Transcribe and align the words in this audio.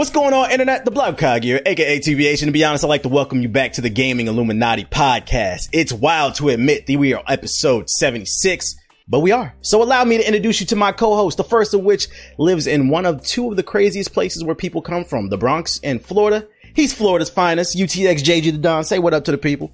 What's 0.00 0.08
going 0.08 0.32
on, 0.32 0.50
internet? 0.50 0.86
The 0.86 0.90
Black 0.90 1.14
Okage 1.14 1.42
here, 1.42 1.60
aka 1.66 1.98
TBH. 1.98 2.40
And 2.40 2.48
to 2.48 2.52
be 2.52 2.64
honest, 2.64 2.82
I'd 2.82 2.88
like 2.88 3.02
to 3.02 3.10
welcome 3.10 3.42
you 3.42 3.50
back 3.50 3.74
to 3.74 3.82
the 3.82 3.90
Gaming 3.90 4.28
Illuminati 4.28 4.86
podcast. 4.86 5.68
It's 5.74 5.92
wild 5.92 6.36
to 6.36 6.48
admit 6.48 6.86
that 6.86 6.98
we 6.98 7.12
are 7.12 7.22
episode 7.28 7.90
76, 7.90 8.76
but 9.06 9.20
we 9.20 9.30
are. 9.30 9.54
So 9.60 9.82
allow 9.82 10.02
me 10.04 10.16
to 10.16 10.26
introduce 10.26 10.58
you 10.58 10.64
to 10.68 10.74
my 10.74 10.92
co-host, 10.92 11.36
the 11.36 11.44
first 11.44 11.74
of 11.74 11.82
which 11.82 12.08
lives 12.38 12.66
in 12.66 12.88
one 12.88 13.04
of 13.04 13.22
two 13.22 13.50
of 13.50 13.58
the 13.58 13.62
craziest 13.62 14.14
places 14.14 14.42
where 14.42 14.54
people 14.54 14.80
come 14.80 15.04
from, 15.04 15.28
the 15.28 15.36
Bronx 15.36 15.80
and 15.84 16.02
Florida. 16.02 16.48
He's 16.74 16.94
Florida's 16.94 17.28
finest, 17.28 17.76
UTX 17.76 18.22
JG 18.22 18.52
the 18.52 18.56
Don. 18.56 18.84
Say 18.84 19.00
what 19.00 19.12
up 19.12 19.24
to 19.24 19.32
the 19.32 19.36
people. 19.36 19.70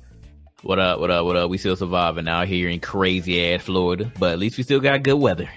What 0.65 0.81
up, 0.81 0.99
what 0.99 1.13
up, 1.13 1.25
what 1.25 1.37
up? 1.37 1.51
We 1.51 1.59
still 1.59 1.77
surviving 1.77 2.27
out 2.27 2.49
here 2.49 2.69
in 2.69 2.81
crazy 2.81 3.55
ass 3.55 3.63
Florida, 3.63 4.11
but 4.19 4.33
at 4.33 4.41
least 4.41 4.57
we 4.57 4.65
still 4.65 4.81
got 4.81 5.05
good 5.05 5.21
weather. 5.21 5.49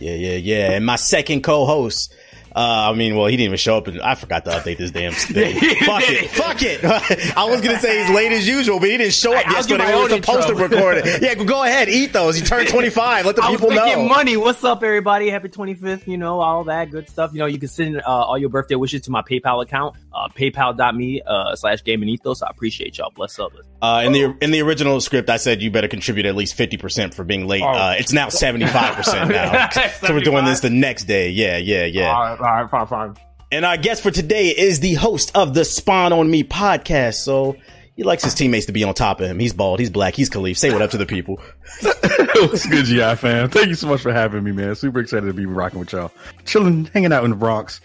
Yeah, 0.00 0.14
yeah, 0.14 0.36
yeah. 0.36 0.72
And 0.72 0.84
my 0.84 0.96
second 0.96 1.42
co-host, 1.42 2.12
uh, 2.56 2.90
I 2.90 2.94
mean, 2.94 3.16
well, 3.16 3.26
he 3.26 3.36
didn't 3.36 3.48
even 3.48 3.58
show 3.58 3.76
up. 3.76 3.86
and 3.86 4.00
I 4.00 4.14
forgot 4.14 4.46
to 4.46 4.50
update 4.52 4.78
this 4.78 4.90
damn 4.90 5.12
thing. 5.12 5.56
fuck 5.84 6.02
it, 6.08 6.30
fuck 6.30 6.62
it. 6.62 6.82
I 7.36 7.44
was 7.44 7.60
gonna 7.60 7.78
say 7.78 8.00
he's 8.02 8.14
late 8.14 8.32
as 8.32 8.48
usual, 8.48 8.80
but 8.80 8.88
he 8.88 8.96
didn't 8.96 9.12
show 9.12 9.36
up 9.36 9.46
I'll 9.46 9.52
yesterday. 9.52 9.84
give 9.84 9.94
my 9.94 9.94
We 9.96 10.02
were 10.02 10.22
supposed 10.22 10.48
to 10.48 10.54
record 10.54 10.96
it. 11.04 11.22
Yeah, 11.26 11.34
go 11.34 11.62
ahead, 11.62 11.88
eat 11.90 12.14
those. 12.14 12.40
You 12.40 12.46
turned 12.46 12.68
twenty 12.68 12.88
five. 12.88 13.26
Let 13.26 13.36
the 13.36 13.42
I 13.44 13.50
was 13.50 13.60
people 13.60 13.74
making 13.76 14.04
know. 14.04 14.08
money. 14.08 14.36
What's 14.38 14.64
up, 14.64 14.82
everybody? 14.82 15.28
Happy 15.28 15.48
25th. 15.48 16.06
You 16.06 16.16
know, 16.16 16.40
all 16.40 16.64
that 16.64 16.90
good 16.90 17.08
stuff. 17.10 17.32
You 17.34 17.40
know, 17.40 17.46
you 17.46 17.58
can 17.58 17.68
send 17.68 17.98
uh, 17.98 18.02
all 18.06 18.38
your 18.38 18.48
birthday 18.48 18.74
wishes 18.76 19.02
to 19.02 19.10
my 19.10 19.22
PayPal 19.22 19.62
account, 19.62 19.96
uh, 20.14 20.28
paypal.me 20.28 21.22
uh, 21.26 21.56
slash 21.56 21.84
gaming 21.84 22.08
ethos. 22.08 22.42
I 22.42 22.48
appreciate 22.48 22.96
y'all. 22.96 23.10
Bless 23.10 23.38
up. 23.38 23.52
Uh, 23.82 24.02
in 24.06 24.12
the 24.12 24.36
in 24.40 24.50
the 24.50 24.62
original 24.62 25.00
script, 25.00 25.28
I 25.28 25.36
said 25.36 25.60
you 25.60 25.70
better 25.70 25.88
contribute 25.88 26.24
at 26.26 26.34
least 26.34 26.54
fifty 26.54 26.78
percent 26.78 27.12
for 27.12 27.24
being 27.24 27.46
late. 27.46 27.62
Oh. 27.62 27.66
Uh, 27.68 27.94
it's 27.98 28.12
now 28.12 28.28
seventy 28.30 28.66
five 28.66 28.94
percent 28.94 29.30
now. 29.30 29.68
so 29.68 30.14
we're 30.14 30.20
doing 30.20 30.44
this 30.46 30.60
the 30.60 30.70
next 30.70 31.04
day. 31.04 31.28
Yeah, 31.30 31.58
yeah, 31.58 31.84
yeah. 31.84 32.08
All 32.08 32.22
right, 32.22 32.40
all 32.40 32.45
right, 32.46 32.70
fine, 32.70 32.86
fine. 32.86 33.16
And 33.52 33.64
our 33.64 33.76
guest 33.76 34.02
for 34.02 34.10
today 34.10 34.48
is 34.48 34.80
the 34.80 34.94
host 34.94 35.32
of 35.36 35.54
the 35.54 35.64
Spawn 35.64 36.12
on 36.12 36.30
Me 36.30 36.42
podcast. 36.42 37.14
So 37.14 37.56
he 37.94 38.02
likes 38.02 38.24
his 38.24 38.34
teammates 38.34 38.66
to 38.66 38.72
be 38.72 38.84
on 38.84 38.92
top 38.94 39.20
of 39.20 39.30
him. 39.30 39.38
He's 39.38 39.52
bald. 39.52 39.78
He's 39.80 39.90
black. 39.90 40.14
He's 40.14 40.28
Kahlief. 40.28 40.56
Say 40.56 40.72
what 40.72 40.82
up 40.82 40.90
to 40.90 40.98
the 40.98 41.06
people. 41.06 41.40
What's 41.80 42.66
good, 42.66 42.84
GI 42.84 43.14
fam? 43.16 43.48
Thank 43.48 43.68
you 43.68 43.74
so 43.74 43.86
much 43.86 44.02
for 44.02 44.12
having 44.12 44.44
me, 44.44 44.52
man. 44.52 44.74
Super 44.74 45.00
excited 45.00 45.26
to 45.26 45.32
be 45.32 45.46
rocking 45.46 45.78
with 45.78 45.92
y'all. 45.92 46.12
Chilling, 46.44 46.84
hanging 46.86 47.12
out 47.12 47.24
in 47.24 47.30
the 47.30 47.36
Bronx, 47.36 47.80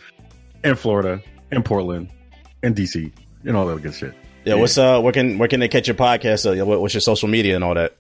in 0.64 0.76
Florida, 0.76 1.22
in 1.52 1.64
Portland, 1.64 2.10
in 2.62 2.74
DC, 2.74 3.12
and 3.46 3.56
all 3.56 3.66
that 3.68 3.82
good 3.82 3.94
shit. 3.94 4.14
Yeah, 4.44 4.56
what's 4.56 4.78
uh, 4.78 5.00
where 5.00 5.14
can 5.14 5.38
where 5.38 5.48
can 5.48 5.60
they 5.60 5.68
catch 5.68 5.88
your 5.88 5.96
podcast? 5.96 6.46
Uh, 6.46 6.66
what's 6.66 6.94
your 6.94 7.02
social 7.02 7.30
media 7.30 7.56
and 7.56 7.64
all 7.64 7.76
that? 7.76 7.96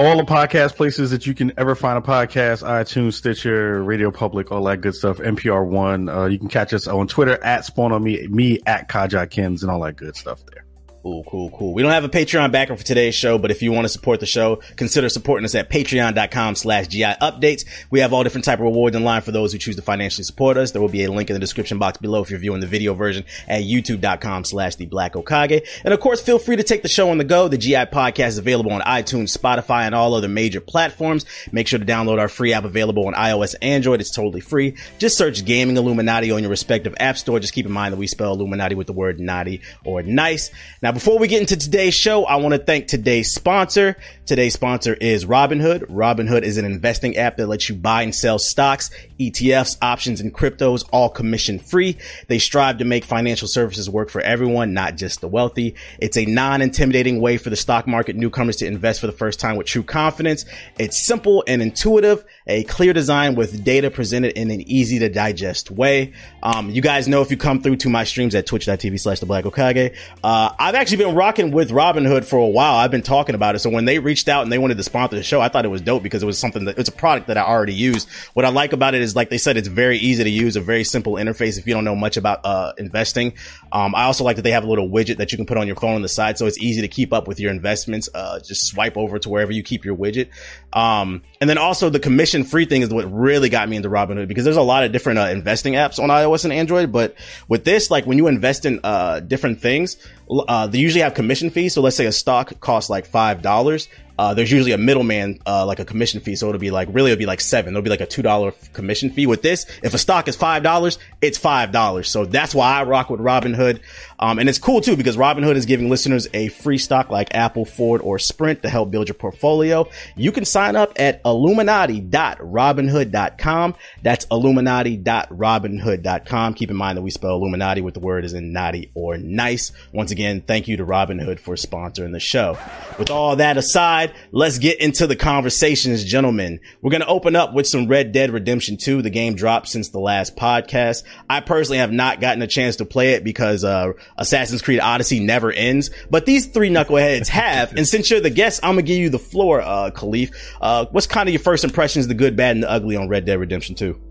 All 0.00 0.16
the 0.16 0.24
podcast 0.24 0.76
places 0.76 1.10
that 1.10 1.26
you 1.26 1.34
can 1.34 1.52
ever 1.58 1.74
find 1.74 1.98
a 1.98 2.00
podcast, 2.00 2.66
iTunes, 2.66 3.12
Stitcher, 3.12 3.82
Radio 3.82 4.10
Public, 4.10 4.50
all 4.50 4.64
that 4.64 4.80
good 4.80 4.94
stuff, 4.94 5.18
NPR 5.18 5.66
One. 5.66 6.08
Uh, 6.08 6.24
you 6.24 6.38
can 6.38 6.48
catch 6.48 6.72
us 6.72 6.86
on 6.86 7.06
Twitter 7.06 7.36
at 7.44 7.66
Spawn 7.66 7.92
on 7.92 8.02
Me, 8.02 8.26
me 8.28 8.60
at 8.64 8.88
Kajak 8.88 9.28
Kims, 9.28 9.60
and 9.60 9.70
all 9.70 9.82
that 9.82 9.96
good 9.96 10.16
stuff 10.16 10.42
there. 10.46 10.64
Cool, 11.02 11.24
cool, 11.24 11.50
cool. 11.52 11.72
We 11.72 11.82
don't 11.82 11.92
have 11.92 12.04
a 12.04 12.10
Patreon 12.10 12.52
backer 12.52 12.76
for 12.76 12.84
today's 12.84 13.14
show, 13.14 13.38
but 13.38 13.50
if 13.50 13.62
you 13.62 13.72
want 13.72 13.86
to 13.86 13.88
support 13.88 14.20
the 14.20 14.26
show, 14.26 14.56
consider 14.76 15.08
supporting 15.08 15.46
us 15.46 15.54
at 15.54 15.70
patreon.com 15.70 16.56
slash 16.56 16.88
GI 16.88 17.04
updates. 17.22 17.64
We 17.90 18.00
have 18.00 18.12
all 18.12 18.22
different 18.22 18.44
type 18.44 18.58
of 18.58 18.66
rewards 18.66 18.94
in 18.94 19.02
line 19.02 19.22
for 19.22 19.32
those 19.32 19.50
who 19.50 19.58
choose 19.58 19.76
to 19.76 19.82
financially 19.82 20.24
support 20.24 20.58
us. 20.58 20.72
There 20.72 20.82
will 20.82 20.90
be 20.90 21.04
a 21.04 21.10
link 21.10 21.30
in 21.30 21.34
the 21.34 21.40
description 21.40 21.78
box 21.78 21.96
below 21.96 22.22
if 22.22 22.28
you're 22.28 22.38
viewing 22.38 22.60
the 22.60 22.66
video 22.66 22.92
version 22.92 23.24
at 23.48 23.62
youtube.com 23.62 24.44
slash 24.44 24.76
the 24.76 24.84
black 24.84 25.14
Okage. 25.14 25.66
And 25.84 25.94
of 25.94 26.00
course, 26.00 26.20
feel 26.20 26.38
free 26.38 26.56
to 26.56 26.62
take 26.62 26.82
the 26.82 26.88
show 26.88 27.08
on 27.08 27.16
the 27.16 27.24
go. 27.24 27.48
The 27.48 27.56
GI 27.56 27.86
podcast 27.86 28.28
is 28.28 28.38
available 28.38 28.72
on 28.72 28.82
iTunes, 28.82 29.34
Spotify, 29.34 29.84
and 29.84 29.94
all 29.94 30.12
other 30.12 30.28
major 30.28 30.60
platforms. 30.60 31.24
Make 31.50 31.66
sure 31.66 31.78
to 31.78 31.86
download 31.86 32.18
our 32.18 32.28
free 32.28 32.52
app 32.52 32.64
available 32.64 33.06
on 33.06 33.14
iOS 33.14 33.54
Android. 33.62 34.02
It's 34.02 34.10
totally 34.10 34.42
free. 34.42 34.76
Just 34.98 35.16
search 35.16 35.46
Gaming 35.46 35.78
Illuminati 35.78 36.30
on 36.30 36.42
your 36.42 36.50
respective 36.50 36.94
app 37.00 37.16
store. 37.16 37.40
Just 37.40 37.54
keep 37.54 37.64
in 37.64 37.72
mind 37.72 37.94
that 37.94 37.98
we 37.98 38.06
spell 38.06 38.34
Illuminati 38.34 38.74
with 38.74 38.86
the 38.86 38.92
word 38.92 39.18
naughty 39.18 39.62
or 39.82 40.02
nice. 40.02 40.50
Now, 40.82 40.89
before 40.92 41.18
we 41.18 41.28
get 41.28 41.40
into 41.40 41.56
today's 41.56 41.94
show, 41.94 42.24
I 42.24 42.36
want 42.36 42.54
to 42.54 42.58
thank 42.58 42.86
today's 42.86 43.32
sponsor. 43.32 43.96
Today's 44.24 44.54
sponsor 44.54 44.94
is 44.94 45.26
Robinhood. 45.26 45.86
Robinhood 45.86 46.42
is 46.42 46.56
an 46.56 46.64
investing 46.64 47.16
app 47.16 47.36
that 47.36 47.48
lets 47.48 47.68
you 47.68 47.74
buy 47.74 48.02
and 48.02 48.14
sell 48.14 48.38
stocks, 48.38 48.90
ETFs, 49.18 49.76
options, 49.82 50.20
and 50.20 50.32
cryptos, 50.32 50.88
all 50.92 51.08
commission 51.08 51.58
free. 51.58 51.98
They 52.28 52.38
strive 52.38 52.78
to 52.78 52.84
make 52.84 53.04
financial 53.04 53.48
services 53.48 53.90
work 53.90 54.08
for 54.08 54.20
everyone, 54.20 54.72
not 54.72 54.96
just 54.96 55.20
the 55.20 55.26
wealthy. 55.26 55.74
It's 55.98 56.16
a 56.16 56.24
non-intimidating 56.24 57.20
way 57.20 57.38
for 57.38 57.50
the 57.50 57.56
stock 57.56 57.88
market 57.88 58.14
newcomers 58.14 58.56
to 58.56 58.66
invest 58.66 59.00
for 59.00 59.08
the 59.08 59.12
first 59.12 59.40
time 59.40 59.56
with 59.56 59.66
true 59.66 59.82
confidence. 59.82 60.44
It's 60.78 60.96
simple 60.96 61.42
and 61.48 61.60
intuitive, 61.60 62.24
a 62.46 62.62
clear 62.64 62.92
design 62.92 63.34
with 63.34 63.64
data 63.64 63.90
presented 63.90 64.38
in 64.38 64.52
an 64.52 64.60
easy 64.62 65.00
to 65.00 65.08
digest 65.08 65.72
way. 65.72 66.12
Um, 66.42 66.70
you 66.70 66.82
guys 66.82 67.08
know 67.08 67.20
if 67.20 67.32
you 67.32 67.36
come 67.36 67.60
through 67.62 67.76
to 67.78 67.90
my 67.90 68.04
streams 68.04 68.34
at 68.36 68.46
twitch.tv 68.46 69.00
slash 69.00 69.18
the 69.18 69.26
black 69.26 69.44
Okage, 69.44 69.96
uh, 70.22 70.52
I've 70.56 70.76
actually 70.80 70.96
been 70.96 71.14
rocking 71.14 71.50
with 71.50 71.70
Robinhood 71.70 72.24
for 72.24 72.38
a 72.38 72.46
while. 72.46 72.76
I've 72.76 72.90
been 72.90 73.02
talking 73.02 73.34
about 73.34 73.54
it. 73.54 73.58
So 73.58 73.68
when 73.68 73.84
they 73.84 73.98
reached 73.98 74.28
out 74.28 74.44
and 74.44 74.50
they 74.50 74.56
wanted 74.56 74.78
to 74.78 74.82
sponsor 74.82 75.14
the 75.14 75.22
show, 75.22 75.38
I 75.38 75.48
thought 75.48 75.66
it 75.66 75.68
was 75.68 75.82
dope 75.82 76.02
because 76.02 76.22
it 76.22 76.26
was 76.26 76.38
something 76.38 76.64
that 76.64 76.78
it's 76.78 76.88
a 76.88 76.92
product 76.92 77.26
that 77.26 77.36
I 77.36 77.42
already 77.42 77.74
use. 77.74 78.06
What 78.32 78.46
I 78.46 78.48
like 78.48 78.72
about 78.72 78.94
it 78.94 79.02
is, 79.02 79.14
like 79.14 79.28
they 79.28 79.36
said, 79.36 79.58
it's 79.58 79.68
very 79.68 79.98
easy 79.98 80.24
to 80.24 80.30
use, 80.30 80.56
a 80.56 80.62
very 80.62 80.84
simple 80.84 81.14
interface 81.14 81.58
if 81.58 81.66
you 81.66 81.74
don't 81.74 81.84
know 81.84 81.94
much 81.94 82.16
about 82.16 82.40
uh, 82.44 82.72
investing. 82.78 83.34
Um, 83.70 83.94
I 83.94 84.04
also 84.04 84.24
like 84.24 84.36
that 84.36 84.42
they 84.42 84.52
have 84.52 84.64
a 84.64 84.68
little 84.68 84.88
widget 84.88 85.18
that 85.18 85.32
you 85.32 85.36
can 85.36 85.44
put 85.44 85.58
on 85.58 85.66
your 85.66 85.76
phone 85.76 85.96
on 85.96 86.02
the 86.02 86.08
side, 86.08 86.38
so 86.38 86.46
it's 86.46 86.58
easy 86.58 86.80
to 86.80 86.88
keep 86.88 87.12
up 87.12 87.28
with 87.28 87.40
your 87.40 87.50
investments. 87.50 88.08
Uh, 88.14 88.40
just 88.40 88.66
swipe 88.66 88.96
over 88.96 89.18
to 89.18 89.28
wherever 89.28 89.52
you 89.52 89.62
keep 89.62 89.84
your 89.84 89.96
widget. 89.96 90.28
Um, 90.72 91.22
and 91.42 91.50
then 91.50 91.58
also 91.58 91.90
the 91.90 92.00
commission 92.00 92.44
free 92.44 92.64
thing 92.64 92.80
is 92.80 92.88
what 92.88 93.12
really 93.12 93.50
got 93.50 93.68
me 93.68 93.76
into 93.76 93.90
Robinhood 93.90 94.28
because 94.28 94.44
there's 94.44 94.56
a 94.56 94.62
lot 94.62 94.84
of 94.84 94.92
different 94.92 95.18
uh, 95.18 95.26
investing 95.26 95.74
apps 95.74 96.02
on 96.02 96.08
iOS 96.08 96.44
and 96.44 96.54
Android, 96.54 96.90
but 96.90 97.16
with 97.48 97.64
this, 97.66 97.90
like 97.90 98.06
when 98.06 98.16
you 98.16 98.28
invest 98.28 98.64
in 98.64 98.80
uh, 98.82 99.20
different 99.20 99.60
things, 99.60 99.98
uh, 100.30 100.66
they 100.70 100.78
usually 100.78 101.02
have 101.02 101.14
commission 101.14 101.50
fees. 101.50 101.74
So 101.74 101.82
let's 101.82 101.96
say 101.96 102.06
a 102.06 102.12
stock 102.12 102.58
costs 102.60 102.90
like 102.90 103.06
five 103.06 103.42
dollars. 103.42 103.88
Uh, 104.20 104.34
there's 104.34 104.52
usually 104.52 104.72
a 104.72 104.76
middleman, 104.76 105.38
uh, 105.46 105.64
like 105.64 105.78
a 105.78 105.84
commission 105.86 106.20
fee. 106.20 106.36
So 106.36 106.50
it'll 106.50 106.58
be 106.58 106.70
like, 106.70 106.88
really, 106.92 107.10
it'll 107.10 107.18
be 107.18 107.24
like 107.24 107.40
seven. 107.40 107.72
It'll 107.72 107.80
be 107.80 107.88
like 107.88 108.02
a 108.02 108.06
$2 108.06 108.72
commission 108.74 109.08
fee. 109.08 109.26
With 109.26 109.40
this, 109.40 109.64
if 109.82 109.94
a 109.94 109.98
stock 109.98 110.28
is 110.28 110.36
$5, 110.36 110.98
it's 111.22 111.38
$5. 111.38 112.04
So 112.04 112.26
that's 112.26 112.54
why 112.54 112.80
I 112.80 112.82
rock 112.82 113.08
with 113.08 113.18
Robinhood. 113.18 113.80
Um, 114.18 114.38
and 114.38 114.50
it's 114.50 114.58
cool 114.58 114.82
too 114.82 114.96
because 114.96 115.16
Robinhood 115.16 115.56
is 115.56 115.64
giving 115.64 115.88
listeners 115.88 116.28
a 116.34 116.48
free 116.48 116.76
stock 116.76 117.08
like 117.08 117.34
Apple, 117.34 117.64
Ford, 117.64 118.02
or 118.02 118.18
Sprint 118.18 118.62
to 118.62 118.68
help 118.68 118.90
build 118.90 119.08
your 119.08 119.14
portfolio. 119.14 119.88
You 120.16 120.32
can 120.32 120.44
sign 120.44 120.76
up 120.76 121.00
at 121.00 121.22
illuminati.robinhood.com. 121.24 123.74
That's 124.02 124.26
illuminati.robinhood.com. 124.30 126.54
Keep 126.54 126.70
in 126.70 126.76
mind 126.76 126.98
that 126.98 127.02
we 127.02 127.10
spell 127.10 127.36
Illuminati 127.36 127.80
with 127.80 127.94
the 127.94 128.00
word 128.00 128.26
is 128.26 128.34
in 128.34 128.52
naughty 128.52 128.90
or 128.92 129.16
nice. 129.16 129.72
Once 129.94 130.10
again, 130.10 130.42
thank 130.42 130.68
you 130.68 130.76
to 130.76 130.84
Robinhood 130.84 131.40
for 131.40 131.54
sponsoring 131.54 132.12
the 132.12 132.20
show. 132.20 132.58
With 132.98 133.08
all 133.08 133.36
that 133.36 133.56
aside, 133.56 134.09
let's 134.32 134.58
get 134.58 134.80
into 134.80 135.06
the 135.06 135.16
conversations, 135.16 136.04
gentlemen. 136.04 136.60
We're 136.82 136.90
going 136.90 137.02
to 137.02 137.06
open 137.06 137.36
up 137.36 137.54
with 137.54 137.66
some 137.66 137.86
Red 137.86 138.12
Dead 138.12 138.30
Redemption 138.30 138.76
2. 138.76 139.02
The 139.02 139.10
game 139.10 139.34
dropped 139.34 139.68
since 139.68 139.90
the 139.90 139.98
last 140.00 140.36
podcast. 140.36 141.04
I 141.28 141.40
personally 141.40 141.78
have 141.78 141.92
not 141.92 142.20
gotten 142.20 142.42
a 142.42 142.46
chance 142.46 142.76
to 142.76 142.84
play 142.84 143.14
it 143.14 143.24
because, 143.24 143.64
uh, 143.64 143.92
Assassin's 144.16 144.62
Creed 144.62 144.80
Odyssey 144.80 145.20
never 145.20 145.52
ends, 145.52 145.90
but 146.10 146.26
these 146.26 146.46
three 146.46 146.70
knuckleheads 146.70 147.28
have. 147.28 147.74
and 147.76 147.86
since 147.86 148.10
you're 148.10 148.20
the 148.20 148.30
guest, 148.30 148.60
I'm 148.62 148.74
going 148.74 148.86
to 148.86 148.92
give 148.92 148.98
you 148.98 149.10
the 149.10 149.18
floor, 149.18 149.60
uh, 149.60 149.90
Kahlief. 149.90 150.34
Uh, 150.60 150.86
what's 150.90 151.06
kind 151.06 151.28
of 151.28 151.32
your 151.32 151.42
first 151.42 151.64
impressions, 151.64 152.08
the 152.08 152.14
good, 152.14 152.36
bad, 152.36 152.56
and 152.56 152.62
the 152.62 152.70
ugly 152.70 152.96
on 152.96 153.08
Red 153.08 153.24
Dead 153.24 153.38
Redemption 153.38 153.74
2? 153.74 154.09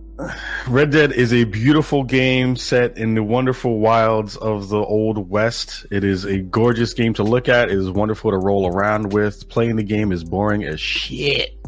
Red 0.68 0.92
Dead 0.92 1.12
is 1.12 1.34
a 1.34 1.46
beautiful 1.46 2.04
game 2.04 2.56
set 2.56 2.98
in 2.98 3.16
the 3.16 3.24
wonderful 3.24 3.80
wilds 3.80 4.36
of 4.36 4.70
the 4.70 4.80
old 4.80 5.30
west. 5.30 5.86
It 5.92 6.04
is 6.04 6.26
a 6.26 6.40
gorgeous 6.40 6.94
game 6.94 7.14
to 7.16 7.24
look 7.24 7.50
at. 7.50 7.70
It 7.70 7.78
is 7.78 7.90
wonderful 7.90 8.32
to 8.32 8.38
roll 8.38 8.68
around 8.68 9.14
with. 9.14 9.48
Playing 9.50 9.76
the 9.76 9.84
game 9.84 10.12
is 10.12 10.24
boring 10.24 10.64
as 10.64 10.80
shit. 10.80 11.59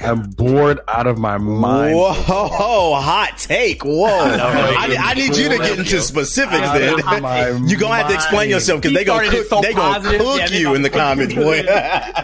I'm 0.00 0.22
bored 0.30 0.80
out 0.88 1.06
of 1.06 1.18
my 1.18 1.38
mind. 1.38 1.96
Whoa, 1.96 2.12
hot 2.12 3.38
take. 3.38 3.84
Whoa. 3.84 4.04
I, 4.06 4.96
I 4.98 5.14
need 5.14 5.36
you 5.36 5.48
to 5.48 5.58
get 5.58 5.78
into 5.78 6.00
specifics 6.02 6.60
then. 6.72 7.00
Out 7.00 7.16
of 7.16 7.22
my 7.22 7.48
You're 7.66 7.78
going 7.80 7.92
to 7.92 7.96
have 7.96 8.08
to 8.08 8.14
explain 8.14 8.50
yourself 8.50 8.82
because 8.82 8.90
He 8.92 8.96
they 8.98 9.04
going 9.04 9.30
to 9.30 9.36
cook, 9.36 9.46
so 9.46 9.60
they 9.62 9.72
gonna 9.72 10.18
cook 10.18 10.38
Yeah, 10.38 10.46
you 10.48 10.74
in 10.74 10.82
the 10.82 10.90
comments, 10.90 11.34
boy. 11.34 11.62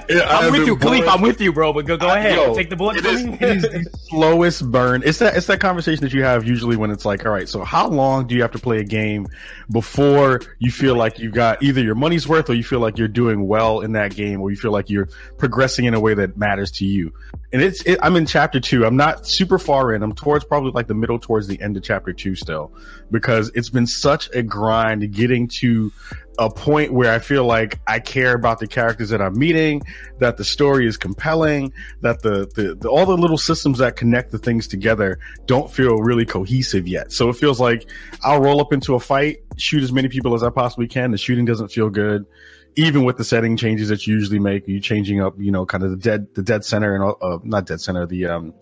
Yeah, 0.09 0.27
I'm 0.29 0.53
with 0.53 0.67
you, 0.67 0.77
Kahlief. 0.77 1.09
I'm 1.09 1.23
with 1.23 1.41
you, 1.41 1.53
bro. 1.53 1.73
But 1.73 1.87
go, 1.87 1.97
go 1.97 2.09
ahead. 2.09 2.35
Yo, 2.35 2.55
Take 2.55 2.69
the 2.71 2.77
bullet 2.77 2.99
it 2.99 3.03
for 3.05 3.09
is- 3.11 3.25
me. 3.25 3.35
it 3.41 3.43
is 3.43 3.63
the 3.63 3.99
slowest 4.09 4.71
burn. 4.71 5.03
It's 5.05 5.19
that 5.21 5.37
it's 5.37 5.47
that 5.47 5.61
conversation 5.61 6.03
that 6.05 6.13
you 6.13 6.23
have 6.25 6.47
usually 6.47 6.77
when 6.77 6.91
it's 6.91 7.05
like, 7.05 7.25
all 7.25 7.33
right, 7.33 7.49
so 7.49 7.65
how 7.65 7.89
long 7.89 8.27
do 8.27 8.35
you 8.35 8.43
have 8.43 8.53
to 8.53 8.59
play 8.59 8.79
a 8.81 8.85
game 8.85 9.29
before 9.71 10.41
you 10.59 10.71
feel 10.71 10.97
like 10.97 11.19
you've 11.19 11.33
got 11.33 11.63
either 11.63 11.81
your 11.83 11.95
money's 11.95 12.29
worth 12.29 12.51
or 12.51 12.55
you 12.55 12.65
feel 12.65 12.81
like 12.81 12.99
you're 12.99 13.09
doing 13.09 13.47
well 13.47 13.81
in 13.81 13.93
that 13.93 14.15
game 14.15 14.41
or 14.41 14.51
you 14.51 14.57
feel 14.57 14.73
like 14.73 14.91
you're 14.91 15.09
progressing 15.39 15.87
in 15.87 15.95
a 15.95 16.01
way 16.01 16.15
that 16.15 16.37
matters 16.37 16.71
to 16.73 16.85
you. 16.85 17.13
And 17.53 17.63
it's 17.63 17.83
it, 17.83 17.99
I'm 18.03 18.17
in 18.17 18.27
chapter 18.27 18.61
two. 18.61 18.85
I'm 18.85 18.97
not 18.97 19.27
super 19.27 19.59
far 19.59 19.95
in. 19.95 20.03
I'm 20.03 20.15
towards 20.15 20.45
probably 20.45 20.73
like 20.73 20.87
the 20.87 20.95
middle 20.95 21.19
towards 21.19 21.47
the 21.47 21.61
end 21.61 21.77
of 21.77 21.83
chapter 21.83 22.13
two 22.13 22.35
still, 22.35 22.73
because 23.11 23.51
it's 23.55 23.69
been 23.69 23.87
such 23.87 24.31
a 24.35 24.43
grind 24.43 25.13
getting 25.13 25.49
to 25.49 25.93
a 26.39 26.49
point 26.49 26.95
where 26.95 27.13
I 27.13 27.19
feel 27.19 27.45
like 27.45 27.79
I 27.87 28.01
care 28.01 28.35
about 28.35 28.59
the 28.59 28.67
characters 28.67 29.11
that 29.11 29.21
I'm 29.21 29.39
meeting, 29.39 29.83
that 30.19 30.39
the 30.39 30.45
story 30.45 30.87
is 30.87 30.97
compelling, 30.97 31.75
that 32.01 32.23
the, 32.23 32.51
the, 32.55 32.75
the 32.75 32.89
all 32.89 33.05
the 33.05 33.17
little 33.17 33.37
systems 33.37 33.79
that 33.79 33.97
connect 33.97 34.31
the 34.31 34.39
things 34.39 34.67
together 34.67 35.19
don't 35.45 35.71
feel 35.71 35.99
really 35.99 36.25
cohesive 36.25 36.89
yet. 36.89 37.13
So 37.13 37.29
it 37.29 37.35
feels 37.37 37.61
like 37.61 37.89
I'll 38.23 38.41
roll 38.41 38.63
up 38.63 38.73
into 38.73 38.95
a 38.95 39.01
fight, 39.01 39.41
shoot 39.59 39.83
as 39.83 39.93
many 39.93 40.09
people 40.09 40.35
as 40.35 40.43
I 40.43 40.49
possibly 40.49 40.89
can. 40.89 41.11
The 41.11 41.19
shooting 41.19 41.45
doesn't 41.45 41.69
feel 41.69 41.91
good 41.91 42.25
even 42.75 43.05
with 43.05 43.17
the 43.17 43.25
setting 43.25 43.57
changes 43.57 43.89
that 43.89 44.07
you 44.07 44.15
usually 44.15 44.39
make, 44.39 44.67
you 44.67 44.81
changing 44.81 45.21
up, 45.21 45.35
you 45.39 45.51
know, 45.51 45.67
kind 45.67 45.85
of 45.85 45.91
the 45.91 45.97
dead, 45.97 46.35
the 46.35 46.43
dead 46.43 46.65
center 46.65 46.95
and, 46.95 47.15
uh, 47.21 47.39
not 47.45 47.67
dead 47.67 47.81
center, 47.81 48.07
the, 48.07 48.27
um, 48.27 48.55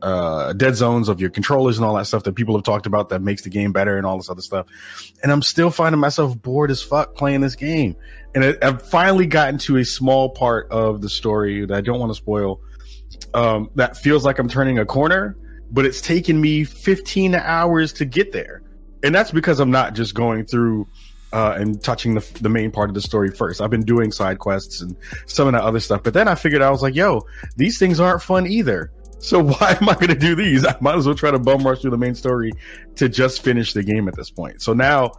uh, 0.00 0.52
dead 0.54 0.74
zones 0.74 1.08
of 1.08 1.20
your 1.20 1.30
controllers 1.30 1.76
and 1.76 1.84
all 1.84 1.94
that 1.94 2.06
stuff 2.06 2.22
that 2.22 2.34
people 2.34 2.56
have 2.56 2.64
talked 2.64 2.86
about 2.86 3.10
that 3.10 3.20
makes 3.20 3.42
the 3.42 3.50
game 3.50 3.72
better 3.72 3.96
and 3.96 4.06
all 4.06 4.16
this 4.16 4.30
other 4.30 4.40
stuff. 4.40 4.66
And 5.22 5.30
I'm 5.30 5.42
still 5.42 5.70
finding 5.70 6.00
myself 6.00 6.40
bored 6.40 6.70
as 6.70 6.82
fuck 6.82 7.14
playing 7.14 7.40
this 7.40 7.56
game. 7.56 7.96
And 8.34 8.44
I, 8.44 8.56
have 8.62 8.88
finally 8.88 9.26
gotten 9.26 9.58
to 9.60 9.76
a 9.76 9.84
small 9.84 10.30
part 10.30 10.70
of 10.70 11.00
the 11.00 11.08
story 11.08 11.66
that 11.66 11.74
I 11.74 11.80
don't 11.80 11.98
want 11.98 12.10
to 12.10 12.16
spoil. 12.16 12.60
Um, 13.34 13.70
that 13.74 13.96
feels 13.96 14.24
like 14.24 14.38
I'm 14.38 14.48
turning 14.48 14.78
a 14.78 14.86
corner, 14.86 15.36
but 15.70 15.84
it's 15.84 16.00
taken 16.00 16.40
me 16.40 16.64
15 16.64 17.34
hours 17.34 17.94
to 17.94 18.04
get 18.04 18.32
there. 18.32 18.62
And 19.02 19.14
that's 19.14 19.30
because 19.30 19.60
I'm 19.60 19.70
not 19.70 19.94
just 19.94 20.14
going 20.14 20.46
through, 20.46 20.88
uh, 21.32 21.54
and 21.58 21.82
touching 21.82 22.14
the, 22.14 22.26
the 22.40 22.48
main 22.48 22.70
part 22.70 22.90
of 22.90 22.94
the 22.94 23.00
story 23.00 23.30
first. 23.30 23.60
I've 23.60 23.70
been 23.70 23.84
doing 23.84 24.12
side 24.12 24.38
quests 24.38 24.80
and 24.80 24.96
some 25.26 25.46
of 25.46 25.52
that 25.52 25.62
other 25.62 25.80
stuff, 25.80 26.02
but 26.02 26.14
then 26.14 26.28
I 26.28 26.34
figured 26.34 26.62
I 26.62 26.70
was 26.70 26.82
like, 26.82 26.94
yo, 26.94 27.26
these 27.56 27.78
things 27.78 28.00
aren't 28.00 28.22
fun 28.22 28.46
either. 28.46 28.90
So 29.18 29.42
why 29.42 29.76
am 29.80 29.88
I 29.88 29.94
going 29.94 30.08
to 30.08 30.14
do 30.14 30.34
these? 30.34 30.64
I 30.64 30.76
might 30.80 30.96
as 30.96 31.06
well 31.06 31.14
try 31.14 31.30
to 31.30 31.38
bum 31.38 31.66
rush 31.66 31.80
through 31.80 31.90
the 31.90 31.98
main 31.98 32.14
story 32.14 32.52
to 32.96 33.08
just 33.08 33.42
finish 33.42 33.72
the 33.72 33.82
game 33.82 34.08
at 34.08 34.16
this 34.16 34.30
point. 34.30 34.62
So 34.62 34.72
now 34.72 35.12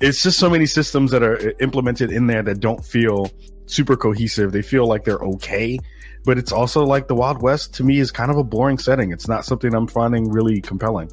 it's 0.00 0.22
just 0.22 0.38
so 0.38 0.50
many 0.50 0.66
systems 0.66 1.12
that 1.12 1.22
are 1.22 1.54
implemented 1.60 2.10
in 2.10 2.26
there 2.26 2.42
that 2.42 2.60
don't 2.60 2.84
feel 2.84 3.30
super 3.66 3.96
cohesive. 3.96 4.52
They 4.52 4.62
feel 4.62 4.86
like 4.86 5.04
they're 5.04 5.18
okay, 5.18 5.78
but 6.24 6.38
it's 6.38 6.52
also 6.52 6.84
like 6.84 7.08
the 7.08 7.14
Wild 7.14 7.40
West 7.40 7.74
to 7.74 7.84
me 7.84 7.98
is 7.98 8.10
kind 8.10 8.30
of 8.30 8.36
a 8.36 8.44
boring 8.44 8.78
setting. 8.78 9.12
It's 9.12 9.28
not 9.28 9.44
something 9.44 9.72
I'm 9.74 9.86
finding 9.86 10.30
really 10.30 10.60
compelling. 10.60 11.10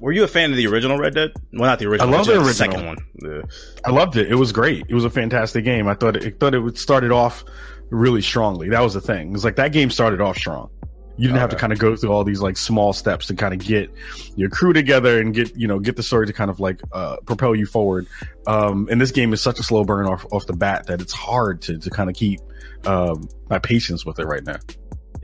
Were 0.00 0.12
you 0.12 0.24
a 0.24 0.28
fan 0.28 0.50
of 0.50 0.56
the 0.56 0.66
original 0.66 0.98
Red 0.98 1.14
Dead? 1.14 1.32
Well, 1.52 1.70
not 1.70 1.78
the 1.78 1.86
original. 1.86 2.12
I 2.12 2.16
love 2.16 2.26
the 2.26 2.32
original. 2.32 2.52
second 2.54 2.86
one. 2.86 2.96
Yeah. 3.22 3.42
I 3.84 3.90
loved 3.90 4.16
it. 4.16 4.30
It 4.30 4.34
was 4.34 4.52
great. 4.52 4.86
It 4.88 4.94
was 4.94 5.04
a 5.04 5.10
fantastic 5.10 5.64
game. 5.64 5.86
I 5.86 5.94
thought 5.94 6.16
it, 6.16 6.24
it 6.24 6.40
thought 6.40 6.54
it 6.54 6.58
would 6.58 6.76
started 6.76 7.12
off 7.12 7.44
really 7.90 8.22
strongly. 8.22 8.70
That 8.70 8.80
was 8.80 8.94
the 8.94 9.00
thing. 9.00 9.28
It 9.28 9.32
was 9.32 9.44
like 9.44 9.56
that 9.56 9.72
game 9.72 9.90
started 9.90 10.20
off 10.20 10.36
strong. 10.36 10.70
You 11.16 11.28
didn't 11.28 11.40
have 11.40 11.50
to 11.50 11.56
kind 11.56 11.72
of 11.72 11.78
go 11.78 11.94
through 11.94 12.10
all 12.10 12.24
these 12.24 12.40
like 12.40 12.56
small 12.56 12.92
steps 12.92 13.26
to 13.26 13.34
kind 13.34 13.52
of 13.52 13.60
get 13.60 13.90
your 14.34 14.48
crew 14.48 14.72
together 14.72 15.20
and 15.20 15.34
get 15.34 15.54
you 15.56 15.68
know 15.68 15.78
get 15.78 15.94
the 15.94 16.02
story 16.02 16.26
to 16.26 16.32
kind 16.32 16.50
of 16.50 16.58
like 16.58 16.80
uh, 16.92 17.18
propel 17.26 17.54
you 17.54 17.66
forward. 17.66 18.06
Um, 18.46 18.88
and 18.90 19.00
this 19.00 19.12
game 19.12 19.32
is 19.32 19.42
such 19.42 19.60
a 19.60 19.62
slow 19.62 19.84
burn 19.84 20.06
off 20.06 20.26
off 20.32 20.46
the 20.46 20.54
bat 20.54 20.86
that 20.86 21.00
it's 21.00 21.12
hard 21.12 21.62
to 21.62 21.78
to 21.78 21.90
kind 21.90 22.08
of 22.08 22.16
keep 22.16 22.40
um, 22.86 23.28
my 23.48 23.58
patience 23.58 24.04
with 24.06 24.18
it 24.18 24.24
right 24.24 24.42
now. 24.42 24.56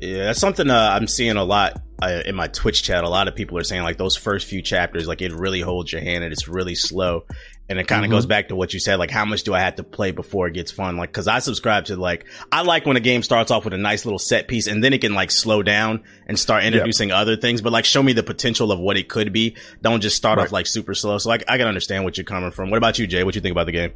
Yeah, 0.00 0.26
that's 0.26 0.38
something 0.38 0.70
uh, 0.70 0.90
I'm 0.94 1.08
seeing 1.08 1.36
a 1.36 1.44
lot 1.44 1.82
uh, 2.00 2.22
in 2.24 2.36
my 2.36 2.46
Twitch 2.46 2.82
chat. 2.82 3.02
A 3.02 3.08
lot 3.08 3.26
of 3.26 3.34
people 3.34 3.58
are 3.58 3.64
saying 3.64 3.82
like 3.82 3.98
those 3.98 4.16
first 4.16 4.46
few 4.46 4.62
chapters, 4.62 5.08
like 5.08 5.22
it 5.22 5.32
really 5.32 5.60
holds 5.60 5.92
your 5.92 6.00
hand 6.00 6.22
and 6.22 6.32
it's 6.32 6.46
really 6.46 6.76
slow. 6.76 7.26
And 7.68 7.78
it 7.78 7.86
kind 7.86 8.04
of 8.04 8.08
mm-hmm. 8.08 8.16
goes 8.16 8.26
back 8.26 8.48
to 8.48 8.56
what 8.56 8.72
you 8.72 8.80
said, 8.80 8.96
like 8.96 9.10
how 9.10 9.24
much 9.24 9.42
do 9.42 9.52
I 9.52 9.60
have 9.60 9.74
to 9.76 9.82
play 9.82 10.12
before 10.12 10.46
it 10.46 10.54
gets 10.54 10.70
fun? 10.70 10.96
Like, 10.96 11.12
cause 11.12 11.26
I 11.26 11.40
subscribe 11.40 11.86
to 11.86 11.96
like, 11.96 12.26
I 12.50 12.62
like 12.62 12.86
when 12.86 12.96
a 12.96 13.00
game 13.00 13.22
starts 13.22 13.50
off 13.50 13.64
with 13.64 13.74
a 13.74 13.78
nice 13.78 14.06
little 14.06 14.18
set 14.18 14.48
piece 14.48 14.68
and 14.68 14.82
then 14.82 14.92
it 14.92 15.00
can 15.00 15.14
like 15.14 15.30
slow 15.30 15.62
down 15.62 16.04
and 16.26 16.38
start 16.38 16.64
introducing 16.64 17.10
yep. 17.10 17.18
other 17.18 17.36
things, 17.36 17.60
but 17.60 17.72
like 17.72 17.84
show 17.84 18.02
me 18.02 18.12
the 18.12 18.22
potential 18.22 18.72
of 18.72 18.78
what 18.78 18.96
it 18.96 19.08
could 19.08 19.32
be. 19.32 19.56
Don't 19.82 20.00
just 20.00 20.16
start 20.16 20.38
right. 20.38 20.46
off 20.46 20.52
like 20.52 20.66
super 20.66 20.94
slow. 20.94 21.18
So 21.18 21.28
like, 21.28 21.44
I 21.48 21.58
can 21.58 21.66
understand 21.66 22.04
what 22.04 22.16
you're 22.16 22.24
coming 22.24 22.52
from. 22.52 22.70
What 22.70 22.78
about 22.78 22.98
you, 22.98 23.06
Jay? 23.06 23.24
What 23.24 23.34
do 23.34 23.38
you 23.38 23.42
think 23.42 23.52
about 23.52 23.66
the 23.66 23.72
game? 23.72 23.92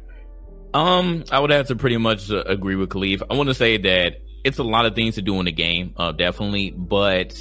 Um, 0.73 1.23
I 1.31 1.39
would 1.39 1.51
have 1.51 1.67
to 1.67 1.75
pretty 1.75 1.97
much 1.97 2.29
uh, 2.29 2.43
agree 2.45 2.75
with 2.75 2.89
Kahlief. 2.89 3.23
I 3.29 3.35
want 3.35 3.47
to 3.47 3.53
say 3.53 3.77
that 3.77 4.17
it's 4.43 4.59
a 4.59 4.63
lot 4.63 4.85
of 4.85 4.95
things 4.95 5.15
to 5.15 5.21
do 5.21 5.39
in 5.39 5.45
the 5.45 5.51
game, 5.51 5.93
uh, 5.97 6.11
definitely, 6.11 6.71
but 6.71 7.33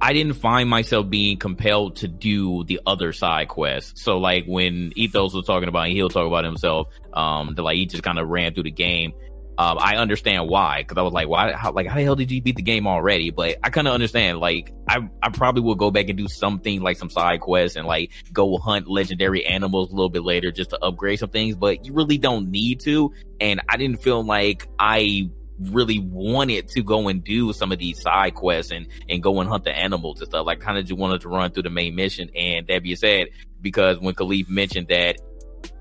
I 0.00 0.12
didn't 0.12 0.34
find 0.34 0.68
myself 0.68 1.08
being 1.08 1.36
compelled 1.36 1.96
to 1.96 2.08
do 2.08 2.64
the 2.64 2.80
other 2.86 3.12
side 3.12 3.48
quests. 3.48 4.02
So 4.02 4.18
like 4.18 4.44
when 4.46 4.92
Ethos 4.96 5.34
was 5.34 5.46
talking 5.46 5.68
about, 5.68 5.88
he'll 5.88 6.08
talk 6.08 6.26
about 6.26 6.44
himself, 6.44 6.88
um, 7.12 7.54
that 7.54 7.62
like 7.62 7.76
he 7.76 7.86
just 7.86 8.02
kind 8.02 8.18
of 8.18 8.28
ran 8.28 8.54
through 8.54 8.64
the 8.64 8.70
game. 8.72 9.12
Um, 9.58 9.76
I 9.78 9.96
understand 9.96 10.48
why, 10.48 10.78
because 10.78 10.96
I 10.96 11.02
was 11.02 11.12
like, 11.12 11.28
why, 11.28 11.52
how, 11.52 11.72
like, 11.72 11.86
how 11.86 11.96
the 11.96 12.02
hell 12.02 12.16
did 12.16 12.30
you 12.30 12.40
beat 12.40 12.56
the 12.56 12.62
game 12.62 12.86
already? 12.86 13.30
But 13.30 13.58
I 13.62 13.68
kind 13.68 13.86
of 13.86 13.92
understand, 13.92 14.38
like, 14.38 14.72
I, 14.88 15.08
I 15.22 15.28
probably 15.28 15.60
will 15.60 15.74
go 15.74 15.90
back 15.90 16.08
and 16.08 16.16
do 16.16 16.26
something 16.26 16.80
like 16.80 16.96
some 16.96 17.10
side 17.10 17.40
quests 17.40 17.76
and 17.76 17.86
like 17.86 18.12
go 18.32 18.56
hunt 18.56 18.88
legendary 18.88 19.44
animals 19.44 19.92
a 19.92 19.94
little 19.94 20.08
bit 20.08 20.22
later 20.22 20.52
just 20.52 20.70
to 20.70 20.78
upgrade 20.82 21.18
some 21.18 21.28
things, 21.28 21.54
but 21.54 21.84
you 21.84 21.92
really 21.92 22.16
don't 22.16 22.50
need 22.50 22.80
to. 22.80 23.12
And 23.40 23.60
I 23.68 23.76
didn't 23.76 24.02
feel 24.02 24.24
like 24.24 24.66
I 24.78 25.28
really 25.58 25.98
wanted 25.98 26.68
to 26.68 26.82
go 26.82 27.08
and 27.08 27.22
do 27.22 27.52
some 27.52 27.72
of 27.72 27.78
these 27.78 28.00
side 28.00 28.34
quests 28.34 28.72
and, 28.72 28.86
and 29.08 29.22
go 29.22 29.40
and 29.40 29.48
hunt 29.48 29.64
the 29.64 29.76
animals 29.76 30.20
and 30.20 30.28
stuff. 30.28 30.46
Like 30.46 30.60
kind 30.60 30.78
of 30.78 30.84
just 30.86 30.98
wanted 30.98 31.20
to 31.22 31.28
run 31.28 31.50
through 31.52 31.64
the 31.64 31.70
main 31.70 31.94
mission. 31.94 32.30
And 32.34 32.66
that 32.66 32.82
being 32.82 32.96
said, 32.96 33.28
because 33.60 33.98
when 33.98 34.14
Kahlief 34.14 34.48
mentioned 34.48 34.88
that 34.88 35.18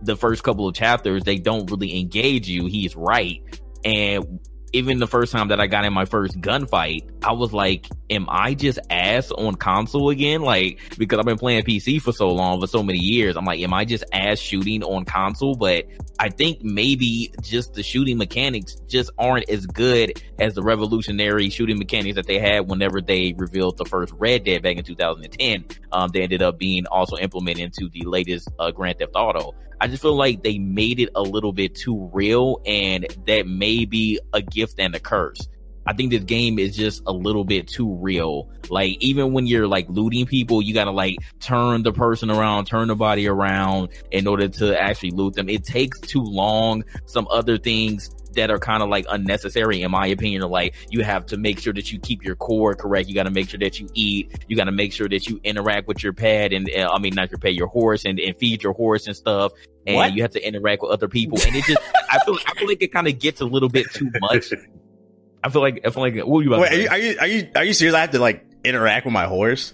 the 0.02 0.16
first 0.16 0.44
couple 0.44 0.68
of 0.68 0.76
chapters, 0.76 1.24
they 1.24 1.38
don't 1.38 1.70
really 1.70 2.00
engage 2.00 2.48
you, 2.48 2.66
he's 2.66 2.96
right. 2.96 3.42
And 3.84 4.40
even 4.74 5.00
the 5.00 5.08
first 5.08 5.32
time 5.32 5.50
that 5.50 5.60
I 5.60 5.68
got 5.68 5.86
in 5.86 5.94
my 5.94 6.06
first 6.06 6.40
gunfight, 6.40 7.10
I 7.24 7.34
was 7.34 7.54
like, 7.54 7.88
am 8.10 8.28
I 8.30 8.54
just 8.54 8.80
ass 8.90 9.32
on 9.32 9.56
console 9.56 10.10
again? 10.10 10.42
Like, 10.42 10.80
because 10.98 11.20
I've 11.20 11.26
been 11.26 11.38
playing 11.38 11.64
PC 11.64 12.02
for 12.02 12.14
so 12.14 12.30
long, 12.32 12.62
for 12.62 12.68
so 12.68 12.82
many 12.82 13.00
years. 13.00 13.36
I'm 13.36 13.46
like, 13.46 13.60
am 13.60 13.74
I 13.74 13.86
just 13.86 14.04
ass 14.14 14.40
shooting 14.40 14.84
on 14.84 15.06
console? 15.06 15.56
But 15.56 15.88
I 16.20 16.30
think 16.30 16.64
maybe 16.64 17.34
just 17.42 17.74
the 17.74 17.84
shooting 17.84 18.18
mechanics 18.18 18.76
just 18.88 19.12
aren't 19.18 19.50
as 19.50 19.66
good 19.66 20.22
as 20.40 20.54
the 20.54 20.62
revolutionary 20.62 21.50
shooting 21.50 21.78
mechanics 21.78 22.16
that 22.16 22.28
they 22.28 22.40
had 22.40 22.70
whenever 22.70 23.02
they 23.02 23.34
revealed 23.38 23.78
the 23.78 23.86
first 23.86 24.14
Red 24.18 24.46
Dead 24.46 24.62
back 24.62 24.78
in 24.78 24.84
2010. 24.84 25.66
Um, 25.92 26.10
they 26.14 26.22
ended 26.22 26.42
up 26.42 26.58
being 26.58 26.86
also 26.88 27.18
implemented 27.18 27.64
into 27.64 27.90
the 27.90 28.08
latest 28.08 28.50
uh, 28.60 28.72
Grand 28.72 29.00
Theft 29.00 29.14
Auto. 29.16 29.54
I 29.82 29.88
just 29.88 30.04
feel 30.04 30.16
like 30.16 30.44
they 30.44 30.60
made 30.60 31.00
it 31.00 31.10
a 31.16 31.24
little 31.24 31.54
bit 31.54 31.74
too 31.74 32.12
real 32.14 32.62
and 32.68 33.08
that 33.26 33.48
may 33.48 33.86
be 33.86 34.20
a 34.32 34.40
gift 34.40 34.76
and 34.78 34.94
a 34.94 35.00
curse. 35.00 35.50
I 35.88 35.94
think 35.94 36.12
this 36.12 36.24
game 36.24 36.60
is 36.60 36.76
just 36.76 37.02
a 37.08 37.12
little 37.12 37.44
bit 37.44 37.68
too 37.68 37.96
real. 37.96 38.52
Like 38.70 38.98
even 39.00 39.34
when 39.34 39.48
you're 39.48 39.68
like 39.68 39.88
looting 39.90 40.28
people, 40.28 40.62
you 40.62 40.76
gotta 40.76 40.92
like 40.92 41.16
turn 41.40 41.82
the 41.82 41.92
person 41.92 42.30
around, 42.30 42.66
turn 42.66 42.90
the 42.90 42.96
body 42.96 43.28
around 43.28 43.90
in 44.12 44.28
order 44.28 44.50
to 44.50 44.80
actually 44.80 45.12
loot 45.12 45.34
them. 45.34 45.50
It 45.50 45.64
takes 45.64 46.00
too 46.00 46.22
long. 46.22 46.84
Some 47.08 47.28
other 47.32 47.58
things 47.58 48.12
that 48.34 48.52
are 48.52 48.60
kind 48.60 48.84
of 48.84 48.90
like 48.90 49.06
unnecessary 49.10 49.82
in 49.82 49.92
my 49.92 50.08
opinion. 50.08 50.42
Like 50.44 50.76
you 50.90 51.04
have 51.04 51.26
to 51.28 51.38
make 51.38 51.60
sure 51.60 51.74
that 51.74 51.92
you 51.92 52.00
keep 52.00 52.24
your 52.24 52.36
core 52.36 52.76
correct. 52.76 53.10
You 53.10 53.16
got 53.16 53.24
to 53.24 53.32
make 53.32 53.50
sure 53.50 53.60
that 53.60 53.80
you 53.80 53.90
eat. 53.94 54.46
You 54.48 54.56
got 54.56 54.66
to 54.66 54.72
make 54.72 54.94
sure 54.94 55.10
that 55.10 55.28
you 55.28 55.40
interact 55.44 55.88
with 55.88 56.04
your 56.04 56.14
pet 56.14 56.54
and 56.54 56.70
uh, 56.70 56.90
i 56.92 57.00
mean 57.00 57.14
not 57.14 57.32
your 57.32 57.38
pet 57.38 57.54
your 57.54 57.68
horse 57.68 58.06
and, 58.06 58.20
and 58.20 58.36
feed 58.38 58.64
your 58.64 58.74
horse 58.74 59.08
and 59.08 59.16
stuff. 59.16 59.52
And 59.88 59.96
what? 59.96 60.14
you 60.14 60.22
have 60.22 60.32
to 60.32 60.46
interact 60.46 60.82
with 60.82 60.92
other 60.92 61.08
people. 61.08 61.40
And 61.46 61.56
it 61.56 61.66
just 61.66 61.80
i 62.10 62.20
feel 62.26 62.38
i 62.48 62.54
feel 62.54 62.68
like 62.68 62.82
it 62.82 62.92
kind 62.92 63.08
of 63.08 63.20
gets 63.20 63.42
a 63.42 63.46
little 63.46 63.70
bit 63.70 63.88
too 63.94 64.12
much. 64.22 64.54
I 65.44 65.50
feel 65.50 65.62
like 65.62 65.82
i 65.86 65.90
feel 65.90 66.04
like 66.04 66.16
what 66.18 66.40
are 66.40 66.44
you 66.44 66.54
about 66.54 66.62
Wait, 66.62 66.72
are, 66.72 66.76
you, 66.76 66.90
are 66.90 66.98
you 66.98 67.18
are 67.20 67.28
you 67.28 67.52
are 67.56 67.64
you 67.64 67.74
serious? 67.74 67.96
I 67.96 68.02
have 68.02 68.12
to 68.12 68.20
like 68.20 68.46
interact 68.64 69.06
with 69.06 69.14
my 69.14 69.26
horse 69.26 69.74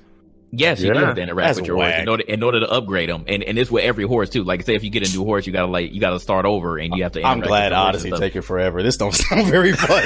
Yes, 0.51 0.80
you 0.80 0.88
yeah. 0.88 0.94
do 0.94 1.00
have 1.06 1.16
to 1.16 1.22
interact 1.22 1.48
That's 1.48 1.60
with 1.60 1.68
your 1.68 1.77
whack. 1.77 1.94
horse 1.94 2.01
in 2.04 2.10
order, 2.10 2.24
in 2.24 2.44
order 2.44 2.60
to 2.62 2.70
upgrade 2.70 3.10
them, 3.10 3.25
and 3.27 3.44
and 3.44 3.58
it's 3.58 3.70
with 3.70 3.84
every 3.84 4.06
horse 4.06 4.30
too. 4.30 4.44
Like 4.44 4.63
say 4.63 4.75
if 4.75 4.84
you 4.84 4.89
get 4.89 5.08
a 5.08 5.12
new 5.12 5.25
horse, 5.25 5.46
you 5.46 5.54
gotta 5.54 5.68
like 5.68 5.94
you 5.94 6.00
gotta 6.00 6.20
start 6.20 6.46
over, 6.46 6.77
and 6.77 6.96
you 6.96 7.04
have 7.04 7.12
to. 7.13 7.24
I'm 7.24 7.42
glad 7.42 7.74
Odyssey 7.74 8.12
take 8.12 8.36
it 8.36 8.42
forever. 8.42 8.82
This 8.82 8.98
don't 8.98 9.13
sound 9.16 9.48
very 9.48 9.74
fun. 9.74 10.06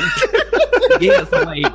yeah, 1.00 1.26
so 1.26 1.44
like 1.44 1.66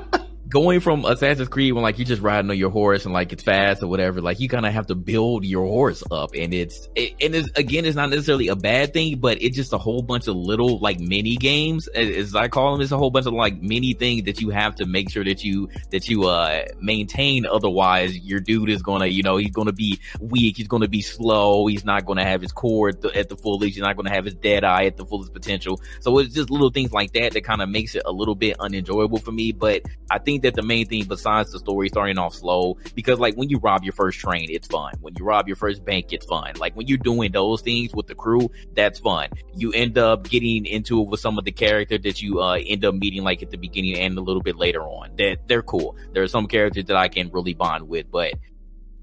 going 0.48 0.80
from 0.80 1.04
Assassin's 1.04 1.48
Creed 1.48 1.72
when 1.72 1.82
like 1.82 1.98
you're 1.98 2.06
just 2.06 2.22
riding 2.22 2.50
on 2.50 2.56
your 2.56 2.70
horse 2.70 3.04
and 3.04 3.12
like 3.12 3.32
it's 3.32 3.42
fast 3.42 3.82
or 3.82 3.88
whatever, 3.88 4.20
like 4.20 4.40
you 4.40 4.48
kind 4.48 4.66
of 4.66 4.72
have 4.72 4.86
to 4.86 4.94
build 4.94 5.44
your 5.44 5.66
horse 5.66 6.02
up, 6.10 6.30
and 6.34 6.54
it's 6.54 6.88
it, 6.94 7.14
and 7.20 7.34
it's 7.34 7.48
again, 7.56 7.84
it's 7.84 7.96
not 7.96 8.10
necessarily 8.10 8.48
a 8.48 8.56
bad 8.56 8.92
thing, 8.92 9.18
but 9.18 9.42
it's 9.42 9.56
just 9.56 9.72
a 9.72 9.78
whole 9.78 10.02
bunch 10.02 10.28
of 10.28 10.36
little 10.36 10.78
like 10.78 11.00
mini 11.00 11.36
games, 11.36 11.88
as 11.88 12.34
I 12.34 12.48
call 12.48 12.72
them. 12.72 12.80
It's 12.80 12.92
a 12.92 12.98
whole 12.98 13.10
bunch 13.10 13.26
of 13.26 13.32
like 13.32 13.60
mini 13.60 13.94
things 13.94 14.24
that 14.24 14.40
you 14.40 14.50
have 14.50 14.76
to 14.76 14.86
make 14.86 15.10
sure 15.10 15.24
that 15.24 15.42
you 15.42 15.68
that 15.90 16.08
you 16.08 16.24
uh 16.24 16.64
maintain. 16.80 17.46
Otherwise, 17.46 18.16
your 18.18 18.40
dude 18.40 18.70
is 18.70 18.82
gonna, 18.82 19.06
you 19.06 19.22
know, 19.22 19.36
he's 19.36 19.50
gonna 19.50 19.72
be 19.72 20.00
weak, 20.20 20.56
he's 20.56 20.68
gonna 20.68 20.88
be 20.88 21.02
slow, 21.02 21.66
he's 21.66 21.84
not 21.84 22.06
gonna 22.06 22.24
have 22.24 22.40
his 22.40 22.52
core 22.52 22.90
at 22.90 23.00
the, 23.00 23.14
at 23.16 23.28
the 23.28 23.36
fullest, 23.36 23.74
he's 23.74 23.78
not 23.78 23.96
gonna 23.96 24.10
have 24.10 24.24
his 24.24 24.34
dead 24.34 24.64
eye 24.64 24.84
at 24.84 24.96
the 24.96 25.04
fullest 25.04 25.32
potential. 25.32 25.80
So 26.00 26.18
it's 26.18 26.34
just 26.34 26.50
little 26.50 26.70
things 26.70 26.92
like 26.92 27.12
that 27.14 27.32
that 27.32 27.44
kind 27.44 27.62
of 27.62 27.68
makes 27.68 27.94
it 27.94 28.02
a 28.04 28.12
little 28.12 28.34
bit 28.34 28.56
unenjoyable 28.60 29.18
for 29.18 29.32
me. 29.32 29.52
But 29.52 29.82
I 30.10 30.18
think 30.18 30.35
think 30.36 30.54
that 30.54 30.60
the 30.60 30.66
main 30.66 30.86
thing 30.86 31.04
besides 31.04 31.52
the 31.52 31.58
story 31.58 31.88
starting 31.88 32.18
off 32.18 32.34
slow, 32.34 32.76
because 32.94 33.18
like 33.18 33.34
when 33.36 33.48
you 33.48 33.58
rob 33.58 33.84
your 33.84 33.92
first 33.92 34.18
train, 34.18 34.48
it's 34.50 34.68
fun. 34.68 34.94
When 35.00 35.14
you 35.18 35.24
rob 35.24 35.46
your 35.46 35.56
first 35.56 35.84
bank, 35.84 36.12
it's 36.12 36.26
fun. 36.26 36.54
Like 36.58 36.76
when 36.76 36.86
you're 36.86 36.98
doing 36.98 37.32
those 37.32 37.62
things 37.62 37.94
with 37.94 38.06
the 38.06 38.14
crew, 38.14 38.50
that's 38.74 38.98
fun. 38.98 39.30
You 39.54 39.72
end 39.72 39.98
up 39.98 40.28
getting 40.28 40.66
into 40.66 41.00
it 41.02 41.08
with 41.08 41.20
some 41.20 41.38
of 41.38 41.44
the 41.44 41.52
characters 41.52 42.02
that 42.02 42.20
you 42.20 42.40
uh, 42.42 42.58
end 42.64 42.84
up 42.84 42.94
meeting 42.94 43.22
like 43.22 43.42
at 43.42 43.50
the 43.50 43.56
beginning 43.56 43.98
and 43.98 44.18
a 44.18 44.20
little 44.20 44.42
bit 44.42 44.56
later 44.56 44.82
on. 44.82 45.16
That 45.16 45.46
they're 45.46 45.62
cool. 45.62 45.96
There 46.12 46.22
are 46.22 46.28
some 46.28 46.46
characters 46.46 46.84
that 46.86 46.96
I 46.96 47.08
can 47.08 47.30
really 47.30 47.54
bond 47.54 47.88
with, 47.88 48.10
but 48.10 48.34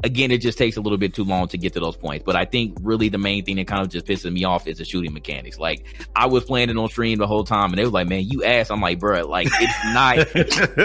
again, 0.03 0.31
it 0.31 0.39
just 0.39 0.57
takes 0.57 0.77
a 0.77 0.81
little 0.81 0.98
bit 0.98 1.13
too 1.13 1.24
long 1.24 1.48
to 1.48 1.57
get 1.57 1.74
to 1.74 1.79
those 1.79 1.95
points. 1.95 2.24
But 2.25 2.36
I 2.36 2.45
think 2.45 2.77
really 2.81 3.10
the 3.10 3.17
main 3.17 3.45
thing 3.45 3.55
that 3.55 3.67
kind 3.67 3.81
of 3.81 3.89
just 3.89 4.05
pisses 4.05 4.31
me 4.31 4.43
off 4.43 4.67
is 4.67 4.77
the 4.77 4.86
shooting 4.86 5.13
mechanics. 5.13 5.57
Like 5.57 5.86
I 6.15 6.27
was 6.27 6.43
playing 6.43 6.69
it 6.69 6.77
on 6.77 6.89
stream 6.89 7.17
the 7.17 7.27
whole 7.27 7.43
time 7.43 7.72
and 7.72 7.77
they 7.77 7.83
was 7.83 7.93
like, 7.93 8.07
man, 8.07 8.24
you 8.27 8.43
ass. 8.43 8.69
I'm 8.69 8.81
like, 8.81 9.00
bro, 9.00 9.25
like 9.25 9.48
it's 9.51 9.86
not, 9.93 10.17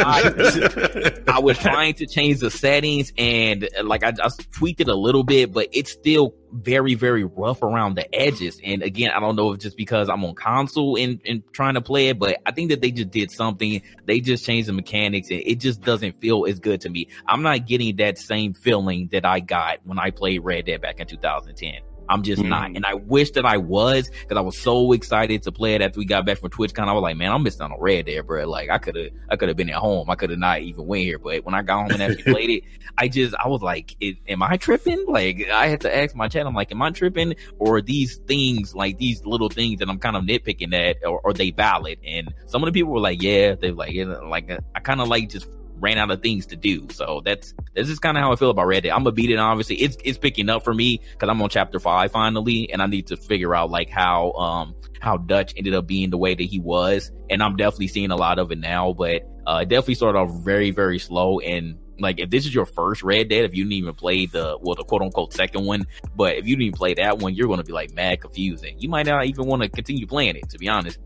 I, 0.06 1.32
I, 1.37 1.40
was 1.40 1.58
trying 1.58 1.94
to 1.94 2.06
change 2.06 2.40
the 2.40 2.50
settings 2.50 3.12
and 3.18 3.68
like 3.82 4.04
I 4.04 4.12
just 4.12 4.50
tweaked 4.52 4.80
it 4.80 4.88
a 4.88 4.94
little 4.94 5.25
bit, 5.25 5.52
but 5.52 5.68
it's 5.72 5.92
still 5.92 6.34
very, 6.52 6.94
very 6.94 7.24
rough 7.24 7.62
around 7.62 7.96
the 7.96 8.14
edges. 8.14 8.60
And 8.62 8.82
again, 8.82 9.10
I 9.10 9.20
don't 9.20 9.36
know 9.36 9.52
if 9.52 9.60
just 9.60 9.76
because 9.76 10.08
I'm 10.08 10.24
on 10.24 10.34
console 10.34 10.96
and, 10.96 11.20
and 11.26 11.42
trying 11.52 11.74
to 11.74 11.80
play 11.80 12.08
it, 12.08 12.18
but 12.18 12.38
I 12.46 12.52
think 12.52 12.70
that 12.70 12.80
they 12.80 12.90
just 12.90 13.10
did 13.10 13.30
something. 13.30 13.82
They 14.04 14.20
just 14.20 14.44
changed 14.44 14.68
the 14.68 14.72
mechanics 14.72 15.30
and 15.30 15.42
it 15.44 15.60
just 15.60 15.80
doesn't 15.80 16.20
feel 16.20 16.46
as 16.46 16.60
good 16.60 16.82
to 16.82 16.88
me. 16.90 17.08
I'm 17.26 17.42
not 17.42 17.66
getting 17.66 17.96
that 17.96 18.18
same 18.18 18.54
feeling 18.54 19.08
that 19.12 19.24
I 19.24 19.40
got 19.40 19.78
when 19.84 19.98
I 19.98 20.10
played 20.10 20.44
Red 20.44 20.66
Dead 20.66 20.80
back 20.80 21.00
in 21.00 21.06
2010. 21.06 21.88
I'm 22.08 22.22
just 22.22 22.42
mm. 22.42 22.48
not. 22.48 22.70
And 22.74 22.86
I 22.86 22.94
wish 22.94 23.32
that 23.32 23.44
I 23.44 23.56
was 23.58 24.08
because 24.08 24.36
I 24.36 24.40
was 24.40 24.58
so 24.58 24.92
excited 24.92 25.42
to 25.42 25.52
play 25.52 25.74
it 25.74 25.82
after 25.82 25.98
we 25.98 26.04
got 26.04 26.24
back 26.24 26.38
from 26.38 26.50
TwitchCon. 26.50 26.88
I 26.88 26.92
was 26.92 27.02
like, 27.02 27.16
man, 27.16 27.32
I'm 27.32 27.42
missing 27.42 27.62
on 27.62 27.72
a 27.72 27.78
red 27.78 28.06
there, 28.06 28.22
bro. 28.22 28.48
Like 28.48 28.70
I 28.70 28.78
could 28.78 28.96
have, 28.96 29.10
I 29.28 29.36
could 29.36 29.48
have 29.48 29.56
been 29.56 29.70
at 29.70 29.76
home. 29.76 30.08
I 30.08 30.14
could 30.14 30.30
have 30.30 30.38
not 30.38 30.60
even 30.60 30.86
went 30.86 31.04
here. 31.04 31.18
But 31.18 31.44
when 31.44 31.54
I 31.54 31.62
got 31.62 31.82
home 31.82 31.90
and 31.92 32.02
actually 32.02 32.22
played 32.32 32.50
it, 32.50 32.64
I 32.96 33.08
just, 33.08 33.34
I 33.34 33.48
was 33.48 33.62
like, 33.62 33.96
am 34.28 34.42
I 34.42 34.56
tripping? 34.56 35.04
Like 35.06 35.48
I 35.50 35.66
had 35.66 35.82
to 35.82 35.96
ask 35.96 36.14
my 36.14 36.28
chat. 36.28 36.46
I'm 36.46 36.54
like, 36.54 36.72
am 36.72 36.82
I 36.82 36.90
tripping? 36.90 37.34
Or 37.58 37.80
these 37.80 38.16
things, 38.26 38.74
like 38.74 38.98
these 38.98 39.24
little 39.26 39.48
things 39.48 39.80
that 39.80 39.88
I'm 39.88 39.98
kind 39.98 40.16
of 40.16 40.24
nitpicking 40.24 40.74
at, 40.74 41.04
or 41.06 41.20
are 41.24 41.32
they 41.32 41.50
valid? 41.50 41.98
And 42.06 42.34
some 42.46 42.62
of 42.62 42.66
the 42.66 42.72
people 42.72 42.92
were 42.92 43.00
like, 43.00 43.22
yeah, 43.22 43.54
they're 43.54 43.72
like, 43.72 43.92
yeah, 43.92 44.04
like 44.04 44.50
I 44.74 44.80
kind 44.80 45.00
of 45.00 45.08
like 45.08 45.28
just 45.28 45.48
ran 45.80 45.99
out 45.99 46.11
of 46.11 46.23
things 46.23 46.47
to 46.47 46.56
do. 46.56 46.88
So 46.90 47.23
that's 47.25 47.54
this 47.75 47.88
is 47.88 47.99
kind 47.99 48.16
of 48.16 48.23
how 48.23 48.32
I 48.32 48.37
feel 48.37 48.50
about 48.50 48.66
Red 48.66 48.82
Dead. 48.82 48.90
I'm 48.90 49.04
gonna 49.04 49.12
beat 49.12 49.30
it. 49.30 49.38
Obviously, 49.38 49.76
it's 49.76 49.97
it's 50.04 50.18
picking 50.18 50.49
up 50.49 50.64
for 50.64 50.75
me 50.75 51.00
because 51.12 51.28
I'm 51.28 51.40
on 51.40 51.49
chapter 51.49 51.78
five 51.78 52.12
finally, 52.12 52.73
and 52.73 52.82
I 52.82 52.87
need 52.87 53.08
to 53.08 53.16
figure 53.16 53.54
out 53.54 53.70
like 53.70 53.90
how 53.90 54.32
um 54.32 54.75
how 55.00 55.16
Dutch 55.16 55.54
ended 55.56 55.75
up 55.75 55.87
being 55.87 56.11
the 56.11 56.18
way 56.18 56.35
that 56.35 56.42
he 56.42 56.58
was, 56.58 57.12
and 57.30 57.42
I'm 57.42 57.56
definitely 57.56 57.88
seeing 57.88 58.11
a 58.11 58.16
lot 58.16 58.38
of 58.38 58.50
it 58.52 58.58
now. 58.58 58.92
But 58.92 59.23
uh, 59.47 59.61
it 59.62 59.68
definitely 59.68 59.94
started 59.94 60.18
off 60.18 60.44
very 60.44 60.70
very 60.70 60.99
slow 60.99 61.40
and. 61.40 61.78
Like 62.00 62.20
if 62.20 62.30
this 62.30 62.47
is 62.47 62.54
your 62.54 62.64
first 62.64 63.02
Red 63.02 63.28
Dead, 63.28 63.44
if 63.44 63.56
you 63.56 63.64
didn't 63.64 63.73
even 63.73 63.92
play 63.92 64.26
the 64.26 64.56
well 64.62 64.76
the 64.76 64.85
quote 64.85 65.02
unquote 65.02 65.32
second 65.32 65.64
one, 65.64 65.85
but 66.14 66.37
if 66.37 66.47
you 66.47 66.54
didn't 66.54 66.76
play 66.76 66.94
that 66.94 67.18
one, 67.18 67.35
you're 67.35 67.49
gonna 67.49 67.64
be 67.64 67.73
like 67.73 67.92
mad 67.92 68.20
confusing. 68.20 68.76
You 68.78 68.88
might 68.88 69.06
not 69.06 69.26
even 69.26 69.47
want 69.47 69.62
to 69.62 69.68
continue 69.68 70.06
playing 70.06 70.37
it, 70.37 70.49
to 70.50 70.58
be 70.58 70.68
honest 70.68 71.00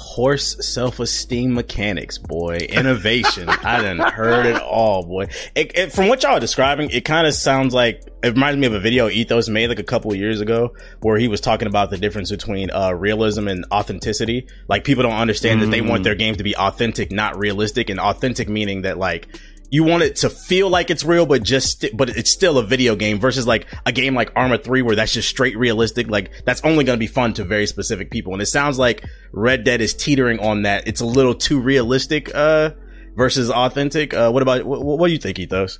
horse 0.00 0.56
self-esteem 0.66 1.54
mechanics, 1.54 2.18
boy. 2.18 2.56
Innovation. 2.56 3.48
I 3.48 3.80
didn't 3.80 4.00
heard 4.00 4.46
it 4.46 4.60
all, 4.60 5.04
boy. 5.04 5.28
It, 5.54 5.78
it, 5.78 5.92
from 5.92 6.08
what 6.08 6.22
y'all 6.22 6.36
are 6.36 6.40
describing, 6.40 6.90
it 6.90 7.04
kind 7.04 7.26
of 7.26 7.34
sounds 7.34 7.74
like 7.74 8.02
it 8.22 8.30
reminds 8.30 8.58
me 8.58 8.66
of 8.66 8.74
a 8.74 8.80
video 8.80 9.08
Ethos 9.08 9.48
made 9.48 9.68
like 9.68 9.78
a 9.78 9.84
couple 9.84 10.10
of 10.10 10.16
years 10.16 10.40
ago 10.40 10.74
where 11.00 11.18
he 11.18 11.28
was 11.28 11.40
talking 11.40 11.68
about 11.68 11.90
the 11.90 11.98
difference 11.98 12.30
between 12.30 12.70
uh, 12.70 12.92
realism 12.92 13.46
and 13.46 13.66
authenticity. 13.70 14.46
Like 14.68 14.84
people 14.84 15.02
don't 15.02 15.12
understand 15.12 15.60
mm. 15.60 15.64
that 15.64 15.70
they 15.70 15.82
want 15.82 16.04
their 16.04 16.14
games 16.14 16.38
to 16.38 16.44
be 16.44 16.56
authentic, 16.56 17.12
not 17.12 17.38
realistic, 17.38 17.90
and 17.90 18.00
authentic 18.00 18.48
meaning 18.48 18.82
that 18.82 18.98
like 18.98 19.28
you 19.70 19.84
want 19.84 20.02
it 20.02 20.16
to 20.16 20.28
feel 20.28 20.68
like 20.68 20.90
it's 20.90 21.04
real, 21.04 21.26
but 21.26 21.42
just, 21.42 21.84
but 21.94 22.10
it's 22.10 22.30
still 22.30 22.58
a 22.58 22.64
video 22.64 22.96
game 22.96 23.20
versus 23.20 23.46
like 23.46 23.66
a 23.86 23.92
game 23.92 24.14
like 24.14 24.32
Arma 24.34 24.58
3 24.58 24.82
where 24.82 24.96
that's 24.96 25.12
just 25.12 25.28
straight 25.28 25.56
realistic. 25.56 26.08
Like 26.08 26.32
that's 26.44 26.60
only 26.62 26.84
going 26.84 26.98
to 26.98 27.00
be 27.00 27.06
fun 27.06 27.34
to 27.34 27.44
very 27.44 27.66
specific 27.66 28.10
people. 28.10 28.32
And 28.32 28.42
it 28.42 28.46
sounds 28.46 28.78
like 28.78 29.04
Red 29.32 29.62
Dead 29.62 29.80
is 29.80 29.94
teetering 29.94 30.40
on 30.40 30.62
that. 30.62 30.88
It's 30.88 31.00
a 31.00 31.06
little 31.06 31.34
too 31.34 31.60
realistic, 31.60 32.34
uh, 32.34 32.70
versus 33.14 33.50
authentic. 33.50 34.12
Uh, 34.12 34.30
what 34.30 34.42
about, 34.42 34.64
what, 34.64 34.82
what 34.82 35.06
do 35.06 35.12
you 35.12 35.18
think, 35.18 35.38
Ethos? 35.38 35.78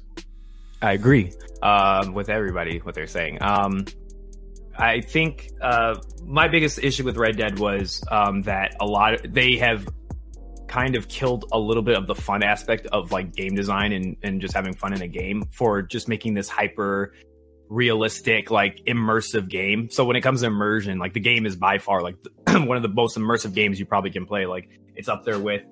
I 0.80 0.92
agree, 0.92 1.32
um, 1.60 2.14
with 2.14 2.28
everybody, 2.28 2.78
what 2.78 2.94
they're 2.94 3.06
saying. 3.06 3.38
Um, 3.40 3.86
I 4.78 5.00
think, 5.00 5.50
uh, 5.60 6.00
my 6.24 6.48
biggest 6.48 6.78
issue 6.78 7.04
with 7.04 7.16
Red 7.16 7.36
Dead 7.36 7.58
was, 7.58 8.02
um, 8.10 8.42
that 8.42 8.76
a 8.80 8.86
lot 8.86 9.14
of, 9.14 9.34
they 9.34 9.56
have 9.56 9.86
kind 10.70 10.94
of 10.94 11.08
killed 11.08 11.46
a 11.50 11.58
little 11.58 11.82
bit 11.82 11.96
of 11.96 12.06
the 12.06 12.14
fun 12.14 12.44
aspect 12.44 12.86
of 12.86 13.10
like 13.10 13.34
game 13.34 13.56
design 13.56 13.90
and, 13.92 14.16
and 14.22 14.40
just 14.40 14.54
having 14.54 14.72
fun 14.72 14.92
in 14.92 15.02
a 15.02 15.08
game 15.08 15.42
for 15.50 15.82
just 15.82 16.06
making 16.06 16.32
this 16.34 16.48
hyper 16.48 17.12
realistic, 17.68 18.52
like 18.52 18.80
immersive 18.86 19.48
game. 19.48 19.90
So 19.90 20.04
when 20.04 20.14
it 20.14 20.20
comes 20.20 20.42
to 20.42 20.46
immersion, 20.46 21.00
like 21.00 21.12
the 21.12 21.20
game 21.20 21.44
is 21.44 21.56
by 21.56 21.78
far 21.78 22.02
like 22.02 22.14
one 22.46 22.76
of 22.76 22.84
the 22.84 22.88
most 22.88 23.18
immersive 23.18 23.52
games 23.52 23.80
you 23.80 23.84
probably 23.84 24.12
can 24.12 24.26
play. 24.26 24.46
Like 24.46 24.68
it's 24.94 25.08
up 25.08 25.24
there 25.24 25.40
with, 25.40 25.62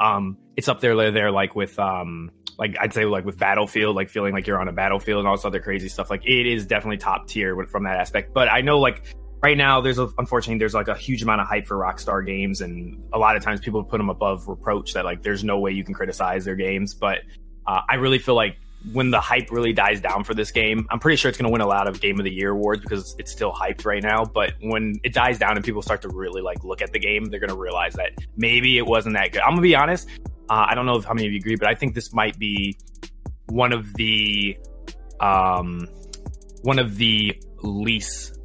um, 0.00 0.36
it's 0.56 0.66
up 0.66 0.80
there 0.80 1.12
there 1.12 1.30
like 1.30 1.54
with, 1.54 1.78
um, 1.78 2.32
like 2.58 2.76
I'd 2.80 2.92
say 2.92 3.04
like 3.04 3.24
with 3.24 3.38
Battlefield, 3.38 3.94
like 3.94 4.10
feeling 4.10 4.34
like 4.34 4.48
you're 4.48 4.60
on 4.60 4.66
a 4.66 4.72
battlefield 4.72 5.20
and 5.20 5.28
all 5.28 5.36
this 5.36 5.44
other 5.44 5.60
crazy 5.60 5.88
stuff. 5.88 6.10
Like 6.10 6.26
it 6.26 6.46
is 6.48 6.66
definitely 6.66 6.98
top 6.98 7.28
tier 7.28 7.56
from 7.66 7.84
that 7.84 7.96
aspect. 7.96 8.34
But 8.34 8.50
I 8.50 8.60
know 8.60 8.80
like 8.80 9.14
right 9.42 9.56
now 9.56 9.80
there's 9.80 9.98
a, 9.98 10.08
unfortunately 10.18 10.58
there's 10.58 10.74
like 10.74 10.88
a 10.88 10.94
huge 10.94 11.22
amount 11.22 11.40
of 11.40 11.46
hype 11.46 11.66
for 11.66 11.76
Rockstar 11.76 12.24
games, 12.24 12.60
and 12.60 13.02
a 13.12 13.18
lot 13.18 13.36
of 13.36 13.42
times 13.42 13.60
people 13.60 13.82
put 13.82 13.98
them 13.98 14.10
above 14.10 14.48
reproach 14.48 14.94
that 14.94 15.04
like 15.04 15.22
there's 15.22 15.42
no 15.44 15.58
way 15.58 15.72
you 15.72 15.84
can 15.84 15.94
criticize 15.94 16.44
their 16.44 16.56
games. 16.56 16.94
But 16.94 17.18
uh, 17.66 17.80
I 17.88 17.96
really 17.96 18.18
feel 18.18 18.34
like 18.34 18.56
when 18.92 19.10
the 19.10 19.20
hype 19.20 19.50
really 19.50 19.72
dies 19.72 20.00
down 20.00 20.24
for 20.24 20.34
this 20.34 20.50
game, 20.50 20.86
I'm 20.90 20.98
pretty 20.98 21.16
sure 21.16 21.28
it's 21.28 21.38
going 21.38 21.48
to 21.48 21.52
win 21.52 21.60
a 21.60 21.66
lot 21.66 21.86
of 21.86 22.00
Game 22.00 22.18
of 22.18 22.24
the 22.24 22.32
Year 22.32 22.50
awards 22.50 22.82
because 22.82 23.14
it's 23.18 23.30
still 23.30 23.52
hyped 23.52 23.84
right 23.84 24.02
now. 24.02 24.24
But 24.24 24.54
when 24.60 25.00
it 25.04 25.14
dies 25.14 25.38
down 25.38 25.56
and 25.56 25.64
people 25.64 25.82
start 25.82 26.02
to 26.02 26.08
really 26.08 26.42
like 26.42 26.64
look 26.64 26.82
at 26.82 26.92
the 26.92 26.98
game, 26.98 27.26
they're 27.26 27.40
going 27.40 27.50
to 27.50 27.56
realize 27.56 27.94
that 27.94 28.12
maybe 28.36 28.78
it 28.78 28.86
wasn't 28.86 29.14
that 29.14 29.32
good. 29.32 29.42
I'm 29.42 29.50
gonna 29.50 29.62
be 29.62 29.76
honest. 29.76 30.08
Uh, 30.48 30.66
I 30.68 30.74
don't 30.74 30.86
know 30.86 30.96
if 30.96 31.04
how 31.04 31.14
many 31.14 31.26
of 31.26 31.32
you 31.32 31.38
agree, 31.38 31.56
but 31.56 31.68
I 31.68 31.74
think 31.74 31.94
this 31.94 32.12
might 32.12 32.38
be 32.38 32.76
one 33.46 33.72
of 33.72 33.92
the 33.94 34.56
um, 35.20 35.88
one 36.62 36.78
of 36.78 36.96
the 36.96 37.40
least 37.62 38.38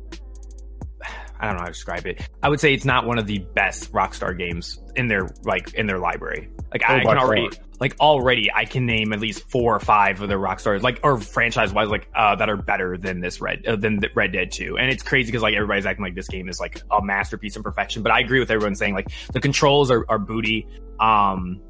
I 1.39 1.47
don't 1.47 1.55
know 1.55 1.61
how 1.61 1.67
to 1.67 1.73
describe 1.73 2.05
it. 2.05 2.27
I 2.41 2.49
would 2.49 2.59
say 2.59 2.73
it's 2.73 2.85
not 2.85 3.05
one 3.05 3.17
of 3.17 3.27
the 3.27 3.39
best 3.39 3.91
Rockstar 3.91 4.37
games 4.37 4.79
in 4.95 5.07
their 5.07 5.29
like 5.43 5.73
in 5.73 5.87
their 5.87 5.99
library. 5.99 6.49
Like 6.71 6.83
oh, 6.87 6.93
I 6.93 6.99
can 6.99 7.17
already 7.17 7.49
far. 7.49 7.65
like 7.79 7.95
already 7.99 8.51
I 8.53 8.65
can 8.65 8.85
name 8.85 9.13
at 9.13 9.19
least 9.19 9.49
four 9.49 9.75
or 9.75 9.79
five 9.79 10.21
of 10.21 10.29
the 10.29 10.35
Rockstars 10.35 10.81
like 10.81 10.99
or 11.03 11.19
franchise 11.19 11.71
wise 11.73 11.89
like 11.89 12.09
uh, 12.15 12.35
that 12.35 12.49
are 12.49 12.57
better 12.57 12.97
than 12.97 13.21
this 13.21 13.39
Red 13.39 13.65
uh, 13.65 13.75
than 13.75 14.01
Red 14.15 14.33
Dead 14.33 14.51
2. 14.51 14.77
And 14.77 14.89
it's 14.91 15.03
crazy 15.03 15.27
because 15.27 15.43
like 15.43 15.55
everybody's 15.55 15.85
acting 15.85 16.03
like 16.03 16.15
this 16.15 16.27
game 16.27 16.49
is 16.49 16.59
like 16.59 16.81
a 16.91 17.03
masterpiece 17.03 17.55
in 17.55 17.63
perfection. 17.63 18.03
But 18.03 18.11
I 18.11 18.19
agree 18.19 18.39
with 18.39 18.51
everyone 18.51 18.75
saying 18.75 18.93
like 18.93 19.09
the 19.31 19.39
controls 19.39 19.91
are, 19.91 20.05
are 20.09 20.19
booty. 20.19 20.67
Um, 20.99 21.61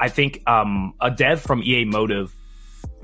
I 0.00 0.08
think 0.08 0.42
um, 0.48 0.94
a 1.00 1.10
dev 1.10 1.40
from 1.40 1.62
EA 1.62 1.84
Motive 1.84 2.34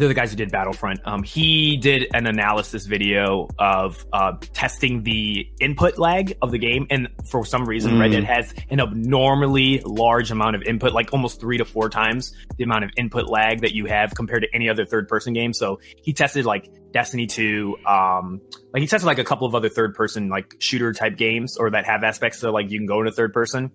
they're 0.00 0.08
the 0.08 0.14
guys 0.14 0.30
who 0.30 0.36
did 0.36 0.50
Battlefront. 0.50 1.00
Um, 1.04 1.22
he 1.22 1.76
did 1.76 2.08
an 2.14 2.26
analysis 2.26 2.86
video 2.86 3.48
of 3.58 4.04
uh, 4.12 4.32
testing 4.52 5.02
the 5.02 5.48
input 5.60 5.98
lag 5.98 6.36
of 6.40 6.50
the 6.50 6.58
game, 6.58 6.86
and 6.90 7.08
for 7.30 7.44
some 7.44 7.66
reason, 7.66 7.92
mm. 7.92 8.00
Red 8.00 8.12
Dead 8.12 8.24
has 8.24 8.54
an 8.70 8.80
abnormally 8.80 9.80
large 9.84 10.30
amount 10.30 10.56
of 10.56 10.62
input, 10.62 10.92
like 10.92 11.12
almost 11.12 11.40
three 11.40 11.58
to 11.58 11.64
four 11.64 11.90
times 11.90 12.32
the 12.56 12.64
amount 12.64 12.84
of 12.84 12.90
input 12.96 13.28
lag 13.28 13.60
that 13.60 13.72
you 13.72 13.86
have 13.86 14.14
compared 14.14 14.42
to 14.42 14.48
any 14.54 14.68
other 14.68 14.84
third-person 14.84 15.34
game. 15.34 15.52
So 15.52 15.80
he 16.02 16.12
tested 16.12 16.46
like 16.46 16.70
Destiny 16.92 17.26
2, 17.26 17.76
um, 17.86 18.40
like 18.72 18.80
he 18.80 18.86
tested 18.86 19.06
like 19.06 19.18
a 19.18 19.24
couple 19.24 19.46
of 19.46 19.54
other 19.54 19.68
third-person 19.68 20.28
like 20.28 20.56
shooter 20.58 20.92
type 20.92 21.16
games, 21.16 21.58
or 21.58 21.70
that 21.70 21.84
have 21.84 22.02
aspects 22.04 22.38
so 22.38 22.50
like 22.50 22.70
you 22.70 22.78
can 22.78 22.86
go 22.86 23.00
into 23.00 23.12
third 23.12 23.32
person. 23.32 23.70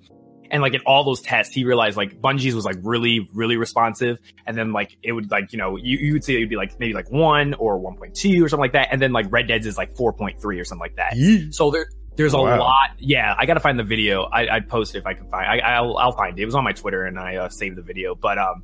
And 0.52 0.62
like 0.62 0.74
in 0.74 0.82
all 0.82 1.04
those 1.04 1.22
tests, 1.22 1.54
he 1.54 1.66
realized 1.66 1.98
like 1.98 2.22
Bungie's 2.22 2.56
was 2.56 2.66
like 2.66 2.78
really, 2.82 3.30
really 3.34 3.58
responsive. 3.58 4.20
And 4.46 4.58
then 4.58 4.72
like 4.74 4.98
it 5.04 5.12
would 5.12 5.32
like, 5.32 5.52
you 5.52 5.58
know, 5.58 5.78
you, 5.78 5.98
you 5.98 6.14
would 6.14 6.24
say 6.24 6.36
it 6.36 6.40
would 6.40 6.50
be 6.50 6.56
like 6.56 6.80
maybe 6.80 6.94
like 6.94 7.12
one 7.12 7.54
or 7.56 7.80
1.2 7.80 8.44
or 8.44 8.50
something 8.50 8.62
like 8.62 8.74
that. 8.74 8.90
And 8.92 9.02
then 9.02 9.12
like 9.12 9.32
Red 9.32 9.48
Dead's 9.48 9.66
is 9.66 9.78
like 9.78 9.94
4.3 9.96 10.44
or 10.60 10.64
something 10.64 10.80
like 10.80 10.96
that. 10.98 11.14
Yeah. 11.16 11.48
So 11.52 11.72
there, 11.72 11.88
there's 12.16 12.34
a 12.34 12.38
wow. 12.38 12.60
lot. 12.60 12.92
Yeah. 12.98 13.34
I 13.38 13.46
got 13.46 13.56
to 13.56 13.60
find 13.60 13.78
the 13.78 13.84
video. 13.84 14.24
I, 14.24 14.56
I'd 14.56 14.70
post 14.70 14.96
it 14.96 15.00
if 15.00 15.06
I 15.06 15.14
can 15.14 15.28
find, 15.28 15.62
I, 15.62 15.82
will 15.82 15.98
I'll 15.98 16.12
find 16.12 16.38
it. 16.38 16.42
It 16.42 16.46
was 16.46 16.56
on 16.56 16.64
my 16.64 16.74
Twitter 16.74 17.06
and 17.06 17.20
I 17.20 17.38
uh, 17.38 17.50
saved 17.50 17.76
the 17.76 17.82
video, 17.82 18.16
but, 18.16 18.38
um, 18.38 18.64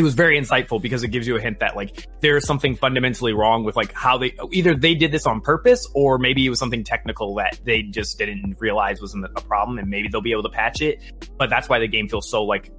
it 0.00 0.02
was 0.02 0.14
very 0.14 0.40
insightful 0.40 0.80
because 0.80 1.04
it 1.04 1.08
gives 1.08 1.26
you 1.26 1.36
a 1.36 1.40
hint 1.40 1.58
that 1.58 1.76
like 1.76 2.06
there's 2.20 2.46
something 2.46 2.74
fundamentally 2.74 3.34
wrong 3.34 3.64
with 3.64 3.76
like 3.76 3.92
how 3.92 4.16
they 4.16 4.34
either 4.50 4.74
they 4.74 4.94
did 4.94 5.12
this 5.12 5.26
on 5.26 5.42
purpose 5.42 5.86
or 5.94 6.18
maybe 6.18 6.44
it 6.44 6.48
was 6.48 6.58
something 6.58 6.82
technical 6.82 7.34
that 7.34 7.60
they 7.64 7.82
just 7.82 8.16
didn't 8.16 8.56
realize 8.58 9.00
was 9.00 9.14
a 9.14 9.40
problem 9.42 9.78
and 9.78 9.88
maybe 9.88 10.08
they'll 10.08 10.22
be 10.22 10.32
able 10.32 10.42
to 10.42 10.48
patch 10.48 10.80
it. 10.80 11.02
But 11.36 11.50
that's 11.50 11.68
why 11.68 11.78
the 11.78 11.86
game 11.86 12.08
feels 12.08 12.30
so 12.30 12.44
like 12.44 12.72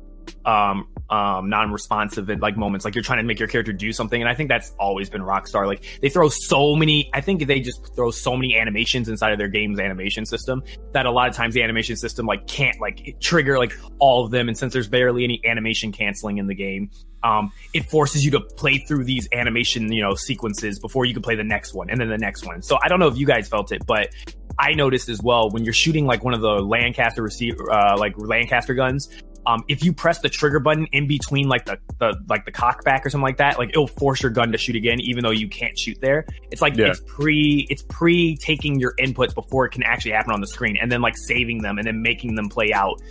um 0.45 0.87
um, 1.11 1.49
non-responsive 1.49 2.29
at 2.29 2.39
like 2.39 2.55
moments, 2.55 2.85
like 2.85 2.95
you're 2.95 3.03
trying 3.03 3.19
to 3.19 3.23
make 3.23 3.37
your 3.37 3.49
character 3.49 3.73
do 3.73 3.91
something. 3.91 4.21
And 4.21 4.29
I 4.29 4.33
think 4.33 4.47
that's 4.47 4.73
always 4.79 5.09
been 5.09 5.21
Rockstar. 5.21 5.67
Like 5.67 5.83
they 6.01 6.07
throw 6.07 6.29
so 6.29 6.75
many, 6.75 7.09
I 7.13 7.19
think 7.19 7.45
they 7.47 7.59
just 7.59 7.93
throw 7.95 8.11
so 8.11 8.37
many 8.37 8.57
animations 8.57 9.09
inside 9.09 9.33
of 9.33 9.37
their 9.37 9.49
game's 9.49 9.77
animation 9.77 10.25
system 10.25 10.63
that 10.93 11.05
a 11.05 11.11
lot 11.11 11.27
of 11.27 11.35
times 11.35 11.53
the 11.53 11.63
animation 11.63 11.97
system 11.97 12.25
like 12.25 12.47
can't 12.47 12.79
like 12.79 13.17
trigger 13.19 13.57
like 13.57 13.73
all 13.99 14.23
of 14.23 14.31
them. 14.31 14.47
And 14.47 14.57
since 14.57 14.71
there's 14.71 14.87
barely 14.87 15.25
any 15.25 15.41
animation 15.45 15.91
canceling 15.91 16.37
in 16.37 16.47
the 16.47 16.55
game, 16.55 16.89
um, 17.23 17.51
it 17.73 17.85
forces 17.85 18.25
you 18.25 18.31
to 18.31 18.39
play 18.39 18.79
through 18.79 19.03
these 19.03 19.27
animation, 19.33 19.91
you 19.91 20.01
know, 20.01 20.15
sequences 20.15 20.79
before 20.79 21.05
you 21.05 21.13
can 21.13 21.21
play 21.21 21.35
the 21.35 21.43
next 21.43 21.73
one 21.73 21.89
and 21.89 21.99
then 21.99 22.09
the 22.09 22.17
next 22.17 22.45
one. 22.45 22.61
So 22.61 22.77
I 22.83 22.87
don't 22.87 22.99
know 22.99 23.07
if 23.07 23.17
you 23.17 23.25
guys 23.25 23.47
felt 23.47 23.71
it, 23.71 23.85
but 23.85 24.09
I 24.57 24.73
noticed 24.73 25.09
as 25.09 25.21
well 25.21 25.49
when 25.49 25.63
you're 25.63 25.73
shooting 25.73 26.05
like 26.05 26.23
one 26.23 26.33
of 26.33 26.41
the 26.41 26.61
Lancaster 26.61 27.23
Repeater, 27.23 27.71
uh, 27.71 27.97
like 27.97 28.13
Lancaster 28.17 28.73
guns. 28.73 29.09
Um, 29.43 29.63
if 29.67 29.83
you 29.83 29.91
press 29.91 30.19
the 30.19 30.29
trigger 30.29 30.59
button 30.59 30.85
in 30.91 31.07
between 31.07 31.49
like 31.49 31.65
the, 31.65 31.79
the 31.97 32.13
like 32.29 32.45
the 32.45 32.51
cockback 32.51 33.03
or 33.03 33.09
something 33.09 33.23
like 33.23 33.37
that, 33.37 33.57
like 33.57 33.69
it'll 33.69 33.87
force 33.87 34.21
your 34.21 34.29
gun 34.29 34.51
to 34.51 34.57
shoot 34.59 34.75
again, 34.75 34.99
even 35.01 35.23
though 35.23 35.31
you 35.31 35.49
can't 35.49 35.77
shoot 35.77 35.99
there. 35.99 36.27
It's 36.51 36.61
like 36.61 36.77
yeah. 36.77 36.89
it's 36.89 37.01
pre 37.07 37.65
it's 37.67 37.81
pre 37.89 38.37
taking 38.37 38.79
your 38.79 38.93
inputs 38.99 39.33
before 39.33 39.65
it 39.65 39.71
can 39.71 39.81
actually 39.81 40.11
happen 40.11 40.31
on 40.31 40.41
the 40.41 40.47
screen, 40.47 40.77
and 40.79 40.91
then 40.91 41.01
like 41.01 41.17
saving 41.17 41.63
them 41.63 41.79
and 41.79 41.87
then 41.87 42.03
making 42.03 42.35
them 42.35 42.49
play 42.49 42.71
out 42.71 43.01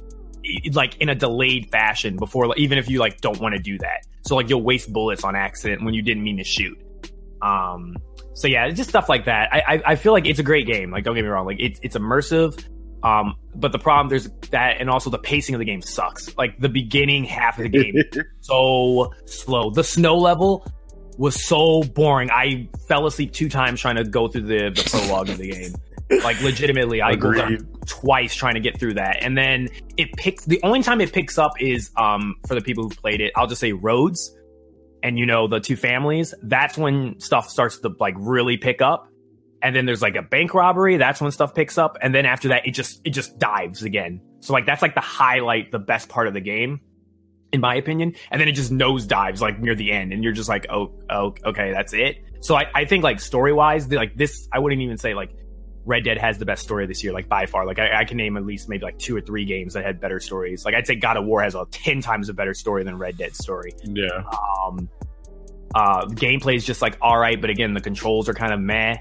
like 0.73 0.97
in 0.99 1.09
a 1.09 1.15
delayed 1.15 1.71
fashion 1.71 2.17
before 2.17 2.47
like, 2.47 2.59
even 2.59 2.79
if 2.79 2.89
you 2.89 2.99
like 2.99 3.21
don't 3.21 3.41
want 3.41 3.55
to 3.55 3.61
do 3.61 3.79
that. 3.79 4.07
So 4.23 4.37
like 4.37 4.49
you'll 4.49 4.63
waste 4.63 4.93
bullets 4.93 5.25
on 5.25 5.37
accident 5.37 5.85
when 5.85 5.95
you 5.95 6.03
didn't 6.03 6.23
mean 6.23 6.39
to 6.39 6.45
shoot. 6.45 6.79
Um 7.43 7.97
so 8.35 8.49
yeah 8.49 8.67
it's 8.67 8.77
just 8.77 8.91
stuff 8.91 9.09
like 9.09 9.27
that. 9.27 9.53
I, 9.53 9.61
I 9.67 9.83
i, 9.87 9.97
feel 9.97 10.13
like 10.13 10.27
it's 10.27 10.39
a 10.39 10.43
great 10.43 10.67
game 10.67 10.91
like 10.91 11.05
don't 11.05 11.15
get 11.15 11.23
me 11.23 11.29
wrong 11.29 11.47
like 11.47 11.59
it's 11.61 11.81
it's 11.83 11.97
immersive 11.97 12.65
um 13.03 13.35
but 13.55 13.73
the 13.73 13.79
problem 13.79 14.09
there's 14.09 14.29
that 14.51 14.77
and 14.79 14.89
also 14.89 15.11
the 15.11 15.19
pacing 15.19 15.55
of 15.55 15.59
the 15.59 15.65
game 15.65 15.83
sucks. 15.83 16.37
Like 16.37 16.59
the 16.59 16.69
beginning 16.69 17.25
half 17.25 17.59
of 17.59 17.65
the 17.65 17.69
game 17.69 17.95
so 18.41 19.13
slow. 19.27 19.71
The 19.71 19.85
snow 19.85 20.17
level 20.17 20.67
was 21.19 21.45
so 21.45 21.83
boring. 21.83 22.31
I 22.31 22.69
fell 22.89 23.07
asleep 23.07 23.33
two 23.33 23.49
times 23.49 23.81
trying 23.81 23.97
to 23.97 24.05
go 24.05 24.29
through 24.29 24.43
the, 24.43 24.71
the 24.71 24.89
prologue 24.91 25.29
of 25.29 25.39
the 25.39 25.51
game 25.51 25.75
like 26.23 26.41
legitimately, 26.41 27.01
I 27.01 27.13
Agreed. 27.13 27.63
twice 27.87 28.35
trying 28.35 28.55
to 28.55 28.61
get 28.61 28.79
through 28.79 28.95
that, 28.95 29.19
and 29.23 29.37
then 29.37 29.69
it 29.97 30.13
picks. 30.13 30.45
The 30.45 30.61
only 30.63 30.83
time 30.83 31.01
it 31.01 31.13
picks 31.13 31.39
up 31.39 31.61
is 31.61 31.91
um 31.97 32.37
for 32.47 32.55
the 32.55 32.61
people 32.61 32.85
who 32.85 32.91
played 32.91 33.21
it. 33.21 33.33
I'll 33.37 33.47
just 33.47 33.61
say 33.61 33.73
Rhodes, 33.73 34.35
and 35.03 35.19
you 35.19 35.27
know 35.27 35.49
the 35.49 35.61
two 35.61 35.77
families. 35.77 36.35
That's 36.43 36.77
when 36.77 37.21
stuff 37.21 37.49
starts 37.49 37.79
to 37.81 37.95
like 37.99 38.15
really 38.19 38.57
pick 38.57 38.83
up, 38.83 39.09
and 39.63 39.75
then 39.75 39.87
there's 39.87 40.03
like 40.03 40.17
a 40.17 40.23
bank 40.23 40.55
robbery. 40.55 40.97
That's 40.97 41.21
when 41.21 41.31
stuff 41.31 41.55
picks 41.55 41.79
up, 41.79 41.99
and 42.03 42.15
then 42.15 42.27
after 42.27 42.49
that, 42.49 42.67
it 42.67 42.73
just 42.73 43.01
it 43.05 43.11
just 43.11 43.39
dives 43.39 43.83
again. 43.83 44.21
So 44.41 44.53
like 44.53 44.67
that's 44.67 44.83
like 44.83 44.95
the 44.95 45.01
highlight, 45.01 45.71
the 45.71 45.79
best 45.79 46.09
part 46.09 46.27
of 46.29 46.35
the 46.35 46.41
game 46.41 46.81
in 47.53 47.61
my 47.61 47.75
opinion. 47.75 48.15
And 48.31 48.41
then 48.41 48.49
it 48.49 48.53
just 48.53 48.73
nosedives 48.73 49.41
like 49.41 49.61
near 49.61 49.75
the 49.75 49.93
end, 49.93 50.13
and 50.13 50.23
you're 50.23 50.33
just 50.33 50.49
like, 50.49 50.67
oh, 50.71 50.93
oh, 51.09 51.35
okay, 51.45 51.73
that's 51.73 51.93
it. 51.93 52.19
So 52.41 52.55
I, 52.55 52.67
I 52.75 52.85
think 52.85 53.05
like 53.05 53.21
story 53.21 53.53
wise, 53.53 53.91
like 53.91 54.17
this, 54.17 54.49
I 54.53 54.59
wouldn't 54.59 54.81
even 54.83 54.97
say 54.97 55.15
like 55.15 55.31
Red 55.85 56.05
Dead 56.05 56.19
has 56.19 56.39
the 56.39 56.45
best 56.45 56.63
story 56.63 56.87
this 56.87 57.03
year, 57.03 57.13
like 57.13 57.29
by 57.29 57.47
far. 57.47 57.67
Like 57.67 57.79
I, 57.79 58.01
I, 58.01 58.05
can 58.05 58.17
name 58.17 58.37
at 58.37 58.45
least 58.45 58.69
maybe 58.69 58.85
like 58.85 58.99
two 58.99 59.17
or 59.17 59.21
three 59.21 59.45
games 59.45 59.75
that 59.75 59.85
had 59.85 60.01
better 60.01 60.21
stories. 60.21 60.65
Like 60.65 60.75
I'd 60.75 60.87
say 60.87 60.95
God 60.95 61.17
of 61.17 61.25
War 61.25 61.43
has 61.43 61.55
a 61.55 61.65
ten 61.71 62.03
times 62.03 62.29
a 62.29 62.35
better 62.35 62.55
story 62.55 62.85
than 62.85 62.99
Red 62.99 63.17
Dead 63.17 63.35
story. 63.35 63.73
Yeah. 63.85 64.23
Um, 64.67 64.89
uh, 65.75 66.07
gameplay 66.07 66.57
is 66.57 66.65
just 66.65 66.83
like 66.83 66.99
all 67.01 67.19
right, 67.19 67.41
but 67.41 67.51
again, 67.51 67.75
the 67.75 67.81
controls 67.81 68.29
are 68.29 68.35
kind 68.35 68.53
of 68.53 68.61
meh. 68.61 68.97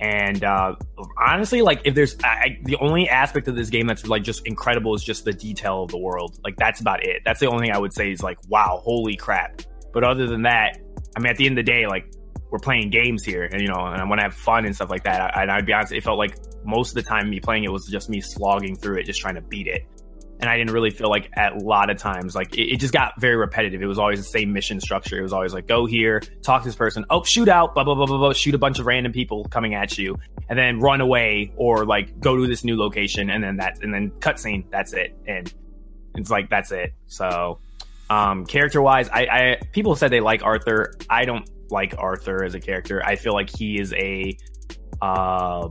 And 0.00 0.44
uh, 0.44 0.76
honestly, 1.18 1.62
like 1.62 1.82
if 1.84 1.94
there's 1.94 2.16
I, 2.22 2.58
the 2.62 2.76
only 2.76 3.08
aspect 3.08 3.48
of 3.48 3.56
this 3.56 3.70
game 3.70 3.86
that's 3.86 4.06
like 4.06 4.22
just 4.22 4.46
incredible 4.46 4.94
is 4.94 5.02
just 5.02 5.24
the 5.24 5.32
detail 5.32 5.84
of 5.84 5.90
the 5.90 5.98
world. 5.98 6.38
Like 6.44 6.56
that's 6.56 6.80
about 6.80 7.04
it. 7.04 7.22
That's 7.24 7.40
the 7.40 7.46
only 7.46 7.66
thing 7.66 7.74
I 7.74 7.78
would 7.78 7.92
say 7.92 8.12
is 8.12 8.22
like 8.22 8.38
wow, 8.48 8.80
holy 8.84 9.16
crap. 9.16 9.62
But 9.92 10.04
other 10.04 10.26
than 10.26 10.42
that, 10.42 10.78
I 11.16 11.20
mean, 11.20 11.30
at 11.30 11.36
the 11.36 11.46
end 11.46 11.58
of 11.58 11.64
the 11.64 11.72
day, 11.72 11.86
like 11.86 12.12
we're 12.50 12.58
playing 12.58 12.90
games 12.90 13.24
here, 13.24 13.44
and 13.44 13.60
you 13.60 13.68
know, 13.68 13.84
and 13.86 14.00
I 14.00 14.04
want 14.04 14.20
to 14.20 14.22
have 14.22 14.34
fun 14.34 14.64
and 14.64 14.74
stuff 14.74 14.90
like 14.90 15.04
that. 15.04 15.36
I, 15.36 15.42
and 15.42 15.50
I'd 15.50 15.66
be 15.66 15.72
honest, 15.72 15.92
it 15.92 16.02
felt 16.02 16.18
like 16.18 16.36
most 16.64 16.90
of 16.90 16.94
the 16.94 17.02
time 17.02 17.28
me 17.30 17.40
playing 17.40 17.64
it 17.64 17.72
was 17.72 17.86
just 17.86 18.08
me 18.08 18.20
slogging 18.20 18.76
through 18.76 18.98
it, 18.98 19.04
just 19.04 19.20
trying 19.20 19.34
to 19.34 19.40
beat 19.40 19.66
it. 19.66 19.86
And 20.40 20.48
I 20.48 20.56
didn't 20.56 20.72
really 20.72 20.90
feel 20.90 21.10
like 21.10 21.30
at 21.36 21.54
a 21.54 21.58
lot 21.58 21.90
of 21.90 21.98
times, 21.98 22.36
like 22.36 22.56
it, 22.56 22.72
it 22.72 22.76
just 22.76 22.92
got 22.92 23.20
very 23.20 23.36
repetitive. 23.36 23.82
It 23.82 23.86
was 23.86 23.98
always 23.98 24.20
the 24.20 24.24
same 24.24 24.52
mission 24.52 24.80
structure. 24.80 25.18
It 25.18 25.22
was 25.22 25.32
always 25.32 25.52
like, 25.52 25.66
go 25.66 25.84
here, 25.84 26.20
talk 26.42 26.62
to 26.62 26.68
this 26.68 26.76
person, 26.76 27.04
oh, 27.10 27.24
shoot 27.24 27.48
out, 27.48 27.74
blah, 27.74 27.82
blah, 27.82 27.96
blah, 27.96 28.06
blah, 28.06 28.18
blah, 28.18 28.32
shoot 28.32 28.54
a 28.54 28.58
bunch 28.58 28.78
of 28.78 28.86
random 28.86 29.12
people 29.12 29.44
coming 29.46 29.74
at 29.74 29.98
you, 29.98 30.16
and 30.48 30.56
then 30.56 30.78
run 30.78 31.00
away 31.00 31.52
or 31.56 31.84
like 31.84 32.20
go 32.20 32.36
to 32.36 32.46
this 32.46 32.62
new 32.62 32.78
location, 32.78 33.30
and 33.30 33.42
then 33.42 33.56
that, 33.56 33.82
and 33.82 33.92
then 33.92 34.10
cutscene, 34.20 34.64
that's 34.70 34.92
it. 34.92 35.16
And 35.26 35.52
it's 36.14 36.30
like, 36.30 36.48
that's 36.50 36.70
it. 36.70 36.94
So, 37.08 37.58
um, 38.08 38.46
character 38.46 38.80
wise, 38.80 39.08
I, 39.08 39.20
I, 39.22 39.60
people 39.72 39.96
said 39.96 40.12
they 40.12 40.20
like 40.20 40.44
Arthur. 40.44 40.94
I 41.10 41.24
don't 41.24 41.48
like 41.70 41.94
Arthur 41.98 42.44
as 42.44 42.54
a 42.54 42.60
character. 42.60 43.02
I 43.04 43.16
feel 43.16 43.32
like 43.32 43.50
he 43.50 43.78
is 43.78 43.92
a 43.92 44.36
uh 45.00 45.68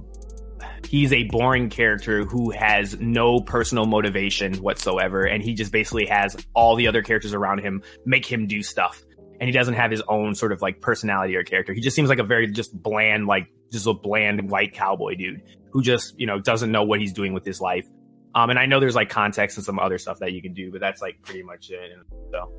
he's 0.87 1.11
a 1.11 1.23
boring 1.25 1.69
character 1.69 2.23
who 2.23 2.51
has 2.51 2.97
no 2.99 3.39
personal 3.41 3.85
motivation 3.85 4.55
whatsoever 4.55 5.23
and 5.23 5.43
he 5.43 5.53
just 5.53 5.71
basically 5.71 6.05
has 6.05 6.35
all 6.53 6.75
the 6.75 6.87
other 6.87 7.01
characters 7.01 7.33
around 7.33 7.59
him 7.59 7.81
make 8.05 8.25
him 8.25 8.47
do 8.47 8.63
stuff 8.63 9.03
and 9.39 9.47
he 9.47 9.51
doesn't 9.51 9.75
have 9.75 9.91
his 9.91 10.01
own 10.07 10.33
sort 10.33 10.51
of 10.51 10.61
like 10.61 10.81
personality 10.81 11.35
or 11.35 11.43
character. 11.43 11.73
He 11.73 11.81
just 11.81 11.95
seems 11.95 12.09
like 12.09 12.19
a 12.19 12.23
very 12.23 12.47
just 12.47 12.71
bland 12.81 13.27
like 13.27 13.47
just 13.71 13.85
a 13.85 13.93
bland 13.93 14.49
white 14.49 14.73
cowboy 14.73 15.15
dude 15.15 15.41
who 15.71 15.81
just 15.81 16.17
you 16.17 16.25
know 16.25 16.39
doesn't 16.39 16.71
know 16.71 16.83
what 16.83 16.99
he's 16.99 17.13
doing 17.13 17.33
with 17.33 17.45
his 17.45 17.59
life. 17.59 17.85
Um 18.33 18.49
and 18.49 18.59
i 18.59 18.65
know 18.65 18.79
there's 18.79 18.95
like 18.95 19.09
context 19.09 19.57
and 19.57 19.65
some 19.65 19.79
other 19.79 19.97
stuff 19.97 20.19
that 20.19 20.31
you 20.31 20.41
can 20.41 20.53
do 20.53 20.71
but 20.71 20.79
that's 20.79 21.01
like 21.01 21.21
pretty 21.23 21.43
much 21.43 21.69
it 21.69 21.91
so. 22.31 22.51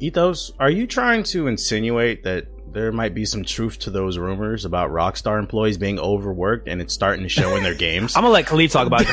Ethos, 0.00 0.52
are 0.58 0.70
you 0.70 0.86
trying 0.86 1.22
to 1.22 1.46
insinuate 1.46 2.24
that 2.24 2.46
there 2.72 2.92
might 2.92 3.14
be 3.14 3.24
some 3.24 3.44
truth 3.44 3.78
to 3.80 3.90
those 3.90 4.18
rumors 4.18 4.64
about 4.64 4.90
Rockstar 4.90 5.38
employees 5.38 5.78
being 5.78 5.98
overworked 5.98 6.68
and 6.68 6.80
it's 6.80 6.94
starting 6.94 7.22
to 7.22 7.28
show 7.28 7.56
in 7.56 7.62
their 7.62 7.74
games? 7.74 8.14
I'm 8.16 8.22
gonna 8.22 8.32
let 8.32 8.46
Kahlief 8.46 8.70
talk 8.70 8.86
about 8.86 9.02
it. 9.02 9.08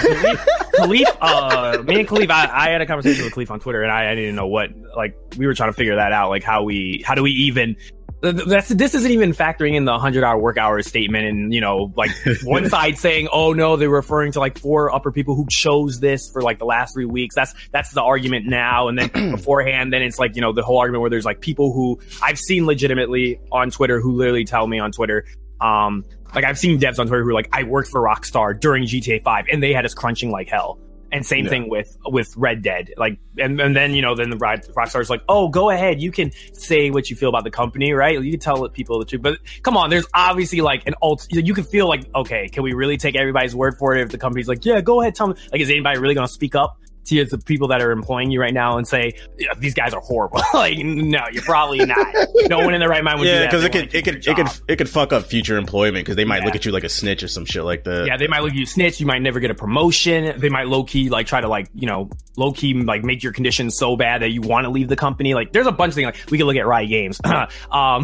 Kahlief, 0.76 1.18
uh, 1.22 1.84
me 1.84 2.00
and 2.00 2.08
Kahlief, 2.08 2.30
I, 2.30 2.50
I, 2.52 2.70
had 2.70 2.82
a 2.82 2.86
conversation 2.86 3.26
with 3.26 3.34
Kahlief 3.34 3.52
on 3.52 3.60
Twitter 3.60 3.84
and 3.84 3.92
I, 3.92 4.12
I 4.12 4.16
didn't 4.16 4.36
know 4.36 4.48
what, 4.48 4.72
like, 4.96 5.18
we 5.38 5.46
were 5.46 5.54
trying 5.54 5.70
to 5.70 5.74
figure 5.74 5.96
that 5.96 6.12
out. 6.12 6.30
Like, 6.30 6.44
how 6.44 6.64
we, 6.64 7.04
how 7.06 7.16
do 7.16 7.24
we 7.24 7.32
even 7.32 7.76
that's 8.22 8.70
this 8.70 8.96
isn't 8.96 9.12
even 9.12 9.32
factoring 9.34 9.76
in 9.76 9.86
the 9.86 9.92
100 9.92 10.24
hour 10.24 10.38
work 10.38 10.58
hours 10.58 10.88
statement 10.88 11.26
and 11.26 11.54
you 11.54 11.62
know 11.62 11.94
like 11.96 12.12
one 12.44 12.70
side 12.70 12.98
saying 12.98 13.30
oh 13.32 13.54
no 13.54 13.78
they're 13.78 13.90
referring 13.90 14.34
to 14.34 14.40
like 14.40 14.58
four 14.58 14.94
upper 14.94 15.12
people 15.12 15.36
who 15.36 15.46
chose 15.50 16.00
this 16.00 16.30
for 16.30 16.42
like 16.42 16.60
the 16.60 16.66
last 16.66 16.94
three 16.94 17.06
weeks. 17.06 17.36
That's 17.36 17.54
that's 17.72 17.92
the 17.92 18.02
argument 18.02 18.46
now. 18.46 18.88
And 18.88 18.98
then 18.98 19.32
beforehand 19.32 19.94
then 19.94 20.02
it's 20.02 20.20
like 20.20 20.36
you 20.36 20.42
know 20.42 20.54
the 20.54 20.64
whole 20.64 20.80
argument 20.80 21.02
where 21.02 21.10
there's 21.10 21.26
like 21.26 21.42
people 21.42 21.74
who 21.74 22.00
i've 22.22 22.38
seen 22.38 22.66
legitimately 22.66 23.40
on 23.52 23.70
twitter 23.70 24.00
who 24.00 24.14
literally 24.14 24.46
tell 24.46 24.68
me 24.68 24.80
on 24.80 24.92
twitter 24.92 25.26
um 25.62 26.06
like 26.36 26.46
i've 26.46 26.58
seen 26.58 26.80
devs 26.80 27.00
on 27.00 27.08
twitter 27.08 27.24
who 27.24 27.30
are 27.30 27.34
like 27.34 27.50
i 27.54 27.64
worked 27.64 27.90
for 27.90 28.02
rockstar 28.02 28.60
during 28.60 28.84
gta 28.84 29.22
5 29.22 29.46
and 29.52 29.62
they 29.62 29.74
had 29.74 29.86
us 29.86 29.94
crunching 29.94 30.32
like 30.32 30.48
hell 30.48 30.80
and 31.12 31.26
same 31.26 31.46
yeah. 31.46 31.50
thing 31.50 31.70
with 31.70 31.98
with 32.06 32.36
Red 32.38 32.62
Dead. 32.62 32.94
Like, 32.98 33.20
and, 33.38 33.60
and 33.60 33.76
then 33.76 33.94
you 33.94 34.02
know, 34.02 34.16
then 34.16 34.30
the 34.30 34.38
Rockstar's 34.38 35.10
like, 35.10 35.22
oh, 35.28 35.50
go 35.50 35.70
ahead, 35.70 36.02
you 36.02 36.12
can 36.12 36.32
say 36.54 36.90
what 36.92 37.10
you 37.10 37.16
feel 37.16 37.30
about 37.30 37.44
the 37.44 37.52
company, 37.52 37.94
right? 37.94 38.22
You 38.22 38.32
can 38.32 38.40
tell 38.40 38.68
people 38.70 39.00
the 39.00 39.06
truth. 39.06 39.22
But 39.22 39.40
come 39.64 39.78
on, 39.78 39.90
there's 39.90 40.08
obviously 40.14 40.62
like 40.62 40.88
an 40.88 40.96
alt. 41.02 41.28
You 41.30 41.54
can 41.54 41.64
feel 41.64 41.88
like, 41.88 42.04
okay, 42.14 42.50
can 42.50 42.64
we 42.64 42.74
really 42.74 42.98
take 42.98 43.16
everybody's 43.16 43.56
word 43.56 43.78
for 43.78 43.96
it? 43.96 44.02
If 44.02 44.10
the 44.10 44.18
company's 44.18 44.48
like, 44.48 44.66
yeah, 44.66 44.82
go 44.82 45.02
ahead, 45.02 45.16
tell 45.16 45.28
me. 45.28 45.36
Like, 45.52 45.62
is 45.62 45.70
anybody 45.70 46.00
really 46.00 46.16
going 46.16 46.28
to 46.28 46.34
speak 46.34 46.56
up? 46.56 46.78
To 47.06 47.26
the 47.26 47.38
people 47.40 47.70
that 47.70 47.82
are 47.82 47.92
employing 47.92 48.30
you 48.30 48.40
right 48.40 48.54
now 48.54 48.78
and 48.78 48.88
say 48.88 49.14
yeah, 49.38 49.54
these 49.58 49.74
guys 49.74 49.94
are 49.94 50.02
horrible. 50.02 50.42
like, 50.54 50.78
no, 50.78 51.24
you're 51.32 51.44
probably 51.44 51.84
not. 51.86 51.98
no 52.48 52.60
one 52.60 52.74
in 52.74 52.80
their 52.80 52.90
right 52.90 53.04
mind 53.04 53.20
would 53.20 53.26
do 53.26 53.32
that. 53.32 53.40
yeah, 53.42 53.46
because 53.48 53.64
it 53.64 53.72
could 53.72 53.96
it 53.96 54.06
could 54.06 54.28
it 54.28 54.36
could 54.36 54.48
it 54.68 54.76
could 54.76 54.90
fuck 54.90 55.12
up 55.12 55.24
future 55.26 55.58
employment 55.58 56.06
because 56.06 56.16
they 56.16 56.26
might 56.26 56.40
yeah. 56.40 56.46
look 56.46 56.56
at 56.56 56.66
you 56.66 56.72
like 56.72 56.84
a 56.84 56.90
snitch 56.90 57.24
or 57.24 57.28
some 57.28 57.46
shit 57.46 57.64
like 57.64 57.84
that. 57.86 58.06
Yeah, 58.06 58.18
they 58.18 58.28
might 58.28 58.42
look 58.42 58.52
at 58.52 58.58
you 58.58 58.66
snitch. 58.66 59.00
You 59.00 59.06
might 59.06 59.22
never 59.22 59.40
get 59.40 59.52
a 59.52 59.56
promotion. 59.56 60.40
They 60.40 60.50
might 60.50 60.68
low 60.68 60.84
key 60.84 61.10
like 61.10 61.28
try 61.28 61.42
to 61.42 61.48
like 61.48 61.70
you 61.74 61.88
know 61.88 62.10
low 62.40 62.54
key 62.54 62.74
like 62.74 63.04
make 63.04 63.22
your 63.22 63.34
conditions 63.34 63.78
so 63.78 63.96
bad 63.96 64.22
that 64.22 64.30
you 64.30 64.42
want 64.42 64.66
to 64.66 64.72
leave 64.72 64.88
the 64.88 64.96
company. 64.96 65.34
Like, 65.34 65.52
there's 65.52 65.68
a 65.68 65.72
bunch 65.72 65.92
of 65.92 65.96
things. 65.96 66.06
Like, 66.06 66.32
we 66.32 66.38
could 66.38 66.48
look 66.48 66.56
at 66.56 66.66
Riot 66.66 66.90
Games. 66.90 67.22
um, 67.26 67.40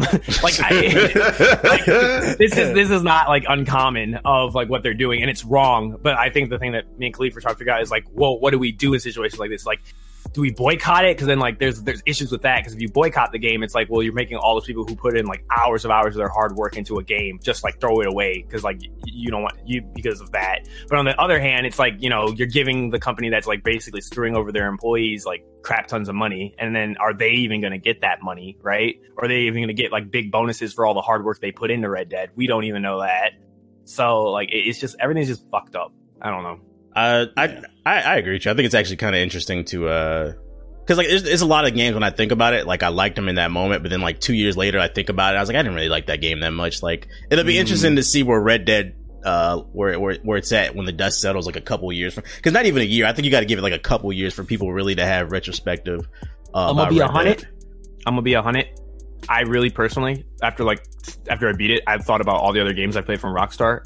like, 0.42 0.60
I, 0.60 1.60
like, 1.64 1.84
this 1.84 2.56
is 2.56 2.74
this 2.74 2.90
is 2.90 3.02
not 3.02 3.28
like 3.28 3.44
uncommon 3.48 4.20
of 4.24 4.54
like 4.54 4.68
what 4.68 4.82
they're 4.82 4.94
doing, 4.94 5.22
and 5.22 5.30
it's 5.30 5.44
wrong. 5.44 5.98
But 6.00 6.16
I 6.16 6.30
think 6.30 6.50
the 6.50 6.58
thing 6.58 6.72
that 6.72 6.98
me 6.98 7.06
and 7.06 7.14
Kahlief 7.14 7.34
were 7.34 7.40
trying 7.40 7.54
to 7.54 7.58
figure 7.58 7.72
out 7.72 7.82
is 7.82 7.90
like, 7.90 8.06
well, 8.12 8.38
what 8.38 8.50
do 8.50 8.58
we 8.58 8.72
do 8.72 8.85
in 8.94 9.00
situations 9.00 9.38
like 9.38 9.50
this? 9.50 9.66
Like, 9.66 9.80
do 10.32 10.40
we 10.40 10.50
boycott 10.50 11.04
it? 11.04 11.16
Because 11.16 11.26
then 11.26 11.38
like 11.38 11.58
there's 11.58 11.82
there's 11.82 12.02
issues 12.06 12.30
with 12.30 12.42
that. 12.42 12.58
Because 12.58 12.74
if 12.74 12.80
you 12.80 12.88
boycott 12.88 13.32
the 13.32 13.38
game, 13.38 13.62
it's 13.62 13.74
like 13.74 13.88
well 13.90 14.02
you're 14.02 14.12
making 14.12 14.36
all 14.36 14.54
those 14.54 14.66
people 14.66 14.84
who 14.84 14.96
put 14.96 15.16
in 15.16 15.26
like 15.26 15.44
hours 15.56 15.84
of 15.84 15.90
hours 15.90 16.14
of 16.14 16.18
their 16.18 16.28
hard 16.28 16.56
work 16.56 16.76
into 16.76 16.98
a 16.98 17.04
game 17.04 17.38
just 17.42 17.64
like 17.64 17.80
throw 17.80 18.00
it 18.00 18.06
away 18.06 18.44
because 18.46 18.64
like 18.64 18.80
you 19.06 19.30
don't 19.30 19.42
want 19.42 19.56
you 19.64 19.82
because 19.94 20.20
of 20.20 20.32
that. 20.32 20.68
But 20.88 20.98
on 20.98 21.04
the 21.04 21.18
other 21.20 21.38
hand, 21.38 21.66
it's 21.66 21.78
like 21.78 21.94
you 21.98 22.10
know 22.10 22.28
you're 22.28 22.48
giving 22.48 22.90
the 22.90 22.98
company 22.98 23.30
that's 23.30 23.46
like 23.46 23.62
basically 23.62 24.00
screwing 24.00 24.36
over 24.36 24.52
their 24.52 24.68
employees 24.68 25.24
like 25.24 25.44
crap 25.62 25.88
tons 25.88 26.08
of 26.08 26.14
money, 26.14 26.54
and 26.58 26.74
then 26.74 26.96
are 26.98 27.14
they 27.14 27.30
even 27.30 27.60
going 27.60 27.72
to 27.72 27.78
get 27.78 28.02
that 28.02 28.22
money 28.22 28.56
right? 28.62 29.00
Are 29.18 29.28
they 29.28 29.42
even 29.42 29.62
going 29.62 29.68
to 29.68 29.74
get 29.74 29.92
like 29.92 30.10
big 30.10 30.30
bonuses 30.30 30.72
for 30.74 30.86
all 30.86 30.94
the 30.94 31.00
hard 31.00 31.24
work 31.24 31.40
they 31.40 31.52
put 31.52 31.70
into 31.70 31.88
Red 31.88 32.08
Dead? 32.08 32.30
We 32.34 32.46
don't 32.46 32.64
even 32.64 32.82
know 32.82 33.00
that. 33.00 33.32
So 33.84 34.24
like 34.24 34.48
it's 34.52 34.80
just 34.80 34.96
everything's 35.00 35.28
just 35.28 35.48
fucked 35.50 35.76
up. 35.76 35.92
I 36.20 36.30
don't 36.30 36.42
know. 36.42 36.60
Uh, 36.96 37.26
I, 37.36 37.62
I, 37.84 38.00
I 38.00 38.16
agree 38.16 38.32
with 38.32 38.46
you. 38.46 38.50
I 38.50 38.54
think 38.54 38.64
it's 38.66 38.74
actually 38.74 38.96
kind 38.96 39.14
of 39.14 39.20
interesting 39.20 39.64
to 39.66 39.88
uh 39.88 40.32
Because 40.80 40.96
like, 40.96 41.08
there's, 41.08 41.22
there's 41.24 41.42
a 41.42 41.46
lot 41.46 41.66
of 41.68 41.74
games 41.74 41.92
when 41.94 42.02
I 42.02 42.10
think 42.10 42.32
about 42.32 42.54
it, 42.54 42.66
like 42.66 42.82
I 42.82 42.88
liked 42.88 43.16
them 43.16 43.28
in 43.28 43.34
that 43.34 43.50
moment, 43.50 43.82
but 43.82 43.90
then 43.90 44.00
like 44.00 44.18
two 44.18 44.32
years 44.34 44.56
later, 44.56 44.78
I 44.80 44.88
think 44.88 45.10
about 45.10 45.34
it, 45.34 45.36
I 45.36 45.40
was 45.40 45.48
like, 45.50 45.56
I 45.56 45.62
didn't 45.62 45.74
really 45.74 45.90
like 45.90 46.06
that 46.06 46.22
game 46.22 46.40
that 46.40 46.52
much. 46.54 46.82
Like, 46.82 47.08
it'll 47.30 47.44
be 47.44 47.54
Mm. 47.56 47.60
interesting 47.60 47.96
to 47.96 48.02
see 48.02 48.22
where 48.22 48.40
Red 48.40 48.64
Dead, 48.64 48.94
uh, 49.24 49.58
where 49.72 49.98
where 50.00 50.16
where 50.22 50.38
it's 50.38 50.52
at 50.52 50.74
when 50.74 50.86
the 50.86 50.92
dust 50.92 51.20
settles, 51.20 51.44
like 51.46 51.56
a 51.56 51.60
couple 51.60 51.92
years 51.92 52.14
from. 52.14 52.24
Because 52.36 52.52
not 52.52 52.64
even 52.64 52.80
a 52.80 52.86
year. 52.86 53.04
I 53.06 53.12
think 53.12 53.24
you 53.26 53.30
got 53.30 53.40
to 53.40 53.46
give 53.46 53.58
it 53.58 53.62
like 53.62 53.72
a 53.74 53.78
couple 53.78 54.10
years 54.12 54.32
for 54.32 54.44
people 54.44 54.72
really 54.72 54.94
to 54.94 55.04
have 55.04 55.32
retrospective. 55.32 56.06
Uh, 56.54 56.70
I'm 56.70 56.76
gonna 56.76 56.90
be 56.90 57.00
a 57.00 57.02
Red 57.02 57.10
hundred. 57.10 57.48
I'm 58.06 58.12
gonna 58.14 58.22
be 58.22 58.34
a 58.34 58.42
hundred. 58.42 58.68
I 59.28 59.40
really 59.40 59.68
personally, 59.70 60.24
after 60.40 60.62
like 60.64 60.82
after 61.28 61.48
I 61.48 61.52
beat 61.52 61.72
it, 61.72 61.82
I've 61.86 62.04
thought 62.04 62.20
about 62.20 62.36
all 62.36 62.52
the 62.52 62.60
other 62.60 62.72
games 62.72 62.96
I 62.96 63.00
played 63.02 63.20
from 63.20 63.34
Rockstar. 63.34 63.80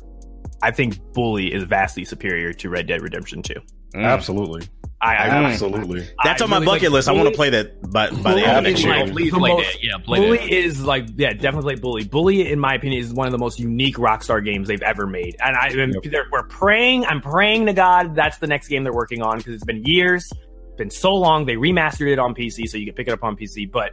I 0.63 0.71
think 0.71 0.99
Bully 1.13 1.53
is 1.53 1.65
vastly 1.65 2.05
superior 2.05 2.53
to 2.55 2.69
Red 2.69 2.87
Dead 2.87 3.03
Redemption 3.03 3.43
2. 3.43 3.55
Mm. 3.95 4.05
Absolutely. 4.05 4.67
I, 5.03 5.17
I 5.17 5.29
Mm. 5.31 5.47
Absolutely. 5.53 6.07
That's 6.23 6.43
I 6.43 6.45
on 6.45 6.51
my 6.51 6.57
really 6.57 6.67
bucket 6.67 6.83
like 6.91 6.93
list. 6.93 7.09
I 7.09 7.13
want 7.13 7.29
to 7.31 7.35
play 7.35 7.49
that 7.51 7.81
by 7.91 8.11
by 8.11 8.35
the 8.35 8.47
end 8.47 8.59
of 8.59 8.67
is 8.67 8.73
next 8.73 8.85
year. 8.85 8.97
like 9.05 9.13
Please 9.13 9.33
the 9.33 9.39
play 9.39 9.53
most- 9.53 9.73
that. 9.73 9.83
Yeah, 9.83 9.97
play 10.05 10.19
Bully 10.21 10.37
that. 10.39 10.51
is 10.51 10.85
like 10.85 11.07
yeah, 11.17 11.33
definitely 11.33 11.75
play 11.77 11.81
Bully. 11.81 12.05
Bully, 12.05 12.53
in 12.53 12.61
my 12.61 12.75
opinion, 12.75 13.01
is 13.03 13.13
one 13.15 13.27
of 13.27 13.33
the 13.33 13.39
most 13.39 13.59
unique 13.59 13.97
Rockstar 13.97 14.45
games 14.45 14.69
they've 14.69 14.83
ever 14.83 15.07
made. 15.07 15.37
And 15.43 15.57
I, 15.57 15.69
and 15.69 15.97
they're- 16.05 16.27
we're 16.31 16.43
praying. 16.49 17.07
I'm 17.07 17.23
praying 17.23 17.67
to 17.67 17.73
God 17.73 18.15
that's 18.15 18.37
the 18.39 18.47
next 18.47 18.69
game 18.69 18.85
they're 18.85 18.93
working 18.93 19.23
on 19.23 19.39
because 19.39 19.55
it's 19.55 19.65
been 19.65 19.83
years, 19.87 20.31
been 20.77 20.91
so 20.91 21.15
long. 21.17 21.47
They 21.47 21.57
remastered 21.57 22.13
it 22.13 22.19
on 22.19 22.35
PC, 22.35 22.69
so 22.69 22.77
you 22.77 22.85
can 22.85 22.95
pick 22.95 23.09
it 23.09 23.13
up 23.13 23.25
on 23.25 23.37
PC. 23.37 23.73
But 23.73 23.93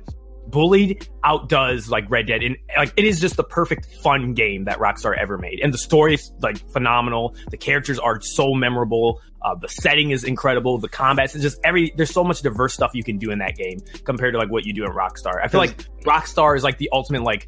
Bullied 0.50 1.08
outdoes 1.24 1.90
like 1.90 2.10
Red 2.10 2.28
Dead, 2.28 2.42
and 2.44 2.58
like 2.78 2.94
it 2.96 3.06
is 3.06 3.20
just 3.20 3.38
the 3.38 3.44
perfect 3.44 3.88
fun 4.04 4.34
game 4.34 4.66
that 4.66 4.80
Rockstar 4.80 5.18
ever 5.18 5.38
made. 5.38 5.60
And 5.62 5.74
the 5.74 5.78
story 5.78 6.16
is 6.16 6.32
like 6.42 6.58
phenomenal. 6.72 7.36
The 7.50 7.58
characters 7.58 8.00
are 8.00 8.22
so 8.22 8.54
memorable. 8.54 9.22
Uh, 9.42 9.56
the 9.56 9.68
setting 9.68 10.12
is 10.12 10.24
incredible. 10.24 10.78
The 10.78 10.90
combat 10.90 11.36
is 11.36 11.42
just 11.42 11.60
every. 11.64 11.94
There's 11.96 12.14
so 12.14 12.24
much 12.24 12.42
diverse 12.42 12.74
stuff 12.74 12.92
you 12.94 13.04
can 13.04 13.18
do 13.18 13.32
in 13.32 13.40
that 13.40 13.56
game 13.56 13.80
compared 14.04 14.34
to 14.34 14.40
like 14.40 14.50
what 14.50 14.66
you 14.66 14.74
do 14.74 14.86
in 14.86 14.92
Rockstar. 14.92 15.44
I 15.44 15.48
feel 15.48 15.60
like 15.60 15.78
Rockstar 16.04 16.56
is 16.56 16.64
like 16.64 16.78
the 16.78 16.90
ultimate 16.92 17.24
like 17.24 17.48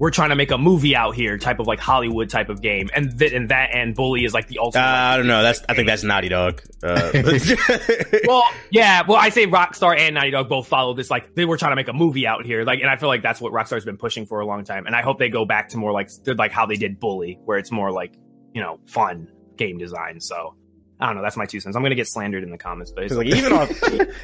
we're 0.00 0.10
trying 0.10 0.30
to 0.30 0.34
make 0.34 0.50
a 0.50 0.56
movie 0.58 0.96
out 0.96 1.14
here 1.14 1.36
type 1.38 1.60
of 1.60 1.66
like 1.66 1.78
Hollywood 1.78 2.30
type 2.30 2.48
of 2.48 2.62
game, 2.62 2.88
and 2.94 3.16
th- 3.18 3.32
and 3.34 3.50
that 3.50 3.70
and 3.74 3.94
Bully 3.94 4.24
is 4.24 4.32
like 4.34 4.48
the 4.48 4.58
Uh, 4.58 4.62
ultimate. 4.64 4.82
I 4.82 5.16
don't 5.18 5.26
know. 5.26 5.42
That's 5.42 5.62
I 5.68 5.74
think 5.74 5.86
that's 5.86 6.02
Naughty 6.02 6.30
Dog. 6.30 6.62
Uh, 6.82 7.10
well, 8.26 8.42
yeah. 8.70 9.02
Well, 9.06 9.18
I 9.18 9.28
say 9.28 9.46
Rockstar 9.46 9.96
and 9.98 10.14
Naughty 10.14 10.30
Dog 10.30 10.48
both 10.48 10.66
follow 10.66 10.94
this. 10.94 11.10
Like 11.10 11.34
they 11.34 11.44
were 11.44 11.58
trying 11.58 11.72
to 11.72 11.76
make 11.76 11.88
a 11.88 11.92
movie 11.92 12.26
out 12.26 12.44
here. 12.46 12.64
Like, 12.64 12.80
and 12.80 12.88
I 12.88 12.96
feel 12.96 13.08
like 13.10 13.22
that's 13.22 13.40
what 13.40 13.52
Rockstar's 13.52 13.84
been 13.84 13.98
pushing 13.98 14.24
for 14.26 14.40
a 14.40 14.46
long 14.46 14.64
time. 14.64 14.86
And 14.86 14.96
I 14.96 15.02
hope 15.02 15.18
they 15.18 15.28
go 15.28 15.44
back 15.44 15.68
to 15.68 15.76
more 15.76 15.92
like 15.92 16.08
like 16.26 16.50
how 16.50 16.64
they 16.66 16.76
did 16.76 16.98
Bully, 16.98 17.38
where 17.44 17.58
it's 17.58 17.70
more 17.70 17.92
like 17.92 18.14
you 18.54 18.62
know 18.62 18.80
fun 18.86 19.28
game 19.56 19.76
design. 19.76 20.18
So 20.20 20.56
I 20.98 21.06
don't 21.08 21.16
know. 21.16 21.22
That's 21.22 21.36
my 21.36 21.44
two 21.44 21.60
cents. 21.60 21.76
I'm 21.76 21.82
gonna 21.82 21.94
get 21.94 22.08
slandered 22.08 22.42
in 22.42 22.50
the 22.50 22.56
comments, 22.58 22.90
but 22.90 23.04
it's 23.04 23.12
'Cause, 23.14 23.18
like 23.18 23.34
even 23.34 23.52
on 23.52 23.68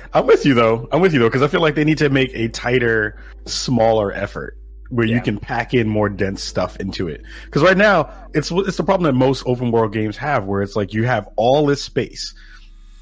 I'm 0.15 0.27
with 0.27 0.47
you 0.47 0.55
though. 0.55 0.89
I'm 0.91 1.03
with 1.03 1.13
you 1.13 1.21
though 1.21 1.29
because 1.29 1.43
I 1.43 1.49
feel 1.49 1.61
like 1.61 1.75
they 1.75 1.85
need 1.85 1.99
to 1.99 2.09
make 2.09 2.31
a 2.35 2.49
tighter, 2.49 3.19
smaller 3.45 4.11
effort 4.11 4.57
where 4.89 5.07
you 5.07 5.21
can 5.21 5.39
pack 5.39 5.75
in 5.75 5.89
more 5.89 6.09
dense 6.09 6.43
stuff 6.43 6.77
into 6.79 7.09
it. 7.09 7.23
Because 7.45 7.63
right 7.63 7.77
now, 7.77 8.13
it's 8.35 8.51
it's 8.51 8.77
the 8.77 8.85
problem 8.85 9.13
that 9.13 9.19
most 9.19 9.45
open 9.47 9.71
world 9.71 9.93
games 9.93 10.17
have, 10.17 10.45
where 10.45 10.63
it's 10.63 10.77
like 10.77 10.93
you 10.93 11.05
have 11.05 11.29
all 11.37 11.67
this 11.67 11.83
space 11.83 12.35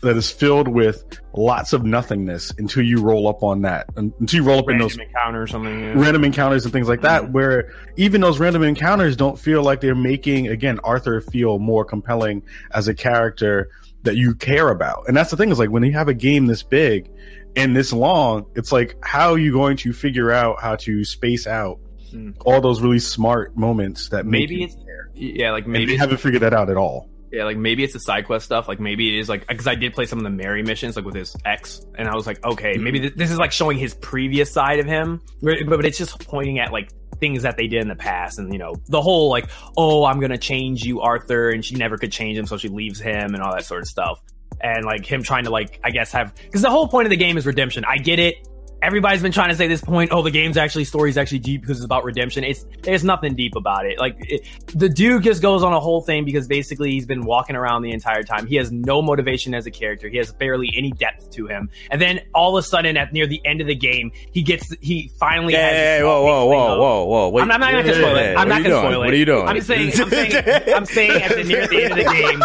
that 0.05 0.17
is 0.17 0.31
filled 0.31 0.69
with 0.69 1.03
lots 1.33 1.73
of 1.73 1.83
nothingness 1.85 2.53
until 2.59 2.83
you 2.83 3.01
roll 3.01 3.27
up 3.27 3.43
on 3.43 3.63
that, 3.63 3.89
until 3.97 4.41
you 4.41 4.47
roll 4.47 4.59
up 4.59 4.69
in 4.69 4.79
those 4.79 4.97
encounter 4.99 5.43
or 5.43 5.47
something. 5.47 5.81
yeah. 5.81 5.93
random 5.97 6.25
encounters 6.25 6.65
and 6.65 6.73
things 6.73 6.89
like 6.89 7.01
that, 7.01 7.23
mm-hmm. 7.23 7.33
where 7.33 7.73
even 7.97 8.21
those 8.21 8.39
random 8.39 8.63
encounters 8.63 9.17
don't 9.17 9.39
feel 9.39 9.63
like 9.63 9.81
they're 9.81 9.95
making 9.95 10.49
again 10.49 10.79
Arthur 10.85 11.21
feel 11.21 11.59
more 11.59 11.85
compelling 11.85 12.43
as 12.71 12.87
a 12.87 12.95
character 12.95 13.71
that 14.05 14.17
you 14.17 14.35
care 14.35 14.69
about. 14.69 15.05
And 15.09 15.17
that's 15.17 15.31
the 15.31 15.37
thing 15.37 15.51
is 15.51 15.59
like 15.59 15.71
when 15.71 15.83
you 15.83 15.93
have 15.93 16.09
a 16.09 16.15
game 16.15 16.47
this 16.47 16.63
big 16.63 17.11
and 17.57 17.77
this 17.77 17.93
long, 17.93 18.47
it's 18.55 18.73
like 18.73 18.97
how 19.03 19.33
are 19.33 19.39
you 19.39 19.53
going 19.53 19.77
to 19.79 19.93
figure 19.93 20.31
out 20.33 20.61
how 20.61 20.77
to 20.77 21.05
space 21.05 21.47
out 21.47 21.79
Hmm. 22.11 22.31
all 22.45 22.61
those 22.61 22.81
really 22.81 23.01
smart 23.01 23.57
moments 23.57 24.11
that 24.11 24.25
make 24.25 24.43
Maybe 24.49 24.63
it's 24.63 24.77
there? 24.77 25.11
yeah, 25.15 25.51
like 25.51 25.67
Maybe 25.67 25.81
maybe 25.87 25.93
they 25.93 25.99
haven't 25.99 26.19
figured 26.19 26.43
that 26.43 26.55
out 26.55 26.71
at 26.71 26.77
all. 26.77 27.09
Yeah, 27.33 27.43
like 27.45 27.57
maybe 27.57 27.83
it's 27.83 27.93
the 27.95 27.99
side 27.99 28.27
quest 28.27 28.45
stuff. 28.45 28.69
Like 28.69 28.79
maybe 28.79 29.17
it 29.17 29.19
is 29.19 29.29
like 29.29 29.49
because 29.49 29.67
I 29.67 29.75
did 29.75 29.95
play 29.95 30.07
some 30.07 30.19
of 30.19 30.23
the 30.25 30.31
Mary 30.31 30.63
missions, 30.63 30.95
like 30.95 31.05
with 31.05 31.17
his 31.17 31.35
ex, 31.45 31.85
and 31.97 32.07
I 32.07 32.15
was 32.15 32.25
like, 32.29 32.45
okay, 32.45 32.75
maybe 32.77 33.01
th- 33.01 33.15
this 33.15 33.33
is 33.33 33.39
like 33.39 33.51
showing 33.51 33.77
his 33.79 33.95
previous 33.95 34.53
side 34.53 34.79
of 34.79 34.87
him, 34.87 35.21
but 35.43 35.57
but 35.67 35.85
it's 35.85 35.99
just 35.99 36.25
pointing 36.29 36.61
at 36.61 36.71
like 36.71 36.93
things 37.19 37.43
that 37.43 37.57
they 37.57 37.67
did 37.67 37.83
in 37.83 37.89
the 37.89 37.97
past, 37.97 38.39
and 38.39 38.53
you 38.53 38.59
know 38.61 38.75
the 38.87 39.03
whole 39.03 39.29
like, 39.31 39.49
oh, 39.77 40.05
I'm 40.05 40.21
gonna 40.21 40.39
change 40.39 40.85
you, 40.85 41.01
Arthur, 41.01 41.49
and 41.51 41.65
she 41.65 41.75
never 41.75 41.99
could 41.99 42.13
change 42.13 42.39
him, 42.39 42.47
so 42.47 42.57
she 42.57 42.69
leaves 42.69 43.01
him, 43.01 43.35
and 43.35 43.43
all 43.43 43.53
that 43.53 43.65
sort 43.65 43.81
of 43.83 43.89
stuff, 43.89 44.21
and 44.65 44.85
like 44.85 45.05
him 45.05 45.23
trying 45.23 45.45
to 45.45 45.51
like 45.51 45.79
I 45.85 45.91
guess 45.91 46.11
have 46.13 46.35
because 46.35 46.63
the 46.63 46.71
whole 46.71 46.89
point 46.89 47.07
of 47.07 47.11
the 47.11 47.17
game 47.17 47.37
is 47.37 47.47
redemption. 47.47 47.85
I 47.87 47.99
get 47.99 48.19
it. 48.19 48.49
Everybody's 48.85 49.23
been 49.23 49.33
trying 49.33 49.49
to 49.49 49.57
say 49.57 49.67
this 49.67 49.81
point. 49.81 50.11
Oh, 50.13 50.23
the 50.23 50.31
game's 50.31 50.57
actually 50.59 50.85
story's 50.85 51.17
actually 51.17 51.39
deep 51.39 51.63
because 51.63 51.79
it's 51.79 51.85
about 51.87 52.05
redemption. 52.05 52.45
It's 52.45 52.65
there's 52.83 53.03
nothing 53.03 53.35
deep 53.35 53.57
about 53.57 53.87
it. 53.87 53.99
Like 53.99 54.17
it, 54.21 54.47
the 54.75 54.89
dude 54.91 55.23
just 55.23 55.41
goes 55.41 55.63
on 55.63 55.73
a 55.73 55.81
whole 55.81 56.03
thing 56.03 56.25
because 56.27 56.47
basically 56.47 56.91
he's 56.91 57.07
been 57.07 57.25
walking 57.25 57.57
around 57.57 57.83
the 57.83 57.93
entire 57.93 58.23
time. 58.23 58.47
He 58.47 58.57
has 58.57 58.71
no 58.71 59.01
motivation 59.01 59.55
as 59.55 59.67
a 59.67 59.71
character. 59.71 60.09
He 60.09 60.19
has 60.19 60.33
barely 60.33 60.71
any 60.77 60.93
depth 60.93 61.31
to 61.33 61.47
him. 61.47 61.71
And 61.91 62.01
then 62.01 62.21
all 62.35 62.57
of 62.57 62.63
a 62.63 62.67
sudden, 62.67 62.97
at 62.99 63.13
near 63.13 63.27
the 63.27 63.41
end 63.45 63.61
of 63.63 63.67
the 63.67 63.75
game, 63.75 64.13
he 64.33 64.43
gets 64.43 64.71
he 64.81 65.11
finally 65.19 65.55
Hey, 65.55 65.61
has. 65.63 65.71
hey, 65.73 65.77
this 65.79 65.87
hey, 65.97 66.01
small 66.03 66.25
whoa, 66.25 66.47
whoa, 66.47 66.77
whoa, 66.79 67.05
whoa, 67.07 67.29
whoa! 67.31 67.41
I'm 67.41 67.49
not, 67.49 67.63
I'm 67.63 67.73
not 67.73 67.85
gonna 67.85 67.95
spoil 67.95 68.17
it. 68.17 68.37
I'm 68.37 68.49
not 68.49 68.63
gonna 68.63 68.69
doing? 68.69 68.83
spoil 68.83 69.03
it. 69.03 69.05
What 69.07 69.15
are 69.15 69.17
you 69.17 69.25
doing? 69.25 69.49
I'm 69.49 69.61
saying, 69.63 69.93
I'm 69.99 70.11
saying, 70.11 70.33
I'm 70.75 70.85
saying 70.87 71.23
at 71.23 71.35
the 71.37 71.45
near 71.45 71.67
the 71.67 71.83
end 71.85 71.93
of 71.93 71.99
the 71.99 72.13
game. 72.13 72.43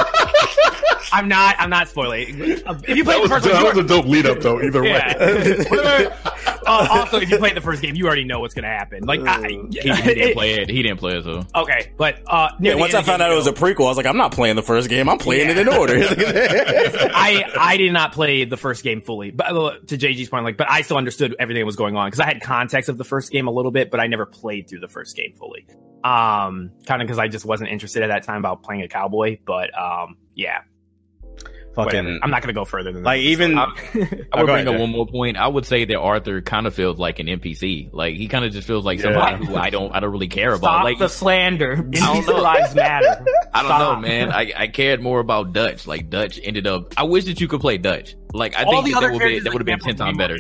I'm 1.12 1.28
not, 1.28 1.56
I'm 1.58 1.72
not 1.72 1.88
spoiling. 1.90 2.40
If 2.40 2.60
you 2.88 3.04
play 3.04 3.16
That 3.16 3.16
the 3.16 3.20
was, 3.22 3.30
first 3.32 3.46
that 3.46 3.64
one, 3.64 3.76
was 3.76 3.86
a 3.86 3.88
dope 3.88 4.06
lead 4.06 4.28
up 4.28 4.40
though. 4.42 4.62
Either 4.62 4.84
way. 4.84 6.10
yeah. 6.46 6.58
uh, 6.68 6.88
also, 6.92 7.18
if 7.18 7.30
you 7.30 7.38
played 7.38 7.56
the 7.56 7.62
first 7.62 7.82
game, 7.82 7.96
you 7.96 8.06
already 8.08 8.24
know 8.24 8.40
what's 8.40 8.54
gonna 8.54 8.68
happen. 8.68 9.04
Like, 9.06 9.22
I, 9.22 9.50
He, 9.50 9.58
he 9.72 9.80
didn't 9.82 10.34
play 10.34 10.54
it. 10.60 10.70
He 10.70 10.84
didn't 10.84 11.00
play 11.00 11.18
it. 11.18 11.24
So 11.24 11.46
okay, 11.56 11.92
but 11.98 12.22
uh, 12.28 12.50
Yeah, 12.60 12.76
once 12.76 12.94
I 12.94 13.02
found 13.02 13.20
game, 13.20 13.28
out 13.28 13.32
it 13.32 13.36
was 13.36 13.48
a 13.48 13.54
prequel, 13.54 13.86
I 13.86 13.90
was 13.90 13.98
like, 13.98 14.06
I'm 14.06 14.18
not 14.18 14.32
playing 14.32 14.56
the 14.56 14.64
first 14.64 14.90
game. 14.90 15.10
I'm 15.10 15.18
playing 15.18 15.50
it 15.50 15.58
in 15.58 15.68
order. 15.68 15.96
I 16.00 17.44
I 17.60 17.78
did 17.78 17.94
not 17.94 18.14
play 18.14 18.46
the 18.46 18.58
first 18.58 18.84
game 18.84 19.02
fully, 19.02 19.32
but 19.32 19.48
uh, 19.48 19.80
to 19.88 19.98
JG's 19.98 20.30
point, 20.30 20.44
like, 20.46 20.58
but 20.58 20.70
I 20.70 20.82
still 20.82 20.98
understood 20.98 21.36
everything 21.40 21.62
that 21.62 21.66
was 21.66 21.76
going 21.76 21.96
on 21.96 22.08
because 22.08 22.20
I 22.20 22.26
had 22.26 22.42
context 22.42 22.90
of 22.90 22.98
the 22.98 23.04
first 23.04 23.32
game 23.32 23.48
a 23.48 23.52
little 23.52 23.72
bit, 23.72 23.92
but 23.92 24.00
I 24.00 24.08
never 24.08 24.26
played 24.26 24.70
through 24.70 24.80
the 24.80 24.88
first 24.88 25.16
game 25.16 25.34
fully. 25.36 25.68
Um, 26.04 26.72
kind 26.86 27.02
of 27.02 27.08
because 27.08 27.20
I 27.20 27.28
just 27.28 27.46
wasn't 27.46 27.70
interested 27.70 28.04
at 28.04 28.08
that 28.08 28.24
time 28.24 28.38
about 28.38 28.64
playing 28.64 28.84
a 28.84 28.88
cowboy. 28.88 29.38
But 29.46 29.78
um, 29.78 30.18
yeah, 30.34 30.62
whatever. 31.86 32.20
I'm 32.22 32.30
not 32.32 32.42
gonna 32.42 32.54
go 32.54 32.66
further 32.66 32.92
than 32.92 33.04
that. 33.04 33.10
like 33.10 33.22
that. 33.22 33.26
even. 33.28 33.58
I, 33.58 33.64
I 33.94 34.08
Oh, 34.34 34.38
would 34.44 34.46
bring 34.48 34.68
up 34.68 34.80
one 34.80 34.90
more 34.90 35.06
point. 35.08 35.38
I 35.38 35.48
would 35.48 35.66
say 35.66 35.86
that 35.86 35.96
Arthur 35.98 36.42
kind 36.42 36.68
of 36.68 36.74
feels 36.76 36.98
like 37.00 37.20
an 37.20 37.28
NPC. 37.28 37.90
Like 37.94 38.16
he 38.16 38.28
kind 38.28 38.46
of 38.46 38.52
just 38.52 38.68
feels 38.68 38.86
like 38.86 39.00
Yeah. 39.00 39.14
somebody 39.14 39.46
who 39.46 39.56
I 39.56 39.70
don't 39.70 39.94
I 39.96 40.00
don't 40.00 40.12
really 40.12 40.28
care 40.28 40.50
about. 40.54 40.60
Stop 40.76 40.84
Like 40.84 41.00
the 41.00 41.08
slander. 41.10 41.76
don't 41.78 41.92
Indie 41.92 42.28
know. 42.28 42.42
lives 42.42 42.76
matter. 42.76 43.26
I 43.54 43.62
don't 43.62 43.80
know, 43.80 44.08
man. 44.08 44.32
I, 44.32 44.52
I 44.56 44.68
cared 44.68 45.02
more 45.02 45.20
about 45.20 45.54
Dutch. 45.54 45.88
Like 45.88 46.10
Dutch 46.10 46.40
ended 46.44 46.68
up. 46.68 46.94
I 46.98 47.04
wish 47.04 47.26
that 47.26 47.40
you 47.42 47.48
could 47.48 47.62
play 47.62 47.78
Dutch. 47.78 48.16
Like 48.32 48.56
I 48.56 48.64
all 48.64 48.84
think 48.84 48.94
the 48.96 49.02
that, 49.02 49.12
would 49.12 49.20
be 49.24 49.40
that 49.40 49.52
would 49.54 49.60
have 49.60 49.66
been 49.66 49.80
ten 49.80 49.96
times 49.96 50.16
are 50.16 50.20
better. 50.20 50.38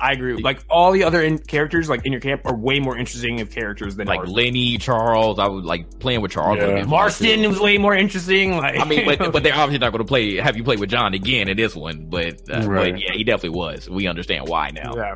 I 0.00 0.12
agree. 0.12 0.34
Like 0.40 0.64
all 0.70 0.92
the 0.92 1.04
other 1.04 1.20
in- 1.22 1.38
characters, 1.38 1.86
like 1.88 2.06
in 2.06 2.12
your 2.12 2.20
camp, 2.20 2.42
are 2.46 2.56
way 2.56 2.80
more 2.80 2.96
interesting 2.96 3.42
of 3.42 3.50
characters 3.50 3.94
than 3.96 4.06
Like 4.06 4.20
Arthur. 4.20 4.30
Lenny, 4.32 4.78
Charles. 4.78 5.38
I 5.38 5.46
would 5.46 5.64
like 5.66 5.98
playing 5.98 6.22
with 6.22 6.30
Charles. 6.32 6.56
Yeah. 6.56 6.62
would've 6.62 6.76
been 6.76 6.84
fun, 6.84 6.90
Marston 6.90 7.48
was 7.48 7.60
way 7.60 7.76
more 7.76 7.94
interesting. 7.94 8.56
Like 8.56 8.80
I 8.80 8.84
mean, 8.84 9.04
but 9.04 9.18
but 9.32 9.42
they're 9.42 9.54
obviously 9.54 9.80
not 9.84 9.92
going 9.92 10.02
to 10.04 10.08
play. 10.08 10.36
Have 10.36 10.56
you 10.56 10.64
play 10.64 10.76
with 10.76 10.88
John 10.88 11.12
again 11.12 11.48
in 11.48 11.56
this 11.58 11.76
one? 11.76 12.06
But, 12.08 12.40
uh, 12.50 12.62
Right. 12.66 12.92
but 12.94 13.00
yeah, 13.02 13.12
he 13.12 13.22
definitely 13.22 13.58
was. 13.58 13.88
We 13.90 14.06
understand 14.06 14.48
why 14.48 14.70
now. 14.70 14.94
yeah. 14.96 15.14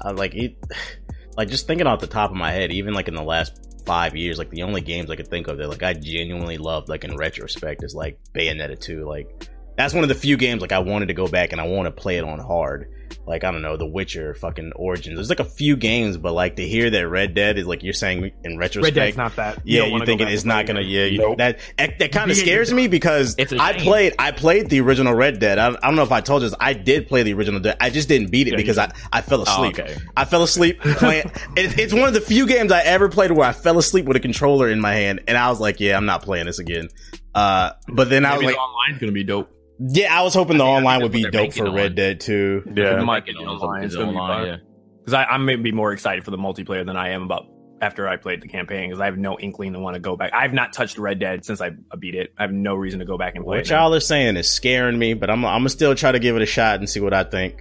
I 0.00 0.10
like 0.10 0.34
it, 0.34 0.56
like 1.36 1.48
just 1.48 1.68
thinking 1.68 1.86
off 1.86 2.00
the 2.00 2.08
top 2.08 2.30
of 2.30 2.36
my 2.36 2.50
head, 2.50 2.72
even 2.72 2.94
like 2.94 3.06
in 3.06 3.14
the 3.14 3.22
last 3.22 3.58
five 3.86 4.16
years, 4.16 4.38
like 4.38 4.50
the 4.50 4.62
only 4.64 4.80
games 4.80 5.08
I 5.08 5.14
could 5.16 5.28
think 5.28 5.46
of 5.46 5.58
that 5.58 5.68
like 5.68 5.84
I 5.84 5.92
genuinely 5.94 6.58
loved, 6.58 6.88
like 6.88 7.04
in 7.04 7.16
retrospect, 7.16 7.84
is 7.84 7.94
like 7.94 8.18
Bayonetta 8.34 8.80
2. 8.80 9.04
Like 9.08 9.48
that's 9.82 9.94
one 9.94 10.04
of 10.04 10.08
the 10.08 10.14
few 10.14 10.36
games 10.36 10.62
like 10.62 10.72
I 10.72 10.78
wanted 10.80 11.06
to 11.06 11.14
go 11.14 11.28
back 11.28 11.52
and 11.52 11.60
I 11.60 11.64
want 11.66 11.86
to 11.86 11.90
play 11.90 12.16
it 12.18 12.24
on 12.24 12.38
hard. 12.38 12.88
Like 13.26 13.44
I 13.44 13.50
don't 13.52 13.62
know, 13.62 13.76
The 13.76 13.86
Witcher, 13.86 14.34
fucking 14.34 14.72
Origins. 14.74 15.16
There's 15.16 15.28
like 15.28 15.38
a 15.38 15.44
few 15.44 15.76
games, 15.76 16.16
but 16.16 16.32
like 16.32 16.56
to 16.56 16.66
hear 16.66 16.90
that 16.90 17.08
Red 17.08 17.34
Dead 17.34 17.56
is 17.58 17.66
like 17.66 17.82
you're 17.84 17.92
saying 17.92 18.32
in 18.42 18.52
Red 18.58 18.74
retrospect. 18.74 18.94
Dead's 18.96 19.16
not 19.16 19.36
that. 19.36 19.60
yeah, 19.64 19.80
don't 19.80 19.88
you 19.88 19.92
wanna 19.92 20.06
thinking 20.06 20.28
it's 20.28 20.44
not 20.44 20.66
gonna. 20.66 20.80
Yeah, 20.80 21.04
you, 21.04 21.18
Nope. 21.18 21.38
that 21.38 21.60
that, 21.78 21.98
that 22.00 22.10
kind 22.12 22.30
of 22.30 22.36
scares 22.36 22.72
me 22.72 22.88
because 22.88 23.34
It's 23.38 23.52
a 23.52 23.58
I 23.58 23.72
shame. 23.74 23.82
played 23.82 24.14
I 24.18 24.32
played 24.32 24.70
the 24.70 24.80
original 24.80 25.14
Red 25.14 25.38
Dead. 25.38 25.58
I, 25.58 25.68
I 25.68 25.72
don't 25.82 25.94
know 25.94 26.02
if 26.02 26.10
I 26.10 26.20
told 26.20 26.42
you 26.42 26.48
this. 26.48 26.56
I 26.58 26.72
did 26.72 27.06
play 27.06 27.22
the 27.22 27.34
original. 27.34 27.60
Dead. 27.60 27.76
I 27.80 27.90
just 27.90 28.08
didn't 28.08 28.30
beat 28.32 28.48
it 28.48 28.52
Yeah, 28.52 28.56
because 28.56 28.78
I 28.78 28.90
I 29.12 29.20
fell 29.20 29.42
asleep. 29.42 29.78
okay. 29.78 29.96
I 30.16 30.24
fell 30.24 30.42
asleep 30.42 30.80
playing. 30.80 31.30
it, 31.56 31.78
it's 31.78 31.92
one 31.92 32.08
of 32.08 32.14
the 32.14 32.20
few 32.20 32.46
games 32.46 32.72
I 32.72 32.80
ever 32.80 33.08
played 33.08 33.30
where 33.30 33.46
I 33.46 33.52
fell 33.52 33.78
asleep 33.78 34.06
with 34.06 34.16
a 34.16 34.20
controller 34.20 34.68
in 34.68 34.80
my 34.80 34.94
hand, 34.94 35.20
and 35.28 35.36
I 35.38 35.48
was 35.50 35.60
like, 35.60 35.78
"Yeah, 35.80 35.96
I'm 35.96 36.06
not 36.06 36.22
playing 36.22 36.46
this 36.46 36.58
again." 36.58 36.88
Uh, 37.34 37.72
but 37.88 38.10
then 38.10 38.24
I 38.24 38.34
was 38.36 38.44
like, 38.44 38.54
the 38.54 38.60
online's 38.60 38.98
going 38.98 39.10
to 39.10 39.14
be 39.14 39.24
dope. 39.24 39.50
"Yeah, 39.88 40.16
I 40.18 40.22
was 40.22 40.34
hoping 40.34 40.58
the 40.58 40.64
I 40.64 40.68
mean, 40.68 40.76
online 40.76 41.02
would 41.02 41.12
be 41.12 41.22
that's 41.22 41.26
what 41.26 41.32
they're 41.32 41.46
dope 41.64 41.72
for 41.72 41.76
Red. 41.76 41.94
Dead 41.94 42.20
too." 42.20 42.62
Yeah. 42.74 43.00
It 43.00 43.04
might 43.04 43.24
Get 43.26 43.36
be 43.36 43.44
online. 43.44 43.84
It's 43.84 43.94
It's 43.94 44.02
be 44.02 44.08
online, 44.08 44.38
fun. 44.38 44.46
yeah. 44.46 44.56
Because 45.04 45.26
I'm 45.30 45.44
maybe 45.44 45.72
more 45.72 45.92
excited 45.92 46.24
for 46.24 46.30
the 46.30 46.36
multiplayer 46.38 46.86
than 46.86 46.96
I 46.96 47.10
am 47.10 47.22
about 47.24 47.46
after 47.80 48.06
I 48.06 48.16
played 48.16 48.40
the 48.40 48.46
campaign. 48.48 48.88
Because 48.90 49.00
I 49.00 49.06
have 49.06 49.18
no 49.18 49.36
inkling 49.38 49.72
to 49.72 49.80
want 49.80 49.94
to 49.94 50.00
go 50.00 50.16
back. 50.16 50.30
I've 50.32 50.52
not 50.52 50.72
touched 50.72 50.96
Red 50.98 51.18
Dead 51.18 51.44
since 51.44 51.60
I 51.60 51.70
beat 51.98 52.14
it. 52.14 52.32
I 52.38 52.42
have 52.42 52.52
no 52.52 52.74
reason 52.76 53.00
to 53.00 53.04
go 53.06 53.18
back 53.18 53.34
and 53.34 53.44
play 53.44 53.58
What 53.58 53.66
it. 53.66 53.70
now. 53.70 53.82
y'all 53.86 53.94
are 53.94 54.00
saying 54.00 54.36
is 54.36 54.48
scaring 54.48 54.96
me, 54.98 55.14
but 55.14 55.28
I'm 55.30 55.44
I'm 55.44 55.60
gonna 55.60 55.68
still 55.70 55.94
try 55.96 56.12
to 56.12 56.20
give 56.20 56.36
it 56.36 56.42
a 56.42 56.46
shot 56.46 56.78
and 56.78 56.88
see 56.88 57.00
what 57.00 57.12
I 57.14 57.24
think. 57.24 57.60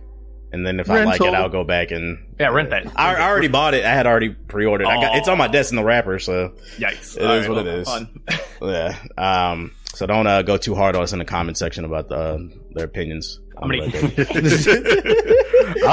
and 0.53 0.67
then 0.67 0.79
if 0.81 0.89
I 0.91 1.03
like 1.05 1.19
it, 1.21 1.33
I'll 1.33 1.49
go 1.49 1.63
back 1.63 1.89
and 1.91 2.35
yeah, 2.39 2.49
rent 2.49 2.69
that. 2.71 2.85
I, 2.95 3.15
I 3.15 3.21
already 3.29 3.47
bought 3.47 3.73
it. 3.73 3.85
I 3.85 3.89
had 3.93 4.05
already 4.05 4.29
pre-ordered. 4.29 4.85
I 4.85 5.01
got 5.01 5.15
it's 5.15 5.27
on 5.29 5.37
my 5.39 5.47
desk 5.47 5.71
in 5.71 5.77
the 5.77 5.83
wrapper, 5.83 6.19
so 6.19 6.53
yikes! 6.77 7.17
It 7.17 7.23
All 7.25 7.31
is 7.31 7.47
right, 7.47 7.55
what 7.55 7.65
well, 7.65 8.05
it 8.27 8.37
is. 8.61 8.99
yeah. 9.17 9.51
Um. 9.51 9.71
So 9.93 10.05
don't 10.05 10.25
uh, 10.25 10.41
go 10.41 10.57
too 10.57 10.73
hard 10.73 10.95
on 10.95 11.03
us 11.03 11.11
in 11.13 11.19
the 11.19 11.25
comment 11.25 11.57
section 11.57 11.83
about 11.83 12.07
the, 12.07 12.15
uh, 12.15 12.37
their 12.71 12.85
opinions. 12.85 13.39
How 13.59 13.67
many? 13.67 13.81
I'll 13.81 13.91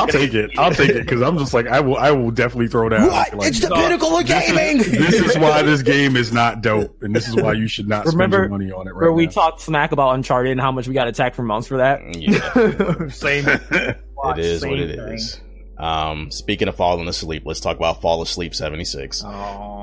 take 0.07 0.35
it. 0.35 0.57
I'll 0.57 0.71
take 0.71 0.91
it 0.91 1.01
because 1.01 1.21
I'm 1.21 1.37
just 1.37 1.53
like 1.53 1.67
I 1.67 1.81
will. 1.81 1.97
I 1.97 2.13
will 2.13 2.31
definitely 2.31 2.69
throw 2.69 2.89
down. 2.89 3.09
What? 3.09 3.35
Like, 3.35 3.49
it's 3.49 3.61
the 3.61 3.75
pinnacle 3.75 4.17
of 4.17 4.25
gaming. 4.25 4.79
This 4.79 4.87
is, 4.87 4.99
this 5.21 5.31
is, 5.33 5.39
why 5.39 5.63
this 5.63 5.83
game 5.83 6.17
is 6.17 6.33
not 6.33 6.63
dope, 6.63 7.03
and 7.03 7.15
this 7.15 7.29
is 7.29 7.35
why 7.35 7.55
you 7.55 7.67
should 7.67 7.89
not 7.89 8.07
Remember 8.07 8.39
spend 8.39 8.51
your 8.51 8.59
money 8.59 8.71
on 8.71 8.87
it. 8.87 8.95
Right 8.95 9.03
where 9.03 9.13
we 9.13 9.27
now. 9.27 9.33
talked 9.33 9.61
smack 9.61 9.93
about 9.93 10.15
Uncharted 10.15 10.53
and 10.53 10.61
how 10.61 10.71
much 10.73 10.87
we 10.87 10.95
got 10.95 11.09
attacked 11.09 11.35
for 11.35 11.43
months 11.43 11.67
for 11.67 11.79
that. 11.79 12.01
Yeah. 12.15 13.09
same. 13.09 13.47
it 13.49 14.39
is 14.39 14.65
what 14.65 14.79
it 14.79 14.97
thing. 14.97 15.15
is. 15.15 15.41
Um, 15.79 16.31
speaking 16.31 16.69
of 16.69 16.77
falling 16.77 17.07
asleep, 17.09 17.45
let's 17.47 17.61
talk 17.61 17.77
about 17.77 18.01
Fall 18.01 18.21
Asleep 18.23 18.55
76. 18.55 19.23
Oh, 19.25 19.29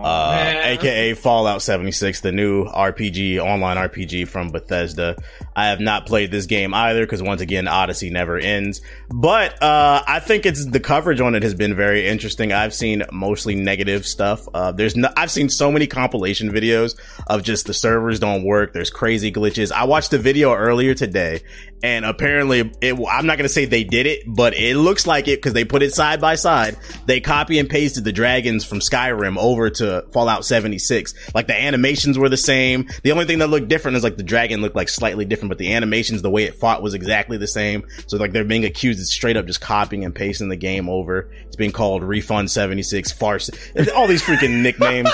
uh, 0.04 0.62
aka 0.64 1.14
Fallout 1.14 1.62
76, 1.62 2.22
the 2.22 2.32
new 2.32 2.66
RPG, 2.66 3.40
online 3.40 3.78
RPG 3.78 4.28
from 4.28 4.50
Bethesda. 4.50 5.16
I 5.56 5.68
have 5.68 5.80
not 5.80 6.06
played 6.06 6.32
this 6.32 6.46
game 6.46 6.74
either 6.74 7.02
because 7.02 7.22
once 7.22 7.42
again, 7.42 7.68
Odyssey 7.68 8.10
never 8.10 8.38
ends. 8.38 8.82
But, 9.10 9.62
uh, 9.62 10.04
I 10.06 10.20
think 10.20 10.46
it's, 10.46 10.66
the 10.66 10.80
coverage 10.80 11.22
on 11.22 11.36
it 11.36 11.44
has 11.44 11.54
been 11.54 11.76
very 11.76 12.08
interesting. 12.08 12.52
I've 12.52 12.74
seen 12.74 13.04
mostly 13.12 13.56
negative 13.56 14.06
stuff. 14.06 14.48
Uh, 14.54 14.72
there's 14.72 14.96
no, 14.96 15.10
I've 15.16 15.32
seen 15.32 15.50
so 15.50 15.72
many 15.72 15.88
compilation 15.88 16.52
videos 16.52 16.96
of 17.28 17.44
just 17.44 17.68
the 17.68 17.74
servers 17.74 18.20
don't 18.20 18.44
work. 18.44 18.74
There's 18.74 18.90
crazy 18.90 19.32
glitches. 19.32 19.72
I 19.72 19.86
watched 19.86 20.14
a 20.14 20.18
video 20.18 20.54
earlier 20.54 20.94
today 20.94 21.42
and 21.86 22.04
apparently 22.04 22.72
it, 22.82 22.96
I'm 23.10 23.28
not 23.28 23.38
to 23.38 23.50
say 23.50 23.66
they 23.66 23.84
did 23.84 24.08
it, 24.08 24.24
but 24.26 24.56
it 24.56 24.76
looks 24.76 25.06
like 25.06 25.28
it 25.28 25.38
because 25.38 25.54
they 25.54 25.66
put 25.66 25.84
it 25.84 25.94
side 25.94 26.20
by 26.20 26.34
side. 26.34 26.78
They 27.06 27.22
copy 27.22 27.60
and 27.60 27.70
pasted 27.70 28.04
the 28.04 28.12
dragons 28.12 28.66
from 28.66 28.80
Skyrim 28.80 29.38
over 29.38 29.70
to 29.70 30.06
Fallout 30.12 30.46
76. 30.46 31.14
Like 31.36 31.46
the 31.46 31.56
animations 31.60 32.18
were 32.18 32.28
the 32.28 32.38
same. 32.38 32.90
The 33.04 33.12
only 33.12 33.26
thing 33.26 33.38
that 33.38 33.48
looked 33.48 33.68
different 33.68 33.98
is 33.98 34.04
like 34.04 34.18
the 34.18 34.24
dragon 34.24 34.62
looked 34.62 34.76
like 34.76 34.90
slightly 34.90 35.26
different, 35.26 35.45
but 35.48 35.58
the 35.58 35.74
animations, 35.74 36.22
the 36.22 36.30
way 36.30 36.44
it 36.44 36.56
fought 36.56 36.82
was 36.82 36.94
exactly 36.94 37.38
the 37.38 37.48
same. 37.48 37.88
So 38.08 38.18
like 38.18 38.32
they're 38.32 38.44
being 38.44 38.66
accused 38.66 39.00
of 39.00 39.06
straight 39.08 39.38
up 39.38 39.46
just 39.46 39.62
copying 39.62 40.06
and 40.06 40.14
pasting 40.14 40.50
the 40.50 40.56
game 40.56 40.90
over. 40.90 41.30
It's 41.46 41.56
being 41.56 41.72
called 41.72 42.04
Refund 42.04 42.50
76, 42.52 43.12
Farce, 43.12 43.50
all 43.96 44.08
these 44.08 44.24
freaking 44.24 44.62
nicknames. 44.64 45.10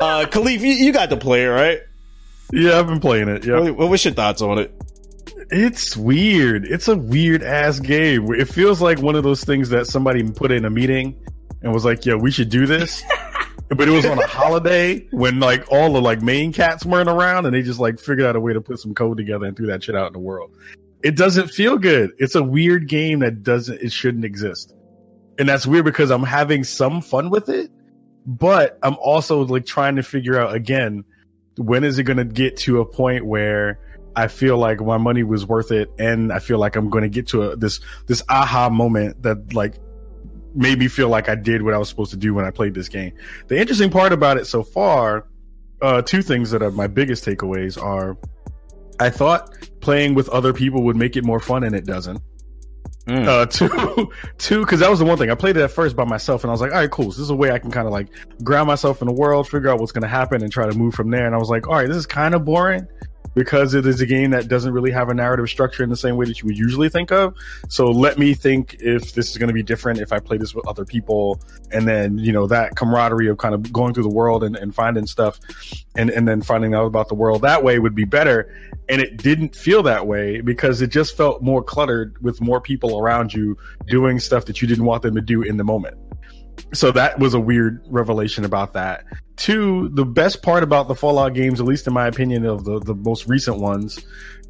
Uh, 0.00 0.26
Kahlief, 0.26 0.60
you, 0.60 0.72
you 0.72 0.92
got 0.92 1.10
to 1.10 1.16
play 1.16 1.44
it, 1.44 1.48
right? 1.48 1.80
Yeah, 2.52 2.78
I've 2.78 2.86
been 2.86 3.00
playing 3.00 3.28
it. 3.28 3.46
Yeah. 3.46 3.60
What, 3.60 3.88
what's 3.90 4.04
your 4.04 4.14
thoughts 4.14 4.42
on 4.42 4.58
it? 4.58 4.74
It's 5.50 5.96
weird. 5.96 6.64
It's 6.64 6.88
a 6.88 6.96
weird 6.96 7.42
ass 7.42 7.80
game. 7.80 8.32
It 8.32 8.48
feels 8.48 8.80
like 8.80 9.00
one 9.00 9.16
of 9.16 9.24
those 9.24 9.42
things 9.44 9.70
that 9.70 9.86
somebody 9.86 10.22
put 10.22 10.52
in 10.52 10.64
a 10.64 10.70
meeting 10.70 11.16
and 11.62 11.72
was 11.72 11.84
like, 11.84 12.06
"Yeah, 12.06 12.14
we 12.14 12.30
should 12.30 12.50
do 12.50 12.66
this." 12.66 13.02
but 13.70 13.88
it 13.88 13.92
was 13.92 14.04
on 14.04 14.18
a 14.18 14.26
holiday 14.26 15.06
when 15.10 15.38
like 15.38 15.70
all 15.70 15.92
the 15.92 16.00
like 16.00 16.20
main 16.20 16.52
cats 16.52 16.84
weren't 16.84 17.08
around 17.08 17.46
and 17.46 17.54
they 17.54 17.62
just 17.62 17.78
like 17.78 18.00
figured 18.00 18.26
out 18.26 18.34
a 18.34 18.40
way 18.40 18.52
to 18.52 18.60
put 18.60 18.78
some 18.78 18.94
code 18.94 19.16
together 19.16 19.46
and 19.46 19.56
threw 19.56 19.66
that 19.68 19.84
shit 19.84 19.94
out 19.94 20.08
in 20.08 20.12
the 20.12 20.18
world. 20.18 20.50
It 21.02 21.16
doesn't 21.16 21.48
feel 21.48 21.78
good. 21.78 22.10
It's 22.18 22.34
a 22.34 22.42
weird 22.42 22.88
game 22.88 23.20
that 23.20 23.42
doesn't 23.42 23.80
it 23.80 23.92
shouldn't 23.92 24.24
exist. 24.24 24.74
And 25.38 25.48
that's 25.48 25.66
weird 25.66 25.84
because 25.84 26.10
I'm 26.10 26.24
having 26.24 26.64
some 26.64 27.00
fun 27.00 27.30
with 27.30 27.48
it, 27.48 27.70
but 28.26 28.78
I'm 28.82 28.96
also 28.96 29.44
like 29.44 29.66
trying 29.66 29.96
to 29.96 30.02
figure 30.02 30.38
out 30.38 30.54
again 30.54 31.04
when 31.56 31.84
is 31.84 31.98
it 31.98 32.04
going 32.04 32.16
to 32.16 32.24
get 32.24 32.56
to 32.58 32.80
a 32.80 32.84
point 32.84 33.24
where 33.24 33.78
I 34.16 34.28
feel 34.28 34.58
like 34.58 34.80
my 34.80 34.98
money 34.98 35.22
was 35.22 35.46
worth 35.46 35.70
it, 35.70 35.90
and 35.98 36.32
I 36.32 36.40
feel 36.40 36.58
like 36.58 36.76
I'm 36.76 36.90
going 36.90 37.02
to 37.02 37.08
get 37.08 37.28
to 37.28 37.50
a, 37.50 37.56
this 37.56 37.80
this 38.06 38.22
aha 38.28 38.68
moment 38.68 39.22
that 39.22 39.52
like 39.54 39.76
made 40.54 40.78
me 40.78 40.88
feel 40.88 41.08
like 41.08 41.28
I 41.28 41.34
did 41.34 41.62
what 41.62 41.74
I 41.74 41.78
was 41.78 41.88
supposed 41.88 42.10
to 42.12 42.16
do 42.16 42.34
when 42.34 42.44
I 42.44 42.50
played 42.50 42.74
this 42.74 42.88
game. 42.88 43.12
The 43.48 43.58
interesting 43.58 43.90
part 43.90 44.12
about 44.12 44.36
it 44.36 44.46
so 44.46 44.62
far, 44.62 45.26
uh, 45.80 46.02
two 46.02 46.22
things 46.22 46.50
that 46.50 46.62
are 46.62 46.70
my 46.70 46.86
biggest 46.86 47.24
takeaways 47.24 47.80
are, 47.80 48.16
I 48.98 49.10
thought 49.10 49.50
playing 49.80 50.14
with 50.14 50.28
other 50.28 50.52
people 50.52 50.82
would 50.84 50.96
make 50.96 51.16
it 51.16 51.24
more 51.24 51.40
fun, 51.40 51.64
and 51.64 51.74
it 51.74 51.86
doesn't. 51.86 52.20
Mm. 53.06 53.26
Uh, 53.26 53.46
two, 53.46 54.12
two, 54.38 54.60
because 54.60 54.80
that 54.80 54.90
was 54.90 54.98
the 54.98 55.04
one 55.04 55.16
thing 55.16 55.30
I 55.30 55.34
played 55.34 55.56
it 55.56 55.62
at 55.62 55.70
first 55.70 55.96
by 55.96 56.04
myself, 56.04 56.44
and 56.44 56.50
I 56.50 56.52
was 56.52 56.60
like, 56.60 56.72
all 56.72 56.78
right, 56.78 56.90
cool. 56.90 57.12
So 57.12 57.18
this 57.18 57.24
is 57.24 57.30
a 57.30 57.36
way 57.36 57.50
I 57.50 57.58
can 57.58 57.70
kind 57.70 57.86
of 57.86 57.92
like 57.92 58.08
ground 58.44 58.66
myself 58.66 59.00
in 59.00 59.08
the 59.08 59.14
world, 59.14 59.48
figure 59.48 59.70
out 59.70 59.80
what's 59.80 59.92
going 59.92 60.02
to 60.02 60.08
happen, 60.08 60.42
and 60.42 60.52
try 60.52 60.66
to 60.66 60.76
move 60.76 60.94
from 60.94 61.10
there. 61.10 61.26
And 61.26 61.34
I 61.34 61.38
was 61.38 61.48
like, 61.48 61.66
all 61.68 61.74
right, 61.74 61.88
this 61.88 61.96
is 61.96 62.06
kind 62.06 62.34
of 62.34 62.44
boring 62.44 62.86
because 63.34 63.74
it 63.74 63.86
is 63.86 64.00
a 64.00 64.06
game 64.06 64.30
that 64.30 64.48
doesn't 64.48 64.72
really 64.72 64.90
have 64.90 65.08
a 65.08 65.14
narrative 65.14 65.48
structure 65.48 65.82
in 65.82 65.90
the 65.90 65.96
same 65.96 66.16
way 66.16 66.26
that 66.26 66.40
you 66.40 66.46
would 66.46 66.58
usually 66.58 66.88
think 66.88 67.12
of. 67.12 67.34
So 67.68 67.90
let 67.90 68.18
me 68.18 68.34
think 68.34 68.76
if 68.80 69.14
this 69.14 69.30
is 69.30 69.38
going 69.38 69.48
to 69.48 69.54
be 69.54 69.62
different 69.62 70.00
if 70.00 70.12
I 70.12 70.18
play 70.18 70.36
this 70.36 70.54
with 70.54 70.66
other 70.66 70.84
people. 70.84 71.40
And 71.70 71.86
then, 71.86 72.18
you 72.18 72.32
know, 72.32 72.46
that 72.48 72.76
camaraderie 72.76 73.28
of 73.28 73.38
kind 73.38 73.54
of 73.54 73.72
going 73.72 73.94
through 73.94 74.04
the 74.04 74.08
world 74.08 74.44
and, 74.44 74.56
and 74.56 74.74
finding 74.74 75.06
stuff 75.06 75.38
and, 75.94 76.10
and 76.10 76.26
then 76.26 76.42
finding 76.42 76.74
out 76.74 76.86
about 76.86 77.08
the 77.08 77.14
world 77.14 77.42
that 77.42 77.62
way 77.62 77.78
would 77.78 77.94
be 77.94 78.04
better. 78.04 78.54
And 78.88 79.00
it 79.00 79.16
didn't 79.16 79.54
feel 79.54 79.84
that 79.84 80.06
way 80.06 80.40
because 80.40 80.82
it 80.82 80.88
just 80.88 81.16
felt 81.16 81.42
more 81.42 81.62
cluttered 81.62 82.20
with 82.22 82.40
more 82.40 82.60
people 82.60 82.98
around 82.98 83.32
you 83.32 83.56
doing 83.86 84.18
stuff 84.18 84.46
that 84.46 84.60
you 84.60 84.68
didn't 84.68 84.84
want 84.84 85.02
them 85.02 85.14
to 85.14 85.20
do 85.20 85.42
in 85.42 85.56
the 85.56 85.64
moment 85.64 85.96
so 86.72 86.92
that 86.92 87.18
was 87.18 87.34
a 87.34 87.40
weird 87.40 87.84
revelation 87.88 88.44
about 88.44 88.74
that. 88.74 89.04
Two, 89.36 89.88
the 89.88 90.04
best 90.04 90.42
part 90.42 90.62
about 90.62 90.88
the 90.88 90.94
Fallout 90.94 91.34
games, 91.34 91.60
at 91.60 91.66
least 91.66 91.86
in 91.86 91.92
my 91.92 92.06
opinion, 92.06 92.44
of 92.46 92.64
the, 92.64 92.80
the 92.80 92.94
most 92.94 93.26
recent 93.26 93.58
ones, 93.58 93.98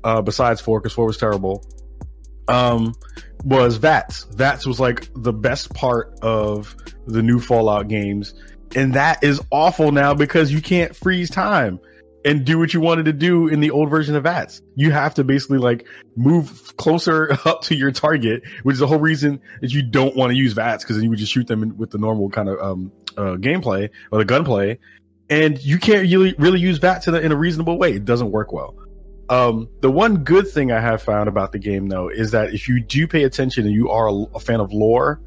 uh, 0.02 0.22
besides 0.22 0.60
four, 0.60 0.80
because 0.80 0.92
four 0.92 1.06
was 1.06 1.16
terrible, 1.16 1.64
um, 2.48 2.94
was 3.44 3.76
VATS. 3.76 4.24
VATS 4.24 4.66
was 4.66 4.80
like 4.80 5.08
the 5.14 5.32
best 5.32 5.72
part 5.74 6.18
of 6.22 6.74
the 7.06 7.22
new 7.22 7.38
Fallout 7.38 7.88
games. 7.88 8.34
And 8.74 8.94
that 8.94 9.24
is 9.24 9.40
awful 9.50 9.92
now 9.92 10.14
because 10.14 10.52
you 10.52 10.62
can't 10.62 10.94
freeze 10.94 11.30
time 11.30 11.80
and 12.24 12.44
do 12.44 12.58
what 12.58 12.74
you 12.74 12.80
wanted 12.80 13.06
to 13.06 13.12
do 13.12 13.48
in 13.48 13.60
the 13.60 13.70
old 13.70 13.88
version 13.88 14.14
of 14.14 14.24
VATS. 14.24 14.60
You 14.74 14.90
have 14.90 15.14
to 15.14 15.24
basically 15.24 15.58
like 15.58 15.86
move 16.16 16.76
closer 16.76 17.32
up 17.44 17.62
to 17.62 17.74
your 17.74 17.92
target, 17.92 18.42
which 18.62 18.74
is 18.74 18.80
the 18.80 18.86
whole 18.86 18.98
reason 18.98 19.40
that 19.60 19.72
you 19.72 19.82
don't 19.82 20.16
want 20.16 20.30
to 20.30 20.36
use 20.36 20.52
VATS 20.52 20.84
because 20.84 20.96
then 20.96 21.04
you 21.04 21.10
would 21.10 21.18
just 21.18 21.32
shoot 21.32 21.46
them 21.46 21.76
with 21.76 21.90
the 21.90 21.98
normal 21.98 22.30
kind 22.30 22.48
of 22.48 22.60
um, 22.60 22.92
uh, 23.16 23.36
gameplay 23.36 23.90
or 24.12 24.18
the 24.18 24.24
gunplay. 24.24 24.78
And 25.28 25.62
you 25.62 25.78
can't 25.78 26.02
really, 26.02 26.34
really 26.38 26.60
use 26.60 26.78
VATS 26.78 27.06
in 27.08 27.14
a, 27.14 27.18
in 27.18 27.32
a 27.32 27.36
reasonable 27.36 27.78
way. 27.78 27.92
It 27.92 28.04
doesn't 28.04 28.30
work 28.30 28.52
well. 28.52 28.74
Um, 29.28 29.68
the 29.80 29.90
one 29.90 30.24
good 30.24 30.48
thing 30.48 30.72
I 30.72 30.80
have 30.80 31.02
found 31.02 31.28
about 31.28 31.52
the 31.52 31.60
game 31.60 31.88
though 31.88 32.08
is 32.08 32.32
that 32.32 32.52
if 32.52 32.68
you 32.68 32.82
do 32.82 33.06
pay 33.06 33.22
attention 33.22 33.64
and 33.64 33.72
you 33.72 33.90
are 33.90 34.08
a, 34.08 34.12
a 34.34 34.40
fan 34.40 34.58
of 34.58 34.72
lore, 34.72 35.20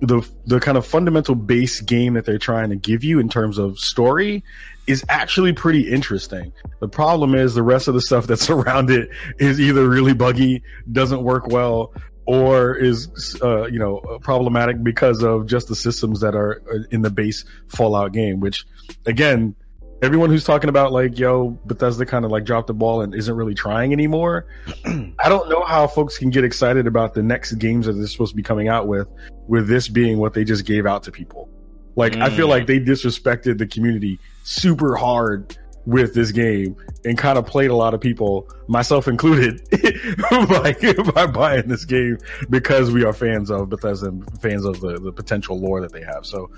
the 0.00 0.26
the 0.46 0.60
kind 0.60 0.78
of 0.78 0.86
fundamental 0.86 1.34
base 1.34 1.80
game 1.80 2.14
that 2.14 2.24
they're 2.24 2.38
trying 2.38 2.70
to 2.70 2.76
give 2.76 3.04
you 3.04 3.18
in 3.18 3.28
terms 3.28 3.58
of 3.58 3.78
story 3.78 4.44
is 4.88 5.04
actually 5.08 5.52
pretty 5.52 5.90
interesting. 5.90 6.52
The 6.80 6.88
problem 6.88 7.34
is 7.34 7.54
the 7.54 7.62
rest 7.62 7.88
of 7.88 7.94
the 7.94 8.00
stuff 8.00 8.26
that's 8.26 8.48
around 8.50 8.90
it 8.90 9.10
is 9.38 9.60
either 9.60 9.88
really 9.88 10.14
buggy, 10.14 10.62
doesn't 10.90 11.22
work 11.22 11.46
well, 11.46 11.92
or 12.26 12.74
is 12.74 13.38
uh, 13.42 13.66
you 13.66 13.78
know 13.78 14.18
problematic 14.22 14.82
because 14.82 15.22
of 15.22 15.46
just 15.46 15.68
the 15.68 15.76
systems 15.76 16.20
that 16.20 16.34
are 16.34 16.62
uh, 16.72 16.78
in 16.90 17.02
the 17.02 17.10
base 17.10 17.44
Fallout 17.68 18.12
game. 18.12 18.40
Which, 18.40 18.66
again, 19.06 19.54
everyone 20.02 20.30
who's 20.30 20.44
talking 20.44 20.70
about 20.70 20.92
like 20.92 21.18
yo 21.18 21.58
Bethesda 21.66 22.06
kind 22.06 22.24
of 22.24 22.30
like 22.30 22.44
dropped 22.44 22.68
the 22.68 22.74
ball 22.74 23.02
and 23.02 23.14
isn't 23.14 23.34
really 23.34 23.54
trying 23.54 23.92
anymore. 23.92 24.46
I 24.86 25.28
don't 25.28 25.50
know 25.50 25.64
how 25.64 25.86
folks 25.86 26.18
can 26.18 26.30
get 26.30 26.44
excited 26.44 26.86
about 26.86 27.14
the 27.14 27.22
next 27.22 27.52
games 27.54 27.86
that 27.86 27.92
they're 27.92 28.06
supposed 28.06 28.32
to 28.32 28.36
be 28.36 28.42
coming 28.42 28.68
out 28.68 28.86
with, 28.88 29.08
with 29.46 29.68
this 29.68 29.88
being 29.88 30.18
what 30.18 30.34
they 30.34 30.44
just 30.44 30.64
gave 30.64 30.86
out 30.86 31.02
to 31.04 31.12
people. 31.12 31.50
Like 31.98 32.12
mm. 32.12 32.22
I 32.22 32.30
feel 32.30 32.46
like 32.46 32.62
mm. 32.62 32.66
they 32.68 32.78
disrespected 32.78 33.58
the 33.58 33.66
community 33.66 34.20
super 34.44 34.94
hard 34.94 35.58
with 35.84 36.14
this 36.14 36.30
game 36.30 36.76
and 37.04 37.18
kind 37.18 37.36
of 37.36 37.46
played 37.46 37.70
a 37.70 37.74
lot 37.74 37.92
of 37.92 38.00
people, 38.00 38.48
myself 38.68 39.08
included, 39.08 39.66
by, 40.30 40.76
by 41.14 41.26
buying 41.26 41.66
this 41.66 41.84
game 41.86 42.18
because 42.48 42.92
we 42.92 43.04
are 43.04 43.12
fans 43.12 43.50
of 43.50 43.68
Bethesda 43.68 44.10
and 44.10 44.40
fans 44.40 44.64
of 44.64 44.80
the, 44.80 45.00
the 45.00 45.10
potential 45.10 45.58
lore 45.58 45.80
that 45.80 45.92
they 45.92 46.02
have. 46.02 46.24
So 46.24 46.52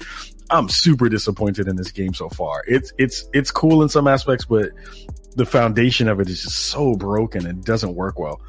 I'm 0.51 0.69
super 0.69 1.09
disappointed 1.09 1.69
in 1.69 1.77
this 1.77 1.91
game 1.91 2.13
so 2.13 2.29
far. 2.29 2.63
It's 2.67 2.93
it's 2.99 3.25
it's 3.33 3.51
cool 3.51 3.83
in 3.83 3.89
some 3.89 4.09
aspects, 4.09 4.45
but 4.45 4.73
the 5.37 5.47
foundation 5.47 6.09
of 6.09 6.21
it 6.21 6.29
is 6.29 6.43
just 6.43 6.67
so 6.67 6.97
broken 6.97 7.47
and 7.47 7.65
doesn't 7.65 7.95
work 7.95 8.19
well. 8.19 8.43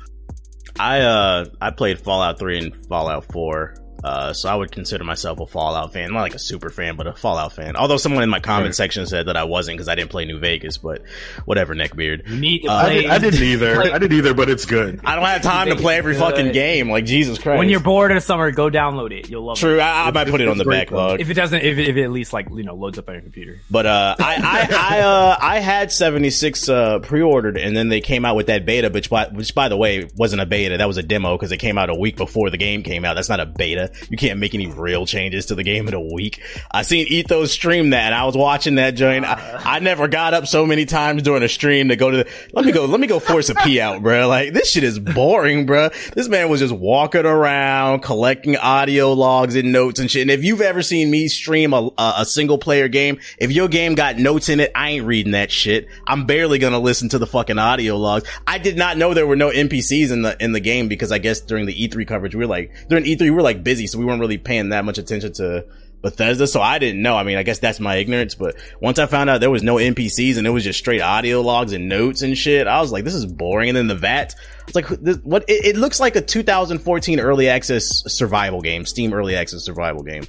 I 0.78 1.02
uh 1.02 1.46
I 1.62 1.72
played 1.72 2.02
Fallout 2.02 2.38
3 2.38 2.58
and 2.58 2.88
Fallout 2.88 3.32
4 3.32 3.81
Uh, 4.04 4.34
so 4.34 4.50
I 4.50 4.56
would 4.56 4.72
consider 4.72 5.04
myself 5.04 5.40
a 5.40 5.46
Fallout 5.46 5.94
fan, 5.94 6.12
not 6.14 6.22
like 6.22 6.34
a 6.36 6.40
super 6.40 6.70
fan, 6.70 6.96
but 6.96 7.06
a 7.08 7.14
Fallout 7.14 7.54
fan. 7.54 7.76
Although 7.76 7.98
someone 7.98 8.24
in 8.24 8.30
my 8.30 8.40
comment 8.40 8.68
Right. 8.68 8.76
section 8.76 9.06
said 9.06 9.28
that 9.28 9.38
I 9.38 9.44
wasn't 9.44 9.78
because 9.78 9.88
I 9.88 9.96
didn't 9.96 10.10
play 10.10 10.26
New 10.26 10.40
Vegas, 10.40 10.78
but 10.78 11.04
whatever, 11.46 11.76
neckbeard. 11.76 12.28
You 12.28 12.38
need 12.38 12.60
to 12.64 12.70
Uh, 12.70 12.76
I, 12.76 12.84
play. 12.84 13.02
did, 13.02 13.10
I 13.12 13.18
didn't 13.20 13.44
either. 13.44 13.82
I 13.82 14.00
didn't 14.00 14.18
either, 14.18 14.34
but 14.34 14.50
it's 14.50 14.66
good. 14.66 15.02
I 15.04 15.16
don't 15.16 15.26
have 15.26 15.42
time 15.44 15.70
to 15.70 15.76
play 15.76 15.98
every 15.98 16.16
fucking 16.16 16.52
game. 16.52 16.90
Like 16.90 17.06
Jesus 17.06 17.38
Christ. 17.38 17.60
When 17.60 17.70
you're 17.70 17.80
bored 17.80 18.12
in 18.12 18.16
the 18.16 18.22
summer, 18.22 18.50
go 18.52 18.70
download 18.70 19.12
it. 19.12 19.30
You'll 19.30 19.46
love 19.46 19.58
true, 19.58 19.78
it. 19.78 19.82
I, 19.82 20.08
I 20.08 20.12
might 20.12 20.28
put 20.28 20.42
it 20.42 20.48
on 20.48 20.58
the 20.58 20.62
it's 20.64 20.68
great, 20.68 20.80
backlog. 20.90 21.20
If 21.22 21.30
it 21.30 21.34
doesn't, 21.36 21.62
if 21.62 21.78
it, 21.78 21.88
if 21.90 21.96
it 21.96 22.04
at 22.04 22.12
least 22.12 22.34
like 22.34 22.48
you 22.50 22.64
know 22.64 22.74
loads 22.76 22.98
up 22.98 23.08
on 23.08 23.16
your 23.16 23.22
computer. 23.22 23.60
But 23.70 23.86
uh, 23.86 24.16
I 24.20 24.36
I 24.36 24.98
I, 24.98 25.02
uh, 25.02 25.38
I 25.40 25.60
had 25.60 25.92
seventy 25.92 26.30
six 26.32 26.68
uh, 26.70 27.00
pre 27.00 27.22
ordered, 27.22 27.58
and 27.58 27.76
then 27.78 27.90
they 27.90 28.02
came 28.02 28.26
out 28.26 28.36
with 28.36 28.48
that 28.48 28.66
beta, 28.66 28.90
which 28.90 29.10
by 29.10 29.28
which 29.28 29.54
by 29.54 29.70
the 29.70 29.78
way 29.78 30.08
wasn't 30.16 30.42
a 30.42 30.46
beta. 30.46 30.78
That 30.78 30.88
was 30.88 30.98
a 30.98 31.04
demo 31.04 31.38
because 31.38 31.52
it 31.52 31.58
came 31.58 31.78
out 31.78 31.90
a 31.90 31.96
week 31.96 32.18
before 32.18 32.50
the 32.50 32.58
game 32.58 32.84
came 32.84 33.06
out. 33.06 33.14
That's 33.16 33.30
not 33.30 33.40
a 33.40 33.46
beta. 33.46 33.91
You 34.10 34.18
can't 34.18 34.40
make 34.40 34.54
any 34.54 34.68
real 34.68 35.06
changes 35.06 35.48
to 35.48 35.56
the 35.56 35.64
game 35.64 35.88
in 35.88 35.94
a 35.94 36.02
week. 36.02 36.42
I 36.72 36.84
seen 36.84 37.08
Ethos 37.08 37.52
stream 37.52 37.92
that, 37.92 38.06
and 38.06 38.16
I 38.16 38.26
was 38.26 38.36
watching 38.36 38.76
that 38.76 38.92
joint. 38.92 39.26
I, 39.26 39.34
uh. 39.34 39.62
I 39.64 39.80
never 39.80 40.08
got 40.08 40.34
up 40.34 40.48
so 40.48 40.66
many 40.66 40.86
times 40.86 41.24
during 41.24 41.44
a 41.44 41.50
stream 41.50 41.90
to 41.90 41.96
go 41.96 42.12
to. 42.12 42.18
The, 42.18 42.30
let 42.54 42.66
me 42.66 42.72
go. 42.72 42.86
Let 42.86 43.00
me 43.00 43.08
go 43.08 43.20
force 43.20 43.50
a 43.50 43.56
pee 43.56 43.80
out, 43.80 44.02
bro. 44.02 44.28
Like 44.28 44.54
this 44.54 44.72
shit 44.72 44.84
is 44.84 45.00
boring, 45.00 45.66
bro. 45.66 45.90
This 46.14 46.28
man 46.28 46.50
was 46.50 46.60
just 46.60 46.74
walking 46.74 47.26
around 47.26 48.02
collecting 48.02 48.58
audio 48.58 49.14
logs 49.14 49.56
and 49.56 49.72
notes 49.72 50.00
and 50.00 50.10
shit. 50.10 50.24
And 50.24 50.32
if 50.32 50.44
you've 50.44 50.62
ever 50.62 50.82
seen 50.82 51.10
me 51.10 51.28
stream 51.28 51.74
a, 51.74 51.90
a, 51.98 52.14
a 52.20 52.26
single 52.26 52.58
player 52.58 52.88
game, 52.88 53.20
if 53.38 53.52
your 53.52 53.68
game 53.68 53.96
got 53.96 54.18
notes 54.18 54.50
in 54.50 54.60
it, 54.60 54.72
I 54.76 54.90
ain't 54.92 55.06
reading 55.06 55.34
that 55.34 55.52
shit. 55.52 55.88
I'm 56.08 56.26
barely 56.26 56.60
gonna 56.60 56.80
listen 56.80 57.10
to 57.10 57.20
the 57.20 57.28
fucking 57.28 57.58
audio 57.58 57.98
logs. 57.98 58.28
I 58.48 58.58
did 58.58 58.78
not 58.78 58.98
know 58.98 59.14
there 59.14 59.28
were 59.28 59.36
no 59.36 59.50
NPCs 59.50 60.12
in 60.12 60.22
the 60.22 60.36
in 60.40 60.52
the 60.52 60.60
game 60.60 60.88
because 60.88 61.12
I 61.12 61.18
guess 61.18 61.42
during 61.42 61.66
the 61.66 61.88
E3 61.88 62.08
coverage 62.08 62.36
we 62.36 62.40
were 62.40 62.50
like 62.50 62.72
during 62.90 63.06
E3 63.06 63.22
we 63.22 63.32
were 63.32 63.42
like 63.42 63.64
busy, 63.64 63.81
so 63.88 64.00
we 64.00 64.06
weren't 64.06 64.20
really 64.20 64.38
paying 64.38 64.70
that 64.70 64.86
much 64.86 64.98
attention 64.98 65.34
to 65.34 65.66
Bethesda. 66.02 66.48
So 66.48 66.62
I 66.62 66.80
didn't 66.80 67.02
know. 67.02 67.16
I 67.16 67.24
mean, 67.24 67.38
I 67.38 67.44
guess 67.44 67.60
that's 67.60 67.80
my 67.80 67.96
ignorance. 67.96 68.36
But 68.36 68.56
once 68.80 69.00
I 69.00 69.06
found 69.06 69.30
out 69.30 69.40
there 69.40 69.50
was 69.50 69.64
no 69.64 69.76
NPCs 69.76 70.38
and 70.38 70.48
it 70.48 70.50
was 70.50 70.64
just 70.64 70.80
straight 70.80 71.02
audio 71.02 71.42
logs 71.42 71.74
and 71.74 71.88
notes 71.88 72.22
and 72.22 72.38
shit, 72.38 72.68
I 72.68 72.82
was 72.82 72.92
like, 72.92 73.04
this 73.04 73.14
is 73.14 73.26
boring. 73.26 73.70
And 73.70 73.78
then 73.78 73.88
the 73.88 73.96
VAT, 73.96 74.34
it's 74.68 74.76
like, 74.76 74.88
what? 75.24 75.44
It, 75.48 75.66
it 75.66 75.78
looks 75.78 76.00
like 76.00 76.16
a 76.16 76.22
2014 76.22 77.20
early 77.20 77.50
access 77.50 78.04
survival 78.08 78.62
game, 78.62 78.86
Steam 78.86 79.14
early 79.14 79.36
access 79.36 79.64
survival 79.64 80.04
game. 80.04 80.24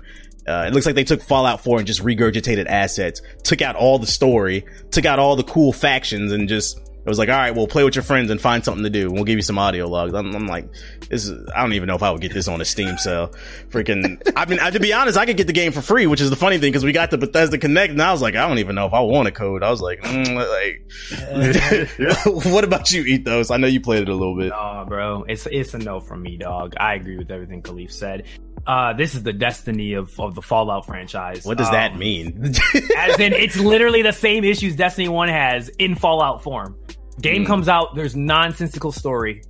Uh, 0.46 0.64
it 0.66 0.74
looks 0.74 0.86
like 0.86 0.96
they 0.96 1.04
took 1.04 1.22
Fallout 1.22 1.62
4 1.62 1.78
and 1.78 1.86
just 1.86 2.02
regurgitated 2.02 2.66
assets, 2.66 3.22
took 3.44 3.62
out 3.62 3.76
all 3.76 4.00
the 4.00 4.08
story, 4.08 4.64
took 4.90 5.04
out 5.04 5.20
all 5.20 5.36
the 5.36 5.44
cool 5.44 5.72
factions, 5.72 6.32
and 6.32 6.48
just 6.48 6.80
it 7.04 7.08
was 7.08 7.18
like, 7.18 7.28
all 7.28 7.36
right, 7.36 7.54
well, 7.54 7.66
play 7.66 7.82
with 7.82 7.96
your 7.96 8.04
friends 8.04 8.30
and 8.30 8.40
find 8.40 8.64
something 8.64 8.84
to 8.84 8.90
do. 8.90 9.10
We'll 9.10 9.24
give 9.24 9.36
you 9.36 9.42
some 9.42 9.58
audio 9.58 9.88
logs. 9.88 10.14
I'm, 10.14 10.34
I'm 10.36 10.46
like, 10.46 10.68
this 11.08 11.26
is, 11.26 11.50
I 11.54 11.62
don't 11.62 11.72
even 11.72 11.88
know 11.88 11.96
if 11.96 12.02
I 12.02 12.12
would 12.12 12.20
get 12.20 12.32
this 12.32 12.46
on 12.46 12.60
a 12.60 12.64
Steam 12.64 12.96
sale. 12.96 13.32
Freaking, 13.70 14.22
I 14.36 14.46
mean, 14.46 14.60
I, 14.60 14.70
to 14.70 14.78
be 14.78 14.92
honest, 14.92 15.18
I 15.18 15.26
could 15.26 15.36
get 15.36 15.48
the 15.48 15.52
game 15.52 15.72
for 15.72 15.82
free, 15.82 16.06
which 16.06 16.20
is 16.20 16.30
the 16.30 16.36
funny 16.36 16.58
thing 16.58 16.70
because 16.70 16.84
we 16.84 16.92
got 16.92 17.10
the 17.10 17.18
Bethesda 17.18 17.58
Connect, 17.58 17.90
and 17.90 18.00
I 18.00 18.12
was 18.12 18.22
like, 18.22 18.36
I 18.36 18.46
don't 18.46 18.58
even 18.58 18.76
know 18.76 18.86
if 18.86 18.92
I 18.92 19.00
want 19.00 19.26
a 19.26 19.32
code. 19.32 19.64
I 19.64 19.70
was 19.70 19.80
like, 19.80 20.00
mm, 20.02 20.36
like, 20.36 22.22
what 22.52 22.62
about 22.62 22.92
you, 22.92 23.02
Ethos? 23.02 23.50
I 23.50 23.56
know 23.56 23.66
you 23.66 23.80
played 23.80 24.02
it 24.02 24.08
a 24.08 24.14
little 24.14 24.38
bit. 24.38 24.52
Oh, 24.54 24.84
bro, 24.86 25.24
it's 25.24 25.46
it's 25.50 25.74
a 25.74 25.78
no 25.78 25.98
from 25.98 26.22
me, 26.22 26.36
dog. 26.36 26.74
I 26.78 26.94
agree 26.94 27.18
with 27.18 27.32
everything 27.32 27.62
Kahlief 27.62 27.90
said. 27.90 28.26
Uh, 28.66 28.92
this 28.92 29.14
is 29.14 29.22
the 29.24 29.32
destiny 29.32 29.94
of, 29.94 30.18
of 30.20 30.34
the 30.36 30.42
Fallout 30.42 30.86
franchise. 30.86 31.44
What 31.44 31.58
does 31.58 31.70
that 31.70 31.92
Um, 31.92 31.98
mean? 31.98 32.54
As 32.96 33.18
in, 33.18 33.32
it's 33.32 33.58
literally 33.58 34.02
the 34.02 34.12
same 34.12 34.44
issues 34.44 34.76
Destiny 34.76 35.08
One 35.08 35.28
has 35.28 35.68
in 35.78 35.94
Fallout 35.96 36.42
form. 36.42 36.76
Game 37.20 37.42
Mm. 37.44 37.46
comes 37.46 37.68
out, 37.68 37.94
there's 37.94 38.14
nonsensical 38.16 38.92
story. 38.92 39.42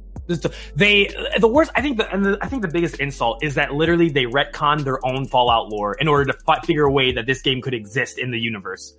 They 0.77 1.09
the 1.39 1.49
worst. 1.49 1.71
I 1.75 1.83
think 1.83 1.99
the 1.99 2.11
and 2.13 2.25
the, 2.25 2.39
I 2.41 2.47
think 2.49 2.63
the 2.63 2.69
biggest 2.69 3.01
insult 3.01 3.43
is 3.45 3.57
that 3.57 3.75
literally 3.75 4.09
they 4.09 4.25
retcon 4.25 4.83
their 4.85 5.05
own 5.05 5.27
Fallout 5.27 5.69
lore 5.69 5.95
in 5.95 6.09
order 6.09 6.33
to 6.33 6.39
fi- 6.47 6.61
figure 6.61 6.85
a 6.85 6.93
way 6.93 7.13
that 7.13 7.27
this 7.27 7.43
game 7.43 7.61
could 7.61 7.75
exist 7.75 8.19
in 8.19 8.31
the 8.31 8.39
universe. 8.39 8.97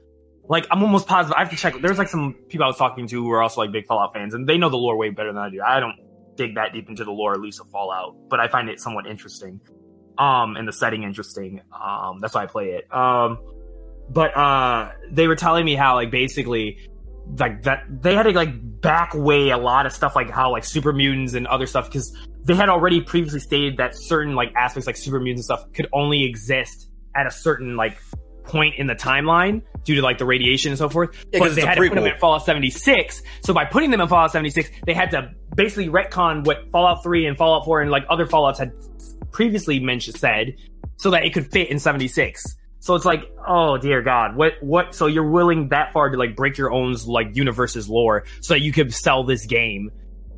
Like 0.48 0.68
I'm 0.70 0.84
almost 0.84 1.08
positive. 1.08 1.36
I 1.36 1.40
have 1.40 1.50
to 1.50 1.56
check. 1.56 1.76
There's 1.82 1.98
like 1.98 2.10
some 2.10 2.34
people 2.50 2.66
I 2.66 2.68
was 2.68 2.78
talking 2.78 3.08
to 3.08 3.24
who 3.24 3.32
are 3.32 3.42
also 3.42 3.62
like 3.62 3.72
big 3.72 3.88
Fallout 3.88 4.14
fans, 4.14 4.34
and 4.34 4.48
they 4.48 4.58
know 4.58 4.70
the 4.70 4.78
lore 4.78 4.98
way 4.98 5.10
better 5.10 5.32
than 5.34 5.42
I 5.42 5.50
do. 5.50 5.62
I 5.66 5.80
don't 5.80 5.96
dig 6.36 6.56
that 6.56 6.74
deep 6.74 6.90
into 6.90 7.04
the 7.06 7.12
lore, 7.12 7.34
at 7.34 7.40
least 7.40 7.62
of 7.62 7.70
Fallout, 7.70 8.16
but 8.30 8.40
I 8.40 8.48
find 8.48 8.70
it 8.70 8.80
somewhat 8.80 9.08
interesting. 9.08 9.60
Um, 10.18 10.56
and 10.56 10.68
the 10.68 10.74
setting 10.74 11.04
interesting. 11.04 11.62
Um, 11.72 12.20
that's 12.20 12.36
why 12.36 12.44
I 12.44 12.46
play 12.46 12.72
it. 12.72 12.94
Um, 12.94 13.40
but 14.10 14.36
uh, 14.36 14.92
they 15.10 15.28
were 15.28 15.36
telling 15.36 15.66
me 15.66 15.76
how 15.76 15.96
like 15.96 16.12
basically 16.12 16.78
like 17.38 17.64
that 17.64 17.86
they 17.90 18.16
had 18.16 18.24
to 18.24 18.32
like 18.32 18.50
back 18.82 19.14
way 19.14 19.50
a 19.50 19.58
lot 19.58 19.86
of 19.86 19.94
stuff 19.94 20.16
like 20.16 20.30
how 20.30 20.52
like 20.52 20.66
super 20.66 20.92
mutants 20.92 21.34
and 21.34 21.48
other 21.48 21.66
stuff 21.66 21.88
because 21.88 22.16
they 22.44 22.54
had 22.54 22.68
already 22.68 23.00
previously 23.00 23.40
stated 23.40 23.78
that 23.78 23.96
certain 23.96 24.36
like 24.36 24.54
aspects 24.56 24.88
like 24.88 24.98
super 24.98 25.20
mutants 25.20 25.50
and 25.50 25.58
stuff 25.58 25.72
could 25.74 25.88
only 25.94 26.26
exist 26.26 26.90
at 27.16 27.26
a 27.26 27.32
certain 27.32 27.78
like 27.78 27.98
point 28.44 28.76
in 28.78 28.88
the 28.88 28.96
timeline 28.96 29.62
due 29.84 29.96
to 29.96 30.02
like 30.02 30.18
the 30.18 30.26
radiation 30.26 30.72
and 30.72 30.78
so 30.78 30.90
forth. 30.90 31.26
Yeah, 31.32 31.40
but 31.40 31.56
they 31.56 31.62
had 31.62 31.76
to 31.76 31.82
put 31.82 31.96
them 31.96 32.04
prequel. 32.04 32.14
in 32.14 32.20
Fallout 32.20 32.46
76. 32.46 33.22
So 33.42 33.54
by 33.54 33.66
putting 33.66 33.92
them 33.92 34.02
in 34.02 34.08
Fallout 34.08 34.32
76, 34.32 34.70
they 34.86 34.94
had 34.94 35.12
to 35.12 35.32
basically 35.56 35.88
retcon 35.88 36.46
what 36.46 36.70
Fallout 36.72 37.04
3 37.04 37.26
and 37.26 37.38
Fallout 37.38 37.66
4 37.66 37.82
and 37.82 37.92
like 37.92 38.04
other 38.10 38.26
Fallouts 38.26 38.58
had 38.58 38.74
previously 39.34 39.80
mentioned 39.80 40.16
said 40.18 40.56
so 40.98 41.10
that 41.12 41.26
it 41.26 41.34
could 41.34 41.52
fit 41.52 41.70
in 41.70 41.80
76. 41.80 42.44
So 42.80 42.96
it's 42.96 43.06
like, 43.06 43.32
oh 43.48 43.78
dear 43.78 44.02
God, 44.02 44.36
what 44.36 44.54
what? 44.62 44.94
So 44.96 45.08
you're 45.08 45.30
willing 45.30 45.70
that 45.70 45.92
far 45.94 46.10
to 46.10 46.18
like 46.18 46.36
break 46.36 46.58
your 46.58 46.72
own 46.72 46.96
like 47.08 47.36
universe's 47.36 47.90
lore 47.90 48.26
so 48.42 48.54
that 48.54 48.60
you 48.62 48.72
could 48.74 48.94
sell 48.94 49.24
this 49.24 49.46
game, 49.46 49.90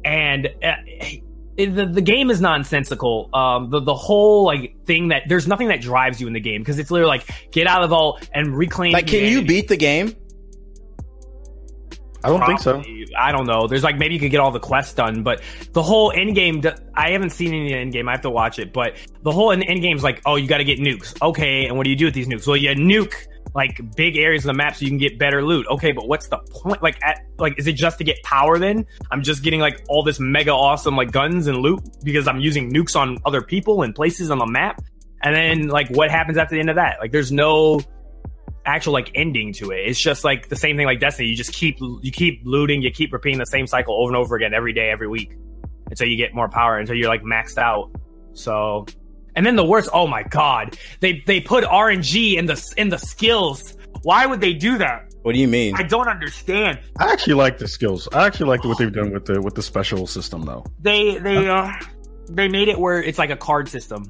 and 0.03 0.47
uh, 0.63 0.73
it- 0.85 1.21
the 1.57 1.85
the 1.85 2.01
game 2.01 2.29
is 2.29 2.41
nonsensical. 2.41 3.29
Um, 3.33 3.69
the 3.69 3.79
the 3.79 3.95
whole 3.95 4.43
like 4.45 4.75
thing 4.85 5.07
that 5.07 5.23
there's 5.27 5.47
nothing 5.47 5.69
that 5.69 5.79
drives 5.81 6.19
you 6.21 6.27
in 6.27 6.33
the 6.33 6.39
game 6.41 6.61
because 6.61 6.77
it's 6.79 6.91
literally 6.91 7.09
like 7.17 7.51
get 7.51 7.65
out 7.65 7.83
of 7.83 7.93
all 7.93 8.19
and 8.33 8.55
reclaim. 8.55 8.91
like, 8.91 9.07
can 9.07 9.23
you 9.31 9.41
beat 9.41 9.67
the 9.69 9.77
game? 9.77 10.13
I 12.25 12.29
don't 12.29 12.45
think 12.45 12.59
so. 12.59 12.83
I 13.17 13.31
don't 13.31 13.45
know. 13.45 13.67
There's 13.67 13.83
like 13.83 13.97
maybe 13.97 14.15
you 14.15 14.19
could 14.19 14.31
get 14.31 14.39
all 14.39 14.51
the 14.51 14.59
quests 14.59 14.93
done, 14.93 15.23
but 15.23 15.41
the 15.73 15.83
whole 15.83 16.11
end 16.11 16.35
game. 16.35 16.61
I 16.93 17.11
haven't 17.11 17.31
seen 17.31 17.53
any 17.53 17.73
end 17.73 17.93
game. 17.93 18.09
I 18.09 18.13
have 18.13 18.21
to 18.21 18.29
watch 18.29 18.59
it. 18.59 18.73
But 18.73 18.95
the 19.21 19.31
whole 19.31 19.51
end 19.51 19.63
game 19.81 19.95
is 19.95 20.03
like, 20.03 20.21
oh, 20.25 20.35
you 20.35 20.47
got 20.47 20.57
to 20.57 20.63
get 20.63 20.79
nukes. 20.79 21.15
Okay, 21.21 21.65
and 21.67 21.77
what 21.77 21.83
do 21.83 21.89
you 21.89 21.95
do 21.95 22.05
with 22.05 22.13
these 22.13 22.27
nukes? 22.27 22.47
Well, 22.47 22.57
you 22.57 22.69
nuke 22.69 23.13
like 23.53 23.95
big 23.95 24.17
areas 24.17 24.43
of 24.43 24.47
the 24.47 24.53
map 24.53 24.75
so 24.75 24.83
you 24.83 24.89
can 24.89 24.97
get 24.97 25.17
better 25.17 25.43
loot. 25.43 25.65
Okay, 25.67 25.91
but 25.91 26.07
what's 26.07 26.27
the 26.27 26.37
point? 26.49 26.81
Like, 26.83 27.01
at 27.03 27.21
like, 27.37 27.57
is 27.57 27.67
it 27.67 27.73
just 27.73 27.99
to 27.99 28.03
get 28.03 28.21
power? 28.23 28.57
Then 28.59 28.85
I'm 29.11 29.23
just 29.23 29.43
getting 29.43 29.59
like 29.59 29.83
all 29.87 30.03
this 30.03 30.19
mega 30.19 30.51
awesome 30.51 30.95
like 30.95 31.11
guns 31.11 31.47
and 31.47 31.59
loot 31.59 31.81
because 32.03 32.27
I'm 32.27 32.39
using 32.39 32.71
nukes 32.71 32.95
on 32.95 33.19
other 33.25 33.41
people 33.41 33.83
and 33.83 33.95
places 33.95 34.31
on 34.31 34.39
the 34.39 34.47
map. 34.47 34.81
And 35.21 35.35
then 35.35 35.67
like, 35.69 35.89
what 35.89 36.11
happens 36.11 36.37
after 36.37 36.55
the 36.55 36.59
end 36.59 36.69
of 36.69 36.75
that? 36.75 36.97
Like, 36.99 37.11
there's 37.11 37.31
no 37.31 37.81
actual 38.65 38.93
like 38.93 39.11
ending 39.15 39.53
to 39.53 39.71
it. 39.71 39.87
It's 39.87 39.99
just 39.99 40.23
like 40.23 40.49
the 40.49 40.55
same 40.55 40.77
thing 40.77 40.85
like 40.85 40.99
Destiny. 40.99 41.29
You 41.29 41.35
just 41.35 41.53
keep 41.53 41.77
you 41.79 42.11
keep 42.11 42.41
looting, 42.43 42.81
you 42.81 42.91
keep 42.91 43.13
repeating 43.13 43.39
the 43.39 43.45
same 43.45 43.67
cycle 43.67 43.95
over 43.95 44.09
and 44.09 44.17
over 44.17 44.35
again 44.35 44.53
every 44.53 44.73
day, 44.73 44.89
every 44.89 45.07
week 45.07 45.31
until 45.89 46.07
you 46.07 46.17
get 46.17 46.33
more 46.33 46.49
power, 46.49 46.77
until 46.77 46.95
you're 46.95 47.09
like 47.09 47.23
maxed 47.23 47.57
out. 47.57 47.91
So, 48.33 48.85
and 49.35 49.45
then 49.45 49.55
the 49.55 49.65
worst. 49.65 49.89
Oh 49.93 50.07
my 50.07 50.23
god, 50.23 50.77
they 50.99 51.23
they 51.25 51.41
put 51.41 51.63
RNG 51.63 52.37
in 52.37 52.45
the 52.45 52.73
in 52.77 52.89
the 52.89 52.97
skills. 52.97 53.75
Why 54.01 54.25
would 54.25 54.41
they 54.41 54.53
do 54.53 54.77
that? 54.77 55.13
What 55.23 55.33
do 55.33 55.39
you 55.39 55.47
mean? 55.47 55.75
I 55.75 55.83
don't 55.83 56.07
understand. 56.07 56.79
I 56.99 57.11
actually 57.11 57.33
like 57.33 57.57
the 57.57 57.67
skills. 57.67 58.07
I 58.13 58.27
actually 58.27 58.49
like 58.49 58.63
what 58.63 58.77
they've 58.77 58.93
done 58.93 59.11
with 59.11 59.25
the 59.25 59.41
with 59.41 59.55
the 59.55 59.63
special 59.63 60.05
system 60.05 60.43
though. 60.43 60.65
They 60.79 61.17
they 61.17 61.47
uh 61.47 61.71
they 62.29 62.47
made 62.47 62.67
it 62.67 62.79
where 62.79 63.01
it's 63.01 63.17
like 63.17 63.29
a 63.29 63.35
card 63.35 63.67
system, 63.69 64.09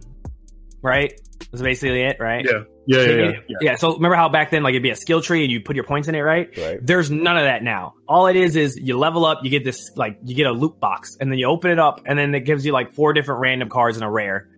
right? 0.81 1.19
That's 1.55 1.63
basically 1.63 2.01
it, 2.01 2.17
right? 2.19 2.45
Yeah, 2.45 2.63
yeah, 2.87 2.97
They 3.05 3.19
yeah, 3.25 3.31
yeah. 3.47 3.57
yeah. 3.61 3.75
So 3.75 3.93
remember 3.95 4.15
how 4.15 4.29
back 4.29 4.51
then, 4.51 4.63
like 4.63 4.71
it'd 4.71 4.83
be 4.83 4.89
a 4.91 4.95
skill 4.95 5.21
tree 5.21 5.43
and 5.43 5.51
you 5.51 5.61
put 5.61 5.75
your 5.75 5.85
points 5.85 6.07
in 6.07 6.15
it, 6.15 6.19
right? 6.21 6.49
Right. 6.57 6.79
There's 6.81 7.09
none 7.11 7.37
of 7.37 7.43
that 7.43 7.63
now. 7.63 7.93
All 8.07 8.27
it 8.27 8.35
is 8.35 8.55
is 8.55 8.75
you 8.77 8.97
level 8.97 9.25
up, 9.25 9.39
you 9.43 9.49
get 9.49 9.63
this 9.63 9.91
like 9.95 10.19
you 10.23 10.35
get 10.35 10.47
a 10.47 10.51
loot 10.51 10.79
box, 10.79 11.17
and 11.19 11.31
then 11.31 11.39
you 11.39 11.47
open 11.47 11.71
it 11.71 11.79
up, 11.79 12.01
and 12.05 12.17
then 12.19 12.33
it 12.35 12.41
gives 12.41 12.65
you 12.65 12.71
like 12.73 12.93
four 12.93 13.13
different 13.13 13.41
random 13.41 13.69
cards 13.69 13.97
and 13.97 14.05
a 14.05 14.09
rare. 14.09 14.49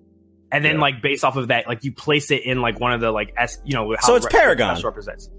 And 0.52 0.64
then 0.64 0.76
Yeah. 0.76 0.82
like 0.82 1.02
based 1.02 1.24
off 1.26 1.36
of 1.36 1.50
that, 1.50 1.68
like 1.68 1.84
you 1.84 1.92
place 1.92 2.32
it 2.32 2.44
in 2.46 2.62
like 2.62 2.80
one 2.80 2.94
of 2.94 3.02
the 3.02 3.12
like 3.12 3.34
S, 3.38 3.58
you 3.66 3.74
know, 3.76 3.94
how 4.00 4.08
So 4.08 4.16
it's 4.16 4.26
re- 4.26 4.32
Paragon. 4.32 4.76
special 4.76 4.90
represents. 4.90 5.30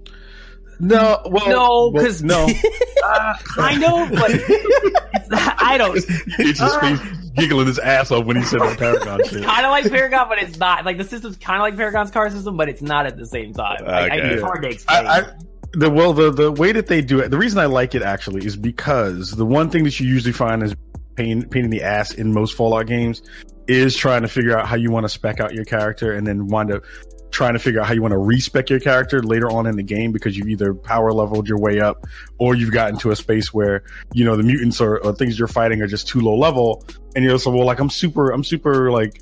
No, 0.81 1.19
well, 1.25 1.49
No, 1.49 1.91
well, 1.93 2.05
'cause- 2.05 2.23
no, 2.23 2.47
Uh, 3.03 3.33
kind 3.43 3.83
of, 3.83 4.11
but 4.11 4.29
it's 4.31 5.29
not, 5.29 5.55
I 5.61 5.77
don't. 5.77 5.97
it's 5.97 6.59
just 6.59 6.79
face 6.79 6.99
giggling 7.39 7.67
his 7.67 7.79
ass 7.79 8.11
off 8.11 8.25
when 8.25 8.37
he 8.37 8.43
said 8.43 8.61
that 8.61 8.77
Paragon 8.77 9.23
shit. 9.25 9.43
Kind 9.43 9.65
of 9.65 9.71
like 9.71 9.89
Paragon, 9.89 10.27
but 10.29 10.39
it's 10.39 10.57
not. 10.57 10.85
Like 10.85 10.97
the 10.97 11.03
system's 11.03 11.37
kind 11.37 11.57
of 11.57 11.63
like 11.63 11.75
Paragon's 11.75 12.11
car 12.11 12.29
system, 12.29 12.57
but 12.57 12.69
it's 12.69 12.81
not 12.81 13.05
at 13.05 13.17
the 13.17 13.25
same 13.25 13.53
time. 13.53 13.85
Like, 13.85 14.11
I, 14.11 14.15
it's 14.17 14.41
hard 14.41 14.61
to 14.63 14.69
explain. 14.69 15.07
I, 15.07 15.19
I, 15.19 15.33
the 15.73 15.89
well, 15.89 16.13
the 16.13 16.31
the 16.31 16.51
way 16.51 16.71
that 16.71 16.87
they 16.87 17.01
do 17.01 17.19
it, 17.19 17.29
the 17.29 17.37
reason 17.37 17.59
I 17.59 17.65
like 17.65 17.95
it 17.95 18.01
actually 18.01 18.45
is 18.45 18.55
because 18.55 19.31
the 19.31 19.45
one 19.45 19.69
thing 19.69 19.83
that 19.83 19.99
you 19.99 20.07
usually 20.07 20.33
find 20.33 20.63
is 20.63 20.75
pain 21.15 21.47
pain 21.49 21.65
in 21.65 21.69
the 21.69 21.83
ass 21.83 22.13
in 22.13 22.33
most 22.33 22.55
Fallout 22.55 22.87
games 22.87 23.21
is 23.67 23.95
trying 23.95 24.23
to 24.23 24.27
figure 24.27 24.57
out 24.57 24.67
how 24.67 24.75
you 24.75 24.89
want 24.89 25.03
to 25.03 25.09
spec 25.09 25.39
out 25.39 25.53
your 25.53 25.65
character 25.65 26.13
and 26.13 26.25
then 26.25 26.47
wind 26.47 26.71
up 26.71 26.83
trying 27.31 27.53
to 27.53 27.59
figure 27.59 27.79
out 27.79 27.87
how 27.87 27.93
you 27.93 28.01
want 28.01 28.11
to 28.11 28.17
respec 28.17 28.69
your 28.69 28.79
character 28.79 29.21
later 29.21 29.49
on 29.49 29.67
in 29.67 29.75
the 29.75 29.83
game 29.83 30.11
because 30.11 30.37
you've 30.37 30.49
either 30.49 30.73
power 30.73 31.11
leveled 31.13 31.47
your 31.47 31.59
way 31.59 31.79
up 31.79 32.05
or 32.39 32.55
you've 32.55 32.71
gotten 32.71 32.97
to 32.97 33.11
a 33.11 33.15
space 33.15 33.53
where 33.53 33.83
you 34.13 34.25
know 34.25 34.35
the 34.35 34.43
mutants 34.43 34.81
or, 34.81 34.97
or 34.97 35.13
things 35.13 35.37
you're 35.37 35.47
fighting 35.47 35.81
are 35.81 35.87
just 35.87 36.07
too 36.07 36.21
low 36.21 36.35
level 36.35 36.83
and 37.15 37.23
you're 37.23 37.37
so 37.39 37.51
well 37.51 37.65
like 37.65 37.79
I'm 37.79 37.89
super 37.89 38.31
I'm 38.31 38.43
super 38.43 38.91
like 38.91 39.21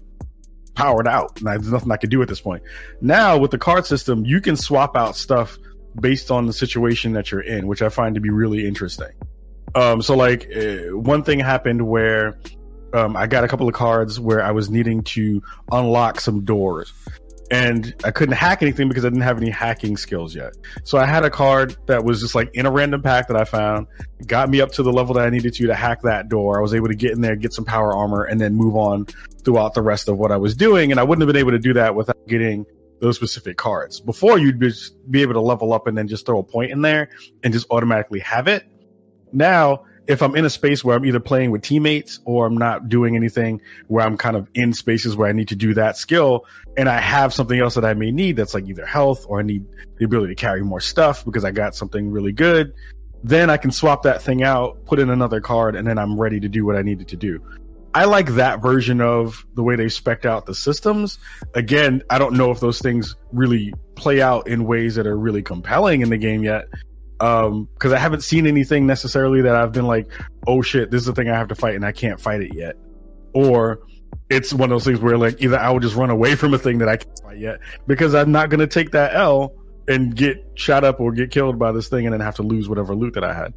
powered 0.77 1.07
out, 1.07 1.39
and 1.39 1.47
there's 1.47 1.71
nothing 1.71 1.91
I 1.91 1.97
can 1.97 2.09
do 2.09 2.21
at 2.21 2.27
this 2.27 2.39
point. 2.39 2.63
Now 3.01 3.39
with 3.39 3.51
the 3.51 3.57
card 3.57 3.85
system, 3.85 4.25
you 4.25 4.39
can 4.39 4.55
swap 4.55 4.95
out 4.95 5.15
stuff 5.15 5.57
based 5.99 6.29
on 6.29 6.45
the 6.45 6.53
situation 6.53 7.13
that 7.13 7.31
you're 7.31 7.41
in, 7.41 7.65
which 7.65 7.81
I 7.81 7.89
find 7.89 8.15
to 8.15 8.21
be 8.21 8.29
really 8.29 8.65
interesting. 8.67 9.09
Um, 9.73 10.01
so 10.03 10.15
like 10.15 10.47
uh, 10.55 10.95
one 10.95 11.23
thing 11.23 11.39
happened 11.39 11.85
where 11.85 12.39
um, 12.93 13.17
I 13.17 13.25
got 13.25 13.43
a 13.43 13.47
couple 13.47 13.67
of 13.67 13.73
cards 13.73 14.19
where 14.19 14.41
I 14.41 14.51
was 14.51 14.69
needing 14.69 15.03
to 15.03 15.41
unlock 15.71 16.21
some 16.21 16.45
doors. 16.45 16.93
And 17.49 17.95
I 18.03 18.11
couldn't 18.11 18.35
hack 18.35 18.61
anything 18.61 18.89
because 18.89 19.05
I 19.05 19.09
didn't 19.09 19.21
have 19.21 19.37
any 19.37 19.49
hacking 19.49 19.95
skills 19.95 20.35
yet. 20.35 20.53
So 20.83 20.97
I 20.97 21.05
had 21.05 21.23
a 21.23 21.29
card 21.29 21.77
that 21.85 22.03
was 22.03 22.19
just 22.19 22.35
like 22.35 22.53
in 22.53 22.65
a 22.65 22.71
random 22.71 23.01
pack 23.01 23.29
that 23.29 23.37
I 23.37 23.45
found, 23.45 23.87
got 24.25 24.49
me 24.49 24.59
up 24.59 24.73
to 24.73 24.83
the 24.83 24.91
level 24.91 25.15
that 25.15 25.25
I 25.25 25.29
needed 25.29 25.53
to 25.53 25.67
to 25.67 25.75
hack 25.75 26.01
that 26.01 26.27
door. 26.27 26.59
I 26.59 26.61
was 26.61 26.73
able 26.73 26.87
to 26.87 26.95
get 26.95 27.11
in 27.11 27.21
there, 27.21 27.35
get 27.37 27.53
some 27.53 27.63
power 27.63 27.95
armor, 27.95 28.23
and 28.23 28.41
then 28.41 28.55
move 28.55 28.75
on 28.75 29.05
throughout 29.45 29.73
the 29.75 29.81
rest 29.81 30.09
of 30.09 30.17
what 30.17 30.31
I 30.31 30.37
was 30.37 30.55
doing. 30.55 30.91
And 30.91 30.99
I 30.99 31.03
wouldn't 31.03 31.21
have 31.21 31.33
been 31.33 31.39
able 31.39 31.51
to 31.51 31.59
do 31.59 31.73
that 31.73 31.95
without 31.95 32.27
getting 32.27 32.65
those 32.99 33.15
specific 33.15 33.57
cards. 33.57 34.01
Before 34.01 34.37
you'd 34.37 34.59
be, 34.59 35.21
able 35.21 35.33
to 35.33 35.41
level 35.41 35.71
up 35.71 35.87
and 35.87 35.97
then 35.97 36.07
just 36.07 36.25
throw 36.25 36.39
a 36.39 36.43
point 36.43 36.71
in 36.71 36.81
there 36.81 37.09
and 37.43 37.53
just 37.53 37.67
automatically 37.69 38.19
have 38.19 38.47
it. 38.47 38.65
Now 39.31 39.85
if 40.07 40.21
I'm 40.21 40.35
in 40.35 40.45
a 40.45 40.49
space 40.49 40.83
where 40.83 40.95
I'm 40.95 41.05
either 41.05 41.19
playing 41.19 41.51
with 41.51 41.61
teammates 41.61 42.19
or 42.25 42.45
I'm 42.45 42.57
not 42.57 42.89
doing 42.89 43.15
anything 43.15 43.61
where 43.87 44.05
I'm 44.05 44.17
kind 44.17 44.35
of 44.35 44.49
in 44.53 44.73
spaces 44.73 45.15
where 45.15 45.27
I 45.27 45.33
need 45.33 45.49
to 45.49 45.55
do 45.55 45.73
that 45.73 45.97
skill 45.97 46.45
and 46.77 46.87
I 46.87 46.99
have 46.99 47.33
something 47.33 47.59
else 47.59 47.75
that 47.75 47.85
I 47.85 47.93
may 47.93 48.11
need 48.11 48.37
that's 48.37 48.53
like 48.53 48.67
either 48.67 48.85
health 48.85 49.25
or 49.27 49.39
I 49.39 49.43
need 49.43 49.65
the 49.97 50.05
ability 50.05 50.35
to 50.35 50.39
carry 50.39 50.63
more 50.63 50.79
stuff 50.79 51.25
because 51.25 51.43
I 51.43 51.51
got 51.51 51.75
something 51.75 52.09
really 52.09 52.31
good, 52.31 52.73
then 53.23 53.49
I 53.49 53.57
can 53.57 53.71
swap 53.71 54.03
that 54.03 54.21
thing 54.21 54.43
out, 54.43 54.85
put 54.85 54.99
in 54.99 55.09
another 55.09 55.41
card, 55.41 55.75
and 55.75 55.85
then 55.85 55.97
I'm 55.97 56.19
ready 56.19 56.39
to 56.39 56.47
do 56.47 56.65
what 56.65 56.77
I 56.77 56.83
needed 56.83 57.09
to 57.09 57.17
do. 57.17 57.41
I 57.93 58.05
like 58.05 58.35
that 58.35 58.61
version 58.61 59.01
of 59.01 59.45
the 59.55 59.63
way 59.63 59.75
they 59.75 59.89
spec 59.89 60.23
out 60.23 60.45
the 60.45 60.53
systems. 60.53 61.17
Again, 61.55 62.03
I 62.09 62.19
don't 62.19 62.35
know 62.35 62.51
if 62.51 62.59
those 62.59 62.79
things 62.79 63.15
really 63.31 63.73
play 63.95 64.21
out 64.21 64.47
in 64.47 64.65
ways 64.65 64.95
that 64.95 65.07
are 65.07 65.17
really 65.17 65.41
compelling 65.41 66.01
in 66.01 66.09
the 66.09 66.17
game 66.17 66.43
yet, 66.43 66.67
um 67.19 67.67
because 67.73 67.93
i 67.93 67.97
haven't 67.97 68.21
seen 68.21 68.45
anything 68.47 68.85
necessarily 68.85 69.41
that 69.41 69.55
i've 69.55 69.71
been 69.71 69.87
like 69.87 70.07
oh 70.45 70.61
shit 70.61 70.91
this 70.91 71.01
is 71.01 71.07
the 71.07 71.13
thing 71.13 71.29
i 71.29 71.35
have 71.35 71.47
to 71.47 71.55
fight 71.55 71.75
and 71.75 71.85
i 71.85 71.91
can't 71.91 72.19
fight 72.19 72.41
it 72.41 72.53
yet. 72.53 72.75
Or 73.33 73.81
it's 74.29 74.53
one 74.53 74.71
of 74.71 74.75
those 74.75 74.85
things 74.85 74.99
where 74.99 75.17
like 75.17 75.41
either 75.41 75.57
i 75.57 75.69
will 75.69 75.79
just 75.79 75.95
run 75.95 76.09
away 76.09 76.35
from 76.35 76.53
a 76.53 76.57
thing 76.57 76.79
that 76.79 76.89
i 76.89 76.97
can't 76.97 77.19
fight 77.21 77.37
yet 77.37 77.59
because 77.85 78.15
i'm 78.15 78.31
not 78.31 78.49
going 78.49 78.59
to 78.59 78.67
take 78.67 78.91
that 78.91 79.15
l 79.15 79.53
and 79.87 80.15
get 80.15 80.37
shot 80.55 80.83
up 80.83 80.99
or 80.99 81.11
get 81.11 81.31
killed 81.31 81.57
by 81.57 81.71
this 81.71 81.87
thing 81.87 82.05
and 82.05 82.13
then 82.13 82.19
have 82.19 82.35
to 82.35 82.43
lose 82.43 82.67
whatever 82.67 82.95
loot 82.95 83.13
that 83.13 83.23
i 83.23 83.33
had. 83.33 83.53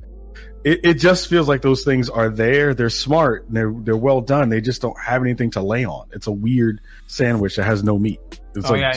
It, 0.62 0.80
it 0.84 0.94
just 0.94 1.28
feels 1.28 1.48
like 1.48 1.62
those 1.62 1.84
things 1.84 2.10
are 2.10 2.28
there 2.28 2.74
they're 2.74 2.90
smart 2.90 3.46
they're 3.48 3.72
they're 3.74 3.96
well 3.96 4.20
done 4.20 4.48
they 4.50 4.60
just 4.60 4.82
don't 4.82 4.98
have 5.00 5.22
anything 5.22 5.50
to 5.52 5.62
lay 5.62 5.84
on. 5.84 6.08
It's 6.12 6.26
a 6.26 6.32
weird 6.32 6.80
sandwich 7.06 7.56
that 7.56 7.64
has 7.64 7.82
no 7.82 7.98
meat 7.98 8.39
it's 8.54 8.68
oh, 8.68 8.72
like 8.74 8.80
yeah. 8.80 8.92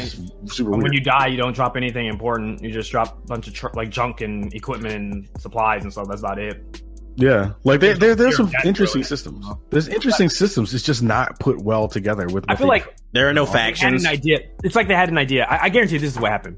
super 0.48 0.72
when 0.72 0.82
weird. 0.82 0.94
you 0.94 1.02
die, 1.02 1.28
you 1.28 1.38
don't 1.38 1.54
drop 1.54 1.76
anything 1.78 2.08
important. 2.08 2.62
You 2.64 2.72
just 2.72 2.92
drop 2.92 3.18
a 3.24 3.28
bunch 3.28 3.48
of 3.48 3.54
tr- 3.54 3.68
like 3.74 3.90
junk 3.90 4.22
and 4.22 4.54
equipment 4.54 4.96
and 4.96 5.30
supplies 5.42 5.84
and 5.84 5.92
stuff. 5.92 6.08
That's 6.08 6.22
about 6.22 6.40
it. 6.40 6.82
Yeah, 7.16 7.54
like 7.64 7.80
there, 7.80 7.94
there 7.94 8.16
there's 8.16 8.38
some 8.38 8.52
interesting 8.66 9.02
really. 9.02 9.08
systems. 9.08 9.46
There's 9.70 9.88
interesting 9.88 10.30
systems. 10.30 10.74
It's 10.74 10.84
just 10.84 11.04
not 11.04 11.40
put 11.40 11.62
well 11.62 11.88
together 11.88 12.26
with. 12.28 12.46
I 12.50 12.56
feel 12.56 12.66
they- 12.66 12.70
like 12.80 12.96
There 13.12 13.30
are 13.30 13.34
no 13.34 13.46
they 13.46 13.52
had 13.52 13.58
factions. 13.78 14.04
an 14.04 14.10
idea. 14.10 14.40
It's 14.64 14.76
like 14.76 14.88
they 14.88 14.96
had 14.96 15.10
an 15.10 15.20
idea. 15.20 15.46
I, 15.46 15.66
I 15.66 15.70
guarantee 15.70 16.00
this 16.00 16.12
is 16.16 16.20
what 16.20 16.32
happened. 16.32 16.58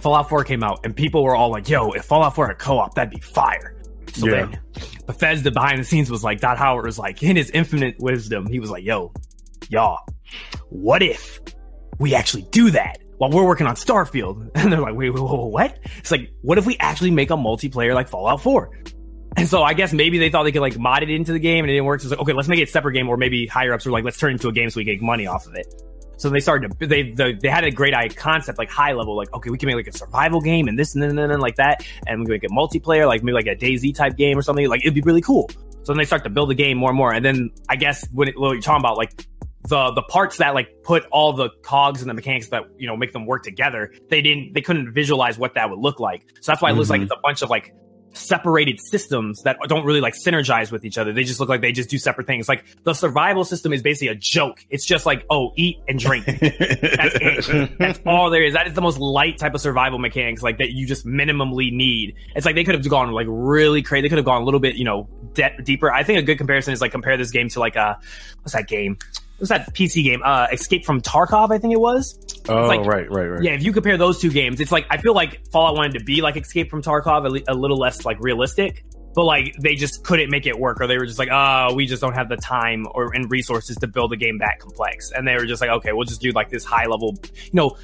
Fallout 0.00 0.28
4 0.30 0.44
came 0.44 0.62
out, 0.62 0.80
and 0.84 0.96
people 0.96 1.22
were 1.22 1.34
all 1.36 1.50
like, 1.50 1.68
"Yo, 1.68 1.90
if 1.90 2.04
Fallout 2.06 2.34
4 2.34 2.46
had 2.48 2.58
co-op, 2.58 2.94
that'd 2.94 3.10
be 3.10 3.20
fire." 3.20 3.74
So 4.14 4.26
Yeah. 4.28 4.46
then, 4.46 4.60
Bethesda 5.06 5.50
behind 5.50 5.80
the 5.80 5.84
scenes 5.84 6.10
was 6.10 6.24
like, 6.24 6.40
Todd 6.40 6.56
Howard 6.56 6.86
was 6.86 6.98
like, 6.98 7.22
in 7.22 7.36
his 7.36 7.50
infinite 7.50 7.96
wisdom, 7.98 8.46
he 8.46 8.60
was 8.60 8.70
like, 8.70 8.84
"Yo, 8.84 9.12
y'all, 9.68 9.98
what 10.70 11.02
if 11.02 11.40
we 11.98 12.14
actually 12.14 12.42
do 12.42 12.70
that 12.70 12.98
while 13.18 13.30
we're 13.30 13.46
working 13.46 13.66
on 13.66 13.76
Starfield?" 13.76 14.50
And 14.54 14.72
they're 14.72 14.80
like, 14.80 14.94
"Wait, 14.94 15.10
wait, 15.10 15.22
wait, 15.22 15.50
what?" 15.50 15.78
It's 15.98 16.10
like, 16.10 16.30
what 16.42 16.58
if 16.58 16.66
we 16.66 16.76
actually 16.78 17.10
make 17.10 17.30
a 17.30 17.36
multiplayer 17.36 17.94
like 17.94 18.08
Fallout 18.08 18.42
4? 18.42 18.70
And 19.36 19.48
so 19.48 19.62
I 19.62 19.74
guess 19.74 19.92
maybe 19.92 20.18
they 20.18 20.30
thought 20.30 20.44
they 20.44 20.52
could 20.52 20.62
like 20.62 20.78
mod 20.78 21.02
it 21.02 21.10
into 21.10 21.32
the 21.32 21.38
game 21.38 21.64
and 21.64 21.70
it 21.70 21.74
didn't 21.74 21.86
work. 21.86 22.00
So 22.00 22.06
it's 22.06 22.10
like, 22.12 22.20
okay, 22.20 22.32
let's 22.32 22.48
make 22.48 22.58
it 22.58 22.64
a 22.64 22.66
separate 22.66 22.94
game, 22.94 23.08
or 23.08 23.16
maybe 23.16 23.46
higher 23.46 23.72
ups 23.72 23.86
were 23.86 23.92
like, 23.92 24.04
let's 24.04 24.18
turn 24.18 24.30
it 24.30 24.34
into 24.34 24.48
a 24.48 24.52
game 24.52 24.70
so 24.70 24.78
we 24.78 24.84
can 24.84 24.94
make 24.94 25.02
money 25.02 25.26
off 25.26 25.46
of 25.46 25.54
it. 25.54 25.66
So 26.16 26.28
they 26.28 26.40
started 26.40 26.72
to 26.80 26.86
they 26.86 27.12
they, 27.12 27.34
they 27.34 27.48
had 27.48 27.62
a 27.62 27.70
great 27.70 27.94
eye 27.94 28.08
concept, 28.08 28.58
like 28.58 28.68
high 28.68 28.92
level, 28.92 29.16
like 29.16 29.32
okay, 29.32 29.50
we 29.50 29.58
can 29.58 29.68
make 29.68 29.76
like 29.76 29.86
a 29.86 29.96
survival 29.96 30.40
game 30.40 30.66
and 30.66 30.76
this 30.76 30.94
and 30.94 31.02
then 31.02 31.16
and 31.16 31.30
then 31.30 31.38
like 31.38 31.56
that, 31.56 31.86
and 32.06 32.18
we 32.18 32.26
can 32.26 32.32
make 32.32 32.44
a 32.44 32.48
multiplayer, 32.48 33.06
like 33.06 33.22
maybe 33.22 33.34
like 33.34 33.46
a 33.46 33.54
DayZ 33.54 33.94
type 33.94 34.16
game 34.16 34.36
or 34.36 34.42
something. 34.42 34.68
Like 34.68 34.80
it'd 34.80 34.94
be 34.94 35.00
really 35.00 35.20
cool. 35.20 35.48
So 35.84 35.92
then 35.92 35.98
they 35.98 36.04
start 36.04 36.24
to 36.24 36.30
build 36.30 36.50
the 36.50 36.56
game 36.56 36.76
more 36.76 36.90
and 36.90 36.96
more, 36.96 37.12
and 37.12 37.24
then 37.24 37.50
I 37.68 37.76
guess 37.76 38.04
when 38.12 38.28
it, 38.28 38.38
what 38.38 38.52
you're 38.52 38.60
talking 38.60 38.82
about, 38.82 38.96
like 38.96 39.28
the 39.68 39.92
the 39.92 40.02
parts 40.02 40.38
that 40.38 40.54
like 40.54 40.68
put 40.82 41.04
all 41.10 41.32
the 41.32 41.50
cogs 41.62 42.00
and 42.00 42.08
the 42.10 42.14
mechanics 42.14 42.48
that 42.48 42.64
you 42.78 42.86
know 42.86 42.96
make 42.96 43.12
them 43.12 43.26
work 43.26 43.42
together, 43.42 43.92
they 44.08 44.22
didn't 44.22 44.54
they 44.54 44.60
couldn't 44.62 44.92
visualize 44.92 45.38
what 45.38 45.54
that 45.54 45.70
would 45.70 45.78
look 45.78 46.00
like. 46.00 46.22
So 46.40 46.52
that's 46.52 46.62
why 46.62 46.70
it 46.70 46.74
looks 46.74 46.90
like 46.90 47.00
Mhm. 47.00 47.04
it's 47.04 47.12
a 47.12 47.20
bunch 47.22 47.42
of 47.42 47.50
like 47.50 47.72
separated 48.14 48.80
systems 48.80 49.42
that 49.42 49.58
don't 49.68 49.84
really 49.84 50.00
like 50.00 50.14
synergize 50.14 50.72
with 50.72 50.84
each 50.84 50.96
other. 50.98 51.12
They 51.12 51.22
just 51.24 51.38
look 51.40 51.48
like 51.48 51.60
they 51.60 51.72
just 51.72 51.90
do 51.90 51.98
separate 51.98 52.26
things. 52.26 52.48
Like 52.48 52.64
the 52.84 52.94
survival 52.94 53.44
system 53.44 53.72
is 53.72 53.82
basically 53.82 54.08
a 54.08 54.14
joke. 54.14 54.64
It's 54.70 54.86
just 54.86 55.04
like, 55.06 55.24
oh, 55.30 55.52
eat 55.56 55.76
and 55.86 55.98
drink. 55.98 56.24
That's 56.26 57.48
it. 57.48 57.78
That's 57.78 58.00
all 58.06 58.30
there 58.30 58.42
is. 58.42 58.54
That 58.54 58.66
is 58.66 58.72
the 58.72 58.80
most 58.80 58.98
light 58.98 59.38
type 59.38 59.54
of 59.54 59.60
survival 59.60 59.98
mechanics, 59.98 60.42
like 60.42 60.58
that 60.58 60.72
you 60.72 60.86
just 60.86 61.06
minimally 61.06 61.70
need. 61.70 62.14
It's 62.34 62.46
like 62.46 62.54
they 62.54 62.64
could 62.64 62.74
have 62.74 62.88
gone 62.88 63.12
like 63.12 63.26
really 63.28 63.82
crazy. 63.82 64.02
They 64.02 64.08
could 64.08 64.18
have 64.18 64.24
gone 64.24 64.40
a 64.42 64.44
little 64.44 64.60
bit, 64.60 64.76
you 64.76 64.84
know, 64.84 65.08
de- 65.34 65.62
deeper. 65.62 65.92
I 65.92 66.02
think 66.02 66.18
a 66.18 66.22
good 66.22 66.38
comparison 66.38 66.72
is 66.72 66.80
like 66.80 66.90
compare 66.92 67.16
this 67.18 67.30
game 67.30 67.48
to 67.50 67.60
like 67.60 67.76
uh 67.76 67.94
what's 68.42 68.54
that 68.54 68.66
game? 68.68 68.98
What's 69.38 69.50
that 69.50 69.72
PC 69.74 70.02
game? 70.02 70.20
Uh, 70.24 70.48
Escape 70.52 70.84
from 70.84 71.00
Tarkov, 71.00 71.52
I 71.52 71.58
think 71.58 71.72
it 71.72 71.80
was. 71.80 72.18
oh 72.48 72.66
like- 72.66 72.80
right, 72.80 73.10
right, 73.10 73.26
right. 73.26 73.42
Yeah, 73.42 73.52
if 73.52 73.62
you 73.62 73.72
compare 73.72 73.96
those 73.96 74.20
two 74.20 74.30
games, 74.30 74.60
it's 74.60 74.72
like 74.72 74.86
I 74.90 74.96
feel 74.98 75.14
like 75.14 75.46
Fallout 75.52 75.76
wanted 75.76 75.98
to 75.98 76.04
be 76.04 76.20
like 76.22 76.36
Escape 76.36 76.70
from 76.70 76.82
Tarkov, 76.82 77.24
a, 77.24 77.28
li- 77.28 77.44
a 77.48 77.54
little 77.54 77.78
less 77.78 78.04
like 78.04 78.16
realistic, 78.20 78.84
but 79.14 79.24
like 79.24 79.54
they 79.62 79.74
just 79.76 80.04
couldn't 80.04 80.30
make 80.30 80.46
it 80.46 80.58
work, 80.58 80.80
or 80.80 80.86
they 80.88 80.98
were 80.98 81.06
just 81.06 81.18
like, 81.20 81.28
oh, 81.30 81.72
we 81.74 81.86
just 81.86 82.02
don't 82.02 82.14
have 82.14 82.28
the 82.28 82.36
time 82.36 82.86
or 82.92 83.14
and 83.14 83.30
resources 83.30 83.76
to 83.76 83.86
build 83.86 84.12
a 84.12 84.16
game 84.16 84.38
that 84.38 84.58
complex, 84.58 85.12
and 85.12 85.26
they 85.26 85.34
were 85.34 85.46
just 85.46 85.60
like, 85.60 85.70
okay, 85.70 85.92
we'll 85.92 86.04
just 86.06 86.20
do 86.20 86.32
like 86.32 86.50
this 86.50 86.64
high 86.64 86.86
level, 86.86 87.16
you 87.44 87.50
know. 87.52 87.76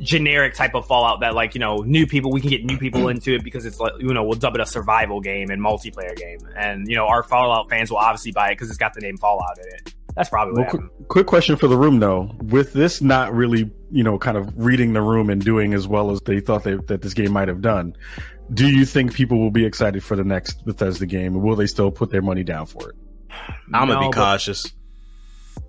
Generic 0.00 0.54
type 0.54 0.74
of 0.74 0.86
Fallout 0.86 1.20
that, 1.20 1.34
like, 1.34 1.54
you 1.54 1.58
know, 1.60 1.78
new 1.78 2.06
people, 2.06 2.30
we 2.32 2.40
can 2.40 2.48
get 2.48 2.64
new 2.64 2.78
people 2.78 3.08
into 3.08 3.34
it 3.34 3.44
because 3.44 3.66
it's 3.66 3.78
like, 3.78 3.92
you 3.98 4.14
know, 4.14 4.22
we'll 4.22 4.38
dub 4.38 4.54
it 4.54 4.60
a 4.62 4.64
survival 4.64 5.20
game 5.20 5.50
and 5.50 5.60
multiplayer 5.60 6.16
game. 6.16 6.38
And, 6.56 6.88
you 6.88 6.96
know, 6.96 7.06
our 7.08 7.22
Fallout 7.22 7.68
fans 7.68 7.90
will 7.90 7.98
obviously 7.98 8.32
buy 8.32 8.50
it 8.50 8.52
because 8.52 8.68
it's 8.70 8.78
got 8.78 8.94
the 8.94 9.00
name 9.00 9.18
Fallout 9.18 9.58
in 9.58 9.66
it. 9.74 9.94
That's 10.16 10.28
probably 10.28 10.62
Well, 10.62 10.70
quick, 10.70 11.08
quick 11.08 11.26
question 11.26 11.56
for 11.56 11.68
the 11.68 11.76
room 11.76 11.98
though. 12.00 12.30
With 12.42 12.72
this 12.72 13.00
not 13.00 13.32
really, 13.34 13.70
you 13.90 14.02
know, 14.04 14.18
kind 14.18 14.36
of 14.36 14.52
reading 14.56 14.92
the 14.92 15.00
room 15.02 15.30
and 15.30 15.42
doing 15.42 15.72
as 15.74 15.88
well 15.88 16.10
as 16.10 16.20
they 16.20 16.40
thought 16.40 16.64
they, 16.64 16.74
that 16.74 17.00
this 17.02 17.14
game 17.14 17.32
might 17.32 17.48
have 17.48 17.62
done, 17.62 17.96
do 18.52 18.68
you 18.68 18.84
think 18.84 19.14
people 19.14 19.38
will 19.38 19.50
be 19.50 19.64
excited 19.64 20.04
for 20.04 20.16
the 20.16 20.24
next 20.24 20.64
Bethesda 20.66 21.06
game? 21.06 21.40
Will 21.40 21.56
they 21.56 21.66
still 21.66 21.90
put 21.90 22.10
their 22.10 22.22
money 22.22 22.42
down 22.44 22.66
for 22.66 22.90
it? 22.90 22.96
I'm 23.72 23.88
gonna 23.88 23.94
No, 23.94 24.00
be 24.00 24.06
but- 24.08 24.14
cautious. 24.14 24.70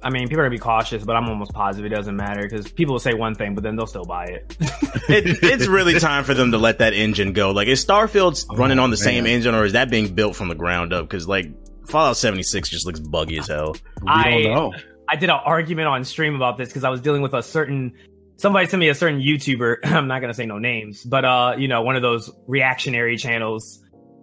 I 0.01 0.09
mean, 0.09 0.27
people 0.27 0.41
are 0.41 0.43
gonna 0.43 0.55
be 0.55 0.59
cautious, 0.59 1.03
but 1.05 1.15
I'm 1.15 1.29
almost 1.29 1.53
positive 1.53 1.89
it 1.89 1.95
doesn't 1.95 2.15
matter 2.17 2.41
because 2.41 2.69
people 2.69 2.93
will 2.93 2.99
say 2.99 3.13
one 3.13 3.35
thing, 3.35 3.53
but 3.55 3.63
then 3.63 3.77
they'll 3.77 3.87
still 3.87 4.05
buy 4.05 4.25
it. 4.25 4.57
It, 5.09 5.43
it's 5.43 5.67
really 5.67 5.99
time 5.99 6.23
for 6.23 6.33
them 6.33 6.51
to 6.51 6.57
let 6.57 6.79
that 6.79 6.93
engine 6.93 7.33
go. 7.33 7.51
Like, 7.51 7.67
is 7.67 7.85
Starfield's 7.85 8.45
Oh, 8.49 8.55
running 8.55 8.79
on 8.79 8.89
the 8.89 8.95
man. 8.95 9.03
same 9.03 9.25
engine, 9.25 9.53
or 9.53 9.65
is 9.65 9.73
that 9.73 9.89
being 9.89 10.13
built 10.15 10.37
from 10.37 10.47
the 10.47 10.55
ground 10.55 10.93
up? 10.93 11.05
Because 11.09 11.27
like 11.27 11.47
Fallout 11.87 12.17
76 12.17 12.69
just 12.69 12.85
looks 12.85 12.99
buggy 12.99 13.37
as 13.37 13.47
hell. 13.47 13.75
We 14.01 14.09
I- 14.09 14.31
don't 14.31 14.43
know. 14.53 14.73
I 15.09 15.15
did 15.17 15.29
an 15.29 15.39
argument 15.43 15.89
on 15.89 16.05
stream 16.05 16.35
about 16.35 16.57
this 16.57 16.69
because 16.69 16.83
I 16.83 16.89
was 16.89 17.01
dealing 17.01 17.21
with 17.21 17.33
a 17.33 17.43
certain 17.43 17.93
somebody 18.37 18.67
sent 18.67 18.79
me 18.79 18.89
a 18.89 18.95
certain 18.95 19.19
YouTuber. 19.19 19.77
I'm 19.83 20.07
not 20.07 20.21
gonna 20.21 20.33
say 20.33 20.45
no 20.45 20.59
names, 20.59 21.03
but 21.03 21.25
uh, 21.25 21.55
you 21.57 21.67
know, 21.67 21.81
one 21.81 21.95
of 21.95 22.01
those 22.01 22.31
reactionary 22.47 23.17
channels. 23.17 23.79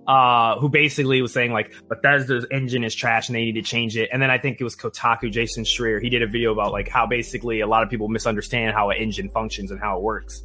Uh, 0.09 0.59
who 0.59 0.69
basically 0.69 1.23
was 1.23 1.33
saying 1.33 1.53
like 1.53 1.73
Bethesda's 1.89 2.45
engine 2.51 2.83
is 2.83 2.97
trash 2.97 3.29
and 3.29 3.37
they 3.37 3.45
need 3.45 3.53
to 3.53 3.63
change 3.63 3.97
it. 3.97 4.09
And 4.13 4.21
then 4.21 4.29
I 4.29 4.39
think 4.39 4.61
it 4.61 4.65
was 4.65 4.75
Kotaku, 4.75 5.31
Jason 5.31 5.63
Schreier. 5.63 6.03
He 6.03 6.09
did 6.09 6.23
a 6.23 6.27
video 6.27 6.53
about 6.53 6.73
like 6.73 6.89
how 6.89 7.07
basically 7.07 7.61
a 7.61 7.69
lot 7.69 7.85
of 7.85 7.91
people 7.91 8.09
misunderstand 8.09 8.75
how 8.75 8.91
an 8.91 8.97
engine 8.97 9.31
functions 9.31 9.71
and 9.71 9.79
how 9.79 9.99
it 9.99 10.03
works. 10.03 10.43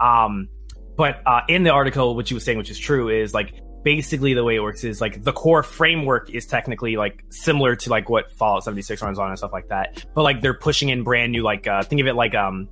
Um, 0.00 0.48
but 0.96 1.22
uh, 1.26 1.42
in 1.48 1.62
the 1.62 1.70
article, 1.70 2.16
what 2.16 2.28
you 2.28 2.36
were 2.36 2.40
saying, 2.40 2.58
which 2.58 2.70
is 2.70 2.78
true, 2.78 3.08
is 3.08 3.32
like 3.32 3.54
basically 3.84 4.34
the 4.34 4.42
way 4.42 4.56
it 4.56 4.60
works 4.60 4.82
is 4.82 5.00
like 5.00 5.22
the 5.22 5.32
core 5.32 5.62
framework 5.62 6.30
is 6.30 6.46
technically 6.46 6.96
like 6.96 7.24
similar 7.30 7.76
to 7.76 7.90
like 7.90 8.08
what 8.08 8.32
Fallout 8.32 8.64
76 8.64 9.00
runs 9.02 9.18
on 9.18 9.28
and 9.28 9.38
stuff 9.38 9.52
like 9.52 9.68
that. 9.68 10.04
But 10.14 10.22
like 10.22 10.40
they're 10.40 10.54
pushing 10.54 10.88
in 10.88 11.04
brand 11.04 11.32
new 11.32 11.42
like 11.42 11.66
uh 11.66 11.82
think 11.82 12.00
of 12.00 12.06
it 12.06 12.14
like 12.14 12.34
um 12.34 12.68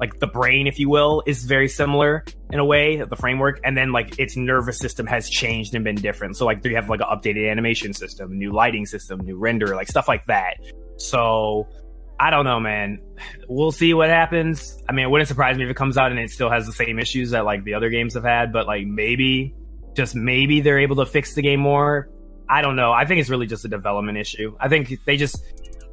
like 0.00 0.18
the 0.18 0.26
brain, 0.26 0.66
if 0.66 0.78
you 0.78 0.88
will, 0.88 1.22
is 1.26 1.44
very 1.44 1.68
similar 1.68 2.24
in 2.50 2.58
a 2.58 2.64
way, 2.64 3.02
the 3.02 3.16
framework, 3.16 3.60
and 3.64 3.76
then 3.76 3.92
like 3.92 4.18
its 4.18 4.34
nervous 4.34 4.78
system 4.78 5.06
has 5.06 5.28
changed 5.28 5.74
and 5.74 5.84
been 5.84 5.96
different. 5.96 6.38
So 6.38 6.46
like 6.46 6.62
they 6.62 6.72
have 6.72 6.88
like 6.88 7.00
an 7.00 7.06
updated 7.06 7.50
animation 7.50 7.92
system, 7.92 8.38
new 8.38 8.50
lighting 8.50 8.86
system, 8.86 9.20
new 9.20 9.36
render, 9.36 9.76
like 9.76 9.88
stuff 9.88 10.08
like 10.08 10.24
that. 10.26 10.54
So 10.96 11.68
I 12.18 12.30
don't 12.30 12.44
know, 12.44 12.60
man. 12.60 13.00
We'll 13.46 13.72
see 13.72 13.92
what 13.92 14.08
happens. 14.08 14.78
I 14.88 14.92
mean, 14.92 15.04
it 15.04 15.10
wouldn't 15.10 15.28
surprise 15.28 15.58
me 15.58 15.64
if 15.64 15.70
it 15.70 15.76
comes 15.76 15.98
out 15.98 16.10
and 16.10 16.18
it 16.18 16.30
still 16.30 16.50
has 16.50 16.64
the 16.64 16.72
same 16.72 16.98
issues 16.98 17.30
that 17.30 17.44
like 17.44 17.64
the 17.64 17.74
other 17.74 17.90
games 17.90 18.14
have 18.14 18.24
had, 18.24 18.54
but 18.54 18.66
like 18.66 18.86
maybe, 18.86 19.54
just 19.94 20.14
maybe 20.14 20.60
they're 20.60 20.78
able 20.80 20.96
to 20.96 21.06
fix 21.06 21.34
the 21.34 21.42
game 21.42 21.60
more. 21.60 22.08
I 22.48 22.62
don't 22.62 22.76
know. 22.76 22.92
I 22.92 23.04
think 23.04 23.20
it's 23.20 23.30
really 23.30 23.46
just 23.46 23.64
a 23.64 23.68
development 23.68 24.18
issue. 24.18 24.56
I 24.60 24.68
think 24.68 24.92
they 25.04 25.16
just 25.16 25.42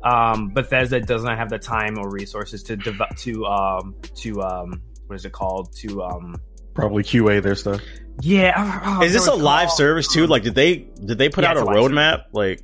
um, 0.04 0.50
Bethesda 0.50 1.00
does 1.02 1.24
not 1.24 1.38
have 1.38 1.50
the 1.50 1.60
time 1.60 1.98
or 1.98 2.10
resources 2.10 2.64
to 2.64 2.78
dev- 2.78 3.16
to 3.18 3.46
um 3.46 3.96
to 4.16 4.42
um 4.42 4.82
what 5.08 5.16
is 5.16 5.26
it 5.26 5.32
called 5.32 5.74
to 5.78 6.04
um 6.04 6.36
Probably 6.74 7.02
QA 7.04 7.42
their 7.42 7.56
stuff. 7.56 7.82
yeah. 8.22 8.54
oh, 8.56 8.98
oh, 9.00 9.04
Is 9.04 9.14
this 9.14 9.26
a 9.28 9.34
live 9.34 9.68
called. 9.70 9.78
service 9.78 10.08
too? 10.14 10.28
Like, 10.28 10.44
did 10.44 10.54
they 10.56 10.76
did 11.04 11.18
they 11.18 11.30
put 11.30 11.44
Yeah, 11.44 11.52
out 11.52 11.58
a 11.58 11.62
a 11.62 11.66
roadmap? 11.66 12.26
Like, 12.34 12.62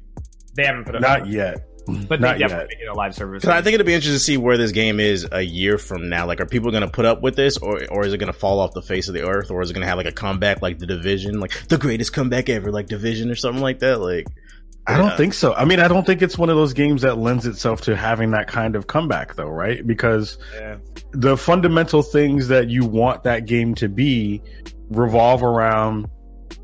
They 0.55 0.65
haven't 0.65 0.85
put 0.85 0.93
it 0.95 1.01
Not 1.01 1.25
yet. 1.27 1.65
Mm. 1.87 2.07
but 2.07 2.21
they 2.21 2.27
Not 2.27 2.39
definitely 2.39 2.57
yet. 2.63 2.67
make 2.69 2.79
it 2.81 2.87
a 2.89 2.93
live 2.93 3.13
service. 3.13 3.41
Because 3.41 3.55
I 3.57 3.61
think 3.61 3.73
it'd 3.75 3.85
be 3.85 3.93
interesting 3.93 4.17
to 4.17 4.23
see 4.23 4.37
where 4.37 4.57
this 4.57 4.71
game 4.71 4.99
is 5.01 5.27
a 5.31 5.41
year 5.41 5.77
from 5.77 6.07
now. 6.09 6.25
Like, 6.27 6.39
are 6.39 6.45
people 6.45 6.71
going 6.71 6.83
to 6.83 6.89
put 6.89 7.05
up 7.05 7.21
with 7.21 7.35
this, 7.35 7.57
or 7.57 7.81
or 7.91 8.05
is 8.05 8.13
it 8.13 8.19
going 8.19 8.31
to 8.31 8.37
fall 8.39 8.59
off 8.59 8.71
the 8.73 8.81
face 8.81 9.07
of 9.09 9.13
the 9.13 9.27
earth, 9.27 9.51
or 9.51 9.61
is 9.61 9.69
it 9.69 9.73
going 9.73 9.81
to 9.81 9.87
have 9.87 9.97
like 9.97 10.05
a 10.07 10.11
comeback 10.13 10.61
like 10.61 10.79
the 10.79 10.85
Division, 10.87 11.39
like 11.39 11.51
the 11.67 11.77
greatest 11.77 12.13
comeback 12.13 12.47
ever, 12.49 12.71
like 12.71 12.87
Division 12.87 13.29
or 13.31 13.35
something 13.35 13.61
like 13.61 13.79
that? 13.79 13.99
Like, 13.99 14.27
I 14.87 14.97
don't 14.97 15.07
Yeah. 15.07 15.17
think 15.17 15.33
so. 15.33 15.53
I 15.53 15.65
mean, 15.65 15.79
I 15.79 15.87
don't 15.87 16.05
think 16.05 16.21
it's 16.21 16.37
one 16.37 16.49
of 16.49 16.55
those 16.55 16.73
games 16.73 17.01
that 17.03 17.17
lends 17.17 17.45
itself 17.45 17.81
to 17.81 17.95
having 17.95 18.31
that 18.31 18.47
kind 18.47 18.75
of 18.75 18.85
comeback, 18.87 19.35
though, 19.35 19.49
right? 19.49 19.85
Because 19.85 20.37
Yeah. 20.57 20.75
the 21.11 21.35
fundamental 21.37 22.01
things 22.01 22.49
that 22.49 22.69
you 22.69 22.85
want 22.85 23.23
that 23.23 23.45
game 23.45 23.75
to 23.75 23.87
be 23.89 24.41
revolve 24.89 25.43
around 25.43 26.07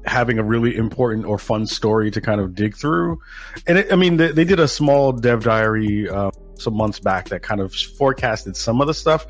having 0.09 0.39
a 0.39 0.43
really 0.43 0.75
important 0.75 1.25
or 1.25 1.37
fun 1.37 1.67
story 1.67 2.11
to 2.11 2.21
kind 2.21 2.41
of 2.41 2.55
dig 2.55 2.75
through. 2.75 3.19
And 3.67 3.77
it, 3.77 3.93
I 3.93 3.95
mean, 3.95 4.17
they, 4.17 4.31
they 4.31 4.43
did 4.43 4.59
a 4.59 4.67
small 4.67 5.11
dev 5.11 5.43
diary 5.43 6.09
uh, 6.09 6.31
some 6.55 6.75
months 6.75 6.99
back 6.99 7.29
that 7.29 7.41
kind 7.41 7.61
of 7.61 7.73
forecasted 7.73 8.57
some 8.57 8.81
of 8.81 8.87
the 8.87 8.93
stuff 8.93 9.27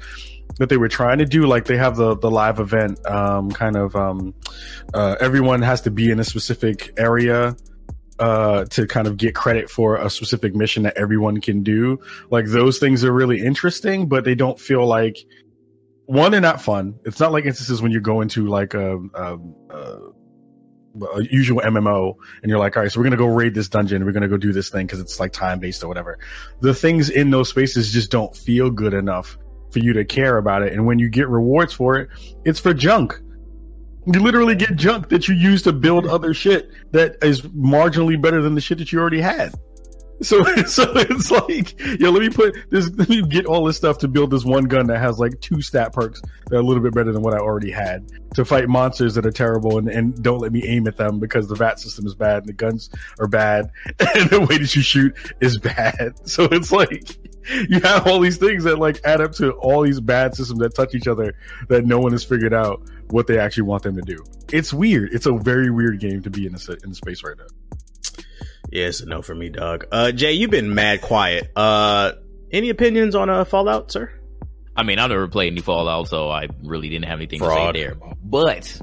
that 0.57 0.69
they 0.69 0.77
were 0.77 0.87
trying 0.87 1.19
to 1.19 1.25
do. 1.25 1.45
Like 1.45 1.65
they 1.65 1.77
have 1.77 1.95
the 1.95 2.15
the 2.15 2.31
live 2.31 2.59
event, 2.59 3.05
um, 3.05 3.51
kind 3.51 3.75
of 3.75 3.95
um, 3.95 4.33
uh, 4.93 5.15
everyone 5.19 5.61
has 5.61 5.81
to 5.81 5.91
be 5.91 6.09
in 6.09 6.19
a 6.19 6.23
specific 6.23 6.93
area 6.97 7.55
uh, 8.19 8.65
to 8.65 8.87
kind 8.87 9.07
of 9.07 9.17
get 9.17 9.35
credit 9.35 9.69
for 9.69 9.97
a 9.97 10.09
specific 10.09 10.55
mission 10.55 10.83
that 10.83 10.97
everyone 10.97 11.41
can 11.41 11.63
do. 11.63 11.99
Like 12.29 12.45
those 12.45 12.79
things 12.79 13.03
are 13.03 13.11
really 13.11 13.39
interesting, 13.39 14.09
but 14.09 14.23
they 14.23 14.35
don't 14.35 14.59
feel 14.59 14.85
like 14.85 15.17
one, 16.05 16.31
they're 16.31 16.41
not 16.41 16.61
fun. 16.61 16.99
It's 17.05 17.19
not 17.19 17.31
like 17.31 17.45
instances 17.45 17.81
when 17.81 17.91
you 17.91 18.01
go 18.01 18.21
into 18.21 18.47
like 18.47 18.73
a, 18.73 18.97
a, 18.97 19.37
a, 19.69 19.99
a 21.15 21.23
usual 21.23 21.61
MMO 21.61 22.15
and 22.41 22.49
you're 22.49 22.59
like, 22.59 22.75
all 22.75 22.83
right, 22.83 22.91
so 22.91 22.99
we're 22.99 23.05
gonna 23.05 23.17
go 23.17 23.27
raid 23.27 23.53
this 23.53 23.69
dungeon, 23.69 24.05
we're 24.05 24.11
gonna 24.11 24.27
go 24.27 24.37
do 24.37 24.51
this 24.51 24.69
thing 24.69 24.85
because 24.85 24.99
it's 24.99 25.19
like 25.19 25.31
time 25.31 25.59
based 25.59 25.83
or 25.83 25.87
whatever. 25.87 26.19
The 26.61 26.73
things 26.73 27.09
in 27.09 27.29
those 27.29 27.49
spaces 27.49 27.91
just 27.91 28.11
don't 28.11 28.35
feel 28.35 28.69
good 28.69 28.93
enough 28.93 29.37
for 29.71 29.79
you 29.79 29.93
to 29.93 30.05
care 30.05 30.37
about 30.37 30.63
it. 30.63 30.73
And 30.73 30.85
when 30.85 30.99
you 30.99 31.09
get 31.09 31.29
rewards 31.29 31.73
for 31.73 31.97
it, 31.97 32.09
it's 32.43 32.59
for 32.59 32.73
junk. 32.73 33.19
You 34.05 34.19
literally 34.19 34.55
get 34.55 34.75
junk 34.75 35.09
that 35.09 35.27
you 35.27 35.35
use 35.35 35.63
to 35.63 35.73
build 35.73 36.07
other 36.07 36.33
shit 36.33 36.71
that 36.91 37.23
is 37.23 37.41
marginally 37.41 38.19
better 38.19 38.41
than 38.41 38.55
the 38.55 38.61
shit 38.61 38.79
that 38.79 38.91
you 38.91 38.99
already 38.99 39.21
had. 39.21 39.53
So, 40.21 40.43
so 40.65 40.83
it's 40.95 41.31
like, 41.31 41.79
yo, 41.99 42.11
let 42.11 42.21
me 42.21 42.29
put 42.29 42.55
this, 42.69 42.89
let 42.95 43.09
me 43.09 43.21
get 43.21 43.45
all 43.45 43.65
this 43.65 43.77
stuff 43.77 43.99
to 43.99 44.07
build 44.07 44.31
this 44.31 44.43
one 44.43 44.65
gun 44.65 44.87
that 44.87 44.99
has 44.99 45.19
like 45.19 45.39
two 45.41 45.61
stat 45.61 45.93
perks 45.93 46.21
that 46.21 46.55
are 46.55 46.59
a 46.59 46.63
little 46.63 46.83
bit 46.83 46.93
better 46.93 47.11
than 47.11 47.21
what 47.21 47.33
I 47.33 47.37
already 47.37 47.71
had 47.71 48.11
to 48.35 48.45
fight 48.45 48.67
monsters 48.67 49.15
that 49.15 49.25
are 49.25 49.31
terrible 49.31 49.77
and, 49.77 49.89
and 49.89 50.21
don't 50.21 50.39
let 50.39 50.51
me 50.51 50.63
aim 50.65 50.87
at 50.87 50.97
them 50.97 51.19
because 51.19 51.47
the 51.47 51.55
VATS 51.55 51.83
system 51.83 52.05
is 52.05 52.15
bad 52.15 52.39
and 52.39 52.47
the 52.47 52.53
guns 52.53 52.89
are 53.19 53.27
bad 53.27 53.71
and 53.99 54.29
the 54.29 54.39
way 54.41 54.57
that 54.57 54.75
you 54.75 54.81
shoot 54.81 55.15
is 55.39 55.57
bad. 55.57 56.27
So 56.27 56.43
it's 56.43 56.71
like, 56.71 57.17
you 57.67 57.79
have 57.81 58.07
all 58.07 58.19
these 58.19 58.37
things 58.37 58.65
that 58.65 58.77
like 58.77 59.01
add 59.03 59.21
up 59.21 59.31
to 59.33 59.51
all 59.53 59.83
these 59.83 59.99
bad 59.99 60.35
systems 60.35 60.59
that 60.59 60.75
touch 60.75 60.93
each 60.93 61.07
other 61.07 61.35
that 61.69 61.85
no 61.85 61.99
one 61.99 62.11
has 62.11 62.23
figured 62.23 62.53
out 62.53 62.81
what 63.09 63.27
they 63.27 63.39
actually 63.39 63.63
want 63.63 63.83
them 63.83 63.95
to 63.95 64.01
do. 64.01 64.23
It's 64.51 64.73
weird. 64.73 65.13
It's 65.13 65.25
a 65.25 65.33
very 65.33 65.71
weird 65.71 65.99
game 65.99 66.21
to 66.23 66.29
be 66.29 66.45
in 66.45 66.53
a, 66.53 66.77
in 66.83 66.93
space 66.93 67.23
right 67.23 67.37
now. 67.37 67.45
Yeah, 68.71 68.85
it's 68.85 69.01
a 69.01 69.05
no 69.05 69.21
for 69.21 69.35
me, 69.35 69.49
dog. 69.49 69.85
Uh, 69.91 70.11
Jay, 70.11 70.33
you've 70.33 70.51
been 70.51 70.73
mad 70.73 71.01
quiet. 71.01 71.51
Uh, 71.55 72.13
any 72.51 72.69
opinions 72.69 73.15
on 73.15 73.29
uh, 73.29 73.45
Fallout, 73.45 73.91
sir? 73.91 74.11
I 74.75 74.83
mean, 74.83 74.99
I've 74.99 75.09
never 75.09 75.27
played 75.27 75.51
any 75.51 75.61
Fallout, 75.61 76.07
so 76.07 76.29
I 76.29 76.47
really 76.63 76.89
didn't 76.89 77.05
have 77.05 77.19
anything 77.19 77.39
Fraud. 77.39 77.73
to 77.73 77.79
say 77.79 77.85
there. 77.87 77.95
But, 78.23 78.81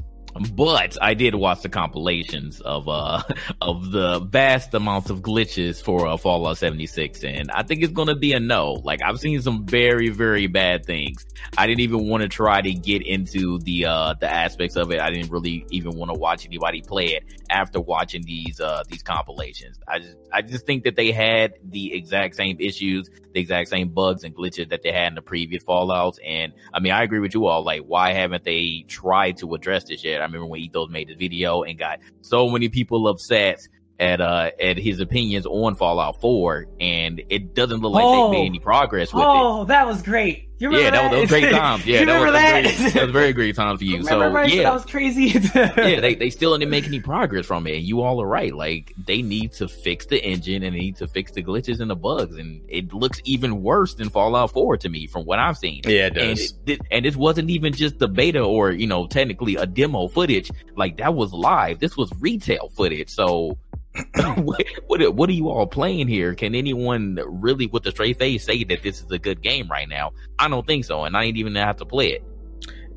but 0.52 0.96
I 1.00 1.14
did 1.14 1.34
watch 1.34 1.62
the 1.62 1.68
compilations 1.68 2.60
of 2.60 2.88
uh 2.88 3.22
of 3.60 3.90
the 3.90 4.20
vast 4.20 4.74
amounts 4.74 5.10
of 5.10 5.20
glitches 5.20 5.82
for 5.82 6.06
uh, 6.06 6.16
Fallout 6.16 6.58
76, 6.58 7.24
and 7.24 7.50
I 7.50 7.62
think 7.62 7.82
it's 7.82 7.92
gonna 7.92 8.16
be 8.16 8.32
a 8.32 8.40
no. 8.40 8.72
Like 8.72 9.00
I've 9.02 9.18
seen 9.18 9.40
some 9.40 9.66
very 9.66 10.08
very 10.10 10.46
bad 10.46 10.84
things. 10.84 11.24
I 11.56 11.66
didn't 11.66 11.80
even 11.80 12.08
want 12.08 12.22
to 12.22 12.28
try 12.28 12.60
to 12.60 12.72
get 12.72 13.06
into 13.06 13.58
the 13.60 13.86
uh 13.86 14.14
the 14.20 14.30
aspects 14.30 14.76
of 14.76 14.90
it. 14.92 15.00
I 15.00 15.10
didn't 15.10 15.30
really 15.30 15.66
even 15.70 15.96
want 15.96 16.12
to 16.12 16.18
watch 16.18 16.44
anybody 16.46 16.82
play 16.82 17.14
it 17.14 17.24
after 17.50 17.80
watching 17.80 18.22
these 18.22 18.60
uh 18.60 18.82
these 18.88 19.02
compilations. 19.02 19.78
I 19.88 19.98
just 20.00 20.16
I 20.32 20.42
just 20.42 20.66
think 20.66 20.84
that 20.84 20.96
they 20.96 21.12
had 21.12 21.54
the 21.64 21.94
exact 21.94 22.36
same 22.36 22.56
issues, 22.60 23.08
the 23.32 23.40
exact 23.40 23.68
same 23.68 23.88
bugs 23.88 24.24
and 24.24 24.34
glitches 24.34 24.68
that 24.70 24.82
they 24.82 24.92
had 24.92 25.08
in 25.08 25.14
the 25.14 25.22
previous 25.22 25.62
Fallouts. 25.64 26.18
And 26.24 26.52
I 26.72 26.80
mean, 26.80 26.92
I 26.92 27.02
agree 27.02 27.20
with 27.20 27.34
you 27.34 27.46
all. 27.46 27.62
Like, 27.64 27.82
why 27.82 28.12
haven't 28.12 28.44
they 28.44 28.84
tried 28.88 29.38
to 29.38 29.54
address 29.54 29.84
this 29.84 30.04
yet? 30.04 30.20
I 30.20 30.24
remember 30.24 30.46
when 30.46 30.60
Ethos 30.60 30.90
made 30.90 31.08
the 31.08 31.14
video 31.14 31.62
and 31.62 31.78
got 31.78 32.00
so 32.22 32.48
many 32.48 32.68
people 32.68 33.08
upset 33.08 33.66
at 33.98 34.20
uh 34.20 34.50
at 34.60 34.76
his 34.76 35.00
opinions 35.00 35.46
on 35.46 35.74
Fallout 35.74 36.20
4, 36.20 36.66
and 36.80 37.22
it 37.30 37.54
doesn't 37.54 37.80
look 37.80 37.92
like 37.94 38.04
Oh. 38.04 38.30
they 38.30 38.38
made 38.38 38.46
any 38.46 38.58
progress 38.60 39.12
with 39.14 39.22
it. 39.22 39.26
Oh, 39.26 39.64
that 39.64 39.86
was 39.86 40.02
great. 40.02 40.45
You 40.58 40.72
Yeah, 40.76 40.90
that 40.90 41.02
was, 41.02 41.10
that 41.12 41.20
was 41.20 41.30
great 41.30 41.50
times. 41.50 41.86
Yeah, 41.86 42.00
you 42.00 42.06
that 42.06 42.18
was, 42.20 42.26
remember 42.26 42.32
that? 42.38 42.64
that? 42.64 42.76
Great, 42.78 42.94
that 42.94 43.02
was 43.02 43.12
very 43.12 43.32
great 43.32 43.54
time 43.56 43.76
for 43.76 43.84
you. 43.84 43.98
Remember 43.98 44.28
So 44.28 44.32
when 44.32 44.48
yeah, 44.50 44.62
that 44.64 44.72
was 44.72 44.84
crazy. 44.86 45.24
yeah, 45.54 46.00
they, 46.00 46.14
they 46.14 46.30
still 46.30 46.56
didn't 46.56 46.70
make 46.70 46.86
any 46.86 47.00
progress 47.00 47.44
from 47.46 47.66
it. 47.66 47.76
And 47.76 47.84
you 47.84 48.00
all 48.02 48.20
are 48.22 48.26
right. 48.26 48.54
Like 48.54 48.94
they 49.06 49.20
need 49.22 49.52
to 49.52 49.68
fix 49.68 50.06
the 50.06 50.22
engine 50.24 50.62
and 50.62 50.74
they 50.74 50.80
need 50.80 50.96
to 50.96 51.06
fix 51.06 51.32
the 51.32 51.42
glitches 51.42 51.80
and 51.80 51.90
the 51.90 51.96
bugs. 51.96 52.36
And 52.36 52.62
it 52.68 52.92
looks 52.92 53.20
even 53.24 53.62
worse 53.62 53.94
than 53.94 54.08
Fallout 54.08 54.52
4 54.52 54.78
to 54.78 54.88
me 54.88 55.06
from 55.06 55.24
what 55.26 55.38
I've 55.38 55.58
seen. 55.58 55.82
Yeah, 55.84 56.06
it 56.06 56.16
And 56.16 56.36
does. 56.38 56.54
it, 56.66 56.80
and 56.90 57.04
this 57.04 57.16
wasn't 57.16 57.50
even 57.50 57.72
just 57.74 57.98
the 57.98 58.08
beta 58.08 58.40
or, 58.40 58.70
you 58.72 58.86
know, 58.86 59.06
technically 59.06 59.56
a 59.56 59.66
demo 59.66 60.08
footage. 60.08 60.50
Like 60.74 60.96
that 60.96 61.14
was 61.14 61.32
live. 61.32 61.80
This 61.80 61.96
was 61.96 62.10
retail 62.18 62.70
footage. 62.70 63.10
So 63.10 63.58
what, 64.36 64.64
what 64.86 65.14
what 65.14 65.28
are 65.28 65.32
you 65.32 65.48
all 65.48 65.66
playing 65.66 66.08
here? 66.08 66.34
Can 66.34 66.54
anyone 66.54 67.18
really 67.26 67.66
with 67.66 67.86
a 67.86 67.90
straight 67.90 68.18
face 68.18 68.44
say 68.44 68.64
that 68.64 68.82
this 68.82 69.02
is 69.02 69.10
a 69.10 69.18
good 69.18 69.42
game 69.42 69.68
right 69.68 69.88
now? 69.88 70.12
I 70.38 70.48
don't 70.48 70.66
think 70.66 70.84
so. 70.84 71.04
And 71.04 71.16
I 71.16 71.24
ain't 71.24 71.36
even 71.36 71.54
have 71.54 71.76
to 71.78 71.86
play 71.86 72.12
it. 72.12 72.24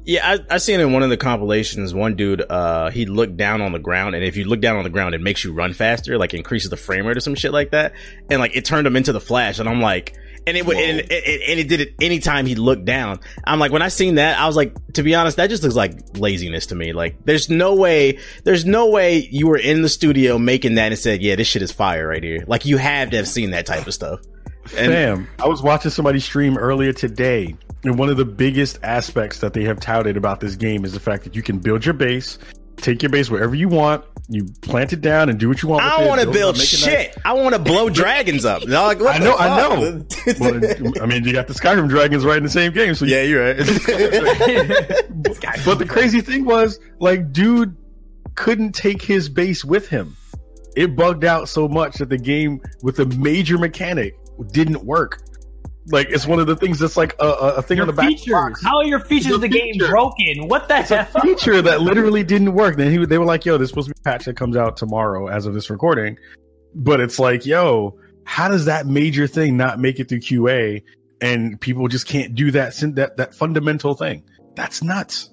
Yeah, 0.06 0.38
I, 0.50 0.56
I 0.56 0.58
seen 0.58 0.80
in 0.80 0.92
one 0.94 1.04
of 1.04 1.10
the 1.10 1.18
compilations, 1.18 1.94
one 1.94 2.16
dude, 2.16 2.42
uh, 2.42 2.90
he 2.90 3.06
looked 3.06 3.38
down 3.38 3.62
on 3.62 3.74
the 3.74 3.80
ground, 3.80 4.16
and 4.16 4.24
if 4.24 4.38
you 4.38 4.46
look 4.46 4.62
down 4.62 4.78
on 4.78 4.84
the 4.84 4.90
ground, 4.90 5.14
it 5.14 5.22
makes 5.22 5.44
you 5.44 5.54
run 5.54 5.74
faster, 5.74 6.18
like 6.18 6.34
increases 6.34 6.70
the 6.70 6.78
frame 6.78 7.06
rate 7.06 7.18
or 7.18 7.20
some 7.20 7.36
shit 7.36 7.52
like 7.52 7.72
that, 7.72 7.94
and 8.30 8.40
like 8.40 8.56
it 8.56 8.66
turned 8.66 8.88
him 8.88 8.96
into 8.96 9.12
the 9.12 9.20
Flash, 9.20 9.60
and 9.60 9.70
I'm 9.70 9.82
like, 9.82 10.18
and 10.48 10.58
it 10.58 10.66
would, 10.66 10.78
and, 10.78 11.00
and, 11.00 11.12
and 11.12 11.60
it 11.60 11.68
did 11.68 11.82
it 11.82 11.96
anytime 12.02 12.46
he 12.46 12.56
looked 12.56 12.86
down. 12.86 13.20
I'm 13.44 13.60
like, 13.60 13.72
when 13.72 13.82
I 13.82 13.90
seen 13.90 14.16
that, 14.16 14.40
I 14.40 14.48
was 14.48 14.56
like, 14.56 14.76
to 14.94 15.04
be 15.04 15.16
honest, 15.16 15.38
that 15.38 15.50
just 15.50 15.64
looks 15.64 15.76
like 15.76 16.18
laziness 16.18 16.68
to 16.68 16.76
me. 16.76 16.94
Like, 16.94 17.24
there's 17.26 17.50
no 17.50 17.76
way, 17.76 18.20
there's 18.44 18.66
no 18.66 18.90
way 18.90 19.28
you 19.32 19.48
were 19.48 19.58
in 19.58 19.82
the 19.82 19.90
studio 19.90 20.38
making 20.38 20.76
that 20.76 20.92
and 20.92 21.00
said, 21.00 21.22
yeah, 21.22 21.36
this 21.36 21.48
shit 21.48 21.62
is 21.62 21.72
fire 21.72 22.08
right 22.08 22.24
here. 22.24 22.44
Like, 22.48 22.66
you 22.66 22.78
have 22.78 23.12
to 23.12 23.18
have 23.18 23.28
seen 23.28 23.52
that 23.52 23.66
type 23.66 23.88
of 23.88 23.94
stuff. 23.94 24.22
And 24.78 24.92
Fam, 24.92 25.28
I 25.40 25.48
was 25.48 25.64
watching 25.64 25.90
somebody 25.90 26.20
stream 26.20 26.58
earlier 26.58 26.94
today, 26.94 27.56
and 27.84 27.98
one 27.98 28.10
of 28.10 28.18
the 28.18 28.26
biggest 28.26 28.78
aspects 28.84 29.40
that 29.40 29.54
they 29.54 29.64
have 29.64 29.80
touted 29.80 30.16
about 30.16 30.42
this 30.42 30.56
game 30.56 30.86
is 30.86 30.94
the 30.94 31.00
fact 31.00 31.24
that 31.24 31.36
you 31.36 31.42
can 31.42 31.58
build 31.58 31.86
your 31.86 31.94
base, 31.94 32.38
take 32.82 33.02
your 33.02 33.10
base 33.10 33.30
wherever 33.30 33.56
you 33.56 33.70
want, 33.70 34.04
you 34.28 34.46
plant 34.62 34.94
it 34.94 35.02
down 35.02 35.30
and 35.30 35.40
do 35.40 35.48
what 35.48 35.62
you 35.62 35.70
want. 35.70 35.84
I 35.84 35.98
don't 35.98 36.08
want 36.08 36.22
to 36.22 36.28
build 36.28 36.36
it 36.36 36.40
build 36.40 36.50
up, 36.50 36.58
make 36.58 36.74
it 36.74 36.78
shit. 36.78 37.18
I 37.26 37.34
want 37.34 37.56
to 37.56 37.60
blow 37.60 37.90
dragons 37.90 38.46
up. 38.46 38.62
What 38.62 39.08
I 39.08 39.18
know, 39.18 39.36
I 39.36 39.58
know. 39.58 40.06
Well, 40.40 40.62
I 41.02 41.06
mean, 41.06 41.24
you 41.24 41.34
got 41.34 41.48
the 41.48 41.54
Skyrim 41.54 41.90
dragons 41.90 42.26
right 42.26 42.38
in 42.38 42.44
the 42.44 42.50
same 42.50 42.72
game, 42.72 42.96
so 42.96 43.06
yeah, 43.06 43.24
you're 43.24 43.44
right. 43.44 43.58
But 45.66 45.80
the 45.80 45.86
crazy 45.88 46.22
thing 46.22 46.46
was, 46.46 46.80
like, 47.00 47.32
dude 47.32 47.76
couldn't 48.36 48.74
take 48.74 49.02
his 49.02 49.30
base 49.30 49.66
with 49.66 49.90
him. 49.90 50.16
It 50.76 50.96
bugged 50.96 51.26
out 51.26 51.50
so 51.50 51.68
much 51.68 51.98
that 51.98 52.10
the 52.10 52.18
game 52.18 52.62
with 52.82 53.00
a 53.00 53.06
major 53.06 53.58
mechanic 53.58 54.18
didn't 54.52 54.84
work. 54.86 55.22
Like, 55.92 56.10
it's 56.10 56.28
one 56.28 56.40
of 56.40 56.48
the 56.48 56.56
things 56.56 56.80
that's 56.80 56.98
like 56.98 57.16
a, 57.20 57.26
a, 57.26 57.56
a 57.56 57.62
thing 57.62 57.78
your 57.78 57.84
on 57.84 57.88
the 57.88 57.94
back. 57.94 58.08
features. 58.10 58.32
box. 58.32 58.64
How 58.64 58.78
are 58.78 58.84
your 58.86 59.00
features 59.00 59.32
of 59.34 59.42
the 59.42 59.48
game 59.48 59.78
broken? 59.78 60.48
What 60.48 60.68
the 60.68 60.80
It's 60.80 60.92
a 60.92 61.06
feature 61.22 61.62
that 61.62 61.82
literally 61.82 62.24
didn't 62.24 62.54
work. 62.54 62.78
Then 62.78 62.92
he, 62.92 63.06
they 63.06 63.18
were 63.18 63.26
like, 63.26 63.46
"Yo, 63.46 63.58
there's 63.58 63.70
supposed 63.70 63.88
to 63.90 63.94
be 63.94 64.00
a 64.00 64.04
patch 64.04 64.26
that 64.26 64.38
comes 64.38 64.56
out 64.56 64.78
tomorrow 64.78 65.28
as 65.28 65.46
of 65.46 65.54
this 65.54 65.70
recording," 65.70 66.18
but 66.76 67.00
it's 67.00 67.20
like, 67.20 67.46
"Yo, 67.46 67.98
how 68.24 68.48
does 68.50 68.66
that 68.66 68.86
major 68.86 69.28
thing 69.28 69.58
not 69.58 69.80
make 69.80 70.00
it 70.00 70.10
through 70.10 70.20
QA?" 70.20 70.84
And 71.22 71.60
people 71.60 71.88
just 71.88 72.08
can't 72.08 72.36
do 72.36 72.52
that 72.52 72.76
that 72.96 73.18
that 73.18 73.34
fundamental 73.34 73.94
thing. 73.96 74.24
That's 74.56 74.84
nuts. 74.84 75.30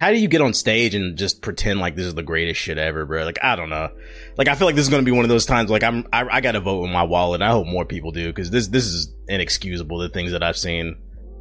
How 0.00 0.10
do 0.10 0.18
you 0.18 0.28
get 0.28 0.40
on 0.40 0.52
stage 0.54 0.94
and 0.94 1.16
just 1.16 1.40
pretend 1.40 1.80
like 1.80 1.94
this 1.96 2.06
is 2.06 2.14
the 2.14 2.22
greatest 2.22 2.60
shit 2.60 2.78
ever, 2.78 3.06
bro? 3.06 3.24
Like, 3.24 3.38
I 3.42 3.56
don't 3.56 3.70
know. 3.70 3.90
Like, 4.36 4.48
I 4.48 4.54
feel 4.54 4.66
like 4.66 4.74
this 4.74 4.84
is 4.84 4.90
going 4.90 5.02
to 5.02 5.08
be 5.10 5.14
one 5.14 5.24
of 5.24 5.28
those 5.28 5.46
times. 5.46 5.70
Like, 5.70 5.82
I'm, 5.84 6.06
I, 6.12 6.24
I 6.28 6.40
got 6.40 6.52
to 6.52 6.60
vote 6.60 6.80
with 6.82 6.90
my 6.90 7.04
wallet. 7.04 7.40
I 7.42 7.50
hope 7.50 7.66
more 7.66 7.84
people 7.84 8.10
do 8.10 8.26
because 8.28 8.50
this, 8.50 8.66
this 8.68 8.84
is 8.86 9.14
inexcusable. 9.28 9.98
The 9.98 10.08
things 10.08 10.32
that 10.32 10.42
I've 10.42 10.56
seen. 10.56 10.96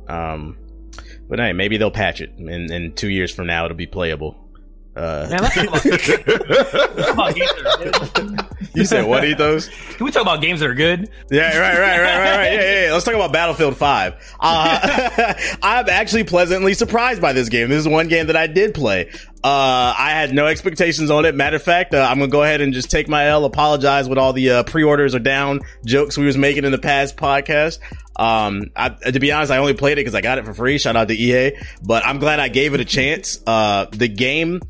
Um, 0.07 0.57
but 1.27 1.39
hey, 1.39 1.53
maybe 1.53 1.77
they'll 1.77 1.89
patch 1.91 2.21
it, 2.21 2.31
and 2.37 2.69
in 2.69 2.93
two 2.93 3.09
years 3.09 3.33
from 3.33 3.47
now, 3.47 3.65
it'll 3.65 3.77
be 3.77 3.87
playable. 3.87 4.39
Uh, 4.95 5.25
Man, 5.27 5.41
let's 5.41 5.55
talk 5.55 5.67
about- 5.69 5.85
let's 5.85 6.07
talk 7.07 7.13
about 7.13 7.35
gamers, 7.35 8.13
dude. 8.13 8.75
You 8.75 8.85
said 8.85 9.05
what, 9.07 9.25
Ethos? 9.25 9.67
Can 9.95 10.05
we 10.05 10.11
talk 10.11 10.21
about 10.21 10.41
games 10.41 10.59
that 10.59 10.69
are 10.69 10.75
good? 10.75 11.09
Yeah, 11.31 11.57
right, 11.57 11.79
right, 11.79 11.79
right, 11.79 11.99
right, 11.99 12.35
right. 12.37 12.53
Yeah, 12.53 12.61
yeah, 12.61 12.85
yeah. 12.87 12.93
Let's 12.93 13.03
talk 13.05 13.15
about 13.15 13.33
Battlefield 13.33 13.75
5. 13.75 14.35
Uh, 14.39 15.33
I'm 15.63 15.89
actually 15.89 16.25
pleasantly 16.25 16.75
surprised 16.75 17.21
by 17.23 17.33
this 17.33 17.49
game. 17.49 17.69
This 17.69 17.79
is 17.79 17.87
one 17.87 18.07
game 18.07 18.27
that 18.27 18.35
I 18.35 18.45
did 18.45 18.75
play. 18.75 19.09
Uh, 19.43 19.93
I 19.97 20.11
had 20.11 20.33
no 20.33 20.47
expectations 20.47 21.11
on 21.11 21.25
it. 21.25 21.35
Matter 21.35 21.57
of 21.57 21.63
fact, 21.63 21.93
uh, 21.93 22.07
I'm 22.09 22.19
gonna 22.19 22.31
go 22.31 22.43
ahead 22.43 22.61
and 22.61 22.73
just 22.73 22.89
take 22.89 23.09
my 23.09 23.27
L, 23.27 23.43
apologize 23.43 24.07
with 24.07 24.17
all 24.17 24.31
the, 24.31 24.49
uh, 24.49 24.63
pre-orders 24.63 25.13
are 25.15 25.19
down 25.19 25.59
jokes 25.85 26.17
we 26.17 26.25
was 26.25 26.37
making 26.37 26.63
in 26.63 26.71
the 26.71 26.77
past 26.77 27.17
podcast. 27.17 27.79
Um, 28.15 28.71
I, 28.75 28.89
to 28.89 29.19
be 29.19 29.33
honest, 29.33 29.51
I 29.51 29.57
only 29.57 29.73
played 29.73 29.93
it 29.93 30.01
because 30.01 30.15
I 30.15 30.21
got 30.21 30.37
it 30.37 30.45
for 30.45 30.53
free. 30.53 30.77
Shout 30.77 30.95
out 30.95 31.09
to 31.09 31.13
EA, 31.13 31.57
but 31.81 32.05
I'm 32.05 32.19
glad 32.19 32.39
I 32.39 32.47
gave 32.47 32.73
it 32.73 32.79
a 32.79 32.85
chance. 32.85 33.37
Uh, 33.45 33.87
the 33.91 34.07
game, 34.07 34.61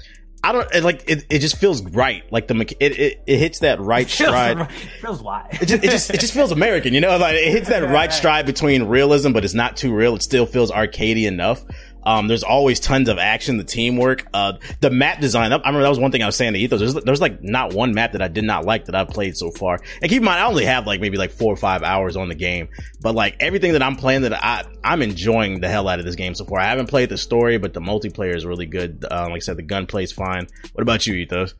I 0.43 0.51
don't 0.53 0.73
it, 0.73 0.83
like 0.83 1.03
it. 1.07 1.25
It 1.29 1.39
just 1.39 1.57
feels 1.57 1.83
right. 1.83 2.23
Like 2.31 2.47
the 2.47 2.55
it 2.79 2.99
it, 2.99 3.23
it 3.27 3.37
hits 3.37 3.59
that 3.59 3.79
right 3.79 4.07
Feels, 4.09 4.29
stride. 4.29 4.71
feels 5.01 5.21
why? 5.21 5.49
It 5.61 5.67
just, 5.67 5.83
it 5.83 5.91
just 5.91 6.09
it 6.09 6.19
just 6.19 6.33
feels 6.33 6.51
American, 6.51 6.93
you 6.93 6.99
know. 7.01 7.15
Like 7.17 7.35
it 7.35 7.51
hits 7.51 7.69
that 7.69 7.83
right 7.89 8.11
stride 8.11 8.45
between 8.45 8.83
realism, 8.83 9.33
but 9.33 9.45
it's 9.45 9.53
not 9.53 9.77
too 9.77 9.93
real. 9.93 10.15
It 10.15 10.23
still 10.23 10.45
feels 10.45 10.71
arcadey 10.71 11.27
enough. 11.27 11.63
Um, 12.05 12.27
there's 12.27 12.43
always 12.43 12.79
tons 12.79 13.09
of 13.09 13.17
action, 13.17 13.57
the 13.57 13.63
teamwork, 13.63 14.25
uh, 14.33 14.53
the 14.81 14.89
map 14.89 15.21
design. 15.21 15.51
I 15.53 15.57
remember 15.57 15.81
that 15.81 15.89
was 15.89 15.99
one 15.99 16.11
thing 16.11 16.23
I 16.23 16.25
was 16.25 16.35
saying 16.35 16.53
to 16.53 16.59
Ethos. 16.59 16.79
There's, 16.79 16.93
there's 16.93 17.21
like 17.21 17.41
not 17.41 17.73
one 17.73 17.93
map 17.93 18.11
that 18.13 18.21
I 18.21 18.27
did 18.27 18.43
not 18.43 18.65
like 18.65 18.85
that 18.85 18.95
I've 18.95 19.09
played 19.09 19.37
so 19.37 19.51
far. 19.51 19.79
And 20.01 20.09
keep 20.09 20.19
in 20.19 20.25
mind, 20.25 20.39
I 20.39 20.45
only 20.45 20.65
have 20.65 20.85
like 20.85 21.01
maybe 21.01 21.17
like 21.17 21.31
four 21.31 21.53
or 21.53 21.57
five 21.57 21.83
hours 21.83 22.15
on 22.15 22.29
the 22.29 22.35
game, 22.35 22.69
but 23.01 23.15
like 23.15 23.37
everything 23.39 23.73
that 23.73 23.83
I'm 23.83 23.95
playing 23.95 24.23
that 24.23 24.33
I, 24.33 24.65
I'm 24.83 25.01
enjoying 25.01 25.61
the 25.61 25.69
hell 25.69 25.87
out 25.87 25.99
of 25.99 26.05
this 26.05 26.15
game 26.15 26.35
so 26.35 26.45
far. 26.45 26.59
I 26.59 26.65
haven't 26.65 26.87
played 26.87 27.09
the 27.09 27.17
story, 27.17 27.57
but 27.57 27.73
the 27.73 27.81
multiplayer 27.81 28.35
is 28.35 28.45
really 28.45 28.65
good. 28.65 29.05
Uh, 29.09 29.27
like 29.29 29.35
I 29.35 29.39
said, 29.39 29.57
the 29.57 29.63
gunplay 29.63 30.03
is 30.03 30.11
fine. 30.11 30.47
What 30.73 30.81
about 30.81 31.07
you, 31.07 31.15
Ethos? 31.15 31.53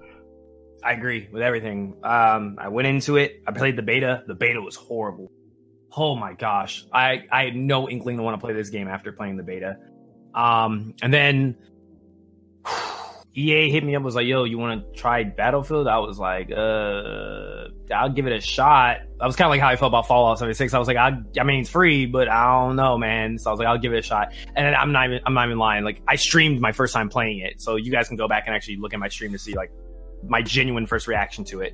I 0.84 0.92
agree 0.92 1.30
with 1.32 1.42
everything. 1.42 1.96
Um, 2.04 2.58
I 2.60 2.68
went 2.68 2.88
into 2.88 3.16
it. 3.18 3.42
I 3.48 3.52
played 3.52 3.78
the 3.78 3.84
beta. 3.84 4.24
The 4.28 4.36
beta 4.36 4.60
was 4.62 4.76
horrible. 4.76 5.32
Oh 5.96 6.16
my 6.16 6.34
gosh, 6.34 6.86
I 6.92 7.24
I 7.32 7.46
had 7.46 7.56
no 7.56 7.88
inkling 7.88 8.18
to 8.18 8.24
want 8.24 8.40
to 8.40 8.44
play 8.44 8.54
this 8.54 8.70
game 8.70 8.88
after 8.88 9.12
playing 9.12 9.38
the 9.38 9.44
beta. 9.44 9.78
Um, 10.34 10.96
and 11.02 11.14
then 11.14 11.58
EA 13.36 13.72
hit 13.72 13.84
me 13.84 13.96
up 13.96 14.04
was 14.04 14.16
like, 14.16 14.28
"Yo, 14.28 14.44
you 14.44 14.58
want 14.58 14.84
to 14.94 15.00
try 15.00 15.24
Battlefield?" 15.24 15.88
I 15.88 15.98
was 16.00 16.20
like, 16.20 16.52
"Uh, 16.52 17.70
I'll 17.94 18.10
give 18.10 18.28
it 18.28 18.34
a 18.34 18.42
shot." 18.42 18.98
I 19.20 19.26
was 19.26 19.36
kind 19.36 19.48
of 19.48 19.52
like 19.52 19.62
how 19.62 19.70
I 19.70 19.76
felt 19.76 19.90
about 19.90 20.08
Fallout 20.08 20.38
76. 20.38 20.74
I 20.74 20.80
was 20.80 20.88
like, 20.88 20.98
I, 20.98 21.18
I 21.40 21.44
mean, 21.44 21.62
it's 21.62 21.70
free, 21.70 22.06
but 22.06 22.28
I 22.28 22.54
don't 22.54 22.76
know, 22.76 22.98
man. 22.98 23.38
So 23.38 23.50
I 23.50 23.54
was 23.54 23.60
like, 23.60 23.68
I'll 23.68 23.78
give 23.78 23.94
it 23.94 24.00
a 24.00 24.02
shot. 24.02 24.34
And 24.56 24.76
I'm 24.76 24.92
not 24.92 25.06
even, 25.08 25.22
I'm 25.26 25.34
not 25.34 25.48
even 25.48 25.58
lying. 25.58 25.84
Like, 25.84 26.02
I 26.08 26.16
streamed 26.16 26.60
my 26.60 26.74
first 26.74 26.94
time 26.94 27.10
playing 27.10 27.40
it, 27.40 27.62
so 27.62 27.76
you 27.76 27.92
guys 27.92 28.08
can 28.08 28.18
go 28.18 28.28
back 28.28 28.44
and 28.46 28.56
actually 28.56 28.78
look 28.78 28.94
at 28.94 29.00
my 29.00 29.08
stream 29.08 29.32
to 29.32 29.40
see 29.40 29.56
like 29.56 29.72
my 30.28 30.42
genuine 30.42 30.86
first 30.86 31.08
reaction 31.08 31.44
to 31.46 31.62
it. 31.62 31.74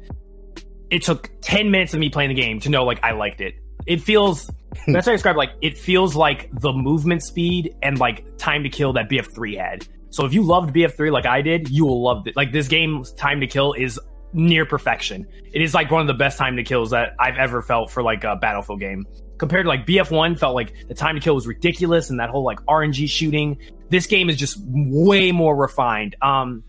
It 0.89 1.03
took 1.03 1.29
10 1.41 1.71
minutes 1.71 1.93
of 1.93 1.99
me 1.99 2.09
playing 2.09 2.29
the 2.29 2.41
game 2.41 2.59
to 2.61 2.69
know 2.69 2.85
like 2.85 3.03
I 3.03 3.11
liked 3.11 3.41
it. 3.41 3.55
It 3.85 4.01
feels 4.01 4.49
that's 4.87 5.05
how 5.05 5.11
I 5.11 5.15
describe 5.15 5.35
it, 5.35 5.39
like 5.39 5.53
it 5.61 5.77
feels 5.77 6.15
like 6.15 6.49
the 6.53 6.71
movement 6.71 7.23
speed 7.23 7.75
and 7.81 7.97
like 7.99 8.37
time 8.37 8.63
to 8.63 8.69
kill 8.69 8.93
that 8.93 9.09
BF3 9.09 9.57
had. 9.57 9.87
So 10.11 10.25
if 10.25 10.33
you 10.33 10.43
loved 10.43 10.73
BF3 10.73 11.11
like 11.11 11.25
I 11.25 11.41
did, 11.41 11.69
you 11.69 11.85
will 11.85 12.01
love 12.01 12.27
it. 12.27 12.35
Like 12.35 12.51
this 12.51 12.67
game's 12.67 13.11
time 13.13 13.39
to 13.41 13.47
kill 13.47 13.73
is 13.73 13.99
near 14.33 14.65
perfection. 14.65 15.27
It 15.53 15.61
is 15.61 15.73
like 15.73 15.91
one 15.91 16.01
of 16.01 16.07
the 16.07 16.13
best 16.13 16.37
time 16.37 16.55
to 16.57 16.63
kills 16.63 16.91
that 16.91 17.15
I've 17.19 17.37
ever 17.37 17.61
felt 17.61 17.91
for 17.91 18.03
like 18.03 18.23
a 18.23 18.35
Battlefield 18.35 18.79
game. 18.79 19.05
Compared 19.37 19.65
to 19.65 19.69
like 19.69 19.85
BF1 19.85 20.37
felt 20.37 20.53
like 20.55 20.73
the 20.87 20.93
time 20.93 21.15
to 21.15 21.21
kill 21.21 21.35
was 21.35 21.47
ridiculous 21.47 22.09
and 22.09 22.19
that 22.19 22.29
whole 22.29 22.43
like 22.43 22.59
RNG 22.61 23.09
shooting. 23.09 23.57
This 23.89 24.07
game 24.07 24.29
is 24.29 24.35
just 24.35 24.57
way 24.61 25.31
more 25.31 25.55
refined. 25.55 26.15
Um 26.21 26.63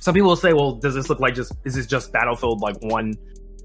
some 0.00 0.14
people 0.14 0.28
will 0.28 0.36
say, 0.36 0.52
well, 0.52 0.74
does 0.74 0.94
this 0.94 1.10
look 1.10 1.20
like 1.20 1.34
just 1.34 1.52
is 1.64 1.74
this 1.74 1.86
just 1.86 2.12
Battlefield 2.12 2.60
like 2.60 2.76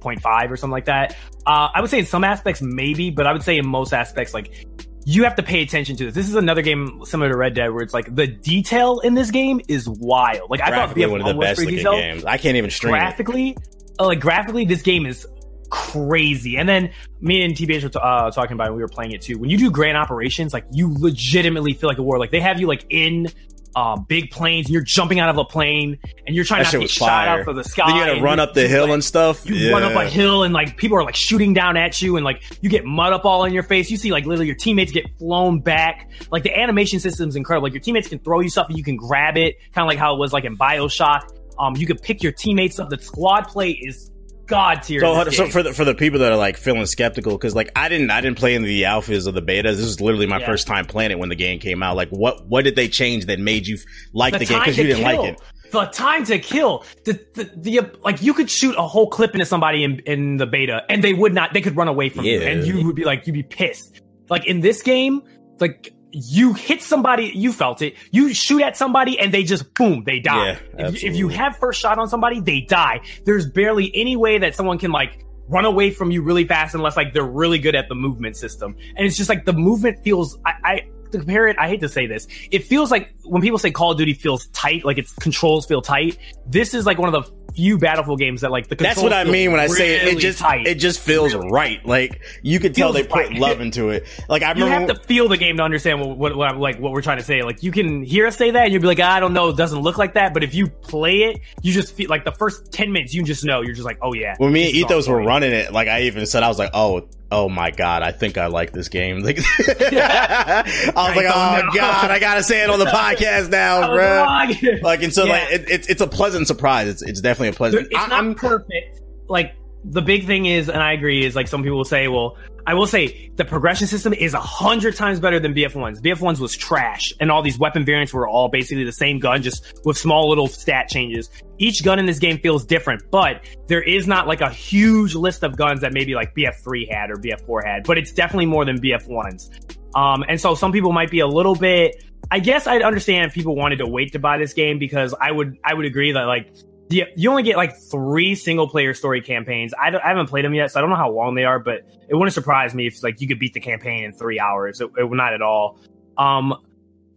1.5 0.03 0.51
or 0.51 0.57
something 0.57 0.71
like 0.71 0.85
that? 0.85 1.15
Uh, 1.45 1.69
I 1.73 1.81
would 1.81 1.89
say 1.89 1.99
in 1.99 2.05
some 2.05 2.23
aspects 2.23 2.61
maybe, 2.61 3.09
but 3.09 3.27
I 3.27 3.33
would 3.33 3.43
say 3.43 3.57
in 3.57 3.67
most 3.67 3.93
aspects 3.93 4.33
like 4.33 4.65
you 5.05 5.23
have 5.23 5.35
to 5.35 5.43
pay 5.43 5.61
attention 5.61 5.95
to 5.97 6.05
this. 6.05 6.13
This 6.13 6.29
is 6.29 6.35
another 6.35 6.61
game 6.61 7.01
similar 7.03 7.29
to 7.29 7.37
Red 7.37 7.55
Dead 7.55 7.69
where 7.71 7.83
it's 7.83 7.93
like 7.93 8.13
the 8.13 8.27
detail 8.27 8.99
in 8.99 9.13
this 9.13 9.31
game 9.31 9.61
is 9.67 9.87
wild. 9.87 10.49
Like 10.49 10.61
I 10.61 10.69
thought 10.69 10.93
Graphically, 10.93 11.03
BF1 11.03 11.11
one 11.11 11.21
of 11.21 11.27
the 11.27 11.33
best 11.33 11.59
looking 11.59 11.75
detailed. 11.77 11.95
games. 11.97 12.25
I 12.25 12.37
can't 12.37 12.55
even 12.57 12.69
stream 12.69 12.95
it. 12.95 12.99
Graphically, 12.99 13.57
uh, 13.99 14.05
like 14.05 14.19
graphically, 14.19 14.65
this 14.65 14.81
game 14.81 15.05
is 15.05 15.27
crazy. 15.69 16.57
And 16.57 16.69
then 16.69 16.91
me 17.19 17.43
and 17.43 17.55
TBH 17.55 17.83
were 17.83 18.01
uh, 18.01 18.31
talking 18.31 18.53
about 18.53 18.69
it. 18.69 18.73
We 18.73 18.81
were 18.81 18.87
playing 18.87 19.11
it 19.11 19.21
too. 19.21 19.37
When 19.39 19.49
you 19.49 19.57
do 19.57 19.71
grand 19.71 19.97
operations, 19.97 20.53
like 20.53 20.65
you 20.71 20.93
legitimately 20.93 21.73
feel 21.73 21.89
like 21.89 21.97
a 21.97 22.03
war. 22.03 22.19
Like 22.19 22.31
they 22.31 22.39
have 22.39 22.59
you 22.59 22.67
like 22.67 22.85
in 22.89 23.27
uh, 23.75 23.97
big 23.97 24.31
planes, 24.31 24.67
and 24.67 24.73
you're 24.73 24.83
jumping 24.83 25.19
out 25.19 25.29
of 25.29 25.37
a 25.37 25.45
plane, 25.45 25.97
and 26.25 26.35
you're 26.35 26.45
trying 26.45 26.63
That 26.63 26.65
not 26.65 26.71
to 26.71 26.79
get 26.79 26.89
shot 26.89 27.27
out 27.27 27.47
of 27.47 27.55
the 27.55 27.63
sky. 27.63 27.87
Then 27.87 27.95
you 27.95 28.05
gotta 28.05 28.21
run 28.21 28.39
up 28.39 28.53
the 28.53 28.67
hill 28.67 28.83
like, 28.83 28.93
and 28.93 29.03
stuff. 29.03 29.47
you 29.49 29.55
yeah. 29.55 29.71
run 29.71 29.83
up 29.83 29.95
a 29.95 30.09
hill 30.09 30.43
and 30.43 30.53
like 30.53 30.77
people 30.77 30.97
are 30.97 31.03
like 31.03 31.15
shooting 31.15 31.53
down 31.53 31.77
at 31.77 32.01
you 32.01 32.15
and 32.17 32.25
like 32.25 32.43
you 32.61 32.69
get 32.69 32.85
mud 32.85 33.13
up 33.13 33.25
all 33.25 33.45
in 33.45 33.53
your 33.53 33.63
face. 33.63 33.89
You 33.89 33.97
see 33.97 34.11
like 34.11 34.25
literally 34.25 34.47
your 34.47 34.55
teammates 34.55 34.91
get 34.91 35.05
flown 35.17 35.59
back. 35.59 36.09
Like 36.31 36.43
the 36.43 36.57
animation 36.57 36.99
system's 36.99 37.35
incredible. 37.35 37.65
Like 37.65 37.73
your 37.73 37.81
teammates 37.81 38.07
can 38.07 38.19
throw 38.19 38.39
you 38.39 38.49
stuff 38.49 38.67
and 38.69 38.77
you 38.77 38.83
can 38.83 38.95
grab 38.95 39.37
it, 39.37 39.57
kind 39.73 39.83
of 39.83 39.87
like 39.87 39.97
how 39.97 40.15
it 40.15 40.17
was 40.19 40.33
like 40.33 40.45
in 40.45 40.57
Bioshock. 40.57 41.21
Um, 41.59 41.75
you 41.75 41.85
could 41.85 42.01
pick 42.01 42.23
your 42.23 42.31
teammates 42.31 42.79
up. 42.79 42.89
The 42.89 42.99
squad 42.99 43.47
play 43.47 43.71
is 43.71 44.11
god 44.47 44.83
tier. 44.83 45.01
So, 45.01 45.29
so 45.29 45.47
for 45.49 45.63
the 45.63 45.73
for 45.73 45.85
the 45.85 45.95
people 45.95 46.19
that 46.19 46.31
are 46.31 46.37
like 46.37 46.57
feeling 46.57 46.85
skeptical, 46.85 47.33
because 47.33 47.55
like 47.55 47.71
I 47.75 47.89
didn't 47.89 48.11
I 48.11 48.21
didn't 48.21 48.37
play 48.37 48.55
in 48.55 48.63
the 48.63 48.83
alphas 48.83 49.27
or 49.27 49.31
the 49.31 49.41
betas. 49.41 49.77
This 49.77 49.79
is 49.79 50.01
literally 50.01 50.25
my 50.27 50.39
Yeah. 50.39 50.45
first 50.45 50.67
time 50.67 50.85
playing 50.85 51.11
it 51.11 51.19
when 51.19 51.29
the 51.29 51.35
game 51.35 51.59
came 51.59 51.81
out. 51.83 51.95
Like, 51.95 52.09
what 52.09 52.45
what 52.47 52.63
did 52.63 52.75
they 52.75 52.87
change 52.87 53.25
that 53.27 53.39
made 53.39 53.67
you 53.67 53.77
like 54.13 54.33
the, 54.37 54.45
game 54.45 54.59
because 54.59 54.77
you 54.77 54.83
didn't 54.83 55.03
kill. 55.03 55.21
like 55.21 55.33
it? 55.33 55.41
The 55.71 55.85
time 55.85 56.23
to 56.25 56.37
kill. 56.39 56.85
The, 57.05 57.13
the 57.33 57.51
the 57.55 57.91
like 58.03 58.21
you 58.21 58.33
could 58.33 58.49
shoot 58.49 58.75
a 58.77 58.87
whole 58.87 59.09
clip 59.09 59.33
into 59.33 59.45
somebody 59.45 59.83
in 59.83 59.99
in 60.05 60.37
the 60.37 60.45
beta 60.45 60.83
and 60.89 61.03
they 61.03 61.13
would 61.13 61.33
not. 61.33 61.53
They 61.53 61.61
could 61.61 61.75
run 61.75 61.87
away 61.87 62.09
from 62.09 62.25
you 62.25 62.41
and 62.41 62.65
you 62.65 62.85
would 62.85 62.95
be 62.95 63.05
like 63.05 63.25
you'd 63.25 63.33
be 63.33 63.43
pissed. 63.43 64.01
Like 64.29 64.45
in 64.45 64.59
this 64.61 64.81
game, 64.81 65.21
like 65.59 65.92
you 66.13 66.53
hit 66.53 66.81
somebody, 66.81 67.31
you 67.33 67.51
felt 67.51 67.81
it. 67.81 67.95
You 68.11 68.33
shoot 68.33 68.61
at 68.61 68.77
somebody 68.77 69.19
and 69.19 69.33
they 69.33 69.43
just 69.43 69.73
boom, 69.73 70.03
they 70.05 70.19
die. 70.19 70.59
Yeah, 70.77 70.87
if, 70.87 71.03
you, 71.03 71.09
if 71.09 71.15
you 71.15 71.27
have 71.29 71.57
first 71.57 71.79
shot 71.79 71.97
on 71.97 72.07
somebody, 72.07 72.39
they 72.39 72.61
die. 72.61 73.01
There's 73.25 73.49
barely 73.49 73.91
any 73.95 74.15
way 74.15 74.37
that 74.37 74.55
someone 74.55 74.77
can 74.77 74.91
like 74.91 75.25
run 75.47 75.65
away 75.65 75.91
from 75.91 76.11
you 76.11 76.21
really 76.21 76.45
fast 76.45 76.75
unless 76.75 76.95
like 76.95 77.13
they're 77.13 77.23
really 77.23 77.59
good 77.59 77.75
at 77.75 77.89
the 77.89 77.95
movement 77.95 78.37
system. 78.37 78.75
And 78.95 79.05
it's 79.05 79.17
just 79.17 79.27
like 79.27 79.45
the 79.45 79.53
movement 79.53 80.03
feels. 80.03 80.37
I, 80.45 80.53
I 80.63 80.81
to 81.13 81.19
compare 81.19 81.47
it. 81.47 81.55
I 81.57 81.67
hate 81.67 81.81
to 81.81 81.89
say 81.89 82.05
this. 82.05 82.27
It 82.51 82.65
feels 82.65 82.91
like 82.91 83.13
when 83.23 83.41
people 83.41 83.57
say 83.57 83.71
Call 83.71 83.91
of 83.91 83.97
Duty 83.97 84.13
feels 84.13 84.47
tight, 84.47 84.83
like 84.83 84.97
its 84.97 85.13
controls 85.13 85.65
feel 85.65 85.81
tight. 85.81 86.17
This 86.45 86.73
is 86.73 86.85
like 86.85 86.97
one 86.97 87.13
of 87.13 87.23
the 87.23 87.42
few 87.55 87.77
Battlefield 87.77 88.19
games 88.19 88.41
that 88.41 88.51
like 88.51 88.67
the 88.67 88.75
That's 88.75 89.01
what 89.01 89.13
I 89.13 89.23
mean 89.23 89.51
when 89.51 89.59
I 89.59 89.67
say 89.67 89.95
it. 89.95 90.07
It 90.07 90.19
just 90.19 90.39
tight. 90.39 90.67
it 90.67 90.75
just 90.75 90.99
feels 90.99 91.35
right. 91.35 91.85
Like 91.85 92.21
you 92.41 92.59
could 92.59 92.75
tell 92.75 92.93
they 92.93 93.03
put 93.03 93.29
right. 93.29 93.33
love 93.33 93.61
into 93.61 93.89
it. 93.89 94.05
Like 94.27 94.43
I 94.43 94.53
you 94.53 94.63
remember 94.63 94.93
have 94.93 95.01
to 95.01 95.07
feel 95.07 95.27
the 95.27 95.37
game 95.37 95.57
to 95.57 95.63
understand 95.63 95.99
what, 96.01 96.17
what, 96.17 96.35
what 96.35 96.49
I'm 96.49 96.59
like 96.59 96.79
what 96.79 96.91
we're 96.91 97.01
trying 97.01 97.17
to 97.17 97.23
say. 97.23 97.43
Like 97.43 97.63
you 97.63 97.71
can 97.71 98.03
hear 98.03 98.27
us 98.27 98.37
say 98.37 98.51
that 98.51 98.63
and 98.63 98.73
you'll 98.73 98.81
be 98.81 98.87
like, 98.87 98.99
ah, 99.01 99.13
I 99.13 99.19
don't 99.19 99.33
know, 99.33 99.49
it 99.49 99.57
doesn't 99.57 99.79
look 99.79 99.97
like 99.97 100.13
that. 100.15 100.33
But 100.33 100.43
if 100.43 100.53
you 100.53 100.67
play 100.67 101.23
it, 101.23 101.41
you 101.61 101.73
just 101.73 101.93
feel 101.93 102.09
like 102.09 102.25
the 102.25 102.31
first 102.31 102.71
ten 102.71 102.91
minutes, 102.91 103.13
you 103.13 103.23
just 103.23 103.45
know 103.45 103.61
you're 103.61 103.75
just 103.75 103.85
like, 103.85 103.99
oh 104.01 104.13
yeah. 104.13 104.35
when 104.37 104.51
me 104.51 104.67
and 104.67 104.75
Ethos 104.75 105.07
were 105.07 105.21
running 105.21 105.51
it, 105.51 105.71
like 105.71 105.87
I 105.87 106.03
even 106.03 106.25
said, 106.25 106.43
I 106.43 106.47
was 106.47 106.59
like, 106.59 106.71
oh. 106.73 107.07
Oh 107.33 107.49
my 107.49 107.71
god! 107.71 108.03
I 108.03 108.11
think 108.11 108.37
I 108.37 108.47
like 108.47 108.71
this 108.71 108.89
game. 108.89 109.19
Like, 109.21 109.39
I 109.59 110.63
was 110.95 111.15
like, 111.15 111.25
"Oh 111.33 111.61
know." 111.65 111.71
god, 111.73 112.11
I 112.11 112.19
gotta 112.19 112.43
say 112.43 112.63
it 112.63 112.69
on 112.69 112.79
the 112.79 112.85
podcast 112.93 113.49
now, 113.49 113.81
I 113.91 114.53
bro." 114.53 114.77
Like, 114.81 115.03
and 115.03 115.13
so 115.13 115.25
Yeah. 115.25 115.31
like, 115.33 115.51
it, 115.51 115.65
it's 115.69 115.87
it's 115.87 116.01
a 116.01 116.07
pleasant 116.07 116.47
surprise. 116.47 116.87
It's 116.87 117.01
it's 117.01 117.21
definitely 117.21 117.49
a 117.49 117.53
pleasant. 117.53 117.87
it's 117.91 117.95
I- 117.95 118.07
not 118.07 118.11
I'm 118.19 118.35
perfect. 118.35 119.01
Like 119.27 119.55
the 119.85 120.01
big 120.01 120.25
thing 120.25 120.45
is, 120.45 120.69
and 120.69 120.81
I 120.81 120.93
agree, 120.93 121.25
is 121.25 121.35
like 121.35 121.47
some 121.47 121.63
people 121.63 121.77
will 121.77 121.85
say, 121.85 122.07
well, 122.07 122.37
I 122.65 122.73
will 122.75 122.87
say 122.87 123.31
the 123.35 123.43
progression 123.43 123.87
system 123.87 124.13
is 124.13 124.33
a 124.33 124.39
hundred 124.39 124.95
times 124.95 125.19
better 125.19 125.39
than 125.39 125.53
BF1's. 125.53 126.01
BF1's 126.01 126.39
was 126.39 126.55
trash, 126.55 127.11
and 127.19 127.29
all 127.29 127.41
these 127.41 127.59
weapon 127.59 127.83
variants 127.83 128.13
were 128.13 128.27
all 128.27 128.47
basically 128.47 128.85
the 128.85 128.93
same 128.93 129.19
gun, 129.19 129.41
just 129.41 129.81
with 129.83 129.97
small 129.97 130.29
little 130.29 130.47
stat 130.47 130.87
changes. 130.87 131.29
Each 131.57 131.83
gun 131.83 131.99
in 131.99 132.05
this 132.05 132.19
game 132.19 132.37
feels 132.37 132.65
different, 132.65 133.03
but 133.11 133.45
there 133.67 133.81
is 133.81 134.07
not 134.07 134.27
like 134.27 134.41
a 134.41 134.49
huge 134.49 135.13
list 135.13 135.43
of 135.43 135.57
guns 135.57 135.81
that 135.81 135.93
maybe 135.93 136.15
like 136.15 136.33
BF3 136.35 136.91
had 136.91 137.11
or 137.11 137.15
BF4 137.15 137.65
had, 137.65 137.83
but 137.83 137.97
it's 137.97 138.13
definitely 138.13 138.45
more 138.45 138.63
than 138.63 138.79
BF1's. 138.79 139.49
Um, 139.95 140.23
and 140.27 140.39
so 140.39 140.55
some 140.55 140.71
people 140.71 140.91
might 140.91 141.11
be 141.11 141.19
a 141.19 141.27
little 141.27 141.55
bit. 141.55 142.03
I 142.31 142.39
guess 142.39 142.65
I'd 142.65 142.81
understand 142.81 143.27
if 143.27 143.33
people 143.33 143.55
wanted 143.55 143.77
to 143.77 143.87
wait 143.87 144.13
to 144.13 144.19
buy 144.19 144.37
this 144.37 144.53
game 144.53 144.79
because 144.79 145.13
I 145.19 145.31
would 145.31 145.57
I 145.63 145.73
would 145.73 145.85
agree 145.85 146.13
that 146.13 146.23
like 146.23 146.47
the, 146.89 147.05
you 147.15 147.29
only 147.29 147.43
get 147.43 147.57
like 147.57 147.75
three 147.77 148.35
single 148.35 148.67
player 148.67 148.93
story 148.93 149.21
campaigns. 149.21 149.73
I, 149.73 149.89
I 149.95 150.09
haven't 150.09 150.27
played 150.27 150.45
them 150.45 150.53
yet, 150.53 150.71
so 150.71 150.79
I 150.79 150.81
don't 150.81 150.89
know 150.89 150.95
how 150.95 151.11
long 151.11 151.35
they 151.35 151.45
are, 151.45 151.59
but 151.59 151.81
it 152.07 152.15
wouldn't 152.15 152.33
surprise 152.33 152.73
me 152.75 152.87
if 152.87 153.01
like 153.03 153.21
you 153.21 153.27
could 153.27 153.39
beat 153.39 153.53
the 153.53 153.59
campaign 153.59 154.03
in 154.03 154.13
three 154.13 154.39
hours. 154.39 154.81
It, 154.81 154.89
it 154.97 155.11
not 155.11 155.33
at 155.33 155.41
all. 155.41 155.79
Um, 156.17 156.55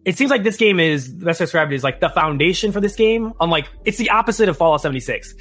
it 0.04 0.16
seems 0.16 0.30
like 0.30 0.44
this 0.44 0.56
game 0.56 0.78
is 0.78 1.08
best 1.08 1.40
described 1.40 1.72
as 1.72 1.82
like 1.82 2.00
the 2.00 2.08
foundation 2.08 2.72
for 2.72 2.80
this 2.80 2.94
game. 2.94 3.32
Unlike 3.40 3.68
it's 3.84 3.98
the 3.98 4.10
opposite 4.10 4.48
of 4.48 4.56
Fallout 4.56 4.80
76. 4.80 5.34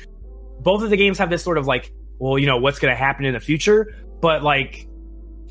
Both 0.60 0.82
of 0.82 0.90
the 0.90 0.98
games 0.98 1.20
have 1.20 1.30
this 1.30 1.44
sort 1.44 1.58
of 1.58 1.68
like, 1.68 1.94
well, 2.18 2.40
you 2.40 2.48
know, 2.48 2.58
what's 2.58 2.80
going 2.80 2.92
to 2.92 2.98
happen 2.98 3.26
in 3.26 3.34
the 3.34 3.40
future, 3.40 3.94
but 4.22 4.42
like 4.44 4.88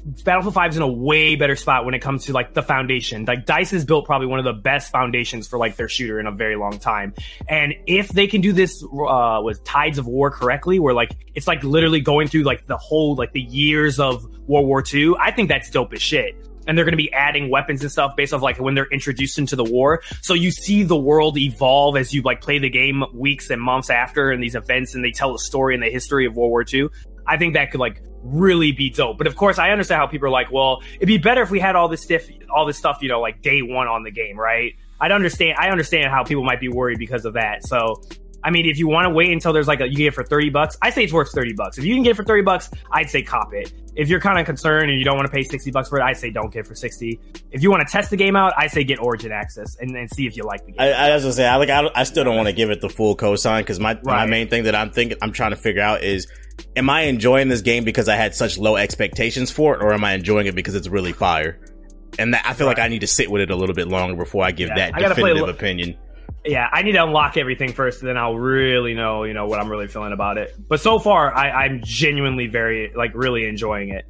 Battlefield 0.05 0.55
5 0.55 0.71
is 0.73 0.77
in 0.77 0.83
a 0.83 0.89
way 0.89 1.35
better 1.35 1.57
spot 1.57 1.87
when 1.87 1.95
it 1.95 2.01
comes 2.01 2.27
to 2.27 2.33
like 2.33 2.53
the 2.53 2.63
foundation. 2.63 3.25
Like 3.25 3.47
Dice 3.47 3.71
has 3.71 3.87
built 3.87 4.05
probably 4.05 4.27
one 4.27 4.39
of 4.39 4.45
the 4.45 4.53
best 4.53 4.93
foundations 4.93 5.49
for 5.49 5.59
like 5.59 5.77
their 5.77 5.89
shooter 5.89 6.21
in 6.21 6.27
a 6.27 6.33
very 6.33 6.57
long 6.57 6.79
time. 6.79 7.15
And 7.49 7.75
if 7.87 8.09
they 8.11 8.27
can 8.27 8.43
do 8.43 8.53
this 8.53 8.85
uh 8.85 9.41
with 9.43 9.65
Tides 9.65 9.97
of 9.97 10.07
War 10.07 10.31
correctly, 10.31 10.79
where 10.79 10.93
like 10.93 11.17
it's 11.35 11.47
like 11.47 11.65
literally 11.65 12.01
going 12.01 12.29
through 12.29 12.43
like 12.43 12.67
the 12.67 12.77
whole 12.77 13.15
like 13.15 13.33
the 13.33 13.41
years 13.41 13.99
of 13.99 14.27
World 14.47 14.67
War 14.67 14.85
II, 14.93 15.15
I 15.19 15.31
think 15.31 15.49
that's 15.49 15.71
dope 15.71 15.95
as 15.95 16.03
shit. 16.03 16.37
And 16.67 16.77
they're 16.77 16.87
going 16.87 16.93
to 16.93 16.97
be 16.97 17.13
adding 17.13 17.51
weapons 17.51 17.83
and 17.83 17.93
stuff 17.93 18.17
based 18.17 18.33
off 18.33 18.41
like 18.41 18.59
when 18.59 18.75
they're 18.75 18.89
introduced 18.91 19.39
into 19.39 19.55
the 19.55 19.65
war. 19.65 20.03
So 20.23 20.33
you 20.33 20.51
see 20.51 20.83
the 20.83 20.97
world 20.97 21.37
evolve 21.37 21.97
as 21.97 22.15
you 22.15 22.23
like 22.23 22.41
play 22.41 22.59
the 22.59 22.71
game 22.71 23.05
weeks 23.13 23.51
and 23.51 23.61
months 23.61 23.91
after 23.91 24.31
and 24.31 24.43
these 24.43 24.55
events 24.55 24.95
and 24.95 25.05
they 25.05 25.11
tell 25.11 25.33
the 25.33 25.39
story 25.39 25.75
and 25.75 25.83
the 25.83 25.91
history 25.91 26.25
of 26.27 26.37
World 26.37 26.51
War 26.51 26.65
II. 26.71 26.89
I 27.27 27.37
think 27.37 27.55
that 27.55 27.70
could 27.70 27.81
like 27.81 28.03
really 28.22 28.72
be 28.72 28.91
dope. 28.91 29.18
But 29.18 29.27
of 29.27 29.37
course, 29.37 29.59
I 29.59 29.70
understand 29.70 30.01
how 30.01 30.07
people 30.07 30.29
are 30.29 30.31
like, 30.31 30.51
well, 30.51 30.83
it'd 30.97 31.07
be 31.07 31.18
better 31.18 31.43
if 31.43 31.51
we 31.51 31.61
had 31.61 31.77
all 31.77 31.89
this 31.89 32.03
stuff, 32.03 32.22
all 32.51 32.66
this 32.66 32.79
stuff, 32.79 32.99
you 33.03 33.09
know, 33.09 33.20
like 33.20 33.43
day 33.43 33.62
one 33.62 33.87
on 33.87 34.03
the 34.03 34.11
game, 34.11 34.39
right? 34.39 34.75
I'd 35.01 35.12
understand. 35.12 35.59
I 35.59 35.68
understand 35.70 36.11
how 36.11 36.25
people 36.25 36.45
might 36.45 36.61
be 36.61 36.68
worried 36.68 36.99
because 36.99 37.25
of 37.25 37.35
that. 37.35 37.66
So, 37.66 38.03
I 38.43 38.51
mean, 38.51 38.66
if 38.66 38.79
you 38.79 38.89
want 38.89 39.07
to 39.07 39.11
wait 39.11 39.31
until 39.33 39.53
there's 39.53 39.68
like 39.68 39.81
a, 39.81 39.89
you 39.89 39.97
get 39.97 40.07
it 40.09 40.14
for 40.14 40.22
30 40.22 40.51
bucks, 40.51 40.77
I 40.81 40.91
say 40.91 41.05
it's 41.05 41.12
worth 41.12 41.33
30 41.33 41.55
bucks. 41.55 41.79
If 41.79 41.85
you 41.85 41.95
can 41.95 42.03
get 42.03 42.11
it 42.11 42.16
for 42.16 42.25
30 42.25 42.43
bucks, 42.43 42.70
I'd 42.93 43.11
say 43.11 43.22
cop 43.22 43.53
it. 43.53 43.72
If 43.97 44.09
you're 44.09 44.20
kind 44.20 44.39
of 44.39 44.47
concerned 44.47 44.91
and 44.91 44.99
you 44.99 45.05
don't 45.05 45.16
want 45.16 45.27
to 45.27 45.33
pay 45.33 45.43
60 45.43 45.70
bucks 45.70 45.89
for 45.89 45.99
it, 45.99 46.03
I 46.03 46.12
say 46.12 46.31
don't 46.31 46.53
get 46.53 46.61
it 46.61 46.66
for 46.66 46.75
60. 46.75 47.20
If 47.51 47.62
you 47.62 47.70
want 47.70 47.87
to 47.87 47.93
test 47.93 48.11
the 48.11 48.16
game 48.16 48.37
out, 48.37 48.53
I 48.57 48.66
say 48.66 48.85
get 48.85 48.99
Origin 48.99 49.33
access 49.33 49.77
and, 49.77 49.95
and 49.97 50.11
see 50.11 50.27
if 50.27 50.37
you 50.37 50.43
like 50.45 50.64
the 50.66 50.72
game. 50.72 50.81
I, 50.81 50.93
I 50.93 51.14
was 51.14 51.22
gonna 51.22 51.33
say, 51.33 51.47
I 51.47 51.57
like, 51.57 51.70
I, 51.70 51.89
I 51.95 52.05
still 52.05 52.25
don't 52.25 52.37
want 52.37 52.49
to 52.49 52.53
give 52.53 52.70
it 52.70 52.81
the 52.81 52.89
full 52.89 53.16
cosign 53.16 53.61
because 53.61 53.81
my 53.81 53.99
my 54.03 54.27
main 54.27 54.49
thing 54.49 54.64
that 54.64 54.75
I'm 54.75 54.91
thinking, 54.91 55.18
I'm 55.22 55.33
trying 55.33 55.51
to 55.51 55.57
figure 55.57 55.83
out 55.83 56.03
is, 56.03 56.27
am 56.77 56.91
I 56.91 57.03
enjoying 57.03 57.49
this 57.49 57.62
game 57.62 57.85
because 57.85 58.09
I 58.09 58.16
had 58.16 58.35
such 58.35 58.59
low 58.59 58.77
expectations 58.77 59.51
for 59.51 59.75
it, 59.75 59.83
or 59.83 59.93
am 59.93 60.05
I 60.05 60.12
enjoying 60.14 60.47
it 60.47 60.55
because 60.55 60.75
it's 60.75 60.89
really 60.89 61.12
fire? 61.12 61.59
And 62.18 62.35
that, 62.35 62.45
I 62.47 62.55
feel 62.55 62.66
like 62.66 62.79
I 62.79 62.89
need 62.89 63.01
to 63.01 63.07
sit 63.07 63.31
with 63.31 63.43
it 63.43 63.51
a 63.51 63.57
little 63.57 63.75
bit 63.75 63.89
longer 63.89 64.16
before 64.16 64.45
I 64.45 64.53
give 64.53 64.68
Yeah, 64.68 64.77
that 64.77 64.95
I 64.95 64.99
play 65.01 65.09
definitive 65.09 65.43
li- 65.45 65.51
opinion. 65.51 65.97
yeah, 66.45 66.68
I 66.72 66.83
need 66.83 66.93
to 66.93 67.03
unlock 67.03 67.37
everything 67.37 67.72
first, 67.72 68.01
and 68.01 68.09
then 68.09 68.16
I'll 68.16 68.37
really 68.37 68.95
know, 68.95 69.25
you 69.25 69.35
know, 69.35 69.47
what 69.47 69.61
I'm 69.61 69.68
really 69.68 69.89
feeling 69.89 70.12
about 70.12 70.39
it. 70.39 70.55
But 70.68 70.81
so 70.81 70.99
far, 70.99 71.35
I, 71.35 71.64
I'm 71.64 71.81
genuinely 71.85 72.47
very, 72.47 72.93
like, 72.95 73.12
really 73.14 73.47
enjoying 73.49 73.89
it. 73.89 74.05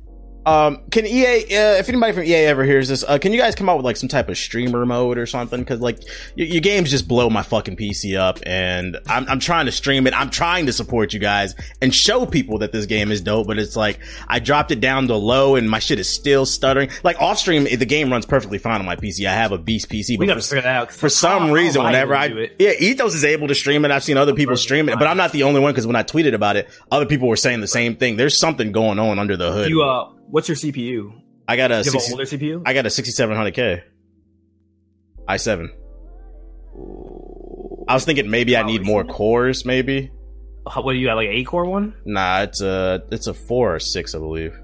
Um, 0.47 0.81
can 0.91 1.07
EA, 1.07 1.43
uh, 1.57 1.77
if 1.79 1.89
anybody 1.89 2.13
from 2.13 2.25
EA 2.25 2.35
ever 2.47 2.65
hears 2.65 2.89
this, 2.89 3.03
uh, 3.03 3.19
can 3.19 3.33
you 3.33 3.39
guys 3.41 3.55
come 3.55 3.69
out 3.69 3.77
with 3.77 3.85
like 3.85 3.97
some 3.97 4.09
type 4.09 4.29
of 4.29 4.37
streamer 4.37 4.85
mode 4.85 5.17
or 5.19 5.27
something? 5.27 5.61
Because 5.61 5.81
like 5.81 6.01
y- 6.37 6.45
your 6.45 6.61
games 6.61 6.91
just 6.91 7.09
blow 7.09 7.31
my 7.31 7.43
fucking 7.43 7.77
PC 7.77 8.19
up, 8.19 8.39
and 8.45 8.99
I'm 9.09 9.27
I'm 9.29 9.41
trying 9.41 9.67
to 9.67 9.73
stream 9.73 10.07
it. 10.07 10.13
I'm 10.15 10.31
trying 10.31 10.67
to 10.67 10.73
support 10.73 11.13
you 11.15 11.21
guys 11.21 11.55
and 11.81 11.95
show 11.95 12.27
people 12.27 12.59
that 12.59 12.73
this 12.73 12.87
game 12.87 13.11
is 13.11 13.21
dope. 13.23 13.47
But 13.47 13.59
it's 13.59 13.77
like 13.77 14.01
I 14.29 14.39
dropped 14.39 14.71
it 14.71 14.81
down 14.81 15.09
to 15.09 15.17
low, 15.17 15.57
and 15.57 15.69
my 15.71 15.79
shit 15.79 15.99
is 15.99 16.09
still 16.09 16.45
stuttering. 16.47 16.91
Like 17.03 17.21
off 17.21 17.39
stream, 17.39 17.65
the 17.65 17.87
game 17.87 18.11
runs 18.13 18.27
perfectly 18.27 18.59
fine 18.59 18.81
on 18.81 18.87
my 18.87 18.97
PC. 18.97 19.27
I 19.27 19.33
have 19.33 19.53
a 19.53 19.59
beast 19.59 19.89
PC, 19.89 20.19
We 20.19 20.27
gotta 20.27 20.41
for, 20.41 20.47
figure 20.49 20.63
that 20.63 20.77
out. 20.77 20.93
for 20.93 21.09
some 21.09 21.51
reason, 21.51 21.81
I 21.83 21.87
whenever 21.87 22.15
I 22.15 22.29
do 22.29 22.39
it? 22.39 22.57
yeah, 22.59 22.73
Ethos 22.79 23.15
is 23.15 23.25
able 23.25 23.49
to 23.49 23.55
stream 23.55 23.85
it. 23.85 23.91
I've 23.91 24.05
seen 24.05 24.17
other 24.17 24.35
people 24.35 24.57
stream 24.57 24.89
it, 24.89 24.99
but 24.99 25.07
I'm 25.09 25.17
not 25.17 25.33
the 25.33 25.45
only 25.45 25.61
one 25.61 25.73
because 25.73 25.87
when 25.87 25.97
I 25.97 26.03
tweeted 26.03 26.35
about 26.35 26.57
it, 26.57 26.69
other 26.91 27.07
people 27.07 27.29
were 27.29 27.37
saying 27.37 27.61
the 27.61 27.67
same 27.69 27.97
thing. 27.97 28.17
There's 28.17 28.37
something 28.39 28.73
going 28.73 28.99
on 28.99 29.19
under 29.19 29.37
the 29.37 29.53
hood. 29.53 29.71
You, 29.71 29.83
uh, 29.83 30.11
what's 30.31 30.49
your 30.49 30.57
CPU? 30.57 31.21
I 31.47 31.57
got 31.57 31.71
a 31.71 31.75
You 31.75 31.93
have 31.93 32.03
60, 32.03 32.13
older 32.13 32.25
CPU? 32.25 32.63
I 32.67 32.75
got 32.75 32.87
a 32.87 32.89
6700K. 32.89 33.83
i7. 35.29 35.69
I 37.87 37.95
was 37.95 38.05
thinking 38.05 38.31
maybe 38.31 38.57
I 38.57 38.63
need 38.63 38.83
more 38.85 39.05
cores, 39.05 39.65
maybe. 39.65 40.11
How, 40.69 40.83
what 40.83 40.93
do 40.93 40.99
you 40.99 41.07
got, 41.07 41.17
like 41.17 41.29
an 41.29 41.35
8 41.35 41.45
core 41.47 41.67
one? 41.67 41.95
Nah, 42.07 42.43
it's 42.43 42.63
a 42.63 43.03
it's 43.11 43.27
a 43.27 43.35
four 43.35 43.75
or 43.75 43.79
six, 43.79 44.15
I 44.15 44.19
believe. 44.19 44.59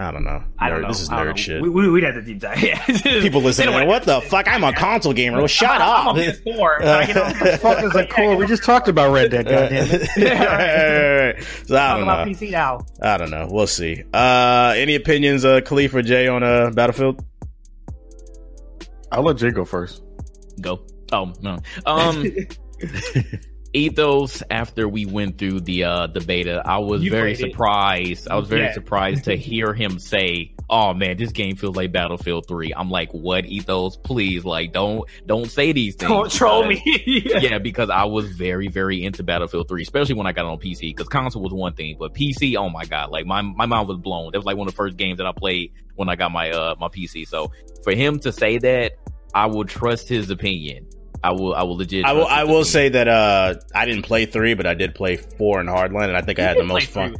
I 0.00 0.10
don't 0.12 0.24
know. 0.24 0.42
I 0.58 0.70
don't 0.70 0.78
Nerd- 0.78 0.82
know. 0.82 0.88
This 0.88 1.00
is 1.02 1.08
nerd 1.10 1.26
know. 1.26 1.34
shit. 1.36 1.60
We, 1.62 1.68
we, 1.68 1.90
we'd 1.90 2.04
have 2.04 2.14
to 2.14 2.22
deep 2.22 2.38
dive. 2.38 2.58
Yeah. 2.62 2.82
People 2.86 3.42
listening, 3.42 3.66
They 3.70 3.78
don't 3.80 3.86
what 3.86 4.04
the 4.04 4.22
fuck? 4.22 4.48
I'm 4.48 4.64
a 4.64 4.72
console 4.72 5.12
gamer. 5.12 5.36
Well, 5.36 5.46
shut 5.46 5.78
I'm 5.78 6.08
up. 6.08 6.16
a 6.16 6.20
PS4. 6.32 6.82
I 6.82 7.06
get 7.06 7.16
on 7.18 7.32
the 7.38 7.58
Fuck 7.58 7.84
is 7.84 7.94
a 7.94 8.06
core? 8.06 8.34
We 8.34 8.46
just 8.46 8.64
talked 8.64 8.88
about 8.88 9.12
Red 9.12 9.30
Dead. 9.30 9.44
Goddamn 9.48 9.88
it. 9.90 11.44
so 11.66 11.76
I 11.76 11.92
don't 11.94 12.02
about 12.04 12.26
know. 12.26 12.32
PC 12.32 12.50
now. 12.50 12.86
I 13.02 13.18
don't 13.18 13.30
know. 13.30 13.46
We'll 13.50 13.66
see. 13.66 14.02
Uh, 14.14 14.72
any 14.74 14.94
opinions, 14.94 15.44
uh, 15.44 15.60
Kahlief 15.60 15.92
or 15.92 16.00
Jay 16.00 16.28
on 16.28 16.42
uh, 16.42 16.70
Battlefield? 16.70 17.22
I'll 19.12 19.22
let 19.22 19.36
Jay 19.36 19.50
go 19.50 19.66
first. 19.66 20.02
Go. 20.62 20.80
Oh 21.12 21.32
no. 21.42 21.58
Um, 21.84 22.24
ethos. 23.72 24.42
After 24.50 24.88
we 24.88 25.06
went 25.06 25.38
through 25.38 25.60
the 25.60 25.84
uh 25.84 26.06
the 26.08 26.20
beta, 26.20 26.62
I 26.64 26.78
was 26.78 27.02
You 27.02 27.10
very 27.10 27.34
played 27.34 27.46
it. 27.46 27.52
surprised. 27.52 28.28
I 28.28 28.36
was 28.36 28.48
very 28.48 28.62
Yeah. 28.62 28.72
surprised 28.72 29.24
to 29.24 29.36
hear 29.36 29.72
him 29.74 29.98
say, 29.98 30.52
"Oh 30.68 30.92
man, 30.94 31.16
this 31.16 31.32
game 31.32 31.56
feels 31.56 31.76
like 31.76 31.92
Battlefield 31.92 32.46
3." 32.48 32.72
I'm 32.76 32.90
like, 32.90 33.12
"What, 33.12 33.46
ethos? 33.46 33.96
Please, 33.96 34.44
like, 34.44 34.72
don't 34.72 35.04
don't 35.26 35.50
say 35.50 35.72
these 35.72 35.94
things." 35.94 36.10
Don't 36.10 36.30
troll 36.30 36.66
me. 36.66 36.82
yeah, 37.06 37.58
because 37.58 37.90
I 37.90 38.04
was 38.04 38.26
very, 38.32 38.68
very 38.68 39.04
into 39.04 39.22
Battlefield 39.22 39.68
3, 39.68 39.82
especially 39.82 40.14
when 40.14 40.26
I 40.26 40.32
got 40.32 40.46
on 40.46 40.58
PC. 40.58 40.80
Because 40.94 41.08
console 41.08 41.42
was 41.42 41.52
one 41.52 41.74
thing, 41.74 41.96
but 41.98 42.14
PC, 42.14 42.56
oh 42.56 42.68
my 42.70 42.84
god, 42.84 43.10
like 43.10 43.26
my 43.26 43.42
my 43.42 43.66
mind 43.66 43.88
was 43.88 43.98
blown. 43.98 44.32
That 44.32 44.38
was 44.38 44.46
like 44.46 44.56
one 44.56 44.66
of 44.68 44.72
the 44.74 44.76
first 44.76 44.96
games 44.96 45.18
that 45.18 45.26
I 45.26 45.32
played 45.32 45.72
when 45.96 46.08
I 46.08 46.16
got 46.16 46.32
my 46.32 46.50
uh 46.50 46.74
my 46.80 46.88
PC. 46.88 47.26
So 47.26 47.52
for 47.84 47.92
him 47.94 48.18
to 48.20 48.32
say 48.32 48.58
that, 48.58 48.92
I 49.34 49.46
will 49.46 49.64
trust 49.64 50.08
his 50.08 50.28
opinion. 50.30 50.86
I 51.22 51.32
will. 51.32 51.54
I 51.54 51.62
will 51.64 51.76
legit. 51.76 52.04
I 52.04 52.12
will. 52.12 52.26
I 52.26 52.44
will 52.44 52.64
say 52.64 52.88
that 52.88 53.08
uh, 53.08 53.54
I 53.74 53.84
didn't 53.84 54.04
play 54.04 54.26
three, 54.26 54.54
but 54.54 54.66
I 54.66 54.74
did 54.74 54.94
play 54.94 55.16
four 55.16 55.60
in 55.60 55.66
Hardline, 55.66 56.08
and 56.08 56.16
I 56.16 56.22
think 56.22 56.38
I 56.38 56.42
had 56.42 56.56
the 56.56 56.64
most 56.64 56.88
fun. 56.88 57.16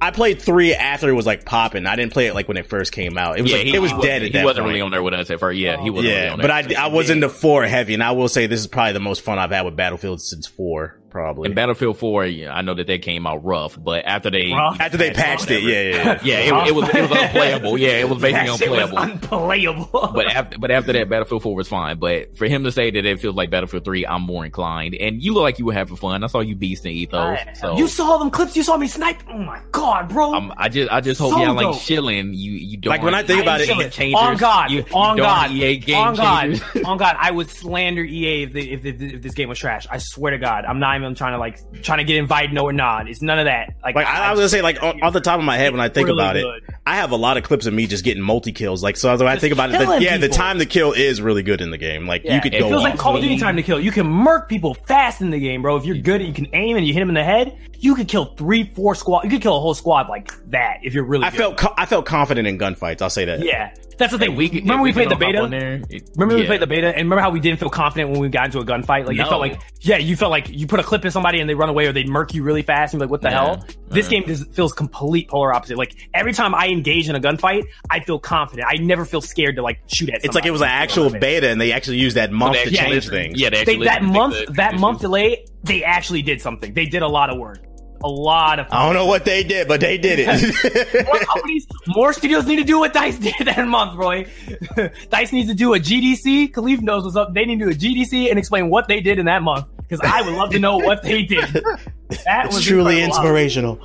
I 0.00 0.12
played 0.12 0.40
three 0.40 0.74
after 0.74 1.08
it 1.08 1.12
was 1.12 1.26
like 1.26 1.44
popping. 1.44 1.86
I 1.86 1.96
didn't 1.96 2.12
play 2.12 2.26
it 2.26 2.34
like 2.34 2.46
when 2.46 2.56
it 2.56 2.66
first 2.66 2.92
came 2.92 3.18
out. 3.18 3.38
It 3.38 3.42
was 3.42 3.50
yeah, 3.50 3.58
like, 3.58 3.66
he, 3.66 3.74
it 3.74 3.80
was 3.80 3.90
he 3.90 4.00
dead 4.00 4.22
at 4.22 4.26
He 4.26 4.32
that 4.32 4.44
wasn't 4.44 4.64
point. 4.64 4.68
really 4.70 4.80
on 4.80 4.90
there 4.92 5.02
with 5.02 5.14
us 5.14 5.30
at 5.30 5.40
first. 5.40 5.58
Yeah, 5.58 5.80
he 5.82 5.90
wasn't. 5.90 6.12
really 6.12 6.24
yeah, 6.24 6.32
on 6.32 6.40
but. 6.40 6.50
I 6.50 6.84
I 6.84 6.86
was 6.88 7.10
into 7.10 7.28
four 7.28 7.64
heavy, 7.64 7.94
and 7.94 8.02
I 8.02 8.12
will 8.12 8.28
say 8.28 8.46
this 8.46 8.60
is 8.60 8.66
probably 8.66 8.92
the 8.92 9.00
most 9.00 9.22
fun 9.22 9.38
I've 9.38 9.50
had 9.50 9.62
with 9.62 9.76
Battlefield 9.76 10.20
since 10.20 10.46
four, 10.46 10.97
probably. 11.10 11.46
And 11.46 11.54
Battlefield 11.54 11.98
4, 11.98 12.26
yeah, 12.26 12.54
I 12.54 12.62
know 12.62 12.74
that 12.74 12.86
they 12.86 12.98
came 12.98 13.26
out 13.26 13.44
rough, 13.44 13.78
but 13.82 14.04
after 14.04 14.30
they 14.30 14.52
Rough? 14.52 14.80
after 14.80 14.96
they 14.96 15.10
patched 15.12 15.50
it, 15.50 15.62
yeah, 15.62 15.70
yeah, 15.82 16.04
yeah. 16.22 16.48
yeah, 16.50 16.62
it, 16.64 16.68
it 16.68 16.74
was 16.74 16.88
it 16.94 17.00
was 17.10 17.10
unplayable. 17.18 17.78
Yeah, 17.78 17.88
it 18.00 18.08
was 18.08 18.18
basically 18.20 18.48
That 18.48 18.58
shit 18.58 18.70
was 18.70 18.90
unplayable. 18.90 19.82
unplayable. 19.84 20.10
but 20.14 20.26
after 20.26 20.58
but 20.58 20.70
after 20.70 20.92
that, 20.92 21.08
Battlefield 21.08 21.42
4 21.42 21.54
was 21.54 21.68
fine. 21.68 21.98
But 21.98 22.36
for 22.36 22.46
him 22.46 22.64
to 22.64 22.72
say 22.72 22.90
that 22.90 23.04
it 23.04 23.20
feels 23.20 23.34
like 23.34 23.50
Battlefield 23.50 23.84
3, 23.84 24.06
I'm 24.06 24.22
more 24.22 24.44
inclined. 24.44 24.94
And 24.94 25.22
you 25.22 25.34
look 25.34 25.42
like 25.42 25.58
you 25.58 25.64
were 25.66 25.72
having 25.72 25.96
fun. 25.96 26.22
I 26.24 26.26
saw 26.28 26.40
you 26.40 26.56
beasting 26.56 26.92
ethos. 26.92 27.38
So 27.54 27.76
you 27.76 27.88
saw 27.88 28.18
them 28.18 28.30
clips. 28.30 28.56
You 28.56 28.62
saw 28.62 28.76
me 28.76 28.86
snipe. 28.88 29.18
Oh 29.30 29.38
my 29.38 29.60
god, 29.72 30.08
bro! 30.08 30.34
um, 30.34 30.52
I 30.56 30.68
just 30.68 30.90
I 30.92 31.00
just 31.00 31.20
hope 31.20 31.32
So 31.32 31.38
y'all 31.42 31.54
like 31.54 31.64
dope. 31.66 31.80
chilling. 31.80 32.34
You 32.34 32.52
you 32.52 32.76
don't 32.76 32.90
Like, 32.90 33.02
when 33.02 33.14
I 33.14 33.22
think 33.22 33.42
about 33.42 33.60
it- 33.60 33.68
game 33.68 33.90
changers. 33.90 34.20
on 34.22 34.36
God, 34.36 34.70
You- 34.70 34.78
you 34.78 34.84
on 34.94 35.16
don't 35.16 35.26
God, 35.26 35.50
EA 35.52 35.76
game 35.78 35.96
on 35.96 36.14
God, 36.16 36.40
changers. 36.42 36.84
on 36.84 36.98
God, 36.98 37.16
I 37.18 37.30
would 37.30 37.48
slander 37.50 38.02
EA 38.04 38.42
if, 38.44 38.52
the, 38.52 38.70
if, 38.72 38.82
the, 38.82 39.14
if 39.14 39.22
this 39.22 39.34
game 39.34 39.48
was 39.48 39.58
trash. 39.58 39.86
I 39.90 39.98
swear 39.98 40.32
to 40.32 40.38
God, 40.38 40.64
I'm 40.64 40.78
not 40.78 40.97
even 41.02 41.14
trying 41.14 41.32
to 41.32 41.38
like 41.38 41.82
trying 41.82 41.98
to 41.98 42.04
get 42.04 42.16
invited. 42.16 42.52
No 42.52 42.64
or 42.64 42.72
not. 42.72 43.08
It's 43.08 43.22
none 43.22 43.38
of 43.38 43.44
that. 43.46 43.74
Like, 43.82 43.94
Like 43.94 44.06
I, 44.06 44.28
I 44.28 44.30
was 44.30 44.38
gonna 44.40 44.48
say, 44.48 44.62
like 44.62 44.82
on, 44.82 45.02
off 45.02 45.12
the 45.12 45.20
top 45.20 45.38
of 45.38 45.44
my 45.44 45.56
head, 45.56 45.72
when 45.72 45.80
I 45.80 45.88
think 45.88 46.08
Really 46.08 46.18
about 46.20 46.36
it. 46.36 46.46
I 46.86 46.96
have 46.96 47.10
a 47.10 47.16
lot 47.16 47.36
of 47.36 47.42
clips 47.44 47.66
of 47.66 47.74
me 47.74 47.86
just 47.86 48.04
getting 48.04 48.22
multi 48.22 48.52
kills. 48.52 48.82
Like 48.82 48.96
so, 48.96 49.14
when 49.16 49.28
I 49.28 49.36
think 49.36 49.52
about 49.52 49.70
it, 49.70 49.72
the, 49.78 49.84
killing 49.84 50.02
yeah, 50.02 50.16
the 50.16 50.28
time 50.28 50.58
to 50.58 50.66
kill 50.66 50.92
is 50.92 51.20
really 51.20 51.42
good 51.42 51.60
in 51.60 51.70
the 51.70 51.78
game. 51.78 52.06
Like 52.06 52.24
you 52.24 52.40
could 52.40 52.54
it 52.54 52.60
go 52.60 52.68
feels 52.68 52.82
off. 52.82 52.90
like 52.90 52.98
Call 52.98 53.16
of 53.16 53.22
Duty 53.22 53.38
time 53.38 53.56
to 53.56 53.62
kill. 53.62 53.78
You 53.80 53.92
can 53.92 54.06
murk 54.06 54.48
people 54.48 54.74
fast 54.74 55.20
in 55.20 55.30
the 55.30 55.38
game, 55.38 55.62
bro. 55.62 55.76
If 55.76 55.84
you're 55.84 55.98
good 55.98 56.20
and 56.22 56.28
you 56.28 56.34
can 56.34 56.48
aim 56.54 56.76
and 56.76 56.86
you 56.86 56.92
hit 56.94 57.00
them 57.00 57.08
in 57.10 57.14
the 57.14 57.24
head, 57.24 57.58
you 57.78 57.94
could 57.94 58.08
kill 58.08 58.24
three, 58.36 58.64
four 58.74 58.94
squad. 58.94 59.24
You 59.24 59.30
could 59.30 59.42
kill 59.42 59.56
a 59.56 59.60
whole 59.60 59.74
squad 59.74 60.08
like 60.08 60.32
that 60.50 60.78
if 60.82 60.94
you're 60.94 61.04
really. 61.04 61.24
I 61.24 61.30
good. 61.30 61.36
felt 61.38 61.56
co- 61.58 61.74
I 61.76 61.86
felt 61.86 62.06
confident 62.06 62.48
in 62.48 62.58
gunfights. 62.58 63.02
I'll 63.02 63.10
say 63.10 63.26
that. 63.26 63.44
Yeah, 63.44 63.72
that's 63.98 64.12
the 64.12 64.18
thing. 64.18 64.34
we 64.34 64.48
remember 64.48 64.86
if 64.88 64.94
we 64.96 65.04
played 65.04 65.10
the 65.10 65.16
beta. 65.16 65.46
there, 65.50 65.82
it- 65.90 66.08
Remember 66.16 66.36
we 66.40 66.46
played 66.46 66.60
the 66.62 66.66
beta, 66.66 66.88
and 66.88 66.96
remember 66.96 67.20
how 67.20 67.30
we 67.30 67.40
didn't 67.40 67.60
feel 67.60 67.70
confident 67.70 68.10
when 68.10 68.20
we 68.20 68.28
got 68.30 68.46
into 68.46 68.58
a 68.60 68.64
gunfight? 68.64 69.06
Like 69.06 69.18
it 69.18 69.28
felt 69.28 69.40
like, 69.40 69.60
yeah, 69.80 69.98
you 69.98 70.16
felt 70.16 70.30
like 70.30 70.48
you 70.48 70.66
put 70.66 70.80
a 70.80 70.82
clip 70.88 71.04
in 71.04 71.10
somebody 71.10 71.40
and 71.40 71.48
they 71.48 71.54
run 71.54 71.68
away, 71.68 71.86
or 71.86 71.92
they 71.92 72.04
murk 72.04 72.34
you 72.34 72.42
really 72.42 72.62
fast, 72.62 72.94
and 72.94 73.00
you're 73.00 73.06
like, 73.06 73.10
what 73.10 73.20
the 73.22 73.28
Yeah. 73.28 73.44
hell? 73.44 73.64
This 73.88 74.06
Yeah. 74.06 74.18
game 74.20 74.26
just 74.28 74.52
feels 74.52 74.72
complete 74.72 75.28
polar 75.28 75.52
opposite. 75.52 75.76
Like 75.78 75.94
every 76.14 76.32
time 76.32 76.54
I 76.54 76.68
engage 76.68 77.08
in 77.08 77.14
a 77.14 77.20
gunfight, 77.20 77.64
I 77.90 78.00
feel 78.00 78.18
confident. 78.18 78.66
I 78.70 78.76
never 78.78 79.04
feel 79.04 79.20
scared 79.20 79.56
to 79.56 79.62
like 79.62 79.80
shoot 79.86 80.08
at. 80.10 80.24
It's 80.24 80.34
like 80.34 80.46
it 80.46 80.50
was 80.50 80.62
an 80.62 80.68
actual 80.68 81.10
beta, 81.10 81.48
and 81.50 81.60
they 81.60 81.72
actually 81.72 81.98
used 81.98 82.16
that 82.16 82.32
month 82.32 82.54
they 82.54 82.64
to 82.64 82.70
change 82.76 82.94
listened- 82.94 83.12
things. 83.12 83.40
Yeah, 83.40 83.50
they 83.50 83.64
They, 83.64 83.76
that 83.84 84.02
month, 84.02 84.34
the 84.46 84.52
that 84.54 84.74
month 84.78 85.00
delay, 85.00 85.44
they 85.64 85.84
actually 85.84 86.22
did 86.22 86.40
something. 86.40 86.72
They 86.74 86.86
did 86.86 87.02
a 87.02 87.08
lot 87.08 87.30
of 87.30 87.38
work. 87.38 87.58
A 88.02 88.08
lot 88.08 88.60
of. 88.60 88.68
I 88.70 88.84
don't 88.86 88.94
know 88.94 89.06
what 89.06 89.24
they 89.24 89.42
did, 89.42 89.66
but 89.66 89.80
they 89.80 89.98
did 89.98 90.20
it. 90.20 91.04
more 91.06 91.18
companies, 91.18 91.66
more 91.88 92.12
studios 92.12 92.46
need 92.46 92.56
to 92.56 92.64
do 92.64 92.78
what 92.78 92.92
Dice 92.92 93.18
did 93.28 93.34
that 93.44 93.66
month, 93.66 93.96
Roy. 93.96 94.24
Dice 95.10 95.32
needs 95.32 95.48
to 95.48 95.54
do 95.54 95.74
a 95.74 95.80
GDC. 95.80 96.52
Kahlief 96.52 96.80
knows 96.80 97.02
what's 97.02 97.16
up. 97.16 97.34
They 97.34 97.44
need 97.44 97.58
to 97.58 97.64
do 97.66 97.70
a 97.72 97.74
GDC 97.74 98.30
and 98.30 98.38
explain 98.38 98.70
what 98.70 98.86
they 98.88 99.00
did 99.00 99.18
in 99.18 99.26
that 99.26 99.42
month 99.42 99.66
because 99.88 100.00
I 100.08 100.22
would 100.22 100.34
love 100.34 100.50
to 100.50 100.58
know 100.58 100.76
what 100.78 101.02
they 101.02 101.22
did. 101.24 101.64
That 102.24 102.46
was 102.46 102.64
truly 102.64 103.02
inspirational. 103.02 103.80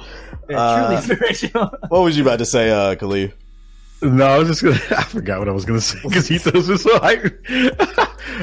Yeah, 0.50 0.58
Uh, 0.58 0.78
truly 0.80 0.96
inspirational. 0.98 1.70
What 1.90 2.04
was 2.04 2.16
you 2.18 2.24
about 2.24 2.40
to 2.40 2.46
say, 2.46 2.70
uh, 2.72 2.96
Kahlief? 2.96 3.34
No, 4.02 4.26
I 4.26 4.38
was 4.38 4.48
just 4.48 4.64
gonna. 4.64 4.76
I 4.98 5.04
forgot 5.04 5.40
what 5.40 5.50
I 5.50 5.52
was 5.52 5.66
gonna 5.66 5.82
say 5.82 6.00
because 6.04 6.28
he 6.28 6.38
throws 6.38 6.70
me 6.70 6.78
so 6.78 7.00
hype. 7.00 7.24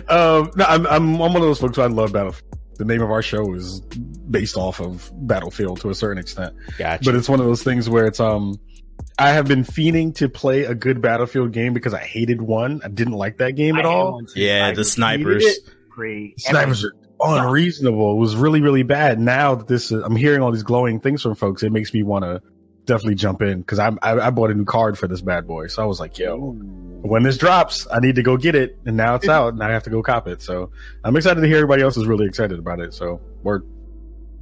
um, 0.09 0.51
no, 0.57 0.65
I'm, 0.67 0.87
I'm 0.87 1.03
I'm 1.05 1.19
one 1.19 1.37
of 1.37 1.43
those 1.43 1.59
folks. 1.61 1.77
Who 1.77 1.83
I 1.83 1.87
love 1.87 2.13
Battlefield. 2.13 2.45
The 2.77 2.85
name 2.87 3.03
of 3.03 3.11
our 3.11 3.21
show 3.23 3.53
is 3.55 3.81
based 3.81 4.57
off 4.57 4.81
of 4.81 5.11
Battlefield 5.15 5.81
to 5.81 5.91
a 5.91 5.95
certain 5.95 6.17
extent, 6.19 6.55
Gotcha. 6.79 7.05
but 7.05 7.15
it's 7.15 7.29
one 7.29 7.41
of 7.41 7.47
those 7.47 7.63
things 7.63 7.91
where 7.91 8.07
it's 8.07 8.21
um, 8.21 8.59
I 9.19 9.31
have 9.33 9.47
been 9.47 9.65
fiending 9.65 10.15
to 10.17 10.29
play 10.31 10.65
a 10.65 10.75
good 10.75 11.03
Battlefield 11.03 11.53
game 11.53 11.75
because 11.75 11.93
I 11.93 12.01
hated 12.01 12.41
one. 12.41 12.81
I 12.83 12.89
didn't 12.89 13.15
like 13.15 13.39
that 13.39 13.53
game 13.53 13.77
at 13.77 13.85
I 13.85 13.89
hate 13.89 13.95
all. 13.95 14.23
Yeah, 14.35 14.69
I 14.69 14.73
the 14.75 14.85
snipers. 14.85 15.59
Great. 15.91 16.41
Snipers 16.41 16.85
are 16.85 16.95
unreasonable. 17.23 18.13
It 18.13 18.19
was 18.19 18.37
really, 18.37 18.61
really 18.61 18.83
bad. 18.83 19.19
Now 19.19 19.55
that 19.55 19.67
this, 19.67 19.91
I'm 19.91 20.17
hearing 20.17 20.43
all 20.43 20.53
these 20.53 20.63
glowing 20.63 21.01
things 21.01 21.23
from 21.23 21.35
folks. 21.35 21.63
It 21.63 21.71
makes 21.73 21.93
me 21.93 22.03
want 22.03 22.25
to 22.25 22.43
definitely 22.87 23.15
jump 23.15 23.43
in 23.43 23.61
because 23.61 23.79
I, 23.79 23.93
I 24.03 24.31
bought 24.31 24.51
a 24.51 24.55
new 24.55 24.65
card 24.65 24.99
for 24.99 25.07
this 25.07 25.21
bad 25.21 25.47
boy. 25.47 25.69
So 25.69 25.83
I 25.83 25.87
was 25.87 26.01
like, 26.01 26.19
yo, 26.19 26.37
when 26.39 27.23
this 27.23 27.39
drops, 27.39 27.87
I 27.91 28.01
need 28.01 28.17
to 28.17 28.23
go 28.23 28.37
get 28.37 28.55
it. 28.55 28.79
And 28.85 28.97
now 28.97 29.15
it's 29.15 29.29
out, 29.37 29.53
and 29.53 29.63
I 29.63 29.71
have 29.71 29.85
to 29.85 29.91
go 29.91 30.03
cop 30.03 30.27
it. 30.29 30.43
So 30.43 30.71
I'm 31.05 31.17
excited 31.17 31.41
to 31.41 31.47
hear 31.47 31.57
everybody 31.57 31.83
else 31.83 31.97
is 31.97 32.07
really 32.07 32.27
excited 32.27 32.59
about 32.59 32.81
it. 32.81 32.95
So 32.95 33.21
we're 33.43 33.61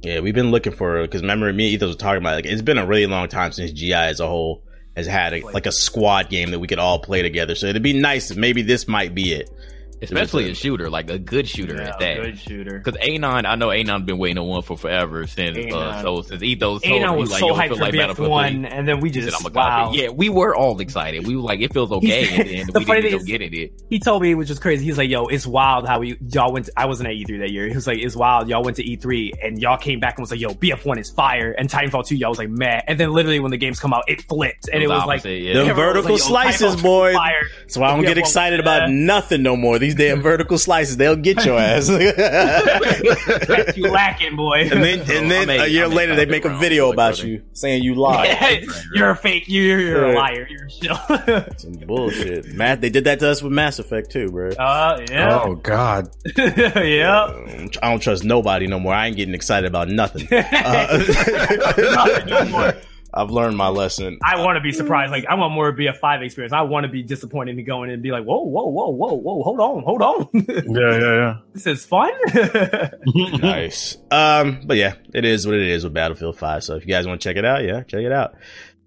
Yeah, 0.01 0.19
we've 0.21 0.35
been 0.35 0.51
looking 0.51 0.73
for 0.73 1.01
because 1.01 1.21
remember 1.21 1.51
me, 1.53 1.69
Ethos 1.69 1.87
was 1.87 1.95
talking 1.97 2.21
about 2.21 2.35
like 2.35 2.45
it's 2.45 2.61
been 2.61 2.77
a 2.77 2.85
really 2.85 3.05
long 3.05 3.27
time 3.27 3.51
since 3.51 3.71
GI 3.71 3.93
as 3.93 4.19
a 4.19 4.27
whole 4.27 4.63
has 4.95 5.07
had 5.07 5.33
a, 5.33 5.41
like 5.41 5.65
a 5.65 5.71
squad 5.71 6.29
game 6.29 6.51
that 6.51 6.59
we 6.59 6.67
could 6.67 6.79
all 6.79 6.99
play 6.99 7.21
together. 7.21 7.55
So 7.55 7.67
it'd 7.67 7.83
be 7.83 7.99
nice 7.99 8.31
if 8.31 8.37
maybe 8.37 8.63
this 8.63 8.87
might 8.87 9.13
be 9.15 9.33
it. 9.33 9.49
Especially 10.01 10.49
a 10.49 10.55
shooter, 10.55 10.89
like 10.89 11.09
a 11.09 11.19
good 11.19 11.47
shooter 11.47 11.75
Yeah, 11.75 11.89
at 11.89 11.99
that. 11.99 12.15
good 12.21 12.39
shooter. 12.39 12.77
Because 12.79 12.99
A9, 12.99 13.45
I 13.45 13.55
know 13.55 13.67
A9 13.69 14.05
been 14.05 14.17
waiting 14.17 14.37
on 14.37 14.47
one 14.47 14.61
for 14.61 14.77
forever 14.77 15.27
since 15.27 15.57
uh, 15.57 15.61
A9. 15.61 16.01
so 16.01 16.21
since 16.21 16.41
Ethos. 16.43 16.81
told 16.81 17.01
Anon 17.01 17.15
me, 17.15 17.21
was 17.21 17.31
like, 17.31 17.39
so 17.39 17.47
hyped 17.53 17.67
for 17.69 17.75
like 17.75 17.93
BF 17.93 17.97
Battlefield 17.97 18.29
one, 18.29 18.65
and 18.65 18.87
then 18.87 18.99
we 18.99 19.09
just 19.09 19.27
said, 19.29 19.33
"I'm 19.45 19.51
a 19.51 19.55
wow. 19.55 19.91
Yeah, 19.93 20.09
we 20.09 20.29
were 20.29 20.55
all 20.55 20.79
excited. 20.79 21.25
We 21.27 21.35
were 21.35 21.41
like, 21.41 21.61
it 21.61 21.73
feels 21.73 21.91
okay, 21.91 22.27
and 22.39 22.49
then 22.49 22.67
The 22.73 22.79
we 22.79 22.85
funny 22.85 23.01
didn't 23.01 23.19
thing 23.25 23.33
is- 23.35 23.39
get 23.39 23.53
it. 23.53 23.73
He 23.89 23.99
told 23.99 24.21
me, 24.21 24.35
which 24.35 24.43
was 24.43 24.49
just 24.49 24.61
crazy. 24.61 24.85
He's 24.85 24.97
like, 24.97 25.09
"Yo, 25.09 25.25
it's 25.27 25.45
wild 25.47 25.87
how 25.87 25.99
we 25.99 26.17
y'all 26.31 26.51
went. 26.53 26.67
To, 26.67 26.73
I 26.77 26.85
wasn't 26.85 27.09
at 27.09 27.15
E3 27.15 27.39
that 27.39 27.51
year. 27.51 27.67
He 27.67 27.75
was 27.75 27.87
like, 27.87 27.97
it's 27.99 28.15
wild. 28.15 28.47
Y'all 28.49 28.63
went 28.63 28.77
to 28.77 28.83
E3 28.83 29.31
and 29.43 29.61
y'all 29.61 29.77
came 29.77 29.99
back 29.99 30.17
and 30.17 30.23
was 30.23 30.31
like, 30.31 30.39
yo, 30.39 30.49
BF 30.49 30.85
one 30.85 30.97
is 30.99 31.09
fire, 31.11 31.51
and 31.51 31.69
Titanfall 31.69 32.05
two, 32.07 32.15
y'all 32.15 32.29
was 32.29 32.37
like, 32.37 32.49
mad. 32.49 32.83
And 32.87 32.99
then 32.99 33.11
literally 33.11 33.39
when 33.39 33.51
the 33.51 33.57
games 33.57 33.79
come 33.79 33.93
out, 33.93 34.03
it 34.07 34.21
flipped, 34.23 34.69
and 34.71 34.81
it 34.83 34.87
was, 34.87 34.99
like, 35.05 35.19
opposite, 35.21 35.41
yeah. 35.41 35.53
The 35.53 35.59
everyone 35.65 35.95
was 35.95 36.03
vertical 36.05 36.33
like, 36.33 36.53
slices, 36.55 36.81
boy. 36.81 37.13
Fire. 37.13 37.41
So 37.67 37.83
I 37.83 37.95
don't 37.95 38.03
get 38.05 38.17
excited 38.17 38.59
about 38.59 38.89
nothing 38.89 39.41
no 39.43 39.55
more. 39.55 39.79
These 39.79 39.88
damn 39.95 40.21
vertical 40.23 40.57
slices, 40.57 40.97
they'll 40.97 41.15
get 41.15 41.43
your 41.45 41.57
ass. 41.59 41.89
Got 41.89 43.77
you 43.77 43.89
lacking, 43.89 44.35
boy. 44.35 44.61
and 44.71 44.83
then 44.83 44.99
and 45.09 45.29
then 45.31 45.49
I'm 45.49 45.61
a 45.61 45.67
year 45.67 45.85
I'm 45.85 45.91
later 45.91 46.15
they 46.15 46.25
make 46.25 46.45
a 46.45 46.55
video 46.57 46.91
about 46.91 47.15
brother. 47.15 47.27
you 47.27 47.43
saying 47.53 47.83
you 47.83 47.95
lied. 47.95 48.65
you're 48.93 49.09
a 49.11 49.15
fake. 49.15 49.45
You're, 49.47 49.79
you're 49.79 50.05
a 50.05 50.11
Yeah. 50.13 50.17
liar. 50.19 50.47
You're 50.49 50.65
a 50.65 50.69
shill. 50.69 50.97
Some 51.57 51.73
bullshit. 51.87 52.53
Matt, 52.53 52.81
they 52.81 52.89
did 52.89 53.03
that 53.05 53.19
to 53.19 53.29
us 53.29 53.41
with 53.41 53.51
Mass 53.51 53.79
Effect 53.79 54.11
too, 54.11 54.29
bro. 54.29 54.49
uh, 54.51 55.05
yeah, 55.09 55.41
oh 55.43 55.55
god, 55.55 56.09
yeah. 56.37 57.25
I 57.81 57.89
don't 57.89 57.99
trust 58.01 58.23
nobody 58.23 58.67
no 58.67 58.79
more. 58.79 58.93
I 58.93 59.07
ain't 59.07 59.15
getting 59.17 59.33
excited 59.35 59.67
about 59.67 59.89
nothing. 59.89 60.27
Nothing 60.31 62.27
no 62.27 62.45
more. 62.45 62.73
I've 63.13 63.31
learned 63.31 63.57
my 63.57 63.69
lesson. 63.69 64.19
I 64.23 64.41
want 64.43 64.57
to 64.57 64.61
be 64.61 64.71
surprised. 64.71 65.11
Like 65.11 65.25
I 65.25 65.35
want 65.35 65.53
more 65.53 65.71
to 65.71 65.75
be 65.75 65.87
a 65.87 65.93
five 65.93 66.21
experience. 66.21 66.53
I 66.53 66.61
want 66.61 66.85
to 66.85 66.91
be 66.91 67.01
disappointed 67.01 67.55
to 67.55 67.63
go 67.63 67.83
in 67.83 67.89
and 67.89 68.03
be 68.03 68.11
like, 68.11 68.23
whoa, 68.23 68.43
whoa, 68.43 68.67
whoa, 68.67 68.89
whoa, 68.89 69.13
whoa, 69.13 69.43
hold 69.43 69.59
on, 69.59 69.83
hold 69.83 70.01
on. 70.01 70.29
yeah, 70.33 70.99
yeah, 70.99 71.15
yeah. 71.15 71.37
this 71.53 71.65
is 71.65 71.85
fun. 71.85 72.11
nice. 73.41 73.97
Um, 74.11 74.61
but 74.65 74.77
yeah, 74.77 74.93
it 75.13 75.25
is 75.25 75.47
what 75.47 75.55
it 75.55 75.67
is 75.67 75.83
with 75.83 75.93
Battlefield 75.93 76.37
5. 76.37 76.63
So 76.63 76.75
if 76.75 76.85
you 76.85 76.89
guys 76.89 77.07
want 77.07 77.21
to 77.21 77.27
check 77.27 77.37
it 77.37 77.45
out, 77.45 77.63
yeah, 77.63 77.81
check 77.83 78.01
it 78.01 78.11
out. 78.11 78.35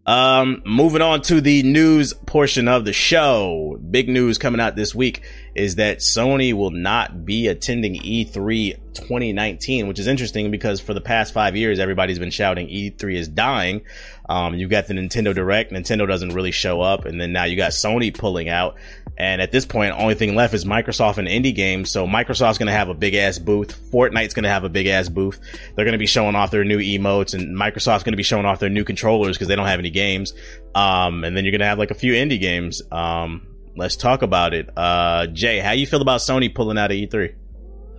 Um, 0.04 0.62
moving 0.66 1.00
on 1.00 1.22
to 1.22 1.40
the 1.40 1.62
news 1.62 2.12
portion 2.12 2.66
of 2.66 2.84
the 2.84 2.92
show. 2.92 3.78
Big 3.90 4.08
news 4.08 4.36
coming 4.36 4.60
out 4.60 4.74
this 4.74 4.94
week 4.94 5.22
is 5.54 5.76
that 5.76 5.98
Sony 5.98 6.52
will 6.52 6.72
not 6.72 7.24
be 7.24 7.46
attending 7.46 7.94
E 7.96 8.24
E3 8.24 8.94
2019, 8.94 9.86
which 9.86 10.00
is 10.00 10.08
interesting 10.08 10.50
because 10.50 10.80
for 10.80 10.92
the 10.92 11.00
past 11.00 11.32
five 11.32 11.54
years, 11.54 11.78
everybody's 11.78 12.18
been 12.18 12.32
shouting 12.32 12.66
E3 12.66 13.14
is 13.14 13.28
dying. 13.28 13.82
Um, 14.28 14.54
you've 14.54 14.70
got 14.70 14.86
the 14.86 14.94
Nintendo 14.94 15.34
Direct. 15.34 15.72
Nintendo 15.72 16.06
doesn't 16.06 16.32
really 16.32 16.52
show 16.52 16.80
up. 16.80 17.04
And 17.04 17.20
then 17.20 17.32
now 17.32 17.44
you 17.44 17.56
got 17.56 17.72
Sony 17.72 18.16
pulling 18.16 18.48
out. 18.48 18.76
And 19.18 19.42
at 19.42 19.52
this 19.52 19.66
point, 19.66 19.94
only 19.98 20.14
thing 20.14 20.34
left 20.34 20.54
is 20.54 20.64
Microsoft 20.64 21.18
and 21.18 21.28
indie 21.28 21.54
games. 21.54 21.90
So 21.90 22.06
Microsoft's 22.06 22.58
going 22.58 22.68
to 22.68 22.72
have 22.72 22.88
a 22.88 22.94
big 22.94 23.14
ass 23.14 23.38
booth. 23.38 23.78
Fortnite's 23.90 24.34
going 24.34 24.44
to 24.44 24.48
have 24.48 24.64
a 24.64 24.68
big 24.68 24.86
ass 24.86 25.08
booth. 25.08 25.38
They're 25.74 25.84
going 25.84 25.92
to 25.92 25.98
be 25.98 26.06
showing 26.06 26.34
off 26.34 26.50
their 26.50 26.64
new 26.64 26.78
emotes 26.78 27.34
and 27.34 27.56
Microsoft's 27.56 28.04
going 28.04 28.12
to 28.12 28.16
be 28.16 28.22
showing 28.22 28.46
off 28.46 28.58
their 28.58 28.70
new 28.70 28.84
controllers 28.84 29.36
because 29.36 29.48
they 29.48 29.56
don't 29.56 29.66
have 29.66 29.80
any 29.80 29.90
games. 29.90 30.32
Um, 30.74 31.24
and 31.24 31.36
then 31.36 31.44
you're 31.44 31.52
going 31.52 31.60
to 31.60 31.66
have 31.66 31.78
like 31.78 31.90
a 31.90 31.94
few 31.94 32.14
indie 32.14 32.40
games. 32.40 32.80
Um, 32.90 33.46
let's 33.76 33.96
talk 33.96 34.22
about 34.22 34.54
it. 34.54 34.70
Uh, 34.76 35.26
Jay, 35.26 35.58
how 35.58 35.72
you 35.72 35.86
feel 35.86 36.00
about 36.00 36.20
Sony 36.20 36.52
pulling 36.54 36.78
out 36.78 36.90
of 36.90 36.96
E 36.96 37.06
E3? 37.06 37.34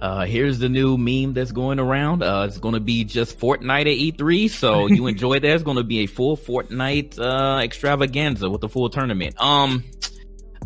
Uh, 0.03 0.25
here's 0.25 0.59
the 0.59 0.67
new 0.67 0.97
meme 0.97 1.31
that's 1.31 1.53
going 1.53 1.79
around. 1.79 2.23
Uh, 2.23 2.43
it's 2.45 2.57
going 2.57 2.73
to 2.73 2.81
be 2.81 3.05
just 3.05 3.39
Fortnite 3.39 3.83
at 3.83 4.17
E3. 4.17 4.49
So 4.49 4.87
you 4.87 5.07
enjoy 5.07 5.39
that. 5.39 5.49
It's 5.49 5.63
going 5.63 5.77
to 5.77 5.85
be 5.85 5.99
a 5.99 6.07
full 6.07 6.35
Fortnite, 6.35 7.17
uh, 7.17 7.61
extravaganza 7.63 8.49
with 8.49 8.59
the 8.59 8.67
full 8.67 8.89
tournament. 8.89 9.41
Um, 9.41 9.85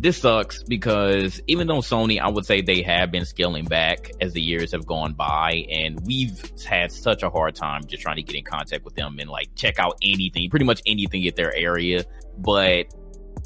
this 0.00 0.18
sucks 0.18 0.64
because 0.64 1.40
even 1.46 1.68
though 1.68 1.78
Sony, 1.78 2.20
I 2.20 2.30
would 2.30 2.46
say 2.46 2.62
they 2.62 2.82
have 2.82 3.12
been 3.12 3.24
scaling 3.26 3.66
back 3.66 4.10
as 4.20 4.32
the 4.32 4.42
years 4.42 4.72
have 4.72 4.86
gone 4.86 5.12
by, 5.12 5.66
and 5.70 6.04
we've 6.04 6.42
had 6.64 6.90
such 6.90 7.22
a 7.22 7.30
hard 7.30 7.54
time 7.54 7.82
just 7.86 8.02
trying 8.02 8.16
to 8.16 8.24
get 8.24 8.34
in 8.34 8.44
contact 8.44 8.84
with 8.84 8.96
them 8.96 9.20
and 9.20 9.30
like 9.30 9.54
check 9.54 9.78
out 9.78 9.98
anything, 10.02 10.50
pretty 10.50 10.64
much 10.64 10.82
anything 10.84 11.24
at 11.28 11.36
their 11.36 11.54
area. 11.54 12.04
But 12.36 12.86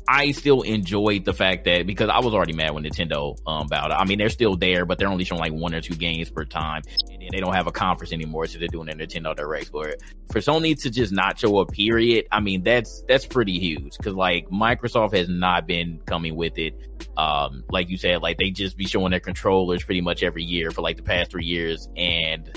I 0.09 0.33
still 0.33 0.63
enjoyed 0.63 1.25
the 1.25 1.33
fact 1.33 1.65
that 1.65 1.87
because 1.87 2.09
I 2.09 2.21
was 2.21 2.35
already 2.35 2.53
mad 2.53 2.75
when 2.75 2.85
Nintendo 2.85 3.39
um 3.47 3.69
it. 3.71 3.75
I 3.75 4.05
mean, 4.05 4.19
they're 4.19 4.29
still 4.29 4.57
there, 4.57 4.85
but 4.85 4.99
they're 4.99 5.09
only 5.09 5.25
showing 5.25 5.41
like 5.41 5.53
one 5.53 5.75
or 5.75 5.81
two 5.81 5.95
games 5.95 6.31
per 6.31 6.45
time, 6.45 6.83
and 7.11 7.31
they 7.33 7.41
don't 7.41 7.55
have 7.55 7.67
a 7.67 7.73
conference 7.73 8.13
anymore, 8.13 8.47
so 8.47 8.59
they're 8.59 8.69
doing 8.69 8.89
a 8.89 8.93
Nintendo 8.93 9.35
Direct 9.35 9.69
for 9.69 9.89
it. 9.89 10.03
For 10.31 10.41
Sony 10.41 10.81
to 10.83 10.91
just 10.91 11.13
not 11.13 11.39
show 11.39 11.59
a 11.61 11.67
period, 11.67 12.27
I 12.33 12.41
mean, 12.41 12.63
that's 12.63 13.03
that's 13.09 13.27
pretty 13.27 13.59
huge 13.59 13.97
because 13.97 14.15
like 14.15 14.49
Microsoft 14.49 15.15
has 15.15 15.29
not 15.29 15.67
been 15.67 16.01
coming 16.05 16.37
with 16.37 16.59
it. 16.59 16.75
Um, 17.17 17.65
like 17.71 17.89
you 17.91 17.99
said, 17.99 18.23
like 18.23 18.39
they 18.39 18.51
just 18.51 18.77
be 18.77 18.87
showing 18.87 19.11
their 19.11 19.21
controllers 19.21 19.85
pretty 19.85 20.01
much 20.01 20.23
every 20.23 20.45
year 20.45 20.71
for 20.71 20.83
like 20.83 20.97
the 20.97 21.03
past 21.03 21.31
three 21.31 21.47
years, 21.47 21.89
and 21.97 22.51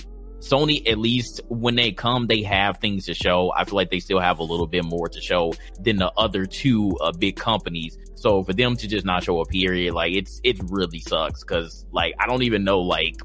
Sony, 0.45 0.87
at 0.87 0.99
least 0.99 1.41
when 1.47 1.75
they 1.75 1.91
come, 1.91 2.27
they 2.27 2.43
have 2.43 2.77
things 2.77 3.05
to 3.05 3.15
show. 3.15 3.51
I 3.55 3.63
feel 3.63 3.75
like 3.75 3.89
they 3.89 3.99
still 3.99 4.19
have 4.19 4.37
a 4.39 4.43
little 4.43 4.67
bit 4.67 4.85
more 4.85 5.09
to 5.09 5.19
show 5.19 5.53
than 5.79 5.97
the 5.97 6.11
other 6.15 6.45
two 6.45 6.95
uh, 7.01 7.11
big 7.11 7.35
companies. 7.35 7.97
So 8.13 8.43
for 8.43 8.53
them 8.53 8.75
to 8.77 8.87
just 8.87 9.05
not 9.05 9.23
show 9.23 9.39
a 9.41 9.45
period, 9.45 9.93
like 9.95 10.13
it's 10.13 10.39
it 10.43 10.59
really 10.69 10.99
sucks 10.99 11.43
because 11.43 11.85
like 11.91 12.13
I 12.19 12.27
don't 12.27 12.43
even 12.43 12.63
know 12.63 12.81
like 12.81 13.15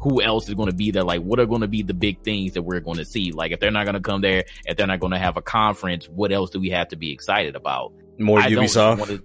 who 0.00 0.22
else 0.22 0.48
is 0.48 0.54
going 0.54 0.70
to 0.70 0.74
be 0.74 0.92
there. 0.92 1.02
Like 1.02 1.22
what 1.22 1.40
are 1.40 1.46
going 1.46 1.62
to 1.62 1.68
be 1.68 1.82
the 1.82 1.94
big 1.94 2.22
things 2.22 2.52
that 2.52 2.62
we're 2.62 2.80
going 2.80 2.98
to 2.98 3.04
see? 3.04 3.32
Like 3.32 3.50
if 3.50 3.58
they're 3.58 3.72
not 3.72 3.84
going 3.84 3.94
to 3.94 4.00
come 4.00 4.20
there, 4.20 4.44
if 4.64 4.76
they're 4.76 4.86
not 4.86 5.00
going 5.00 5.12
to 5.12 5.18
have 5.18 5.36
a 5.36 5.42
conference, 5.42 6.08
what 6.08 6.30
else 6.30 6.50
do 6.50 6.60
we 6.60 6.70
have 6.70 6.88
to 6.88 6.96
be 6.96 7.12
excited 7.12 7.56
about? 7.56 7.92
More 8.18 8.38
I 8.38 8.50
Ubisoft. 8.50 9.22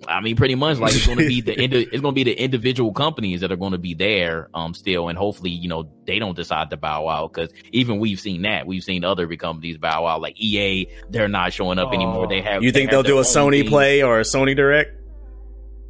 Wanna- 0.00 0.18
I 0.18 0.20
mean, 0.20 0.36
pretty 0.36 0.54
much 0.54 0.78
like 0.78 0.94
it's 0.94 1.06
going 1.06 1.18
to 1.18 1.26
be 1.28 1.40
the 1.40 1.54
indi- 1.62 1.82
it's 1.82 2.00
going 2.00 2.12
to 2.14 2.18
be 2.18 2.24
the 2.24 2.32
individual 2.32 2.92
companies 2.92 3.40
that 3.40 3.52
are 3.52 3.56
going 3.56 3.72
to 3.72 3.78
be 3.78 3.94
there, 3.94 4.48
um, 4.54 4.74
still, 4.74 5.08
and 5.08 5.16
hopefully, 5.18 5.50
you 5.50 5.68
know, 5.68 5.90
they 6.06 6.18
don't 6.18 6.34
decide 6.36 6.70
to 6.70 6.76
bow 6.76 7.08
out 7.08 7.32
because 7.32 7.50
even 7.72 7.98
we've 7.98 8.18
seen 8.20 8.42
that 8.42 8.66
we've 8.66 8.82
seen 8.84 9.04
other 9.04 9.26
big 9.26 9.38
companies 9.40 9.78
bow 9.78 10.06
out, 10.06 10.20
like 10.20 10.40
EA, 10.40 10.86
they're 11.10 11.28
not 11.28 11.52
showing 11.52 11.78
up 11.78 11.92
anymore. 11.92 12.26
They 12.28 12.40
have 12.40 12.62
You 12.62 12.72
they 12.72 12.80
think 12.80 12.90
have 12.90 13.04
they'll 13.04 13.14
do 13.14 13.18
a 13.18 13.22
Sony 13.22 13.60
thing. 13.60 13.68
play 13.68 14.02
or 14.02 14.18
a 14.18 14.22
Sony 14.24 14.56
Direct? 14.56 14.90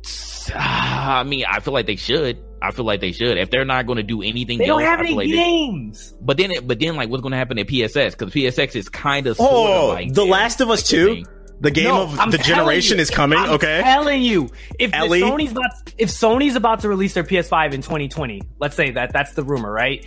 I 0.55 1.23
mean, 1.25 1.45
I 1.49 1.61
feel 1.61 1.73
like 1.75 1.87
they 1.87 1.97
should. 1.97 2.39
I 2.63 2.73
feel 2.73 2.85
like 2.85 3.01
they 3.01 3.13
should. 3.13 3.39
If 3.39 3.51
they're 3.51 3.65
not 3.65 3.87
going 3.87 3.97
to 3.97 4.03
do 4.03 4.21
anything 4.23 4.59
They 4.59 4.67
else, 4.69 4.81
don't 4.83 4.89
have 4.91 5.01
any 5.01 5.15
like 5.15 5.29
they- 5.29 5.35
games. 5.37 6.15
but 6.21 6.37
then, 6.37 6.53
but 6.67 6.79
then, 6.79 6.95
like, 6.97 7.09
what's 7.09 7.23
going 7.23 7.33
to 7.33 7.39
happen 7.39 7.59
at 7.59 7.67
PSX? 7.67 8.11
Because 8.19 8.35
PSX 8.35 8.77
is 8.77 8.89
kind 8.91 9.27
of, 9.27 9.39
Oh, 9.41 9.89
like 9.89 10.09
The 10.09 10.15
their- 10.23 10.25
Last 10.27 10.61
of 10.61 10.69
Us 10.69 10.81
like 10.81 10.87
2? 10.87 11.07
thing. 11.15 11.27
The 11.61 11.71
game 11.71 11.85
No, 11.85 12.03
of 12.05 12.19
I'm 12.19 12.31
the 12.31 12.39
generation 12.39 12.97
you. 12.99 13.03
is 13.03 13.11
coming, 13.11 13.39
okay. 13.39 13.49
I'm 13.49 13.55
okay? 13.55 13.81
telling 13.83 14.23
you, 14.23 14.51
if 14.79 14.95
Ellie? 14.95 15.21
Sony's 15.21 15.53
about 15.53 15.71
if 15.99 16.09
Sony's 16.09 16.57
about 16.57 16.81
to 16.81 16.89
release 16.89 17.13
their 17.15 17.25
PS5 17.25 17.75
in 17.75 17.83
2020, 17.83 18.41
let's 18.59 18.75
say 18.75 18.91
that 18.93 19.13
that's 19.13 19.35
the 19.35 19.43
rumor, 19.45 19.71
right? 19.71 20.05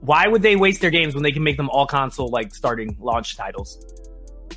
Why 0.00 0.28
would 0.28 0.42
they 0.42 0.56
waste 0.56 0.80
their 0.82 0.90
games 0.90 1.14
when 1.14 1.22
they 1.22 1.32
can 1.32 1.42
make 1.42 1.56
them 1.56 1.70
all 1.70 1.86
console 1.86 2.28
like 2.28 2.54
starting 2.54 2.96
launch 3.00 3.36
titles? 3.36 3.78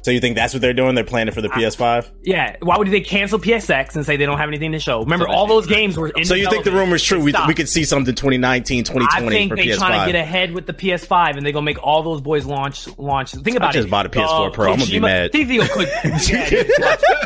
So 0.02 0.12
you 0.12 0.20
think 0.20 0.36
that's 0.36 0.54
what 0.54 0.62
they're 0.62 0.74
doing? 0.74 0.96
They're 0.96 1.04
planning 1.04 1.34
for 1.34 1.42
the 1.42 1.50
I- 1.54 1.58
PS5? 1.60 2.10
Yeah, 2.24 2.56
why 2.62 2.78
would 2.78 2.88
they 2.90 3.02
cancel 3.02 3.40
PSX 3.40 3.96
and 3.96 4.06
say 4.06 4.18
they 4.18 4.26
don't 4.26 4.38
have 4.38 4.50
anything 4.50 4.72
to 4.74 4.80
show? 4.80 5.02
Remember, 5.04 5.26
So 5.28 5.32
all 5.32 5.48
those 5.48 5.68
games 5.68 5.98
were 5.98 6.10
in 6.10 6.26
So 6.26 6.34
you 6.36 6.50
think 6.50 6.64
the 6.64 6.72
development. 6.72 6.76
rumor's 6.88 7.04
true? 7.04 7.22
We, 7.22 7.34
we 7.48 7.54
could 7.54 7.70
see 7.70 7.84
something 7.86 8.14
2019, 8.16 8.84
2020 8.86 9.26
I 9.26 9.30
think 9.30 9.50
for 9.52 9.56
they 9.56 9.68
PS5. 9.68 9.78
trying 9.78 10.06
to 10.08 10.12
get 10.12 10.20
ahead 10.22 10.52
with 10.52 10.66
the 10.66 10.74
PS5, 10.74 11.38
and 11.38 11.46
they're 11.46 11.54
gonna 11.54 11.64
make 11.66 11.82
all 11.86 12.04
those 12.04 12.22
boys 12.22 12.46
launch 12.46 12.88
launch. 12.98 13.32
Think 13.32 13.56
about 13.58 13.76
it. 13.76 13.80
just 13.80 13.90
bought 13.90 14.06
a 14.06 14.10
PS4 14.10 14.48
Uh, 14.48 14.50
Pro. 14.50 14.72
I'm 14.74 14.80
gonna 14.80 14.90
be 14.92 15.00
mad. 15.00 15.32
Think 15.32 15.48
they'll 15.48 15.68
click- 15.68 15.90
Yeah, 16.04 16.64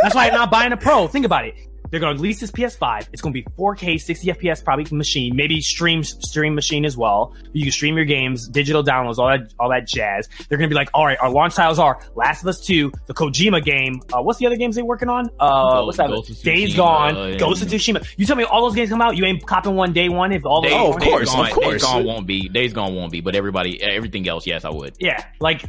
That's 0.04 0.16
why 0.16 0.28
I'm 0.28 0.34
not 0.34 0.52
buying 0.52 0.72
a 0.72 0.78
Pro. 0.78 1.08
Think 1.08 1.26
about 1.26 1.46
it. 1.46 1.56
They're 1.90 2.00
gonna 2.00 2.14
release 2.16 2.40
this 2.40 2.52
PS5. 2.52 3.08
It's 3.14 3.22
gonna 3.22 3.34
be 3.34 3.44
4K, 3.44 4.00
60 4.00 4.28
FPS, 4.34 4.64
probably 4.64 4.86
machine, 4.96 5.36
maybe 5.36 5.62
stream 5.62 6.04
stream 6.04 6.56
machine 6.56 6.86
as 6.86 6.98
well. 6.98 7.34
You 7.54 7.64
can 7.64 7.72
stream 7.72 7.96
your 7.96 8.06
games, 8.06 8.48
digital 8.48 8.84
downloads, 8.84 9.18
all 9.18 9.28
that 9.30 9.54
all 9.60 9.70
that 9.70 9.88
jazz. 9.88 10.28
They're 10.50 10.58
gonna 10.58 10.68
be 10.68 10.76
like, 10.76 10.90
all 10.94 11.06
right, 11.06 11.18
our 11.22 11.30
launch 11.30 11.56
titles 11.56 11.80
are 11.80 12.00
Last 12.16 12.42
of 12.42 12.48
Us 12.48 12.66
2, 12.66 12.92
the 13.08 13.14
Kojima 13.14 13.64
game. 13.64 14.02
Uh, 14.14 14.22
what's 14.22 14.40
the 14.40 14.46
other 14.48 14.58
games 14.58 14.76
they're 14.76 14.86
working 14.86 15.10
on? 15.10 15.30
Uh, 15.40 15.48
Ghost- 15.74 15.86
what's 15.86 15.98
that? 15.98 16.08
Ghost 16.10 16.30
of 16.30 16.42
Days 16.42 16.76
Gone, 16.76 17.16
uh, 17.16 17.36
Ghost 17.38 17.62
of 17.62 17.68
Tsushima. 17.70 18.08
You 18.18 18.26
tell 18.26 18.36
me 18.36 18.44
all 18.44 18.62
those 18.62 18.76
games 18.76 18.90
come 18.90 19.02
out, 19.02 19.16
you 19.18 19.26
ain't 19.26 19.46
copping 19.46 19.76
one 19.76 19.94
day 19.94 20.10
one 20.10 20.32
if 20.32 20.46
all 20.46 20.62
those. 20.62 20.72
Days- 20.72 20.80
Oh, 20.80 20.94
of 20.94 21.00
Days 21.00 21.10
course, 21.10 21.30
Gone- 21.36 21.46
of 21.48 21.52
course. 21.54 21.68
Days 21.74 21.82
Gone 21.84 22.06
won't 22.06 22.28
be. 22.28 22.50
Days 22.50 22.74
Gone 22.74 22.96
won't 22.96 23.12
be. 23.12 23.22
But 23.22 23.36
everybody, 23.36 23.82
everything 23.82 24.28
else, 24.28 24.46
yes, 24.46 24.64
I 24.66 24.70
would. 24.70 24.96
Yeah, 25.00 25.24
like 25.40 25.64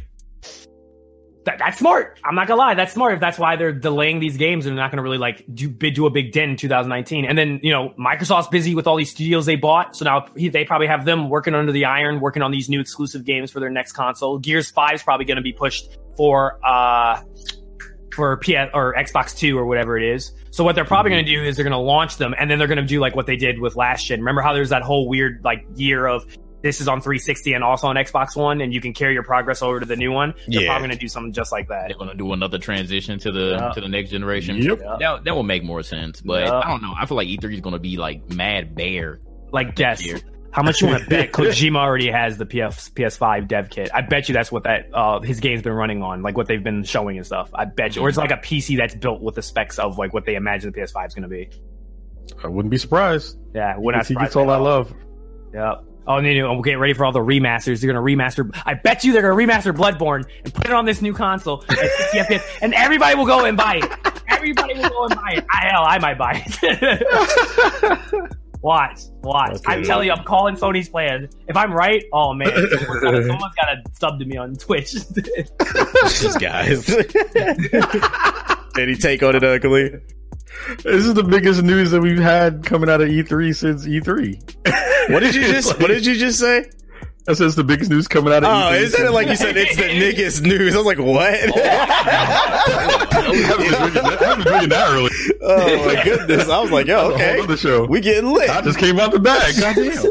that, 1.45 1.57
that's 1.57 1.77
smart. 1.79 2.19
I'm 2.23 2.35
not 2.35 2.47
gonna 2.47 2.59
lie, 2.59 2.73
that's 2.73 2.93
smart. 2.93 3.13
If 3.13 3.19
that's 3.19 3.39
why 3.39 3.55
they're 3.55 3.71
delaying 3.71 4.19
these 4.19 4.37
games 4.37 4.65
and 4.65 4.77
they're 4.77 4.83
not 4.83 4.91
gonna 4.91 5.03
really 5.03 5.17
like 5.17 5.45
do 5.53 5.69
do 5.69 6.05
a 6.05 6.09
big 6.09 6.31
dent 6.31 6.51
in 6.51 6.57
2019. 6.57 7.25
And 7.25 7.37
then 7.37 7.59
you 7.63 7.71
know 7.71 7.93
Microsoft's 7.97 8.49
busy 8.49 8.75
with 8.75 8.87
all 8.87 8.95
these 8.95 9.11
studios 9.11 9.45
they 9.45 9.55
bought, 9.55 9.95
so 9.95 10.05
now 10.05 10.27
they 10.35 10.65
probably 10.65 10.87
have 10.87 11.05
them 11.05 11.29
working 11.29 11.55
under 11.55 11.71
the 11.71 11.85
iron, 11.85 12.19
working 12.19 12.41
on 12.41 12.51
these 12.51 12.69
new 12.69 12.79
exclusive 12.79 13.23
games 13.25 13.51
for 13.51 13.59
their 13.59 13.69
next 13.69 13.93
console. 13.93 14.37
Gears 14.37 14.69
Five 14.69 14.95
is 14.95 15.03
probably 15.03 15.25
gonna 15.25 15.41
be 15.41 15.53
pushed 15.53 15.97
for 16.15 16.59
uh 16.65 17.21
for 18.13 18.37
PS 18.37 18.69
or 18.73 18.93
Xbox 18.95 19.37
Two 19.37 19.57
or 19.57 19.65
whatever 19.65 19.97
it 19.97 20.03
is. 20.03 20.33
So 20.51 20.63
what 20.63 20.75
they're 20.75 20.83
probably 20.83 21.11
going 21.11 21.25
to 21.25 21.31
do 21.31 21.43
is 21.43 21.55
they're 21.55 21.63
to 21.71 21.77
launch 21.77 22.17
them, 22.17 22.33
and 22.37 22.49
then 22.49 22.57
they're 22.57 22.67
to 22.77 22.83
do 22.83 22.99
like 22.99 23.15
what 23.15 23.27
they 23.27 23.37
did 23.37 23.59
with 23.59 23.75
last 23.75 24.07
gen. 24.07 24.19
Remember 24.19 24.41
how 24.41 24.51
there's 24.51 24.69
that 24.69 24.81
whole 24.81 25.07
weird 25.07 25.41
like 25.43 25.65
year 25.75 26.05
of 26.05 26.25
this 26.61 26.81
is 26.81 26.87
on 26.87 26.99
360 27.01 27.53
and 27.53 27.63
also 27.63 27.87
on 27.87 27.95
Xbox 27.95 28.35
One, 28.35 28.61
and 28.61 28.73
you 28.73 28.81
can 28.81 28.93
carry 28.93 29.13
your 29.13 29.23
progress 29.23 29.61
over 29.61 29.79
to 29.79 29.85
the 29.85 29.95
new 29.95 30.11
one. 30.11 30.33
They're 30.47 30.61
Yeah. 30.63 30.67
probably 30.69 30.87
going 30.89 30.97
to 30.97 31.01
do 31.03 31.07
something 31.07 31.31
just 31.33 31.51
like 31.51 31.67
that. 31.69 31.87
They're 31.87 31.97
gonna 31.97 32.15
do 32.15 32.33
another 32.33 32.57
transition 32.57 33.17
to 33.19 33.31
the 33.31 33.57
Yeah. 33.59 33.69
to 33.71 33.81
the 33.81 33.87
next 33.87 34.09
generation. 34.11 34.57
Yep. 34.57 34.79
That 34.99 35.23
that 35.25 35.35
will 35.35 35.43
make 35.43 35.63
more 35.63 35.83
sense. 35.83 36.21
But 36.21 36.43
Yeah. 36.43 36.59
I 36.59 36.67
don't 36.69 36.81
know. 36.81 36.93
I 36.99 37.05
feel 37.05 37.17
like 37.17 37.27
E3 37.27 37.53
is 37.53 37.61
gonna 37.61 37.79
be 37.79 37.97
like 37.97 38.29
mad 38.29 38.75
bear. 38.75 39.19
Like 39.51 39.75
guess 39.75 40.05
Year. 40.05 40.19
how 40.51 40.61
much 40.63 40.81
you 40.81 40.87
want 40.87 41.03
to 41.03 41.09
bet 41.09 41.31
Kojima 41.33 41.77
already 41.77 42.11
has 42.11 42.37
the 42.37 42.45
PS 42.45 42.89
PS5 42.89 43.47
dev 43.47 43.69
kit. 43.69 43.89
I 43.93 44.01
bet 44.01 44.27
you 44.29 44.33
that's 44.33 44.51
what 44.51 44.63
that 44.63 44.87
uh 44.93 45.21
his 45.21 45.39
game's 45.39 45.61
been 45.61 45.73
running 45.73 46.03
on, 46.03 46.21
like 46.23 46.35
what 46.37 46.47
they've 46.47 46.63
been 46.63 46.83
showing 46.83 47.17
and 47.17 47.25
stuff. 47.25 47.49
I 47.53 47.65
bet 47.65 47.95
you, 47.95 48.01
or 48.01 48.09
it's 48.09 48.17
like 48.17 48.31
a 48.31 48.37
PC 48.37 48.77
that's 48.77 48.95
built 48.95 49.21
with 49.21 49.35
the 49.35 49.41
specs 49.41 49.79
of 49.79 49.97
like 49.97 50.13
what 50.13 50.25
they 50.25 50.35
imagine 50.35 50.71
the 50.71 50.79
PS5 50.81 51.07
is 51.07 51.13
going 51.15 51.23
to 51.23 51.29
be. 51.29 51.49
I 52.43 52.47
wouldn't 52.47 52.69
be 52.69 52.77
surprised. 52.77 53.37
Yeah, 53.55 53.75
we're 53.77 53.93
not 53.93 53.99
he 54.05 54.13
surprised 54.13 54.27
gets 54.29 54.35
all 54.35 54.51
at 54.51 54.57
that 54.57 54.63
love. 54.63 54.93
Yeah. 55.53 55.75
Oh, 56.09 56.17
and 56.17 56.25
then 56.25 56.37
we'll 56.37 56.61
getting 56.63 56.79
ready 56.79 56.93
for 56.93 57.05
all 57.05 57.11
the 57.11 57.19
remasters. 57.19 57.79
They're 57.81 57.93
gonna 57.93 58.03
remaster. 58.03 58.49
I 58.65 58.73
bet 58.73 59.03
you 59.03 59.13
they're 59.13 59.21
gonna 59.21 59.35
remaster 59.35 59.71
Bloodborne 59.71 60.23
and 60.43 60.51
put 60.51 60.65
it 60.65 60.73
on 60.73 60.85
this 60.85 61.03
new 61.03 61.13
console 61.13 61.63
at 61.69 61.77
60 61.77 62.17
FPS, 62.17 62.57
and 62.63 62.73
everybody 62.73 63.15
will 63.15 63.27
go 63.27 63.45
and 63.45 63.55
buy 63.55 63.75
it. 63.75 64.21
Everybody 64.27 64.73
will 64.73 64.89
go 64.89 65.05
and 65.05 65.15
buy 65.15 65.33
it. 65.35 65.45
I, 65.53 65.67
hell, 65.67 65.83
I 65.85 65.99
might 65.99 66.17
buy 66.17 66.43
it. 66.63 68.33
watch, 68.63 69.01
watch. 69.21 69.57
Okay. 69.57 69.61
I'm 69.67 69.83
telling 69.83 70.07
you, 70.07 70.13
I'm 70.13 70.23
calling 70.23 70.55
Sony's 70.55 70.89
plan. 70.89 71.29
If 71.47 71.55
I'm 71.55 71.71
right, 71.71 72.03
oh 72.11 72.33
man, 72.33 72.49
someone's 72.49 73.01
gotta, 73.01 73.27
someone's 73.27 73.55
gotta 73.55 73.83
sub 73.93 74.17
to 74.17 74.25
me 74.25 74.35
on 74.35 74.55
Twitch. 74.55 74.93
These 74.93 76.37
guys. 76.37 76.89
Any 78.79 78.95
take 78.95 79.21
on 79.21 79.35
it, 79.35 79.43
Kahlief? 79.43 80.01
This 80.83 81.05
is 81.05 81.13
the 81.13 81.23
biggest 81.23 81.61
news 81.61 81.91
that 81.91 82.01
we've 82.01 82.17
had 82.17 82.65
coming 82.65 82.89
out 82.89 83.01
of 83.01 83.09
E3 83.09 83.55
since 83.55 83.85
E3. 83.85 84.88
What 85.09 85.19
did 85.21 85.35
you 85.35 85.41
just 85.41 85.79
What 85.79 85.87
did 85.87 86.05
you 86.05 86.15
just 86.15 86.39
say? 86.39 86.69
I 87.27 87.33
said 87.33 87.45
it's 87.47 87.55
the 87.55 87.63
biggest 87.63 87.91
news 87.91 88.07
coming 88.07 88.33
out 88.33 88.43
of 88.43 88.49
Oh, 88.49 88.71
E3. 88.73 89.05
it 89.07 89.11
like 89.11 89.27
you 89.27 89.35
said 89.35 89.55
it's 89.55 89.75
the 89.75 89.83
niggas 89.83 90.41
news. 90.41 90.73
I 90.73 90.77
was 90.77 90.85
like, 90.85 90.97
what? 90.97 91.39
Oh, 91.55 93.09
I 93.21 93.35
haven't 93.35 94.37
been 94.37 94.47
drinking 94.47 94.69
that 94.69 94.89
early. 94.89 95.11
oh 95.41 95.85
my 95.85 96.03
goodness! 96.03 96.49
I 96.49 96.59
was 96.61 96.71
like, 96.71 96.87
yo, 96.87 97.11
okay, 97.11 97.45
The 97.45 97.57
show. 97.57 97.85
we 97.85 97.99
getting 98.01 98.31
lit. 98.31 98.49
I 98.49 98.61
just 98.61 98.79
came 98.79 98.99
out 98.99 99.11
the 99.11 99.19
bag. 99.19 99.53
Goddamn. 99.59 100.03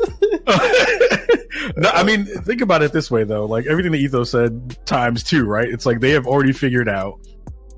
no, 1.76 1.90
I 1.90 2.02
mean, 2.04 2.26
think 2.26 2.60
about 2.60 2.82
it 2.82 2.92
this 2.92 3.10
way 3.10 3.24
though. 3.24 3.46
Like 3.46 3.66
everything 3.66 3.92
that 3.92 3.98
Ethos 3.98 4.30
said 4.30 4.76
times 4.86 5.22
two, 5.24 5.44
right? 5.44 5.68
It's 5.68 5.86
like 5.86 6.00
they 6.00 6.10
have 6.10 6.26
already 6.26 6.52
figured 6.52 6.88
out 6.88 7.20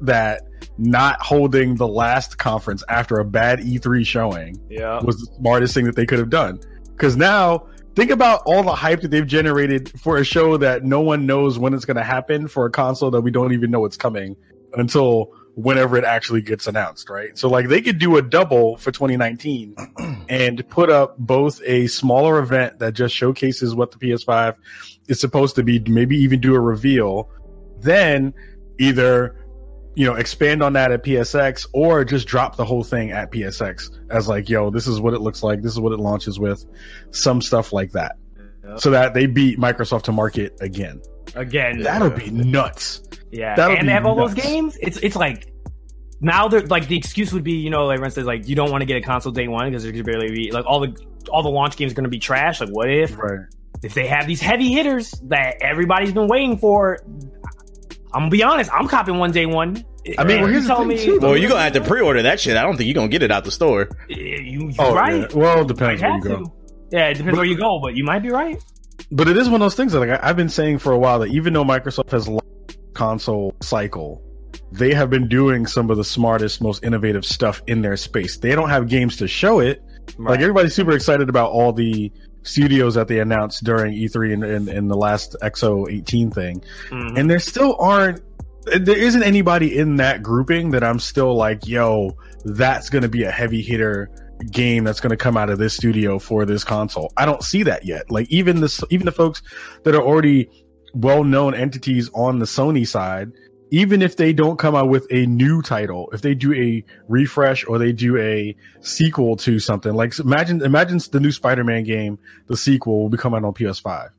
that 0.02 0.42
not 0.78 1.20
holding 1.20 1.74
the 1.76 1.88
last 1.88 2.38
conference 2.38 2.82
after 2.88 3.18
a 3.18 3.24
bad 3.24 3.60
E3 3.60 4.06
showing 4.06 4.58
yeah. 4.70 5.02
was 5.02 5.16
the 5.18 5.26
smartest 5.38 5.74
thing 5.74 5.84
that 5.84 5.94
they 5.96 6.06
could 6.06 6.18
have 6.18 6.30
done. 6.30 6.58
Because 7.00 7.16
now, 7.16 7.66
think 7.94 8.10
about 8.10 8.42
all 8.44 8.62
the 8.62 8.74
hype 8.74 9.00
that 9.00 9.10
they've 9.10 9.26
generated 9.26 9.98
for 9.98 10.18
a 10.18 10.24
show 10.24 10.58
that 10.58 10.84
no 10.84 11.00
one 11.00 11.24
knows 11.24 11.58
when 11.58 11.72
it's 11.72 11.86
going 11.86 11.96
to 11.96 12.04
happen 12.04 12.46
for 12.46 12.66
a 12.66 12.70
console 12.70 13.10
that 13.12 13.22
we 13.22 13.30
don't 13.30 13.54
even 13.54 13.70
know 13.70 13.86
it's 13.86 13.96
coming 13.96 14.36
until 14.74 15.32
whenever 15.54 15.96
it 15.96 16.04
actually 16.04 16.42
gets 16.42 16.66
announced, 16.66 17.08
right? 17.08 17.38
So, 17.38 17.48
like, 17.48 17.68
they 17.68 17.80
could 17.80 17.98
do 17.98 18.18
a 18.18 18.22
double 18.22 18.76
for 18.76 18.92
2019 18.92 19.76
and 20.28 20.68
put 20.68 20.90
up 20.90 21.16
both 21.16 21.62
a 21.64 21.86
smaller 21.86 22.38
event 22.38 22.80
that 22.80 22.92
just 22.92 23.14
showcases 23.14 23.74
what 23.74 23.92
the 23.92 23.96
PS5 23.96 24.56
is 25.08 25.18
supposed 25.18 25.56
to 25.56 25.62
be, 25.62 25.78
maybe 25.78 26.18
even 26.18 26.38
do 26.38 26.54
a 26.54 26.60
reveal, 26.60 27.30
then 27.78 28.34
either 28.78 29.39
you 30.00 30.06
know, 30.06 30.14
expand 30.14 30.62
on 30.62 30.72
that 30.72 30.90
at 30.92 31.04
PSX 31.04 31.66
or 31.74 32.06
just 32.06 32.26
drop 32.26 32.56
the 32.56 32.64
whole 32.64 32.82
thing 32.82 33.10
at 33.10 33.30
PSX 33.30 33.90
as 34.08 34.28
like, 34.28 34.48
yo, 34.48 34.70
this 34.70 34.86
is 34.86 34.98
what 34.98 35.12
it 35.12 35.20
looks 35.20 35.42
like. 35.42 35.60
This 35.60 35.72
is 35.72 35.78
what 35.78 35.92
it 35.92 35.98
launches 35.98 36.40
with. 36.40 36.64
Some 37.10 37.42
stuff 37.42 37.70
like 37.70 37.92
that. 37.92 38.16
Yep. 38.66 38.80
So 38.80 38.90
that 38.92 39.12
they 39.12 39.26
beat 39.26 39.58
Microsoft 39.58 40.04
to 40.04 40.12
market 40.12 40.56
again. 40.62 41.02
Again, 41.34 41.82
That'll 41.82 42.08
be 42.08 42.30
nuts. 42.30 43.02
Yeah, 43.30 43.54
That'll 43.56 43.76
and 43.76 43.86
they 43.86 43.92
have 43.92 44.06
all 44.06 44.14
those 44.16 44.32
games. 44.32 44.78
It's 44.80 44.96
it's 44.96 45.16
like 45.16 45.52
now 46.18 46.48
they're 46.48 46.62
like 46.62 46.88
the 46.88 46.96
excuse 46.96 47.30
would 47.34 47.44
be 47.44 47.56
you 47.56 47.68
know 47.68 47.90
everyone 47.90 48.10
says 48.10 48.24
like 48.24 48.48
you 48.48 48.56
don't 48.56 48.70
want 48.70 48.80
to 48.80 48.86
get 48.86 48.96
a 48.96 49.02
console 49.02 49.32
day 49.32 49.48
one 49.48 49.66
because 49.68 49.82
there's 49.82 50.00
barely 50.00 50.30
be 50.30 50.50
like 50.50 50.64
all 50.64 50.80
the 50.80 50.96
all 51.28 51.42
the 51.42 51.50
launch 51.50 51.76
games 51.76 51.92
are 51.92 51.94
gonna 51.94 52.08
be 52.08 52.18
trash. 52.20 52.62
Like 52.62 52.70
what 52.70 52.88
if 52.88 53.18
Right. 53.18 53.40
if 53.82 53.92
they 53.92 54.06
have 54.06 54.26
these 54.26 54.40
heavy 54.40 54.72
hitters 54.72 55.10
that 55.24 55.56
everybody's 55.60 56.14
been 56.14 56.26
waiting 56.26 56.56
for? 56.56 57.00
I'm 58.12 58.22
gonna 58.22 58.30
be 58.30 58.42
honest. 58.42 58.70
I'm 58.72 58.88
copping 58.88 59.18
one 59.18 59.30
day 59.30 59.44
one. 59.44 59.84
I 60.18 60.24
mean, 60.24 60.40
well, 60.40 60.50
here's 60.50 60.54
you 60.54 60.60
the 60.62 60.66
tell 60.68 60.78
thing, 60.80 60.88
me 60.88 61.04
too, 61.04 61.18
well, 61.20 61.36
you 61.36 61.48
gonna 61.48 61.60
have 61.62 61.72
to 61.74 61.80
pre-order 61.82 62.22
that 62.22 62.40
shit. 62.40 62.56
I 62.56 62.62
don't 62.62 62.76
think 62.76 62.86
you're 62.86 62.94
gonna 62.94 63.08
get 63.08 63.22
it 63.22 63.30
out 63.30 63.44
the 63.44 63.50
store. 63.50 63.88
you, 64.08 64.16
you 64.18 64.72
Oh, 64.78 64.94
right. 64.94 65.20
yeah. 65.30 65.36
Well, 65.36 65.62
it 65.62 65.68
depends 65.68 66.00
where 66.02 66.14
you 66.16 66.22
go. 66.22 66.44
to. 66.44 66.52
Yeah, 66.90 67.08
it 67.08 67.14
depends 67.18 67.36
where 67.36 67.46
you 67.46 67.56
go, 67.56 67.78
but 67.80 67.94
you 67.94 68.04
might 68.04 68.20
be 68.22 68.30
right. 68.30 68.62
But 69.12 69.28
it 69.28 69.36
is 69.36 69.48
one 69.48 69.56
of 69.56 69.64
those 69.64 69.74
things 69.74 69.92
that 69.92 70.00
like, 70.00 70.10
I- 70.10 70.28
I've 70.30 70.36
been 70.36 70.48
saying 70.48 70.78
for 70.78 70.92
a 70.92 70.98
while 70.98 71.18
that 71.20 71.30
even 71.30 71.52
though 71.52 71.64
Microsoft 71.64 72.10
has 72.10 72.26
launched 72.28 72.78
console 72.94 73.54
cycle, 73.62 74.22
they 74.72 74.94
have 74.94 75.10
been 75.10 75.28
doing 75.28 75.66
some 75.66 75.90
of 75.90 75.96
the 75.96 76.04
smartest, 76.04 76.60
most 76.62 76.82
innovative 76.84 77.24
stuff 77.24 77.62
in 77.66 77.82
their 77.82 77.96
space. 77.96 78.38
They 78.38 78.54
don't 78.54 78.68
have 78.70 78.88
games 78.88 79.16
to 79.18 79.28
show 79.28 79.60
it, 79.60 79.82
Like 80.18 80.40
everybody's 80.40 80.74
super 80.74 80.92
excited 80.92 81.28
about 81.28 81.50
all 81.52 81.72
the 81.72 82.10
studios 82.42 82.94
that 82.94 83.06
they 83.06 83.20
announced 83.20 83.62
during 83.64 83.92
E3 83.94 84.32
and, 84.32 84.44
and, 84.44 84.68
and 84.68 84.90
the 84.90 84.96
last 84.96 85.36
XO 85.42 85.86
18 85.90 86.30
thing. 86.30 86.62
Mhm. 86.88 87.18
And 87.18 87.30
there 87.30 87.38
still 87.38 87.76
aren't, 87.78 88.20
there 88.64 88.96
isn't 88.98 89.22
anybody 89.22 89.76
in 89.76 89.96
that 89.96 90.22
grouping 90.22 90.70
that 90.70 90.84
I'm 90.84 90.98
still 90.98 91.34
like, 91.34 91.66
yo, 91.66 92.16
that's 92.44 92.90
going 92.90 93.02
to 93.02 93.08
be 93.08 93.24
a 93.24 93.30
heavy 93.30 93.62
hitter 93.62 94.10
game 94.50 94.84
that's 94.84 95.00
going 95.00 95.10
to 95.10 95.16
come 95.16 95.36
out 95.36 95.50
of 95.50 95.58
this 95.58 95.74
studio 95.74 96.18
for 96.18 96.44
this 96.44 96.64
console. 96.64 97.12
I 97.16 97.26
don't 97.26 97.42
see 97.42 97.64
that 97.64 97.84
yet. 97.84 98.10
Like 98.10 98.30
even 98.30 98.60
this, 98.60 98.82
even 98.90 99.06
the 99.06 99.12
folks 99.12 99.42
that 99.84 99.94
are 99.94 100.02
already 100.02 100.50
well-known 100.94 101.54
entities 101.54 102.10
on 102.14 102.38
the 102.38 102.46
Sony 102.46 102.86
side, 102.86 103.32
even 103.70 104.02
if 104.02 104.16
they 104.16 104.32
don't 104.32 104.58
come 104.58 104.74
out 104.74 104.88
with 104.88 105.06
a 105.10 105.26
new 105.26 105.62
title, 105.62 106.10
if 106.12 106.22
they 106.22 106.34
do 106.34 106.52
a 106.54 106.84
refresh 107.08 107.64
or 107.66 107.78
they 107.78 107.92
do 107.92 108.16
a 108.16 108.56
sequel 108.80 109.36
to 109.36 109.58
something, 109.58 109.94
like 109.94 110.18
imagine, 110.18 110.62
imagine 110.62 111.00
the 111.12 111.20
new 111.20 111.30
Spider-Man 111.30 111.84
game, 111.84 112.18
the 112.46 112.56
sequel 112.56 113.02
will 113.02 113.10
be 113.10 113.18
coming 113.18 113.38
out 113.38 113.44
on 113.44 113.54
PS5. 113.54 114.10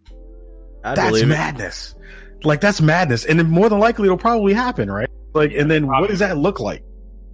I 0.84 0.96
that's 0.96 1.10
believe 1.10 1.24
it. 1.24 1.28
madness. 1.28 1.96
Like 2.44 2.62
that's 2.62 2.82
madness, 2.82 3.26
and 3.26 3.38
then 3.38 3.50
more 3.50 3.70
than 3.70 3.80
likely 3.80 4.06
it'll 4.06 4.18
probably 4.18 4.54
happen, 4.54 4.89
right? 4.89 5.10
Like, 5.34 5.52
and 5.54 5.70
then 5.70 5.88
what 5.88 6.10
does 6.10 6.20
that 6.20 6.38
look 6.38 6.60
like 6.60 6.84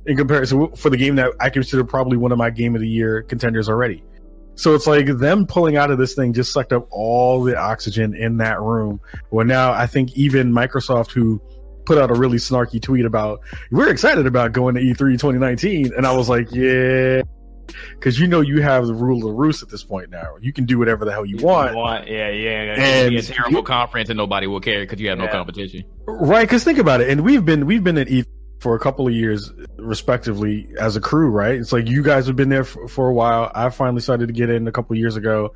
in 0.06 0.18
comparison 0.18 0.76
for 0.76 0.90
the 0.90 0.98
game 0.98 1.16
that 1.16 1.34
I 1.40 1.50
consider 1.50 1.84
probably 1.84 2.18
one 2.18 2.32
of 2.32 2.38
my 2.38 2.50
game 2.50 2.76
of 2.76 2.82
the 2.82 2.88
year 2.88 3.24
contenders 3.24 3.70
already? 3.70 4.04
So 4.56 4.74
it's 4.74 4.88
like 4.88 5.06
them 5.06 5.46
pulling 5.46 5.78
out 5.78 5.92
of 5.92 6.00
this 6.00 6.16
thing 6.16 6.34
just 6.34 6.52
sucked 6.52 6.74
up 6.74 6.88
all 6.90 7.44
the 7.44 7.56
oxygen 7.56 8.16
in 8.16 8.38
that 8.38 8.60
room. 8.60 9.00
Well, 9.30 9.46
now 9.46 9.72
I 9.72 9.86
think 9.86 10.18
even 10.18 10.52
Microsoft, 10.52 11.12
who 11.12 11.40
put 11.86 11.98
out 11.98 12.12
a 12.12 12.16
really 12.16 12.38
snarky 12.38 12.82
tweet 12.82 13.06
about 13.06 13.40
we're 13.72 13.90
excited 13.90 14.26
about 14.26 14.52
going 14.52 14.76
to 14.76 14.82
E 14.82 14.94
E3 14.94 15.12
2019, 15.12 15.94
and 15.96 16.06
I 16.06 16.12
was 16.12 16.28
like, 16.28 16.52
yeah, 16.52 17.22
because 17.94 18.20
you 18.20 18.28
know 18.28 18.42
you 18.42 18.62
have 18.62 18.88
the 18.88 18.94
rule 18.94 19.18
of 19.18 19.24
the 19.24 19.32
roost 19.32 19.64
at 19.64 19.70
this 19.70 19.84
point 19.84 20.10
now. 20.10 20.36
You 20.42 20.54
can 20.54 20.66
do 20.66 20.80
whatever 20.80 21.06
the 21.06 21.12
hell 21.12 21.26
you 21.26 21.38
want. 21.38 21.76
Want- 21.76 22.08
yeah, 22.08 22.30
yeah. 22.30 22.64
yeah. 22.64 22.76
And- 22.78 23.10
be 23.12 23.18
a 23.18 23.22
terrible 23.22 23.64
conference 23.64 24.10
and 24.10 24.18
nobody 24.18 24.48
will 24.48 24.62
care 24.62 24.82
because 24.82 25.00
you 25.00 25.10
have 25.10 25.18
no 25.18 25.28
competition. 25.28 25.84
Right, 26.06 26.44
because 26.44 26.64
think 26.64 26.80
about 26.80 27.02
it, 27.02 27.10
and 27.10 27.22
we've 27.22 27.46
been 27.46 27.66
we've 27.66 27.84
been 27.84 27.98
at 27.98 28.10
E 28.10 28.26
for 28.60 28.76
a 28.76 28.80
couple 28.80 29.08
of 29.08 29.14
years, 29.14 29.52
respectively, 29.78 30.68
as 30.80 30.96
a 30.96 31.02
crew. 31.02 31.30
Right, 31.30 31.56
it's 31.56 31.72
like 31.72 31.88
you 31.88 32.04
guys 32.04 32.28
have 32.28 32.36
been 32.36 32.50
there 32.50 32.64
for, 32.64 32.88
for 32.88 33.08
a 33.08 33.14
while. 33.14 33.52
I 33.54 33.70
finally 33.70 34.02
started 34.02 34.28
to 34.28 34.34
get 34.34 34.50
in 34.50 34.68
a 34.68 34.72
couple 34.72 34.94
of 34.94 35.00
years 35.00 35.16
ago, 35.16 35.54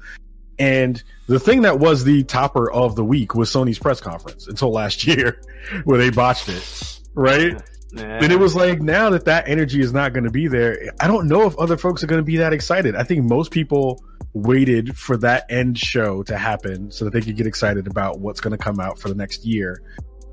and 0.59 1.01
the 1.28 1.39
thing 1.39 1.64
that 1.64 1.80
was 1.80 2.03
the 2.03 2.24
topper 2.24 2.70
of 2.72 2.95
the 2.95 3.03
week 3.03 3.34
was 3.34 3.49
Sony's 3.49 3.80
press 3.80 4.01
conference 4.01 4.47
until 4.47 4.72
last 4.72 5.05
year, 5.07 5.41
where 5.86 5.97
they 5.97 6.09
botched 6.09 6.49
it. 6.49 6.99
Right, 7.14 7.62
Yeah. 7.94 8.20
and 8.22 8.32
it 8.32 8.39
was 8.39 8.56
like 8.56 8.82
now 8.82 9.10
that 9.10 9.26
that 9.26 9.48
energy 9.48 9.82
is 9.82 9.92
not 9.92 10.14
going 10.14 10.24
to 10.24 10.32
be 10.32 10.48
there. 10.48 10.94
I 11.00 11.08
don't 11.08 11.28
know 11.28 11.48
if 11.48 11.58
other 11.58 11.78
folks 11.78 12.04
are 12.04 12.08
going 12.08 12.22
to 12.22 12.26
be 12.26 12.38
that 12.38 12.54
excited. 12.54 12.96
I 12.96 13.04
think 13.04 13.26
most 13.26 13.52
people 13.52 14.04
waited 14.34 14.98
for 14.98 15.18
that 15.18 15.46
end 15.50 15.78
show 15.78 16.24
to 16.24 16.38
happen 16.38 16.92
so 16.92 17.06
that 17.06 17.12
they 17.12 17.22
could 17.22 17.36
get 17.36 17.48
excited 17.48 17.88
about 17.88 18.20
what's 18.20 18.39
going 18.39 18.58
to 18.58 18.64
come 18.64 18.80
out 18.80 19.00
for 19.00 19.10
the 19.10 19.16
next 19.16 19.46
year. 19.46 19.82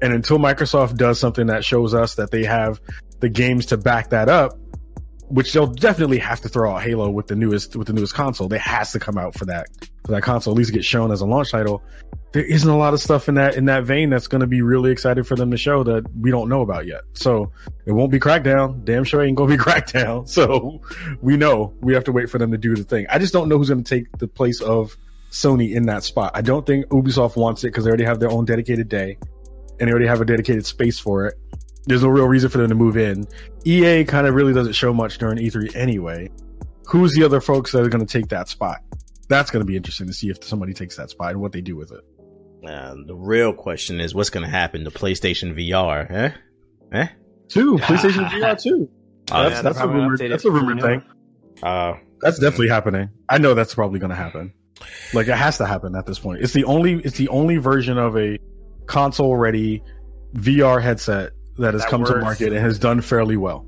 And 0.01 0.13
until 0.13 0.39
Microsoft 0.39 0.97
does 0.97 1.19
something 1.19 1.49
that 1.49 1.65
shows 1.65 1.95
us 1.95 2.17
that 2.17 2.31
they 2.31 2.45
have 2.45 2.81
the 3.21 3.29
games 3.29 3.67
to 3.67 3.77
back 3.77 4.11
that 4.11 4.29
up, 4.29 4.57
which 5.29 5.53
they'll 5.53 5.67
definitely 5.67 6.19
have 6.19 6.41
to 6.41 6.49
throw 6.49 6.75
out 6.75 6.83
Halo 6.83 7.11
with 7.11 7.27
the 7.27 7.37
newest 7.37 7.77
with 7.77 7.87
the 7.87 7.93
newest 7.93 8.15
console. 8.15 8.49
They 8.49 8.59
has 8.59 8.93
to 8.93 8.99
come 8.99 9.19
out 9.19 9.35
for 9.35 9.47
that 9.47 9.67
for 10.05 10.13
that 10.13 10.23
console, 10.23 10.55
at 10.55 10.59
least 10.59 10.73
get 10.73 10.85
shown 10.85 11.13
as 11.13 11.21
a 11.21 11.27
launch 11.27 11.51
title. 11.51 11.83
There 12.33 12.45
isn't 12.45 12.69
a 12.69 12.77
lot 12.77 12.95
of 12.95 13.01
stuff 13.01 13.29
in 13.29 13.37
that 13.37 13.57
in 13.57 13.67
that 13.67 13.85
vein 13.85 14.11
that's 14.11 14.27
going 14.27 14.41
to 14.41 14.47
be 14.47 14.63
really 14.63 14.91
excited 14.91 15.27
for 15.27 15.37
them 15.37 15.51
to 15.51 15.57
show 15.57 15.85
that 15.85 16.05
we 16.15 16.31
don't 16.31 16.49
know 16.49 16.63
about 16.63 16.87
yet. 16.87 17.03
So 17.15 17.53
it 17.87 17.93
won't 17.93 18.11
be 18.11 18.21
Crackdown. 18.21 18.85
Damn 18.85 19.05
sure 19.05 19.23
it 19.23 19.29
ain't 19.29 19.37
gonna 19.37 19.57
be 19.57 19.63
Crackdown. 19.63 20.29
So 20.29 20.81
we 21.21 21.37
know 21.37 21.75
we 21.81 21.95
have 21.95 22.05
to 22.05 22.13
wait 22.13 22.31
for 22.31 22.39
them 22.39 22.53
to 22.53 22.59
do 22.59 22.75
the 22.75 22.85
thing. 22.85 23.07
I 23.09 23.19
just 23.19 23.33
don't 23.33 23.49
know 23.49 23.59
who's 23.59 23.69
going 23.69 23.85
to 23.85 23.89
take 23.89 24.11
the 24.19 24.29
place 24.29 24.61
of 24.61 24.97
Sony 25.31 25.75
in 25.75 25.87
that 25.87 26.05
spot. 26.05 26.33
I 26.35 26.43
don't 26.43 26.67
think 26.67 26.87
Ubisoft 26.87 27.37
wants 27.37 27.65
it 27.65 27.69
because 27.69 27.85
they 27.85 27.91
already 27.91 28.05
have 28.05 28.21
their 28.21 28.31
own 28.31 28.45
dedicated 28.45 28.89
day 28.89 29.19
and 29.79 29.89
they 29.89 29.91
already 29.91 30.07
have 30.07 30.21
a 30.21 30.25
dedicated 30.25 30.67
space 30.67 30.99
for 30.99 31.27
it. 31.27 31.35
There's 31.89 32.03
no 32.03 32.09
real 32.09 32.27
reason 32.29 32.51
for 32.51 32.59
them 32.59 32.69
to 32.69 32.75
move 32.75 32.99
in. 32.99 33.27
EA 33.65 34.05
kind 34.05 34.27
of 34.27 34.35
really 34.35 34.53
doesn't 34.53 34.75
show 34.75 34.93
much 34.93 35.17
during 35.17 35.39
E3 35.39 35.75
anyway. 35.75 36.29
Who's 36.87 37.15
the 37.15 37.25
other 37.25 37.41
folks 37.41 37.73
that 37.73 37.83
are 37.83 37.89
going 37.89 38.07
to 38.07 38.13
take 38.13 38.29
that 38.29 38.49
spot? 38.49 38.83
That's 39.29 39.51
going 39.51 39.63
to 39.63 39.67
be 39.67 39.75
interesting 39.77 40.07
to 40.07 40.13
see 40.13 40.29
if 40.29 40.45
somebody 40.45 40.75
takes 40.75 40.97
that 40.97 41.09
spot 41.09 41.31
and 41.33 41.41
what 41.41 41.53
they 41.53 41.63
do 41.63 41.77
with 41.77 41.93
it. 41.93 42.01
Uh, 42.69 42.95
the 43.07 43.15
real 43.15 43.55
question 43.55 44.01
is 44.01 44.15
what's 44.15 44.29
going 44.31 44.45
to 44.45 44.51
happen 44.51 44.85
to 44.85 44.91
PlayStation 44.91 45.55
VR? 45.55 46.11
Eh? 46.11 46.31
Eh? 46.93 47.07
Two 47.49 47.77
PlayStation 47.79 48.29
VR 48.29 48.61
two. 48.61 48.91
Oh, 49.31 49.43
that's 49.43 49.57
yeah, 49.57 49.63
that's 49.63 49.79
a 49.79 49.87
rumor. 49.87 50.17
That's 50.17 50.45
a 50.47 50.51
rumor 50.51 50.81
thing. 50.81 51.03
Uh, 51.63 51.99
That's 52.23 52.39
definitely 52.39 52.69
happening. 52.69 53.11
I 53.29 53.37
know 53.37 53.53
that's 53.53 53.75
probably 53.75 53.99
going 53.99 54.09
to 54.09 54.17
happen. 54.17 54.55
Like 55.13 55.29
it 55.29 55.37
has 55.37 55.59
to 55.59 55.67
happen 55.67 55.95
at 55.97 56.07
this 56.07 56.19
point. 56.19 56.41
It's 56.41 56.55
the 56.55 56.65
only 56.65 56.95
it's 56.95 57.19
the 57.19 57.29
only 57.29 57.59
version 57.59 57.99
of 57.99 58.17
a 58.17 58.39
console 58.87 59.37
ready 59.37 59.83
VR 60.35 60.83
headset 60.83 61.33
that 61.59 61.75
has 61.75 61.83
That 61.83 61.91
come 61.91 62.05
to 62.05 62.17
market 62.19 62.49
and 62.53 62.59
has 62.59 62.79
done 62.79 63.01
fairly 63.01 63.37
well. 63.37 63.67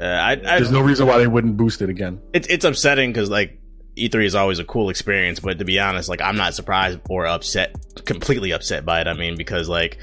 uh, 0.00 0.04
I, 0.04 0.32
I, 0.32 0.36
There's 0.36 0.70
no 0.70 0.80
reason 0.80 1.06
why 1.06 1.18
they 1.18 1.26
wouldn't 1.26 1.56
boost 1.56 1.80
it 1.82 1.88
again. 1.90 2.20
it's 2.32 2.46
it's 2.48 2.64
upsetting 2.64 3.10
because 3.12 3.30
like 3.30 3.60
E3 3.96 4.24
is 4.24 4.34
always 4.34 4.58
a 4.58 4.64
cool 4.64 4.90
experience, 4.90 5.38
but 5.40 5.58
to 5.60 5.64
be 5.64 5.78
honest, 5.78 6.08
like 6.08 6.20
I'm 6.20 6.36
not 6.36 6.54
surprised 6.54 6.98
or 7.08 7.26
upset, 7.26 7.76
completely 8.04 8.52
upset 8.52 8.84
by 8.84 9.00
it. 9.00 9.06
I 9.06 9.14
mean, 9.14 9.36
because 9.36 9.68
like 9.68 9.98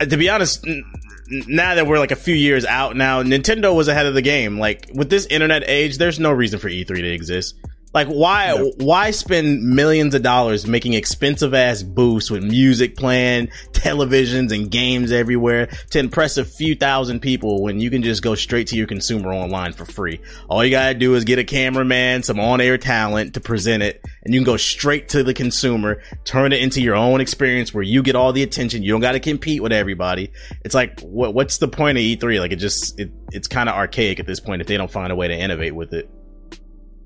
to 0.00 0.16
be 0.16 0.30
honest, 0.30 0.66
n- 0.66 0.82
now 1.28 1.74
that 1.74 1.86
we're 1.86 1.98
like 1.98 2.10
a 2.10 2.16
few 2.16 2.34
years 2.34 2.64
out 2.64 2.96
now, 2.96 3.22
Nintendo 3.22 3.74
was 3.76 3.88
ahead 3.88 4.06
of 4.06 4.14
the 4.14 4.22
game. 4.22 4.58
Like 4.58 4.90
with 4.94 5.10
this 5.10 5.26
internet 5.26 5.62
age, 5.68 5.98
there's 5.98 6.18
no 6.18 6.32
reason 6.32 6.58
for 6.58 6.68
E3 6.70 6.86
to 6.86 7.12
exist. 7.12 7.54
Like 7.94 8.08
why 8.08 8.52
why 8.78 9.12
spend 9.12 9.62
millions 9.62 10.16
of 10.16 10.22
dollars 10.22 10.66
making 10.66 10.94
expensive 10.94 11.54
ass 11.54 11.84
booths 11.84 12.28
with 12.28 12.42
music 12.42 12.96
playing, 12.96 13.48
televisions 13.70 14.52
and 14.52 14.68
games 14.68 15.12
everywhere 15.12 15.68
to 15.90 16.00
impress 16.00 16.36
a 16.36 16.44
few 16.44 16.74
thousand 16.74 17.20
people 17.20 17.62
when 17.62 17.78
you 17.78 17.90
can 17.90 18.02
just 18.02 18.20
go 18.20 18.34
straight 18.34 18.66
to 18.68 18.76
your 18.76 18.88
consumer 18.88 19.32
online 19.32 19.72
for 19.72 19.84
free. 19.84 20.20
All 20.48 20.64
you 20.64 20.72
gotta 20.72 20.94
do 20.94 21.14
is 21.14 21.22
get 21.22 21.38
a 21.38 21.44
cameraman, 21.44 22.24
some 22.24 22.40
on-air 22.40 22.78
talent 22.78 23.34
to 23.34 23.40
present 23.40 23.84
it, 23.84 24.04
and 24.24 24.34
you 24.34 24.40
can 24.40 24.44
go 24.44 24.56
straight 24.56 25.10
to 25.10 25.22
the 25.22 25.32
consumer, 25.32 26.02
turn 26.24 26.52
it 26.52 26.60
into 26.60 26.82
your 26.82 26.96
own 26.96 27.20
experience 27.20 27.72
where 27.72 27.84
you 27.84 28.02
get 28.02 28.16
all 28.16 28.32
the 28.32 28.42
attention. 28.42 28.82
You 28.82 28.90
don't 28.90 29.02
gotta 29.02 29.20
compete 29.20 29.62
with 29.62 29.72
everybody. 29.72 30.32
It's 30.64 30.74
like 30.74 30.98
what 31.02 31.32
what's 31.32 31.58
the 31.58 31.68
point 31.68 31.96
of 31.96 32.02
E3? 32.02 32.40
Like 32.40 32.50
it 32.50 32.56
just 32.56 32.98
it, 32.98 33.12
it's 33.30 33.46
kind 33.46 33.68
of 33.68 33.76
archaic 33.76 34.18
at 34.18 34.26
this 34.26 34.40
point 34.40 34.62
if 34.62 34.66
they 34.66 34.76
don't 34.76 34.90
find 34.90 35.12
a 35.12 35.16
way 35.16 35.28
to 35.28 35.34
innovate 35.34 35.76
with 35.76 35.92
it. 35.92 36.10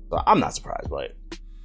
So 0.09 0.21
I'm 0.25 0.39
not 0.39 0.55
surprised 0.55 0.89
by 0.89 1.05
it. 1.05 1.17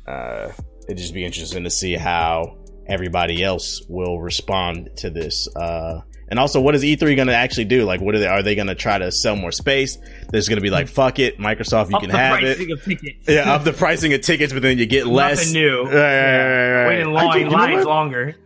Uh, 0.07 0.51
it'd 0.87 0.99
just 0.99 1.15
be 1.15 1.25
interesting 1.25 1.65
to 1.65 1.71
see 1.71 1.95
how 1.95 2.59
everybody 2.87 3.43
else 3.43 3.83
will 3.89 4.21
respond 4.21 4.91
to 4.97 5.11
this. 5.11 5.49
Uh, 5.57 6.01
and 6.29 6.39
also, 6.39 6.61
what 6.61 6.75
is 6.75 6.83
E3 6.83 7.17
going 7.17 7.29
to 7.29 7.35
actually 7.35 7.67
do? 7.67 7.85
Like, 7.85 8.01
what 8.01 8.15
are 8.15 8.19
they? 8.19 8.27
Are 8.27 8.43
they 8.43 8.55
going 8.55 8.67
to 8.69 8.75
try 8.75 8.97
to 8.99 9.13
sell 9.13 9.37
more 9.37 9.53
space? 9.53 9.99
There's 10.31 10.49
going 10.49 10.57
to 10.57 10.63
be 10.63 10.71
like, 10.71 10.89
fuck 10.89 11.19
it, 11.19 11.39
Microsoft, 11.39 11.91
you 11.91 11.97
Up 11.97 12.03
can 12.03 12.11
the 12.11 12.17
have 12.19 12.39
pricing 12.41 12.71
it. 12.71 12.73
of 12.73 12.83
tickets. 12.85 13.29
Yeah, 13.29 13.53
up 13.53 13.65
the 13.65 13.73
pricing 13.75 14.13
of 14.15 14.23
tickets, 14.23 14.53
but 14.53 14.63
then 14.63 14.79
you 14.79 14.87
get 14.87 15.07
less. 15.07 15.39
Nothing 15.41 15.53
new. 15.53 15.83
Right, 15.85 15.93
right, 15.93 16.49
right, 16.49 16.73
right, 16.73 16.89
Waiting 16.89 17.13
right. 17.13 17.27
I 17.27 17.39
do- 17.39 17.39
long 17.39 17.39
you 17.39 17.45
know 17.45 17.57
lines 17.75 17.85
longer. 17.87 18.37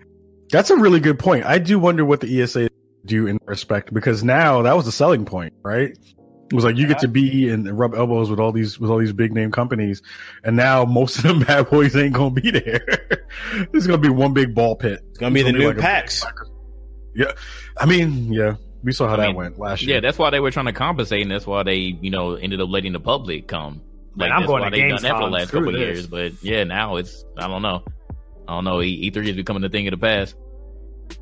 That's 0.51 0.71
a 0.71 0.77
really 0.77 1.01
good 1.01 1.19
point. 1.19 1.45
I 1.45 1.59
do 1.59 1.79
wonder 1.79 2.05
what 2.05 2.21
the 2.21 2.43
ESA 2.43 2.69
do 3.05 3.27
in 3.27 3.39
respect 3.47 3.93
because 3.95 4.25
now 4.25 4.63
that 4.63 4.75
was 4.77 4.85
the 4.87 4.93
selling 4.93 5.25
point, 5.25 5.55
right? 5.63 5.97
It 6.51 6.55
was 6.55 6.65
like 6.65 6.77
you 6.77 6.87
get 6.87 7.01
to 7.01 7.09
be 7.09 7.51
and 7.51 7.79
rub 7.79 7.95
elbows 7.95 8.31
with 8.31 8.41
all 8.41 8.53
these 8.53 8.81
with 8.81 8.91
all 8.91 8.99
these 8.99 9.13
big 9.13 9.33
name 9.35 9.51
companies, 9.53 10.01
and 10.43 10.57
now 10.57 10.85
most 10.87 11.19
of 11.19 11.25
them 11.25 11.41
bad 11.47 11.69
boys 11.69 11.95
ain't 11.95 12.15
gonna 12.15 12.31
be 12.31 12.51
there. 12.51 13.27
There's 13.73 13.87
gonna 13.87 13.99
be 13.99 14.09
one 14.09 14.33
big 14.33 14.55
ball 14.55 14.75
pit. 14.77 15.01
It's 15.11 15.19
going 15.19 15.35
to 15.35 15.35
be 15.35 15.43
the 15.43 15.53
new 15.57 15.75
PAX. 15.75 16.25
Yeah, 17.15 17.33
I 17.77 17.85
mean, 17.87 18.33
yeah, 18.33 18.55
we 18.83 18.93
saw 18.93 19.09
how 19.09 19.15
I 19.15 19.17
that 19.19 19.27
mean, 19.29 19.37
went 19.37 19.59
last 19.59 19.83
year. 19.83 19.97
Yeah, 19.97 20.01
that's 20.01 20.17
why 20.19 20.31
they 20.31 20.41
were 20.41 20.51
trying 20.51 20.67
to 20.67 20.73
compensate, 20.73 21.23
and 21.23 21.31
that's 21.31 21.47
why 21.47 21.65
they, 21.65 21.77
you 21.77 22.11
know, 22.11 22.35
ended 22.35 22.61
up 22.61 22.69
letting 22.71 22.93
the 22.93 23.01
public 23.01 23.47
come. 23.49 23.83
Man, 24.15 24.33
I'm 24.33 24.41
that's 24.41 24.47
going 24.47 24.63
why 24.63 24.71
to 24.71 24.77
they 24.77 24.89
done 24.89 25.03
that 25.03 25.13
for 25.13 25.25
the 25.25 25.27
last 25.31 25.49
Screw 25.49 25.61
couple 25.61 25.75
of 25.75 25.81
this. 25.81 25.97
years. 25.97 26.07
But 26.07 26.43
yeah, 26.43 26.65
now 26.65 26.97
it's 26.97 27.25
I 27.37 27.47
don't 27.47 27.63
know. 27.63 27.85
I 28.47 28.55
don't 28.55 28.65
know. 28.65 28.81
E 28.81 29.11
three 29.11 29.29
is 29.31 29.37
becoming 29.37 29.63
a 29.65 29.69
thing 29.69 29.87
of 29.87 29.93
the 29.93 29.99
past. 29.99 30.35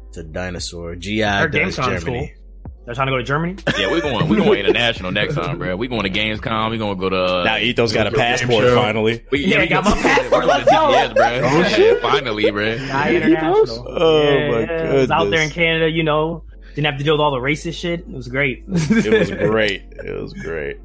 It's 0.09 0.19
a 0.19 0.25
dinosaur. 0.25 0.95
GI 0.97 1.25
Our 1.25 1.49
does 1.49 1.77
Gamescom's 1.77 2.05
Germany. 2.05 2.35
They're 2.87 2.95
trying 2.95 3.09
to 3.09 3.13
go 3.13 3.17
to 3.19 3.25
Germany. 3.25 3.57
Yeah, 3.77 3.91
we're 3.91 4.01
going. 4.01 4.29
We're 4.29 4.37
going 4.37 4.61
international 4.61 5.11
next 5.11 5.35
time, 5.35 5.59
bro. 5.59 5.77
We're 5.77 5.89
going 5.91 6.05
to 6.05 6.09
Gamescom. 6.11 6.71
We're 6.71 6.79
going 6.79 6.97
to 6.97 7.01
go 7.01 7.09
to. 7.11 7.25
Uh, 7.41 7.43
Now 7.45 7.57
Ethos 7.59 7.93
got 7.93 8.07
a 8.07 8.13
passport 8.13 8.63
show. 8.65 8.77
finally. 8.77 9.25
we, 9.33 9.45
Yeah, 9.45 9.59
we 9.59 9.67
got 9.67 9.85
my 9.85 9.91
passport. 9.91 10.45
We're 10.45 10.53
going 10.53 10.65
to 10.65 10.71
Let's 10.71 10.71
go. 10.71 11.13
GPS, 11.13 11.15
bro. 11.15 11.41
Oh, 11.43 11.65
shit. 11.65 12.01
Finally, 12.01 12.51
bro. 12.53 12.77
Not 12.77 13.11
international. 13.13 13.87
Oh, 13.89 14.23
Yeah, 14.23 14.51
my 14.53 14.61
yeah. 14.61 14.93
It 14.93 14.95
was 15.01 15.11
out 15.11 15.31
there 15.31 15.43
in 15.43 15.51
Canada, 15.51 15.91
you 15.91 16.05
know. 16.05 16.45
Didn't 16.77 16.87
have 16.87 16.99
to 16.99 17.05
deal 17.05 17.15
with 17.15 17.21
all 17.23 17.33
the 17.33 17.39
racist 17.39 17.75
shit. 17.75 18.01
It 18.01 18.09
was 18.09 18.29
great. 18.29 18.63
it 18.69 19.19
was 19.19 19.31
great. 19.51 19.83
It 19.91 20.23
was 20.23 20.33
great. 20.35 20.77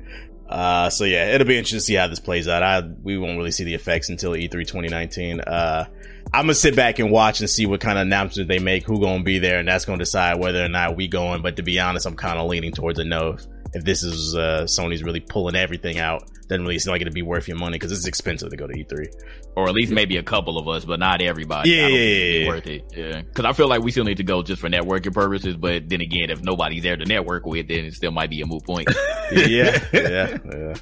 Uh, 0.50 0.90
so 0.90 1.04
yeah, 1.06 1.34
it'll 1.36 1.48
be 1.48 1.56
interesting 1.58 1.78
to 1.78 1.84
see 1.86 1.94
how 1.96 2.08
this 2.08 2.20
plays 2.20 2.48
out. 2.48 2.64
I 2.64 2.82
we 2.82 3.18
won't 3.18 3.38
really 3.38 3.52
see 3.52 3.64
the 3.64 3.74
effects 3.76 4.10
until 4.10 4.36
E 4.36 4.48
E3 4.50 4.52
2019. 4.68 5.40
Uh, 5.42 5.86
I'm 6.34 6.44
gonna 6.46 6.54
sit 6.54 6.78
back 6.78 7.00
and 7.00 7.12
watch 7.12 7.42
and 7.42 7.50
see 7.50 7.66
what 7.66 7.82
kind 7.82 7.98
of 7.98 8.04
announcement 8.04 8.48
they 8.48 8.60
make, 8.60 8.86
who 8.86 9.02
gonna 9.02 9.24
be 9.24 9.38
there, 9.40 9.60
and 9.60 9.68
that's 9.68 9.84
gonna 9.84 9.98
decide 9.98 10.40
whether 10.40 10.64
or 10.64 10.70
not 10.70 10.96
we 10.96 11.08
going. 11.08 11.42
But 11.42 11.58
to 11.58 11.64
be 11.64 11.78
honest, 11.80 12.06
I'm 12.06 12.16
kind 12.16 12.40
of 12.40 12.48
leaning 12.48 12.72
towards 12.72 13.00
a 13.00 13.04
no. 13.04 13.38
If, 13.74 13.84
this 13.84 14.04
is 14.04 14.36
uh, 14.36 14.64
Sony's 14.64 15.04
really 15.04 15.20
pulling 15.20 15.56
everything 15.56 16.00
out, 16.00 16.24
doesn't 16.52 16.66
really 16.66 16.80
seem 16.80 16.92
like 16.92 17.02
it'd 17.02 17.14
be 17.14 17.22
worth 17.22 17.48
your 17.48 17.58
money 17.58 17.76
because 17.76 17.92
it's 17.92 18.06
expensive 18.06 18.50
to 18.50 18.58
go 18.58 18.68
to 18.68 18.74
E 18.74 18.84
E3. 18.84 19.08
or 19.56 19.68
at 19.68 19.74
least 19.74 19.92
maybe 19.92 20.18
a 20.18 20.24
couple 20.24 20.58
of 20.58 20.68
us, 20.68 20.86
but 20.86 21.00
not 21.00 21.22
everybody. 21.22 21.72
Yeah, 21.72 21.86
I 21.86 21.90
don't 21.90 21.92
yeah, 21.92 21.98
think 21.98 22.12
it'd 22.12 22.32
be 22.34 22.40
yeah, 22.40 22.48
worth 22.48 22.68
it. 22.68 22.84
Yeah, 22.96 23.22
because 23.22 23.46
I 23.46 23.54
feel 23.54 23.68
like 23.68 23.82
we 23.82 23.92
still 23.92 24.04
need 24.04 24.18
to 24.18 24.24
go 24.24 24.44
just 24.44 24.62
for 24.62 24.70
networking 24.70 25.14
purposes. 25.14 25.56
But 25.56 25.88
then 25.90 26.02
again, 26.02 26.30
if 26.30 26.42
nobody's 26.44 26.84
there 26.84 26.98
to 26.98 27.06
network 27.06 27.46
with, 27.46 27.68
then 27.68 27.86
it 27.86 27.94
still 27.94 28.12
might 28.12 28.30
be 28.30 28.42
a 28.42 28.46
moot 28.46 28.64
point. 28.64 28.90
yeah, 29.32 29.84
yeah, 29.94 30.38
yeah. 30.44 30.74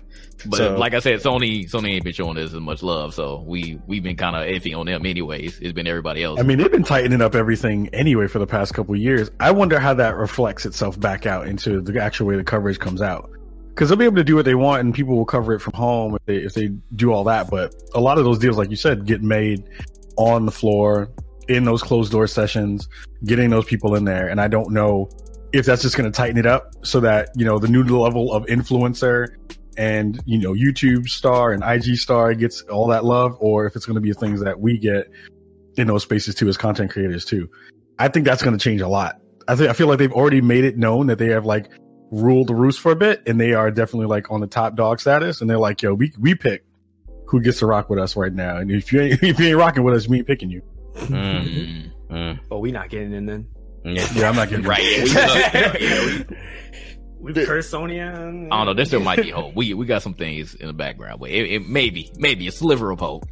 But 0.45 0.57
So- 0.57 0.77
like 0.77 0.93
I 0.93 0.99
said, 0.99 1.19
Sony 1.19 1.69
Sony 1.69 1.95
ain't 1.95 2.03
been 2.03 2.13
showing 2.13 2.37
us 2.37 2.53
as 2.53 2.59
much 2.59 2.81
love, 2.81 3.13
so 3.13 3.43
we 3.45 3.79
we've 3.87 4.03
been 4.03 4.15
kind 4.15 4.35
of 4.35 4.43
iffy 4.43 4.75
on 4.77 4.85
them 4.85 5.05
anyways. 5.05 5.59
It's 5.59 5.73
been 5.73 5.87
everybody 5.87 6.23
else. 6.23 6.39
I 6.39 6.43
mean, 6.43 6.57
they've 6.57 6.71
been 6.71 6.83
tightening 6.83 7.21
up 7.21 7.35
everything 7.35 7.89
anyway 7.89 8.27
for 8.27 8.39
the 8.39 8.47
past 8.47 8.73
couple 8.73 8.95
of 8.95 9.01
years. 9.01 9.29
I 9.39 9.51
wonder 9.51 9.79
how 9.79 9.93
that 9.95 10.15
reflects 10.15 10.65
itself 10.65 10.99
back 10.99 11.25
out 11.25 11.47
into 11.47 11.81
the 11.81 12.01
actual 12.01 12.27
way 12.27 12.37
the 12.37 12.43
coverage 12.43 12.79
comes 12.79 13.01
out. 13.01 13.29
Because 13.79 13.87
they'll 13.87 13.97
be 13.97 14.03
able 14.03 14.17
to 14.17 14.25
do 14.25 14.35
what 14.35 14.43
they 14.43 14.55
want, 14.55 14.81
and 14.81 14.93
people 14.93 15.15
will 15.15 15.23
cover 15.23 15.53
it 15.53 15.61
from 15.61 15.71
home 15.71 16.13
if 16.13 16.25
they 16.25 16.35
if 16.35 16.53
they 16.53 16.67
do 16.97 17.13
all 17.13 17.23
that. 17.23 17.49
But 17.49 17.73
a 17.95 18.01
lot 18.01 18.17
of 18.17 18.25
those 18.25 18.37
deals, 18.37 18.57
like 18.57 18.69
you 18.69 18.75
said, 18.75 19.05
get 19.05 19.23
made 19.23 19.63
on 20.17 20.45
the 20.45 20.51
floor 20.51 21.09
in 21.47 21.63
those 21.63 21.81
closed 21.81 22.11
door 22.11 22.27
sessions, 22.27 22.89
getting 23.23 23.51
those 23.51 23.63
people 23.63 23.95
in 23.95 24.03
there. 24.03 24.27
And 24.27 24.41
I 24.41 24.49
don't 24.49 24.73
know 24.73 25.09
if 25.53 25.65
that's 25.65 25.81
just 25.81 25.95
going 25.95 26.11
to 26.11 26.15
tighten 26.15 26.37
it 26.37 26.45
up 26.45 26.73
so 26.83 26.99
that 26.99 27.29
you 27.37 27.45
know 27.45 27.57
the 27.57 27.69
new 27.69 27.83
level 27.85 28.33
of 28.33 28.47
influencer 28.47 29.29
and 29.77 30.19
you 30.25 30.39
know 30.39 30.51
YouTube 30.51 31.07
star 31.07 31.53
and 31.53 31.63
IG 31.63 31.95
star 31.95 32.33
gets 32.33 32.63
all 32.63 32.87
that 32.87 33.05
love, 33.05 33.37
or 33.39 33.65
if 33.65 33.77
it's 33.77 33.85
going 33.85 33.95
to 33.95 34.01
be 34.01 34.11
things 34.11 34.41
that 34.41 34.59
we 34.59 34.77
get 34.77 35.09
in 35.77 35.87
those 35.87 36.03
spaces 36.03 36.35
too 36.35 36.49
as 36.49 36.57
content 36.57 36.91
creators 36.91 37.23
too. 37.23 37.49
I 37.97 38.09
think 38.09 38.25
that's 38.25 38.43
going 38.43 38.57
to 38.57 38.61
change 38.61 38.81
a 38.81 38.89
lot. 38.89 39.21
I 39.47 39.55
think 39.55 39.69
I 39.69 39.73
feel 39.73 39.87
like 39.87 39.99
they've 39.99 40.11
already 40.11 40.41
made 40.41 40.65
it 40.65 40.77
known 40.77 41.07
that 41.07 41.17
they 41.17 41.29
have 41.29 41.45
like 41.45 41.69
ruled 42.11 42.47
the 42.47 42.55
roost 42.55 42.79
for 42.79 42.91
a 42.91 42.95
bit, 42.95 43.23
and 43.27 43.39
they 43.39 43.53
are 43.53 43.71
definitely 43.71 44.07
like 44.07 44.31
on 44.31 44.39
the 44.41 44.47
top 44.47 44.75
dog 44.75 44.99
status. 44.99 45.41
And 45.41 45.49
they're 45.49 45.57
like, 45.59 45.81
"Yo, 45.81 45.93
we 45.93 46.11
we 46.19 46.35
pick 46.35 46.65
who 47.27 47.41
gets 47.41 47.59
to 47.59 47.65
rock 47.67 47.89
with 47.89 47.99
us 47.99 48.15
right 48.15 48.33
now, 48.33 48.57
and 48.57 48.71
if 48.71 48.91
you 48.93 49.01
ain't 49.01 49.23
if 49.23 49.39
you 49.39 49.47
ain't 49.47 49.57
rocking 49.57 49.83
with 49.83 49.95
us, 49.95 50.07
we 50.07 50.17
ain't 50.17 50.27
picking 50.27 50.49
you." 50.49 50.61
Mm, 50.95 51.91
Mm, 52.09 52.39
oh, 52.49 52.57
we 52.59 52.71
not 52.71 52.89
getting 52.89 53.13
in 53.13 53.25
then. 53.27 53.47
yeah. 53.85 54.07
Yeah, 54.15 54.29
I'm 54.29 54.35
not 54.35 54.49
getting 54.49 54.65
right? 54.65 54.81
Yeah, 55.13 55.73
we, 55.73 55.85
yeah, 55.87 56.23
we- 56.29 57.33
We 57.33 57.45
cursed 57.45 57.69
Sonya. 57.69 58.13
I 58.15 58.17
don't 58.21 58.49
know. 58.65 58.73
There 58.73 58.85
still 58.85 59.01
might 59.01 59.21
be 59.21 59.29
hope. 59.29 59.53
We 59.53 59.73
we 59.73 59.85
got 59.85 60.01
some 60.01 60.13
things 60.13 60.55
in 60.55 60.67
the 60.67 60.73
background, 60.73 61.19
but 61.19 61.29
it, 61.29 61.51
it 61.51 61.67
maybe 61.67 62.11
maybe 62.17 62.47
a 62.47 62.51
sliver 62.51 62.91
of 62.91 62.99
hope. 62.99 63.25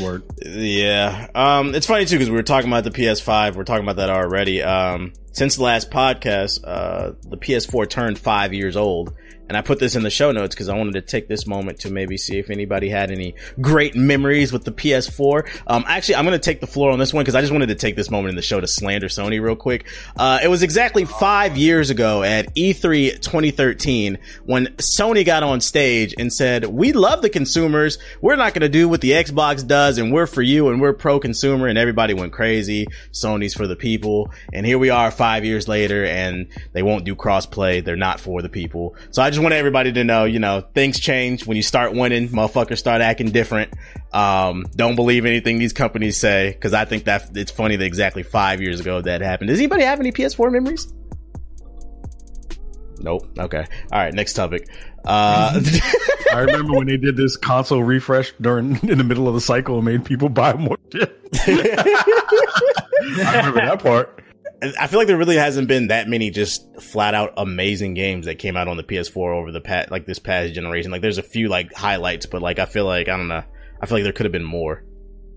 word. 0.00 0.22
Yeah. 0.40 1.26
Um, 1.34 1.74
it's 1.74 1.86
funny 1.86 2.04
too 2.06 2.14
because 2.16 2.30
we 2.30 2.36
were 2.36 2.42
talking 2.44 2.70
about 2.70 2.84
the 2.84 2.90
PS5. 2.92 3.56
We're 3.56 3.64
talking 3.64 3.82
about 3.84 3.96
that 3.96 4.08
already. 4.08 4.62
Um, 4.62 5.12
since 5.34 5.56
the 5.56 5.62
last 5.64 5.90
podcast, 5.90 6.60
uh, 6.64 7.12
the 7.22 7.36
PS4 7.36 7.90
turned 7.90 8.18
five 8.18 8.54
years 8.54 8.76
old, 8.76 9.12
and 9.48 9.56
I 9.56 9.62
put 9.62 9.78
this 9.78 9.94
in 9.94 10.02
the 10.02 10.10
show 10.10 10.32
notes 10.32 10.54
because 10.54 10.68
I 10.68 10.76
wanted 10.76 10.94
to 10.94 11.02
take 11.02 11.28
this 11.28 11.46
moment 11.46 11.80
to 11.80 11.90
maybe 11.90 12.16
see 12.16 12.38
if 12.38 12.50
anybody 12.50 12.88
had 12.88 13.10
any 13.10 13.34
great 13.60 13.94
memories 13.94 14.52
with 14.52 14.64
the 14.64 14.72
PS4. 14.72 15.48
Um, 15.66 15.84
actually, 15.86 16.16
I'm 16.16 16.24
going 16.24 16.38
to 16.38 16.44
take 16.44 16.60
the 16.60 16.66
floor 16.66 16.90
on 16.90 16.98
this 16.98 17.12
one 17.12 17.22
because 17.22 17.34
I 17.34 17.40
just 17.40 17.52
wanted 17.52 17.68
to 17.68 17.74
take 17.74 17.96
this 17.96 18.10
moment 18.10 18.30
in 18.30 18.36
the 18.36 18.42
show 18.42 18.60
to 18.60 18.66
slander 18.66 19.08
Sony 19.08 19.42
real 19.42 19.56
quick. 19.56 19.86
Uh, 20.16 20.40
it 20.42 20.48
was 20.48 20.62
exactly 20.62 21.04
five 21.04 21.56
years 21.56 21.90
ago 21.90 22.22
at 22.22 22.54
E3 22.54 23.20
2013 23.20 24.18
when 24.46 24.66
Sony 24.76 25.24
got 25.24 25.42
on 25.42 25.60
stage 25.60 26.14
and 26.18 26.32
said, 26.32 26.64
"We 26.64 26.92
love 26.92 27.20
the 27.22 27.30
consumers. 27.30 27.98
We're 28.20 28.36
not 28.36 28.54
going 28.54 28.62
to 28.62 28.68
do 28.68 28.88
what 28.88 29.02
the 29.02 29.12
Xbox 29.12 29.66
does, 29.66 29.98
and 29.98 30.12
we're 30.12 30.26
for 30.26 30.42
you, 30.42 30.68
and 30.70 30.80
we're 30.80 30.94
pro 30.94 31.20
consumer." 31.20 31.66
And 31.66 31.78
everybody 31.78 32.14
went 32.14 32.32
crazy. 32.32 32.86
Sony's 33.12 33.54
for 33.54 33.66
the 33.66 33.76
people, 33.76 34.30
and 34.52 34.64
here 34.64 34.78
we 34.78 34.90
are 34.90 35.10
five 35.10 35.44
years 35.44 35.68
later, 35.68 36.04
and 36.04 36.46
they 36.72 36.82
won't 36.82 37.04
do 37.04 37.14
crossplay. 37.14 37.84
They're 37.84 37.96
not 37.96 38.20
for 38.20 38.40
the 38.40 38.48
people. 38.48 38.96
So 39.10 39.22
I 39.22 39.33
just 39.34 39.42
want 39.42 39.54
everybody 39.54 39.92
to 39.92 40.04
know, 40.04 40.24
you 40.24 40.38
know, 40.38 40.64
things 40.74 41.00
change 41.00 41.46
when 41.46 41.56
you 41.56 41.62
start 41.62 41.92
winning. 41.92 42.28
Motherfuckers 42.28 42.78
start 42.78 43.02
acting 43.02 43.30
different. 43.30 43.74
Um, 44.12 44.64
don't 44.76 44.94
believe 44.94 45.26
anything 45.26 45.58
these 45.58 45.72
companies 45.72 46.16
say 46.16 46.50
because 46.50 46.72
I 46.72 46.84
think 46.84 47.04
that 47.04 47.36
it's 47.36 47.50
funny 47.50 47.76
that 47.76 47.84
exactly 47.84 48.22
five 48.22 48.60
years 48.62 48.80
ago 48.80 49.00
that 49.00 49.20
happened. 49.20 49.48
Does 49.48 49.58
anybody 49.58 49.82
have 49.82 49.98
any 50.00 50.12
PS4 50.12 50.52
memories? 50.52 50.92
Nope. 53.00 53.28
Okay. 53.38 53.66
All 53.92 53.98
right. 53.98 54.14
Next 54.14 54.34
topic. 54.34 54.68
Uh, 55.04 55.60
I 56.32 56.38
remember 56.38 56.72
when 56.74 56.86
they 56.86 56.96
did 56.96 57.16
this 57.16 57.36
console 57.36 57.82
refresh 57.82 58.32
during 58.40 58.76
in 58.88 58.98
the 58.98 59.04
middle 59.04 59.28
of 59.28 59.34
the 59.34 59.40
cycle 59.40 59.76
and 59.76 59.84
made 59.84 60.04
people 60.04 60.28
buy 60.28 60.54
more. 60.54 60.78
I 60.94 61.08
remember 63.36 63.60
that 63.60 63.80
part. 63.82 64.23
I 64.78 64.86
feel 64.86 64.98
like 64.98 65.06
there 65.06 65.16
really 65.16 65.36
hasn't 65.36 65.68
been 65.68 65.88
that 65.88 66.08
many 66.08 66.30
just 66.30 66.80
flat 66.80 67.14
out 67.14 67.34
amazing 67.36 67.94
games 67.94 68.26
that 68.26 68.38
came 68.38 68.56
out 68.56 68.68
on 68.68 68.76
the 68.76 68.82
PS4 68.82 69.34
over 69.34 69.52
the 69.52 69.60
past 69.60 69.90
like 69.90 70.06
this 70.06 70.18
past 70.18 70.54
generation. 70.54 70.90
Like 70.90 71.02
there's 71.02 71.18
a 71.18 71.22
few 71.22 71.48
like 71.48 71.72
highlights, 71.72 72.26
but 72.26 72.42
like 72.42 72.58
I 72.58 72.66
feel 72.66 72.84
like 72.84 73.08
I 73.08 73.16
don't 73.16 73.28
know. 73.28 73.44
I 73.80 73.86
feel 73.86 73.96
like 73.96 74.04
there 74.04 74.12
could 74.12 74.26
have 74.26 74.32
been 74.32 74.44
more. 74.44 74.84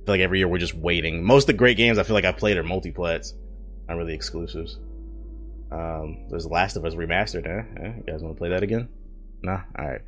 I 0.01 0.05
feel 0.05 0.13
like 0.13 0.21
every 0.21 0.39
year 0.39 0.47
we're 0.47 0.57
just 0.57 0.75
waiting. 0.75 1.23
Most 1.23 1.43
of 1.43 1.47
the 1.47 1.53
great 1.53 1.77
games 1.77 1.97
I 1.97 2.03
feel 2.03 2.13
like 2.13 2.25
I 2.25 2.31
played 2.31 2.57
are 2.57 2.63
multiplats, 2.63 3.33
not 3.87 3.97
really 3.97 4.13
exclusives. 4.13 4.77
Um, 5.71 6.27
there's 6.29 6.45
Last 6.45 6.77
of 6.77 6.85
Us 6.85 6.95
remastered. 6.95 7.45
Eh? 7.45 7.83
eh? 7.83 7.93
You 7.97 8.03
guys 8.07 8.21
want 8.21 8.35
to 8.35 8.39
play 8.39 8.49
that 8.49 8.63
again? 8.63 8.87
No. 9.41 9.61
All 9.77 9.85
right. 9.85 10.01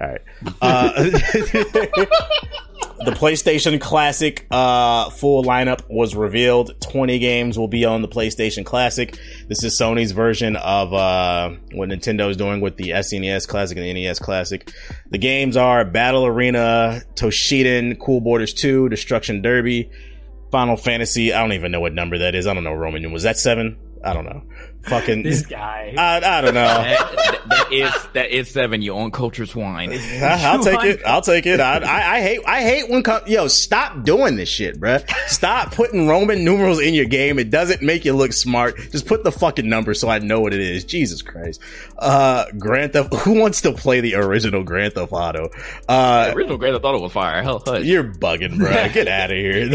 All 0.00 0.06
right. 0.06 0.20
Uh, 0.62 0.92
the 3.04 3.12
PlayStation 3.12 3.80
Classic 3.80 4.46
uh, 4.50 5.10
full 5.10 5.44
lineup 5.44 5.82
was 5.88 6.14
revealed. 6.14 6.80
20 6.80 7.18
games 7.18 7.58
will 7.58 7.68
be 7.68 7.84
on 7.84 8.02
the 8.02 8.08
PlayStation 8.08 8.64
Classic. 8.64 9.18
This 9.48 9.64
is 9.64 9.78
Sony's 9.78 10.12
version 10.12 10.56
of 10.56 10.92
uh, 10.92 11.50
what 11.72 11.88
Nintendo 11.88 12.30
is 12.30 12.36
doing 12.36 12.60
with 12.60 12.76
the 12.76 12.90
SNES 12.90 13.46
Classic 13.48 13.76
and 13.76 13.86
the 13.86 13.92
NES 13.92 14.18
Classic. 14.18 14.70
The 15.10 15.18
games 15.18 15.56
are 15.56 15.84
Battle 15.84 16.24
Arena, 16.26 17.02
Toshinden, 17.14 17.98
Cool 17.98 18.20
Borders 18.20 18.54
2, 18.54 18.88
Destruction 18.88 19.42
Derby, 19.42 19.90
Final 20.50 20.76
Fantasy. 20.76 21.32
I 21.32 21.40
don't 21.40 21.52
even 21.52 21.72
know 21.72 21.80
what 21.80 21.92
number 21.92 22.18
that 22.18 22.34
is. 22.34 22.46
I 22.46 22.54
don't 22.54 22.64
know 22.64 22.74
Roman. 22.74 23.12
Was 23.12 23.24
that 23.24 23.38
seven? 23.38 23.78
I 24.04 24.12
don't 24.14 24.24
know. 24.24 24.42
Fucking 24.86 25.22
this 25.22 25.44
guy. 25.44 25.94
I, 25.96 26.16
I 26.16 26.40
don't 26.40 26.54
know. 26.54 26.62
that, 26.62 27.12
that, 27.16 27.48
that 27.48 27.72
is 27.72 28.08
that 28.12 28.30
is 28.30 28.50
seven. 28.50 28.82
You 28.82 28.92
own 28.92 29.10
culture 29.10 29.46
swine. 29.46 29.92
I, 30.22 30.56
will 30.56 30.64
take 30.64 30.84
it. 30.84 31.00
I'll 31.04 31.22
take 31.22 31.46
it. 31.46 31.60
I, 31.60 31.78
I, 31.78 32.16
I 32.16 32.20
hate 32.20 32.40
I 32.46 32.62
hate 32.62 32.88
when 32.90 33.02
com- 33.02 33.22
yo 33.26 33.48
stop 33.48 34.04
doing 34.04 34.36
this 34.36 34.48
shit, 34.48 34.80
bruh. 34.80 35.08
Stop 35.28 35.72
putting 35.72 36.08
Roman 36.08 36.44
numerals 36.44 36.80
in 36.80 36.94
your 36.94 37.06
game. 37.06 37.38
It 37.38 37.50
doesn't 37.50 37.82
make 37.82 38.04
you 38.04 38.12
look 38.12 38.32
smart. 38.32 38.76
Just 38.90 39.06
put 39.06 39.24
the 39.24 39.32
fucking 39.32 39.68
number 39.68 39.94
so 39.94 40.08
I 40.08 40.18
know 40.18 40.40
what 40.40 40.52
it 40.52 40.60
is. 40.60 40.84
Jesus 40.84 41.22
Christ. 41.22 41.60
Uh, 41.98 42.44
Grand 42.58 42.92
Theft. 42.92 43.14
Who 43.14 43.40
wants 43.40 43.62
to 43.62 43.72
play 43.72 44.00
the 44.00 44.14
original 44.14 44.62
Grand 44.62 44.94
Theft 44.94 45.12
Auto? 45.12 45.50
Uh, 45.88 46.26
the 46.26 46.36
original 46.36 46.58
Grand 46.58 46.74
Theft 46.74 46.84
Auto 46.84 47.00
was 47.00 47.12
fire. 47.12 47.42
Hell, 47.42 47.62
hush. 47.64 47.84
you're 47.84 48.04
bugging, 48.04 48.56
bruh. 48.58 48.92
Get 48.92 49.08
out 49.08 49.30
of 49.30 49.36
here. 49.36 49.66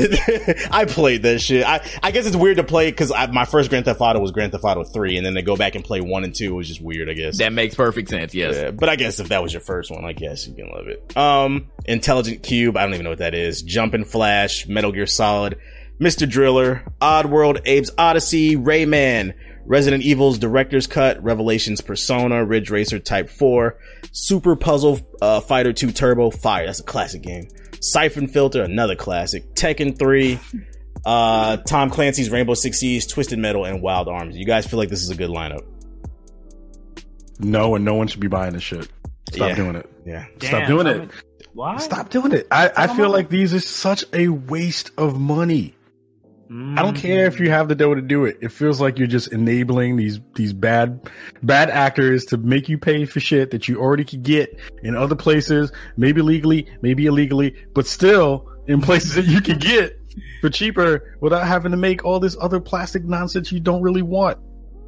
I 0.72 0.86
played 0.86 1.24
that 1.24 1.42
shit. 1.42 1.66
I 1.66 1.82
I 2.04 2.12
guess 2.12 2.26
it's 2.26 2.36
weird 2.36 2.58
to 2.58 2.64
play 2.64 2.92
because 2.92 3.12
my 3.32 3.46
first 3.46 3.70
Grand 3.70 3.86
Theft 3.86 4.02
Auto 4.02 4.20
was 4.20 4.32
Grand 4.32 4.52
Theft 4.52 4.64
Auto 4.64 4.84
three, 4.84 5.01
and 5.10 5.26
then 5.26 5.34
they 5.34 5.42
go 5.42 5.56
back 5.56 5.76
and 5.76 5.84
play 5.84 6.02
one 6.02 6.24
and 6.24 6.34
two. 6.34 6.54
It 6.54 6.56
was 6.56 6.68
just 6.68 6.82
weird, 6.82 7.10
I 7.10 7.14
guess. 7.14 7.38
That 7.38 7.54
makes 7.54 7.76
perfect 7.76 8.10
sense. 8.10 8.34
Yes, 8.34 8.56
yeah, 8.56 8.72
but 8.72 8.90
I 8.90 8.96
guess 8.96 9.20
if 9.20 9.30
that 9.30 9.44
was 9.44 9.54
your 9.54 9.62
first 9.62 9.92
one, 9.92 10.06
I 10.06 10.14
guess 10.14 10.48
you 10.48 10.54
can 10.54 10.70
love 10.70 10.88
it. 10.88 11.16
Um, 11.18 11.68
Intelligent 11.86 12.44
Qube. 12.44 12.78
I 12.78 12.84
don't 12.84 12.94
even 12.94 13.04
know 13.04 13.12
what 13.12 13.20
that 13.20 13.36
is. 13.36 13.62
Jumping 13.62 14.06
Flash, 14.06 14.68
Metal 14.68 14.92
Gear 14.92 15.08
Solid, 15.08 15.58
Mr. 16.00 16.30
Driller, 16.30 16.84
Oddworld, 17.02 17.60
Abe's 17.60 17.92
Oddysee, 17.92 18.58
Rayman. 18.58 19.34
Resident 19.64 20.04
Evil's 20.04 20.40
Director's 20.40 20.88
Cut, 20.88 21.24
Revelations 21.24 21.82
Persona, 21.82 22.44
Ridge 22.44 22.72
Racer 22.72 22.98
Type 22.98 23.30
4, 23.30 23.78
Super 24.12 24.56
Puzzle 24.56 25.00
uh, 25.22 25.40
Fighter 25.40 25.72
2 25.72 25.92
Turbo, 25.92 26.32
Fire, 26.32 26.66
that's 26.66 26.80
a 26.80 26.84
classic 26.84 27.22
game. 27.22 27.48
Siphon 27.80 28.28
Filter, 28.28 28.64
another 28.64 28.96
classic. 28.96 29.54
Tekken 29.56 29.98
3, 29.98 30.40
uh, 31.06 31.58
Tom 31.58 31.90
Clancy's 31.90 32.30
Rainbow 32.30 32.54
Six 32.54 32.80
Siege, 32.80 33.08
Twisted 33.08 33.40
Metal, 33.40 33.66
and 33.66 33.82
Wild 33.82 34.08
Arms. 34.08 34.38
You 34.38 34.46
guys 34.46 34.66
feel 34.68 34.80
like 34.80 34.90
this 34.90 35.02
is 35.02 35.10
a 35.10 35.16
good 35.16 35.30
lineup? 35.30 35.64
No, 37.40 37.76
and 37.76 37.84
no 37.86 37.96
one 37.96 38.08
should 38.08 38.20
be 38.20 38.28
buying 38.28 38.54
this 38.54 38.64
shit. 38.64 38.88
Stop 39.32 39.50
Yeah. 39.50 39.56
doing 39.56 39.76
it. 39.76 39.90
Yeah. 40.06 40.26
Stop 40.42 40.68
doing 40.68 40.88
I 40.88 40.92
it. 40.92 40.98
mean, 41.00 41.10
Why? 41.54 41.78
Stop 41.78 42.10
doing 42.10 42.32
it. 42.34 42.48
I, 42.52 42.72
I 42.76 42.88
feel 42.96 43.10
like 43.10 43.30
these 43.30 43.54
are 43.54 43.60
such 43.60 44.06
a 44.14 44.28
waste 44.30 44.92
of 44.98 45.20
money. 45.20 45.76
I 46.54 46.82
don't 46.82 46.98
care 46.98 47.28
if 47.28 47.40
you 47.40 47.50
have 47.50 47.70
the 47.70 47.76
dough 47.76 47.96
to 47.96 48.02
do 48.02 48.26
it. 48.26 48.40
It 48.42 48.50
feels 48.52 48.82
like 48.82 49.00
you're 49.00 49.08
just 49.08 49.32
enabling 49.32 49.96
these 49.96 50.20
these 50.36 50.52
bad 50.52 51.10
bad 51.42 51.70
actors 51.70 52.26
to 52.26 52.38
make 52.38 52.68
you 52.68 52.78
pay 52.78 53.06
for 53.06 53.22
shit 53.22 53.52
that 53.52 53.70
you 53.70 53.80
already 53.80 54.04
could 54.04 54.22
get 54.24 54.60
in 54.84 54.98
other 54.98 55.16
places, 55.16 55.72
maybe 55.96 56.22
legally, 56.22 56.68
maybe 56.82 57.06
illegally, 57.06 57.56
but 57.74 57.88
still 57.88 58.50
in 58.68 58.82
places 58.82 59.16
that 59.16 59.24
you 59.28 59.40
could 59.40 59.62
get 59.62 60.01
for 60.42 60.50
cheaper 60.50 61.18
without 61.22 61.46
having 61.48 61.72
to 61.72 61.78
make 61.78 62.06
all 62.06 62.20
this 62.20 62.36
other 62.40 62.60
plastic 62.60 63.04
nonsense 63.04 63.52
you 63.52 63.60
don't 63.60 63.82
really 63.82 64.02
want. 64.02 64.38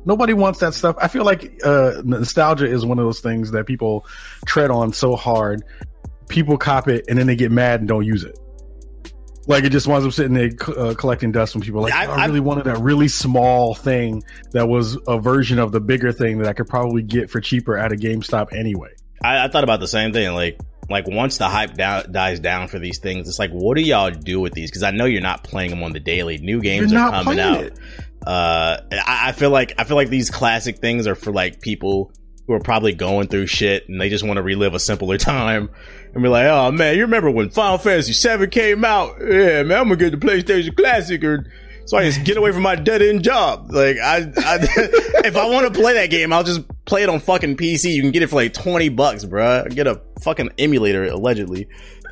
Nobody 0.06 0.34
wants 0.34 0.60
that 0.60 0.74
stuff. 0.74 0.98
I 1.00 1.08
feel 1.08 1.24
like 1.24 1.62
uh, 1.64 2.02
nostalgia 2.04 2.66
is 2.66 2.86
one 2.86 3.00
of 3.00 3.06
those 3.06 3.22
things 3.22 3.52
that 3.52 3.66
people 3.66 4.06
tread 4.46 4.70
on 4.70 4.92
so 4.94 5.16
hard. 5.16 5.64
People 6.28 6.58
cop 6.58 6.88
it 6.88 7.06
and 7.08 7.18
then 7.18 7.28
they 7.28 7.36
get 7.38 7.52
mad 7.52 7.80
and 7.80 7.88
don't 7.88 8.06
use 8.06 8.24
it. 8.24 8.38
Like 9.46 9.66
it 9.66 9.72
just 9.72 9.88
winds 9.88 10.06
up 10.08 10.14
sitting 10.14 10.34
there 10.34 10.50
uh, 10.78 10.94
collecting 10.94 11.32
dust 11.34 11.54
when 11.54 11.64
people 11.64 11.82
like, 11.82 11.94
I- 11.94 12.06
I, 12.06 12.24
I 12.24 12.26
really 12.28 12.40
wanted 12.40 12.66
that 12.66 12.80
really 12.80 13.10
small 13.10 13.74
thing 13.76 14.24
that 14.52 14.68
was 14.68 14.98
a 15.08 15.20
version 15.20 15.60
of 15.60 15.72
the 15.72 15.82
bigger 15.82 16.12
thing 16.14 16.40
that 16.40 16.48
I 16.48 16.54
could 16.54 16.68
probably 16.68 17.04
get 17.04 17.30
for 17.30 17.42
cheaper 17.42 17.78
at 17.78 17.92
a 17.92 17.96
GameStop 17.96 18.54
anyway. 18.54 18.92
I, 19.24 19.46
I 19.46 19.48
thought 19.50 19.64
about 19.66 19.80
the 19.82 19.88
same 19.88 20.14
thing. 20.14 20.34
Like, 20.34 20.60
like 20.90 21.08
once 21.08 21.38
the 21.38 21.48
hype 21.48 21.76
down, 21.76 22.12
dies 22.12 22.40
down 22.40 22.68
for 22.68 22.80
these 22.80 23.00
things, 23.00 23.28
it's 23.28 23.40
like, 23.40 23.52
what 23.52 23.78
do 23.78 23.84
y'all 23.84 24.12
do 24.12 24.40
with 24.40 24.54
these? 24.54 24.70
Because 24.70 24.84
I 24.84 24.92
know 24.92 25.06
you're 25.06 25.22
not 25.22 25.44
playing 25.44 25.70
them 25.70 25.84
on 25.84 25.94
the 25.94 26.00
daily. 26.00 26.38
New 26.38 26.62
games 26.62 26.92
You're 26.92 27.02
are 27.02 27.24
coming 27.24 27.40
out. 27.40 27.72
Uh, 28.26 28.78
I, 28.92 29.30
I 29.30 29.32
feel 29.34 29.50
like 29.50 29.74
I 29.78 29.84
feel 29.84 29.98
like 29.98 30.10
these 30.10 30.30
classic 30.30 30.80
things 30.80 31.08
are 31.08 31.16
for 31.16 31.32
like 31.32 31.62
people 31.62 32.12
who 32.48 32.54
are 32.54 32.60
probably 32.60 32.94
going 32.94 33.28
through 33.28 33.48
shit 33.48 33.88
and 33.88 34.00
they 34.00 34.10
just 34.10 34.24
want 34.24 34.38
to 34.38 34.44
relive 34.44 34.74
a 34.74 34.80
simpler 34.80 35.18
time 35.20 35.70
and 36.14 36.24
be 36.24 36.30
like, 36.30 36.48
oh 36.48 36.72
man, 36.72 36.96
you 36.96 37.04
remember 37.04 37.32
when 37.32 37.50
Final 37.50 37.78
Fantasy 37.78 38.14
VII 38.14 38.48
came 38.48 38.86
out? 38.86 39.16
Yeah, 39.20 39.64
man, 39.64 39.80
I'm 39.80 39.90
gonna 39.90 39.96
get 39.96 40.12
the 40.12 40.26
PlayStation 40.26 40.76
Classic 40.76 41.24
or. 41.24 41.46
So 41.86 41.98
I 41.98 42.04
just 42.04 42.24
get 42.24 42.38
away 42.38 42.52
from 42.52 42.64
my 42.64 42.76
dead 42.76 43.02
end 43.02 43.24
job. 43.24 43.72
Like 43.72 43.98
I, 43.98 44.18
I 44.38 44.58
if 45.26 45.36
I 45.36 45.46
want 45.50 45.74
to 45.74 45.80
play 45.80 45.94
that 45.94 46.10
game, 46.10 46.32
I'll 46.32 46.44
just 46.44 46.62
play 46.86 47.04
it 47.04 47.10
on 47.10 47.20
fucking 47.20 47.58
PC. 47.58 47.94
You 47.94 48.02
can 48.02 48.12
get 48.12 48.24
it 48.24 48.28
for 48.28 48.38
like 48.38 48.54
twenty 48.54 48.90
bucks, 48.90 49.26
bruh. 49.26 49.74
Get 49.74 49.88
a 49.88 50.02
fucking 50.22 50.52
emulator 50.58 51.06
allegedly, 51.06 51.68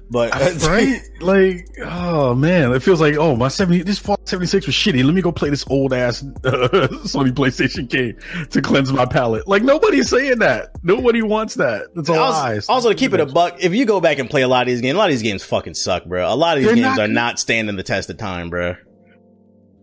but 0.10 0.34
right? 0.68 1.02
Like, 1.22 1.68
oh 1.86 2.36
man, 2.36 2.74
it 2.74 2.84
feels 2.84 3.00
like 3.00 3.16
oh 3.16 3.38
my 3.38 3.48
seventy 3.48 3.82
this 3.82 3.98
Fallout 3.98 4.28
seventy 4.28 4.48
six 4.48 4.66
was 4.66 4.76
shitty. 4.76 5.06
Let 5.06 5.16
me 5.16 5.22
go 5.22 5.32
play 5.32 5.50
this 5.50 5.66
old 5.70 5.94
ass 5.94 6.22
uh, 6.22 6.28
Sony 7.06 7.32
PlayStation 7.32 7.88
game 7.90 8.18
to 8.50 8.62
cleanse 8.62 8.92
my 8.92 9.06
palate. 9.06 9.48
Like 9.48 9.64
nobody's 9.64 10.10
saying 10.10 10.40
that. 10.40 10.72
Nobody 10.84 11.22
wants 11.22 11.56
that. 11.56 11.88
That's 11.96 12.10
all 12.10 12.20
also, 12.20 12.40
lies. 12.40 12.70
also 12.70 12.90
to 12.90 12.96
keep 12.96 13.14
it 13.14 13.22
a 13.22 13.26
buck, 13.26 13.64
if 13.64 13.74
you 13.74 13.86
go 13.86 14.02
back 14.02 14.20
and 14.20 14.30
play 14.30 14.42
a 14.42 14.50
lot 14.50 14.64
of 14.64 14.68
these 14.68 14.82
games, 14.82 14.96
a 14.96 14.98
lot 14.98 15.06
of 15.06 15.12
these 15.12 15.24
games 15.24 15.44
fucking 15.44 15.76
suck, 15.76 16.06
bro. 16.06 16.32
A 16.32 16.36
lot 16.36 16.58
of 16.58 16.64
these 16.64 16.68
They're 16.68 16.76
games 16.76 16.98
not 16.98 17.00
are 17.00 17.08
not 17.08 17.40
standing 17.40 17.78
the 17.78 17.84
test 17.84 18.10
of 18.10 18.18
time, 18.18 18.50
bro. 18.50 18.76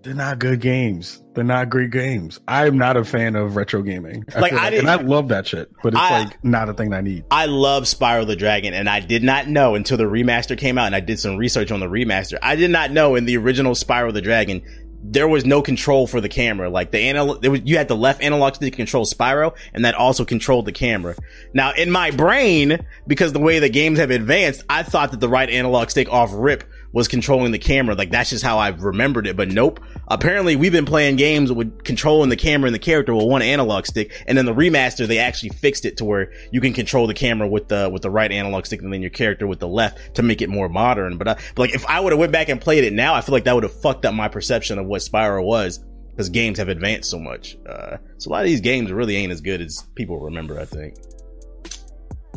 They're 0.03 0.15
not 0.15 0.39
good 0.39 0.61
games. 0.61 1.23
They're 1.35 1.45
not 1.45 1.71
great 1.71 1.91
games. 1.91 2.39
I'm 2.47 2.79
not 2.79 2.97
a 2.97 3.05
fan 3.05 3.37
of 3.37 3.57
retro 3.57 3.83
gaming. 3.83 4.25
I 4.35 4.41
Like, 4.41 4.53
I 4.53 4.71
and 4.71 4.89
I 4.89 4.97
love 4.97 5.29
that 5.29 5.47
shit, 5.47 5.71
but 5.83 5.95
it's 5.95 6.01
I- 6.03 6.21
uh, 6.21 6.25
like 6.25 6.45
not 6.45 6.69
a 6.69 6.75
thing 6.75 6.93
I 6.93 7.01
need. 7.01 7.25
I 7.31 7.47
love 7.47 7.85
Spyro 7.85 8.27
the 8.27 8.37
Dragon, 8.37 8.75
and 8.75 8.89
I 8.89 9.01
did 9.01 9.23
not 9.23 9.49
know 9.49 9.75
until 9.75 9.97
the 9.97 10.05
remaster 10.05 10.57
came 10.57 10.79
out, 10.79 10.87
and 10.87 10.95
I 10.95 11.01
did 11.01 11.19
some 11.19 11.37
research 11.37 11.71
on 11.71 11.81
the 11.81 11.87
remaster. 11.87 12.39
I 12.43 12.57
did 12.57 12.71
not 12.71 12.91
know 12.91 13.17
in 13.17 13.25
the 13.25 13.37
original 13.37 13.75
Spyro 13.75 14.13
the 14.13 14.23
Dragon 14.23 14.63
there 15.03 15.29
was 15.29 15.47
no 15.47 15.63
control 15.63 16.07
for 16.07 16.21
the 16.21 16.29
camera. 16.29 16.69
Like 16.69 16.91
the 16.91 16.99
analog, 16.99 17.41
there 17.41 17.51
was, 17.51 17.61
you 17.65 17.77
had 17.77 17.89
the 17.89 17.97
left 17.97 18.23
analog 18.23 18.57
stick 18.57 18.73
to 18.73 18.77
control 18.77 19.05
Spyro, 19.05 19.55
and 19.73 19.85
that 19.85 19.95
also 19.95 20.25
controlled 20.25 20.65
the 20.67 20.73
camera. 20.73 21.15
Now, 21.55 21.73
in 21.73 21.91
my 21.91 22.11
brain, 22.11 22.85
because 23.07 23.33
the 23.33 23.39
way 23.39 23.59
the 23.59 23.69
games 23.69 23.99
have 23.99 24.11
advanced, 24.11 24.65
I 24.69 24.83
thought 24.83 25.13
that 25.13 25.21
the 25.21 25.29
right 25.29 25.49
analog 25.49 25.91
stick 25.91 26.11
off 26.13 26.31
rip 26.33 26.65
was 26.99 27.09
controlling 27.09 27.53
the 27.53 27.59
camera. 27.59 27.95
Like 27.95 28.11
that's 28.11 28.29
just 28.31 28.45
how 28.45 28.59
I 28.59 28.69
remembered 28.69 29.27
it. 29.27 29.37
But 29.37 29.49
nope. 29.49 29.81
Apparently 30.09 30.57
we've 30.57 30.73
been 30.73 30.85
playing 30.85 31.17
games 31.17 31.51
with 31.51 31.85
controlling 31.85 32.29
the 32.29 32.37
camera 32.37 32.67
and 32.67 32.75
the 32.75 32.81
character 32.81 33.15
with 33.15 33.27
one 33.27 33.41
analog 33.41 33.87
stick. 33.87 34.13
And 34.27 34.37
then 34.37 34.45
the 34.45 34.55
remaster, 34.55 35.07
they 35.07 35.19
actually 35.19 35.51
fixed 35.51 35.87
it 35.87 35.97
to 35.99 36.05
where 36.05 36.33
you 36.51 36.61
can 36.61 36.75
control 36.75 37.07
the 37.07 37.15
camera 37.15 37.49
with 37.49 37.69
the, 37.69 37.89
with 37.91 38.03
the 38.03 38.11
right 38.11 38.31
analog 38.31 38.67
stick 38.67 38.83
and 38.83 38.93
then 38.93 39.01
your 39.01 39.11
character 39.11 39.47
with 39.47 39.61
the 39.61 39.69
left 39.69 40.17
to 40.17 40.23
make 40.23 40.43
it 40.43 40.51
more 40.51 40.69
modern. 40.69 41.17
But, 41.17 41.29
uh, 41.29 41.35
but 41.55 41.63
like 41.63 41.75
if 41.75 41.87
I 41.87 42.01
would 42.01 42.13
have 42.13 42.19
went 42.19 42.33
back 42.33 42.49
and 42.49 42.61
played 42.61 42.85
it 42.85 42.93
now, 42.93 43.15
I 43.15 43.23
feel 43.23 43.33
like 43.33 43.45
that 43.45 43.55
would 43.55 43.65
have 43.65 43.81
fucked 43.81 44.05
up 44.05 44.13
my 44.13 44.29
perception 44.29 44.79
of 44.79 44.87
what 44.87 45.01
Spyro 45.01 45.43
was 45.43 45.79
because 46.11 46.31
games 46.31 46.59
have 46.59 46.69
advanced 46.69 47.09
so 47.09 47.19
much. 47.19 47.57
Uh, 47.65 47.99
so 48.19 48.29
a 48.29 48.33
lot 48.33 48.41
of 48.41 48.47
these 48.47 48.61
games 48.61 48.91
really 48.91 49.15
ain't 49.17 49.31
as 49.31 49.41
good 49.41 49.61
as 49.61 49.85
people 49.95 50.19
remember, 50.19 50.59
I 50.59 50.65
think. 50.65 50.97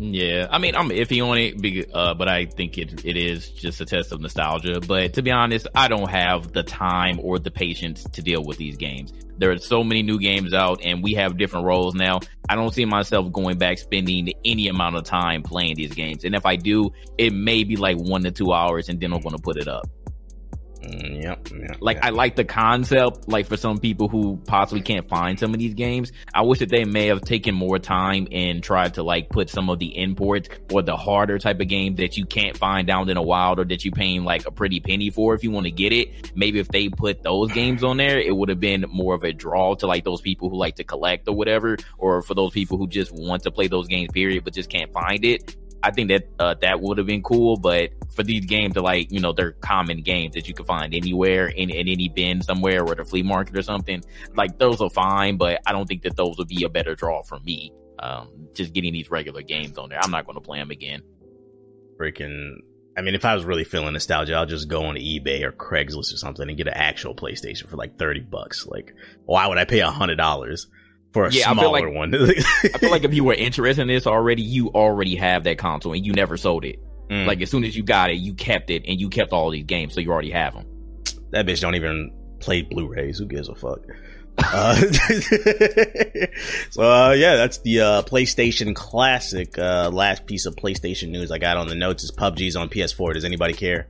Yeah, 0.03 0.47
I 0.49 0.57
mean, 0.57 0.75
I'm 0.75 0.89
iffy 0.89 1.23
on 1.23 1.37
it, 1.37 1.89
uh, 1.93 2.15
but 2.15 2.27
I 2.27 2.45
think 2.45 2.79
it 2.79 3.05
it 3.05 3.15
is 3.15 3.47
just 3.51 3.81
a 3.81 3.85
test 3.85 4.11
of 4.11 4.19
nostalgia. 4.19 4.79
But 4.79 5.13
to 5.13 5.21
be 5.21 5.29
honest, 5.29 5.67
I 5.75 5.89
don't 5.89 6.09
have 6.09 6.53
the 6.53 6.63
time 6.63 7.19
or 7.21 7.37
the 7.37 7.51
patience 7.51 8.03
to 8.13 8.23
deal 8.23 8.43
with 8.43 8.57
these 8.57 8.77
games. 8.77 9.13
There 9.37 9.51
are 9.51 9.59
so 9.59 9.83
many 9.83 10.01
new 10.01 10.19
games 10.19 10.55
out, 10.55 10.81
and 10.83 11.03
we 11.03 11.13
have 11.13 11.37
different 11.37 11.67
roles 11.67 11.93
now. 11.93 12.19
I 12.49 12.55
don't 12.55 12.73
see 12.73 12.85
myself 12.85 13.31
going 13.31 13.59
back 13.59 13.77
spending 13.77 14.33
any 14.43 14.69
amount 14.69 14.95
of 14.95 15.03
time 15.03 15.43
playing 15.43 15.75
these 15.75 15.93
games. 15.93 16.23
And 16.23 16.33
if 16.33 16.47
I 16.47 16.55
do, 16.55 16.93
it 17.19 17.31
may 17.31 17.63
be 17.63 17.75
like 17.75 17.97
one 17.97 18.23
to 18.23 18.31
two 18.31 18.53
hours, 18.53 18.89
and 18.89 18.99
then 18.99 19.13
I'm 19.13 19.21
going 19.21 19.35
to 19.35 19.41
put 19.41 19.57
it 19.57 19.67
up. 19.67 19.87
Mm, 20.83 21.23
yep, 21.23 21.47
yep, 21.51 21.77
Like 21.79 21.97
yep. 21.97 22.05
I 22.05 22.09
like 22.09 22.35
the 22.35 22.43
concept. 22.43 23.27
Like 23.27 23.45
for 23.45 23.57
some 23.57 23.77
people 23.77 24.07
who 24.07 24.37
possibly 24.47 24.81
can't 24.81 25.07
find 25.07 25.37
some 25.39 25.53
of 25.53 25.59
these 25.59 25.75
games, 25.75 26.11
I 26.33 26.41
wish 26.41 26.59
that 26.59 26.69
they 26.69 26.85
may 26.85 27.07
have 27.07 27.21
taken 27.21 27.53
more 27.53 27.77
time 27.77 28.27
and 28.31 28.63
tried 28.63 28.95
to 28.95 29.03
like 29.03 29.29
put 29.29 29.49
some 29.49 29.69
of 29.69 29.79
the 29.79 29.95
imports 29.97 30.49
or 30.71 30.81
the 30.81 30.97
harder 30.97 31.37
type 31.37 31.59
of 31.59 31.67
game 31.67 31.95
that 31.95 32.17
you 32.17 32.25
can't 32.25 32.57
find 32.57 32.87
down 32.87 33.09
in 33.09 33.15
the 33.15 33.21
wild 33.21 33.59
or 33.59 33.65
that 33.65 33.85
you're 33.85 33.93
paying 33.93 34.23
like 34.23 34.47
a 34.47 34.51
pretty 34.51 34.79
penny 34.79 35.11
for 35.11 35.35
if 35.35 35.43
you 35.43 35.51
want 35.51 35.65
to 35.65 35.71
get 35.71 35.93
it. 35.93 36.31
Maybe 36.35 36.59
if 36.59 36.67
they 36.69 36.89
put 36.89 37.21
those 37.21 37.51
games 37.51 37.83
on 37.83 37.97
there, 37.97 38.19
it 38.19 38.35
would 38.35 38.49
have 38.49 38.59
been 38.59 38.85
more 38.89 39.13
of 39.13 39.23
a 39.23 39.33
draw 39.33 39.75
to 39.75 39.87
like 39.87 40.03
those 40.03 40.21
people 40.21 40.49
who 40.49 40.57
like 40.57 40.75
to 40.77 40.83
collect 40.83 41.27
or 41.27 41.35
whatever, 41.35 41.77
or 41.97 42.21
for 42.23 42.33
those 42.33 42.51
people 42.51 42.77
who 42.77 42.87
just 42.87 43.11
want 43.11 43.43
to 43.43 43.51
play 43.51 43.67
those 43.67 43.87
games 43.87 44.09
period 44.11 44.43
but 44.43 44.53
just 44.53 44.69
can't 44.69 44.91
find 44.91 45.23
it. 45.25 45.55
I 45.83 45.91
think 45.91 46.09
that 46.09 46.27
uh, 46.39 46.55
that 46.61 46.79
would 46.81 46.97
have 46.97 47.07
been 47.07 47.23
cool, 47.23 47.57
but 47.57 47.91
for 48.13 48.23
these 48.23 48.45
games 48.45 48.75
to 48.75 48.81
like, 48.81 49.11
you 49.11 49.19
know, 49.19 49.33
they're 49.33 49.53
common 49.53 50.01
games 50.01 50.35
that 50.35 50.47
you 50.47 50.53
can 50.53 50.65
find 50.65 50.93
anywhere 50.93 51.47
in, 51.47 51.69
in 51.69 51.87
any 51.87 52.09
bin 52.09 52.41
somewhere 52.41 52.83
or 52.83 52.95
the 52.95 53.03
flea 53.03 53.23
market 53.23 53.57
or 53.57 53.63
something. 53.63 54.03
Like 54.35 54.57
those 54.59 54.81
are 54.81 54.89
fine, 54.89 55.37
but 55.37 55.61
I 55.65 55.71
don't 55.71 55.87
think 55.87 56.03
that 56.03 56.15
those 56.15 56.37
would 56.37 56.47
be 56.47 56.63
a 56.63 56.69
better 56.69 56.95
draw 56.95 57.23
for 57.23 57.39
me. 57.39 57.73
Um, 57.97 58.47
just 58.53 58.73
getting 58.73 58.93
these 58.93 59.09
regular 59.09 59.41
games 59.41 59.77
on 59.77 59.89
there. 59.89 59.99
I'm 60.01 60.11
not 60.11 60.25
going 60.25 60.35
to 60.35 60.41
play 60.41 60.59
them 60.59 60.71
again. 60.71 61.01
Freaking. 61.99 62.55
I 62.97 63.01
mean, 63.01 63.15
if 63.15 63.23
I 63.23 63.35
was 63.35 63.45
really 63.45 63.63
feeling 63.63 63.93
nostalgia, 63.93 64.33
I'll 64.33 64.45
just 64.45 64.67
go 64.67 64.85
on 64.85 64.95
eBay 64.95 65.43
or 65.43 65.51
Craigslist 65.51 66.13
or 66.13 66.17
something 66.17 66.47
and 66.47 66.57
get 66.57 66.67
an 66.67 66.73
actual 66.73 67.15
PlayStation 67.15 67.69
for 67.69 67.77
like 67.77 67.97
30 67.97 68.21
bucks. 68.21 68.67
Like, 68.67 68.93
why 69.25 69.47
would 69.47 69.57
I 69.57 69.65
pay 69.65 69.79
a 69.79 69.89
hundred 69.89 70.17
dollars 70.17 70.67
for 71.13 71.25
a 71.25 71.31
Yeah, 71.31 71.49
I 71.49 71.53
feel 71.53 71.63
smaller 71.63 71.87
like- 71.87 71.95
one? 71.95 72.15
I 72.73 72.77
feel 72.77 72.91
like 72.91 73.03
if 73.03 73.13
you 73.13 73.23
were 73.23 73.33
interested 73.33 73.81
in 73.81 73.87
this 73.87 74.07
already, 74.07 74.41
you 74.43 74.69
already 74.69 75.15
have 75.15 75.43
that 75.45 75.57
console 75.57 75.93
and 75.93 76.05
you 76.05 76.13
never 76.13 76.37
sold 76.37 76.65
it. 76.65 76.79
Mm. 77.09 77.25
Like 77.27 77.41
as 77.41 77.49
soon 77.49 77.63
as 77.65 77.75
you 77.75 77.83
got 77.83 78.09
it, 78.09 78.15
you 78.15 78.33
kept 78.33 78.69
it 78.69 78.83
and 78.87 78.99
you 78.99 79.09
kept 79.09 79.33
all 79.33 79.49
these 79.51 79.65
games, 79.65 79.93
so 79.93 79.99
you 80.01 80.11
already 80.11 80.31
have 80.31 80.53
them. 80.53 80.65
that 81.31 81.45
bitch 81.45 81.59
don't 81.61 81.75
even 81.75 82.11
play 82.39 82.61
Blu-rays. 82.61 83.17
Who 83.17 83.25
gives 83.25 83.49
a 83.49 83.55
fuck? 83.55 83.79
Uh, 84.43 84.75
so 86.71 86.81
uh, 86.83 87.11
yeah, 87.11 87.35
that's 87.35 87.57
the 87.59 87.81
uh, 87.81 88.01
PlayStation 88.03 88.73
Classic. 88.75 89.57
Uh, 89.57 89.89
last 89.91 90.25
piece 90.25 90.45
of 90.45 90.55
PlayStation 90.55 91.09
news 91.09 91.31
I 91.31 91.37
got 91.37 91.57
on 91.57 91.67
the 91.67 91.75
notes 91.75 92.03
is 92.03 92.11
PUBG's 92.11 92.55
on 92.55 92.69
PS4. 92.69 93.13
Does 93.13 93.25
anybody 93.25 93.53
care? 93.53 93.87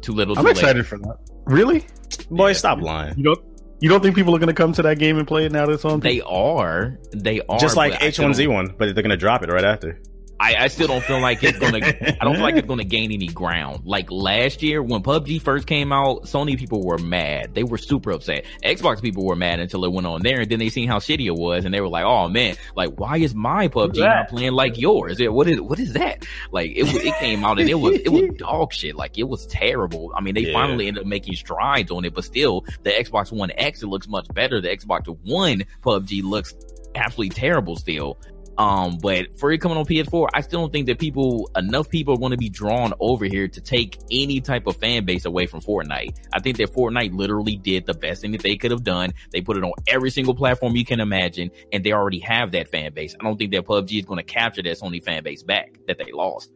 Too 0.00 0.12
little, 0.12 0.34
too 0.34 0.40
I'm 0.40 0.46
late. 0.46 0.52
excited 0.56 0.86
for 0.86 0.98
that. 0.98 1.18
Really? 1.44 1.84
Boy, 2.30 2.52
stop 2.54 2.80
lying. 2.80 3.16
You 3.18 3.24
don't 3.24 3.47
you 3.80 3.88
don't 3.88 4.02
think 4.02 4.14
people 4.16 4.34
are 4.34 4.38
going 4.38 4.48
to 4.48 4.54
come 4.54 4.72
to 4.74 4.82
that 4.82 4.98
game 4.98 5.18
and 5.18 5.26
play 5.26 5.44
it 5.46 5.52
now 5.52 5.66
that 5.66 5.72
it's 5.72 5.84
on? 5.84 6.00
They 6.00 6.20
are, 6.22 6.98
they 7.12 7.40
are 7.48 7.58
Just 7.58 7.76
like 7.76 7.92
but 7.92 8.02
I 8.02 8.10
still 8.10 8.24
don't- 8.32 8.34
H1Z1, 8.36 8.74
but 8.78 8.94
they're 8.94 9.02
gonna 9.02 9.16
drop 9.16 9.42
it 9.42 9.50
right 9.50 9.64
after. 9.64 10.00
I, 10.40 10.54
I 10.56 10.68
still 10.68 10.86
don't 10.86 11.02
feel 11.02 11.20
like 11.20 11.42
it's 11.42 11.58
gonna. 11.58 11.78
I 12.20 12.24
don't 12.24 12.34
feel 12.34 12.44
like 12.44 12.56
it's 12.56 12.68
gonna 12.68 12.84
gain 12.84 13.10
any 13.12 13.26
ground. 13.26 13.82
Like 13.84 14.10
last 14.10 14.62
year 14.62 14.82
when 14.82 15.02
PUBG 15.02 15.42
first 15.42 15.66
came 15.66 15.92
out, 15.92 16.22
Sony 16.24 16.56
people 16.56 16.84
were 16.84 16.98
mad. 16.98 17.54
They 17.54 17.64
were 17.64 17.78
super 17.78 18.12
upset. 18.12 18.44
Xbox 18.62 19.02
people 19.02 19.24
were 19.26 19.34
mad 19.34 19.58
until 19.58 19.84
it 19.84 19.92
went 19.92 20.06
on 20.06 20.22
there, 20.22 20.40
and 20.42 20.50
then 20.50 20.58
they 20.60 20.68
seen 20.68 20.88
how 20.88 20.98
shitty 21.00 21.26
it 21.26 21.34
was, 21.34 21.64
and 21.64 21.74
they 21.74 21.80
were 21.80 21.88
like, 21.88 22.04
"Oh 22.04 22.28
man, 22.28 22.54
like 22.76 22.90
why 22.98 23.16
is 23.16 23.34
my 23.34 23.66
PUBG 23.68 23.96
not 23.98 24.28
playing 24.28 24.52
like 24.52 24.78
yours? 24.78 25.18
It, 25.20 25.32
what 25.32 25.48
is 25.48 25.60
what 25.60 25.80
is 25.80 25.94
that? 25.94 26.24
Like 26.52 26.70
it 26.70 26.86
it 27.04 27.14
came 27.16 27.44
out 27.44 27.58
and 27.58 27.68
it 27.68 27.74
was 27.74 27.96
it 27.98 28.10
was 28.10 28.22
dog 28.36 28.72
shit. 28.72 28.94
Like 28.94 29.18
it 29.18 29.28
was 29.28 29.46
terrible. 29.48 30.12
I 30.14 30.20
mean, 30.20 30.34
they 30.34 30.42
Yeah. 30.42 30.52
finally 30.52 30.86
ended 30.86 31.02
up 31.02 31.06
making 31.08 31.34
strides 31.34 31.90
on 31.90 32.04
it, 32.04 32.14
but 32.14 32.24
still, 32.24 32.64
the 32.84 32.90
Xbox 32.90 33.32
One 33.32 33.50
X 33.56 33.82
it 33.82 33.86
looks 33.88 34.06
much 34.06 34.28
better. 34.32 34.60
The 34.60 34.68
Xbox 34.68 35.06
One 35.24 35.64
PUBG 35.82 36.22
looks 36.22 36.54
absolutely 36.94 37.30
terrible 37.34 37.76
still. 37.76 38.18
Um, 38.58 38.98
but 39.00 39.38
for 39.38 39.52
it 39.52 39.58
coming 39.58 39.78
on 39.78 39.84
PS4, 39.84 40.28
I 40.34 40.40
still 40.40 40.60
don't 40.60 40.72
think 40.72 40.86
that 40.88 40.98
people, 40.98 41.48
enough 41.56 41.88
people 41.88 42.14
are 42.14 42.18
going 42.18 42.32
to 42.32 42.36
be 42.36 42.48
drawn 42.48 42.92
over 42.98 43.24
here 43.24 43.46
to 43.46 43.60
take 43.60 43.98
any 44.10 44.40
type 44.40 44.66
of 44.66 44.76
fan 44.76 45.04
base 45.04 45.24
away 45.24 45.46
from 45.46 45.60
Fortnite. 45.60 46.16
I 46.32 46.40
think 46.40 46.56
that 46.56 46.72
Fortnite 46.72 47.16
literally 47.16 47.56
did 47.56 47.86
the 47.86 47.94
best 47.94 48.20
thing 48.20 48.32
that 48.32 48.42
they 48.42 48.56
could 48.56 48.72
have 48.72 48.82
done. 48.82 49.14
They 49.30 49.42
put 49.42 49.56
it 49.56 49.62
on 49.62 49.72
every 49.86 50.10
single 50.10 50.34
platform 50.34 50.74
you 50.74 50.84
can 50.84 50.98
imagine, 50.98 51.52
and 51.72 51.84
they 51.84 51.92
already 51.92 52.18
have 52.18 52.50
that 52.52 52.68
fan 52.68 52.92
base. 52.92 53.14
I 53.18 53.22
don't 53.22 53.38
think 53.38 53.52
that 53.52 53.64
PUBG 53.64 54.00
is 54.00 54.04
going 54.04 54.18
to 54.18 54.24
capture 54.24 54.62
that 54.62 54.76
Sony 54.76 55.02
fan 55.02 55.22
base 55.22 55.44
back 55.44 55.78
that 55.86 55.96
they 55.98 56.10
lost. 56.12 56.50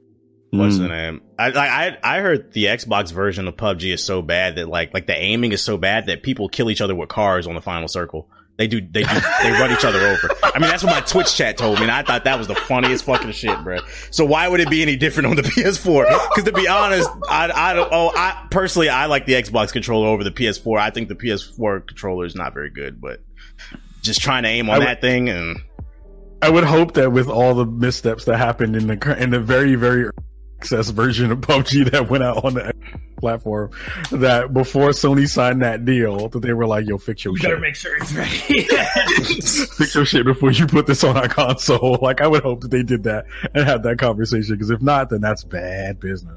What's 0.50 0.76
the 0.76 0.88
name? 0.88 1.22
I 1.38 1.50
I 1.50 1.98
I 2.02 2.20
heard 2.20 2.52
the 2.52 2.64
Xbox 2.66 3.10
version 3.10 3.48
of 3.48 3.56
PUBG 3.56 3.94
is 3.94 4.04
so 4.04 4.20
bad 4.20 4.56
that 4.56 4.68
like 4.68 4.92
like 4.92 5.06
the 5.06 5.16
aiming 5.16 5.52
is 5.52 5.62
so 5.62 5.78
bad 5.78 6.06
that 6.06 6.22
people 6.22 6.50
kill 6.50 6.68
each 6.70 6.82
other 6.82 6.94
with 6.94 7.08
cars 7.08 7.46
on 7.46 7.54
the 7.54 7.62
final 7.62 7.88
circle. 7.88 8.28
They 8.58 8.66
do 8.66 8.80
they 8.80 9.02
do 9.02 9.20
they 9.42 9.50
run 9.52 9.72
each 9.72 9.84
other 9.84 9.98
over. 9.98 10.30
I 10.44 10.58
mean 10.58 10.68
that's 10.70 10.84
what 10.84 10.92
my 10.92 11.00
Twitch 11.00 11.34
chat 11.34 11.56
told 11.56 11.78
me, 11.78 11.82
and 11.84 11.90
I 11.90 12.02
thought 12.02 12.24
that 12.24 12.38
was 12.38 12.46
the 12.48 12.54
funniest 12.54 13.04
fucking 13.04 13.32
shit, 13.32 13.58
bro. 13.64 13.78
So 14.10 14.24
why 14.24 14.46
would 14.46 14.60
it 14.60 14.68
be 14.70 14.82
any 14.82 14.94
different 14.96 15.28
on 15.28 15.36
the 15.36 15.42
PS4? 15.42 16.06
Because 16.28 16.44
to 16.44 16.52
be 16.52 16.68
honest, 16.68 17.08
I 17.28 17.50
I 17.52 17.72
don't 17.74 17.88
oh 17.90 18.12
I 18.14 18.46
personally 18.50 18.88
I 18.90 19.06
like 19.06 19.26
the 19.26 19.32
Xbox 19.32 19.72
controller 19.72 20.08
over 20.08 20.22
the 20.22 20.30
PS4. 20.30 20.78
I 20.78 20.90
think 20.90 21.08
the 21.08 21.14
PS4 21.14 21.86
controller 21.86 22.26
is 22.26 22.34
not 22.34 22.52
very 22.52 22.70
good, 22.70 23.00
but 23.00 23.20
just 24.02 24.20
trying 24.20 24.42
to 24.42 24.48
aim 24.50 24.68
on 24.68 24.78
would- 24.80 24.86
that 24.88 25.00
thing 25.00 25.28
and 25.28 25.56
I 26.42 26.50
would 26.50 26.64
hope 26.64 26.94
that 26.94 27.10
with 27.12 27.28
all 27.28 27.54
the 27.54 27.64
missteps 27.66 28.24
that 28.24 28.36
happened 28.36 28.74
in 28.76 28.86
the 28.88 29.16
in 29.22 29.30
the 29.30 29.38
very 29.40 29.76
very 29.76 30.10
access 30.62 30.90
version 30.90 31.32
of 31.32 31.40
PUBG 31.40 31.90
that 31.90 32.08
went 32.08 32.22
out 32.22 32.44
on 32.44 32.54
the 32.54 32.72
platform, 33.18 33.70
that 34.12 34.52
before 34.54 34.90
Sony 34.90 35.28
signed 35.28 35.62
that 35.62 35.84
deal, 35.84 36.28
that 36.28 36.40
they 36.40 36.52
were 36.52 36.66
like, 36.66 36.86
"Yo, 36.86 36.98
fix 36.98 37.24
your 37.24 37.34
You 37.36 37.42
better 37.42 37.54
shit, 37.56 37.60
make 37.60 37.74
sure 37.74 37.96
it's 37.96 38.12
ready. 38.12 38.64
fix 39.76 39.94
your 39.94 40.04
shit 40.04 40.24
before 40.24 40.52
you 40.52 40.66
put 40.66 40.86
this 40.86 41.02
on 41.04 41.16
our 41.16 41.28
console." 41.28 41.98
Like, 42.02 42.20
I 42.20 42.26
would 42.26 42.42
hope 42.42 42.60
that 42.62 42.70
they 42.70 42.82
did 42.82 43.04
that 43.04 43.26
and 43.54 43.64
had 43.66 43.82
that 43.84 43.98
conversation 43.98 44.54
because 44.54 44.70
if 44.70 44.80
not, 44.82 45.08
then 45.10 45.20
that's 45.20 45.44
bad 45.44 45.98
business. 46.00 46.36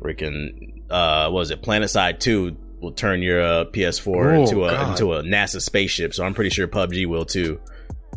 freaking 0.00 0.82
uh 0.90 1.24
what 1.30 1.38
was 1.40 1.50
it 1.50 1.62
PlanetSide 1.62 2.18
2 2.20 2.56
will 2.80 2.92
turn 2.92 3.22
your 3.22 3.40
uh, 3.40 3.64
ps4 3.66 4.36
Oh, 4.36 4.40
into 4.42 4.64
a 4.64 4.70
God. 4.70 4.90
into 4.90 5.12
a 5.14 5.22
nasa 5.22 5.60
spaceship 5.62 6.12
so 6.14 6.24
i'm 6.24 6.34
pretty 6.34 6.50
sure 6.50 6.66
pubg 6.66 7.06
will 7.06 7.24
too 7.24 7.60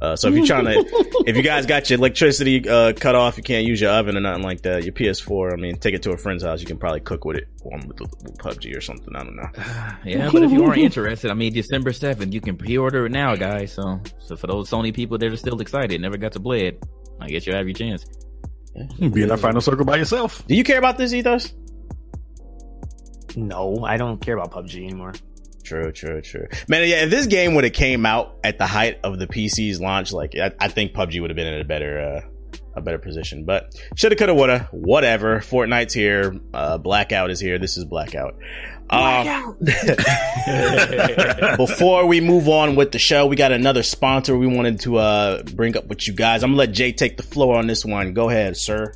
uh, 0.02 0.16
so 0.16 0.28
if 0.28 0.36
you're 0.36 0.46
trying 0.46 0.66
to 0.66 1.24
if 1.26 1.36
you 1.36 1.42
guys 1.42 1.66
got 1.66 1.90
your 1.90 2.00
electricity 2.00 2.68
uh, 2.68 2.94
cut 2.94 3.16
off 3.16 3.38
you 3.38 3.44
can't 3.44 3.66
use 3.66 3.80
your 3.80 3.92
oven 3.92 4.18
or 4.18 4.20
nothing 4.20 4.44
like 4.44 4.62
that 4.62 4.84
your 4.84 4.94
ps4 4.94 5.54
i 5.54 5.56
mean 5.56 5.78
take 5.78 5.94
it 5.94 6.04
to 6.04 6.12
a 6.12 6.18
friend's 6.18 6.44
house 6.44 6.60
you 6.60 6.68
can 6.68 6.78
probably 6.78 7.00
cook 7.00 7.26
with 7.26 7.38
it 7.38 7.48
on 7.66 7.88
with, 7.88 8.00
with 8.00 8.38
pubg 8.38 8.76
or 8.76 8.82
something 8.82 9.16
i 9.16 9.24
don't 9.24 9.36
know 9.36 9.50
Yeah, 10.06 10.30
but 10.32 10.44
if 10.44 10.52
you 10.52 10.64
aren't 10.66 10.78
interested, 10.78 11.32
I 11.32 11.34
mean, 11.34 11.52
December 11.52 11.92
7th, 11.92 12.32
you 12.32 12.40
can 12.40 12.58
pre-order 12.58 13.08
it 13.08 13.12
now, 13.12 13.36
guys. 13.36 13.74
So, 13.74 14.00
so 14.20 14.36
for 14.36 14.46
those 14.46 14.70
Sony 14.70 14.94
people 14.94 15.18
that 15.18 15.32
are 15.32 15.36
still 15.36 15.60
excited, 15.62 16.00
never 16.00 16.18
got 16.18 16.34
to 16.34 16.40
play 16.40 16.68
it, 16.68 16.84
I 17.20 17.28
guess 17.28 17.48
you'll 17.48 17.56
have 17.56 17.66
your 17.66 17.74
chance. 17.74 18.06
Be 19.00 19.24
in 19.24 19.30
that 19.30 19.40
final 19.40 19.62
circle 19.62 19.86
by 19.86 19.98
yourself. 19.98 20.46
do 20.48 20.56
you 20.56 20.64
care 20.64 20.78
about 20.78 20.98
this 20.98 21.14
ethos 21.14 21.54
no, 23.38 23.84
I 23.84 23.98
don't 23.98 24.20
care 24.22 24.38
about 24.38 24.52
PUBG 24.52 24.84
anymore. 24.84 25.14
True, 25.66 25.92
true, 25.92 26.22
true. 26.22 26.48
Man, 26.68 26.88
yeah, 26.88 27.04
if 27.04 27.10
this 27.10 27.26
game 27.26 27.56
would 27.56 27.64
have 27.64 27.74
came 27.74 28.06
out 28.06 28.38
at 28.44 28.60
the 28.60 28.68
height 28.68 29.00
of 29.04 29.18
the 29.18 29.26
PC's 29.26 29.82
launch, 29.82 30.14
like 30.14 30.36
I, 30.36 30.52
I 30.60 30.68
think 30.68 30.94
PUBG 30.94 31.20
would 31.20 31.32
have 31.32 31.36
been 31.36 31.52
in 31.52 31.60
a 31.60 31.66
better 31.66 32.00
uh 32.00 32.22
a 32.76 32.82
better 32.82 33.00
position. 33.00 33.46
But 33.46 33.74
shoulda, 33.96 34.16
coulda, 34.16 34.36
woulda, 34.36 34.70
whatever. 34.72 35.40
Fortnite's 35.40 35.94
here. 35.94 36.40
Uh 36.54 36.78
Blackout 36.78 37.32
is 37.32 37.40
here. 37.40 37.58
This 37.58 37.78
is 37.78 37.86
Blackout. 37.86 38.36
Um, 38.88 39.58
before 41.58 42.06
we 42.06 42.22
move 42.22 42.48
on 42.48 42.76
with 42.76 42.92
the 42.92 43.00
show, 43.00 43.26
we 43.26 43.36
got 43.36 43.52
another 43.52 43.82
sponsor 43.82 44.38
we 44.38 44.46
wanted 44.46 44.82
to 44.82 44.98
uh 44.98 45.42
bring 45.42 45.76
up 45.76 45.88
with 45.88 46.08
you 46.08 46.14
guys. 46.14 46.44
I'm 46.44 46.52
gonna 46.52 46.60
let 46.60 46.74
Jay 46.74 46.92
take 46.92 47.18
the 47.18 47.24
floor 47.24 47.58
on 47.58 47.66
this 47.66 47.84
one. 47.84 48.14
Go 48.14 48.30
ahead, 48.30 48.56
sir. 48.56 48.94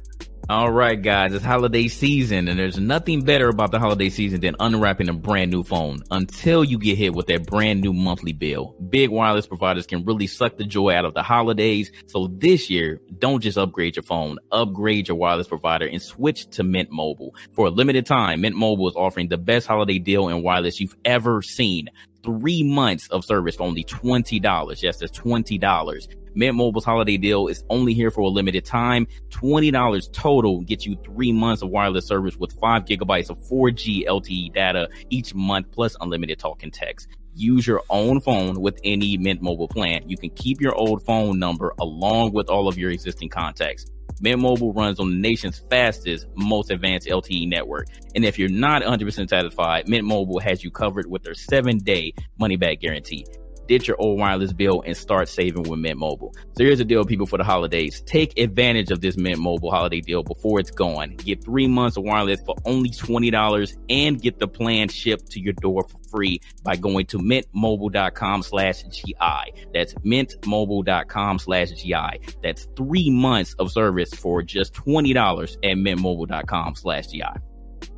All 0.50 0.72
right, 0.72 1.00
guys, 1.00 1.32
it's 1.32 1.46
holiday 1.46 1.88
season, 1.90 2.48
and 2.48 2.58
there's 2.58 2.80
nothing 2.80 3.22
better 3.22 3.50
about 3.50 3.70
the 3.70 3.78
holiday 3.78 4.10
season 4.10 4.42
than 4.42 4.56
unwrapping 4.60 5.08
a 5.08 5.14
brand 5.14 5.52
new 5.52 5.62
phone 5.62 6.02
until 6.10 6.64
you 6.64 6.80
get 6.80 6.98
hit 6.98 7.14
with 7.14 7.28
that 7.28 7.46
brand 7.46 7.82
new 7.82 7.94
monthly 7.94 8.34
bill. 8.34 8.76
Big 8.90 9.12
wireless 9.12 9.46
providers 9.46 9.86
can 9.86 10.06
really 10.06 10.26
suck 10.26 10.58
the 10.58 10.64
joy 10.64 10.96
out 10.96 11.06
of 11.06 11.14
the 11.14 11.22
holidays. 11.22 11.92
So 12.08 12.32
this 12.36 12.68
year, 12.68 13.00
don't 13.16 13.42
just 13.42 13.60
upgrade 13.60 13.96
your 13.96 14.02
phone, 14.02 14.40
upgrade 14.52 15.08
your 15.08 15.18
wireless 15.18 15.48
provider 15.48 15.86
and 15.86 16.02
switch 16.02 16.50
to 16.56 16.64
Mint 16.64 16.90
Mobile. 16.90 17.36
For 17.54 17.68
a 17.68 17.70
limited 17.70 18.08
time, 18.08 18.42
Mint 18.42 18.56
Mobile 18.56 18.88
is 18.88 18.96
offering 18.96 19.28
the 19.28 19.38
best 19.38 19.68
holiday 19.68 20.00
deal 20.00 20.30
in 20.30 20.42
wireless 20.42 20.80
you've 20.80 20.98
ever 21.06 21.44
seen 21.44 21.90
three 22.24 22.64
months 22.64 23.08
of 23.10 23.26
service 23.26 23.56
for 23.56 23.64
only 23.64 23.84
$20. 23.84 24.82
Yes, 24.82 24.98
that's 24.98 25.18
$20. 25.18 26.08
Mint 26.36 26.56
Mobile's 26.56 26.86
holiday 26.86 27.18
deal 27.18 27.48
is 27.48 27.64
only 27.70 27.94
here 27.94 28.12
for 28.12 28.22
a 28.22 28.28
limited 28.28 28.66
time. 28.66 29.08
$20 29.30 30.12
total 30.12 30.62
gets 30.62 30.86
you 30.86 30.96
three 31.04 31.32
months 31.32 31.62
of 31.62 31.70
wireless 31.70 32.06
service 32.06 32.38
with 32.38 32.52
five 32.60 32.86
gigabytes 32.86 33.30
of 33.30 33.38
4G 33.40 34.06
LTE 34.06 34.54
data 34.54 34.90
each 35.10 35.34
month 35.34 35.72
plus 35.72 35.96
unlimited 36.00 36.40
talk 36.40 36.64
and 36.64 36.74
text. 36.74 37.08
Use 37.36 37.66
your 37.66 37.84
own 37.90 38.22
phone 38.22 38.60
with 38.62 38.80
any 38.84 39.18
Mint 39.18 39.42
Mobile 39.42 39.68
plan. 39.68 40.08
You 40.08 40.18
can 40.18 40.30
keep 40.32 40.62
your 40.62 40.76
old 40.76 41.04
phone 41.04 41.40
number 41.40 41.74
along 41.80 42.34
with 42.34 42.50
all 42.50 42.68
of 42.68 42.78
your 42.78 42.92
existing 42.92 43.30
contacts. 43.30 43.86
Mint 44.22 44.42
Mobile 44.42 44.74
runs 44.74 45.00
on 45.00 45.10
the 45.10 45.18
nation's 45.18 45.60
fastest, 45.70 46.28
most 46.36 46.72
advanced 46.72 47.08
LTE 47.08 47.48
network. 47.48 47.88
And 48.16 48.26
if 48.26 48.38
you're 48.38 48.50
not 48.50 48.82
100% 48.82 49.30
satisfied, 49.30 49.88
Mint 49.88 50.06
Mobile 50.06 50.40
has 50.40 50.64
you 50.64 50.72
covered 50.72 51.10
with 51.10 51.24
their 51.24 51.34
seven 51.34 51.78
day 51.78 52.14
money 52.38 52.58
back 52.58 52.80
guarantee 52.80 53.26
ditch 53.70 53.88
your 53.88 53.96
old 54.02 54.20
wireless 54.20 54.52
bill 54.52 54.82
and 54.86 54.98
start 54.98 55.30
saving 55.30 55.64
with 55.64 55.80
Mint 55.80 56.00
Mobile. 56.00 56.34
So 56.58 56.64
here's 56.64 56.80
a 56.80 56.86
deal, 56.86 57.06
people, 57.06 57.28
for 57.28 57.38
the 57.38 57.44
holidays. 57.44 58.02
Take 58.02 58.38
advantage 58.38 58.90
of 58.90 59.00
this 59.00 59.16
Mint 59.16 59.38
Mobile 59.38 59.70
holiday 59.70 60.02
deal 60.02 60.24
before 60.24 60.60
it's 60.60 60.72
gone. 60.72 61.16
Get 61.18 61.44
three 61.44 61.68
months 61.68 61.96
of 61.96 62.04
wireless 62.04 62.42
for 62.46 62.56
only 62.66 62.90
$20 62.90 63.78
and 63.90 64.20
get 64.20 64.40
the 64.40 64.48
plan 64.48 64.90
shipped 64.90 65.32
to 65.32 65.40
your 65.40 65.54
door 65.54 65.84
for 65.88 66.00
free 66.10 66.42
by 66.64 66.76
going 66.76 67.06
to 67.06 67.20
mintmobile.com 67.20 68.42
slash 68.42 68.82
GI. 68.84 69.68
That's 69.72 69.94
mintmobile.com 69.94 71.40
slash 71.40 71.70
GI. 71.70 72.20
That's 72.42 72.68
three 72.76 73.12
months 73.12 73.54
of 73.60 73.72
service 73.72 74.12
for 74.16 74.42
just 74.42 74.74
$20 74.74 75.54
at 75.58 75.78
mintmobile.com 75.78 76.76
slash 76.76 77.08
GI. 77.08 77.22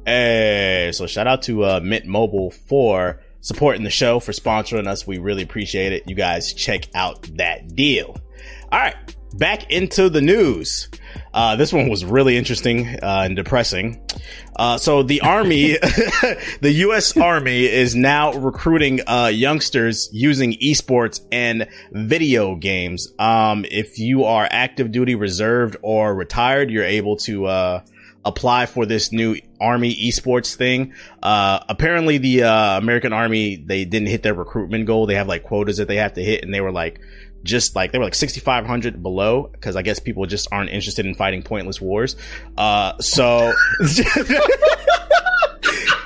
Hey, 0.05 0.91
so 0.93 1.07
shout 1.07 1.27
out 1.27 1.43
to 1.43 1.63
uh, 1.63 1.79
Mint 1.81 2.05
Mobile 2.05 2.51
for 2.51 3.21
supporting 3.41 3.83
the 3.83 3.89
show, 3.89 4.19
for 4.19 4.31
sponsoring 4.31 4.87
us. 4.87 5.05
We 5.05 5.17
really 5.17 5.43
appreciate 5.43 5.93
it. 5.93 6.03
You 6.07 6.15
guys 6.15 6.53
check 6.53 6.87
out 6.95 7.29
that 7.37 7.75
deal. 7.75 8.17
All 8.71 8.79
right, 8.79 8.95
back 9.33 9.69
into 9.71 10.09
the 10.09 10.21
news. 10.21 10.89
Uh, 11.33 11.55
this 11.55 11.71
one 11.71 11.89
was 11.89 12.03
really 12.03 12.37
interesting 12.37 12.87
uh, 13.01 13.23
and 13.25 13.35
depressing. 13.35 14.01
Uh, 14.55 14.77
so 14.77 15.03
the 15.03 15.21
army, 15.21 15.71
the 16.61 16.71
U.S. 16.71 17.15
Army 17.17 17.65
is 17.65 17.95
now 17.95 18.33
recruiting 18.33 19.01
uh, 19.07 19.27
youngsters 19.27 20.09
using 20.11 20.53
esports 20.53 21.21
and 21.31 21.67
video 21.91 22.55
games. 22.55 23.13
Um, 23.19 23.65
if 23.69 23.99
you 23.99 24.25
are 24.25 24.47
active 24.49 24.91
duty, 24.91 25.15
reserved, 25.15 25.77
or 25.81 26.13
retired, 26.13 26.69
you're 26.69 26.83
able 26.83 27.17
to 27.17 27.45
uh, 27.45 27.81
apply 28.23 28.65
for 28.65 28.85
this 28.85 29.11
new 29.11 29.37
army 29.59 29.95
esports 29.95 30.55
thing. 30.55 30.93
Uh, 31.21 31.59
apparently 31.67 32.17
the, 32.17 32.43
uh, 32.43 32.77
American 32.77 33.13
army, 33.13 33.55
they 33.55 33.85
didn't 33.85 34.07
hit 34.07 34.23
their 34.23 34.33
recruitment 34.33 34.85
goal. 34.85 35.05
They 35.05 35.15
have 35.15 35.27
like 35.27 35.43
quotas 35.43 35.77
that 35.77 35.87
they 35.87 35.97
have 35.97 36.13
to 36.13 36.23
hit 36.23 36.43
and 36.43 36.53
they 36.53 36.61
were 36.61 36.71
like, 36.71 36.99
just 37.43 37.75
like 37.75 37.91
they 37.91 37.97
were 37.97 38.03
like 38.03 38.13
6500 38.13 39.01
below 39.01 39.49
because 39.51 39.75
i 39.75 39.81
guess 39.81 39.99
people 39.99 40.27
just 40.27 40.47
aren't 40.51 40.69
interested 40.69 41.05
in 41.07 41.15
fighting 41.15 41.41
pointless 41.41 41.81
wars 41.81 42.15
uh 42.55 42.95
so 42.99 43.51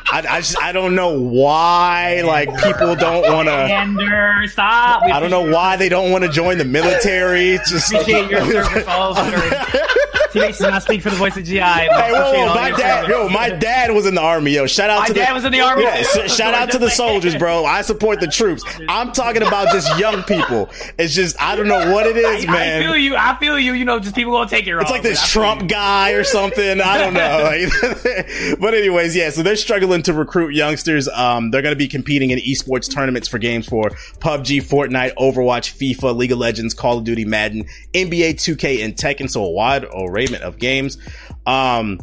I, 0.07 0.19
I, 0.29 0.39
just 0.39 0.61
I 0.61 0.71
don't 0.71 0.95
know 0.95 1.19
why 1.19 2.21
like 2.21 2.47
people 2.63 2.95
don't 2.95 3.29
want 3.33 3.49
to. 3.49 4.47
Stop. 4.47 5.03
I 5.03 5.19
don't 5.19 5.29
know 5.29 5.51
why 5.51 5.75
they 5.75 5.89
don't 5.89 6.09
want 6.09 6.23
to 6.23 6.29
join 6.29 6.57
the 6.57 6.63
military. 6.63 7.59
Just 7.67 7.91
appreciate 7.91 8.29
your 8.31 8.63
service. 8.63 8.85
Teammates 10.35 10.59
does 10.59 10.71
not 10.71 10.83
speak 10.83 11.01
for 11.01 11.09
the 11.09 11.15
voice 11.15 11.37
of 11.37 11.43
GI. 11.43 11.59
Hey, 11.59 11.87
whoa, 11.89 12.33
whoa, 12.33 12.53
my 12.53 12.71
dad, 12.71 13.09
yo, 13.09 13.29
my 13.29 13.49
dad 13.49 13.91
was 13.91 14.05
in 14.05 14.15
the 14.15 14.21
army, 14.21 14.51
yo. 14.51 14.67
Shout 14.67 14.89
out 14.89 14.99
my 14.99 15.07
to 15.07 15.13
dad 15.13 15.29
the, 15.29 15.33
was 15.33 15.45
in 15.45 15.51
the 15.51 15.61
army. 15.61 15.83
Yeah, 15.83 16.03
shout 16.27 16.53
out 16.53 16.71
to 16.71 16.77
the 16.77 16.89
soldiers, 16.89 17.35
bro. 17.35 17.65
I 17.65 17.81
support 17.81 18.19
the 18.19 18.27
troops. 18.27 18.63
I'm 18.87 19.11
talking 19.11 19.41
about 19.41 19.71
just 19.71 19.97
young 19.99 20.23
people. 20.23 20.69
It's 20.97 21.13
just 21.13 21.41
I 21.41 21.55
don't 21.55 21.67
know 21.67 21.93
what 21.93 22.05
it 22.07 22.17
is, 22.17 22.45
I, 22.45 22.51
man. 22.51 22.81
I 22.81 22.85
feel 22.85 22.97
you. 22.97 23.15
I 23.15 23.37
feel 23.37 23.59
you. 23.59 23.73
You 23.73 23.85
know, 23.85 23.99
just 23.99 24.15
people 24.15 24.33
gonna 24.33 24.49
take 24.49 24.67
it 24.67 24.73
wrong. 24.73 24.81
It's 24.81 24.91
like 24.91 25.03
this 25.03 25.27
Trump 25.29 25.69
guy 25.69 26.11
or 26.11 26.23
something. 26.23 26.81
I 26.81 26.97
don't 26.97 27.13
know. 27.13 28.55
but 28.59 28.73
anyways, 28.73 29.15
yeah. 29.15 29.29
So 29.29 29.43
they're 29.43 29.55
struggling 29.55 30.01
to 30.03 30.13
recruit 30.13 30.53
youngsters. 30.53 31.07
Um, 31.07 31.51
they're 31.51 31.61
going 31.61 31.73
to 31.73 31.77
be 31.77 31.87
competing 31.87 32.31
in 32.31 32.39
esports 32.39 32.91
tournaments 32.91 33.27
for 33.27 33.37
games 33.37 33.67
for 33.67 33.89
PUBG, 34.19 34.63
Fortnite, 34.63 35.15
Overwatch, 35.15 35.75
FIFA, 35.77 36.15
League 36.15 36.31
of 36.31 36.37
Legends, 36.37 36.73
Call 36.73 36.99
of 36.99 37.03
Duty, 37.03 37.25
Madden, 37.25 37.65
NBA 37.93 38.35
2K, 38.35 38.83
and 38.83 38.95
Tekken. 38.95 39.29
So 39.29 39.43
a 39.43 39.49
wide 39.49 39.85
array 39.85 40.24
of 40.33 40.57
games. 40.57 40.97
Um, 41.45 41.99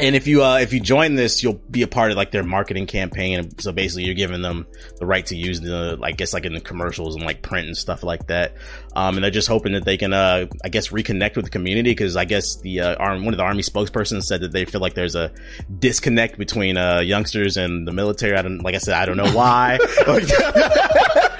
and 0.00 0.14
if 0.14 0.28
you 0.28 0.44
uh, 0.44 0.58
if 0.58 0.72
you 0.72 0.78
join 0.78 1.16
this, 1.16 1.42
you'll 1.42 1.60
be 1.70 1.82
a 1.82 1.88
part 1.88 2.12
of 2.12 2.16
like 2.16 2.30
their 2.30 2.44
marketing 2.44 2.86
campaign. 2.86 3.58
So 3.58 3.72
basically, 3.72 4.04
you're 4.04 4.14
giving 4.14 4.42
them 4.42 4.66
the 4.98 5.06
right 5.06 5.26
to 5.26 5.36
use 5.36 5.60
the, 5.60 5.98
I 6.00 6.12
guess, 6.12 6.32
like 6.32 6.44
in 6.44 6.54
the 6.54 6.60
commercials 6.60 7.16
and 7.16 7.24
like 7.24 7.42
print 7.42 7.66
and 7.66 7.76
stuff 7.76 8.04
like 8.04 8.28
that. 8.28 8.54
Um, 8.94 9.16
and 9.16 9.24
they're 9.24 9.32
just 9.32 9.48
hoping 9.48 9.72
that 9.72 9.84
they 9.84 9.96
can, 9.96 10.12
uh, 10.12 10.46
I 10.64 10.68
guess, 10.68 10.88
reconnect 10.88 11.34
with 11.34 11.46
the 11.46 11.50
community 11.50 11.90
because 11.90 12.16
I 12.16 12.26
guess 12.26 12.60
the 12.60 12.80
uh, 12.80 12.94
arm, 12.94 13.24
one 13.24 13.34
of 13.34 13.38
the 13.38 13.44
army 13.44 13.62
spokespersons 13.62 14.22
said 14.22 14.42
that 14.42 14.52
they 14.52 14.64
feel 14.64 14.80
like 14.80 14.94
there's 14.94 15.16
a 15.16 15.32
disconnect 15.78 16.38
between 16.38 16.76
uh, 16.76 17.00
youngsters 17.00 17.56
and 17.56 17.86
the 17.86 17.92
military. 17.92 18.36
I 18.36 18.42
don't, 18.42 18.62
like 18.62 18.76
I 18.76 18.78
said, 18.78 18.94
I 18.94 19.04
don't 19.04 19.16
know 19.16 19.32
why. 19.32 19.78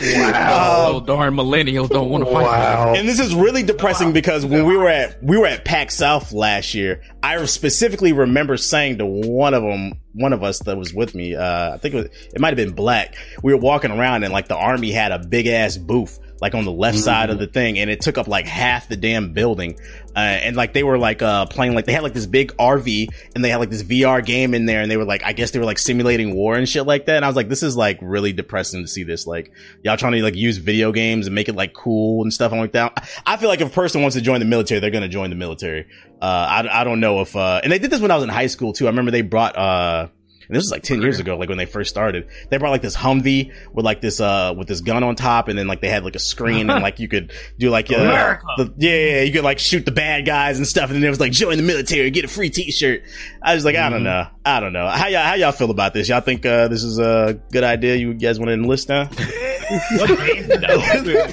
Wow. 0.00 0.96
Um, 0.96 1.04
darn 1.04 1.34
millennials 1.34 1.88
don't 1.88 2.10
want 2.10 2.24
to 2.24 2.30
fight. 2.30 2.44
Wow. 2.44 2.94
And 2.94 3.08
this 3.08 3.20
is 3.20 3.34
really 3.34 3.62
depressing 3.62 4.12
because 4.12 4.44
when 4.44 4.66
we 4.66 4.76
were 4.76 4.88
at 4.88 5.22
we 5.22 5.38
were 5.38 5.46
at 5.46 5.64
PAX 5.64 5.96
South 5.96 6.32
last 6.32 6.74
year, 6.74 7.02
I 7.22 7.44
specifically 7.44 8.12
remember 8.12 8.56
saying 8.56 8.98
to 8.98 9.06
one 9.06 9.54
of 9.54 9.62
them, 9.62 10.00
one 10.12 10.32
of 10.32 10.42
us 10.42 10.60
that 10.60 10.76
was 10.76 10.94
with 10.94 11.14
me, 11.14 11.36
uh, 11.36 11.74
I 11.74 11.78
think 11.78 11.94
it, 11.94 11.96
was, 11.98 12.06
it 12.34 12.40
might 12.40 12.48
have 12.48 12.56
been 12.56 12.72
Black. 12.72 13.16
We 13.42 13.52
were 13.52 13.60
walking 13.60 13.90
around 13.90 14.24
and 14.24 14.32
like 14.32 14.48
the 14.48 14.56
army 14.56 14.90
had 14.90 15.12
a 15.12 15.18
big 15.18 15.46
ass 15.46 15.76
booth 15.76 16.18
like 16.40 16.54
on 16.54 16.64
the 16.64 16.72
left 16.72 16.96
mm-hmm. 16.96 17.04
side 17.04 17.30
of 17.30 17.38
the 17.38 17.46
thing 17.46 17.78
and 17.78 17.90
it 17.90 18.00
took 18.00 18.18
up 18.18 18.26
like 18.26 18.46
half 18.46 18.88
the 18.88 18.96
damn 18.96 19.32
building. 19.32 19.78
Uh, 20.16 20.18
and 20.18 20.56
like 20.56 20.72
they 20.72 20.82
were 20.82 20.98
like, 20.98 21.22
uh, 21.22 21.46
playing 21.46 21.74
like 21.74 21.84
they 21.84 21.92
had 21.92 22.02
like 22.02 22.14
this 22.14 22.26
big 22.26 22.52
RV 22.56 23.08
and 23.34 23.44
they 23.44 23.50
had 23.50 23.58
like 23.58 23.70
this 23.70 23.82
VR 23.82 24.24
game 24.24 24.54
in 24.54 24.66
there 24.66 24.80
and 24.80 24.90
they 24.90 24.96
were 24.96 25.04
like, 25.04 25.22
I 25.22 25.32
guess 25.32 25.50
they 25.50 25.58
were 25.58 25.64
like 25.64 25.78
simulating 25.78 26.34
war 26.34 26.56
and 26.56 26.68
shit 26.68 26.86
like 26.86 27.06
that. 27.06 27.16
And 27.16 27.24
I 27.24 27.28
was 27.28 27.36
like, 27.36 27.48
this 27.48 27.62
is 27.62 27.76
like 27.76 27.98
really 28.00 28.32
depressing 28.32 28.82
to 28.82 28.88
see 28.88 29.04
this. 29.04 29.26
Like 29.26 29.52
y'all 29.82 29.96
trying 29.96 30.12
to 30.12 30.22
like 30.22 30.34
use 30.34 30.56
video 30.56 30.92
games 30.92 31.26
and 31.26 31.34
make 31.34 31.48
it 31.48 31.54
like 31.54 31.74
cool 31.74 32.22
and 32.22 32.32
stuff 32.32 32.52
like 32.52 32.72
that. 32.72 33.08
I 33.26 33.36
feel 33.36 33.48
like 33.48 33.60
if 33.60 33.68
a 33.68 33.72
person 33.72 34.02
wants 34.02 34.16
to 34.16 34.22
join 34.22 34.40
the 34.40 34.46
military, 34.46 34.80
they're 34.80 34.90
going 34.90 35.02
to 35.02 35.08
join 35.08 35.30
the 35.30 35.36
military. 35.36 35.86
Uh, 36.20 36.24
I, 36.24 36.80
I 36.80 36.84
don't 36.84 37.00
know 37.00 37.20
if, 37.20 37.36
uh, 37.36 37.60
and 37.62 37.70
they 37.70 37.78
did 37.78 37.90
this 37.90 38.00
when 38.00 38.10
I 38.10 38.14
was 38.14 38.24
in 38.24 38.30
high 38.30 38.46
school 38.46 38.72
too. 38.72 38.86
I 38.86 38.90
remember 38.90 39.10
they 39.10 39.22
brought, 39.22 39.56
uh, 39.56 40.08
and 40.50 40.56
this 40.56 40.64
was 40.64 40.72
like 40.72 40.82
10 40.82 41.00
years 41.00 41.20
ago, 41.20 41.36
like 41.36 41.48
when 41.48 41.58
they 41.58 41.64
first 41.64 41.90
started. 41.90 42.26
They 42.48 42.56
brought 42.56 42.70
like 42.70 42.82
this 42.82 42.96
Humvee 42.96 43.52
with 43.72 43.84
like 43.84 44.00
this, 44.00 44.18
uh, 44.18 44.52
with 44.58 44.66
this 44.66 44.80
gun 44.80 45.04
on 45.04 45.14
top. 45.14 45.46
And 45.46 45.56
then 45.56 45.68
like 45.68 45.80
they 45.80 45.88
had 45.88 46.02
like 46.02 46.16
a 46.16 46.18
screen 46.18 46.68
and 46.68 46.82
like 46.82 46.98
you 46.98 47.06
could 47.06 47.32
do 47.56 47.70
like, 47.70 47.88
uh, 47.92 48.36
the, 48.56 48.74
yeah, 48.76 48.90
yeah, 48.90 49.22
you 49.22 49.32
could 49.32 49.44
like 49.44 49.60
shoot 49.60 49.84
the 49.84 49.92
bad 49.92 50.26
guys 50.26 50.58
and 50.58 50.66
stuff. 50.66 50.90
And 50.90 50.96
then 50.96 51.04
it 51.04 51.08
was 51.08 51.20
like 51.20 51.30
join 51.30 51.56
the 51.56 51.62
military, 51.62 52.10
get 52.10 52.24
a 52.24 52.28
free 52.28 52.50
t-shirt. 52.50 53.04
I 53.40 53.54
was 53.54 53.64
like, 53.64 53.76
mm-hmm. 53.76 53.84
I 53.84 53.88
don't 53.90 53.98
mm-hmm. 53.98 54.04
know. 54.06 54.26
I 54.44 54.58
don't 54.58 54.72
know. 54.72 54.88
How 54.88 55.06
y'all, 55.06 55.22
how 55.22 55.34
y'all 55.34 55.52
feel 55.52 55.70
about 55.70 55.94
this? 55.94 56.08
Y'all 56.08 56.20
think, 56.20 56.44
uh, 56.44 56.66
this 56.66 56.82
is 56.82 56.98
a 56.98 57.40
good 57.52 57.62
idea? 57.62 57.94
You 57.94 58.12
guys 58.14 58.40
want 58.40 58.48
to 58.48 58.54
enlist 58.54 58.88
now? 58.88 59.08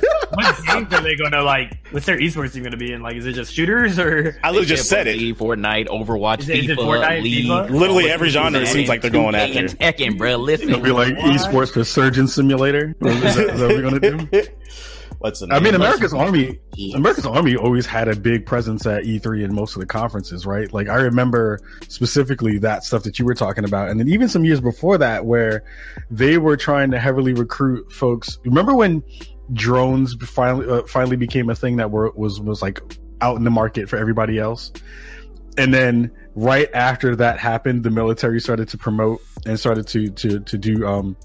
what 0.37 0.65
games, 0.65 0.93
are 0.93 1.01
they 1.01 1.15
gonna 1.15 1.41
like? 1.41 1.77
What's 1.91 2.05
their 2.05 2.17
esports 2.17 2.53
team 2.53 2.63
gonna 2.63 2.77
be 2.77 2.93
in? 2.93 3.01
Like, 3.01 3.15
is 3.15 3.25
it 3.25 3.33
just 3.33 3.53
shooters 3.53 3.97
or? 3.97 4.39
I 4.43 4.49
literally 4.49 4.67
just 4.67 4.87
said 4.87 5.07
it. 5.07 5.17
Fortnite, 5.37 5.87
Overwatch, 5.87 6.41
is 6.41 6.49
it, 6.49 6.65
FIFA, 6.65 6.69
is 6.69 6.77
Fortnite, 6.77 7.23
League. 7.23 7.45
FIFA? 7.45 7.69
Literally 7.71 8.11
every 8.11 8.29
genre 8.29 8.65
seems 8.65 8.87
like 8.87 9.01
they're 9.01 9.11
going 9.11 9.35
after. 9.35 9.63
Tekken, 9.63 10.17
bro. 10.17 10.35
Listen, 10.35 10.69
it'll 10.69 10.81
be 10.81 10.91
like 10.91 11.17
what? 11.17 11.25
esports 11.33 11.71
for 11.71 11.83
Surgeon 11.83 12.27
Simulator. 12.27 12.95
Is 13.01 13.35
that, 13.35 13.49
is 13.49 13.59
that 13.59 13.67
what 13.67 13.75
we're 13.75 13.81
gonna 13.81 13.99
do? 13.99 14.47
What's 15.19 15.39
the 15.39 15.47
name? 15.47 15.55
I 15.55 15.59
mean, 15.59 15.73
America's 15.73 16.13
Army. 16.13 16.59
Yes. 16.75 16.95
America's 16.95 17.25
Army 17.25 17.55
always 17.55 17.87
had 17.87 18.07
a 18.07 18.15
big 18.15 18.45
presence 18.45 18.85
at 18.85 19.03
E3 19.03 19.43
and 19.45 19.53
most 19.53 19.75
of 19.75 19.79
the 19.79 19.87
conferences, 19.87 20.45
right? 20.45 20.71
Like 20.71 20.89
I 20.89 20.97
remember 20.97 21.59
specifically 21.87 22.59
that 22.59 22.83
stuff 22.83 23.03
that 23.03 23.17
you 23.17 23.25
were 23.25 23.33
talking 23.33 23.65
about, 23.65 23.89
and 23.89 23.99
then 23.99 24.07
even 24.09 24.29
some 24.29 24.45
years 24.45 24.61
before 24.61 24.99
that, 24.99 25.25
where 25.25 25.63
they 26.11 26.37
were 26.37 26.55
trying 26.55 26.91
to 26.91 26.99
heavily 26.99 27.33
recruit 27.33 27.91
folks. 27.91 28.37
Remember 28.45 28.75
when 28.75 29.03
drones 29.53 30.15
finally 30.15 30.69
uh, 30.69 30.83
finally 30.83 31.17
became 31.17 31.49
a 31.49 31.55
thing 31.55 31.77
that 31.77 31.91
were 31.91 32.11
was 32.11 32.39
was 32.39 32.61
like 32.61 32.81
out 33.21 33.37
in 33.37 33.43
the 33.43 33.51
market 33.51 33.89
for 33.89 33.97
everybody 33.97 34.39
else, 34.39 34.71
and 35.57 35.73
then 35.73 36.11
right 36.35 36.69
after 36.73 37.15
that 37.15 37.39
happened, 37.39 37.83
the 37.83 37.89
military 37.89 38.39
started 38.39 38.69
to 38.69 38.77
promote 38.77 39.21
and 39.45 39.59
started 39.59 39.87
to 39.87 40.09
to 40.09 40.39
to 40.41 40.57
do 40.57 40.85
um 40.85 41.17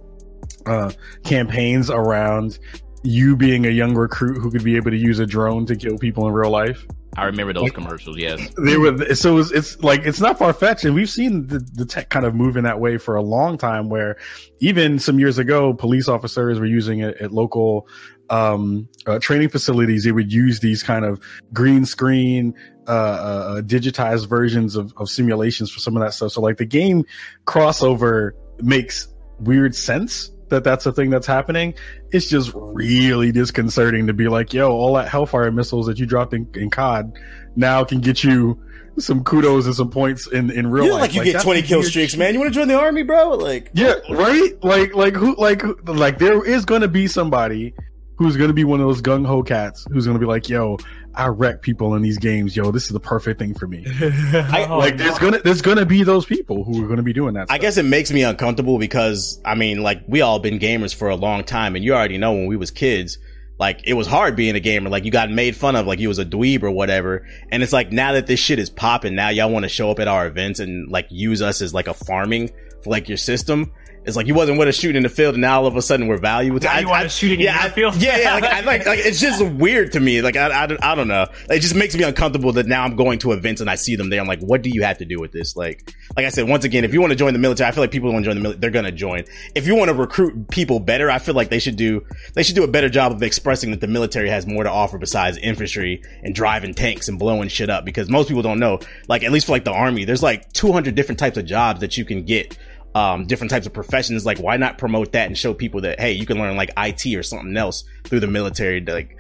uh, 0.67 0.93
campaigns 1.25 1.91
around 1.91 2.59
you 3.03 3.37
being 3.37 3.67
a 3.67 3.71
young 3.71 3.95
recruit 3.95 4.41
who 4.41 4.51
could 4.51 4.65
be 4.65 4.77
able 4.77 4.91
to 4.91 4.97
use 4.97 5.19
a 5.19 5.27
drone 5.27 5.67
to 5.67 5.77
kill 5.77 5.99
people 5.99 6.27
in 6.29 6.33
real 6.33 6.51
life. 6.51 6.87
I 7.15 7.25
remember 7.27 7.53
those 7.53 7.65
like, 7.65 7.75
commercials. 7.75 8.17
Yes, 8.17 8.41
they 8.57 8.79
were. 8.79 9.15
So 9.15 9.37
it's, 9.37 9.51
it's 9.51 9.83
like 9.83 10.07
it's 10.07 10.21
not 10.21 10.39
far 10.39 10.55
fetched, 10.55 10.85
and 10.85 10.95
we've 10.95 11.11
seen 11.11 11.47
the, 11.47 11.59
the 11.59 11.85
tech 11.85 12.09
kind 12.09 12.25
of 12.25 12.35
move 12.35 12.57
in 12.57 12.65
that 12.65 12.81
way 12.81 12.97
for 12.97 13.17
a 13.17 13.23
long 13.23 13.59
time. 13.59 13.91
Where 13.91 14.17
even 14.61 14.99
some 14.99 15.19
years 15.19 15.37
ago, 15.37 15.75
police 15.75 16.09
officers 16.09 16.59
were 16.59 16.67
using 16.67 17.01
it 17.01 17.19
at 17.21 17.31
local 17.31 17.87
um, 18.33 18.89
uh, 19.07 19.19
training 19.19 19.51
facilities. 19.51 20.05
They 20.05 20.13
would 20.13 20.33
use 20.33 20.61
these 20.61 20.83
kind 20.83 21.05
of 21.05 21.21
green 21.53 21.85
screen, 21.85 22.55
uh, 22.89 22.91
uh, 22.91 23.61
digitized 23.61 24.27
versions 24.27 24.75
of, 24.75 24.95
of 24.97 25.11
simulations 25.11 25.71
for 25.71 25.81
some 25.81 25.97
of 25.97 26.03
that 26.03 26.15
stuff. 26.15 26.33
So 26.33 26.41
like 26.41 26.57
the 26.57 26.65
game 26.65 27.05
crossover 27.47 28.33
makes 28.59 29.07
weird 29.39 29.75
sense 29.75 30.31
that 30.49 30.65
that's 30.65 30.87
a 30.87 30.93
thing 30.93 31.11
that's 31.11 31.27
happening. 31.27 31.75
It's 32.11 32.29
just 32.29 32.53
really 32.55 33.33
disconcerting 33.33 34.07
to 34.07 34.15
be 34.15 34.29
like, 34.29 34.55
yo, 34.55 34.71
all 34.71 34.95
that 34.95 35.09
Hellfire 35.09 35.53
missiles 35.53 35.87
that 35.87 35.99
you 35.99 36.07
dropped 36.07 36.33
in, 36.33 36.49
in 36.55 36.71
COD 36.71 37.13
now 37.55 37.85
can 37.85 38.01
get 38.01 38.25
you 38.25 38.63
some 38.99 39.25
kudos 39.25 39.67
and 39.67 39.75
some 39.75 39.91
points 39.91 40.27
in 40.27 40.51
in 40.51 40.71
real 40.71 40.93
life. 40.93 41.01
Like 41.01 41.15
you 41.15 41.21
like, 41.21 41.33
get 41.33 41.43
twenty 41.43 41.63
kill 41.63 41.83
streaks, 41.83 42.17
man. 42.17 42.35
You 42.35 42.41
want 42.41 42.53
to 42.53 42.59
join 42.59 42.69
the 42.69 42.79
army, 42.79 43.03
bro? 43.03 43.31
Like 43.31 43.71
yeah, 43.75 43.95
right? 44.11 44.53
Like 44.63 44.95
like 44.95 45.15
who 45.15 45.35
like 45.37 45.63
like 45.87 46.19
there 46.19 46.45
is 46.45 46.65
going 46.67 46.83
to 46.83 46.89
be 46.89 47.07
somebody 47.07 47.75
who's 48.23 48.37
going 48.37 48.49
to 48.49 48.55
be 48.55 48.65
one 48.65 48.81
of 48.81 48.87
those 48.87 49.03
gung 49.03 49.27
ho 49.27 49.43
cats 49.43 49.87
who's 49.91 50.07
going 50.07 50.17
to 50.17 50.21
be 50.21 50.27
like, 50.27 50.49
yo, 50.49 50.79
I 51.15 51.27
wreck 51.27 51.63
people 51.63 51.95
in 51.95 52.03
these 52.03 52.19
games. 52.19 52.57
Yo, 52.57 52.71
this 52.71 52.85
is 52.85 52.91
the 52.91 53.01
perfect 53.01 53.39
thing 53.39 53.55
for 53.55 53.67
me. 53.67 53.85
I, 54.03 54.67
like 54.67 54.97
there's 54.97 55.19
gonna 55.19 55.41
there's 55.41 55.61
gonna 55.61 55.85
be 55.85 56.05
those 56.05 56.25
people 56.25 56.65
who 56.65 56.83
are 56.83 56.89
gonna 56.89 57.03
be 57.03 57.13
doing 57.13 57.35
that. 57.35 57.49
Stuff. 57.49 57.55
I 57.55 57.59
guess 57.59 57.77
it 57.77 57.85
makes 57.85 58.11
me 58.11 58.23
uncomfortable 58.23 58.79
because 58.79 59.41
I 59.45 59.55
mean, 59.55 59.83
like 59.83 60.03
we 60.07 60.23
all 60.23 60.39
been 60.39 60.59
gamers 60.59 60.95
for 60.95 61.11
a 61.11 61.17
long 61.17 61.45
time, 61.45 61.77
and 61.77 61.85
you 61.85 61.95
already 61.95 62.17
know 62.17 62.33
when 62.33 62.47
we 62.47 62.57
was 62.57 62.71
kids, 62.71 63.19
like 63.59 63.83
it 63.85 63.95
was 63.95 64.07
hard 64.07 64.37
being 64.37 64.57
a 64.57 64.61
gamer. 64.61 64.89
Like 64.89 65.05
you 65.05 65.11
got 65.11 65.31
made 65.31 65.55
fun 65.55 65.77
of, 65.77 65.87
like 65.87 65.99
you 65.99 66.09
was 66.09 66.19
a 66.19 66.25
dweeb 66.25 66.63
or 66.63 66.71
whatever. 66.71 67.27
And 67.51 67.63
it's 67.63 67.73
like 67.73 67.93
now 67.93 68.13
that 68.13 68.27
this 68.27 68.41
shit 68.41 68.59
is 68.59 68.71
popping, 68.71 69.15
now 69.15 69.29
y'all 69.29 69.51
want 69.51 69.65
to 69.65 69.69
show 69.69 69.91
up 69.91 69.99
at 69.99 70.09
our 70.09 70.27
events 70.27 70.61
and 70.61 70.91
like 70.91 71.07
use 71.11 71.43
us 71.43 71.61
as 71.61 71.75
like 71.75 71.89
a 71.89 71.95
farming 71.95 72.51
for 72.83 72.91
like 72.91 73.09
your 73.09 73.19
system. 73.19 73.73
It's 74.05 74.17
like 74.17 74.27
he 74.27 74.33
wasn't 74.33 74.59
with 74.59 74.67
us 74.67 74.75
shooting 74.75 74.97
in 74.97 75.03
the 75.05 75.09
field, 75.09 75.35
and 75.35 75.43
now 75.43 75.61
all 75.61 75.67
of 75.67 75.77
a 75.77 75.83
sudden 75.83 76.09
we're 76.09 76.19
valuable. 76.19 76.59
Now 76.61 76.73
I, 76.73 76.81
you 76.81 76.89
want 76.89 77.05
to 77.05 77.09
shoot 77.09 77.39
yeah, 77.39 77.65
in 77.65 77.69
the 77.69 77.75
field? 77.75 77.97
Yeah, 77.97 78.19
yeah. 78.19 78.33
Like, 78.43 78.45
I, 78.45 78.61
like, 78.61 78.87
like, 78.87 78.99
it's 79.01 79.21
just 79.21 79.45
weird 79.45 79.93
to 79.93 80.01
me. 80.01 80.23
Like, 80.23 80.37
I, 80.37 80.65
I, 80.65 80.93
I, 80.93 80.95
don't 80.95 81.07
know. 81.07 81.27
It 81.51 81.61
just 81.61 81.75
makes 81.75 81.95
me 81.95 82.03
uncomfortable 82.03 82.53
that 82.55 82.67
now 82.67 82.83
I'm 82.83 82.97
going 82.97 83.19
to 83.21 83.33
events 83.33 83.61
and 83.61 83.69
I 83.69 83.75
see 83.75 83.95
them 83.95 84.09
there. 84.09 84.21
I'm 84.21 84.27
like, 84.27 84.41
what 84.41 84.63
do 84.63 84.71
you 84.71 84.83
have 84.83 84.99
to 84.99 85.05
do 85.05 85.21
with 85.21 85.33
this? 85.33 85.55
Like, 85.55 85.95
like 86.17 86.25
I 86.27 86.31
said, 86.31 86.49
once 86.49 86.65
again, 86.65 86.85
if 86.85 86.93
you 86.95 87.01
want 87.01 87.11
to 87.11 87.17
join 87.17 87.35
the 87.35 87.39
military, 87.39 87.69
I 87.69 87.73
feel 87.73 87.83
like 87.83 87.91
people 87.91 88.11
want 88.11 88.25
to 88.25 88.31
join 88.31 88.37
the 88.37 88.43
military, 88.43 88.61
they're 88.61 88.71
gonna 88.71 88.91
join. 88.91 89.25
If 89.55 89.67
you 89.67 89.77
want 89.77 89.91
to 89.91 89.95
recruit 89.95 90.49
people 90.49 90.81
better, 90.81 91.11
I 91.11 91.19
feel 91.19 91.35
like 91.35 91.51
they 91.51 91.59
should 91.59 91.77
do, 91.77 92.05
they 92.35 92.43
should 92.43 92.57
do 92.57 92.65
a 92.65 92.69
better 92.69 92.89
job 92.89 93.13
of 93.13 93.23
expressing 93.23 93.71
that 93.71 93.81
the 93.81 93.87
military 93.87 94.31
has 94.31 94.47
more 94.47 94.65
to 94.65 94.71
offer 94.71 94.99
besides 94.99 95.37
infantry 95.37 96.03
and 96.23 96.35
driving 96.35 96.75
tanks 96.75 97.09
and 97.09 97.19
blowing 97.19 97.49
shit 97.49 97.71
up. 97.71 97.85
Because 97.85 98.09
most 98.09 98.29
people 98.29 98.43
don't 98.43 98.59
know. 98.59 98.81
Like, 99.09 99.23
at 99.23 99.31
least 99.31 99.47
for 99.47 99.53
like 99.53 99.65
the 99.65 99.73
army, 99.73 100.05
there's 100.05 100.23
like 100.23 100.53
200 100.53 100.95
different 100.95 101.19
types 101.19 101.37
of 101.37 101.45
jobs 101.45 101.81
that 101.81 101.97
you 101.97 102.05
can 102.05 102.25
get 102.25 102.57
um, 102.95 103.27
different 103.27 103.51
types 103.51 103.67
of 103.67 103.73
professions. 103.73 104.27
Like, 104.27 104.39
why 104.39 104.57
not 104.57 104.79
promote 104.79 105.13
that 105.13 105.27
and 105.27 105.37
show 105.37 105.55
people 105.55 105.83
that, 105.83 106.01
hey, 106.01 106.13
you 106.13 106.27
can 106.27 106.39
learn 106.39 106.57
like 106.57 106.71
IT 106.77 107.15
or 107.15 107.23
something 107.23 107.57
else 107.57 107.85
through 108.05 108.21
the 108.21 108.27
military 108.27 108.81
to 108.83 108.93
like, 108.93 109.17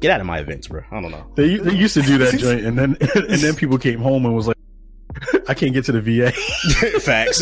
get 0.00 0.10
out 0.10 0.20
of 0.20 0.26
my 0.26 0.38
events, 0.38 0.68
bro. 0.68 0.82
I 0.90 1.00
don't 1.00 1.10
know. 1.10 1.26
They, 1.34 1.56
they 1.56 1.74
used 1.74 1.94
to 1.94 2.02
do 2.02 2.18
that 2.18 2.34
joint 2.38 2.64
and 2.64 2.78
then, 2.78 2.96
and 3.14 3.40
then 3.40 3.54
people 3.54 3.78
came 3.78 4.00
home 4.00 4.24
and 4.24 4.34
was 4.34 4.46
like, 4.48 4.56
I 5.48 5.54
can't 5.54 5.72
get 5.72 5.84
to 5.86 5.92
the 5.92 6.00
VA. 6.00 6.32
Facts. 7.00 7.40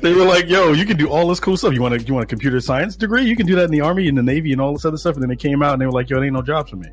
they 0.00 0.12
were 0.12 0.24
like, 0.24 0.48
"Yo, 0.48 0.72
you 0.72 0.84
can 0.84 0.96
do 0.96 1.08
all 1.08 1.28
this 1.28 1.40
cool 1.40 1.56
stuff. 1.56 1.72
You 1.72 1.82
want 1.82 1.94
to? 1.94 2.04
You 2.04 2.14
want 2.14 2.24
a 2.24 2.26
computer 2.26 2.60
science 2.60 2.96
degree? 2.96 3.24
You 3.24 3.36
can 3.36 3.46
do 3.46 3.54
that 3.56 3.64
in 3.64 3.70
the 3.70 3.82
army, 3.82 4.08
in 4.08 4.14
the 4.14 4.22
navy, 4.22 4.52
and 4.52 4.60
all 4.60 4.72
this 4.72 4.84
other 4.84 4.96
stuff." 4.96 5.14
And 5.14 5.22
then 5.22 5.30
they 5.30 5.36
came 5.36 5.62
out 5.62 5.74
and 5.74 5.80
they 5.80 5.86
were 5.86 5.92
like, 5.92 6.10
"Yo, 6.10 6.20
it 6.20 6.24
ain't 6.24 6.32
no 6.32 6.42
jobs 6.42 6.70
for 6.70 6.76
me." 6.76 6.88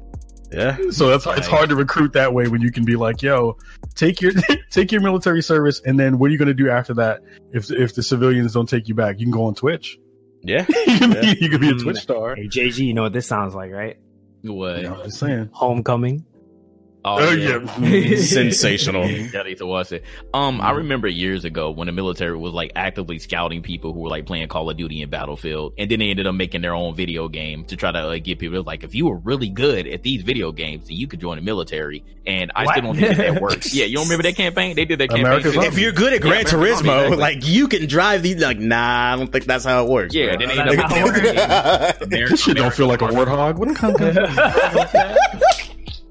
Yeah. 0.51 0.77
So 0.91 1.07
that's 1.07 1.25
it's 1.37 1.47
hard 1.47 1.69
to 1.69 1.75
recruit 1.75 2.13
that 2.13 2.33
way 2.33 2.47
when 2.47 2.61
you 2.61 2.71
can 2.71 2.83
be 2.83 2.95
like, 2.95 3.21
yo, 3.21 3.57
take 3.95 4.21
your 4.21 4.31
take 4.71 4.91
your 4.91 5.01
military 5.01 5.43
service, 5.43 5.81
and 5.85 5.99
then 5.99 6.17
what 6.17 6.27
are 6.27 6.31
you 6.31 6.37
going 6.37 6.47
to 6.47 6.53
do 6.53 6.69
after 6.69 6.93
that? 6.95 7.21
If 7.51 7.71
if 7.71 7.95
the 7.95 8.03
civilians 8.03 8.53
don't 8.53 8.67
take 8.67 8.87
you 8.87 8.95
back, 8.95 9.19
you 9.19 9.25
can 9.25 9.31
go 9.31 9.45
on 9.45 9.55
Twitch. 9.55 9.99
Yeah. 10.41 10.65
you, 10.87 10.97
can 10.97 11.11
yeah. 11.11 11.21
Be, 11.21 11.37
you 11.41 11.49
can 11.49 11.61
be 11.61 11.69
a 11.69 11.73
hmm. 11.73 11.79
Twitch 11.79 11.97
star. 11.97 12.35
Hey 12.35 12.47
JG, 12.47 12.79
you 12.79 12.93
know 12.93 13.03
what 13.03 13.13
this 13.13 13.27
sounds 13.27 13.53
like, 13.53 13.71
right? 13.71 13.97
What? 14.41 14.77
You 14.77 14.83
know, 14.83 15.01
I'm 15.03 15.11
saying. 15.11 15.49
Homecoming. 15.51 16.25
Oh, 17.05 17.17
oh 17.19 17.31
yeah, 17.31 17.65
sensational. 18.17 19.09
yeah, 19.09 19.43
need 19.43 19.59
to 19.59 19.65
watch 19.65 19.93
it. 19.93 20.03
Um, 20.33 20.59
I 20.59 20.71
remember 20.71 21.07
years 21.07 21.45
ago 21.45 21.71
when 21.71 21.85
the 21.85 21.93
military 21.93 22.35
was 22.35 22.51
like 22.51 22.73
actively 22.75 23.19
scouting 23.19 23.61
people 23.61 23.93
who 23.93 24.01
were 24.01 24.09
like 24.09 24.25
playing 24.25 24.49
Call 24.49 24.69
of 24.69 24.75
Duty 24.75 25.01
and 25.01 25.09
Battlefield, 25.09 25.73
and 25.77 25.89
then 25.89 25.99
they 25.99 26.09
ended 26.09 26.27
up 26.27 26.35
making 26.35 26.61
their 26.61 26.73
own 26.73 26.95
video 26.95 27.29
game 27.29 27.63
to 27.65 27.77
try 27.77 27.93
to 27.93 28.05
like, 28.05 28.25
get 28.25 28.39
people 28.39 28.61
like, 28.63 28.83
if 28.83 28.95
you 28.95 29.05
were 29.07 29.15
really 29.15 29.47
good 29.47 29.87
at 29.87 30.03
these 30.03 30.23
video 30.23 30.51
games, 30.51 30.89
then 30.89 30.97
you 30.97 31.07
could 31.07 31.21
join 31.21 31.37
the 31.37 31.41
military. 31.41 32.03
And 32.27 32.51
I 32.53 32.65
what? 32.65 32.73
still 32.73 32.83
don't 32.83 32.95
think 32.97 33.17
that, 33.17 33.33
that 33.33 33.41
works. 33.41 33.73
yeah, 33.73 33.85
you 33.85 33.95
don't 33.95 34.05
remember 34.05 34.23
that 34.23 34.35
campaign? 34.35 34.75
They 34.75 34.83
did 34.83 34.99
that 34.99 35.09
campaign. 35.09 35.63
If 35.63 35.79
you're 35.79 35.93
good 35.93 36.11
at 36.11 36.21
Gran 36.21 36.41
yeah, 36.41 36.43
Turismo, 36.43 36.77
exactly. 36.79 37.17
like 37.17 37.47
you 37.47 37.69
can 37.69 37.87
drive 37.87 38.23
these. 38.23 38.41
Like, 38.41 38.59
nah, 38.59 39.13
I 39.13 39.15
don't 39.15 39.31
think 39.31 39.45
that's 39.45 39.63
how 39.63 39.85
it 39.85 39.89
works. 39.89 40.13
Yeah, 40.13 40.35
bro. 40.35 40.45
then 40.45 40.49
they 40.49 40.59
end 40.59 40.79
up. 40.81 41.99
This 42.09 42.41
shit 42.41 42.57
don't 42.57 42.73
feel 42.73 42.87
like 42.87 43.01
a 43.01 43.07
warthog. 43.07 43.55
What 43.55 43.73
kind 43.75 43.95
of 44.01 45.58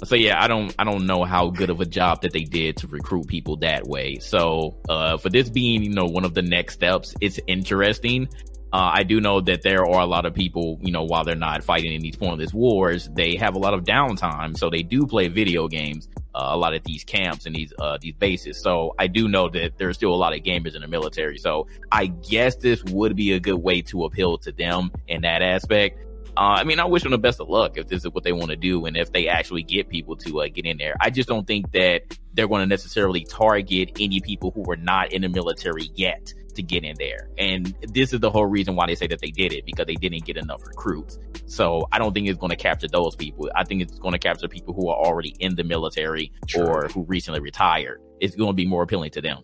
so 0.05 0.15
yeah, 0.15 0.43
I 0.43 0.49
don't 0.49 0.75
I 0.79 0.85
don't 0.85 1.07
know 1.07 1.25
how 1.25 1.51
good 1.51 1.71
of 1.71 1.81
a 1.81 1.87
job 1.87 2.23
that 2.23 2.33
they 2.33 2.45
did 2.45 2.79
to 2.79 2.87
recruit 2.87 3.27
people 3.27 3.57
that 3.59 3.87
way. 3.87 4.19
So 4.19 4.77
uh, 4.89 5.17
for 5.17 5.29
this 5.29 5.51
being 5.51 5.83
you 5.83 5.91
know 5.91 6.07
one 6.07 6.25
of 6.25 6.35
the 6.35 6.43
next 6.43 6.75
steps, 6.75 7.15
it's 7.21 7.41
interesting. 7.47 8.29
Uh, 8.71 8.91
I 8.97 9.03
do 9.03 9.21
know 9.21 9.41
that 9.41 9.63
there 9.63 9.87
are 9.87 10.01
a 10.01 10.07
lot 10.07 10.27
of 10.27 10.35
people, 10.35 10.79
you 10.83 10.93
know, 10.93 11.05
while 11.05 11.25
they're 11.25 11.35
not 11.35 11.65
fighting 11.65 11.95
in 11.95 12.03
these 12.03 12.17
pointless 12.17 12.53
wars, 12.53 13.09
they 13.11 13.37
have 13.37 13.55
a 13.55 13.59
lot 13.59 13.73
of 13.73 13.85
downtime, 13.85 14.59
so 14.59 14.69
they 14.69 14.83
do 14.83 15.07
play 15.07 15.29
video 15.29 15.69
games. 15.69 16.07
Uh, 16.35 16.51
a 16.51 16.57
lot 16.57 16.75
of 16.75 16.85
these 16.85 17.03
camps 17.03 17.47
and 17.47 17.57
these 17.57 17.73
uh, 17.79 17.99
these 18.01 18.15
bases. 18.15 18.61
So 18.61 18.95
I 18.99 19.07
do 19.07 19.27
know 19.27 19.49
that 19.49 19.79
there's 19.79 19.97
still 19.97 20.15
a 20.15 20.17
lot 20.17 20.35
of 20.35 20.41
gamers 20.41 20.77
in 20.77 20.83
the 20.83 20.87
military. 20.87 21.39
So 21.39 21.67
I 21.91 22.07
guess 22.07 22.57
this 22.57 22.85
would 22.85 23.17
be 23.17 23.33
a 23.33 23.41
good 23.41 23.57
way 23.57 23.83
to 23.83 24.05
appeal 24.05 24.39
to 24.39 24.53
them 24.53 24.93
in 25.09 25.23
that 25.23 25.43
aspect. 25.43 25.99
Uh, 26.39 26.55
I 26.55 26.63
mean, 26.63 26.79
I 26.79 26.85
wish 26.85 27.03
them 27.03 27.11
the 27.11 27.19
best 27.19 27.41
of 27.41 27.49
luck 27.49 27.79
if 27.79 27.89
this 27.89 28.05
is 28.05 28.13
what 28.13 28.23
they 28.23 28.31
want 28.31 28.51
to 28.51 28.57
do 28.57 28.87
and 28.87 28.97
if 28.97 29.11
they 29.11 29.27
actually 29.27 29.65
get 29.65 29.89
people 29.89 30.15
to 30.19 30.43
uh, 30.43 30.47
get 30.47 30.67
in 30.67 30.79
there. 30.79 30.95
I 31.01 31.11
just 31.11 31.29
don't 31.29 31.45
think 31.45 31.73
that 31.73 32.17
they're 32.33 32.47
going 32.47 32.61
to 32.61 32.67
necessarily 32.67 33.25
target 33.25 33.91
any 33.99 34.21
people 34.21 34.53
who 34.53 34.63
were 34.63 34.77
not 34.77 35.13
in 35.13 35.23
the 35.23 35.29
military 35.29 35.91
yet 35.97 36.33
to 36.55 36.63
get 36.63 36.85
in 36.85 36.95
there. 36.97 37.29
And 37.39 37.75
this 37.93 38.13
is 38.13 38.21
the 38.21 38.31
whole 38.31 38.47
reason 38.47 38.77
why 38.77 38.87
they 38.87 38.95
say 38.95 39.09
that 39.09 39.21
they 39.21 39.33
did 39.33 39.53
it 39.53 39.67
because 39.67 39.87
they 39.87 39.97
didn't 39.97 40.27
get 40.27 40.37
enough 40.37 40.65
recruits. 40.65 41.19
So 41.47 41.89
I 41.91 41.99
don't 41.99 42.15
think 42.15 42.29
it's 42.29 42.39
going 42.39 42.51
to 42.51 42.57
capture 42.57 42.87
those 42.87 43.17
people. 43.17 43.51
I 43.57 43.65
think 43.65 43.83
it's 43.83 43.99
going 43.99 44.13
to 44.13 44.21
capture 44.21 44.47
people 44.47 44.75
who 44.75 44.91
are 44.91 44.97
already 44.97 45.35
in 45.41 45.57
the 45.57 45.65
military 45.65 46.31
or 46.57 46.87
who 46.87 47.03
recently 47.03 47.41
retired. 47.41 48.01
It's 48.21 48.37
going 48.37 48.51
to 48.51 48.55
be 48.55 48.65
more 48.65 48.85
appealing 48.85 49.11
to 49.13 49.21
them. 49.21 49.39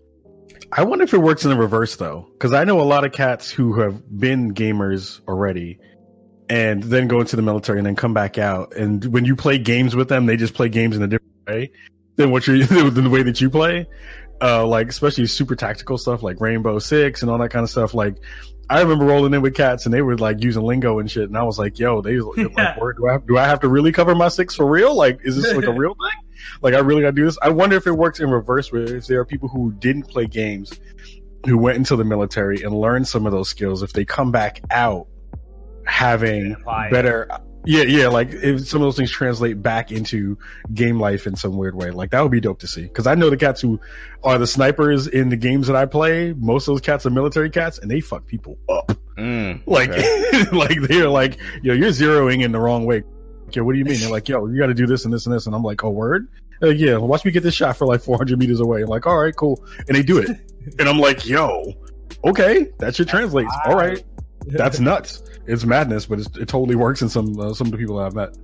I 0.70 0.84
wonder 0.84 1.04
if 1.04 1.12
it 1.12 1.18
works 1.18 1.44
in 1.44 1.50
the 1.50 1.56
reverse 1.56 1.96
though, 1.96 2.28
because 2.32 2.52
I 2.52 2.62
know 2.62 2.80
a 2.80 2.82
lot 2.82 3.04
of 3.04 3.10
cats 3.10 3.50
who 3.50 3.80
have 3.80 4.00
been 4.08 4.54
gamers 4.54 5.20
already 5.26 5.80
and 6.48 6.82
then 6.82 7.08
go 7.08 7.20
into 7.20 7.36
the 7.36 7.42
military 7.42 7.78
and 7.78 7.86
then 7.86 7.96
come 7.96 8.14
back 8.14 8.38
out. 8.38 8.74
And 8.76 9.04
when 9.04 9.24
you 9.24 9.36
play 9.36 9.58
games 9.58 9.96
with 9.96 10.08
them, 10.08 10.26
they 10.26 10.36
just 10.36 10.54
play 10.54 10.68
games 10.68 10.96
in 10.96 11.02
a 11.02 11.06
different 11.06 11.46
way 11.46 11.72
than 12.16 12.30
what 12.30 12.46
you're 12.46 12.64
than 12.90 13.04
the 13.04 13.10
way 13.10 13.22
that 13.22 13.40
you 13.40 13.50
play. 13.50 13.86
Uh, 14.42 14.66
like 14.66 14.88
especially 14.88 15.26
super 15.26 15.56
tactical 15.56 15.96
stuff 15.96 16.22
like 16.22 16.40
Rainbow 16.40 16.78
Six 16.78 17.22
and 17.22 17.30
all 17.30 17.38
that 17.38 17.50
kind 17.50 17.62
of 17.62 17.70
stuff. 17.70 17.94
Like 17.94 18.16
I 18.68 18.80
remember 18.80 19.04
rolling 19.04 19.32
in 19.32 19.42
with 19.42 19.54
cats 19.54 19.84
and 19.84 19.94
they 19.94 20.02
were 20.02 20.18
like 20.18 20.42
using 20.42 20.62
lingo 20.62 20.98
and 20.98 21.10
shit, 21.10 21.24
and 21.24 21.36
I 21.36 21.44
was 21.44 21.58
like, 21.58 21.78
"Yo, 21.78 22.00
they 22.02 22.18
like, 22.18 22.36
do 22.56 23.08
I 23.08 23.12
have, 23.12 23.26
do 23.26 23.38
I 23.38 23.44
have 23.44 23.60
to 23.60 23.68
really 23.68 23.92
cover 23.92 24.14
my 24.14 24.28
six 24.28 24.54
for 24.54 24.66
real? 24.66 24.94
Like, 24.94 25.20
is 25.24 25.36
this 25.40 25.54
like 25.54 25.66
a 25.66 25.72
real 25.72 25.94
thing? 25.94 26.30
Like, 26.60 26.74
I 26.74 26.80
really 26.80 27.02
got 27.02 27.08
to 27.08 27.12
do 27.12 27.24
this? 27.24 27.38
I 27.40 27.50
wonder 27.50 27.76
if 27.76 27.86
it 27.86 27.92
works 27.92 28.20
in 28.20 28.30
reverse, 28.30 28.72
where 28.72 28.96
if 28.96 29.06
there 29.06 29.20
are 29.20 29.24
people 29.24 29.48
who 29.48 29.72
didn't 29.72 30.04
play 30.04 30.26
games, 30.26 30.78
who 31.46 31.58
went 31.58 31.76
into 31.76 31.96
the 31.96 32.04
military 32.04 32.62
and 32.62 32.74
learned 32.74 33.06
some 33.06 33.26
of 33.26 33.32
those 33.32 33.48
skills, 33.48 33.82
if 33.82 33.92
they 33.92 34.04
come 34.04 34.30
back 34.30 34.62
out 34.70 35.06
having 35.86 36.56
better 36.90 37.28
yeah 37.66 37.82
yeah 37.82 38.08
like 38.08 38.28
if 38.30 38.68
some 38.68 38.82
of 38.82 38.86
those 38.86 38.96
things 38.96 39.10
translate 39.10 39.62
back 39.62 39.90
into 39.90 40.38
game 40.72 41.00
life 41.00 41.26
in 41.26 41.34
some 41.34 41.56
weird 41.56 41.74
way 41.74 41.90
like 41.90 42.10
that 42.10 42.20
would 42.20 42.32
be 42.32 42.40
dope 42.40 42.60
to 42.60 42.66
see. 42.66 42.82
Because 42.82 43.06
i 43.06 43.14
know 43.14 43.30
the 43.30 43.36
cats 43.36 43.60
who 43.60 43.80
are 44.22 44.38
the 44.38 44.46
snipers 44.46 45.06
in 45.06 45.28
the 45.28 45.36
games 45.36 45.66
that 45.68 45.76
i 45.76 45.86
play 45.86 46.32
most 46.32 46.68
of 46.68 46.74
those 46.74 46.80
cats 46.80 47.06
are 47.06 47.10
military 47.10 47.50
cats 47.50 47.78
and 47.78 47.90
they 47.90 48.00
fuck 48.00 48.26
people 48.26 48.58
up. 48.68 48.92
Mm, 49.16 49.62
like 49.66 49.90
okay. 49.90 50.44
like 50.52 50.80
they're 50.82 51.08
like 51.08 51.38
yo 51.62 51.74
you're 51.74 51.90
zeroing 51.90 52.42
in 52.42 52.52
the 52.52 52.60
wrong 52.60 52.84
way. 52.84 53.02
Okay 53.48 53.60
what 53.60 53.72
do 53.72 53.78
you 53.78 53.84
mean? 53.84 54.00
They're 54.00 54.10
like 54.10 54.28
yo 54.28 54.46
you 54.46 54.58
got 54.58 54.66
to 54.66 54.74
do 54.74 54.86
this 54.86 55.04
and 55.04 55.14
this 55.14 55.26
and 55.26 55.34
this 55.34 55.46
and 55.46 55.54
i'm 55.54 55.62
like 55.62 55.84
oh 55.84 55.90
word? 55.90 56.28
Like, 56.60 56.78
yeah 56.78 56.96
watch 56.96 57.24
me 57.24 57.30
get 57.30 57.42
this 57.42 57.54
shot 57.54 57.76
for 57.76 57.86
like 57.86 58.02
400 58.02 58.38
meters 58.38 58.60
away. 58.60 58.82
I'm 58.82 58.88
like 58.88 59.06
all 59.06 59.18
right 59.18 59.34
cool. 59.34 59.64
And 59.88 59.96
they 59.96 60.02
do 60.02 60.18
it. 60.18 60.30
And 60.78 60.88
i'm 60.88 60.98
like 60.98 61.26
yo 61.26 61.74
okay 62.24 62.68
that 62.78 62.96
should 62.96 63.06
translate 63.06 63.46
all 63.66 63.76
right 63.76 64.02
that's 64.46 64.80
nuts 64.80 65.22
it's 65.46 65.64
madness, 65.64 66.06
but 66.06 66.20
it 66.20 66.48
totally 66.48 66.76
works 66.76 67.02
in 67.02 67.08
some 67.08 67.38
uh, 67.38 67.54
some 67.54 67.68
of 67.68 67.72
the 67.72 67.78
people 67.78 67.98
I've 67.98 68.14
met. 68.14 68.36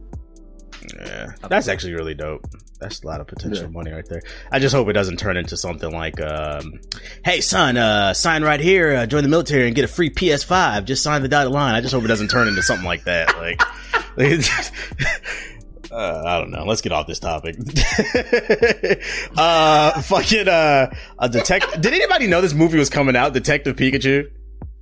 Yeah, 0.99 1.33
that's 1.49 1.69
actually 1.69 1.93
really 1.95 2.15
dope. 2.15 2.47
That's 2.81 3.03
a 3.03 3.07
lot 3.07 3.21
of 3.21 3.27
potential 3.27 3.65
yeah. 3.65 3.71
money 3.71 3.93
right 3.93 4.07
there. 4.09 4.23
I 4.51 4.59
just 4.59 4.75
hope 4.75 4.89
it 4.89 4.95
doesn't 4.95 5.19
turn 5.19 5.37
into 5.37 5.57
something 5.57 5.91
like, 5.93 6.21
um, 6.21 6.81
"Hey, 7.25 7.43
son, 7.43 7.77
uh, 7.77 8.15
sign 8.15 8.43
right 8.43 8.61
here, 8.61 8.95
uh, 8.95 9.07
join 9.07 9.23
the 9.23 9.29
military, 9.29 9.67
and 9.67 9.75
get 9.75 9.85
a 9.85 9.89
free 9.89 10.11
PS5. 10.11 10.85
Just 10.87 11.03
sign 11.03 11.23
the 11.23 11.29
dotted 11.29 11.53
line." 11.53 11.75
I 11.75 11.81
just 11.81 11.93
hope 11.93 12.05
it 12.05 12.09
doesn't 12.09 12.29
turn 12.29 12.49
into 12.49 12.63
something 12.63 12.87
like 12.87 13.05
that. 13.05 13.37
Like, 13.37 13.61
Uh, 15.91 16.23
I 16.25 16.39
don't 16.39 16.51
know. 16.51 16.65
Let's 16.65 16.83
get 16.83 16.93
off 16.93 17.07
this 17.07 17.19
topic. 17.19 17.57
uh, 19.37 20.01
fucking, 20.03 20.49
uh, 20.49 20.95
a 21.19 21.29
detective. 21.29 21.81
Did 21.81 21.95
anybody 21.95 22.29
know 22.29 22.41
this 22.41 22.55
movie 22.55 22.79
was 22.79 22.91
coming 22.91 23.17
out? 23.17 23.33
Detective 23.33 23.77
Pikachu? 23.77 24.31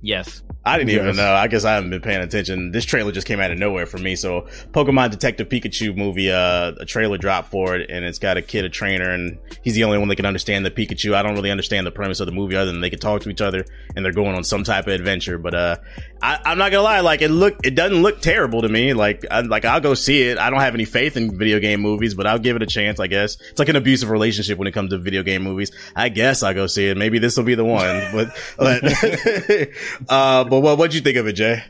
Yes. 0.01 0.43
I 0.69 0.77
didn't 0.77 0.91
even 0.91 1.15
know. 1.15 1.33
I 1.33 1.47
guess 1.47 1.65
I 1.65 1.73
haven't 1.73 1.89
been 1.89 2.01
paying 2.01 2.21
attention. 2.21 2.71
This 2.71 2.85
trailer 2.85 3.11
just 3.11 3.25
came 3.25 3.39
out 3.39 3.51
of 3.51 3.57
nowhere 3.57 3.85
for 3.85 3.97
me. 3.97 4.15
So, 4.15 4.47
Pokemon 4.71 5.11
Detective 5.11 5.49
Pikachu 5.49 5.95
movie, 5.95 6.31
uh, 6.31 6.73
a 6.79 6.85
trailer 6.85 7.17
dropped 7.17 7.49
for 7.49 7.75
it, 7.75 7.89
and 7.89 8.05
it's 8.05 8.19
got 8.19 8.37
a 8.37 8.41
kid, 8.41 8.65
a 8.65 8.69
trainer, 8.69 9.09
and 9.09 9.39
he's 9.63 9.75
the 9.75 9.83
only 9.83 9.97
one 9.97 10.07
that 10.09 10.15
can 10.15 10.25
understand 10.25 10.65
the 10.65 10.71
Pikachu. 10.71 11.13
I 11.15 11.23
don't 11.23 11.35
really 11.35 11.51
understand 11.51 11.87
the 11.87 11.91
premise 11.91 12.19
of 12.19 12.27
the 12.27 12.31
movie 12.31 12.55
other 12.55 12.71
than 12.71 12.81
they 12.81 12.89
can 12.89 12.99
talk 12.99 13.21
to 13.21 13.29
each 13.29 13.41
other 13.41 13.65
and 13.95 14.05
they're 14.05 14.13
going 14.13 14.35
on 14.35 14.43
some 14.43 14.63
type 14.63 14.87
of 14.87 14.93
adventure. 14.93 15.37
But 15.37 15.55
uh, 15.55 15.77
I, 16.21 16.39
I'm 16.45 16.57
not 16.57 16.71
gonna 16.71 16.83
lie, 16.83 16.99
like 16.99 17.21
it 17.21 17.29
look, 17.29 17.57
it 17.63 17.75
doesn't 17.75 18.01
look 18.01 18.21
terrible 18.21 18.61
to 18.61 18.69
me. 18.69 18.93
Like, 18.93 19.25
I, 19.29 19.41
like 19.41 19.65
I'll 19.65 19.81
go 19.81 19.93
see 19.93 20.23
it. 20.23 20.37
I 20.37 20.49
don't 20.49 20.59
have 20.59 20.73
any 20.73 20.85
faith 20.85 21.17
in 21.17 21.37
video 21.37 21.59
game 21.59 21.81
movies, 21.81 22.13
but 22.13 22.27
I'll 22.27 22.39
give 22.39 22.55
it 22.55 22.61
a 22.61 22.67
chance. 22.67 22.99
I 22.99 23.07
guess 23.07 23.37
it's 23.39 23.59
like 23.59 23.69
an 23.69 23.75
abusive 23.75 24.09
relationship 24.09 24.57
when 24.57 24.67
it 24.67 24.71
comes 24.71 24.91
to 24.91 24.97
video 24.97 25.23
game 25.23 25.43
movies. 25.43 25.71
I 25.95 26.09
guess 26.09 26.43
I'll 26.43 26.53
go 26.53 26.67
see 26.67 26.87
it. 26.87 26.97
Maybe 26.97 27.19
this 27.19 27.37
will 27.37 27.43
be 27.43 27.55
the 27.55 27.65
one. 27.65 28.09
But, 28.11 28.37
but, 28.57 28.83
uh, 30.09 30.43
but 30.43 30.58
what 30.59 30.77
what'd 30.77 30.93
you 30.93 31.01
think 31.01 31.17
of 31.17 31.27
it, 31.27 31.33
Jay? 31.33 31.63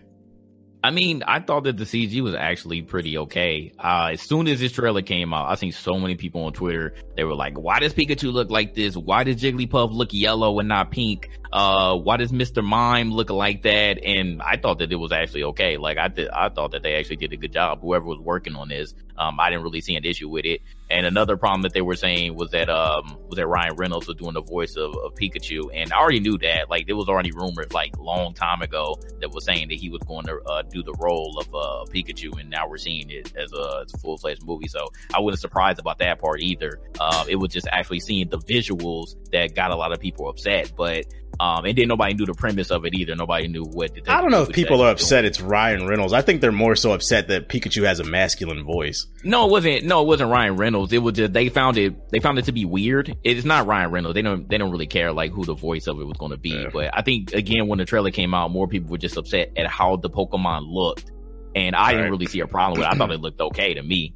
I 0.81 0.91
mean, 0.91 1.23
I 1.27 1.41
thought 1.41 1.65
that 1.65 1.75
the 1.75 1.83
CG 1.83 2.21
was 2.21 2.33
actually 2.33 2.81
pretty 2.81 3.17
okay. 3.17 3.73
Uh, 3.77 4.11
as 4.13 4.21
soon 4.21 4.47
as 4.47 4.61
this 4.61 4.71
trailer 4.71 5.01
came 5.01 5.33
out, 5.33 5.49
I 5.49 5.55
seen 5.55 5.73
so 5.73 5.99
many 5.99 6.15
people 6.15 6.45
on 6.45 6.53
Twitter. 6.53 6.93
They 7.17 7.25
were 7.25 7.35
like, 7.35 7.59
"Why 7.59 7.79
does 7.79 7.93
Pikachu 7.93 8.31
look 8.31 8.49
like 8.49 8.75
this? 8.75 8.95
Why 8.95 9.25
does 9.25 9.35
Jigglypuff 9.41 9.91
look 9.91 10.13
yellow 10.13 10.59
and 10.59 10.69
not 10.69 10.91
pink? 10.91 11.29
Uh, 11.51 11.95
why 11.97 12.17
does 12.17 12.31
Mister 12.31 12.61
Mime 12.61 13.11
look 13.11 13.29
like 13.29 13.63
that?" 13.63 14.03
And 14.03 14.41
I 14.41 14.57
thought 14.57 14.79
that 14.79 14.91
it 14.91 14.95
was 14.95 15.11
actually 15.11 15.43
okay. 15.45 15.77
Like 15.77 15.97
I 15.97 16.07
did, 16.07 16.29
I 16.29 16.49
thought 16.49 16.71
that 16.71 16.83
they 16.83 16.95
actually 16.95 17.17
did 17.17 17.33
a 17.33 17.37
good 17.37 17.53
job. 17.53 17.81
Whoever 17.81 18.05
was 18.05 18.19
working 18.19 18.55
on 18.55 18.69
this, 18.69 18.93
um, 19.17 19.39
I 19.39 19.49
didn't 19.49 19.63
really 19.63 19.81
see 19.81 19.95
an 19.95 20.05
issue 20.05 20.29
with 20.29 20.45
it. 20.45 20.61
And 20.91 21.05
another 21.05 21.37
problem 21.37 21.63
that 21.63 21.73
they 21.73 21.81
were 21.81 21.95
saying 21.95 22.35
was 22.35 22.51
that 22.51 22.69
um 22.69 23.17
was 23.27 23.37
that 23.37 23.47
Ryan 23.47 23.75
Reynolds 23.75 24.07
was 24.07 24.15
doing 24.17 24.33
the 24.33 24.41
voice 24.41 24.75
of, 24.75 24.95
of 24.95 25.15
Pikachu, 25.15 25.69
and 25.73 25.91
I 25.91 25.97
already 25.97 26.19
knew 26.19 26.37
that. 26.39 26.69
Like 26.69 26.85
there 26.85 26.95
was 26.95 27.09
already 27.09 27.31
rumors 27.31 27.73
like 27.73 27.97
long 27.97 28.33
time 28.33 28.61
ago 28.61 28.99
that 29.19 29.31
was 29.31 29.43
saying 29.45 29.69
that 29.69 29.77
he 29.79 29.89
was 29.89 30.01
going 30.03 30.25
to 30.25 30.39
uh, 30.41 30.61
do 30.63 30.83
the 30.83 30.93
role 30.93 31.39
of 31.39 31.47
uh, 31.47 31.91
Pikachu, 31.91 32.39
and 32.39 32.49
now 32.49 32.67
we're 32.67 32.77
seeing 32.77 33.09
it 33.09 33.35
as 33.35 33.51
a, 33.53 33.85
a 33.95 33.97
full 34.01 34.17
fledged 34.17 34.45
movie. 34.45 34.67
So 34.67 34.87
I 35.13 35.19
wasn't 35.19 35.41
surprised 35.41 35.79
about 35.79 35.97
that 35.99 36.19
part 36.19 36.41
either. 36.41 36.79
Uh, 36.99 37.25
it 37.27 37.37
was 37.37 37.51
just 37.51 37.67
actually 37.71 38.01
seeing 38.01 38.29
the 38.29 38.39
visuals 38.39 39.15
that 39.31 39.55
got 39.55 39.71
a 39.71 39.75
lot 39.75 39.91
of 39.91 39.99
people 39.99 40.29
upset, 40.29 40.73
but. 40.77 41.05
Um, 41.39 41.63
and 41.63 41.77
then 41.77 41.87
nobody 41.87 42.15
knew 42.15 42.25
the 42.25 42.33
premise 42.33 42.69
of 42.69 42.85
it 42.85 42.93
either. 42.93 43.15
Nobody 43.15 43.47
knew 43.47 43.63
what. 43.63 43.89
Detective 43.93 44.13
I 44.13 44.19
don't 44.21 44.31
know 44.31 44.41
if 44.43 44.49
people 44.49 44.81
are 44.81 44.91
upset 44.91 45.23
it's 45.23 45.39
Ryan 45.39 45.87
Reynolds. 45.87 46.11
I 46.11 46.21
think 46.21 46.41
they're 46.41 46.51
more 46.51 46.75
so 46.75 46.91
upset 46.91 47.29
that 47.29 47.47
Pikachu 47.47 47.85
has 47.85 48.01
a 48.01 48.03
masculine 48.03 48.65
voice. 48.65 49.07
No, 49.23 49.47
it 49.47 49.51
wasn't. 49.51 49.85
No, 49.85 50.01
it 50.01 50.07
wasn't 50.07 50.31
Ryan 50.31 50.57
Reynolds. 50.57 50.91
It 50.91 50.97
was 50.97 51.13
just 51.13 51.31
they 51.31 51.47
found 51.47 51.77
it. 51.77 52.09
They 52.11 52.19
found 52.19 52.39
it 52.39 52.45
to 52.45 52.51
be 52.51 52.65
weird. 52.65 53.15
It's 53.23 53.45
not 53.45 53.67
Ryan 53.67 53.91
Reynolds. 53.91 54.15
They 54.15 54.21
don't. 54.21 54.49
They 54.49 54.57
don't 54.57 54.71
really 54.71 54.87
care 54.87 55.13
like 55.13 55.31
who 55.31 55.45
the 55.45 55.53
voice 55.55 55.87
of 55.87 55.99
it 56.01 56.03
was 56.03 56.17
going 56.17 56.31
to 56.31 56.37
be. 56.37 56.49
Yeah. 56.49 56.69
But 56.73 56.89
I 56.97 57.03
think 57.03 57.33
again 57.33 57.67
when 57.69 57.79
the 57.79 57.85
trailer 57.85 58.11
came 58.11 58.33
out, 58.33 58.51
more 58.51 58.67
people 58.67 58.89
were 58.91 58.97
just 58.97 59.15
upset 59.15 59.53
at 59.55 59.67
how 59.67 59.95
the 59.95 60.09
Pokemon 60.09 60.63
looked, 60.67 61.09
and 61.55 61.73
I 61.75 61.79
Right. 61.83 61.91
didn't 61.95 62.11
really 62.11 62.25
see 62.25 62.41
a 62.41 62.47
problem 62.47 62.79
with 62.79 62.87
it. 62.87 62.91
I 62.93 62.97
thought 62.97 63.11
it 63.11 63.21
looked 63.21 63.39
okay 63.39 63.75
to 63.75 63.81
me. 63.81 64.13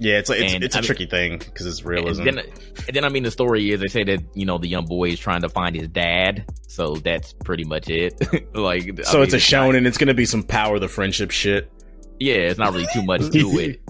Yeah, 0.00 0.18
it's 0.18 0.28
like 0.30 0.40
it's, 0.40 0.54
And, 0.54 0.62
it's 0.62 0.74
a 0.76 0.78
I 0.78 0.80
mean- 0.82 0.86
tricky 0.86 1.06
thing 1.06 1.38
because 1.38 1.66
it's 1.66 1.84
realism. 1.84 2.26
And 2.28 2.38
then, 2.38 2.46
and 2.86 2.96
then 2.96 3.04
I 3.04 3.08
mean 3.08 3.24
the 3.24 3.30
story 3.32 3.70
is 3.72 3.80
they 3.80 3.88
say 3.88 4.04
that 4.04 4.20
you 4.34 4.46
know 4.46 4.56
the 4.58 4.68
young 4.68 4.84
boy 4.86 5.08
is 5.10 5.18
trying 5.18 5.42
to 5.42 5.48
find 5.48 5.74
his 5.74 5.88
dad, 5.88 6.44
so 6.68 6.94
that's 6.94 7.32
pretty 7.32 7.64
much 7.64 7.88
it. 7.90 8.14
like 8.54 8.84
I 9.00 9.02
so 9.02 9.18
mean, 9.18 9.24
it's 9.24 9.34
a 9.34 9.38
shonen. 9.38 9.86
It's 9.86 9.98
gonna 9.98 10.14
be 10.14 10.24
some 10.26 10.42
power 10.44 10.78
the 10.78 10.88
friendship 10.88 11.30
shit. 11.32 11.70
Yeah, 12.20 12.34
it's 12.34 12.58
not 12.58 12.72
really 12.72 12.86
too 12.92 13.02
much 13.02 13.22
to 13.22 13.28
it. 13.58 13.80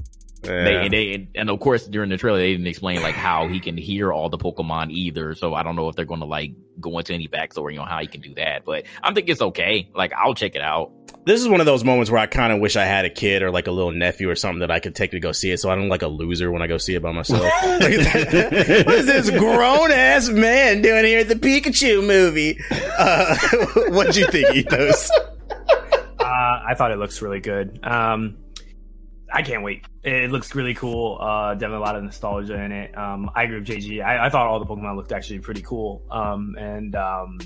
Yeah. 0.44 0.65
They, 0.65 0.77
and 0.77 0.93
they 0.93 1.28
and 1.35 1.51
of 1.51 1.60
course 1.60 1.86
during 1.86 2.10
the 2.10 2.16
trailer 2.16 2.39
they 2.39 2.52
didn't 2.52 2.66
explain 2.66 3.02
like 3.02 3.15
how 3.15 3.48
he 3.48 3.60
can 3.60 3.77
hear 3.77 4.12
all 4.12 4.28
the 4.28 4.39
Pokemon 4.39 4.90
either. 4.90 5.35
So 5.35 5.55
I 5.55 5.62
don't 5.62 5.77
know 5.77 5.89
if 5.89 5.97
they're 5.97 6.05
going 6.05 6.20
to 6.20 6.27
like 6.27 6.52
go 6.81 6.97
into 6.98 7.12
any 7.12 7.27
backstory 7.28 7.81
on 7.81 7.89
how 7.89 7.98
he 7.98 8.06
can 8.06 8.20
do 8.20 8.35
that. 8.35 8.65
But 8.65 8.85
I'm 9.02 9.15
thinking 9.15 9.32
it's 9.32 9.43
okay. 9.43 9.90
Like 9.94 10.12
I'll 10.12 10.35
check 10.35 10.55
it 10.55 10.62
out. 10.62 10.93
this 11.27 11.40
is 11.40 11.48
one 11.48 11.60
of 11.60 11.66
those 11.66 11.82
moments 11.85 12.10
where 12.10 12.20
I 12.20 12.27
kind 12.27 12.52
of 12.52 12.60
wish 12.60 12.77
I 12.77 12.85
had 12.85 13.05
a 13.05 13.10
kid 13.10 13.43
or 13.43 13.51
like 13.51 13.66
a 13.66 13.73
little 13.73 13.90
nephew 13.93 14.31
or 14.31 14.36
something 14.36 14.60
that 14.60 14.70
I 14.70 14.78
could 14.78 14.94
take 14.94 15.10
to 15.10 15.20
go 15.20 15.32
see 15.32 15.51
it, 15.51 15.59
so 15.59 15.70
I 15.70 15.74
don't 15.74 15.89
like 15.89 16.02
a 16.02 16.09
loser 16.09 16.51
when 16.52 16.62
I 16.62 16.66
go 16.69 16.78
see 16.78 16.94
it 16.94 17.02
by 17.02 17.12
myself. 17.12 17.43
what 17.62 17.82
is 18.94 19.06
this 19.06 19.31
grown 19.31 19.90
ass 19.90 20.28
man 20.28 20.82
doing 20.82 21.05
here 21.05 21.20
at 21.20 21.28
the 21.28 21.35
Pikachu 21.35 22.06
movie? 22.06 22.59
Uh, 22.98 23.36
what'd 23.90 24.16
you 24.16 24.27
think, 24.28 24.55
Ethos? 24.55 25.10
Uh, 26.20 26.62
I 26.69 26.74
thought 26.77 26.93
it 26.93 26.98
looks 26.98 27.23
really 27.23 27.40
good. 27.40 27.81
Um, 27.82 28.36
I 29.32 29.42
can't 29.42 29.62
wait. 29.62 29.84
It 30.02 30.30
looks 30.30 30.55
really 30.55 30.74
cool. 30.74 31.18
Uh, 31.20 31.55
definitely 31.55 31.78
a 31.78 31.80
lot 31.80 31.96
of 31.96 32.02
nostalgia 32.02 32.60
in 32.62 32.72
it. 32.72 32.96
Um, 32.96 33.30
I 33.34 33.44
agree 33.44 33.59
with 33.59 33.68
JG. 33.68 34.02
I, 34.02 34.26
I 34.26 34.30
thought 34.30 34.46
all 34.46 34.59
the 34.59 34.66
Pokemon 34.66 34.96
looked 34.96 35.12
actually 35.12 35.40
pretty 35.40 35.62
cool. 35.62 36.02
Um, 36.10 36.56
and 36.59 36.94
um, 36.96 37.38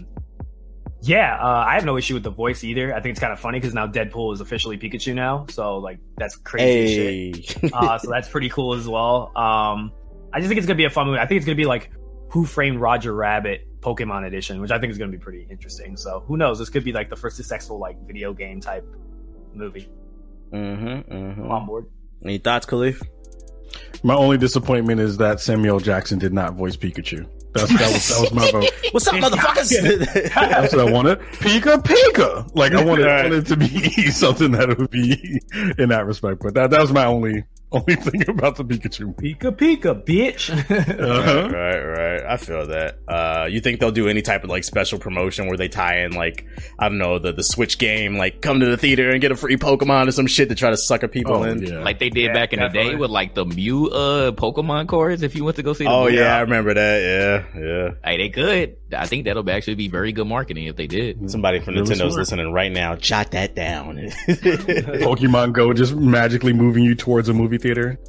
yeah, 1.03 1.37
uh, 1.41 1.65
I 1.67 1.75
have 1.75 1.85
no 1.85 1.97
issue 1.97 2.15
with 2.15 2.23
the 2.23 2.31
voice 2.31 2.63
either. 2.63 2.95
I 2.95 3.01
think 3.01 3.13
it's 3.13 3.21
kind 3.21 3.33
of 3.33 3.41
funny 3.41 3.59
because 3.59 3.75
now 3.75 3.89
Deadpool 3.89 4.35
is 4.35 4.41
officially 4.41 4.79
Pikachu 4.79 5.15
now. 5.15 5.47
So 5.51 5.79
like 5.79 5.99
that's 6.17 6.37
crazy 6.37 7.43
shit. 7.43 7.73
Uh, 7.75 7.99
so 7.99 8.09
that's 8.11 8.29
pretty 8.29 8.49
cool 8.49 8.75
as 8.75 8.87
well. 8.87 9.37
Um, 9.37 9.93
I 10.33 10.39
just 10.39 10.49
think 10.49 10.59
it's 10.59 10.67
gonna 10.67 10.77
be 10.77 10.85
a 10.85 10.91
fun 10.91 11.07
movie. 11.07 11.19
I 11.19 11.27
think 11.27 11.39
it's 11.39 11.47
gonna 11.47 11.57
be 11.57 11.65
like 11.65 11.91
Who 12.31 12.47
Framed 12.47 12.81
Roger 12.81 13.13
Rabbit 13.13 13.81
Pokemon 13.81 14.27
Edition, 14.27 14.61
which 14.61 14.71
I 14.71 14.79
think 14.79 14.93
is 14.93 14.99
gonna 14.99 15.11
be 15.11 15.19
pretty 15.19 15.49
interesting. 15.51 15.97
So 15.97 16.23
who 16.27 16.37
knows? 16.37 16.61
This 16.61 16.71
could 16.71 16.85
be 16.85 16.93
like 16.93 17.11
the 17.11 17.17
first 17.17 17.37
successful 17.37 17.81
like 17.81 17.97
video 18.07 18.33
game 18.33 18.61
type 18.61 18.87
movie. 19.53 19.89
Mm-hmm, 20.53 21.13
mm-hmm. 21.13 21.43
I'm 21.43 21.51
on 21.51 21.67
board. 21.67 21.87
Any 22.25 22.39
thoughts, 22.39 22.67
Kahlief? 22.67 23.03
My 24.03 24.15
only 24.15 24.37
disappointment 24.37 25.01
is 25.01 25.19
that 25.19 25.41
Samuel 25.41 25.81
Jackson 25.81 26.19
did 26.19 26.33
not 26.33 26.55
voice 26.55 26.77
Pikachu. 26.77 27.27
That's, 27.55 27.69
that 27.69 27.93
was 27.93 28.09
that 28.09 28.21
was 28.21 28.33
my 28.33 28.51
vote. 28.51 28.71
What's 28.93 29.07
up, 29.09 29.15
motherfuckers? 29.15 30.35
That's 30.35 30.75
what 30.75 30.89
I 30.89 30.91
wanted. 30.91 31.19
Pika 31.21 31.83
Pika. 31.83 32.51
Like 32.55 32.73
I 32.73 32.83
wanted, 32.85 33.05
Right. 33.07 33.25
wanted 33.25 33.45
it 33.45 33.47
to 33.49 33.57
be 33.57 33.69
something 34.11 34.53
that 34.53 34.77
would 34.79 34.91
be 34.91 35.41
in 35.79 35.91
that 35.91 36.07
respect. 36.07 36.41
But 36.43 36.55
that 36.55 36.71
that 36.71 36.81
was 36.81 36.93
my 36.93 37.05
only 37.05 37.45
only 37.73 37.97
thing 37.97 38.29
about 38.29 38.57
the 38.57 38.65
Pikachu. 38.65 39.15
Pika 39.17 39.51
Pika, 39.57 40.05
bitch. 40.05 40.51
Uh-huh. 41.03 41.49
Right, 41.53 41.81
right. 41.83 42.23
I 42.25 42.37
feel 42.37 42.67
that. 42.69 42.99
Uh, 43.09 43.47
you 43.51 43.61
think 43.61 43.81
they'll 43.81 43.91
do 43.91 44.09
any 44.09 44.23
type 44.23 44.45
of 44.45 44.51
like 44.51 44.65
special 44.65 44.99
promotion 44.99 45.47
where 45.49 45.57
they 45.57 45.69
tie 45.69 46.03
in 46.05 46.13
like 46.13 46.47
I 46.79 46.89
don't 46.89 46.99
know 46.99 47.19
the 47.19 47.33
the 47.33 47.43
Switch 47.43 47.79
game, 47.79 48.17
like 48.17 48.41
come 48.41 48.61
to 48.61 48.67
the 48.67 48.77
theater 48.77 49.11
and 49.11 49.21
get 49.21 49.33
a 49.33 49.37
free 49.37 49.57
Pokemon 49.57 50.09
or 50.09 50.13
some 50.13 50.27
shit 50.27 50.49
to 50.51 50.55
try 50.55 50.71
to 50.71 50.77
sucker 50.77 51.09
people 51.09 51.37
Oh, 51.37 51.43
in? 51.45 51.63
yeah. 51.63 51.83
Like 51.83 51.99
they 51.99 52.11
did 52.11 52.27
Yeah, 52.27 52.33
back 52.33 52.53
in 52.53 52.61
the 52.61 52.69
day 52.69 52.95
with 52.95 53.11
like 53.11 53.35
the 53.35 53.45
Mew 53.45 53.89
uh 53.89 54.33
Pokemon 54.33 54.89
cards. 54.89 55.23
If 55.23 55.35
you 55.35 55.45
went 55.45 55.57
to 55.57 55.63
go 55.63 55.73
see, 55.73 55.85
the 55.85 55.91
Oh 55.91 56.05
movie. 56.05 56.17
yeah, 56.17 56.37
I 56.37 56.41
remember 56.41 56.75
that. 56.75 57.03
Yeah, 57.55 57.61
yeah. 57.61 57.91
hey, 58.05 58.17
they 58.19 58.29
could. 58.31 58.77
I 58.95 59.07
think 59.07 59.25
that'll 59.25 59.49
actually 59.51 59.75
be 59.77 59.89
very 59.89 60.13
good 60.13 60.27
marketing 60.27 60.67
if 60.67 60.77
they 60.77 60.87
did. 60.87 61.17
Mm-hmm. 61.17 61.29
Somebody 61.29 61.61
from 61.61 61.75
Really 61.75 61.87
Nintendo's 61.87 61.99
smart. 61.99 62.13
listening 62.15 62.53
right 62.53 62.71
now. 62.73 62.97
Jot 62.97 63.31
that 63.33 63.55
down. 63.55 63.97
Pokemon 64.29 65.53
Go 65.53 65.73
just 65.73 65.95
magically 65.95 66.53
moving 66.53 66.85
you 66.85 66.95
towards 66.95 67.29
a 67.29 67.35
movie 67.35 67.59
theater. 67.59 67.99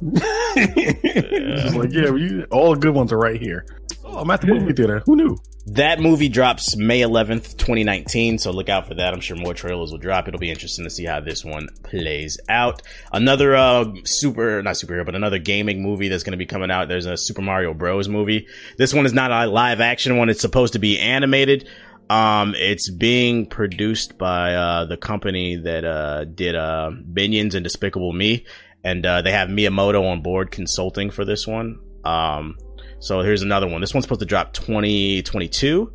It's 0.56 1.62
just 1.62 1.76
like, 1.76 1.92
yeah, 1.92 2.10
we, 2.10 2.44
all 2.44 2.74
the 2.74 2.78
good 2.80 2.94
ones 2.94 3.12
are 3.12 3.18
right 3.18 3.40
here. 3.40 3.66
Oh, 4.14 4.20
I'm 4.20 4.30
at 4.30 4.40
the 4.40 4.46
movie 4.46 4.72
theater. 4.72 5.02
Who 5.06 5.16
knew? 5.16 5.38
that 5.66 5.98
movie 5.98 6.28
drops 6.28 6.76
May 6.76 7.00
11th, 7.00 7.56
2019. 7.56 8.38
So 8.38 8.50
look 8.50 8.68
out 8.68 8.86
for 8.86 8.94
that. 8.94 9.14
I'm 9.14 9.20
sure 9.20 9.36
more 9.36 9.54
trailers 9.54 9.90
will 9.90 9.98
drop. 9.98 10.28
It'll 10.28 10.38
be 10.38 10.50
interesting 10.50 10.84
to 10.84 10.90
see 10.90 11.04
how 11.04 11.20
this 11.20 11.44
one 11.44 11.68
plays 11.82 12.38
out. 12.48 12.82
Another 13.12 13.56
uh, 13.56 13.86
super, 14.04 14.62
not 14.62 14.74
superhero, 14.74 15.06
but 15.06 15.14
another 15.14 15.38
gaming 15.38 15.82
movie 15.82 16.08
that's 16.08 16.22
going 16.22 16.32
to 16.32 16.38
be 16.38 16.46
coming 16.46 16.70
out. 16.70 16.88
There's 16.88 17.06
a 17.06 17.16
Super 17.16 17.40
Mario 17.40 17.72
Bros. 17.72 18.08
movie. 18.08 18.46
This 18.76 18.92
one 18.92 19.06
is 19.06 19.14
not 19.14 19.30
a 19.30 19.46
live 19.46 19.80
action 19.80 20.18
one. 20.18 20.28
It's 20.28 20.42
supposed 20.42 20.74
to 20.74 20.78
be 20.78 20.98
animated. 20.98 21.66
Um, 22.10 22.54
it's 22.54 22.90
being 22.90 23.46
produced 23.46 24.18
by 24.18 24.54
uh, 24.54 24.84
the 24.84 24.98
company 24.98 25.56
that 25.56 25.86
uh, 25.86 26.24
did 26.24 26.54
uh, 26.54 26.90
Minions 27.06 27.54
and 27.54 27.64
Despicable 27.64 28.12
Me, 28.12 28.44
and 28.84 29.04
uh, 29.06 29.22
they 29.22 29.32
have 29.32 29.48
Miyamoto 29.48 30.10
on 30.10 30.20
board 30.20 30.50
consulting 30.50 31.10
for 31.10 31.24
this 31.24 31.46
one. 31.46 31.80
Um, 32.04 32.58
so 33.04 33.20
here's 33.20 33.42
another 33.42 33.68
one. 33.68 33.82
This 33.82 33.92
one's 33.92 34.04
supposed 34.04 34.20
to 34.20 34.26
drop 34.26 34.54
2022. 34.54 35.92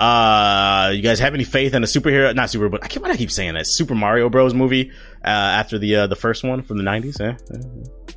Uh, 0.00 0.92
you 0.94 1.02
guys 1.02 1.18
have 1.20 1.34
any 1.34 1.44
faith 1.44 1.74
in 1.74 1.82
a 1.82 1.86
superhero? 1.86 2.34
Not 2.34 2.48
super, 2.48 2.70
but 2.70 2.82
I 2.82 2.88
can't. 2.88 3.02
Why 3.02 3.10
do 3.10 3.14
I 3.14 3.16
keep 3.18 3.30
saying 3.30 3.54
that? 3.54 3.66
Super 3.66 3.94
Mario 3.94 4.30
Bros. 4.30 4.54
movie 4.54 4.90
uh, 5.22 5.28
after 5.28 5.78
the 5.78 5.96
uh, 5.96 6.06
the 6.06 6.16
first 6.16 6.44
one 6.44 6.62
from 6.62 6.78
the 6.78 6.82
90s. 6.82 7.20
Eh? 7.20 7.36
Eh. 7.54 8.14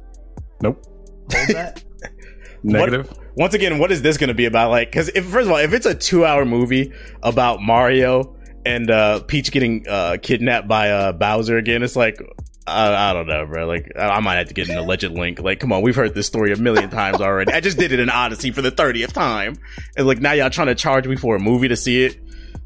Nope. 0.62 0.86
Hold 1.34 1.48
that. 1.50 1.84
Negative. 2.64 3.14
Once 3.36 3.54
again, 3.54 3.78
what 3.78 3.92
is 3.92 4.02
this 4.02 4.18
going 4.18 4.30
to 4.30 4.34
be 4.34 4.46
about? 4.46 4.70
Like, 4.70 4.90
because 4.90 5.10
if 5.10 5.26
first 5.26 5.46
of 5.46 5.52
all, 5.52 5.58
if 5.58 5.74
it's 5.74 5.86
a 5.86 5.96
two 5.96 6.26
hour 6.26 6.46
movie 6.46 6.94
about 7.22 7.62
Mario 7.62 8.38
and 8.66 8.90
uh, 8.90 9.22
Peach 9.22 9.52
getting 9.52 9.86
uh, 9.88 10.18
kidnapped 10.22 10.68
by 10.68 10.92
uh, 10.92 11.12
Bowser 11.12 11.58
again, 11.58 11.84
it's 11.84 11.96
like. 11.96 12.22
I, 12.70 13.10
I 13.10 13.14
don't 13.14 13.28
know, 13.28 13.46
bro. 13.46 13.68
Like, 13.68 13.92
I, 13.98 14.08
I 14.10 14.20
might 14.20 14.36
have 14.36 14.48
to 14.48 14.54
get 14.54 14.70
an 14.70 14.78
alleged 14.78 15.12
link. 15.12 15.40
Like, 15.40 15.60
come 15.60 15.72
on, 15.72 15.82
we've 15.82 15.96
heard 15.96 16.16
this 16.16 16.28
story 16.28 16.52
a 16.54 16.58
million 16.58 16.90
times 16.90 17.22
already. 17.22 17.52
I 17.52 17.60
just 17.60 17.78
did 17.78 17.92
it 17.92 18.00
in 18.00 18.10
Odyssey 18.10 18.52
for 18.52 18.62
the 18.62 18.72
thirtieth 18.72 19.14
time, 19.14 19.56
and 19.98 20.08
like 20.08 20.20
now 20.20 20.34
y'all 20.34 20.50
trying 20.50 20.68
to 20.68 20.76
charge 20.76 21.08
me 21.08 21.16
for 21.16 21.36
a 21.36 21.40
movie 21.40 21.68
to 21.70 21.76
see 21.76 22.06
it. 22.06 22.20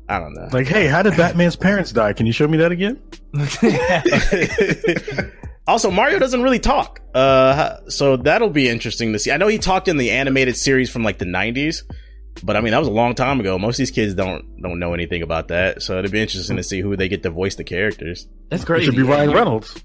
I 0.07 0.19
don't 0.19 0.33
know. 0.33 0.49
Like, 0.51 0.67
hey, 0.67 0.87
how 0.87 1.01
did 1.01 1.15
Batman's 1.15 1.55
parents 1.55 1.91
die? 1.91 2.13
Can 2.13 2.25
you 2.25 2.33
show 2.33 2.47
me 2.47 2.57
that 2.57 2.71
again? 2.71 3.01
also, 5.67 5.89
Mario 5.89 6.19
doesn't 6.19 6.41
really 6.41 6.59
talk. 6.59 7.01
Uh, 7.13 7.77
so 7.87 8.17
that'll 8.17 8.49
be 8.49 8.67
interesting 8.69 9.13
to 9.13 9.19
see. 9.19 9.31
I 9.31 9.37
know 9.37 9.47
he 9.47 9.57
talked 9.59 9.87
in 9.87 9.97
the 9.97 10.11
animated 10.11 10.57
series 10.57 10.89
from 10.89 11.03
like 11.03 11.19
the 11.19 11.25
'90s, 11.25 11.83
but 12.43 12.55
I 12.57 12.61
mean 12.61 12.71
that 12.71 12.79
was 12.79 12.87
a 12.87 12.91
long 12.91 13.15
time 13.15 13.39
ago. 13.39 13.57
Most 13.57 13.75
of 13.75 13.79
these 13.79 13.91
kids 13.91 14.13
don't 14.13 14.61
don't 14.61 14.79
know 14.79 14.93
anything 14.93 15.21
about 15.21 15.47
that, 15.49 15.81
so 15.81 15.99
it'd 15.99 16.11
be 16.11 16.21
interesting 16.21 16.57
to 16.57 16.63
see 16.63 16.81
who 16.81 16.97
they 16.97 17.07
get 17.07 17.23
to 17.23 17.29
voice 17.29 17.55
the 17.55 17.63
characters. 17.63 18.27
That's 18.49 18.65
great. 18.65 18.81
It 18.83 18.85
should 18.85 18.95
be 18.95 19.03
Ryan 19.03 19.31
Reynolds. 19.31 19.83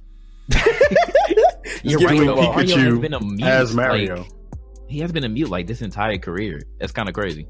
You're 1.82 1.98
Give 2.00 2.10
right. 2.10 2.18
me 2.20 2.26
though. 2.26 2.36
Mario 2.36 2.52
has 2.52 2.70
Pikachu 2.72 3.00
been 3.00 3.14
a 3.14 3.20
mute, 3.20 3.42
as 3.46 3.74
Mario. 3.74 4.16
like, 4.22 4.32
he 4.88 5.00
has 5.00 5.12
been 5.12 5.24
a 5.24 5.28
mute 5.28 5.50
like 5.50 5.66
this 5.66 5.82
entire 5.82 6.18
career. 6.18 6.62
That's 6.80 6.92
kind 6.92 7.08
of 7.08 7.14
crazy. 7.14 7.46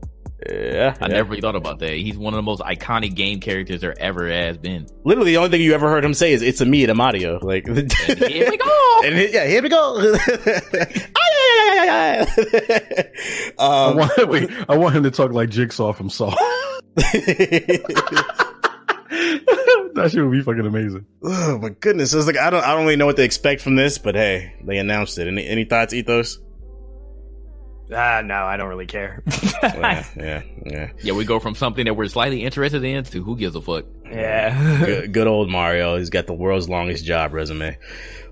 Yeah, 0.49 0.95
I 1.01 1.07
yeah. 1.07 1.15
never 1.15 1.31
really 1.31 1.41
thought 1.41 1.57
about 1.57 1.81
that. 1.81 1.93
He's 1.95 2.17
one 2.17 2.33
of 2.33 2.39
the 2.39 2.43
most 2.43 2.61
iconic 2.63 3.15
game 3.17 3.41
characters 3.41 3.81
there 3.81 3.99
ever 4.01 4.29
has 4.29 4.57
been. 4.57 4.87
Literally, 5.05 5.33
the 5.33 5.37
only 5.39 5.51
thing 5.51 5.61
you 5.63 5.75
ever 5.75 5.89
heard 5.89 6.05
him 6.05 6.15
say 6.15 6.33
is 6.33 6.43
"It's 6.43 6.61
a 6.61 6.65
me 6.65 6.87
to 6.87 6.95
Mario." 6.95 7.41
Like, 7.41 7.67
And 7.67 7.93
here 7.93 8.49
we 8.49 8.57
go. 8.57 9.01
And 9.05 9.17
it- 9.17 9.33
yeah, 9.33 9.47
here 9.47 9.63
we 9.63 9.69
go. 9.69 10.15
I 11.77 12.27
um, 13.59 13.97
want, 13.97 14.29
wait, 14.29 14.51
I 14.69 14.77
want 14.77 14.95
him 14.95 15.03
to 15.05 15.11
talk 15.11 15.33
like 15.33 15.51
Jigsaw 15.51 15.93
from 15.93 16.09
Saw. 16.11 16.35
that 19.95 20.11
shit 20.13 20.23
would 20.23 20.33
be 20.33 20.43
fucking 20.43 20.67
amazing. 20.67 21.07
oh 21.23 21.59
my 21.59 21.71
goodness! 21.71 22.13
It's 22.13 22.27
like 22.27 22.37
I 22.37 22.51
don't, 22.51 22.63
I 22.65 22.75
don't 22.75 22.85
really 22.85 22.97
know 22.97 23.07
what 23.07 23.17
to 23.17 23.23
expect 23.25 23.63
from 23.63 23.75
this, 23.77 23.99
but 23.99 24.15
hey, 24.15 24.55
they 24.65 24.79
announced 24.79 25.19
it. 25.19 25.29
Any, 25.29 25.47
any 25.47 25.65
thoughts, 25.65 25.95
Ethos? 25.95 26.39
Ah, 27.91 28.21
no, 28.23 28.35
I 28.35 28.59
don't 28.59 28.69
really 28.69 28.87
care. 28.87 29.23
Yeah, 29.63 30.05
yeah, 30.17 30.43
yeah. 30.67 30.91
Yeah, 31.03 31.13
we 31.15 31.25
go 31.25 31.41
from 31.41 31.55
something 31.55 31.85
that 31.87 31.95
we're 31.95 32.07
slightly 32.09 32.45
interested 32.45 32.85
in 32.85 33.03
to 33.05 33.23
who 33.25 33.37
gives 33.37 33.57
a 33.57 33.61
fuck. 33.61 33.87
yeah. 34.05 34.85
Good, 34.85 35.13
good 35.13 35.27
old 35.27 35.51
Mario. 35.51 35.97
He's 35.97 36.11
got 36.11 36.27
the 36.27 36.33
world's 36.35 36.69
longest 36.69 37.05
job 37.05 37.33
resume. 37.33 37.77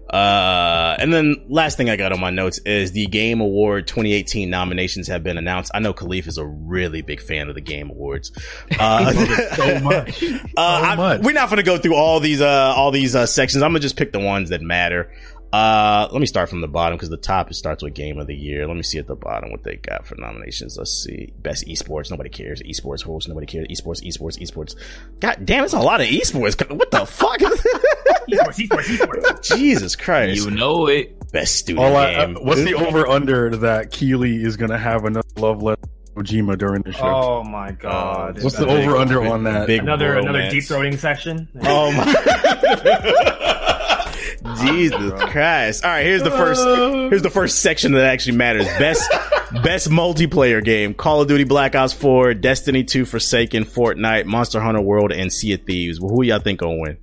Uh, 0.08 0.96
and 0.98 1.12
then 1.12 1.44
last 1.48 1.76
thing 1.76 1.90
I 1.90 1.96
got 1.96 2.12
on 2.12 2.20
my 2.20 2.30
notes 2.30 2.58
is 2.64 2.92
the 2.92 3.06
Game 3.06 3.40
Award 3.40 3.86
2018 3.88 4.48
nominations 4.48 5.08
have 5.08 5.22
been 5.24 5.36
announced. 5.36 5.72
I 5.74 5.80
know 5.80 5.92
Kahlief 5.92 6.26
is 6.28 6.38
a 6.38 6.46
really 6.46 7.02
big 7.02 7.20
fan 7.20 7.48
of 7.48 7.54
the 7.54 7.60
Game 7.60 7.90
Awards. 7.90 8.30
Uh, 8.78 9.12
So 9.56 9.80
much. 9.80 10.22
Uh, 10.22 10.36
I- 10.56 10.96
much. 10.96 11.20
we're 11.22 11.32
not 11.32 11.48
going 11.48 11.56
to 11.58 11.62
go 11.64 11.76
through 11.78 11.96
all 11.96 12.20
these 12.20 12.40
uh, 12.40 12.72
all 12.76 12.90
these 12.92 13.14
uh, 13.16 13.26
sections. 13.26 13.62
I'm 13.62 13.70
gonna 13.70 13.80
just 13.80 13.96
pick 13.96 14.12
the 14.12 14.20
ones 14.20 14.50
that 14.50 14.62
matter. 14.62 15.10
Uh, 15.52 16.08
let 16.10 16.20
me 16.20 16.26
start 16.26 16.48
from 16.50 16.60
the 16.60 16.68
bottom 16.68 16.96
because 16.96 17.08
the 17.08 17.16
top 17.16 17.50
it 17.50 17.54
starts 17.54 17.82
with 17.82 17.94
Game 17.94 18.18
of 18.18 18.26
the 18.26 18.34
Year. 18.34 18.66
Let 18.66 18.76
me 18.76 18.82
see 18.82 18.98
at 18.98 19.06
the 19.06 19.14
bottom 19.14 19.50
what 19.50 19.62
they 19.62 19.76
got 19.76 20.06
for 20.06 20.14
nominations. 20.16 20.76
Let's 20.76 20.90
see, 21.02 21.32
Best 21.38 21.66
Esports. 21.66 22.10
Nobody 22.10 22.28
cares. 22.30 22.60
Esports 22.62 23.02
host. 23.02 23.28
Nobody 23.28 23.46
cares. 23.46 23.66
Esports. 23.68 24.04
Esports. 24.04 24.38
Esports. 24.40 24.74
God 25.20 25.46
damn, 25.46 25.64
it's 25.64 25.72
a 25.72 25.78
lot 25.80 26.00
of 26.00 26.08
esports. 26.08 26.56
What 26.76 26.90
the 26.90 27.06
fuck? 27.06 27.38
esports, 27.40 28.68
esports, 28.68 28.84
esports. 28.98 29.56
Jesus 29.56 29.96
Christ! 29.96 30.44
You 30.44 30.50
know 30.50 30.88
it. 30.88 31.12
Best 31.32 31.56
student 31.56 31.84
All 31.86 31.96
I, 31.96 32.14
uh, 32.14 32.26
game. 32.26 32.36
what's 32.44 32.62
the 32.64 32.74
over 32.74 33.06
under 33.06 33.56
that 33.56 33.90
Keighley 33.92 34.42
is 34.42 34.56
going 34.56 34.70
to 34.70 34.78
have 34.78 35.04
another 35.04 35.26
love 35.36 35.62
letter 35.62 35.80
to 35.82 36.12
Kojima 36.22 36.58
during 36.58 36.82
the 36.82 36.92
show? 36.92 37.04
Oh 37.04 37.44
my 37.44 37.72
god. 37.72 38.38
Uh, 38.38 38.42
What's 38.42 38.56
the 38.56 38.66
over 38.66 38.96
under 38.96 39.22
on 39.26 39.44
that? 39.44 39.66
big 39.66 39.80
another 39.80 40.16
another 40.16 40.48
deep 40.50 40.64
throating 40.64 40.98
section? 40.98 41.48
Oh 41.62 41.92
my! 41.92 42.04
Jesus 44.64 45.12
Christ! 45.30 45.84
All 45.84 45.90
right, 45.90 46.04
here's 46.04 46.22
the 46.22 46.30
first. 46.30 46.62
Here's 47.10 47.22
the 47.22 47.30
first 47.30 47.60
section 47.60 47.92
that 47.92 48.04
actually 48.04 48.36
matters. 48.36 48.66
Best 48.78 49.08
best 49.62 49.88
multiplayer 49.90 50.64
game: 50.64 50.94
Call 50.94 51.20
of 51.22 51.28
Duty 51.28 51.44
Black 51.44 51.74
Ops 51.74 51.92
4, 51.92 52.34
Destiny 52.34 52.84
2, 52.84 53.04
Forsaken, 53.04 53.64
Fortnite, 53.64 54.26
Monster 54.26 54.60
Hunter 54.60 54.80
World, 54.80 55.12
and 55.12 55.32
Sea 55.32 55.54
of 55.54 55.62
Thieves. 55.64 56.00
Well, 56.00 56.10
who 56.10 56.22
y'all 56.22 56.40
think 56.40 56.60
gonna 56.60 56.78
win? 56.78 56.98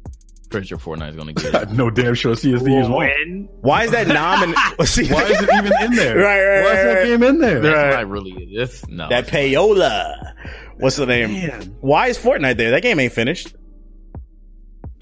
Pretty 0.50 0.68
sure 0.68 0.78
Fortnite's 0.78 1.16
gonna 1.16 1.34
get 1.34 1.54
it. 1.64 1.72
no 1.72 1.90
damn 1.90 2.14
sure 2.14 2.36
CSD 2.36 2.82
is 2.84 2.88
one. 2.90 3.08
When? 3.08 3.50
Why 3.62 3.86
is 3.86 3.92
that 3.92 4.06
nomin? 4.08 4.86
See, 4.86 5.08
Why 5.12 5.24
is 5.24 5.42
it 5.42 5.50
even 5.56 5.74
in 5.82 5.96
there? 5.96 6.18
Right, 6.18 6.44
right, 6.46 6.64
Why 6.64 6.72
is 6.72 6.84
that 6.84 6.94
right. 6.94 7.06
game 7.06 7.24
in 7.24 7.40
there? 7.40 7.60
Right. 7.62 7.90
Not 7.96 8.10
really 8.10 8.54
this. 8.56 8.88
No, 8.88 9.10
that 9.10 9.28
payola? 9.28 10.34
What's 10.78 10.96
the 10.98 11.06
name? 11.08 11.32
Man. 11.34 11.76
Why 11.82 12.08
is 12.08 12.18
Fortnite 12.20 12.58
there? 12.58 12.72
That 12.72 12.84
game 12.84 13.00
ain't 13.00 13.14
finished. 13.14 13.56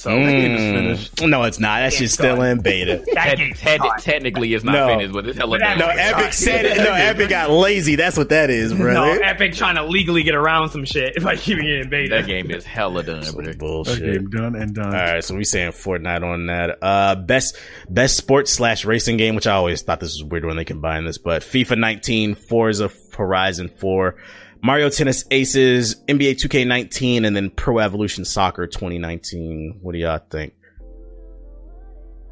So 0.02 0.10
that 0.10 0.32
game 0.32 0.56
is 0.56 0.62
Mm. 0.62 0.74
finished. 0.74 1.22
No, 1.22 1.44
it's 1.44 1.60
not. 1.60 1.80
That 1.82 1.94
shit's 1.94 2.14
still 2.14 2.42
in 2.42 2.60
beta. 2.62 3.04
That 3.14 3.38
Te- 3.38 3.54
te- 3.54 3.78
technically 4.00 4.54
it's 4.56 4.64
not 4.64 4.74
No. 4.74 4.88
finished, 4.88 5.14
but 5.14 5.28
it's 5.28 5.38
hella 5.38 5.60
But 5.60 5.60
that- 5.62 5.78
No, 5.78 5.88
done. 5.88 6.00
Epic 6.00 6.34
said 6.34 6.66
it. 6.66 6.78
No, 6.78 6.92
Epic 6.94 7.30
got 7.30 7.52
lazy. 7.52 7.96
That's 7.96 8.18
what 8.18 8.30
that 8.30 8.50
is, 8.50 8.74
bro. 8.74 8.94
No, 8.94 9.12
Epic 9.22 9.54
trying 9.54 9.76
to 9.76 9.84
legally 9.86 10.24
get 10.24 10.34
around 10.34 10.70
some 10.70 10.86
shit 10.86 11.22
by 11.24 11.36
keeping 11.36 11.66
it 11.68 11.82
in 11.82 11.90
beta. 11.90 12.16
That 12.16 12.26
game 12.26 12.50
is 12.50 12.66
hella 12.66 13.04
done, 13.04 13.24
Some 13.24 13.36
bro. 13.36 13.46
That 13.46 13.60
bullshit. 13.60 14.00
game 14.02 14.30
done 14.32 14.56
and 14.56 14.74
done. 14.74 14.88
All 14.88 14.92
right, 14.92 15.24
so 15.24 15.36
we 15.36 15.44
saying 15.44 15.72
Fortnite 15.74 16.24
on 16.24 16.48
that. 16.48 16.80
Uh, 16.82 17.14
best 17.16 17.58
best 17.90 18.18
sports 18.18 18.52
slash 18.52 18.86
racing 18.86 19.18
game, 19.18 19.36
which 19.36 19.46
I 19.48 19.54
always 19.54 19.84
thought 19.84 20.00
this 20.00 20.14
was 20.14 20.24
weird 20.24 20.46
when 20.46 20.58
they 20.58 20.66
combine 20.66 21.06
this, 21.06 21.20
but 21.20 21.44
FIFA 21.44 21.78
19, 21.78 22.34
Forza 22.36 22.90
Horizon 23.16 23.70
4, 23.80 24.16
Mario 24.64 24.90
Tennis 24.90 25.26
Aces, 25.32 25.96
NBA 26.08 26.34
2K19, 26.34 27.26
and 27.26 27.36
then 27.36 27.50
Pro 27.50 27.80
Evolution 27.80 28.26
Soccer 28.26 28.68
2019. 28.68 29.80
What 29.82 29.94
do 29.94 30.00
y'all 30.00 30.20
think? 30.30 30.54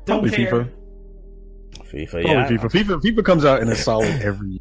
Probably 0.06 0.30
Don't 0.30 0.38
care. 0.38 0.52
FIFA. 0.52 0.72
FIFA, 1.92 2.10
Probably 2.10 2.32
yeah. 2.32 2.48
FIFA. 2.48 2.72
FIFA. 2.72 3.02
FIFA 3.02 3.26
comes 3.26 3.46
out 3.46 3.62
in 3.62 3.70
a 3.70 3.76
solid 3.76 4.22
every 4.22 4.50
year. 4.50 4.60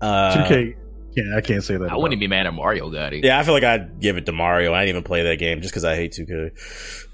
Uh, 0.00 0.34
2K. 0.48 0.76
Can't, 1.14 1.34
I 1.34 1.40
can't 1.40 1.64
say 1.64 1.74
that. 1.76 1.84
I 1.84 1.86
about 1.86 2.02
wouldn't 2.02 2.20
be 2.20 2.26
mad 2.26 2.46
at 2.46 2.52
Mario 2.52 2.90
got 2.90 3.14
it. 3.14 3.24
Yeah, 3.24 3.38
I 3.38 3.42
feel 3.42 3.54
like 3.54 3.64
I'd 3.64 4.00
give 4.00 4.18
it 4.18 4.26
to 4.26 4.32
Mario. 4.32 4.74
I 4.74 4.80
didn't 4.80 4.96
even 4.96 5.02
play 5.02 5.22
that 5.24 5.38
game 5.38 5.62
just 5.62 5.72
because 5.72 5.84
I 5.84 5.94
hate 5.94 6.12
2K. 6.12 6.52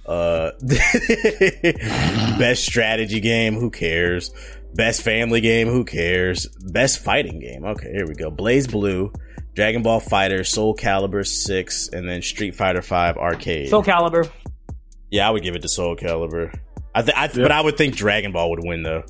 Uh, 0.05 0.51
best 2.39 2.65
strategy 2.65 3.21
game, 3.21 3.55
who 3.55 3.71
cares? 3.71 4.33
Best 4.75 5.03
family 5.03 5.41
game, 5.41 5.69
who 5.69 5.85
cares? 5.85 6.47
Best 6.61 6.99
fighting 7.05 7.39
game, 7.39 7.65
okay, 7.65 7.93
here 7.93 8.07
we 8.09 8.15
go. 8.15 8.31
BlazBlue, 8.31 9.15
Dragon 9.55 9.83
Ball 9.83 10.01
Fighter, 10.01 10.45
Soul 10.45 10.75
Calibur 10.75 11.27
6, 11.27 11.89
and 11.89 12.09
then 12.09 12.23
Street 12.23 12.55
Fighter 12.55 12.81
5 12.83 13.17
Arcade. 13.19 13.69
Soul 13.69 13.83
Calibur. 13.83 14.31
yeah, 15.11 15.29
I 15.29 15.31
would 15.31 15.43
give 15.43 15.55
it 15.55 15.63
to 15.63 15.69
Soul 15.69 15.95
Calibur. 15.97 16.55
I, 16.95 17.03
th- 17.03 17.17
I 17.17 17.27
th- 17.27 17.43
but 17.43 17.53
I 17.53 17.61
would 17.61 17.77
think 17.77 17.95
Dragon 17.97 18.33
Ball 18.33 18.51
would 18.51 18.61
win 18.65 18.83
though. 18.83 19.03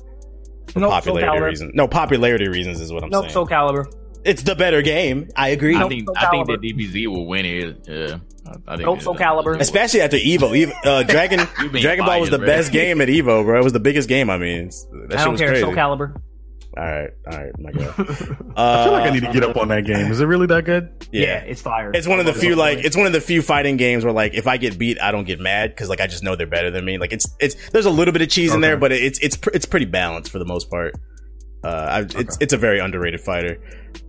For 0.71 0.79
Nope, 0.79 0.89
Soul 0.89 0.91
popularity 0.91 1.39
Calibur. 1.39 1.45
reasons. 1.49 1.71
No, 1.75 1.87
popularity 1.87 2.47
reasons 2.47 2.79
is 2.81 2.91
what 2.91 3.03
I'm 3.03 3.09
Nope, 3.09 3.23
saying. 3.23 3.33
Soul 3.33 3.47
Calibur. 3.47 3.85
it's 4.23 4.43
the 4.43 4.55
better 4.55 4.81
game. 4.81 5.29
I 5.35 5.49
agree. 5.49 5.75
I 5.75 5.79
Nope, 5.79 5.89
think 5.89 6.05
Soul 6.07 6.15
I 6.17 6.29
think 6.29 6.47
that 6.47 6.61
DBZ 6.61 7.07
will 7.07 7.25
win 7.27 7.45
it. 7.45 7.85
Yeah, 7.87 8.17
I, 8.45 8.51
I 8.73 8.75
think 8.77 8.85
Nope, 8.87 8.99
it- 8.99 9.03
Soul 9.03 9.15
Calibur. 9.15 9.59
Especially 9.59 10.01
after 10.01 10.17
Evo, 10.17 10.51
Evo 10.51 10.73
uh, 10.85 11.03
Dragon 11.07 11.39
You 11.61 11.69
being 11.69 11.81
Dragon 11.83 12.05
Ball 12.05 12.19
was 12.21 12.29
the 12.29 12.37
bro. 12.37 12.47
best 12.47 12.71
game 12.71 13.01
at 13.01 13.07
Evo, 13.09 13.43
bro. 13.43 13.59
It 13.59 13.63
was 13.63 13.73
the 13.73 13.79
biggest 13.81 14.07
game. 14.09 14.29
I 14.29 14.37
mean, 14.37 14.67
it's- 14.67 14.85
that 15.07 15.13
I 15.13 15.15
shit 15.17 15.23
don't 15.25 15.31
was 15.33 15.41
care. 15.41 15.49
crazy. 15.49 15.61
Soul 15.63 15.73
Calibur. 15.73 16.21
All 16.77 16.83
right, 16.83 17.09
all 17.31 17.37
right, 17.37 17.51
my 17.59 17.71
god. 17.71 17.93
Uh, 17.99 18.03
I 18.57 18.83
feel 18.83 18.93
like 18.93 19.03
I 19.07 19.09
need 19.11 19.23
to 19.23 19.31
get 19.33 19.43
up 19.43 19.57
on 19.57 19.67
that 19.67 19.85
game. 19.85 20.11
Is 20.11 20.19
it 20.21 20.25
really 20.25 20.47
that 20.47 20.65
good? 20.65 21.07
Yeah, 21.11 21.21
Yeah, 21.25 21.37
it's 21.41 21.61
fire. 21.61 21.91
it's 21.93 22.07
one 22.07 22.19
of 22.19 22.25
the 22.25 22.33
few 22.33 22.55
like 22.55 22.79
it's 22.79 22.97
one 22.97 23.05
of 23.05 23.13
the 23.13 23.21
few 23.21 23.41
fighting 23.41 23.77
games 23.77 24.03
where 24.03 24.13
like 24.13 24.33
if 24.33 24.47
I 24.47 24.57
get 24.57 24.77
beat, 24.77 24.99
I 25.01 25.11
don't 25.11 25.25
get 25.25 25.39
mad 25.39 25.69
because 25.71 25.89
like 25.89 26.01
I 26.01 26.07
just 26.07 26.23
know 26.23 26.35
they're 26.35 26.47
better 26.47 26.71
than 26.71 26.83
me. 26.85 26.97
Like 26.97 27.13
it's 27.13 27.25
it's 27.39 27.55
there's 27.69 27.85
a 27.85 27.91
little 27.91 28.11
bit 28.11 28.21
of 28.21 28.29
cheese 28.29 28.53
in 28.53 28.61
there, 28.61 28.77
but 28.77 28.91
it's 28.91 29.19
it's 29.19 29.37
pr- 29.37 29.51
it's 29.53 29.65
pretty 29.65 29.85
balanced 29.85 30.31
for 30.31 30.39
the 30.39 30.45
most 30.45 30.69
part. 30.69 30.95
Uh, 31.63 31.67
I, 32.13 32.19
it's 32.19 32.37
it's 32.41 32.51
a 32.53 32.57
very 32.57 32.79
underrated 32.79 33.21
fighter. 33.21 33.57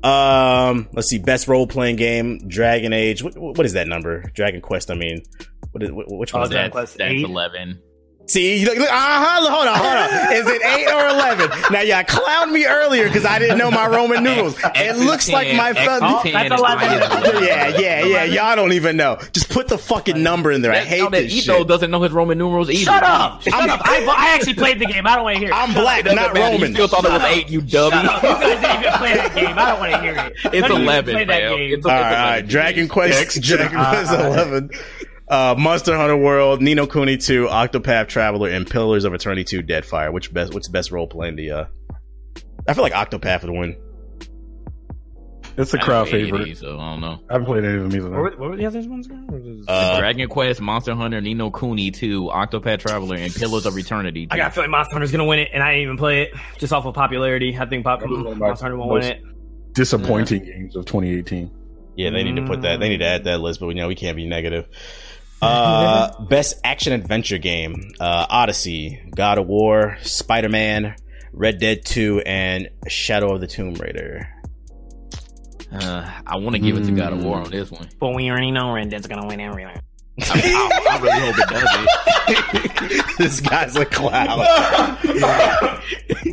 Um, 0.02 0.88
let's 0.92 1.08
see, 1.08 1.18
best 1.18 1.46
role 1.46 1.66
playing 1.66 1.96
game, 1.96 2.48
Dragon 2.48 2.92
Age. 2.92 3.22
What, 3.22 3.36
what 3.38 3.64
is 3.64 3.74
that 3.74 3.86
number? 3.86 4.22
Dragon 4.34 4.60
Quest. 4.60 4.90
I 4.90 4.94
mean, 4.94 5.22
what 5.70 5.82
is 5.82 5.90
wh- 5.90 6.08
which 6.18 6.32
one 6.32 6.40
Oh, 6.40 6.44
is 6.44 6.50
that? 6.50 6.54
Dragon 6.54 6.70
That's, 6.72 6.72
Quest 6.72 6.98
that's 6.98 7.22
eleven. 7.22 7.80
See, 8.26 8.56
you 8.60 8.64
look, 8.66 8.78
look, 8.78 8.88
uh-huh, 8.88 9.50
hold 9.50 9.68
on, 9.68 9.76
hold 9.76 9.96
on. 9.96 10.32
Is 10.32 10.46
it 10.48 10.62
eight 10.64 10.86
or 10.90 11.08
eleven? 11.08 11.50
Now, 11.70 11.82
y'all 11.82 12.02
clowned 12.04 12.52
me 12.52 12.64
earlier 12.64 13.04
because 13.04 13.26
I 13.26 13.38
didn't 13.38 13.58
know 13.58 13.70
my 13.70 13.86
Roman 13.86 14.24
numerals. 14.24 14.56
It 14.74 14.96
looks 14.96 15.28
like 15.28 15.54
my 15.54 15.70
X 15.70 15.78
thumb. 16.00 16.16
is 16.16 16.22
10, 16.22 16.32
that's 16.48 16.60
11. 16.60 16.88
mine 16.88 17.02
is 17.02 17.08
11. 17.28 17.44
Yeah, 17.44 17.68
yeah, 17.78 18.04
yeah. 18.04 18.24
Y'all 18.24 18.56
don't 18.56 18.72
even 18.72 18.96
know. 18.96 19.18
Just 19.32 19.50
put 19.50 19.68
the 19.68 19.76
fucking 19.76 20.22
number 20.22 20.50
in 20.52 20.62
there. 20.62 20.72
I 20.72 20.78
hate 20.78 21.00
no, 21.00 21.10
that 21.10 21.20
this 21.24 21.32
Ito 21.46 21.58
shit. 21.58 21.68
doesn't 21.68 21.90
know 21.90 22.00
his 22.00 22.12
Roman 22.12 22.38
numerals 22.38 22.70
either. 22.70 22.84
Shut 22.84 23.02
up! 23.02 23.42
Shut 23.42 23.52
I'm- 23.52 23.68
up! 23.68 23.82
I, 23.84 24.02
I 24.06 24.34
actually 24.34 24.54
played 24.54 24.78
the 24.78 24.86
game. 24.86 25.06
I 25.06 25.16
don't 25.16 25.24
want 25.24 25.34
to 25.34 25.40
hear 25.40 25.50
it. 25.50 25.54
I'm 25.54 25.74
black, 25.74 26.00
It 26.00 26.04
doesn't 26.04 26.16
matter. 26.16 26.32
Roman. 26.40 26.70
You 26.70 26.74
still 26.76 26.88
thought 26.88 27.04
it 27.04 27.12
was 27.12 27.22
eight, 27.24 27.50
you 27.50 27.60
dummy. 27.60 27.90
Shut. 28.08 28.22
You 28.22 28.28
guys 28.30 28.60
didn't 28.62 28.80
even 28.80 28.92
play 28.94 29.14
that 29.16 29.34
game. 29.34 29.58
I 29.58 29.68
don't 29.70 29.80
want 29.80 29.92
to 29.92 30.00
hear 30.00 30.14
it. 30.16 30.32
It's 30.54 30.62
None 30.62 30.64
of 30.64 30.68
you 30.70 30.74
even 30.76 30.82
11, 30.82 31.14
played 31.14 31.28
that 31.28 31.40
fam. 31.42 31.56
game. 31.58 31.74
It's 31.74 31.84
a- 31.86 31.88
All 31.90 31.94
right, 32.00 32.06
all 32.18 32.24
right. 32.30 32.46
Dragon 32.48 32.88
Quest, 32.88 33.20
X, 33.20 33.38
Dragon 33.40 33.76
uh, 33.76 33.90
Quest 33.90 34.12
Eleven, 34.12 34.70
uh, 35.34 35.54
Monster 35.58 35.96
Hunter 35.96 36.16
World, 36.16 36.62
Ni 36.62 36.74
no 36.74 36.86
Kuni 36.86 37.16
Two, 37.16 37.46
Octopath 37.46 38.08
Traveler, 38.08 38.48
and 38.50 38.68
Pillars 38.68 39.04
of 39.04 39.12
Eternity 39.14 39.44
Two: 39.44 39.62
Deadfire. 39.62 40.12
Which 40.12 40.32
best? 40.32 40.54
What's 40.54 40.68
best 40.68 40.90
role 40.90 41.06
playing? 41.06 41.36
The 41.36 41.50
uh, 41.50 41.64
I 42.68 42.74
feel 42.74 42.82
like 42.84 42.92
Octopath 42.92 43.42
would 43.42 43.50
win. 43.52 43.76
It's 45.56 45.72
a 45.72 45.78
I 45.80 45.82
crowd 45.84 46.08
haven't 46.08 46.20
favorite. 46.24 46.42
any, 46.42 46.54
so 46.54 46.78
I 46.80 46.90
don't 46.90 47.00
know. 47.00 47.20
I 47.30 47.34
haven't 47.34 47.46
played 47.46 47.64
any 47.64 47.76
of 47.76 47.90
them 47.92 48.02
What 48.02 48.08
either. 48.08 48.10
were, 48.22 48.30
what 48.38 48.50
were 48.50 48.56
the 48.56 48.66
other 48.66 48.80
ones? 48.88 49.06
again? 49.06 49.26
What 49.28 49.40
was- 49.40 49.64
Uh, 49.68 50.00
Dragon 50.00 50.28
Quest, 50.28 50.60
Monster 50.60 50.94
Hunter, 50.96 51.20
Ni 51.20 51.34
no 51.34 51.52
Kuni 51.52 51.92
2, 51.92 52.24
Octopath 52.24 52.80
Traveler, 52.80 53.14
and 53.16 53.32
Pillars 53.32 53.64
of 53.64 53.78
Eternity. 53.78 54.26
I 54.32 54.36
got 54.36 54.48
a 54.48 54.50
feeling 54.50 54.72
Monster 54.72 54.94
Hunter's 54.94 55.12
gonna 55.12 55.24
win 55.24 55.38
it, 55.38 55.50
and 55.54 55.62
I 55.62 55.70
didn't 55.72 55.82
even 55.84 55.96
play 55.96 56.22
it 56.22 56.30
just 56.58 56.72
off 56.72 56.86
of 56.86 56.94
popularity. 56.94 57.56
I 57.56 57.66
think 57.66 57.84
pop- 57.84 58.00
That 58.00 58.08
was 58.08 58.18
one 58.18 58.32
of 58.32 58.38
my 58.38 58.46
Monster 58.48 58.64
Hunter 58.64 58.78
won't 58.78 58.90
win 58.90 59.02
it. 59.04 59.22
Disappointing 59.74 60.44
games 60.44 60.74
of 60.74 60.86
2018. 60.86 61.52
Yeah, 61.96 62.10
they 62.10 62.24
need 62.24 62.34
to 62.34 62.46
put 62.46 62.62
that. 62.62 62.80
They 62.80 62.88
need 62.88 62.98
to 62.98 63.06
add 63.06 63.22
that 63.24 63.38
list, 63.40 63.60
but 63.60 63.66
we 63.66 63.74
know 63.74 63.86
we 63.86 63.94
can't 63.94 64.16
be 64.16 64.26
negative. 64.26 64.66
Uh, 65.44 66.24
best 66.28 66.60
action 66.64 66.92
adventure 66.92 67.38
game: 67.38 67.92
uh, 68.00 68.26
Odyssey, 68.28 69.00
God 69.14 69.38
of 69.38 69.46
War, 69.46 69.98
Spider 70.02 70.48
Man, 70.48 70.96
Red 71.32 71.58
Dead 71.58 71.84
Two, 71.84 72.22
and 72.24 72.68
Shadow 72.88 73.34
of 73.34 73.40
the 73.40 73.46
Tomb 73.46 73.74
Raider. 73.74 74.28
Uh, 75.72 76.08
I 76.26 76.36
want 76.36 76.54
to 76.54 76.60
give 76.60 76.76
it 76.76 76.84
to 76.84 76.92
God 76.92 77.12
of 77.12 77.24
War 77.24 77.38
on 77.38 77.50
this 77.50 77.70
one. 77.70 77.88
But 77.98 78.14
we 78.14 78.30
already 78.30 78.52
know 78.52 78.72
Red 78.72 78.90
Dead's 78.90 79.06
gonna 79.06 79.26
win 79.26 79.40
everything. 79.40 79.80
I, 80.20 80.24
I, 80.32 80.96
I 80.96 81.00
really 81.00 81.20
hope 81.20 81.38
it 81.38 81.48
does 81.48 81.68
it. 81.74 83.16
this 83.18 83.40
guy's 83.40 83.74
a 83.74 83.84
clown. 83.84 84.38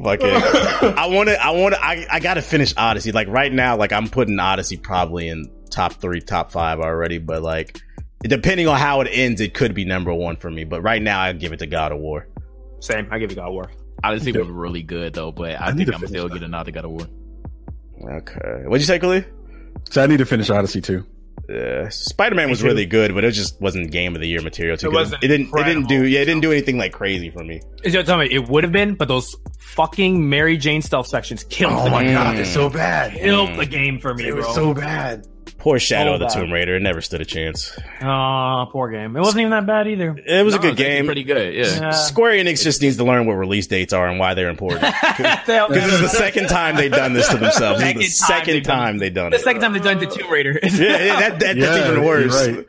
Fuck 0.04 0.20
it. 0.22 0.98
I 0.98 1.08
want 1.08 1.30
to. 1.30 1.44
I 1.44 1.50
want 1.52 1.74
to. 1.74 1.84
I, 1.84 2.06
I 2.12 2.20
got 2.20 2.36
to 2.36 2.44
finish 2.44 2.74
Odyssey. 2.78 3.12
Like 3.12 3.28
right 3.28 3.52
now, 3.52 3.78
like 3.78 3.92
I'm 3.92 4.08
putting 4.08 4.40
Odyssey 4.40 4.78
probably 4.78 5.30
in 5.30 5.52
top 5.72 5.94
three, 5.94 6.22
top 6.22 6.52
five 6.52 6.80
already. 6.80 7.18
But 7.18 7.42
like, 7.42 7.82
depending 8.24 8.68
on 8.68 8.78
how 8.78 9.02
it 9.02 9.08
ends, 9.12 9.42
it 9.42 9.54
could 9.54 9.74
be 9.74 9.86
number 9.86 10.14
one 10.14 10.36
for 10.38 10.50
me. 10.50 10.64
But 10.64 10.82
right 10.82 11.02
now, 11.02 11.20
I 11.20 11.34
give 11.34 11.54
it 11.54 11.60
to 11.60 11.68
God 11.68 11.92
of 11.92 12.00
War. 12.00 12.28
Same. 12.80 13.08
I 13.12 13.20
give 13.20 13.32
it 13.32 13.36
God 13.36 13.48
of 13.48 13.54
War. 13.54 13.72
Odyssey 14.04 14.32
was 14.32 14.48
really 14.48 14.82
good 14.82 15.14
though, 15.14 15.32
but 15.32 15.52
I, 15.62 15.68
I 15.68 15.72
think 15.74 15.88
I'm 15.90 16.00
finish 16.00 16.10
still 16.10 16.28
that. 16.28 16.34
get 16.34 16.44
another 16.44 16.72
God 16.72 16.86
of 16.86 16.92
War. 16.92 17.08
Okay. 18.04 18.64
What'd 18.66 18.82
you 18.82 18.88
say, 18.88 19.00
Kahlief? 19.00 19.26
So 19.92 20.04
I 20.04 20.08
need 20.08 20.18
to 20.18 20.26
finish 20.26 20.50
Odyssey 20.50 20.82
too. 20.82 21.06
Yeah, 21.50 21.90
Spider 21.90 22.36
Man 22.36 22.50
was 22.50 22.60
too. 22.62 22.66
really 22.66 22.86
good, 22.86 23.14
but 23.14 23.24
it 23.24 23.32
just 23.32 23.60
wasn't 23.62 23.92
game 23.92 24.16
of 24.16 24.22
the 24.22 24.28
year 24.28 24.42
material. 24.42 24.78
Too, 24.78 24.88
It 24.88 24.92
'cause 24.92 24.96
wasn't 25.12 25.24
It 25.24 25.28
didn't. 25.28 25.50
It 25.54 25.66
didn't 25.66 25.88
do. 25.88 26.06
Yeah, 26.06 26.22
it 26.22 26.26
didn't 26.26 26.42
do 26.42 26.52
anything 26.52 26.78
like 26.78 26.94
crazy 26.94 27.30
for 27.30 27.44
me. 27.44 27.62
Is 27.84 27.94
you 27.94 28.02
tell 28.04 28.18
me 28.18 28.28
it 28.32 28.48
would 28.48 28.64
have 28.64 28.72
been, 28.74 28.96
but 28.96 29.08
those 29.08 29.36
fucking 29.60 30.30
Mary 30.30 30.58
Jane 30.58 30.82
stealth 30.82 31.08
sections 31.08 31.44
killed 31.44 31.74
Oh 31.74 31.84
the 31.86 31.90
my 31.92 32.04
game. 32.04 32.14
god, 32.14 32.38
it's 32.38 32.50
so 32.52 32.70
bad. 32.70 33.14
Killed 33.14 33.50
mm. 33.50 33.58
the 33.58 33.66
game 33.66 34.00
for 34.00 34.14
me, 34.14 34.28
It 34.28 34.36
was 34.36 34.46
bro. 34.46 34.54
so 34.56 34.74
bad. 34.74 35.28
Poor 35.62 35.78
Shadow 35.78 36.12
Oh, 36.12 36.14
of 36.16 36.20
the. 36.22 36.26
Tomb 36.28 36.52
Raider. 36.52 36.76
It 36.76 36.82
never 36.82 37.02
stood 37.02 37.22
a 37.22 37.26
chance. 37.26 37.78
Oh, 38.02 38.68
poor 38.72 38.90
game. 38.90 39.16
It 39.16 39.20
wasn't 39.20 39.42
even 39.42 39.52
that 39.52 39.68
bad 39.68 39.88
either. 39.88 40.16
It 40.18 40.44
was 40.44 40.56
a 40.56 40.60
good 40.60 40.72
it's 40.72 40.82
game. 40.82 41.06
Pretty 41.06 41.24
good. 41.24 41.54
Yeah. 41.54 41.66
Yeah. 41.68 41.90
Square 41.92 42.34
Enix 42.44 42.64
just 42.64 42.82
needs 42.82 42.98
to 42.98 43.04
learn 43.04 43.28
what 43.28 43.34
release 43.34 43.68
dates 43.68 43.94
are 43.94 44.08
and 44.08 44.18
why 44.20 44.34
they're 44.34 44.50
important. 44.50 44.82
Because 45.22 45.70
this 45.70 45.94
is 45.94 46.02
the 46.02 46.08
second 46.10 46.48
time 46.48 46.76
they've 46.78 46.92
done 46.92 47.14
this 47.14 47.28
to 47.30 47.38
themselves. 47.38 47.80
This 47.82 47.96
is 47.96 48.20
the 48.20 48.26
Second 48.26 48.64
time 48.64 48.64
they've 48.64 48.64
done 48.64 48.78
time 48.78 48.98
they've 48.98 49.14
done 49.14 49.30
the 49.32 49.38
it. 49.38 49.42
second 49.42 49.62
time 49.62 49.74
they've 49.74 49.84
done 49.84 50.00
the 50.00 50.06
Tomb 50.08 50.32
Raider. 50.32 50.60
Yeah, 50.64 50.70
yeah, 50.70 51.20
that, 51.20 51.40
that, 51.40 51.58
that's 51.58 51.58
Yeah, 51.58 51.92
even 51.92 52.04
worse. 52.04 52.48
right. 52.48 52.66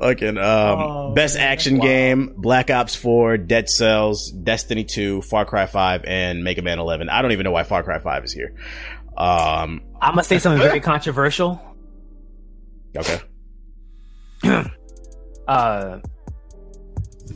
Fucking 0.00 0.38
um, 0.38 0.44
Oh, 0.80 1.12
best 1.14 1.36
action 1.38 1.78
wow. 1.78 1.84
game: 1.84 2.34
Black 2.36 2.70
Ops 2.70 2.94
4, 2.94 3.38
Dead 3.38 3.68
Cells, 3.68 4.30
Destiny 4.30 4.84
2, 4.84 5.22
Far 5.22 5.44
Cry 5.46 5.66
5, 5.66 6.04
and 6.04 6.44
Mega 6.44 6.62
Man 6.62 6.78
11. 6.78 7.08
I 7.08 7.22
don't 7.22 7.32
even 7.32 7.44
know 7.44 7.50
why 7.52 7.62
Far 7.64 7.82
Cry 7.82 7.98
5 7.98 8.24
is 8.24 8.32
here. 8.32 8.54
Um, 9.16 9.82
I'm 10.00 10.12
gonna 10.12 10.22
say 10.24 10.38
something 10.38 10.60
very 10.62 10.80
controversial. 10.92 11.60
Okay. 12.96 13.20
Uh, 15.48 16.00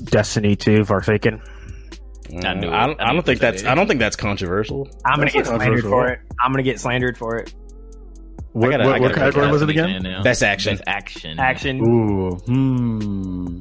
Destiny 0.02 0.56
2 0.56 0.84
Forsaken. 0.84 1.40
I 2.44 2.54
knew. 2.54 2.68
I 2.68 2.86
don't, 2.86 3.00
I 3.00 3.10
I 3.10 3.12
don't 3.12 3.24
think 3.24 3.38
that's. 3.40 3.64
I 3.64 3.74
don't 3.76 3.86
think 3.86 4.00
that's 4.00 4.16
controversial. 4.16 4.88
I'm 5.04 5.18
gonna 5.18 5.26
That's 5.26 5.34
get 5.34 5.46
slandered 5.46 5.84
for 5.84 6.08
it. 6.08 6.20
I'm 6.42 6.52
gonna 6.52 6.62
get 6.64 6.80
slandered 6.80 7.16
for 7.16 7.36
it. 7.36 7.54
What, 8.52 8.70
gotta- 8.70 8.84
what, 8.84 9.00
what 9.00 9.14
category 9.14 9.50
was 9.50 9.62
it 9.62 9.70
again? 9.70 10.02
fan. 10.02 10.22
Best 10.22 10.42
action. 10.42 10.72
Best 10.74 10.84
action. 10.88 11.38
Action. 11.38 11.80
Ooh, 11.88 12.30
hmm. 12.46 13.60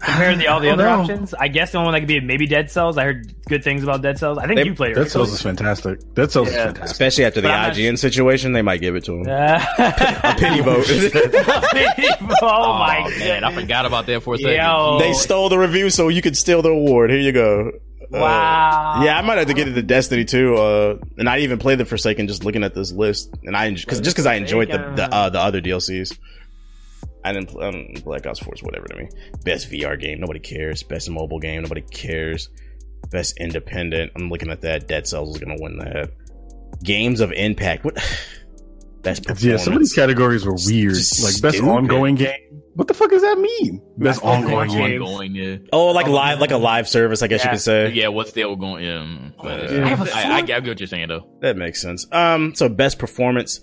Compared 0.00 0.38
to 0.40 0.46
all 0.46 0.60
the 0.60 0.70
other 0.72 0.84
know. 0.84 1.00
options, 1.00 1.34
I 1.34 1.48
guess 1.48 1.72
the 1.72 1.78
only 1.78 1.86
one 1.86 1.94
that 1.94 2.00
could 2.00 2.08
be 2.08 2.20
maybe 2.20 2.46
Dead 2.46 2.70
Cells. 2.70 2.96
I 2.98 3.04
heard 3.04 3.34
good 3.46 3.64
things 3.64 3.82
about 3.82 4.00
Dead 4.02 4.18
Cells. 4.18 4.38
I 4.38 4.46
think 4.46 4.60
They- 4.60 4.66
you 4.66 4.74
played 4.74 4.92
it. 4.92 4.94
Dead 4.94 5.00
right? 5.02 5.10
Cells 5.10 5.32
is 5.32 5.42
fantastic. 5.42 5.98
Dead 6.14 6.30
Cells 6.30 6.48
Yeah. 6.48 6.54
is 6.54 6.64
fantastic. 6.66 6.90
Especially 6.92 7.24
after 7.24 7.40
the 7.40 7.48
But 7.48 7.54
I'm 7.54 7.68
not- 7.68 7.76
IGN 7.76 7.98
situation, 7.98 8.52
they 8.52 8.62
might 8.62 8.80
give 8.80 8.94
it 8.96 9.04
to 9.04 9.14
him. 9.14 9.26
Uh, 9.28 10.34
Penny 10.38 10.60
vote. 10.60 10.86
oh, 12.42 12.78
my 12.78 13.04
Oh, 13.06 13.18
man, 13.18 13.44
I 13.44 13.52
forgot 13.52 13.86
about 13.86 14.06
that 14.06 14.22
for 14.22 14.34
a 14.34 14.38
second. 14.38 14.54
Yo. 14.56 14.98
they 15.00 15.12
stole 15.12 15.48
the 15.48 15.58
review, 15.58 15.90
so 15.90 16.08
you 16.08 16.22
could 16.22 16.36
steal 16.36 16.62
the 16.62 16.70
award. 16.70 17.10
Here 17.10 17.18
you 17.20 17.32
go. 17.32 17.72
Uh, 18.12 18.18
Wow. 18.18 19.02
yeah, 19.04 19.18
I 19.18 19.22
might 19.22 19.36
have 19.36 19.48
to 19.48 19.54
get 19.54 19.68
into 19.68 19.82
Destiny 19.82 20.24
too, 20.24 20.54
uh, 20.56 20.96
and 21.18 21.28
I 21.28 21.40
even 21.40 21.58
played 21.58 21.78
the 21.78 21.84
Forsaken 21.84 22.26
just 22.26 22.42
looking 22.42 22.64
at 22.64 22.74
this 22.74 22.90
list, 22.90 23.30
and 23.44 23.54
I 23.54 23.70
cause, 23.74 24.00
just 24.00 24.16
because 24.16 24.24
I 24.26 24.34
enjoyed 24.36 24.70
the 24.70 24.78
the, 24.96 25.14
uh, 25.14 25.28
the 25.28 25.38
other 25.40 25.60
DLCs. 25.60 26.16
I 27.24 27.32
didn't 27.32 27.48
play 27.48 27.68
um, 27.68 28.02
Black 28.04 28.26
Ops 28.26 28.38
4 28.40 28.54
is 28.54 28.62
whatever 28.62 28.86
to 28.86 28.96
me. 28.96 29.08
Best 29.44 29.70
VR 29.70 29.98
game, 30.00 30.20
nobody 30.20 30.40
cares. 30.40 30.82
Best 30.82 31.10
mobile 31.10 31.38
game, 31.40 31.62
nobody 31.62 31.82
cares. 31.82 32.48
Best 33.10 33.38
independent, 33.38 34.12
I'm 34.16 34.28
looking 34.30 34.50
at 34.50 34.60
that. 34.62 34.86
Dead 34.88 35.06
Cells 35.06 35.34
is 35.36 35.40
gonna 35.42 35.56
win 35.60 35.78
that. 35.78 36.10
Games 36.82 37.20
of 37.20 37.32
impact, 37.32 37.84
what? 37.84 37.94
Best 39.02 39.22
performance. 39.22 39.44
Yeah, 39.44 39.56
some 39.58 39.74
of 39.74 39.78
these 39.78 39.94
categories 39.94 40.44
were 40.44 40.56
weird. 40.66 40.94
Just 40.94 41.22
Like 41.22 41.40
best 41.40 41.56
stupid. 41.58 41.70
ongoing 41.70 42.16
game. 42.16 42.34
What 42.74 42.88
the 42.88 42.94
fuck 42.94 43.10
does 43.10 43.22
that 43.22 43.38
mean? 43.38 43.80
Best 43.96 44.22
ongoing 44.24 44.54
ongoing 44.54 44.68
game. 44.70 44.90
game. 44.90 45.02
Ongoing, 45.02 45.34
yeah. 45.34 45.56
Oh, 45.72 45.92
like 45.92 46.08
live, 46.08 46.40
like 46.40 46.50
a 46.50 46.56
live 46.56 46.88
service, 46.88 47.22
I 47.22 47.28
guess 47.28 47.44
you 47.44 47.50
could 47.50 47.60
say. 47.60 47.90
Yeah, 47.92 48.08
what's 48.08 48.30
still 48.30 48.56
going? 48.56 48.84
Yeah, 48.84 48.98
mm, 48.98 49.32
but, 49.40 49.70
uh, 49.70 49.72
Yeah. 49.72 49.80
I, 49.80 49.84
I 49.84 49.88
have 49.88 50.08
a 50.08 50.16
I, 50.16 50.32
I, 50.36 50.42
get 50.42 50.64
what 50.66 50.78
you're 50.80 50.86
saying 50.88 51.08
though. 51.08 51.28
That 51.40 51.56
makes 51.56 51.80
sense. 51.80 52.06
Um, 52.12 52.54
so 52.56 52.68
best 52.68 52.98
performance, 52.98 53.60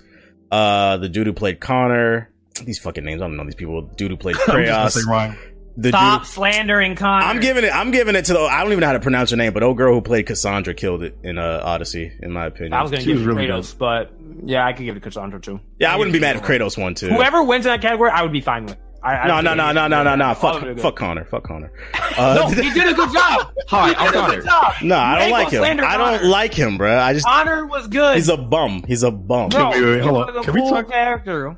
uh, 0.52 0.98
the 0.98 1.10
dude 1.10 1.28
who 1.28 1.34
played 1.34 1.60
Connor. 1.60 2.32
These 2.64 2.80
fucking 2.80 3.04
names, 3.04 3.22
I 3.22 3.26
don't 3.28 3.36
know 3.38 3.44
these 3.44 3.56
people. 3.56 3.82
Dude 3.82 4.12
who 4.12 4.18
played 4.18 4.36
I'm 4.48 4.64
just 4.66 5.06
gonna 5.06 5.34
Kratos. 5.34 5.38
The 5.78 5.90
Stop 5.90 6.22
dude. 6.22 6.28
slandering 6.30 6.96
Connor. 6.96 7.26
I'm 7.26 7.42
giving 7.42 7.66
it. 7.66 7.76
I'm 7.76 7.92
giving 7.92 8.16
it 8.16 8.26
to 8.26 8.34
the. 8.34 8.40
I 8.40 8.62
don't 8.64 8.72
even 8.72 8.80
know 8.80 8.88
how 8.88 8.94
to 8.94 9.02
pronounce 9.02 9.32
her 9.32 9.36
name, 9.38 9.52
but 9.52 9.62
old 9.62 9.76
girl 9.76 9.94
who 9.94 10.02
played 10.02 10.26
Cassandra 10.26 10.74
killed 10.74 11.04
it 11.04 11.18
in 11.22 11.38
uh, 11.38 11.62
Odyssey, 11.66 12.14
in 12.22 12.32
my 12.32 12.46
opinion. 12.46 12.72
I 12.74 12.82
was 12.82 12.92
gonna 12.92 13.02
She 13.04 13.08
give 13.08 13.18
it 13.18 13.24
to 13.26 13.28
really 13.34 13.48
Kratos, 13.48 13.78
but 13.78 14.14
yeah, 14.46 14.66
I 14.66 14.72
could 14.72 14.84
give 14.86 14.96
it 14.96 15.02
to 15.02 15.04
Cassandra 15.10 15.42
too. 15.42 15.60
yeah, 15.78 15.94
I 15.94 15.98
wouldn't 15.98 16.14
be 16.14 16.20
mad 16.22 16.38
if 16.38 16.44
Kratos 16.44 16.78
won 16.82 16.96
too. 16.96 17.10
Whoever 17.10 17.44
wins 17.44 17.66
in 17.66 17.72
that 17.74 17.82
category, 17.82 18.10
I 18.10 18.22
would 18.22 18.32
be 18.32 18.40
fine 18.40 18.68
with. 18.68 18.78
I, 19.04 19.18
I 19.18 19.28
No, 19.28 19.42
no, 19.42 19.54
no, 19.54 19.72
no, 19.74 19.88
no, 19.90 20.02
no, 20.04 20.16
no. 20.16 20.34
Fuck, 20.34 20.78
fuck 20.80 20.96
Connor. 20.96 21.26
Fuck 21.26 21.44
Connor. 21.44 21.72
Uh, 22.18 22.34
No, 22.36 22.48
he 22.48 22.70
did 22.72 22.88
a 22.88 22.94
good 22.94 23.12
job. 23.12 23.52
Hi, 23.68 23.94
I'm 23.98 24.06
He 24.06 24.36
did 24.38 24.46
a 24.46 24.48
Connor. 24.50 24.74
no, 24.88 24.96
I 24.98 25.20
don't 25.20 25.32
like 25.32 25.48
gonna 25.48 25.58
him. 25.58 25.62
slander 25.64 25.84
I 25.84 25.98
don't 25.98 26.18
Connor. 26.20 26.30
like 26.30 26.54
him, 26.54 26.78
bro. 26.78 26.98
I 26.98 27.12
just 27.12 27.26
Connor 27.26 27.66
was 27.66 27.88
good. 27.88 28.16
he's 28.16 28.30
a 28.30 28.38
bum. 28.38 28.84
He's 28.88 29.04
a 29.04 29.12
bum. 29.12 29.50
Bro, 29.50 29.72
Wait, 29.72 29.82
wait, 29.82 29.86
wait, 29.86 29.96
he 29.96 30.00
hold 30.08 30.28
was 30.28 30.36
on. 30.38 30.42
a 30.42 30.44
Can 30.46 30.54
we 30.54 30.62
cool 30.62 30.70
talk- 30.70 30.90
character? 30.90 31.58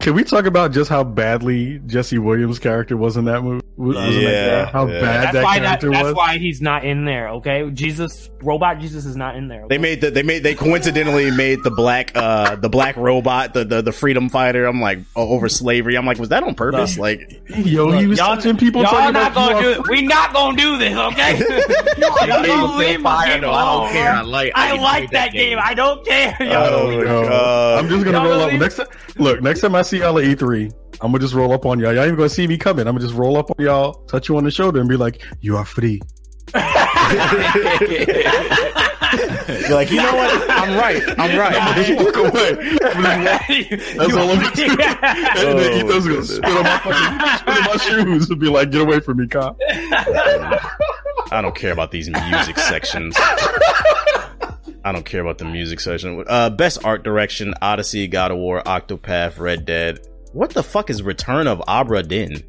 Can 0.00 0.14
we 0.14 0.22
talk 0.22 0.46
about 0.46 0.70
just 0.72 0.88
how 0.88 1.02
badly 1.02 1.80
Jesse 1.86 2.18
Williams' 2.18 2.60
character 2.60 2.96
was 2.96 3.16
in 3.16 3.24
that 3.24 3.42
movie? 3.42 3.64
Was- 3.76 3.96
was 3.96 4.16
in 4.16 4.24
that 4.24 4.30
Yeah, 4.30 4.66
how 4.70 4.86
yeah. 4.86 5.00
bad 5.00 5.22
That's 5.22 5.32
that 5.34 5.44
why 5.44 5.58
that, 5.58 5.64
character 5.66 5.90
that's 5.90 6.02
was. 6.02 6.08
That's 6.14 6.16
why 6.16 6.38
he's 6.38 6.60
not 6.60 6.84
in 6.84 7.04
there. 7.04 7.28
Okay, 7.30 7.68
Jesus, 7.70 8.30
robot 8.42 8.78
Jesus 8.80 9.06
is 9.06 9.16
not 9.16 9.34
in 9.36 9.48
there. 9.48 9.66
They 9.68 9.78
made 9.78 10.00
the 10.00 10.10
they 10.10 10.22
made 10.22 10.42
they 10.44 10.54
coincidentally 10.54 11.30
made 11.32 11.62
the 11.64 11.70
black 11.70 12.12
uh 12.16 12.56
the 12.56 12.68
black 12.68 12.96
robot 12.96 13.54
the 13.54 13.64
the, 13.64 13.82
the 13.82 13.92
freedom 13.92 14.28
fighter. 14.30 14.66
I'm 14.66 14.80
like 14.80 15.00
o- 15.16 15.28
over 15.30 15.48
slavery. 15.48 15.96
I'm 15.96 16.06
like, 16.06 16.18
was 16.18 16.28
that 16.30 16.42
on 16.44 16.54
purpose? 16.54 16.96
Like, 16.98 17.40
Yo, 17.48 17.90
he 17.92 18.06
was 18.06 18.18
y'all, 18.18 18.36
touching 18.36 18.56
people. 18.56 18.82
y'all 18.82 18.90
talking 18.92 19.12
not 19.14 19.32
about 19.32 19.52
gonna 19.52 19.62
do 19.62 19.80
it. 19.80 19.88
We 19.88 20.02
not 20.02 20.32
gonna 20.32 20.56
do 20.56 20.76
this. 20.78 20.96
Okay, 20.96 21.38
y'all 21.98 22.26
gonna 22.46 22.76
leave 22.78 23.00
my 23.00 23.26
game 23.28 23.44
alone. 23.44 23.88
I 23.96 24.22
like. 24.22 24.52
I 24.56 24.76
like 24.80 25.10
that 25.12 25.32
game. 25.32 25.58
I 25.60 25.74
don't 25.74 26.04
care. 26.06 26.36
Y'all 26.40 26.64
Oh, 26.68 26.90
gonna 26.90 27.04
Yo, 27.04 27.76
I'm 27.78 27.88
just 27.88 28.04
gonna 28.04 28.28
roll 28.28 28.40
up 28.42 28.52
next 28.54 28.76
time. 28.76 28.86
Look, 29.16 29.40
next 29.42 29.60
time 29.60 29.74
I 29.74 29.82
see 29.88 29.98
y'all 29.98 30.18
at 30.18 30.24
E3, 30.24 30.72
I'm 31.00 31.12
gonna 31.12 31.18
just 31.18 31.34
roll 31.34 31.52
up 31.52 31.64
on 31.64 31.78
y'all. 31.78 31.92
Y'all 31.92 32.02
ain't 32.02 32.08
even 32.08 32.16
gonna 32.16 32.28
see 32.28 32.46
me 32.46 32.58
coming. 32.58 32.86
I'm 32.86 32.94
gonna 32.94 33.06
just 33.06 33.18
roll 33.18 33.36
up 33.36 33.50
on 33.50 33.64
y'all, 33.64 33.94
touch 34.04 34.28
you 34.28 34.36
on 34.36 34.44
the 34.44 34.50
shoulder, 34.50 34.80
and 34.80 34.88
be 34.88 34.96
like, 34.96 35.22
"You 35.40 35.56
are 35.56 35.64
free." 35.64 36.00
you're 39.48 39.74
like, 39.74 39.90
you 39.90 39.96
know 39.96 40.14
what? 40.14 40.50
I'm 40.50 40.76
right. 40.78 41.02
I'm 41.18 41.38
right. 41.38 41.76
Just 41.76 42.04
walk 42.04 42.16
away. 42.16 42.54
That's 43.96 44.14
all 44.14 44.30
I'm 44.30 44.40
gonna 44.40 44.54
do. 44.54 44.64
And 45.38 45.58
then 45.58 45.72
Ethan's 45.72 46.06
gonna 46.06 46.24
spit 46.24 46.44
on 46.44 46.62
my 46.64 46.78
fucking 46.78 47.38
spit 47.38 47.56
on 47.56 47.64
my 47.64 47.76
shoes 47.76 48.30
and 48.30 48.40
be 48.40 48.48
like, 48.48 48.70
"Get 48.70 48.82
away 48.82 49.00
from 49.00 49.18
me, 49.18 49.26
cop." 49.26 49.58
I 51.30 51.40
don't 51.42 51.54
care 51.54 51.72
about 51.72 51.90
these 51.90 52.08
music 52.08 52.58
sections. 52.58 53.16
I 54.88 54.92
don't 54.92 55.04
care 55.04 55.20
about 55.20 55.36
the 55.36 55.44
music 55.44 55.80
section. 55.80 56.24
Uh, 56.26 56.48
best 56.48 56.82
art 56.84 57.04
direction: 57.04 57.52
Odyssey, 57.60 58.08
God 58.08 58.30
of 58.30 58.38
War, 58.38 58.62
Octopath, 58.62 59.38
Red 59.38 59.66
Dead. 59.66 60.00
What 60.32 60.50
the 60.54 60.62
fuck 60.62 60.88
is 60.88 61.02
Return 61.02 61.46
of 61.46 61.58
Obra 61.60 62.06
Dinn? 62.06 62.42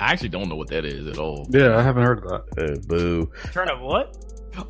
I 0.00 0.12
actually 0.12 0.28
don't 0.28 0.48
know 0.48 0.56
what 0.56 0.68
that 0.68 0.84
is 0.84 1.06
at 1.06 1.18
all. 1.18 1.46
Yeah, 1.50 1.76
I 1.76 1.82
haven't 1.82 2.04
heard 2.04 2.24
of 2.24 2.46
that. 2.54 2.72
Uh, 2.72 2.76
boo. 2.86 3.30
Turn 3.52 3.68
of 3.68 3.80
what? 3.80 4.16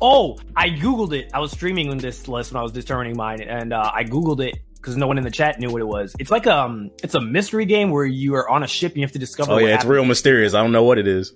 Oh, 0.01 0.39
I 0.55 0.69
googled 0.69 1.13
it. 1.13 1.29
I 1.33 1.39
was 1.39 1.51
streaming 1.51 1.89
on 1.89 1.97
this 1.97 2.27
list 2.27 2.51
when 2.51 2.59
I 2.59 2.63
was 2.63 2.71
determining 2.71 3.15
mine, 3.15 3.41
and 3.41 3.73
uh, 3.73 3.91
I 3.93 4.05
googled 4.05 4.43
it 4.43 4.57
because 4.75 4.97
no 4.97 5.07
one 5.07 5.17
in 5.17 5.23
the 5.23 5.31
chat 5.31 5.59
knew 5.59 5.69
what 5.69 5.81
it 5.81 5.87
was. 5.87 6.15
It's 6.19 6.31
like 6.31 6.47
um, 6.47 6.89
it's 7.03 7.15
a 7.15 7.21
mystery 7.21 7.65
game 7.65 7.91
where 7.91 8.05
you 8.05 8.35
are 8.35 8.49
on 8.49 8.63
a 8.63 8.67
ship 8.67 8.93
and 8.93 8.97
you 9.01 9.03
have 9.03 9.11
to 9.13 9.19
discover. 9.19 9.51
Oh 9.51 9.55
what 9.55 9.63
yeah, 9.63 9.69
it's 9.69 9.83
happened. 9.83 9.91
real 9.91 10.05
mysterious. 10.05 10.53
I 10.53 10.61
don't 10.61 10.71
know 10.71 10.83
what 10.83 10.97
it 10.97 11.07
is. 11.07 11.33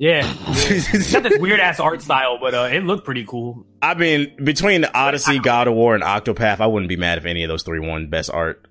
Yeah, 0.00 0.22
it's 0.48 1.12
got 1.12 1.24
this 1.24 1.38
weird 1.38 1.60
ass 1.60 1.78
art 1.78 2.00
style, 2.00 2.38
but 2.40 2.54
uh, 2.54 2.70
it 2.72 2.84
looked 2.84 3.04
pretty 3.04 3.26
cool. 3.26 3.66
I 3.82 3.92
mean, 3.92 4.34
between 4.42 4.86
Odyssey, 4.86 5.38
God 5.40 5.68
of 5.68 5.74
War, 5.74 5.94
and 5.94 6.02
Octopath, 6.02 6.60
I 6.60 6.66
wouldn't 6.68 6.88
be 6.88 6.96
mad 6.96 7.18
if 7.18 7.26
any 7.26 7.42
of 7.44 7.48
those 7.48 7.64
three 7.64 7.80
won 7.80 8.06
best 8.08 8.30
art. 8.30 8.66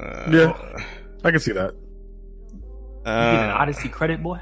Uh, 0.00 0.30
Yeah. 0.30 0.84
I 1.24 1.30
can 1.30 1.40
see 1.40 1.52
that. 1.52 1.74
You 1.74 2.60
get 3.04 3.12
an 3.44 3.50
Uh, 3.50 3.56
Odyssey 3.58 3.90
credit, 3.90 4.22
boy. 4.22 4.40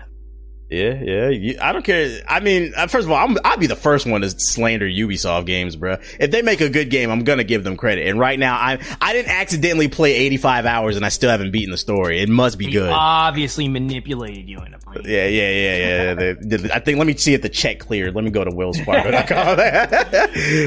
Yeah, 0.72 0.94
yeah. 1.02 1.28
You, 1.28 1.58
I 1.60 1.72
don't 1.72 1.84
care. 1.84 2.20
I 2.26 2.40
mean, 2.40 2.72
uh, 2.76 2.86
first 2.86 3.04
of 3.04 3.10
all, 3.12 3.18
I'm, 3.18 3.36
I'll 3.44 3.58
be 3.58 3.66
the 3.66 3.76
first 3.76 4.06
one 4.06 4.22
to 4.22 4.30
slander 4.30 4.86
Ubisoft 4.86 5.44
games, 5.44 5.76
bro. 5.76 5.98
If 6.18 6.30
they 6.30 6.40
make 6.40 6.60
a 6.62 6.70
good 6.70 6.88
game, 6.88 7.10
I'm 7.10 7.24
gonna 7.24 7.44
give 7.44 7.62
them 7.62 7.76
credit. 7.76 8.06
And 8.08 8.18
right 8.18 8.38
now, 8.38 8.54
I 8.56 8.78
I 9.00 9.12
didn't 9.12 9.30
accidentally 9.30 9.88
play 9.88 10.14
85 10.14 10.64
hours, 10.66 10.96
and 10.96 11.04
I 11.04 11.10
still 11.10 11.30
haven't 11.30 11.50
beaten 11.50 11.70
the 11.70 11.76
story. 11.76 12.20
It 12.20 12.28
must 12.30 12.58
be 12.58 12.66
He 12.66 12.72
good. 12.72 12.90
obviously 12.90 13.68
manipulated 13.68 14.48
you 14.48 14.60
into 14.60 14.78
playing. 14.78 15.04
Yeah, 15.06 15.26
yeah, 15.26 15.50
yeah, 15.50 15.76
yeah. 15.76 16.14
They- 16.42 16.56
they- 16.56 16.72
I 16.72 16.78
think. 16.78 16.96
Let 16.98 17.06
me 17.06 17.16
see 17.16 17.34
if 17.34 17.42
the 17.42 17.48
check 17.50 17.78
cleared. 17.78 18.14
Let 18.14 18.24
me 18.24 18.30
go 18.30 18.42
to 18.42 18.50
Will's 18.50 18.78
willsfargo.com. 18.78 19.58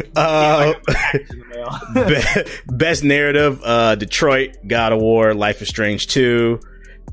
uh, 0.15 0.73
be- 1.93 2.51
best 2.67 3.03
narrative: 3.03 3.59
uh, 3.63 3.95
Detroit, 3.95 4.57
God 4.67 4.93
of 4.93 4.99
War, 4.99 5.33
Life 5.33 5.61
is 5.61 5.67
Strange 5.69 6.07
two, 6.07 6.59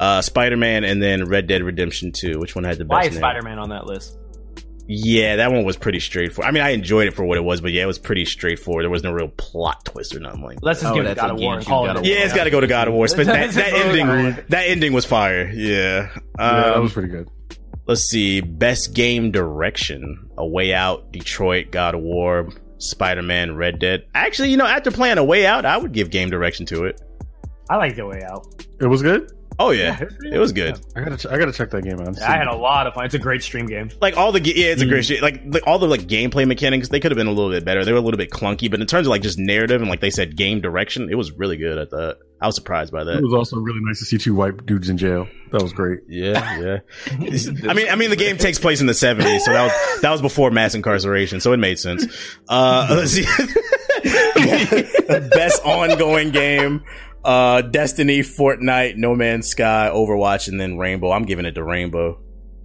uh, 0.01 0.23
Spider 0.23 0.57
Man, 0.57 0.85
and 0.85 1.03
then 1.03 1.25
Red 1.27 1.47
Dead 1.47 1.63
Redemption 1.63 2.13
two. 2.13 2.39
Which 2.39 2.55
one 2.55 2.65
had 2.65 2.79
the 2.79 2.85
best? 2.85 2.91
Why 2.91 3.03
is? 3.09 3.17
Spider 3.17 3.43
Man 3.43 3.59
on 3.59 3.69
that 3.71 3.87
list? 3.87 4.19
Yeah, 4.89 5.37
that 5.37 5.53
one 5.53 5.65
was 5.65 5.77
pretty 5.77 6.01
straightforward. 6.01 6.49
I 6.49 6.51
mean, 6.53 6.63
I 6.65 6.71
enjoyed 6.71 7.07
it 7.07 7.15
for 7.15 7.25
what 7.25 7.39
it 7.39 7.45
was, 7.45 7.61
but 7.61 7.71
yeah, 7.71 7.85
it 7.85 7.87
was 7.87 8.01
pretty 8.01 8.25
straightforward. 8.25 8.83
There 8.83 8.91
was 8.91 9.05
no 9.05 9.13
real 9.13 9.29
plot 9.29 9.85
twist 9.85 10.15
or 10.17 10.21
nothing 10.21 10.43
like. 10.43 10.57
that. 10.59 10.65
Let's 10.67 10.81
just 10.81 10.91
Oh, 10.93 10.97
give 10.97 11.05
it 11.05 11.09
that's 11.09 11.21
God 11.21 11.31
of 11.31 11.39
War 11.41 11.61
call 11.61 11.85
it. 11.85 11.87
God 11.89 11.97
a- 11.97 11.99
of 12.01 12.05
Yeah, 12.07 12.17
it's 12.25 12.35
got 12.35 12.45
to 12.45 12.51
go 12.51 12.61
to 12.61 12.67
God 12.67 12.89
of 12.89 12.95
War. 12.95 13.07
But 13.15 13.27
that, 13.27 13.51
that 13.53 13.73
ending, 13.73 14.45
that 14.49 14.63
ending 14.69 14.93
was 14.93 15.05
fire. 15.05 15.49
Yeah. 15.49 16.09
Yeah, 16.13 16.17
that 16.39 16.77
Um, 16.77 16.83
was 16.83 16.93
pretty 16.93 17.09
good. 17.11 17.29
let's 17.87 18.03
see. 18.03 18.41
Best 18.41 18.93
game 18.93 19.31
direction: 19.31 20.29
A 20.37 20.45
Way 20.47 20.75
Out, 20.75 21.13
Detroit, 21.13 21.71
God 21.71 21.95
of 21.95 22.01
War, 22.03 22.49
Spider 22.79 23.23
Man, 23.23 23.55
Red 23.55 23.79
Dead. 23.79 24.05
Actually, 24.17 24.51
you 24.51 24.57
know, 24.57 24.67
after 24.67 24.91
playing 24.91 25.17
A 25.19 25.25
Way 25.25 25.47
Out, 25.47 25.65
I 25.65 25.77
would 25.77 25.93
give 25.93 26.11
game 26.11 26.29
direction 26.29 26.67
to 26.67 26.87
it. 26.87 27.01
I 27.71 27.77
like 27.77 27.95
the 27.95 28.05
way 28.05 28.23
out. 28.29 28.47
It 28.81 28.87
was 28.87 29.01
good. 29.01 29.31
Oh 29.59 29.71
yeah, 29.71 30.01
it 30.25 30.39
was 30.39 30.53
good. 30.53 30.79
I 30.97 31.01
gotta, 31.03 31.17
ch- 31.17 31.27
I 31.27 31.39
gotta 31.39 31.53
check 31.53 31.71
that 31.71 31.83
game 31.85 32.01
out. 32.01 32.21
I 32.23 32.37
had 32.37 32.47
a 32.49 32.57
lot 32.57 32.87
of 32.87 32.95
fun. 32.95 33.05
It's 33.05 33.15
a 33.15 33.19
great 33.19 33.43
stream 33.43 33.67
game. 33.67 33.91
Like 34.01 34.17
all 34.17 34.33
the 34.33 34.41
ga- 34.41 34.55
yeah, 34.57 34.73
it's 34.73 34.83
a 34.83 34.87
Mm. 34.87 34.89
great 34.89 35.05
shit. 35.05 35.23
Like 35.23 35.49
the, 35.51 35.63
all 35.65 35.79
the 35.79 35.87
like 35.87 36.03
gameplay 36.03 36.47
mechanics, 36.47 36.89
they 36.89 37.01
could 37.01 37.11
have 37.11 37.17
been 37.19 37.27
a 37.27 37.33
little 37.33 37.51
bit 37.51 37.65
better. 37.65 37.85
They 37.85 37.93
were 37.93 37.99
a 37.99 38.03
little 38.03 38.19
bit 38.19 38.31
clunky, 38.31 38.71
but 38.71 38.81
in 38.81 38.87
terms 38.87 39.07
of 39.07 39.11
like 39.11 39.23
just 39.23 39.39
narrative 39.39 39.81
and 39.83 39.91
like 39.91 40.01
they 40.01 40.11
said 40.11 40.37
game 40.37 40.61
direction, 40.61 41.09
it 41.11 41.17
was 41.17 41.33
really 41.33 41.57
good. 41.59 41.79
I 41.79 41.85
thought 41.85 42.17
I 42.41 42.47
was 42.47 42.55
surprised 42.57 42.93
by 42.93 43.05
that. 43.05 43.19
It 43.19 43.23
was 43.23 43.35
also 43.35 43.57
really 43.59 43.81
nice 43.83 43.99
to 44.01 44.05
see 44.05 44.19
two 44.19 44.35
white 44.35 44.65
dudes 44.67 44.89
in 44.89 44.99
jail. 44.99 45.29
That 45.53 45.63
was 45.63 45.73
great. 45.73 46.01
Yeah, 46.09 46.59
yeah. 46.61 46.79
I 47.69 47.75
mean, 47.75 47.89
I 47.91 47.95
mean, 47.97 48.11
the 48.11 48.17
game 48.17 48.39
takes 48.39 48.59
place 48.59 48.81
in 48.81 48.87
the 48.87 48.95
'70s, 48.95 49.41
so 49.41 49.53
that 49.53 49.63
was 49.65 50.01
that 50.01 50.11
was 50.11 50.23
before 50.23 50.51
mass 50.51 50.75
incarceration, 50.75 51.41
so 51.41 51.53
it 51.53 51.59
made 51.59 51.79
sense. 51.79 52.07
Uh, 52.49 52.87
let's 53.05 53.13
see. 53.13 53.25
Best 55.31 55.63
ongoing 55.65 56.31
game: 56.31 56.83
uh, 57.25 57.63
Destiny, 57.63 58.21
Fortnite, 58.21 58.97
No 58.97 59.15
Man's 59.15 59.49
Sky, 59.49 59.91
Overwatch, 59.93 60.49
and 60.49 60.61
then 60.61 60.79
Rainbow. 60.79 61.13
I'm 61.13 61.25
giving 61.25 61.45
it 61.45 61.53
to 61.53 61.63
Rainbow 61.63 62.21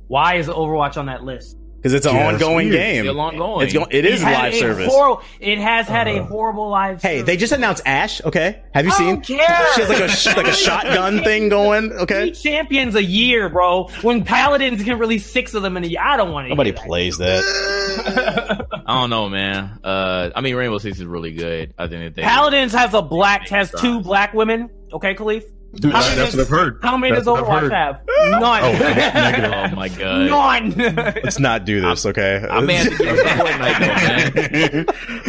Why 0.08 0.36
is 0.36 0.48
Overwatch 0.48 0.98
on 0.98 1.06
that 1.08 1.24
list? 1.24 1.58
Because 1.88 1.94
it's 1.94 2.06
an 2.06 2.16
Yeah, 2.16 2.28
ongoing 2.28 2.68
weird. 2.68 2.82
game. 2.82 3.04
Still 3.06 3.22
ongoing. 3.22 3.64
It's 3.66 3.74
go- 3.74 3.88
it 3.90 4.04
is 4.04 4.22
It 4.22 4.26
a 4.26 4.28
had 4.28 4.44
live 4.44 4.54
a 4.54 4.58
service. 4.60 4.88
horrible- 4.94 5.22
it 5.40 5.58
has 5.58 5.88
had 5.88 6.08
a 6.10 6.20
Uh, 6.20 6.24
horrible 6.26 6.70
live. 6.70 7.02
Hey, 7.02 7.20
service. 7.20 7.26
they 7.28 7.38
just 7.38 7.54
announced 7.54 7.82
Ashe. 7.86 8.22
Okay, 8.26 8.58
have 8.74 8.86
you 8.86 8.92
I 8.92 8.96
seen? 8.98 9.08
don't 9.16 9.26
care. 9.26 9.68
She 9.76 9.82
has 9.82 9.90
like 9.90 10.00
a 10.02 10.10
sh- 10.10 10.36
like 10.36 10.48
a 10.48 10.54
shotgun 10.66 11.24
thing 11.24 11.48
going. 11.48 11.92
Three 11.92 12.00
Okay, 12.00 12.32
champions 12.32 12.96
a 12.96 13.04
year, 13.04 13.48
bro. 13.48 13.86
When 14.02 14.26
paladins 14.26 14.84
can 14.84 14.98
release 15.00 15.26
six 15.32 15.54
of 15.54 15.64
them 15.64 15.78
in 15.78 15.86
a 15.86 15.88
year, 15.88 16.02
I 16.04 16.18
don't 16.18 16.34
want 16.34 16.48
to. 16.48 16.50
nobody 16.50 16.74
plays 16.74 17.18
that. 17.20 18.66
I 18.86 18.94
don't 19.00 19.10
know, 19.10 19.30
man. 19.30 19.80
Uh, 19.84 20.30
I 20.36 20.42
mean, 20.42 20.56
Rainbow 20.56 20.78
Six 20.80 21.00
is 21.00 21.06
really 21.06 21.32
good. 21.32 21.74
I 21.78 21.88
think 21.88 22.04
that 22.04 22.16
they 22.16 22.22
Paladins 22.22 22.74
has 22.74 22.94
a 22.94 23.02
black 23.02 23.48
has 23.48 23.72
two 23.80 24.02
black 24.02 24.34
women. 24.34 24.70
Okay, 24.92 25.16
Kahlief. 25.16 25.44
Dude, 25.80 25.92
How 25.94 26.00
that's 26.02 26.10
many 26.16 26.22
what 26.22 26.32
does- 26.32 26.40
I've 26.40 26.50
heard. 26.50 26.80
How 26.82 26.98
many 26.98 27.14
That's 27.14 27.26
does 27.26 27.40
what 27.42 27.50
I've 27.50 27.64
Overwatch 27.64 27.72
have? 27.72 28.02
None. 28.42 28.64
Oh, 28.64 28.72
negative. 29.14 29.52
Oh 29.54 29.76
my 29.76 29.90
god. 29.90 30.30
None. 30.76 30.96
Let's 31.24 31.40
not 31.40 31.66
do 31.66 31.82
this. 31.82 32.06
Okay, 32.06 32.46
I 32.50 32.62
may 32.62 32.74
have 32.76 32.90
to 32.90 32.98
give 32.98 33.08
it 33.08 33.24
to 33.24 33.30
Fortnite 33.30 33.80
though, 33.80 34.84
man. 34.84 34.86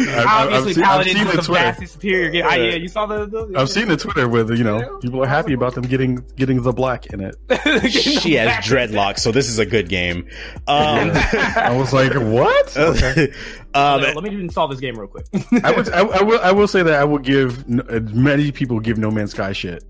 I've, 0.09 0.25
I've 0.25 0.27
Obviously, 0.27 0.73
seen, 0.73 0.83
I've 0.83 0.89
Paladins 0.89 1.15
seen 1.17 1.25
the 1.27 1.31
a 1.31 1.35
Twitter. 1.35 1.53
vastly 1.53 1.85
superior 1.85 2.29
game. 2.31 2.45
Ah, 2.47 2.55
yeah, 2.55 2.75
you 2.75 2.87
saw 2.87 3.05
the. 3.05 3.25
the 3.27 3.53
I've 3.59 3.69
seen 3.69 3.87
the 3.87 3.97
Twitter 3.97 4.27
with 4.27 4.49
you 4.57 4.63
know 4.63 4.97
people 5.01 5.23
are 5.23 5.27
happy 5.27 5.53
about 5.53 5.75
them 5.75 5.83
getting 5.85 6.23
getting 6.35 6.63
the 6.63 6.73
black 6.73 7.05
in 7.07 7.21
it. 7.21 7.35
she 7.91 8.33
has 8.35 8.65
dreadlocks, 8.65 9.19
so 9.19 9.31
this 9.31 9.49
is 9.49 9.59
a 9.59 9.65
good 9.65 9.87
game. 9.87 10.27
Um, 10.67 11.11
I 11.13 11.75
was 11.77 11.93
like, 11.93 12.13
what? 12.13 12.75
Okay. 12.89 13.31
um, 13.75 14.01
Let 14.01 14.23
me 14.23 14.29
install 14.41 14.67
this 14.67 14.79
game 14.79 14.95
real 14.97 15.07
quick. 15.07 15.25
I 15.63 15.71
would, 15.71 15.89
I, 15.89 15.99
I 15.99 16.21
will, 16.23 16.39
I 16.39 16.51
will 16.51 16.67
say 16.67 16.81
that 16.81 16.93
I 16.99 17.03
will 17.03 17.19
give 17.19 17.63
n- 17.69 17.81
uh, 17.89 17.99
many 18.13 18.51
people 18.51 18.79
give 18.79 18.97
No 18.97 19.11
Man's 19.11 19.31
Sky 19.31 19.51
shit. 19.53 19.83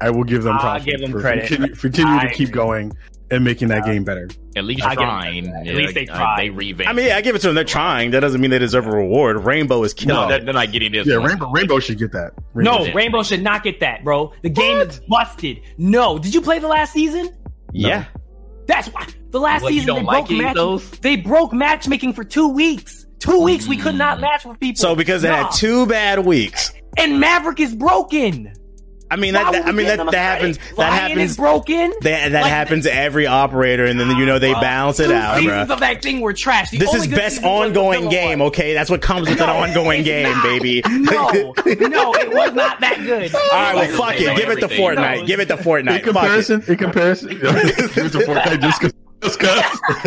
I 0.00 0.10
will 0.10 0.24
give 0.24 0.42
them 0.42 0.54
I'll 0.54 0.60
props 0.60 0.84
give 0.84 1.00
them 1.00 1.12
for 1.12 1.20
credit. 1.20 1.46
continue, 1.48 1.74
for 1.74 1.80
continue 1.82 2.14
I 2.14 2.26
to 2.26 2.34
keep 2.34 2.50
going 2.52 2.92
and 3.30 3.44
making 3.44 3.68
that 3.68 3.84
game 3.84 4.02
better. 4.04 4.28
At 4.56 4.64
least 4.64 4.82
I 4.82 4.90
give 4.90 4.98
them 5.00 5.08
trying. 5.08 5.48
At 5.48 5.66
Yeah, 5.66 5.72
least 5.74 5.94
they 5.94 6.06
uh, 6.06 6.16
tried. 6.16 6.38
They 6.40 6.50
revamped. 6.50 6.88
I 6.90 6.92
mean, 6.94 7.06
yeah, 7.06 7.16
I 7.16 7.20
give 7.20 7.36
it 7.36 7.40
to 7.40 7.48
them. 7.48 7.54
They're 7.54 7.64
trying. 7.64 8.10
That 8.12 8.20
doesn't 8.20 8.40
mean 8.40 8.50
they 8.50 8.58
deserve 8.58 8.86
a 8.86 8.90
reward. 8.90 9.44
Rainbow 9.44 9.84
is 9.84 9.94
killing 9.94 10.16
no, 10.16 10.28
they're, 10.28 10.44
they're 10.44 10.54
not 10.54 10.72
getting 10.72 10.90
this. 10.92 11.06
Yeah, 11.06 11.18
one. 11.18 11.28
Rainbow 11.28 11.50
Rainbow 11.50 11.78
should 11.78 11.98
get 11.98 12.12
that. 12.12 12.32
no, 12.54 12.70
Rainbow. 12.72 12.84
Yeah. 12.86 12.92
Rainbow 12.94 13.22
should 13.22 13.42
not 13.42 13.62
get 13.62 13.80
that, 13.80 14.02
bro. 14.04 14.32
The 14.42 14.50
game 14.50 14.78
is 14.78 15.00
busted. 15.08 15.60
No, 15.78 16.18
did 16.18 16.34
you 16.34 16.40
play 16.40 16.58
the 16.58 16.68
last 16.68 16.92
season? 16.92 17.30
Yeah, 17.72 18.06
That's 18.66 18.88
why 18.88 19.06
the 19.30 19.38
last 19.38 19.62
What, 19.62 19.72
season 19.72 19.94
they 19.94 20.02
like 20.02 20.24
broke 20.26 20.30
any 20.30 20.40
match. 20.42 20.54
those? 20.56 20.90
They 20.90 21.14
broke 21.16 21.52
matchmaking 21.52 22.14
for 22.14 22.24
two 22.24 22.48
weeks. 22.48 23.06
Two 23.20 23.42
weeks 23.42 23.68
we 23.68 23.76
could 23.76 23.94
not 23.94 24.18
match 24.20 24.44
with 24.44 24.58
people. 24.58 24.80
so 24.80 24.96
because 24.96 25.22
they 25.22 25.28
Nah. 25.28 25.44
had 25.44 25.50
two 25.52 25.86
bad 25.86 26.24
weeks. 26.24 26.72
and 26.96 27.20
Maverick 27.20 27.60
is 27.60 27.74
broken. 27.76 28.52
I 29.10 29.16
mean, 29.16 29.34
that, 29.34 29.50
that 29.52 29.66
I 29.66 29.72
mean 29.72 29.86
that 29.86 29.96
that 29.96 30.06
credit? 30.06 30.16
happens. 30.18 30.58
That 30.58 30.76
Lion 30.78 30.92
happens. 31.10 31.36
broken. 31.36 31.92
That, 32.02 32.30
that 32.32 32.42
Like, 32.42 32.50
happens 32.52 32.84
to 32.84 32.94
every 32.94 33.26
operator, 33.26 33.84
and 33.84 33.98
then 33.98 34.16
you 34.16 34.24
know 34.24 34.38
they 34.38 34.52
Bro, 34.52 34.60
balance 34.60 35.00
it 35.00 35.08
two 35.08 35.12
out, 35.14 35.36
seasons 35.38 35.66
bro. 35.66 35.74
of 35.74 35.80
that 35.80 36.00
thing 36.02 36.20
were 36.20 36.32
trash. 36.32 36.70
The 36.70 36.78
This 36.78 36.94
is 36.94 37.06
best 37.08 37.36
season 37.36 37.50
was 37.50 37.72
the 37.72 37.80
ongoing 37.80 38.08
game, 38.08 38.38
one. 38.38 38.48
okay? 38.48 38.72
That's 38.72 38.88
what 38.88 39.02
comes 39.02 39.28
with 39.28 39.40
an 39.40 39.50
ongoing 39.50 40.04
game, 40.04 40.30
not. 40.32 40.42
baby. 40.44 40.82
No, 40.88 41.28
no, 41.66 42.14
it 42.14 42.32
was 42.32 42.52
not 42.54 42.78
that 42.80 42.98
good. 43.04 43.34
All 43.34 43.40
right, 43.50 43.74
well, 43.74 43.96
fuck 43.96 44.14
it. 44.20 44.36
Give 44.36 44.48
it 44.50 44.60
to 44.60 44.68
Fortnite. 44.68 45.26
Give 45.26 45.40
it 45.40 45.48
to 45.48 45.56
Fortnite. 45.56 45.98
In 45.98 46.04
comparison, 46.04 46.62
in 46.68 46.76
comparison, 46.76 47.28
give 47.30 47.42
it 47.42 48.12
to 48.12 48.18
Fortnite 48.18 48.60
just 48.60 48.80
because. 48.80 48.94
Just 49.22 49.38
'cause. 49.38 49.80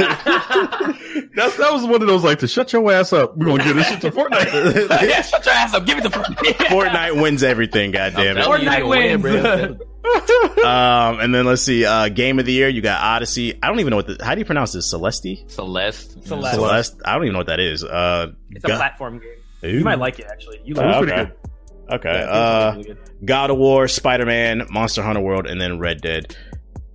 That's, 1.36 1.58
that 1.58 1.70
was 1.72 1.84
one 1.84 2.02
of 2.02 2.08
those 2.08 2.24
like 2.24 2.40
to 2.40 2.48
shut 2.48 2.74
your 2.74 2.92
ass 2.92 3.14
up. 3.14 3.36
We're 3.38 3.46
gonna 3.48 3.64
give 3.64 3.76
this 3.76 3.88
shit 3.88 4.02
to 4.02 4.12
Fortnite. 4.12 4.90
yeah, 5.08 5.22
shut 5.22 5.46
your 5.46 5.54
ass 5.56 5.74
up. 5.74 5.86
Give 5.86 5.98
it 5.98 6.02
to 6.04 6.10
Fortnite 6.10 6.36
Fortnite 6.68 7.22
wins 7.22 7.44
everything, 7.44 7.92
goddamn 7.92 8.38
it. 8.38 8.42
telling 8.42 8.62
you, 8.64 8.70
Fortnite 8.70 8.76
they 8.78 9.16
win, 9.18 9.22
wins. 9.22 9.78
bro. 9.78 10.64
Um, 10.70 11.20
and 11.20 11.34
then 11.34 11.46
let's 11.46 11.62
see, 11.62 11.86
uh, 11.86 12.10
game 12.10 12.40
of 12.40 12.46
the 12.46 12.52
year. 12.52 12.70
You 12.70 12.82
got 12.82 13.02
Odyssey. 13.02 13.58
I 13.62 13.68
don't 13.68 13.80
even 13.80 13.92
know 13.92 13.98
what 13.98 14.08
the, 14.08 14.24
how 14.24 14.36
do 14.36 14.40
you 14.40 14.46
pronounce 14.46 14.74
this? 14.74 14.90
Celeste? 14.90 15.50
Celeste. 15.50 16.24
Celeste. 16.26 16.56
Celeste? 16.56 16.96
I 17.06 17.14
don't 17.14 17.24
even 17.24 17.34
know 17.34 17.40
what 17.40 17.48
that 17.48 17.60
is. 17.60 17.84
Uh, 17.84 18.32
It's 18.52 18.64
a 18.66 18.68
platform 18.70 19.20
game. 19.20 19.30
Ooh. 19.66 19.78
You 19.80 19.84
might 19.84 20.00
like 20.00 20.20
it 20.20 20.26
actually. 20.30 20.60
You 20.66 20.76
like 20.76 20.98
pretty 20.98 21.14
okay. 21.14 21.24
good. 21.26 21.96
Okay. 21.96 22.20
it. 22.20 22.30
Uh, 22.30 22.72
Really 22.76 22.84
good. 22.84 22.98
God 23.26 23.50
of 23.50 23.58
War, 23.58 23.88
Spider 23.88 24.26
Man, 24.26 24.64
Monster 24.70 25.02
Hunter 25.02 25.22
World, 25.22 25.48
and 25.48 25.60
then 25.60 25.80
Red 25.80 26.02
Dead. 26.02 26.36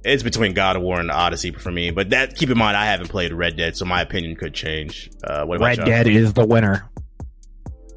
It's 0.09 0.23
between 0.23 0.55
God 0.55 0.77
of 0.77 0.83
War 0.83 0.99
and 0.99 1.11
Odyssey 1.11 1.51
for 1.53 1.71
me, 1.71 1.91
but 1.91 2.11
that 2.11 2.35
keep 2.35 2.49
in 2.49 2.57
mind 2.57 2.77
I 2.77 2.87
haven't 2.87 3.09
played 3.09 3.33
Red 3.33 3.57
Dead, 3.57 3.77
so 3.77 3.85
my 3.85 4.01
opinion 4.01 4.37
could 4.37 4.55
change. 4.55 5.11
Uh, 5.23 5.45
what 5.45 5.57
about 5.57 5.67
Red 5.67 5.77
y'all? 5.79 5.87
Dead 5.87 6.07
is 6.07 6.33
the 6.33 6.47
winner, 6.47 6.89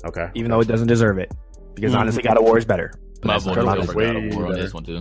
Okay. 0.06 0.28
even 0.36 0.52
though 0.52 0.60
it 0.60 0.68
doesn't 0.68 0.88
deserve 0.88 1.18
it. 1.20 1.32
Because 1.74 1.94
Mhm. 1.94 2.00
honestly, 2.00 2.22
God 2.24 2.38
of 2.38 2.44
War 2.44 2.58
is 2.58 2.66
better. 2.66 2.92
Might 3.24 3.36
as 3.36 3.46
well 3.46 3.56
do 3.56 3.62
God 3.64 3.78
of 3.78 3.96
War 3.96 4.04
God 4.04 4.16
of 4.18 4.36
War 4.36 4.46
on 4.48 4.54
this 4.54 4.74
one 4.74 4.84
too. 4.84 5.00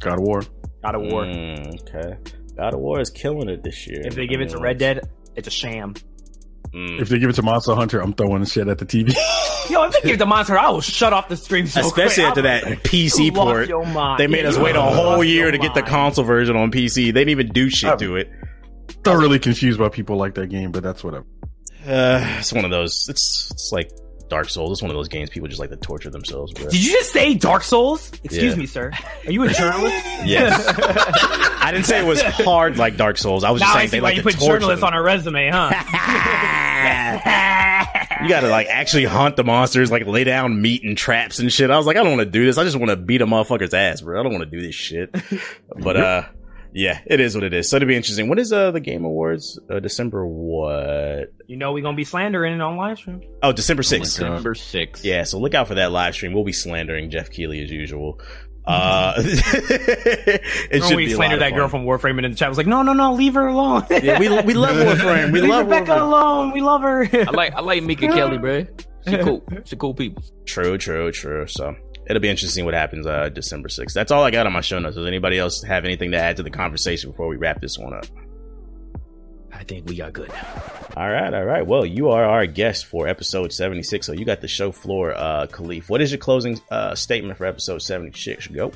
God 0.00 0.18
of 0.18 0.20
War. 0.20 0.42
God 0.82 0.94
of 0.94 1.02
War. 1.02 1.24
Mm, 1.24 1.80
okay. 1.88 2.16
God 2.56 2.74
of 2.74 2.80
War 2.80 3.00
is 3.00 3.08
killing 3.08 3.48
it 3.48 3.62
this 3.62 3.86
year. 3.86 4.02
If 4.04 4.14
they 4.14 4.26
give 4.26 4.40
it 4.42 4.50
to 4.50 4.58
Red 4.58 4.76
Dead, 4.78 5.08
it's 5.36 5.48
a 5.48 5.50
sham. 5.50 5.94
Mm. 6.74 7.00
If 7.00 7.08
they 7.08 7.18
give 7.18 7.30
it 7.30 7.34
to 7.34 7.42
Monster 7.42 7.74
Hunter, 7.74 8.00
I'm 8.00 8.12
throwing 8.12 8.44
shit 8.44 8.68
at 8.68 8.78
the 8.78 8.86
TV. 8.86 9.14
Yo, 9.70 9.82
if 9.84 9.92
they 9.94 10.00
give 10.02 10.14
it 10.14 10.18
to 10.18 10.26
Monster, 10.26 10.54
Hunter, 10.54 10.68
I 10.68 10.70
will 10.70 10.80
shut 10.80 11.12
off 11.12 11.28
the 11.28 11.36
stream. 11.36 11.66
So 11.66 11.80
Especially 11.80 12.22
quick. 12.24 12.28
after 12.28 12.42
that 12.42 12.64
I'll- 12.64 12.76
PC 12.76 13.34
port. 13.34 13.68
They 14.18 14.26
made 14.26 14.42
Yeah, 14.42 14.48
us 14.50 14.58
wait 14.58 14.76
a 14.76 14.82
whole 14.82 15.24
year 15.24 15.50
to 15.50 15.58
get 15.58 15.74
the 15.74 15.82
console 15.82 16.24
version 16.24 16.56
on 16.56 16.70
PC. 16.70 17.06
They 17.06 17.12
didn't 17.12 17.30
even 17.30 17.48
do 17.48 17.70
shit 17.70 17.98
to 18.00 18.16
it. 18.16 18.30
Thoroughly 19.04 19.38
confused 19.38 19.80
why 19.80 19.88
people 19.88 20.16
like 20.16 20.34
that 20.34 20.48
game, 20.48 20.70
but 20.72 20.82
that's 20.82 21.02
whatever. 21.02 21.26
Uh, 21.86 22.36
it's 22.38 22.52
one 22.52 22.64
of 22.64 22.70
those. 22.70 23.06
It's 23.08 23.50
it's 23.52 23.70
like 23.72 23.90
Dark 24.28 24.48
Souls. 24.48 24.72
It's 24.72 24.82
one 24.82 24.90
of 24.90 24.96
those 24.96 25.08
games 25.08 25.30
people 25.30 25.48
just 25.48 25.60
like 25.60 25.70
to 25.70 25.76
torture 25.76 26.10
themselves. 26.10 26.52
With. 26.54 26.70
Did 26.70 26.84
you 26.84 26.92
just 26.92 27.12
say 27.12 27.34
Dark 27.34 27.62
Souls? 27.62 28.10
Excuse 28.24 28.54
Yeah. 28.54 28.58
me, 28.58 28.66
sir. 28.66 28.90
Are 29.26 29.32
you 29.32 29.42
a 29.44 29.48
journalist? 29.48 29.96
Yes. 30.24 30.64
I 31.60 31.70
didn't 31.72 31.86
say 31.86 32.00
it 32.00 32.06
was 32.06 32.22
hard 32.22 32.78
like 32.78 32.96
Dark 32.96 33.18
Souls. 33.18 33.44
I 33.44 33.50
was 33.50 33.60
just 33.60 33.70
now 33.72 33.76
I 33.76 33.80
saying 33.80 33.90
see 33.90 33.96
they 33.96 34.00
why 34.00 34.08
like 34.10 34.16
you 34.16 34.22
to 34.22 34.28
put 34.28 34.38
torture 34.38 34.54
journalist 34.60 34.80
them. 34.80 34.88
on 34.88 34.94
a 34.94 35.02
resume, 35.02 35.50
huh? 35.50 35.70
You 38.22 38.28
gotta 38.30 38.48
like 38.48 38.66
actually 38.68 39.04
hunt 39.04 39.36
the 39.36 39.44
monsters, 39.44 39.90
like 39.90 40.06
lay 40.06 40.24
down 40.24 40.60
meat 40.62 40.82
and 40.84 40.96
traps 40.96 41.38
and 41.38 41.52
shit. 41.52 41.70
I 41.70 41.76
was 41.76 41.86
like, 41.86 41.96
I 41.96 42.02
don't 42.02 42.16
want 42.16 42.26
to 42.26 42.30
do 42.30 42.44
this. 42.46 42.56
I 42.58 42.64
just 42.64 42.76
want 42.76 42.90
to 42.90 42.96
beat 42.96 43.20
a 43.20 43.26
motherfucker's 43.26 43.74
ass, 43.74 44.00
bro. 44.00 44.18
I 44.18 44.22
don't 44.22 44.32
want 44.32 44.50
to 44.50 44.50
do 44.50 44.60
this 44.64 44.74
shit. 44.74 45.14
But 45.78 45.96
uh, 45.96 46.22
yeah, 46.76 47.00
it 47.06 47.20
is 47.20 47.34
what 47.34 47.42
it 47.42 47.54
is. 47.54 47.70
So 47.70 47.76
it'll 47.76 47.88
be 47.88 47.96
interesting. 47.96 48.28
What 48.28 48.38
is 48.38 48.52
uh 48.52 48.70
the 48.70 48.80
Game 48.80 49.06
Awards? 49.06 49.58
Uh, 49.70 49.80
December 49.80 50.26
what? 50.26 51.32
you 51.46 51.56
know 51.56 51.72
we're 51.72 51.82
gonna 51.82 51.96
be 51.96 52.04
slandering 52.04 52.52
it 52.54 52.60
on 52.60 52.76
live 52.76 52.98
stream. 52.98 53.22
Oh, 53.42 53.52
December 53.52 53.82
sixth. 53.82 54.16
December 54.16 54.54
sixth. 54.54 55.02
Yeah, 55.02 55.24
so 55.24 55.38
look 55.38 55.54
out 55.54 55.68
for 55.68 55.76
that 55.76 55.90
live 55.90 56.14
stream. 56.14 56.34
We'll 56.34 56.44
be 56.44 56.52
slandering 56.52 57.08
Jeff 57.10 57.30
Keighley 57.30 57.62
as 57.62 57.70
usual. 57.70 58.20
Uh, 58.68 59.14
it 59.18 60.42
Remember 60.72 60.88
should 60.88 60.96
we 60.96 61.06
be 61.06 61.12
a 61.12 61.14
lot 61.14 61.18
slandered 61.18 61.40
of 61.40 61.40
that 61.48 61.54
girl 61.54 61.68
from 61.68 61.84
Warframe 61.84 62.16
and 62.16 62.26
in 62.26 62.32
the 62.32 62.36
chat 62.36 62.48
was 62.48 62.58
like, 62.58 62.66
no, 62.66 62.82
no, 62.82 62.94
no, 62.94 63.14
leave 63.14 63.34
her 63.34 63.46
alone. 63.46 63.86
Yeah, 64.02 64.18
we 64.18 64.28
we 64.42 64.54
love 64.54 64.74
Warframe. 64.74 65.30
We 65.30 65.40
leave 65.40 65.50
love 65.50 65.66
Rebecca 65.66 65.92
Warframe. 65.92 66.02
alone. 66.02 66.50
We 66.52 66.60
love 66.62 66.82
her. 66.82 67.08
I 67.12 67.30
like 67.30 67.54
I 67.54 67.60
like 67.60 67.84
Mika 67.84 68.08
Kelly, 68.08 68.38
bro. 68.38 68.66
She 69.08 69.18
cool. 69.18 69.44
She 69.64 69.76
cool 69.76 69.94
people. 69.94 70.24
True, 70.46 70.78
true, 70.78 71.12
true. 71.12 71.46
So 71.46 71.76
it'll 72.06 72.20
be 72.22 72.28
interesting 72.28 72.64
what 72.64 72.74
happens 72.74 73.06
uh 73.06 73.28
December 73.28 73.68
sixth. 73.68 73.94
That's 73.94 74.12
all 74.12 74.24
I 74.24 74.30
got 74.30 74.46
on 74.46 74.52
my 74.52 74.60
show 74.60 74.78
notes. 74.78 74.96
Does 74.96 75.06
anybody 75.06 75.38
else 75.38 75.62
have 75.62 75.84
anything 75.84 76.12
to 76.12 76.18
add 76.18 76.36
to 76.38 76.42
the 76.42 76.50
conversation 76.50 77.10
before 77.10 77.28
we 77.28 77.36
wrap 77.36 77.60
this 77.60 77.78
one 77.78 77.94
up? 77.94 78.06
I 79.52 79.64
think 79.64 79.86
we 79.86 79.96
got 79.96 80.12
good. 80.12 80.30
All 80.96 81.10
right, 81.10 81.32
all 81.32 81.44
right. 81.44 81.66
Well, 81.66 81.86
you 81.86 82.10
are 82.10 82.24
our 82.24 82.46
guest 82.46 82.86
for 82.86 83.08
episode 83.08 83.52
seventy 83.52 83.82
six, 83.82 84.06
so 84.06 84.12
you 84.12 84.24
got 84.24 84.40
the 84.40 84.48
show 84.48 84.70
floor, 84.72 85.14
uh, 85.14 85.46
Kahlief. 85.46 85.88
What 85.88 86.02
is 86.02 86.10
your 86.10 86.18
closing 86.18 86.60
uh 86.70 86.94
statement 86.94 87.38
for 87.38 87.46
episode 87.46 87.80
seventy 87.82 88.18
six? 88.18 88.46
Go. 88.46 88.72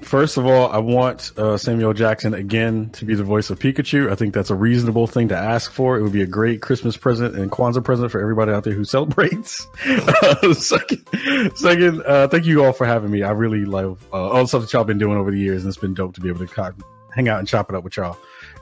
First 0.00 0.36
of 0.38 0.46
all, 0.46 0.70
I 0.70 0.78
want 0.78 1.32
uh, 1.36 1.58
Samuel 1.58 1.92
Jackson 1.92 2.32
again 2.32 2.90
to 2.90 3.04
be 3.04 3.14
the 3.14 3.24
voice 3.24 3.50
of 3.50 3.58
Pikachu. 3.58 4.10
I 4.10 4.14
think 4.14 4.32
that's 4.32 4.48
a 4.48 4.54
reasonable 4.54 5.06
thing 5.06 5.28
to 5.28 5.36
ask 5.36 5.70
for. 5.72 5.98
It 5.98 6.02
would 6.02 6.12
be 6.12 6.22
a 6.22 6.26
great 6.26 6.62
Christmas 6.62 6.96
present 6.96 7.34
and 7.36 7.50
Kwanzaa 7.50 7.84
present 7.84 8.10
for 8.10 8.20
everybody 8.20 8.52
out 8.52 8.64
there 8.64 8.72
who 8.72 8.84
celebrates. 8.84 9.66
Uh, 9.86 10.54
second, 10.54 11.04
second 11.56 12.02
uh, 12.06 12.28
thank 12.28 12.46
you 12.46 12.64
all 12.64 12.72
for 12.72 12.86
having 12.86 13.10
me. 13.10 13.22
I 13.22 13.32
really 13.32 13.64
love 13.64 14.02
uh, 14.12 14.16
all 14.30 14.42
the 14.42 14.46
stuff 14.46 14.62
that 14.62 14.72
y'all 14.72 14.84
been 14.84 14.98
doing 14.98 15.18
over 15.18 15.30
the 15.30 15.38
years, 15.38 15.64
and 15.64 15.68
it's 15.68 15.80
been 15.80 15.94
dope 15.94 16.14
to 16.14 16.20
be 16.20 16.28
able 16.28 16.40
to 16.40 16.46
co- 16.46 16.72
hang 17.14 17.28
out 17.28 17.40
and 17.40 17.48
chop 17.48 17.68
it 17.68 17.76
up 17.76 17.84
with 17.84 17.96
y'all 17.96 18.16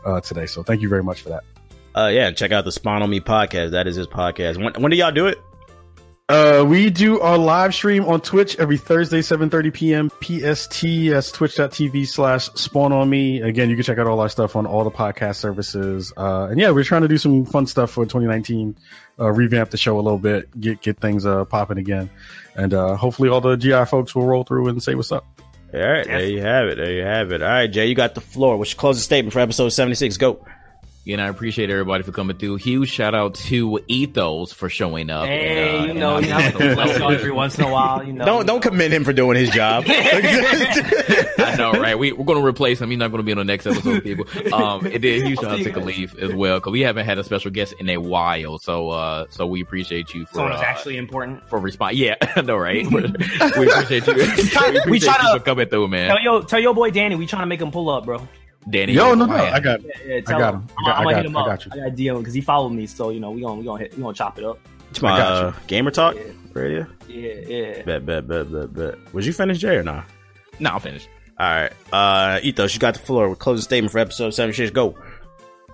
uh, 0.04 0.20
today. 0.20 0.46
So 0.46 0.62
thank 0.62 0.80
you 0.80 0.88
very 0.88 1.02
much 1.02 1.20
for 1.20 1.28
that. 1.28 1.44
Uh, 1.94 2.08
yeah, 2.08 2.30
check 2.30 2.52
out 2.52 2.64
the 2.64 2.72
Spawn 2.72 3.02
on 3.02 3.10
Me 3.10 3.20
podcast. 3.20 3.70
That 3.70 3.86
is 3.86 3.96
his 3.96 4.06
podcast. 4.06 4.62
When, 4.62 4.82
when 4.82 4.90
do 4.90 4.96
y'all 4.96 5.12
do 5.12 5.26
it? 5.26 5.38
Uh, 6.28 6.64
we 6.68 6.90
do 6.90 7.20
our 7.20 7.38
live 7.38 7.72
stream 7.72 8.04
on 8.04 8.20
Twitch 8.20 8.58
every 8.58 8.78
Thursday, 8.78 9.20
7.30 9.20 9.72
p.m. 9.72 10.10
PST. 10.10 10.82
That's 11.12 11.30
twitch.tv 11.30 12.04
slash 12.08 12.50
spawn 12.54 12.92
on 12.92 13.08
me. 13.08 13.42
Again, 13.42 13.70
you 13.70 13.76
can 13.76 13.84
check 13.84 13.98
out 13.98 14.08
all 14.08 14.18
our 14.18 14.28
stuff 14.28 14.56
on 14.56 14.66
all 14.66 14.82
the 14.82 14.90
podcast 14.90 15.36
services. 15.36 16.12
Uh, 16.16 16.48
and 16.50 16.58
yeah, 16.58 16.70
we're 16.72 16.82
trying 16.82 17.02
to 17.02 17.08
do 17.08 17.16
some 17.16 17.44
fun 17.44 17.68
stuff 17.68 17.92
for 17.92 18.04
2019. 18.04 18.76
Uh, 19.20 19.30
revamp 19.30 19.70
the 19.70 19.76
show 19.76 20.00
a 20.00 20.02
little 20.02 20.18
bit, 20.18 20.60
get, 20.60 20.82
get 20.82 20.98
things, 20.98 21.24
uh, 21.24 21.44
popping 21.44 21.78
again. 21.78 22.10
And, 22.56 22.74
uh, 22.74 22.96
hopefully 22.96 23.28
all 23.28 23.40
the 23.40 23.56
GI 23.56 23.84
folks 23.84 24.12
will 24.12 24.26
roll 24.26 24.42
through 24.42 24.66
and 24.66 24.82
say 24.82 24.96
what's 24.96 25.12
up. 25.12 25.24
All 25.72 25.80
right, 25.80 26.06
there 26.06 26.24
you 26.26 26.40
have 26.40 26.68
it. 26.68 26.76
There 26.76 26.92
you 26.92 27.02
have 27.02 27.32
it. 27.32 27.42
All 27.42 27.48
right, 27.48 27.66
Jay, 27.66 27.86
you 27.86 27.94
got 27.94 28.14
the 28.14 28.20
floor. 28.20 28.56
What's 28.56 28.72
your 28.72 28.78
closing 28.78 29.02
statement 29.02 29.32
for 29.32 29.40
episode 29.40 29.68
seventy 29.70 29.96
six? 29.96 30.16
Go. 31.06 31.12
And 31.12 31.20
I 31.22 31.28
appreciate 31.28 31.70
everybody 31.70 32.02
for 32.02 32.12
coming 32.12 32.36
through. 32.36 32.56
Huge 32.56 32.88
shout 32.90 33.14
out 33.14 33.34
to 33.36 33.80
Ethos 33.86 34.52
for 34.52 34.68
showing 34.68 35.08
up. 35.10 35.26
Hey, 35.26 35.78
And, 35.78 35.90
uh, 35.90 35.92
you 35.92 36.00
know, 36.00 36.18
you 36.18 36.32
I'm 36.32 36.52
know, 36.52 36.58
so 36.58 36.64
let's 36.74 36.92
go 36.98 37.06
glad. 37.06 37.14
every 37.14 37.30
once 37.32 37.58
in 37.58 37.64
a 37.64 37.70
while. 37.72 38.02
You 38.04 38.12
know, 38.12 38.24
Don't 38.24 38.46
don't 38.46 38.60
commend 38.60 38.92
him 38.92 39.04
for 39.04 39.12
doing 39.12 39.36
his 39.36 39.50
job. 39.50 39.84
I 39.88 41.54
know, 41.58 41.72
right? 41.72 41.98
We, 41.98 42.12
we're 42.12 42.24
going 42.24 42.40
to 42.40 42.44
replace 42.46 42.80
him. 42.80 42.90
He's 42.90 42.98
not 42.98 43.10
going 43.10 43.18
to 43.22 43.24
be 43.24 43.32
on 43.32 43.38
the 43.38 43.44
next 43.44 43.66
episode, 43.66 44.02
people. 44.02 44.26
Um, 44.52 44.84
and 44.86 45.02
then 45.02 45.26
huge 45.26 45.38
shout 45.38 45.52
out 45.52 45.58
to 45.58 45.70
Kahlief 45.72 46.18
as 46.18 46.34
well, 46.34 46.58
because 46.58 46.72
we 46.72 46.80
haven't 46.80 47.06
had 47.06 47.18
a 47.18 47.24
special 47.24 47.50
guest 47.50 47.74
in 47.78 47.88
a 47.88 47.98
while. 47.98 48.58
So, 48.58 48.90
uh, 48.90 49.26
so 49.30 49.46
we 49.46 49.60
appreciate 49.62 50.12
you 50.14 50.26
for 50.26 50.34
Someone 50.34 50.52
uh, 50.52 50.62
actually 50.62 50.96
important. 50.96 51.48
for 51.48 51.58
response. 51.58 51.96
Yeah, 51.96 52.16
I 52.36 52.42
know, 52.42 52.56
right? 52.56 52.86
we 52.90 53.04
appreciate 53.04 54.06
you. 54.06 54.14
we 54.14 54.22
appreciate 54.24 54.86
We 54.86 54.98
try 55.00 55.16
you 55.22 55.32
to- 55.34 55.38
for 55.38 55.44
coming 55.44 55.68
through, 55.68 55.88
man. 55.88 56.08
Tell 56.08 56.20
yo, 56.22 56.42
tell 56.42 56.60
your 56.60 56.74
boy 56.74 56.90
Danny, 56.90 57.14
we 57.16 57.26
trying 57.26 57.42
to 57.42 57.46
make 57.46 57.60
him 57.60 57.70
pull 57.70 57.88
up, 57.90 58.04
bro. 58.04 58.26
Danny, 58.68 58.92
Yo, 58.94 59.14
no, 59.14 59.26
no, 59.26 59.26
man. 59.28 59.52
I 59.54 59.60
got, 59.60 59.80
Yeah, 59.82 59.88
yeah, 60.06 60.20
tell 60.22 60.38
got 60.38 60.54
him. 60.54 60.60
him. 60.62 60.68
I 60.78 60.84
got- 60.90 60.96
I'm 60.98 61.04
gonna 61.04 61.16
hit 61.16 61.22
got- 61.22 61.26
him 61.30 61.36
I 61.36 61.40
up. 61.40 61.46
got 61.46 61.66
you. 61.66 61.72
I 61.72 61.76
got 61.88 61.96
DM 61.96 62.06
him 62.16 62.18
because 62.18 62.34
he 62.34 62.40
followed 62.40 62.70
me, 62.70 62.86
so 62.86 63.10
you 63.10 63.20
know 63.20 63.30
we 63.30 63.40
gonna 63.42 63.54
we 63.54 63.64
gonna 63.64 63.78
hit, 63.82 63.96
we 63.96 64.02
gonna 64.02 64.14
chop 64.14 64.38
it 64.38 64.44
up. 64.44 64.58
It's 64.90 65.00
my 65.02 65.20
uh, 65.20 65.52
gamer 65.66 65.90
talk 65.90 66.16
radio. 66.52 66.86
Yeah, 67.08 67.32
yeah. 67.46 67.82
Bet, 67.82 68.06
bet, 68.06 68.26
bet, 68.26 68.50
bet, 68.50 68.72
bet. 68.74 69.14
Was 69.14 69.26
you 69.26 69.32
finished, 69.32 69.60
Jay, 69.60 69.76
or 69.76 69.82
not? 69.82 70.04
No, 70.58 70.70
I'm 70.70 70.80
finished. 70.80 71.08
All 71.38 71.46
right, 71.46 71.72
uh, 71.92 72.40
Ethos, 72.42 72.72
you 72.72 72.80
got 72.80 72.94
the 72.94 73.00
floor. 73.00 73.28
with 73.28 73.38
closing 73.38 73.62
statement 73.62 73.92
for 73.92 73.98
episode 73.98 74.30
seventy 74.30 74.56
six. 74.56 74.70
Go. 74.70 74.96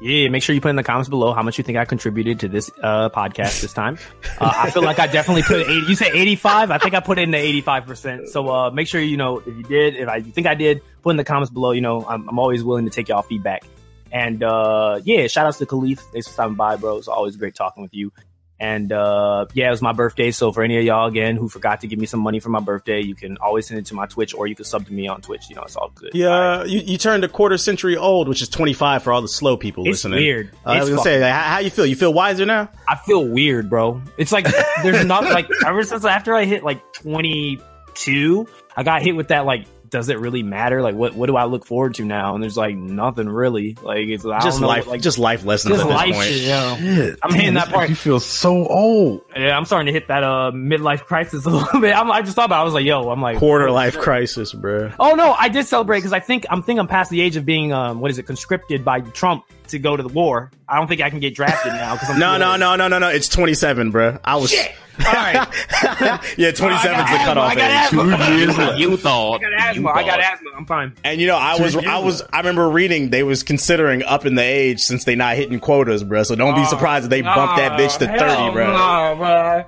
Yeah, 0.03 0.29
make 0.31 0.43
sure 0.43 0.53
you 0.53 0.61
put 0.61 0.71
in 0.71 0.77
the 0.77 0.83
comments 0.83 1.09
below 1.09 1.33
how 1.33 1.43
much 1.43 1.59
you 1.59 1.65
think 1.65 1.79
I 1.79 1.85
contributed 1.85 2.41
to 2.41 2.49
this 2.49 2.71
uh, 2.83 3.09
podcast 3.11 3.61
this 3.61 3.73
time. 3.73 3.99
Uh, 4.41 4.53
I 4.53 4.71
feel 4.71 4.83
like 4.83 4.99
I 4.99 5.07
definitely 5.07 5.45
put 5.45 5.61
80. 5.61 5.73
You 5.89 5.95
said 5.95 6.13
85. 6.13 6.73
I 6.73 6.79
think 6.79 6.95
I 6.95 7.01
put 7.01 7.21
in 7.21 7.31
the 7.31 7.39
85 7.39 7.87
percent. 7.87 8.29
So 8.29 8.49
uh, 8.49 8.71
make 8.73 8.89
sure 8.89 9.01
you 9.01 9.17
know 9.17 9.39
if 9.39 9.47
you 9.47 9.63
did, 9.63 9.95
if 9.95 10.09
I 10.09 10.17
you 10.17 10.33
think 10.33 10.49
I 10.49 10.55
did, 10.57 10.83
put 11.03 11.11
in 11.11 11.19
the 11.19 11.25
comments 11.25 11.53
below. 11.53 11.71
You 11.71 11.83
know, 11.83 12.05
I'm, 12.05 12.29
I'm 12.29 12.39
always 12.41 12.65
willing 12.65 12.85
to 12.85 12.91
take 12.91 13.09
y'all 13.09 13.23
feedback. 13.23 13.63
And 14.11 14.43
uh, 14.43 15.01
yeah, 15.05 15.29
shout 15.29 15.47
outs 15.47 15.59
to 15.59 15.67
Kahlief. 15.67 16.01
Thanks 16.01 16.27
for 16.27 16.33
stopping 16.33 16.57
by, 16.57 16.77
bro. 16.77 16.97
It's 16.97 17.09
always 17.09 17.37
great 17.37 17.55
talking 17.55 17.83
with 17.83 17.95
you. 17.95 18.13
And 18.61 18.93
uh, 18.93 19.47
yeah, 19.55 19.67
it 19.67 19.71
was 19.71 19.83
my 19.83 19.93
birthday. 19.93 20.31
So 20.31 20.53
for 20.53 20.63
any 20.63 20.79
of 20.79 20.85
y'all 20.85 21.09
again 21.09 21.35
who 21.37 21.49
forgot 21.49 21.81
to 21.81 21.89
give 21.89 21.99
me 21.99 22.07
some 22.07 22.21
money 22.21 22.39
for 22.39 22.49
my 22.49 22.61
birthday, 22.61 23.01
you 23.01 23.17
can 23.17 23.37
always 23.39 23.67
send 23.67 23.81
it 23.81 23.87
to 23.87 23.95
my 23.95 24.07
Twitch 24.07 24.35
or 24.35 24.47
you 24.47 24.55
can 24.55 24.65
sub 24.65 24.87
to 24.87 24.93
me 24.93 25.09
on 25.09 25.21
Twitch. 25.21 25.51
You 25.51 25.57
know, 25.57 25.63
it's 25.63 25.75
all 25.75 25.91
good. 25.93 26.11
Yeah, 26.15 26.63
you, 26.63 26.79
you 26.79 26.97
turned 26.97 27.25
a 27.25 27.29
quarter 27.29 27.59
century 27.59 27.97
old, 27.97 28.29
which 28.29 28.41
is 28.41 28.49
twenty 28.49 28.73
five 28.73 29.03
for 29.03 29.13
all 29.13 29.21
the 29.21 29.27
slow 29.27 29.57
people 29.57 29.83
It's 29.85 30.05
listening. 30.05 30.21
weird. 30.21 30.51
Uh, 30.65 30.71
I 30.71 30.81
was 30.81 30.91
gonna 30.91 31.03
say, 31.03 31.21
like, 31.21 31.33
how, 31.33 31.55
how 31.55 31.59
you 31.59 31.71
feel? 31.71 31.87
You 31.87 31.97
feel 31.97 32.15
wiser 32.15 32.47
now? 32.47 32.69
I 32.89 32.95
feel 32.97 33.27
weird, 33.27 33.69
bro. 33.69 34.01
It's 34.17 34.31
like 34.31 34.47
there's 34.85 35.05
not 35.05 35.25
like 35.25 35.49
ever 35.67 35.83
since 35.83 36.05
after 36.05 36.33
I 36.33 36.45
hit 36.45 36.63
like 36.63 36.93
22, 36.93 38.47
I 38.77 38.83
got 38.83 39.03
hit 39.03 39.17
with 39.17 39.29
that 39.29 39.45
like, 39.45 39.67
does 39.93 40.09
it 40.09 40.19
really 40.19 40.43
matter? 40.43 40.81
Like, 40.81 40.95
what 40.95 41.15
what 41.15 41.27
do 41.27 41.37
I 41.37 41.45
look 41.45 41.67
forward 41.67 41.95
to 41.97 42.05
now? 42.05 42.35
And 42.35 42.43
there's 42.43 42.57
like 42.57 42.75
nothing 42.75 43.29
really. 43.29 43.77
Like 43.81 44.09
it's 44.09 44.25
I 44.25 44.41
Just 44.41 44.55
don't 44.57 44.63
know, 44.63 44.67
life, 44.69 44.87
like 44.87 45.03
just 45.03 45.19
life 45.19 45.45
lessons 45.45 45.75
just 45.75 45.83
at 45.85 45.87
this 45.89 45.95
life 45.97 46.15
point. 46.15 46.29
shit. 46.29 46.43
You 46.43 46.49
know? 46.49 46.77
Shit. 46.81 47.19
I'm 47.23 47.35
hitting 47.35 47.55
that 47.55 47.69
part. 47.69 47.91
You 47.91 47.95
feel 47.95 48.19
so 48.19 48.67
old. 48.67 49.21
Yeah, 49.37 49.55
I'm 49.57 49.67
starting 49.67 49.87
to 49.87 49.93
hit 49.93 50.09
that 50.09 50.25
uh 50.25 50.51
midlife 50.53 51.05
crisis 51.05 51.45
a 51.47 51.51
little 51.51 51.81
bit. 51.81 51.95
I'm, 51.95 52.11
I 52.11 52.23
just 52.23 52.35
thought 52.35 52.47
about. 52.47 52.61
it. 52.61 52.63
I 52.63 52.65
was 52.65 52.75
like, 52.75 52.87
yo, 52.87 53.11
I'm 53.11 53.21
like 53.21 53.37
Quarter 53.39 53.71
life 53.71 53.99
crisis, 53.99 54.53
bro. 54.55 54.91
Oh 54.99 55.15
no, 55.15 55.33
I 55.35 55.51
did 55.51 55.67
celebrate 55.67 55.99
because 55.99 56.15
I 56.15 56.21
think 56.21 56.47
I'm 56.49 56.63
think 56.63 56.81
I'm 56.81 56.89
past 56.89 57.11
the 57.11 57.21
age 57.21 57.37
of 57.37 57.45
being 57.45 57.73
um 57.75 58.01
what 58.01 58.11
is 58.11 58.19
it 58.19 58.23
conscripted 58.25 58.85
by 58.85 59.03
Trump 59.03 59.45
to 59.73 59.79
go 59.79 59.97
to 59.97 60.03
the 60.03 60.09
war. 60.09 60.51
I 60.69 60.79
don't 60.79 60.87
think 60.87 61.01
I 61.01 61.11
can 61.11 61.21
get 61.21 61.35
drafted 61.35 61.73
now 61.73 61.95
because 61.95 62.11
I'm 62.11 62.19
No, 62.19 62.39
no, 62.39 62.57
no, 62.57 62.77
no, 62.77 62.89
no, 62.89 62.99
no. 62.99 63.09
It's 63.09 63.29
27, 63.29 63.91
bro. 63.91 64.19
I 64.25 64.37
was. 64.37 64.51
Shit. 64.51 64.73
All 64.99 65.13
right, 65.15 65.35
yeah, 66.37 66.51
27 66.51 66.61
is 66.61 66.61
the 66.61 67.17
cutoff 67.25 67.53
age. 67.53 67.59
asthma. 67.59 68.75
You, 68.77 68.91
you 68.91 68.97
thought. 68.99 69.41
I 69.41 69.51
got 69.51 69.53
asthma. 69.55 69.81
You 69.81 69.89
I 69.89 70.03
got 70.03 70.11
thought. 70.11 70.21
asthma. 70.21 70.51
I'm 70.55 70.67
fine. 70.67 70.95
And 71.03 71.19
you 71.19 71.27
know, 71.27 71.37
I 71.37 71.59
was, 71.59 71.75
I 71.75 71.99
was, 71.99 72.23
I 72.31 72.39
remember 72.39 72.69
reading 72.69 73.09
they 73.09 73.23
was 73.23 73.43
considering 73.43 74.03
upping 74.03 74.35
the 74.35 74.43
age 74.43 74.81
since 74.81 75.05
they 75.05 75.15
not 75.15 75.37
hitting 75.37 75.61
quotas, 75.61 76.05
bro. 76.05 76.23
So 76.25 76.35
don't 76.35 76.55
be 76.55 76.61
oh, 76.61 76.67
surprised 76.67 77.05
if 77.05 77.11
they 77.11 77.23
bump 77.23 77.57
that 77.57 77.81
bitch 77.81 77.99
to 77.99 78.07
30, 78.07 78.53
bro. 78.53 78.73
No, 78.73 79.17
bro. 79.17 79.65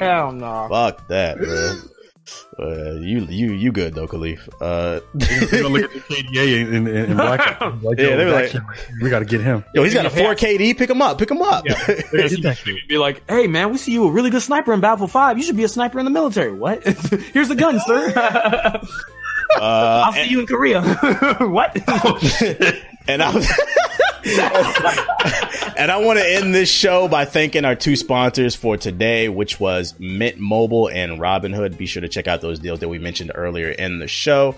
Hell 0.00 0.32
no. 0.32 0.66
Fuck 0.70 1.06
that, 1.08 1.38
bro. 1.38 1.74
Uh, 2.58 2.92
you, 2.94 3.20
you, 3.28 3.52
you 3.52 3.72
good 3.72 3.94
though, 3.94 4.06
Kahlief. 4.06 4.48
Uh, 4.60 5.00
We're 5.14 5.62
gonna 5.62 5.68
look 5.68 5.84
at 5.84 5.92
the 5.92 6.00
KDA 6.14 6.66
in, 6.68 6.74
in, 6.74 6.86
in 7.10 7.16
Black. 7.16 7.60
Like, 7.82 7.98
Yeah, 7.98 8.16
they 8.16 8.24
were 8.24 8.30
like- 8.32 8.52
we 9.02 9.10
got 9.10 9.18
to 9.20 9.24
get 9.24 9.40
him. 9.40 9.64
yo, 9.74 9.82
he's 9.82 9.92
got 9.94 10.06
a 10.06 10.10
4 10.10 10.34
KD. 10.34 10.76
Pick 10.78 10.88
him 10.90 11.02
up. 11.02 11.18
Pick 11.18 11.30
him 11.30 11.42
up. 11.42 11.64
They're 11.64 11.76
gonna 12.12 12.28
Get 12.28 12.42
that. 12.42 12.56
see- 12.58 12.80
be 12.88 12.98
like, 12.98 13.22
hey 13.28 13.46
man, 13.46 13.70
we 13.70 13.76
see 13.78 13.92
you 13.92 14.06
a 14.06 14.10
really 14.10 14.30
good 14.30 14.42
sniper 14.42 14.72
in 14.72 14.80
Battlefield 14.80 15.10
5. 15.10 15.36
You 15.38 15.44
should 15.44 15.56
be 15.56 15.64
a 15.64 15.68
sniper 15.68 15.98
in 15.98 16.04
the 16.04 16.10
military. 16.10 16.52
What? 16.52 16.82
Here's 16.84 17.48
the 17.48 17.56
gun, 17.56 17.78
sir. 17.86 18.12
Uh, 18.16 18.80
I'll 20.06 20.12
see 20.12 20.28
you 20.30 20.40
in 20.40 20.46
Korea. 20.46 20.82
what? 21.40 21.76
And 23.08 23.22
I 23.22 23.32
and 25.76 25.90
I 25.90 25.98
want 25.98 26.18
to 26.18 26.26
end 26.26 26.54
this 26.54 26.70
show 26.70 27.08
by 27.08 27.26
thanking 27.26 27.64
our 27.64 27.74
two 27.74 27.94
sponsors 27.94 28.54
for 28.54 28.76
today, 28.76 29.28
which 29.28 29.60
was 29.60 29.94
Mint 29.98 30.38
Mobile 30.38 30.88
and 30.88 31.20
Robinhood. 31.20 31.76
Be 31.76 31.86
sure 31.86 32.00
to 32.00 32.08
check 32.08 32.26
out 32.26 32.40
those 32.40 32.58
deals 32.58 32.80
that 32.80 32.88
we 32.88 32.98
mentioned 32.98 33.32
earlier 33.34 33.70
in 33.70 33.98
the 33.98 34.08
show. 34.08 34.56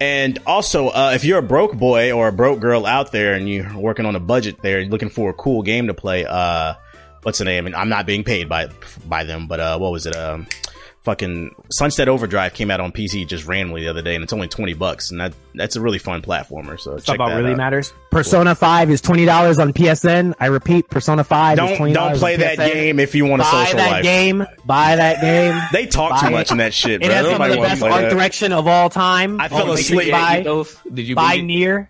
And 0.00 0.38
also, 0.46 0.88
uh, 0.88 1.12
if 1.14 1.24
you're 1.24 1.38
a 1.38 1.42
broke 1.42 1.74
boy 1.74 2.12
or 2.12 2.28
a 2.28 2.32
broke 2.32 2.60
girl 2.60 2.84
out 2.84 3.10
there 3.10 3.34
and 3.34 3.48
you're 3.48 3.78
working 3.78 4.04
on 4.04 4.16
a 4.16 4.20
budget 4.20 4.60
there, 4.60 4.80
you're 4.80 4.90
looking 4.90 5.08
for 5.08 5.30
a 5.30 5.34
cool 5.34 5.62
game 5.62 5.86
to 5.86 5.94
play, 5.94 6.26
uh, 6.26 6.74
what's 7.22 7.38
the 7.38 7.44
name? 7.44 7.66
And 7.66 7.74
I'm 7.74 7.88
not 7.88 8.06
being 8.06 8.22
paid 8.22 8.48
by 8.48 8.68
by 9.06 9.24
them, 9.24 9.46
but 9.46 9.60
uh, 9.60 9.78
what 9.78 9.92
was 9.92 10.04
it? 10.04 10.14
Um, 10.14 10.46
fucking 11.06 11.54
Sunset 11.72 12.08
Overdrive 12.08 12.52
came 12.52 12.70
out 12.70 12.80
on 12.80 12.92
PC 12.92 13.26
just 13.26 13.46
randomly 13.46 13.80
the 13.82 13.88
other 13.88 14.02
day, 14.02 14.14
and 14.14 14.22
it's 14.24 14.32
only 14.34 14.48
twenty 14.48 14.74
bucks, 14.74 15.10
and 15.10 15.20
that 15.20 15.32
that's 15.54 15.76
a 15.76 15.80
really 15.80 15.98
fun 15.98 16.20
platformer. 16.20 16.78
So 16.78 16.96
Talk 16.96 17.04
check 17.04 17.14
about 17.14 17.28
that 17.30 17.36
really 17.36 17.52
out. 17.52 17.56
matters. 17.56 17.94
Persona 18.10 18.54
5 18.54 18.90
is 18.90 19.00
$20 19.00 19.58
on 19.58 19.72
PSN. 19.72 20.34
I 20.38 20.46
repeat, 20.46 20.88
Persona 20.90 21.24
5 21.24 21.58
is 21.58 21.64
Don't 21.78 21.78
$20 21.78 21.94
don't 21.94 22.18
play 22.18 22.34
on 22.34 22.40
that 22.40 22.58
PSN. 22.58 22.72
game 22.74 23.00
if 23.00 23.14
you 23.14 23.24
want 23.24 23.40
a 23.40 23.44
Buy 23.46 23.64
social 23.64 23.78
that 23.78 23.90
life. 23.90 24.02
game. 24.02 24.46
Buy 24.66 24.96
that 24.96 25.20
game. 25.22 25.62
They 25.72 25.86
talk 25.86 26.20
too 26.20 26.26
Buy 26.26 26.30
much 26.32 26.50
in 26.50 26.58
that 26.58 26.74
shit, 26.74 27.02
It 27.02 27.10
has 27.10 27.26
some 27.26 27.40
of 27.40 27.50
the 27.50 27.56
best 27.56 27.82
art 27.82 28.02
that. 28.02 28.10
direction 28.10 28.52
of 28.52 28.66
all 28.66 28.90
time. 28.90 29.40
I 29.40 29.48
fell 29.48 29.66
Make 29.74 29.78
sure 29.86 30.02
you 30.02 30.12
asleep. 30.12 30.12
Buy, 30.12 30.64
Did 30.92 31.08
you 31.08 31.14
buy 31.14 31.38
NieR. 31.38 31.88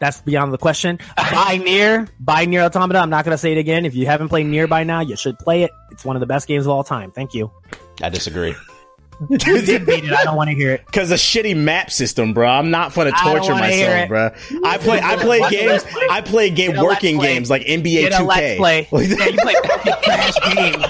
That's 0.00 0.20
beyond 0.22 0.52
the 0.52 0.58
question. 0.58 0.98
buy 1.16 1.58
NieR. 1.62 2.08
Buy 2.18 2.46
NieR 2.46 2.64
Automata. 2.64 2.98
I'm 3.00 3.10
not 3.10 3.24
going 3.24 3.34
to 3.34 3.38
say 3.38 3.52
it 3.52 3.58
again. 3.58 3.84
If 3.84 3.94
you 3.94 4.06
haven't 4.06 4.30
played 4.30 4.46
NieR 4.46 4.68
by 4.68 4.82
now, 4.82 5.00
you 5.00 5.14
should 5.14 5.38
play 5.38 5.62
it. 5.64 5.70
It's 5.90 6.04
one 6.06 6.16
of 6.16 6.20
the 6.20 6.26
best 6.26 6.48
games 6.48 6.64
of 6.64 6.70
all 6.72 6.82
time. 6.84 7.10
Thank 7.12 7.34
you. 7.34 7.50
I 8.02 8.08
disagree. 8.08 8.54
You 9.28 9.36
did 9.36 9.84
beat 9.84 10.04
it. 10.04 10.12
I 10.12 10.24
don't 10.24 10.36
want 10.36 10.48
to 10.48 10.56
hear 10.56 10.72
it. 10.72 10.86
Cause 10.92 11.10
the 11.10 11.16
shitty 11.16 11.54
map 11.54 11.90
system, 11.90 12.32
bro. 12.32 12.48
I'm 12.48 12.70
not 12.70 12.94
gonna 12.94 13.12
torture 13.12 13.54
myself, 13.54 14.08
bro. 14.08 14.30
I 14.64 14.78
play, 14.78 14.98
I 14.98 15.16
play 15.16 15.40
games. 15.50 15.84
I 16.10 16.20
play 16.22 16.48
game 16.48 16.70
Get 16.70 16.78
a 16.78 16.82
Let's 16.82 16.94
working 16.94 17.18
Play. 17.18 17.34
games 17.34 17.50
like 17.50 17.62
NBA 17.62 18.00
Get 18.00 18.12
a 18.12 18.16
2K. 18.16 18.26
Let's 18.26 18.58
Play. 18.58 18.88
yeah, 18.92 19.26
you 19.26 19.38
play 19.38 19.54
fucking 19.62 19.92
trash 20.02 20.54
games. 20.54 20.84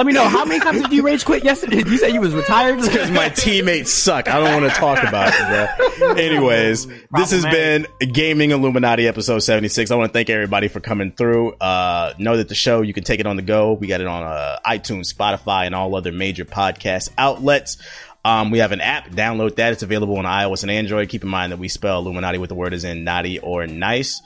Let 0.00 0.06
me 0.06 0.14
know 0.14 0.28
how 0.30 0.46
many 0.46 0.60
times 0.60 0.80
did 0.80 0.92
you 0.92 1.02
rage 1.02 1.26
quit 1.26 1.44
yesterday? 1.44 1.82
Did 1.82 1.88
you 1.88 1.98
say 1.98 2.08
you 2.08 2.22
was 2.22 2.32
retired? 2.32 2.80
Because 2.80 3.10
my 3.10 3.28
teammates 3.28 3.92
suck. 3.92 4.28
I 4.28 4.40
don't 4.40 4.62
want 4.62 4.72
to 4.72 4.80
talk 4.80 5.06
about 5.06 5.30
it, 5.30 5.98
bro. 5.98 6.12
Anyways, 6.12 6.86
this 6.86 7.32
has 7.32 7.44
been 7.44 7.86
Gaming 8.10 8.52
Illuminati 8.52 9.06
episode 9.06 9.40
76. 9.40 9.90
I 9.90 9.96
want 9.96 10.08
to 10.08 10.12
thank 10.14 10.30
everybody 10.30 10.68
for 10.68 10.80
coming 10.80 11.12
through. 11.12 11.52
Uh, 11.52 12.14
know 12.16 12.38
that 12.38 12.48
the 12.48 12.54
show, 12.54 12.80
you 12.80 12.94
can 12.94 13.04
take 13.04 13.20
it 13.20 13.26
on 13.26 13.36
the 13.36 13.42
go. 13.42 13.74
We 13.74 13.88
got 13.88 14.00
it 14.00 14.06
on 14.06 14.22
uh, 14.22 14.60
iTunes, 14.66 15.12
Spotify, 15.12 15.66
and 15.66 15.74
all 15.74 15.94
other 15.94 16.12
major 16.12 16.46
podcast 16.46 17.10
outlets. 17.18 17.76
Um, 18.24 18.50
we 18.50 18.60
have 18.60 18.72
an 18.72 18.80
app. 18.80 19.10
Download 19.10 19.54
that. 19.56 19.74
It's 19.74 19.82
available 19.82 20.16
on 20.16 20.24
iOS 20.24 20.62
and 20.62 20.70
Android. 20.70 21.10
Keep 21.10 21.24
in 21.24 21.28
mind 21.28 21.52
that 21.52 21.58
we 21.58 21.68
spell 21.68 21.98
Illuminati 21.98 22.38
with 22.38 22.48
the 22.48 22.54
word 22.54 22.72
is 22.72 22.84
in 22.84 23.04
naughty 23.04 23.38
or 23.38 23.66
nice. 23.66 24.22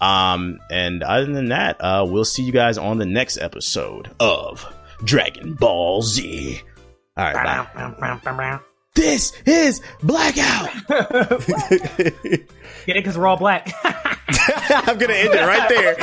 Um, 0.00 0.58
and 0.70 1.02
other 1.02 1.26
than 1.26 1.50
that, 1.50 1.76
uh, 1.80 2.06
we'll 2.08 2.24
see 2.24 2.44
you 2.44 2.52
guys 2.52 2.78
on 2.78 2.96
the 2.96 3.04
next 3.04 3.36
episode 3.36 4.10
of 4.18 4.66
Dragon 5.04 5.54
Ball 5.54 6.02
Z. 6.02 6.60
All 7.16 7.24
right, 7.24 7.34
bye. 7.34 7.66
This 8.94 9.32
is 9.46 9.80
Blackout. 10.02 10.70
Get 10.88 12.16
it 12.28 12.46
because 12.86 13.16
we're 13.16 13.26
all 13.26 13.36
black. 13.36 13.72
I'm 13.84 14.98
gonna 14.98 15.14
end 15.14 15.34
it 15.34 15.46
right 15.46 15.68
there. 15.68 15.96